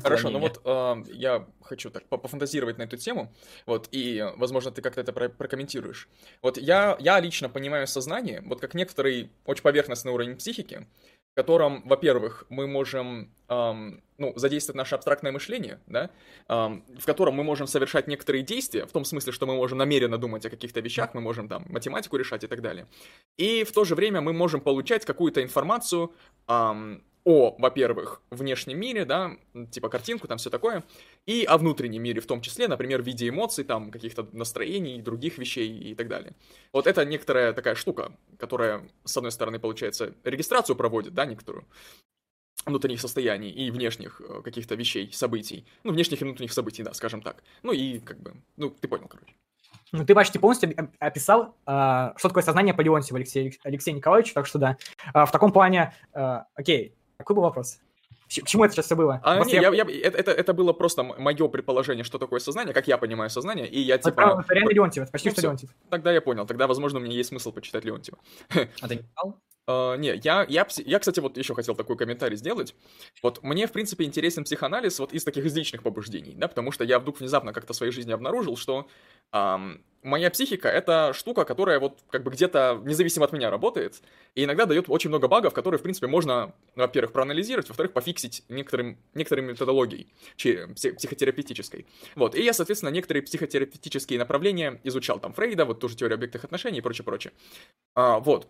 Хорошо, 0.01 0.29
ну 0.29 0.39
вот 0.39 0.61
ам, 0.65 1.03
я 1.11 1.47
хочу 1.61 1.89
так 1.89 2.05
по- 2.07 2.17
пофантазировать 2.17 2.77
на 2.77 2.83
эту 2.83 2.97
тему, 2.97 3.33
вот, 3.65 3.87
и, 3.91 4.25
возможно, 4.37 4.71
ты 4.71 4.81
как-то 4.81 5.01
это 5.01 5.13
про- 5.13 5.29
прокомментируешь. 5.29 6.07
Вот 6.41 6.57
я, 6.57 6.97
я 6.99 7.19
лично 7.19 7.49
понимаю 7.49 7.87
сознание, 7.87 8.41
вот 8.45 8.61
как 8.61 8.73
некоторый 8.73 9.31
очень 9.45 9.63
поверхностный 9.63 10.11
уровень 10.11 10.35
психики, 10.37 10.87
в 11.33 11.35
котором, 11.35 11.83
во-первых, 11.85 12.45
мы 12.49 12.65
можем, 12.65 13.29
ам, 13.49 14.01
ну, 14.17 14.31
задействовать 14.37 14.77
наше 14.77 14.95
абстрактное 14.95 15.33
мышление, 15.33 15.81
да, 15.85 16.09
ам, 16.47 16.85
в 16.97 17.05
котором 17.05 17.33
мы 17.33 17.43
можем 17.43 17.67
совершать 17.67 18.07
некоторые 18.07 18.41
действия, 18.41 18.85
в 18.85 18.91
том 18.93 19.03
смысле, 19.03 19.33
что 19.33 19.45
мы 19.45 19.55
можем 19.55 19.77
намеренно 19.77 20.17
думать 20.17 20.45
о 20.45 20.49
каких-то 20.49 20.79
вещах, 20.79 21.13
мы 21.13 21.19
можем 21.19 21.49
там 21.49 21.65
математику 21.67 22.15
решать 22.15 22.45
и 22.45 22.47
так 22.47 22.61
далее. 22.61 22.87
И 23.37 23.65
в 23.65 23.73
то 23.73 23.83
же 23.83 23.95
время 23.95 24.21
мы 24.21 24.31
можем 24.31 24.61
получать 24.61 25.03
какую-то 25.03 25.43
информацию 25.43 26.13
ам, 26.47 27.03
о, 27.25 27.55
во-первых, 27.57 28.21
внешнем 28.29 28.79
мире, 28.79 29.03
да, 29.03 29.31
типа 29.71 29.89
картинку, 29.89 30.27
там 30.27 30.37
все 30.37 30.49
такое, 30.51 30.83
и 31.25 31.43
о 31.43 31.57
внутреннем 31.57 32.03
мире 32.03 32.21
в 32.21 32.27
том 32.27 32.39
числе, 32.39 32.67
например, 32.67 33.01
в 33.01 33.05
виде 33.05 33.27
эмоций, 33.27 33.63
там, 33.63 33.89
каких-то 33.91 34.27
настроений, 34.31 35.01
других 35.01 35.39
вещей 35.39 35.69
и 35.69 35.95
так 35.95 36.07
далее. 36.07 36.35
Вот 36.71 36.85
это 36.85 37.03
некоторая 37.03 37.51
такая 37.53 37.73
штука, 37.73 38.11
которая, 38.37 38.87
с 39.03 39.17
одной 39.17 39.31
стороны, 39.31 39.59
получается, 39.59 40.13
регистрацию 40.23 40.75
проводит, 40.75 41.15
да, 41.15 41.25
некоторую, 41.25 41.65
внутренних 42.65 43.01
состояний 43.01 43.49
и 43.49 43.71
внешних 43.71 44.21
э, 44.21 44.41
каких-то 44.43 44.75
вещей, 44.75 45.11
событий. 45.11 45.65
Ну, 45.83 45.93
внешних 45.93 46.21
и 46.21 46.23
внутренних 46.23 46.53
событий, 46.53 46.83
да, 46.83 46.93
скажем 46.93 47.21
так. 47.21 47.43
Ну 47.63 47.71
и 47.71 47.99
как 47.99 48.19
бы, 48.19 48.35
ну, 48.55 48.69
ты 48.69 48.87
понял, 48.87 49.07
короче. 49.07 49.33
Ну, 49.91 50.05
ты 50.05 50.15
почти 50.15 50.39
полностью 50.39 50.71
оп- 50.71 50.89
описал, 50.99 51.55
а, 51.65 52.13
что 52.17 52.29
такое 52.29 52.43
сознание 52.43 52.73
по 52.73 52.81
Леонтьеву 52.81 53.17
Алексею 53.17 53.51
Алексею 53.63 53.97
Николаевичу, 53.97 54.33
так 54.33 54.45
что 54.47 54.57
да. 54.59 54.77
А, 55.13 55.25
В 55.25 55.31
таком 55.31 55.51
плане, 55.51 55.93
а, 56.13 56.47
окей, 56.55 56.95
какой 57.17 57.35
был 57.35 57.43
вопрос? 57.43 57.79
К 58.27 58.47
чему 58.47 58.63
это 58.65 58.73
сейчас 58.73 58.85
все 58.87 58.95
было? 58.95 59.19
А, 59.23 59.39
не, 59.45 59.53
я- 59.53 59.69
я, 59.71 59.83
я- 59.87 60.07
это, 60.07 60.17
это, 60.17 60.31
это 60.31 60.53
было 60.53 60.73
просто 60.73 61.03
мое 61.03 61.47
предположение, 61.47 62.03
что 62.03 62.17
такое 62.17 62.39
сознание, 62.39 62.73
как 62.73 62.87
я 62.87 62.97
понимаю 62.97 63.29
сознание, 63.29 63.67
и 63.67 63.79
я 63.79 63.95
Это 63.95 64.05
типа... 64.09 64.15
правда, 64.15 64.41
это 64.43 64.53
реально 64.55 64.71
Леонтьев, 64.73 65.03
это 65.03 65.11
почти 65.11 65.29
Ну, 65.29 65.33
что 65.33 65.41
всё. 65.41 65.47
Леонтьев. 65.49 65.69
Тогда 65.91 66.11
я 66.11 66.21
понял, 66.21 66.45
тогда, 66.47 66.65
возможно, 66.67 66.99
у 66.99 67.01
меня 67.03 67.15
есть 67.15 67.29
смысл 67.29 67.51
почитать 67.51 67.85
Леонтьева. 67.85 68.17
А 68.81 68.87
ты 68.87 68.95
не 68.95 69.01
читал? 69.03 69.37
А, 69.67 69.95
не, 69.95 70.15
я, 70.15 70.45
я, 70.47 70.67
я, 70.85 70.99
кстати, 70.99 71.19
вот 71.19 71.37
еще 71.37 71.55
хотел 71.55 71.75
такой 71.75 71.97
комментарий 71.97 72.37
сделать. 72.37 72.75
Вот 73.23 73.41
мне, 73.41 73.65
в 73.67 73.71
принципе, 73.71 74.03
интересен 74.03 74.43
психоанализ 74.43 74.99
вот 74.99 75.13
из 75.13 75.23
таких 75.23 75.43
личных 75.43 75.81
побуждений, 75.83 76.33
да, 76.35 76.47
потому 76.47 76.71
что 76.71 76.83
я 76.83 76.99
вдруг 76.99 77.19
внезапно 77.19 77.53
как-то 77.53 77.73
в 77.73 77.75
своей 77.75 77.91
жизни 77.91 78.11
обнаружил, 78.11 78.57
что 78.57 78.87
ам, 79.31 79.81
моя 80.03 80.29
психика— 80.29 80.67
это 80.69 81.13
штука, 81.13 81.45
которая 81.45 81.79
вот 81.79 81.99
как 82.11 82.23
бы 82.23 82.29
где-то 82.29 82.79
независимо 82.85 83.25
от 83.25 83.33
меня 83.33 83.49
работает, 83.49 84.03
и 84.35 84.43
иногда 84.43 84.67
дает 84.67 84.85
очень 84.87 85.09
много 85.09 85.27
багов, 85.27 85.53
которые, 85.53 85.79
в 85.79 85.81
принципе, 85.81 86.05
можно, 86.05 86.53
во-первых, 86.75 87.11
проанализировать, 87.11 87.67
во-вторых, 87.67 87.91
пофиксить 87.93 88.43
некоторым, 88.49 88.99
некоторой 89.15 89.43
методологией 89.45 90.13
психотерапевтической. 90.37 91.87
Вот, 92.13 92.35
и 92.35 92.43
я, 92.43 92.53
соответственно, 92.53 92.89
некоторые 92.91 93.23
психотерапевтические 93.23 94.19
направления 94.19 94.79
изучал, 94.83 95.19
там, 95.19 95.33
Фрейда, 95.33 95.65
вот 95.65 95.79
тоже 95.79 95.95
теория 95.95 96.15
объектных 96.15 96.43
отношений 96.43 96.77
и 96.77 96.81
прочее-прочее. 96.81 97.33
А, 97.95 98.19
вот. 98.19 98.47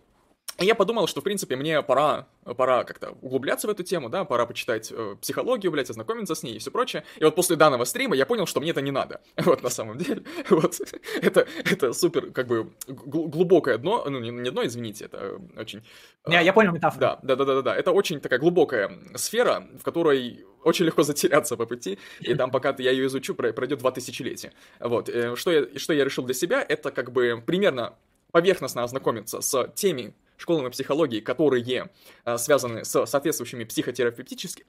И 0.58 0.64
я 0.64 0.74
подумал, 0.74 1.06
что, 1.06 1.20
в 1.20 1.24
принципе, 1.24 1.54
мне 1.56 1.82
пора, 1.82 2.28
пора 2.56 2.84
как-то 2.84 3.10
углубляться 3.20 3.66
в 3.66 3.70
эту 3.70 3.82
тему, 3.82 4.08
да, 4.08 4.24
пора 4.24 4.46
почитать 4.46 4.90
э, 4.90 5.16
психологию, 5.20 5.70
блядь, 5.70 5.90
ознакомиться 5.90 6.34
с 6.34 6.42
ней 6.42 6.56
и 6.56 6.58
все 6.58 6.70
прочее. 6.70 7.04
И 7.18 7.24
вот 7.24 7.34
после 7.34 7.56
данного 7.56 7.84
стрима 7.84 8.16
я 8.16 8.24
понял, 8.24 8.46
что 8.46 8.60
мне 8.60 8.70
это 8.70 8.80
не 8.80 8.90
надо. 8.90 9.20
Вот, 9.36 9.62
на 9.62 9.68
самом 9.70 9.98
деле. 9.98 10.22
Вот. 10.48 10.80
Это, 11.20 11.46
это 11.70 11.92
супер, 11.92 12.30
как 12.32 12.46
бы, 12.46 12.70
гл- 12.88 13.28
глубокое 13.28 13.76
дно, 13.78 14.04
ну, 14.08 14.18
не, 14.18 14.30
не 14.30 14.50
дно, 14.50 14.64
извините, 14.64 15.04
это 15.04 15.38
очень... 15.58 15.80
э, 16.24 16.32
Я, 16.32 16.40
я 16.40 16.52
понял 16.54 16.72
метафору. 16.72 17.00
да, 17.00 17.18
да, 17.22 17.36
да, 17.36 17.44
да, 17.44 17.54
да, 17.56 17.62
да. 17.62 17.76
Это 17.76 17.92
очень 17.92 18.20
такая 18.20 18.38
глубокая 18.38 18.90
сфера, 19.14 19.66
в 19.78 19.82
которой 19.82 20.46
очень 20.64 20.86
легко 20.86 21.02
затеряться 21.02 21.56
по 21.56 21.66
пути, 21.66 21.98
и 22.20 22.34
там, 22.34 22.50
пока 22.50 22.74
я 22.78 22.90
ее 22.92 23.06
изучу, 23.06 23.34
про- 23.34 23.52
пройдет 23.52 23.80
два 23.80 23.90
тысячелетия. 23.90 24.52
Вот. 24.80 25.08
э, 25.10 25.36
Что 25.36 25.50
я, 25.52 25.78
что 25.78 25.92
я 25.92 26.04
решил 26.04 26.24
для 26.24 26.34
себя, 26.34 26.64
это 26.66 26.90
как 26.90 27.12
бы 27.12 27.42
примерно 27.46 27.94
поверхностно 28.32 28.82
ознакомиться 28.84 29.40
с 29.42 29.68
теми 29.74 30.14
школами 30.36 30.68
психологии, 30.70 31.20
которые 31.20 31.90
э, 32.24 32.38
связаны 32.38 32.84
с 32.84 33.06
соответствующими 33.06 33.64
психотерапевтическими, 33.64 34.66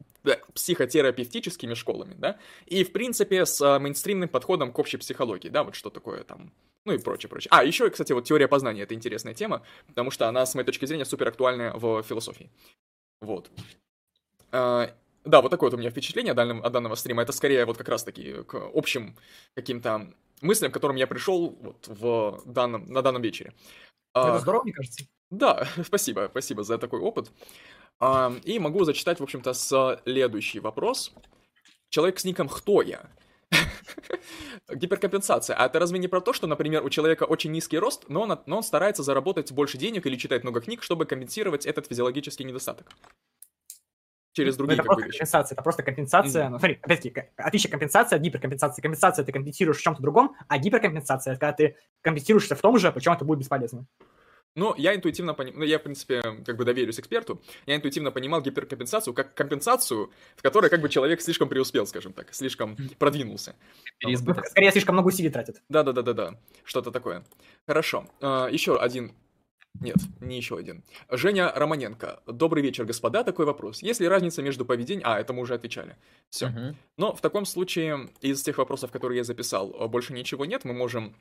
психотерапевтическими 0.53 1.73
школами, 1.73 2.15
да, 2.18 2.38
и, 2.65 2.84
в 2.84 2.91
принципе, 2.91 3.45
с 3.45 3.61
э, 3.61 3.80
мейнстримным 3.80 4.30
подходом 4.30 4.72
к 4.72 4.80
общей 4.80 4.98
психологии, 4.98 5.49
да, 5.49 5.64
вот 5.64 5.76
что 5.76 5.89
такое 5.89 6.23
там, 6.23 6.52
ну 6.85 6.94
и 6.94 6.98
прочее, 6.98 7.30
прочее. 7.30 7.49
А, 7.52 7.64
еще, 7.64 7.89
кстати, 7.89 8.14
вот 8.14 8.26
теория 8.26 8.48
познания— 8.48 8.81
это 8.84 8.94
интересная 8.94 9.34
тема, 9.34 9.61
потому 9.88 10.11
что 10.11 10.27
она, 10.27 10.45
с 10.45 10.56
моей 10.56 10.65
точки 10.65 10.85
зрения, 10.85 11.06
супер 11.06 11.27
актуальная 11.27 11.73
в 11.73 12.02
философии. 12.03 12.49
Вот. 13.22 13.49
А, 14.52 14.91
Да, 15.26 15.41
вот 15.41 15.49
такое 15.49 15.69
вот 15.69 15.77
у 15.77 15.80
меня 15.80 15.89
впечатление 15.89 16.31
от 16.31 16.38
данного, 16.38 16.65
от 16.65 16.72
данного 16.72 16.95
стрима. 16.95 17.22
Это 17.23 17.34
скорее 17.34 17.65
вот 17.65 17.77
как 17.77 17.89
раз-таки 17.89 18.44
к 18.44 18.56
общим 18.73 19.18
каким-то 19.56 20.14
мыслям, 20.41 20.72
к 20.72 20.73
которым 20.73 20.95
я 20.95 21.07
пришел 21.07 21.49
вот 21.61 21.88
в 21.88 22.41
данном, 22.45 22.85
на 22.85 23.02
данном 23.02 23.22
вечере. 23.22 23.53
А, 24.14 24.30
Это 24.30 24.39
здорово, 24.39 24.64
мне 24.64 24.73
кажется. 24.73 25.06
Да, 25.29 25.67
спасибо, 25.83 26.27
спасибо 26.31 26.63
за 26.63 26.77
такой 26.77 26.99
опыт. 26.99 27.31
А, 27.99 28.33
И 28.43 28.59
могу 28.59 28.83
зачитать, 28.83 29.19
в 29.19 29.23
общем-то, 29.23 29.53
следующий 29.53 30.59
вопрос. 30.59 31.13
Человек 31.89 32.19
с 32.19 32.25
ником 32.25 32.47
«Кто 32.47 32.81
я?» 32.81 33.09
Гиперкомпенсация. 34.73 35.55
А 35.55 35.65
это 35.65 35.79
разве 35.79 35.99
не 35.99 36.07
про 36.07 36.19
то, 36.19 36.33
что, 36.33 36.47
например, 36.47 36.83
у 36.85 36.89
человека 36.89 37.23
очень 37.23 37.51
низкий 37.51 37.79
рост, 37.79 38.05
но 38.09 38.23
он, 38.23 38.39
но 38.45 38.57
он 38.57 38.63
старается 38.63 39.03
заработать 39.03 39.51
больше 39.51 39.77
денег 39.77 40.05
или 40.05 40.17
читать 40.17 40.43
много 40.43 40.59
книг, 40.59 40.83
чтобы 40.83 41.05
компенсировать 41.05 41.65
этот 41.65 41.87
физиологический 41.87 42.43
недостаток? 42.45 42.91
Через 44.33 44.55
Ну, 44.57 44.65
другие 44.65 44.75
это 44.75 44.83
просто 44.83 45.05
вещи. 45.05 45.17
компенсация, 45.17 45.55
это 45.55 45.63
просто 45.63 45.83
компенсация. 45.83 46.49
Ну, 46.49 46.59
смотри, 46.59 46.79
опять-таки, 46.83 47.23
отличие 47.37 47.71
компенсации 47.71 48.17
от 48.17 48.21
гиперкомпенсации. 48.21 48.81
Компенсация 48.81 49.25
ты 49.25 49.31
компенсируешь 49.31 49.77
в 49.77 49.81
чем-то 49.81 50.01
другом, 50.01 50.35
а 50.47 50.59
гиперкомпенсация 50.59 51.33
это 51.33 51.39
когда 51.39 51.53
ты 51.53 51.75
компенсируешься 52.01 52.55
в 52.55 52.61
том 52.61 52.77
же, 52.77 52.91
причем 52.91 53.13
это 53.13 53.25
будет 53.25 53.39
бесполезно. 53.39 53.87
Но 54.57 54.73
я 54.75 54.95
интуитивно 54.95 55.35
понимаю, 55.35 55.59
ну 55.59 55.65
я, 55.65 55.77
в 55.77 55.84
принципе, 55.84 56.21
как 56.43 56.57
бы 56.57 56.65
доверюсь 56.65 56.99
эксперту, 56.99 57.39
я 57.67 57.75
интуитивно 57.75 58.11
понимал 58.11 58.41
гиперкомпенсацию 58.41 59.13
как 59.13 59.35
компенсацию, 59.35 60.11
в 60.35 60.41
которой 60.41 60.71
как 60.71 60.81
бы 60.81 60.89
человек 60.89 61.21
слишком 61.21 61.47
преуспел, 61.47 61.85
скажем 61.85 62.11
так, 62.11 62.34
слишком 62.34 62.75
продвинулся. 62.97 63.55
Ну, 63.59 63.91
Переизбыток. 63.99 64.47
скорее, 64.47 64.71
слишком 64.71 64.95
много 64.95 65.09
усилий 65.09 65.29
тратит. 65.29 65.61
Да-да-да-да-да, 65.69 66.39
что-то 66.63 66.91
такое. 66.91 67.23
Хорошо, 67.67 68.07
А, 68.19 68.47
еще 68.47 68.77
один... 68.79 69.13
Нет, 69.79 69.97
не 70.21 70.38
еще 70.38 70.57
один. 70.57 70.84
Женя 71.11 71.51
Романенко. 71.53 72.23
Добрый 72.25 72.63
вечер, 72.63 72.84
господа. 72.85 73.23
Такой 73.23 73.45
вопрос. 73.45 73.84
Есть 73.84 73.99
ли 73.99 74.07
разница 74.07 74.41
между 74.41 74.65
поведением... 74.65 75.03
А, 75.05 75.19
это 75.19 75.34
мы 75.34 75.43
уже 75.43 75.53
отвечали. 75.53 75.97
Все. 76.31 76.47
Мгм. 76.47 76.75
Но 76.97 77.13
в 77.13 77.21
таком 77.21 77.45
случае, 77.45 78.09
из 78.21 78.41
тех 78.41 78.57
вопросов, 78.57 78.91
которые 78.91 79.17
я 79.17 79.23
записал, 79.23 79.67
больше 79.88 80.13
ничего 80.13 80.45
нет. 80.45 80.65
Мы 80.65 80.73
можем 80.73 81.15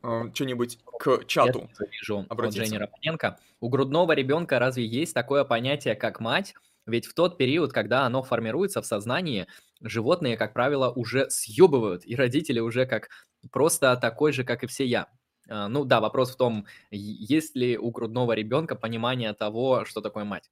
что-нибудь 0.00 0.78
к 0.98 1.24
чату. 1.26 1.68
Я 1.80 1.86
вижу 1.86 2.18
от 2.20 2.30
обратиться. 2.30 2.64
Жени 2.64 2.78
Романенко. 2.78 3.38
У 3.60 3.68
грудного 3.68 4.12
ребенка 4.12 4.58
разве 4.58 4.86
есть 4.86 5.14
такое 5.14 5.44
понятие, 5.44 5.94
как 5.94 6.20
мать? 6.20 6.54
Ведь 6.86 7.06
в 7.06 7.14
тот 7.14 7.36
период, 7.36 7.72
когда 7.72 8.06
оно 8.06 8.22
формируется 8.22 8.80
в 8.80 8.86
сознании, 8.86 9.46
животные, 9.80 10.36
как 10.36 10.52
правило, 10.52 10.90
уже 10.90 11.28
съебывают, 11.30 12.06
и 12.06 12.14
родители 12.14 12.60
уже 12.60 12.86
как 12.86 13.08
просто 13.50 13.96
такой 13.96 14.32
же, 14.32 14.44
как 14.44 14.62
и 14.62 14.66
все 14.66 14.86
я. 14.86 15.08
А, 15.48 15.68
Ну 15.68 15.84
да, 15.84 16.00
вопрос 16.00 16.32
в 16.32 16.36
том, 16.36 16.66
есть 16.90 17.56
ли 17.56 17.76
у 17.76 17.90
грудного 17.90 18.32
ребенка 18.32 18.76
понимание 18.76 19.32
того, 19.32 19.84
что 19.84 20.00
такое 20.00 20.24
мать. 20.24 20.50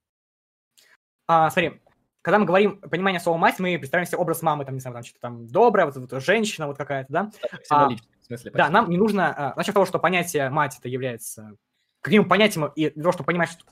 а, 1.27 1.49
смотри, 1.49 1.81
когда 2.21 2.39
мы 2.39 2.45
говорим 2.45 2.81
понимание 2.81 3.21
слова 3.21 3.37
мать, 3.37 3.59
мы 3.59 3.77
представляем 3.77 4.07
себе 4.07 4.17
образ 4.17 4.41
мамы, 4.41 4.65
там, 4.65 4.73
не 4.73 4.79
знаю, 4.81 4.95
там 4.95 5.03
что-то 5.03 5.21
там 5.21 5.47
добрая, 5.47 5.85
вот, 5.85 5.95
вот 5.95 6.23
женщина 6.23 6.67
вот 6.67 6.77
какая-то, 6.77 7.11
да? 7.11 7.31
А, 7.69 7.89
в 8.25 8.27
смысле, 8.27 8.51
да, 8.51 8.69
нам 8.69 8.89
не 8.89 8.97
нужно, 8.97 9.51
а, 9.51 9.53
начав 9.55 9.75
того, 9.75 9.85
что 9.85 9.99
понятие 9.99 10.49
мать 10.49 10.77
это 10.79 10.89
является 10.89 11.55
к 12.01 12.07
минимум 12.07 12.27
понятием, 12.27 12.65
и 12.75 12.89
для 12.89 13.03
того, 13.03 13.11
чтобы 13.11 13.27
понимать, 13.27 13.49
что, 13.49 13.63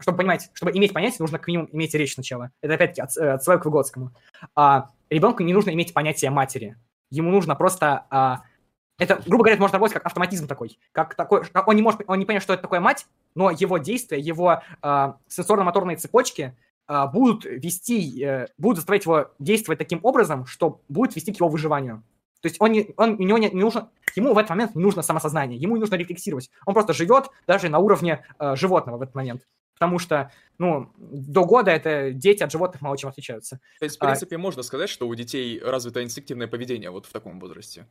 чтобы 0.00 0.18
понимать, 0.18 0.50
чтобы 0.54 0.72
иметь 0.72 0.92
понятие, 0.92 1.18
нужно 1.20 1.38
к 1.38 1.46
минимум 1.46 1.68
иметь 1.72 1.94
речь 1.94 2.14
сначала. 2.14 2.50
Это 2.60 2.74
опять-таки 2.74 3.00
от, 3.00 3.16
отсылаю 3.16 3.60
к 3.60 3.64
Выгодскому. 3.64 4.12
А, 4.56 4.90
ребенку 5.08 5.44
не 5.44 5.52
нужно 5.52 5.70
иметь 5.70 5.92
понятие 5.92 6.30
матери. 6.30 6.76
Ему 7.10 7.30
нужно 7.30 7.54
просто... 7.54 8.06
А, 8.10 8.42
это, 8.98 9.20
грубо 9.26 9.44
говоря, 9.44 9.60
может 9.60 9.74
работать 9.74 9.94
как 9.94 10.06
автоматизм 10.06 10.46
такой. 10.46 10.78
Как 10.92 11.14
такой 11.14 11.44
как 11.44 11.66
он, 11.66 11.76
не 11.76 11.82
может, 11.82 12.02
он 12.06 12.18
не 12.18 12.24
понимает, 12.24 12.42
что 12.42 12.52
это 12.52 12.62
такое 12.62 12.80
мать, 12.80 13.06
но 13.34 13.50
его 13.50 13.78
действия, 13.78 14.18
его 14.18 14.62
а, 14.80 15.16
сенсорно-моторные 15.28 15.96
цепочки 15.96 16.56
а, 16.86 17.06
будут 17.06 17.44
вести, 17.44 18.22
э, 18.22 18.46
будут 18.58 18.78
заставлять 18.78 19.04
его 19.04 19.30
действовать 19.38 19.78
таким 19.78 20.00
образом, 20.02 20.46
что 20.46 20.82
будет 20.88 21.16
вести 21.16 21.32
к 21.32 21.36
его 21.36 21.48
выживанию. 21.48 22.04
То 22.42 22.48
есть 22.48 22.60
он, 22.60 22.72
не, 22.72 22.92
он, 22.96 23.14
у 23.14 23.22
него 23.22 23.38
не, 23.38 23.48
не 23.50 23.62
нужно, 23.62 23.90
ему 24.16 24.34
в 24.34 24.38
этот 24.38 24.50
момент 24.50 24.74
не 24.74 24.82
нужно 24.82 25.02
самосознание, 25.02 25.58
ему 25.58 25.76
не 25.76 25.80
нужно 25.80 25.94
рефлексировать. 25.94 26.50
Он 26.66 26.74
просто 26.74 26.92
живет 26.92 27.30
даже 27.46 27.68
на 27.68 27.78
уровне 27.78 28.26
э, 28.38 28.56
животного 28.56 28.98
в 28.98 29.02
этот 29.02 29.14
момент. 29.14 29.46
Потому 29.74 29.98
что, 29.98 30.30
ну, 30.58 30.92
до 30.98 31.44
года 31.44 31.70
это 31.70 32.12
дети 32.12 32.42
от 32.42 32.52
животных 32.52 32.82
мало 32.82 32.98
чем 32.98 33.10
отличаются. 33.10 33.60
То 33.78 33.84
есть, 33.84 33.98
в 33.98 34.02
а 34.02 34.06
принципе, 34.06 34.36
а, 34.36 34.38
можно 34.38 34.62
сказать, 34.62 34.90
что 34.90 35.08
у 35.08 35.14
детей 35.14 35.60
развито 35.60 36.02
инстинктивное 36.02 36.46
поведение 36.46 36.90
вот 36.90 37.06
в 37.06 37.12
таком 37.12 37.40
возрасте. 37.40 37.86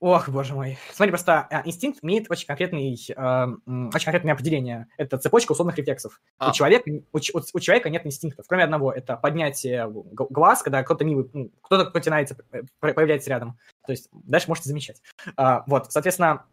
Ох, 0.00 0.28
боже 0.28 0.54
мой. 0.54 0.78
Смотри, 0.92 1.10
просто 1.10 1.48
э, 1.50 1.62
инстинкт 1.64 1.98
имеет 2.02 2.30
очень, 2.30 2.46
конкретный, 2.46 2.94
э, 2.94 3.14
очень 3.16 4.04
конкретное 4.04 4.32
определение. 4.32 4.86
Это 4.96 5.18
цепочка 5.18 5.52
условных 5.52 5.76
рефлексов. 5.76 6.20
А. 6.38 6.50
У, 6.50 6.52
человека, 6.52 6.88
у, 7.12 7.18
у 7.18 7.60
человека 7.60 7.90
нет 7.90 8.06
инстинктов, 8.06 8.46
кроме 8.48 8.62
одного. 8.62 8.92
Это 8.92 9.16
поднятие 9.16 9.90
глаз, 9.90 10.62
когда 10.62 10.84
кто-то 10.84 11.04
милый, 11.04 11.28
ну, 11.32 11.50
кто-то 11.62 11.90
потянается, 11.90 12.36
э, 12.52 12.62
появляется 12.78 13.30
рядом. 13.30 13.58
То 13.86 13.92
есть 13.92 14.08
дальше 14.12 14.48
можете 14.48 14.68
замечать. 14.68 15.02
А, 15.36 15.64
вот, 15.66 15.90
соответственно, 15.90 16.44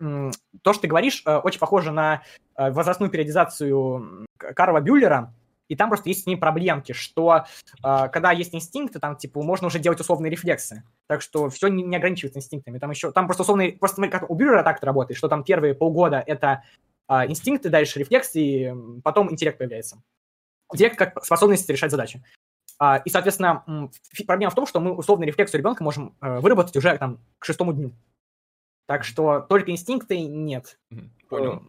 то, 0.64 0.74
что 0.74 0.82
ты 0.82 0.88
говоришь, 0.88 1.22
э, 1.28 1.38
очень 1.38 1.60
похоже 1.60 1.92
на 1.92 2.24
возрастную 2.58 3.12
периодизацию 3.12 4.26
Карла 4.38 4.80
Бюллера, 4.80 5.34
и 5.68 5.76
там 5.76 5.90
просто 5.90 6.10
есть 6.10 6.24
с 6.24 6.26
ней 6.26 6.36
проблемки, 6.36 6.92
что 6.92 7.46
э, 7.84 8.10
когда 8.10 8.32
есть 8.32 8.54
инстинкты, 8.54 9.00
там, 9.00 9.16
типа, 9.16 9.42
можно 9.42 9.68
уже 9.68 9.80
делать 9.80 10.00
условные 10.00 10.30
рефлексы. 10.30 10.84
Так 11.08 11.22
что 11.22 11.50
все 11.50 11.68
не, 11.68 11.84
не 11.84 11.96
ограничивается 11.96 12.40
инстинктами. 12.40 12.80
Там 12.80 12.92
еще, 12.92 13.12
там 13.12 13.26
просто 13.26 13.44
условные, 13.44 13.74
просто 13.74 13.96
смотри, 13.96 14.12
как 14.12 14.30
у 14.30 14.36
Бюрера 14.36 14.64
так 14.64 14.78
это 14.78 14.86
работает, 14.86 15.18
что 15.18 15.28
там 15.28 15.44
первые 15.44 15.74
полгода 15.74 16.24
это 16.26 16.64
э, 17.10 17.28
инстинкты, 17.28 17.70
дальше 17.70 18.00
рефлексы, 18.00 18.40
и 18.40 18.74
потом 19.04 19.32
интеллект 19.32 19.58
появляется. 19.58 20.02
Интеллект 20.72 20.98
как 20.98 21.24
способность 21.24 21.70
решать 21.70 21.92
задачи. 21.92 22.24
А, 22.78 22.98
и, 22.98 23.10
соответственно, 23.10 23.92
проблема 24.28 24.52
в 24.52 24.56
том, 24.56 24.66
что 24.68 24.80
мы 24.80 24.92
условный 24.92 25.28
рефлекс 25.28 25.54
у 25.54 25.58
ребенка 25.58 25.84
можем 25.84 26.16
э, 26.22 26.40
выработать 26.40 26.76
уже 26.76 26.98
там 26.98 27.20
к 27.40 27.46
шестому 27.46 27.74
дню. 27.74 27.94
Так 28.86 29.04
что 29.04 29.40
только 29.40 29.72
инстинкты 29.72 30.20
нет. 30.20 30.80
Понял. 31.30 31.64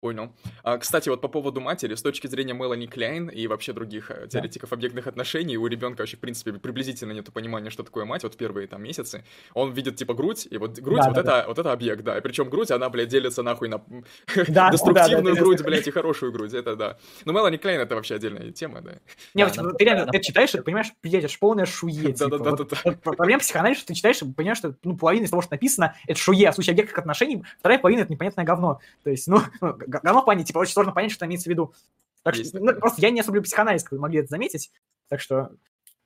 Понял. 0.00 0.32
А, 0.62 0.78
кстати, 0.78 1.08
вот 1.08 1.20
по 1.20 1.26
поводу 1.26 1.60
матери, 1.60 1.96
с 1.96 2.02
точки 2.02 2.28
зрения 2.28 2.52
Мелани 2.52 2.86
Кляйн 2.86 3.28
и 3.28 3.48
вообще 3.48 3.72
других 3.72 4.12
э, 4.12 4.28
теоретиков 4.28 4.70
да. 4.70 4.76
объектных 4.76 5.08
отношений, 5.08 5.56
у 5.56 5.66
ребенка 5.66 6.02
вообще, 6.02 6.16
в 6.16 6.20
принципе, 6.20 6.52
приблизительно 6.52 7.10
нет 7.10 7.32
понимания, 7.32 7.70
что 7.70 7.82
такое 7.82 8.04
мать, 8.04 8.22
вот 8.22 8.36
первые 8.36 8.68
там 8.68 8.80
месяцы. 8.80 9.24
Он 9.54 9.72
видит, 9.72 9.96
типа, 9.96 10.14
грудь, 10.14 10.46
и 10.48 10.56
вот 10.56 10.78
грудь, 10.78 11.00
да, 11.00 11.06
вот, 11.06 11.14
да, 11.14 11.20
это, 11.20 11.30
да. 11.30 11.44
вот 11.48 11.58
это 11.58 11.72
объект, 11.72 12.04
да. 12.04 12.16
И 12.16 12.20
причем 12.20 12.48
грудь, 12.48 12.70
она, 12.70 12.88
блядь, 12.90 13.08
делится 13.08 13.42
нахуй 13.42 13.68
на 13.68 13.78
да, 14.48 14.70
деструктивную 14.70 15.34
да, 15.34 15.40
да, 15.40 15.40
грудь, 15.40 15.62
блядь, 15.62 15.88
и 15.88 15.90
хорошую 15.90 16.30
грудь, 16.30 16.54
это 16.54 16.76
да. 16.76 16.98
Но 17.24 17.32
Мелани 17.32 17.56
Кляйн 17.56 17.80
это 17.80 17.96
вообще 17.96 18.14
отдельная 18.14 18.52
тема, 18.52 18.80
да. 18.80 18.92
Не, 19.34 19.46
да, 19.46 19.72
ты 19.76 19.84
реально, 19.84 20.06
ты 20.06 20.20
читаешь 20.20 20.54
и 20.54 20.60
понимаешь, 20.60 20.92
это 21.02 21.28
полная 21.40 21.66
шуе, 21.66 22.14
Да-да-да. 22.16 22.66
Проблема 23.02 23.40
психоанализа, 23.40 23.80
что 23.80 23.88
ты 23.88 23.94
читаешь 23.94 24.22
и 24.22 24.32
понимаешь, 24.32 24.58
что, 24.58 24.76
ну, 24.84 24.96
половина 24.96 25.24
из 25.24 25.30
того, 25.30 25.42
что 25.42 25.54
написано, 25.54 25.96
это 26.06 26.20
шуе, 26.20 26.48
а 26.48 26.52
в 26.52 26.54
случае 26.54 26.74
объектных 26.74 26.98
отношений, 26.98 27.42
вторая 27.58 27.80
половина— 27.80 28.00
это 28.02 28.12
непонятное 28.12 28.44
говно. 28.44 28.80
То 29.02 29.10
есть, 29.10 29.26
ну, 29.26 29.40
ну 29.60 29.76
говно 29.88 30.22
плане, 30.22 30.44
типа, 30.44 30.58
очень 30.58 30.72
сложно 30.72 30.92
понять, 30.92 31.12
что 31.12 31.26
имеется 31.26 31.48
в 31.48 31.50
виду. 31.50 31.74
Так 32.22 32.36
Есть 32.36 32.50
что, 32.50 32.60
ну, 32.60 32.74
просто 32.74 33.00
я 33.00 33.10
не 33.10 33.20
особо 33.20 33.36
люблю 33.36 33.46
психоанализ, 33.46 33.82
как 33.82 33.92
вы 33.92 33.98
могли 33.98 34.20
это 34.20 34.28
заметить. 34.28 34.70
Так 35.08 35.20
что 35.20 35.50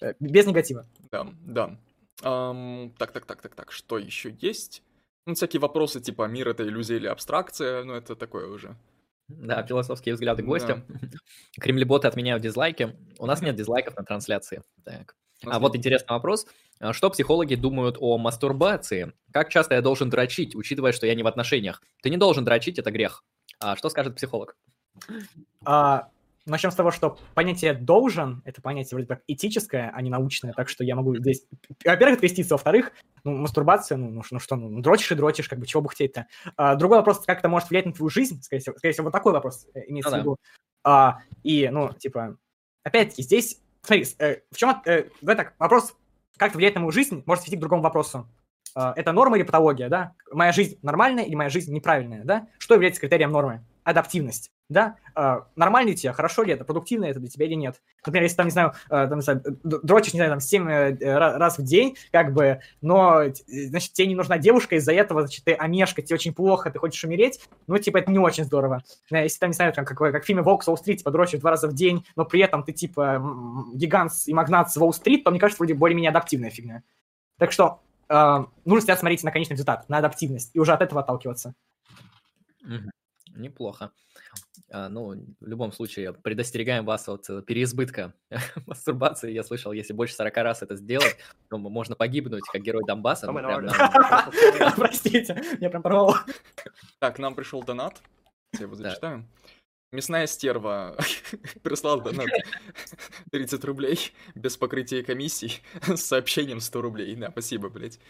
э, 0.01 0.15
без 0.21 0.47
негатива. 0.47 0.87
Да, 1.11 1.27
да. 1.41 1.79
Um, 2.23 2.95
так, 2.99 3.11
так, 3.13 3.27
так, 3.27 3.43
так, 3.43 3.55
так, 3.55 3.73
что 3.73 3.99
еще 3.99 4.35
есть? 4.41 4.83
Ну, 5.27 5.35
всякие 5.35 5.61
вопросы 5.61 6.01
типа 6.01 6.27
мир 6.27 6.49
это 6.49 6.63
иллюзия 6.63 6.97
или 6.97 7.07
абстракция, 7.07 7.85
ну, 7.85 7.95
это 7.95 8.15
такое 8.15 8.49
уже. 8.49 8.77
Да, 9.29 9.63
философские 9.63 10.15
взгляды 10.15 10.43
гостя. 10.43 10.85
Да. 10.89 11.09
Кремлеботы 11.61 12.09
отменяют 12.09 12.43
дизлайки. 12.43 12.97
У 13.19 13.27
нас 13.27 13.41
нет 13.41 13.57
дизлайков 13.57 13.97
на 13.97 14.05
трансляции. 14.05 14.63
Так. 14.85 15.17
А 15.45 15.59
вот 15.59 15.75
интересный 15.75 16.13
вопрос. 16.13 16.47
А 16.79 16.93
что 16.93 17.11
психологи 17.11 17.55
думают 17.55 17.97
о 17.99 18.19
мастурбации? 18.19 19.13
Как 19.33 19.49
часто 19.49 19.75
я 19.75 19.83
должен 19.83 20.11
дрочить, 20.11 20.55
учитывая, 20.55 20.93
что 20.93 21.07
я 21.07 21.15
не 21.15 21.23
в 21.23 21.27
отношениях? 21.27 21.83
Ты 22.03 22.11
не 22.11 22.17
должен 22.17 22.45
дрочить, 22.45 22.79
это 22.79 22.91
грех. 22.91 23.25
А 23.63 23.77
что 23.77 23.89
скажет 23.89 24.17
психолог? 24.17 24.57
А, 25.65 26.09
начнем 26.47 26.71
с 26.71 26.75
того, 26.75 26.91
что 26.91 27.19
понятие 27.35 27.75
«должен»— 27.75 28.43
это 28.45 28.61
понятие 28.61 28.97
вроде 28.97 29.07
как 29.09 29.23
этическое, 29.27 29.91
а 29.95 30.03
не 30.03 30.11
научное, 30.11 30.53
так 30.53 30.69
что 30.69 30.85
я 30.85 30.97
могу 30.97 31.17
здесь, 31.17 31.47
во-первых, 31.85 32.21
креститься, 32.21 32.55
во-вторых, 32.55 32.93
ну, 33.25 33.37
мастурбация, 33.37 33.97
ну, 33.97 34.11
ну, 34.11 34.23
ну 34.31 34.39
что, 34.39 34.57
ну, 34.57 34.81
дрочишь 34.81 35.13
и 35.13 35.15
дрочишь, 35.15 35.49
как 35.49 35.59
бы, 35.59 35.67
чего 35.67 35.83
бы 35.83 35.89
хотеть-то. 35.89 36.27
А, 36.57 36.75
другой 36.75 36.99
вопрос, 36.99 37.21
как 37.25 37.39
это 37.39 37.49
может 37.49 37.71
влиять 37.71 37.87
на 37.87 37.93
твою 37.93 38.11
жизнь, 38.11 38.43
скорее 38.43 38.61
всего, 38.61 38.77
скорее 38.77 38.93
всего, 38.93 39.05
вот 39.05 39.13
такой 39.13 39.33
вопрос 39.33 39.67
э, 39.75 39.83
имеется 39.89 40.11
ну, 40.11 40.17
в 40.17 40.21
виду. 40.21 40.37
Да. 40.85 40.91
А, 40.91 41.19
и, 41.43 41.69
ну, 41.71 41.93
типа, 41.93 42.37
опять-таки, 42.83 43.23
здесь, 43.23 43.61
смотри, 43.83 44.07
э, 44.19 44.41
в 44.51 44.57
чем, 44.57 44.83
э, 44.85 45.09
в 45.21 45.29
это 45.29 45.53
вопрос, 45.59 45.95
как 46.37 46.51
это 46.51 46.59
влияет 46.59 46.75
на 46.75 46.81
мою 46.81 46.91
жизнь, 46.91 47.23
может 47.27 47.45
вести 47.45 47.57
к 47.57 47.61
другому 47.61 47.83
вопросу. 47.83 48.29
А, 48.75 48.93
это 48.97 49.13
норма 49.13 49.37
или 49.37 49.45
патология, 49.45 49.89
да? 49.89 50.13
Моя 50.31 50.53
жизнь 50.53 50.79
нормальная 50.83 51.25
или 51.25 51.35
моя 51.35 51.51
жизнь 51.51 51.73
неправильная, 51.73 52.25
да? 52.25 52.47
Что 52.59 52.75
является 52.75 53.01
критерием 53.01 53.31
нормы? 53.31 53.65
Адаптивность, 53.85 54.53
да? 54.69 54.97
Uh, 55.15 55.45
нормально 55.57 55.91
ли 55.91 55.97
тебе, 55.97 56.13
хорошо 56.13 56.43
ли 56.43 56.53
это, 56.53 56.65
продуктивно 56.65 57.05
это 57.05 57.19
для 57.21 57.29
тебя 57.29 57.47
или 57.47 57.55
нет? 57.55 57.83
Например, 58.07 58.23
если 58.23 58.37
там, 58.37 58.47
не 58.47 58.53
знаю, 58.53 58.73
uh, 58.89 59.09
там, 59.09 59.19
не 59.19 59.23
знаю 59.23 59.43
дрочишь, 59.63 60.15
не 60.15 60.19
знаю, 60.19 60.31
там, 60.31 60.41
7 60.41 60.69
uh, 60.69 60.99
э, 61.01 61.19
раз 61.19 61.59
в 61.59 61.65
день, 61.65 61.97
как 62.13 62.33
бы, 62.33 62.61
но, 62.81 63.25
значит, 63.47 63.93
тебе 63.93 64.07
не 64.07 64.15
нужна 64.15 64.39
девушка, 64.39 64.77
из-за 64.77 64.93
этого, 64.93 65.23
значит, 65.23 65.45
ты 65.45 65.53
омешка, 65.53 66.01
тебе 66.01 66.15
очень 66.15 66.33
плохо, 66.33 66.71
ты 66.71 66.79
хочешь 66.79 67.03
умереть, 67.05 67.41
ну, 67.67 67.77
типа, 67.77 67.99
это 67.99 68.11
не 68.11 68.21
очень 68.21 68.45
здорово. 68.45 68.85
Если 69.11 69.39
там, 69.39 69.51
не 69.51 69.55
знаю, 69.55 69.73
там, 69.73 69.85
как, 69.85 69.99
как 69.99 70.23
в 70.23 70.27
фильме 70.27 70.43
«Волк 70.43 70.63
с 70.63 70.69
Уолл-стрит», 70.69 70.99
типа, 70.99 71.11
дрочишь 71.11 71.41
два 71.41 71.51
раза 71.51 71.69
в 71.69 71.75
день, 71.75 72.07
но 72.17 72.25
при 72.25 72.41
этом 72.41 72.63
ты, 72.63 72.73
типа, 72.73 73.23
гигант 73.75 74.13
и 74.27 74.33
магнат 74.33 74.73
с 74.73 74.77
Уолл-стрит, 74.77 75.25
то, 75.25 75.31
мне 75.31 75.41
кажется, 75.41 75.59
вроде 75.59 75.75
более-менее 75.75 76.11
адаптивная 76.11 76.51
фигня. 76.51 76.83
Так 77.39 77.53
что 77.53 77.81
э, 78.13 78.47
нужно 78.65 78.81
всегда 78.81 78.97
смотреть 78.97 79.23
на 79.25 79.31
конечный 79.31 79.55
результат, 79.55 79.89
на 79.89 79.99
адаптивность, 79.99 80.51
и 80.55 80.61
уже 80.61 80.73
от 80.73 80.83
этого 80.83 81.01
отталкиваться. 81.01 81.55
Неплохо. 83.35 83.93
А, 84.71 84.89
ну, 84.89 85.15
в 85.41 85.47
любом 85.47 85.73
случае, 85.73 86.13
предостерегаем 86.13 86.85
вас 86.85 87.09
от 87.09 87.29
э, 87.31 87.43
переизбытка 87.43 88.15
мастурбации. 88.67 89.33
Я 89.33 89.43
слышал, 89.43 89.73
если 89.73 89.93
больше 89.93 90.15
40 90.15 90.37
раз 90.37 90.63
это 90.63 90.77
сделать, 90.77 91.17
то 91.49 91.59
можно 91.59 91.95
погибнуть, 91.95 92.43
как 92.53 92.63
герой 92.63 92.83
Донбасса. 92.87 93.31
Ну, 93.31 93.33
Простите, 94.77 95.43
я 95.61 95.71
прям 95.71 95.83
порвал. 95.83 96.17
Так, 96.99 97.19
нам 97.19 97.35
пришел 97.35 97.63
донат. 97.63 98.03
Я 98.55 98.63
его 98.63 98.75
зачитаю. 98.75 99.27
Мясная 99.93 100.27
стерва 100.27 100.97
прислал 101.63 102.01
донат 102.01 102.27
30 103.31 103.63
рублей 103.65 104.13
без 104.35 104.57
покрытия 104.57 105.03
комиссий 105.03 105.61
с 105.87 106.01
сообщением 106.01 106.61
100 106.61 106.81
рублей. 106.81 107.15
Да, 107.15 107.31
спасибо, 107.31 107.69
блядь. 107.69 108.01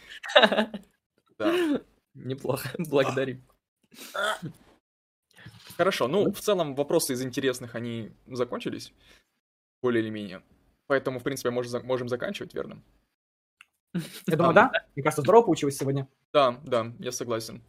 Да. 1.38 1.82
Неплохо, 2.14 2.68
благодарим. 2.78 3.42
Хорошо, 5.76 6.06
ну, 6.06 6.30
в 6.32 6.40
целом 6.40 6.76
вопросы 6.76 7.14
из 7.14 7.22
интересных, 7.22 7.74
они 7.74 8.12
закончились, 8.28 8.92
более 9.82 10.02
или 10.02 10.10
менее. 10.10 10.42
Поэтому, 10.86 11.18
в 11.18 11.22
принципе, 11.24 11.50
можем, 11.50 11.84
можем 11.84 12.08
заканчивать, 12.08 12.54
верно? 12.54 12.80
Я 14.26 14.36
думаю, 14.36 14.54
да. 14.54 14.70
Мне 14.94 15.02
кажется, 15.02 15.22
здорово 15.22 15.46
получилось 15.46 15.76
сегодня. 15.76 16.06
Да, 16.32 16.60
да, 16.64 16.92
я 16.98 17.10
согласен. 17.10 17.62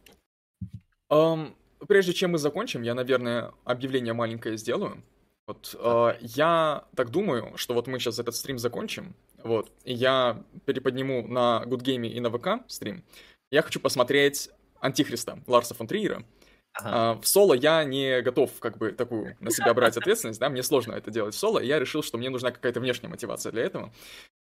Um, 1.10 1.54
прежде 1.86 2.12
чем 2.12 2.32
мы 2.32 2.38
закончим, 2.38 2.82
я, 2.82 2.94
наверное, 2.94 3.52
объявление 3.64 4.12
маленькое 4.12 4.56
сделаю. 4.56 5.02
Вот, 5.46 5.76
э, 5.78 6.16
я 6.20 6.84
так 6.96 7.10
думаю, 7.10 7.52
что 7.56 7.74
вот 7.74 7.86
мы 7.86 7.98
сейчас 7.98 8.18
этот 8.18 8.34
стрим 8.34 8.58
закончим, 8.58 9.14
вот, 9.42 9.70
и 9.84 9.92
я 9.92 10.42
переподниму 10.64 11.26
на 11.28 11.62
Good 11.66 11.82
Game 11.82 12.06
и 12.06 12.18
на 12.20 12.30
ВК 12.30 12.66
стрим. 12.66 13.04
Я 13.50 13.62
хочу 13.62 13.78
посмотреть 13.78 14.48
Антихриста 14.80 15.38
Ларса 15.46 15.74
фон 15.74 15.86
Триера. 15.86 16.24
Ага. 16.72 16.90
А, 16.92 17.14
в 17.20 17.26
соло 17.26 17.54
я 17.54 17.84
не 17.84 18.20
готов 18.22 18.50
как 18.58 18.78
бы 18.78 18.90
такую 18.90 19.36
на 19.40 19.50
себя 19.50 19.72
брать 19.74 19.96
ответственность, 19.96 20.40
да, 20.40 20.48
мне 20.48 20.62
сложно 20.62 20.94
это 20.94 21.10
делать 21.10 21.34
в 21.34 21.38
соло, 21.38 21.60
и 21.60 21.66
я 21.66 21.78
решил, 21.78 22.02
что 22.02 22.18
мне 22.18 22.30
нужна 22.30 22.50
какая-то 22.50 22.80
внешняя 22.80 23.08
мотивация 23.08 23.52
для 23.52 23.62
этого. 23.62 23.92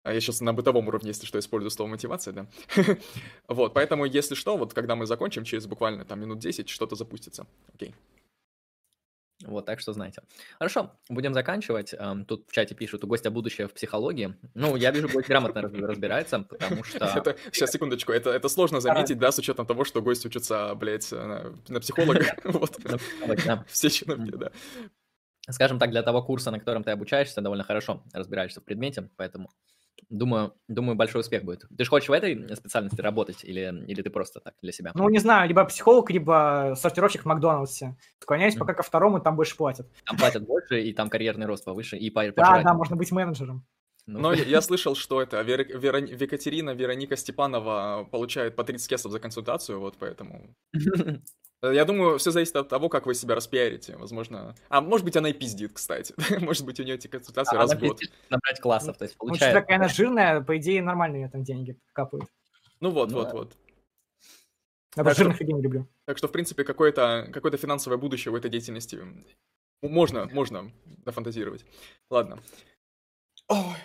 А 0.03 0.13
я 0.15 0.21
сейчас 0.21 0.41
на 0.41 0.53
бытовом 0.55 0.89
уровне, 0.89 1.09
если 1.09 1.27
что, 1.27 1.39
использую 1.39 1.71
слово 1.71 1.91
мотивация, 1.91 2.33
да. 2.33 2.47
вот, 3.49 3.75
поэтому, 3.75 4.07
если 4.07 4.35
что, 4.35 4.57
вот 4.57 4.73
когда 4.73 4.97
мы 4.97 5.07
закончим, 5.07 5.45
через 5.45 5.67
буквально 5.67 6.05
там 6.05 6.21
минут 6.21 6.39
10 6.39 6.69
что-то 6.69 6.97
запустится. 6.97 7.47
Окей. 7.75 7.95
Вот, 9.45 9.65
так 9.65 9.81
что 9.81 9.93
знаете. 9.93 10.23
Хорошо, 10.59 10.93
будем 11.09 11.33
заканчивать. 11.33 11.95
Эм, 11.95 12.25
Тут 12.25 12.47
в 12.49 12.53
чате 12.53 12.75
пишут, 12.75 13.05
у 13.05 13.07
гостя 13.07 13.31
будущее 13.31 13.69
в 13.69 13.73
психологии. 13.73 14.37
Ну, 14.55 14.77
я 14.77 14.91
вижу, 14.91 15.09
гость 15.09 15.29
грамотно 15.29 15.63
раз- 15.63 15.73
разбирается, 15.73 16.41
потому 16.41 16.85
что... 16.85 17.05
Это, 17.17 17.37
сейчас, 17.51 17.71
секундочку, 17.71 18.13
это, 18.13 18.31
это 18.31 18.49
сложно 18.49 18.81
заметить, 18.81 19.19
да, 19.19 19.33
с 19.33 19.39
учетом 19.39 19.67
того, 19.67 19.85
что 19.85 20.03
гость 20.03 20.27
учится, 20.27 20.75
блядь, 20.75 21.11
на, 21.13 21.55
на 21.69 21.81
психолога. 21.81 22.37
Вот. 22.45 22.79
Все 23.69 23.89
чиновники, 23.91 24.37
да. 24.37 24.53
Скажем 25.49 25.79
так, 25.79 25.91
для 25.91 26.03
того 26.03 26.23
курса, 26.23 26.51
на 26.51 26.59
котором 26.59 26.85
ты 26.85 26.91
обучаешься, 26.91 27.41
довольно 27.41 27.65
хорошо 27.65 28.03
разбираешься 28.13 28.61
в 28.61 28.65
предмете, 28.65 29.09
поэтому 29.17 29.51
думаю, 30.09 30.55
думаю, 30.69 30.97
большой 30.97 31.21
успех 31.21 31.45
будет. 31.45 31.65
Ты 31.77 31.85
же 31.85 31.91
хочешь 31.91 32.09
в 32.09 32.13
этой 32.13 32.57
специальности 32.57 33.01
работать 33.01 33.45
или, 33.45 33.85
или 33.87 34.03
ты 34.03 34.11
просто 34.11 34.41
так 34.41 34.55
для 34.63 34.73
себя? 34.73 34.93
Ну, 34.95 35.09
не 35.09 35.19
знаю, 35.19 35.49
либо 35.49 35.65
психолог, 35.65 36.11
либо 36.11 36.75
сортировщик 36.77 37.23
в 37.23 37.27
Макдональдсе. 37.27 37.97
Склоняюсь 38.19 38.55
Мгм. 38.55 38.61
пока 38.67 38.75
ко 38.75 38.83
второму, 38.83 39.21
там 39.21 39.37
больше 39.37 39.57
платят. 39.57 39.87
Там 40.05 40.17
платят 40.17 40.45
больше, 40.47 40.83
и 40.83 40.93
там 40.93 41.09
карьерный 41.11 41.47
рост 41.47 41.65
повыше, 41.65 41.97
и 41.97 42.11
по- 42.11 42.33
Да, 42.33 42.63
да, 42.63 42.75
можно 42.75 42.97
быть 42.97 43.13
менеджером. 43.13 43.65
Ну, 44.07 44.19
Но 44.19 44.33
я, 44.33 44.43
я 44.59 44.61
слышал, 44.63 44.97
что 44.97 45.21
это 45.23 45.41
Вера, 45.43 45.63
Вера- 45.63 46.01
Екатерина 46.01 46.71
Вероника 46.71 47.17
Степанова 47.17 48.09
получает 48.11 48.57
по 48.57 48.65
30 48.65 48.89
кесов 48.89 49.13
за 49.13 49.21
консультацию, 49.21 49.79
вот 49.79 49.97
поэтому... 49.99 50.55
Э, 51.63 51.73
Я 51.75 51.85
думаю, 51.85 52.19
все 52.19 52.31
зависит 52.31 52.57
от 52.57 52.69
того, 52.69 52.89
как 52.89 53.07
вы 53.07 53.15
себя 53.15 53.35
распиарите, 53.35 53.97
возможно. 53.97 54.55
А 54.69 54.81
может 54.81 55.05
быть, 55.05 55.17
она 55.17 55.29
и 55.31 55.33
пиздит, 55.33 55.73
кстати. 55.75 56.15
Может 56.41 56.65
быть, 56.65 56.81
у 56.81 56.83
нее 56.83 56.95
эти 56.95 57.07
консультации 57.09 57.57
раз 57.57 57.71
Она 57.71 57.79
в 57.81 57.83
год. 57.83 58.01
набрать 58.31 58.61
классов, 58.61 58.97
то 58.97 59.05
есть 59.05 59.15
Ну, 59.21 59.27
что 59.27 59.27
получает. 59.27 59.55
такая 59.55 59.77
она 59.77 59.89
жирная, 59.89 60.41
по 60.41 60.57
идее, 60.57 60.83
нормальные 60.83 61.29
там 61.29 61.43
деньги 61.45 61.77
капают. 61.93 62.27
Ну 62.81 62.91
вот, 62.91 63.11
Ну 63.11 63.17
вот, 63.19 63.25
да. 63.29 63.33
вот. 63.35 63.57
Я 64.97 65.05
Так 65.05 65.05
просто 65.05 65.15
что- 65.15 65.23
жирных 65.25 65.41
людей 65.41 65.55
не 65.55 65.63
люблю. 65.63 65.87
Так 66.07 66.19
что, 66.19 66.29
в 66.29 66.33
принципе, 66.33 66.65
какое-то 66.65 67.29
какое 67.33 67.57
финансовое 67.57 67.97
будущее 67.99 68.33
в 68.33 68.35
этой 68.35 68.51
деятельности 68.51 68.99
можно, 69.83 70.27
можно 70.33 70.73
нафантазировать. 71.07 71.65
Ладно. 72.11 72.39
Ой, 73.49 73.77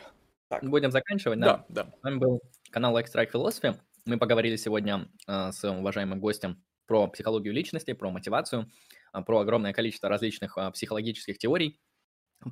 Будем 0.61 0.91
заканчивать, 0.91 1.39
да? 1.39 1.65
да, 1.69 1.83
да. 1.85 1.91
С 1.99 2.03
вами 2.03 2.17
был 2.17 2.41
канал 2.71 2.97
Strike 2.99 3.31
Philosophy. 3.31 3.77
Мы 4.05 4.17
поговорили 4.17 4.55
сегодня 4.55 5.09
э, 5.27 5.51
с 5.51 5.63
уважаемым 5.69 6.19
гостем 6.19 6.63
про 6.87 7.07
психологию 7.07 7.53
личности, 7.53 7.93
про 7.93 8.09
мотивацию, 8.11 8.69
э, 9.13 9.21
про 9.21 9.39
огромное 9.39 9.73
количество 9.73 10.09
различных 10.09 10.57
э, 10.57 10.71
психологических 10.71 11.37
теорий. 11.37 11.79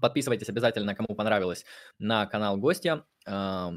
Подписывайтесь 0.02 0.50
обязательно, 0.50 0.96
кому 0.96 1.16
понравилось, 1.16 1.66
на 2.00 2.26
канал 2.26 2.58
гостя. 2.58 3.06
э, 3.28 3.72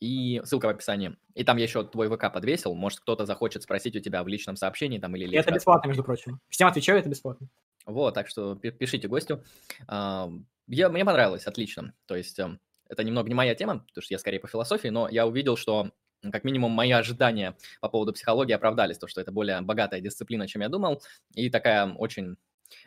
и 0.00 0.40
ссылка 0.44 0.64
в 0.64 0.70
описании. 0.70 1.16
И 1.34 1.44
там 1.44 1.58
я 1.58 1.64
еще 1.64 1.84
твой 1.84 2.08
ВК 2.08 2.32
подвесил. 2.32 2.74
Может, 2.74 3.00
кто-то 3.00 3.26
захочет 3.26 3.62
спросить 3.62 3.94
у 3.96 4.00
тебя 4.00 4.22
в 4.24 4.28
личном 4.28 4.56
сообщении 4.56 4.98
там 4.98 5.14
или 5.14 5.36
это 5.36 5.50
раз. 5.50 5.58
бесплатно, 5.58 5.88
между 5.88 6.02
прочим. 6.02 6.40
Всем 6.48 6.68
отвечаю, 6.68 7.00
это 7.00 7.10
бесплатно. 7.10 7.48
Вот, 7.84 8.14
так 8.14 8.26
что 8.28 8.54
пи- 8.54 8.70
пишите 8.70 9.08
гостю. 9.08 9.44
А, 9.88 10.30
Я, 10.68 10.88
мне 10.88 11.04
понравилось, 11.04 11.46
отлично. 11.46 11.92
То 12.06 12.16
есть 12.16 12.38
эм, 12.38 12.60
это 12.88 13.04
немного 13.04 13.28
не 13.28 13.34
моя 13.34 13.54
тема, 13.54 13.80
потому 13.80 14.02
что 14.02 14.14
я 14.14 14.18
скорее 14.18 14.40
по 14.40 14.48
философии, 14.48 14.88
но 14.88 15.06
я 15.10 15.26
увидел, 15.26 15.58
что 15.58 15.90
как 16.32 16.44
минимум 16.44 16.72
мои 16.72 16.90
ожидания 16.90 17.56
по 17.80 17.88
поводу 17.88 18.12
психологии 18.12 18.52
оправдались, 18.52 18.98
то, 18.98 19.06
что 19.06 19.20
это 19.20 19.32
более 19.32 19.60
богатая 19.60 20.00
дисциплина, 20.00 20.46
чем 20.46 20.62
я 20.62 20.68
думал, 20.68 21.02
и 21.34 21.50
такая 21.50 21.92
очень 21.92 22.36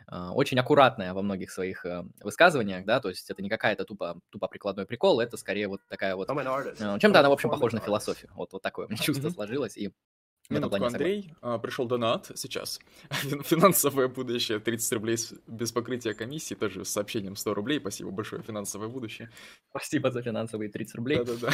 а, 0.08 0.32
очень 0.34 0.60
аккуратная 0.60 1.14
во 1.14 1.22
многих 1.22 1.52
своих 1.52 1.86
э, 1.86 2.04
высказываниях, 2.22 2.86
да, 2.86 3.00
то 3.00 3.10
есть 3.10 3.30
это 3.30 3.42
не 3.42 3.50
какая-то 3.50 3.86
тупо, 3.86 4.20
тупо 4.30 4.48
прикладной 4.48 4.86
прикол, 4.86 5.20
это 5.20 5.38
скорее 5.38 5.68
вот 5.68 5.82
такая 5.90 6.16
вот... 6.16 6.28
э, 6.80 7.00
Чем-то 7.00 7.20
она, 7.20 7.30
в 7.30 7.34
общем, 7.34 7.50
похожа 7.50 7.76
на 7.76 7.82
философию. 7.82 8.32
Вот, 8.36 8.54
вот 8.54 8.62
такое 8.62 8.88
меня 8.88 8.98
чувство 8.98 9.30
сложилось, 9.30 9.78
и 9.78 9.92
Минутку. 10.50 10.84
Андрей. 10.84 11.34
А, 11.42 11.58
Пришел 11.58 11.88
донат 11.88 12.32
сейчас. 12.36 12.80
Фин- 13.24 13.44
Финансовое 13.44 14.08
будущее 14.08 14.60
30 14.60 14.94
рублей 14.94 15.18
без 15.48 15.72
покрытия 15.72 16.14
комиссии, 16.14 16.54
тоже 16.56 16.84
с 16.86 16.90
сообщением 16.90 17.36
100 17.36 17.54
рублей. 17.54 17.80
Спасибо 17.80 18.12
большое, 18.12 18.42
финансовое 18.44 18.88
будущее. 18.90 19.30
Спасибо 19.70 20.12
за 20.12 20.22
финансовые 20.22 20.70
30 20.70 20.96
рублей. 20.96 21.18
Да-да-да. 21.18 21.54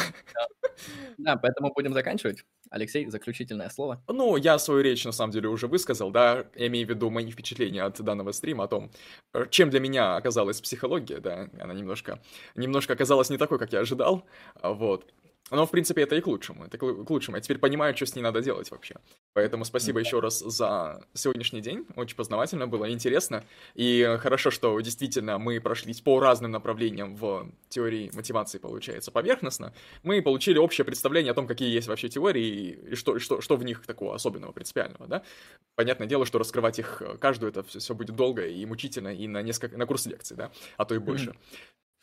Да, 1.18 1.36
поэтому 1.36 1.72
будем 1.74 1.92
заканчивать. 1.92 2.44
Алексей, 2.70 3.06
заключительное 3.10 3.68
слово. 3.68 4.02
Ну, 4.08 4.36
я 4.36 4.58
свою 4.58 4.80
речь 4.82 5.04
на 5.04 5.12
самом 5.12 5.32
деле 5.32 5.48
уже 5.48 5.66
высказал, 5.66 6.10
да, 6.10 6.46
я 6.54 6.68
имею 6.68 6.86
в 6.86 6.90
виду 6.90 7.10
мои 7.10 7.30
впечатления 7.30 7.82
от 7.82 8.00
данного 8.00 8.32
стрима, 8.32 8.64
о 8.64 8.68
том, 8.68 8.90
чем 9.50 9.70
для 9.70 9.80
меня 9.80 10.16
оказалась 10.16 10.60
психология, 10.60 11.18
да, 11.18 11.50
она 11.60 11.74
немножко, 11.74 12.22
немножко 12.54 12.92
оказалась 12.92 13.28
не 13.28 13.38
такой, 13.38 13.58
как 13.58 13.72
я 13.72 13.80
ожидал, 13.80 14.24
вот. 14.62 15.12
Но, 15.50 15.66
в 15.66 15.70
принципе, 15.70 16.02
это 16.02 16.16
и 16.16 16.20
к 16.20 16.26
лучшему, 16.26 16.64
это 16.64 16.78
к 16.78 16.82
лу- 16.82 17.04
к 17.04 17.10
лучшему. 17.10 17.36
Я 17.36 17.40
теперь 17.40 17.58
понимаю, 17.58 17.96
что 17.96 18.06
с 18.06 18.14
ней 18.14 18.22
надо 18.22 18.40
делать 18.40 18.70
вообще. 18.70 18.96
Поэтому 19.32 19.64
спасибо 19.64 19.98
еще 20.00 20.20
раз 20.20 20.38
за 20.38 21.04
сегодняшний 21.14 21.60
день, 21.60 21.86
очень 21.96 22.16
познавательно 22.16 22.66
было, 22.66 22.90
интересно. 22.90 23.44
И 23.74 24.16
хорошо, 24.20 24.50
что 24.50 24.78
действительно 24.80 25.38
мы 25.38 25.60
прошлись 25.60 26.00
по 26.00 26.20
разным 26.20 26.52
направлениям 26.52 27.16
в 27.16 27.50
теории 27.68 28.10
мотивации, 28.14 28.58
получается, 28.58 29.10
поверхностно. 29.10 29.72
Мы 30.02 30.22
получили 30.22 30.58
общее 30.58 30.84
представление 30.84 31.32
о 31.32 31.34
том, 31.34 31.46
какие 31.46 31.70
есть 31.72 31.88
вообще 31.88 32.08
теории 32.08 32.78
и, 32.90 32.94
что, 32.94 33.18
что, 33.18 33.40
что 33.40 33.56
в 33.56 33.64
них 33.64 33.84
такого 33.86 34.14
особенного, 34.14 34.52
принципиального, 34.52 35.06
да. 35.06 35.22
Понятное 35.74 36.06
дело, 36.06 36.26
что 36.26 36.38
раскрывать 36.38 36.78
их 36.78 37.02
каждую, 37.20 37.50
это 37.50 37.62
все, 37.62 37.94
будет 37.94 38.14
долго 38.14 38.46
и 38.46 38.64
мучительно, 38.66 39.08
и 39.14 39.26
на 39.26 39.42
несколько, 39.42 39.76
на 39.76 39.86
курс 39.86 40.06
лекций, 40.06 40.36
да, 40.36 40.52
а 40.76 40.84
то 40.84 40.94
и 40.94 40.98
больше. 40.98 41.34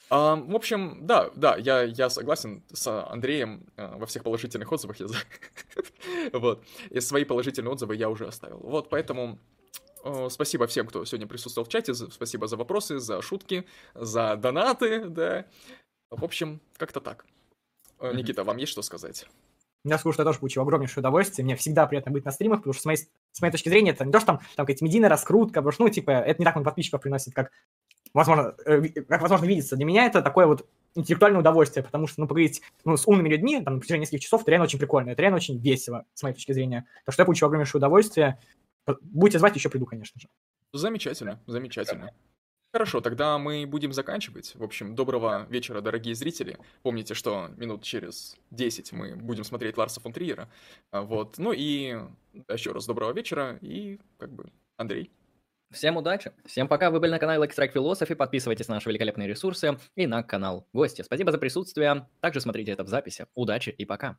А, 0.10 0.36
в 0.36 0.56
общем, 0.56 1.00
да, 1.06 1.30
да, 1.36 1.58
я, 1.58 1.84
я 1.84 2.10
согласен 2.10 2.64
с 2.72 2.88
Андреем 3.10 3.66
э, 3.76 3.96
во 3.98 4.06
всех 4.06 4.24
положительных 4.24 4.72
отзывах. 4.72 4.98
Я 5.00 5.08
Вот. 6.34 6.64
И 6.90 7.00
свои 7.02 7.26
положительные 7.26 7.72
отзывы 7.72 7.96
я 7.96 8.10
уже 8.10 8.28
оставил. 8.28 8.60
Вот, 8.60 8.90
поэтому 8.90 9.38
э, 10.06 10.28
спасибо 10.30 10.66
всем, 10.68 10.88
кто 10.88 11.04
сегодня 11.06 11.28
присутствовал 11.28 11.66
в 11.66 11.70
чате. 11.70 11.94
за- 11.94 12.10
Спасибо 12.10 12.48
за 12.48 12.56
вопросы, 12.56 13.00
за 13.00 13.22
шутки, 13.22 13.66
за 13.96 14.36
донаты, 14.38 15.06
да. 15.06 15.46
В 16.10 16.24
общем, 16.24 16.62
как-то 16.78 17.02
так. 17.02 17.26
Мгм. 18.00 18.16
Никита, 18.16 18.44
вам 18.44 18.58
есть 18.58 18.72
что 18.72 18.82
сказать? 18.82 19.26
Я 19.84 19.98
скажу, 19.98 20.14
что 20.14 20.22
я 20.24 20.26
тоже 20.26 20.40
получил 20.40 20.64
огромнейшее 20.64 21.02
удовольствие. 21.02 21.44
Мне 21.46 21.56
всегда 21.56 21.86
приятно 21.86 22.12
быть 22.12 22.26
на 22.26 22.32
стримах, 22.32 22.60
потому 22.60 22.74
что 22.74 22.82
с 22.84 22.86
моей, 22.86 22.98
с 23.32 23.42
моей 23.42 23.52
точки 23.52 23.70
зрения 23.70 23.92
это 23.92 24.06
не 24.06 24.12
то, 24.12 24.20
что 24.20 24.28
там, 24.28 24.38
там 24.56 24.66
какая-то 24.66 24.84
медийная 24.84 25.10
раскрутка, 25.10 25.60
потому 25.62 25.72
что, 25.72 25.84
ну, 25.84 25.90
типа, 25.90 26.12
это 26.12 26.40
не 26.42 26.46
так 26.46 26.56
много 26.56 26.66
подписчиков 26.70 27.02
приносит, 27.02 27.34
как 27.34 27.52
возможно, 28.14 28.56
э, 28.66 28.88
как 29.08 29.22
возможно 29.22 29.46
видится. 29.46 29.76
Для 29.76 29.86
меня 29.86 30.06
это 30.06 30.22
такое 30.22 30.48
вот 30.48 30.66
интеллектуальное 30.96 31.42
удовольствие, 31.42 31.84
потому 31.84 32.08
что, 32.08 32.22
ну, 32.22 32.28
поговорить 32.28 32.62
ну, 32.84 32.98
с 32.98 33.08
умными 33.08 33.30
людьми, 33.30 33.62
там, 33.62 33.76
на 33.76 33.80
протяжении 33.80 34.02
нескольких 34.02 34.24
часов, 34.24 34.42
это 34.42 34.52
реально 34.52 34.66
очень 34.66 34.80
прикольно, 34.80 35.12
это 35.12 35.22
реально 35.22 35.38
очень 35.38 35.60
весело, 35.60 36.06
с 36.14 36.24
моей 36.24 36.34
точки 36.34 36.52
зрения. 36.52 36.86
Так 37.06 37.14
что 37.14 37.22
я 37.22 37.26
получил 37.26 37.48
огромнейшее 37.48 37.80
удовольствие. 37.80 38.40
Будете 39.02 39.40
звать, 39.40 39.56
еще 39.56 39.70
приду, 39.70 39.86
конечно 39.86 40.20
же. 40.20 40.28
Замечательно, 40.74 41.40
замечательно. 41.46 42.12
Хорошо, 42.74 43.00
тогда 43.02 43.38
мы 43.38 43.66
будем 43.66 43.94
заканчивать. 43.94 44.54
В 44.56 44.64
общем, 44.64 44.94
доброго 44.94 45.48
вечера, 45.50 45.82
дорогие 45.82 46.14
зрители. 46.16 46.58
Помните, 46.84 47.14
что 47.14 47.50
минут 47.58 47.82
через 47.84 48.36
10 48.52 48.92
мы 48.92 49.16
будем 49.16 49.46
смотреть 49.46 49.78
Ларса 49.78 50.02
фон 50.02 50.12
Триера. 50.12 50.50
А, 50.92 51.02
Вот. 51.02 51.38
Ну 51.38 51.54
и 51.54 51.98
еще 52.50 52.74
раз 52.74 52.86
доброго 52.86 53.14
вечера. 53.14 53.58
И 53.62 54.00
как 54.20 54.32
бы 54.32 54.52
Андрей. 54.76 55.12
Всем 55.72 55.98
удачи. 55.98 56.32
Всем 56.46 56.68
пока. 56.68 56.90
Вы 56.90 57.00
были 57.00 57.12
на 57.12 57.20
канале 57.20 57.46
Extract 57.46 57.74
Philosophy. 57.74 58.16
Подписывайтесь 58.16 58.68
на 58.70 58.76
наши 58.76 58.90
великолепные 58.90 59.28
ресурсы 59.28 59.78
и 59.96 60.08
на 60.08 60.24
канал 60.24 60.66
Гости. 60.72 61.02
Спасибо 61.02 61.32
за 61.32 61.38
присутствие. 61.38 62.08
Также 62.22 62.40
смотрите 62.40 62.72
это 62.72 62.84
в 62.84 62.88
записи. 62.88 63.28
Удачи 63.36 63.70
и 63.70 63.86
пока. 63.86 64.18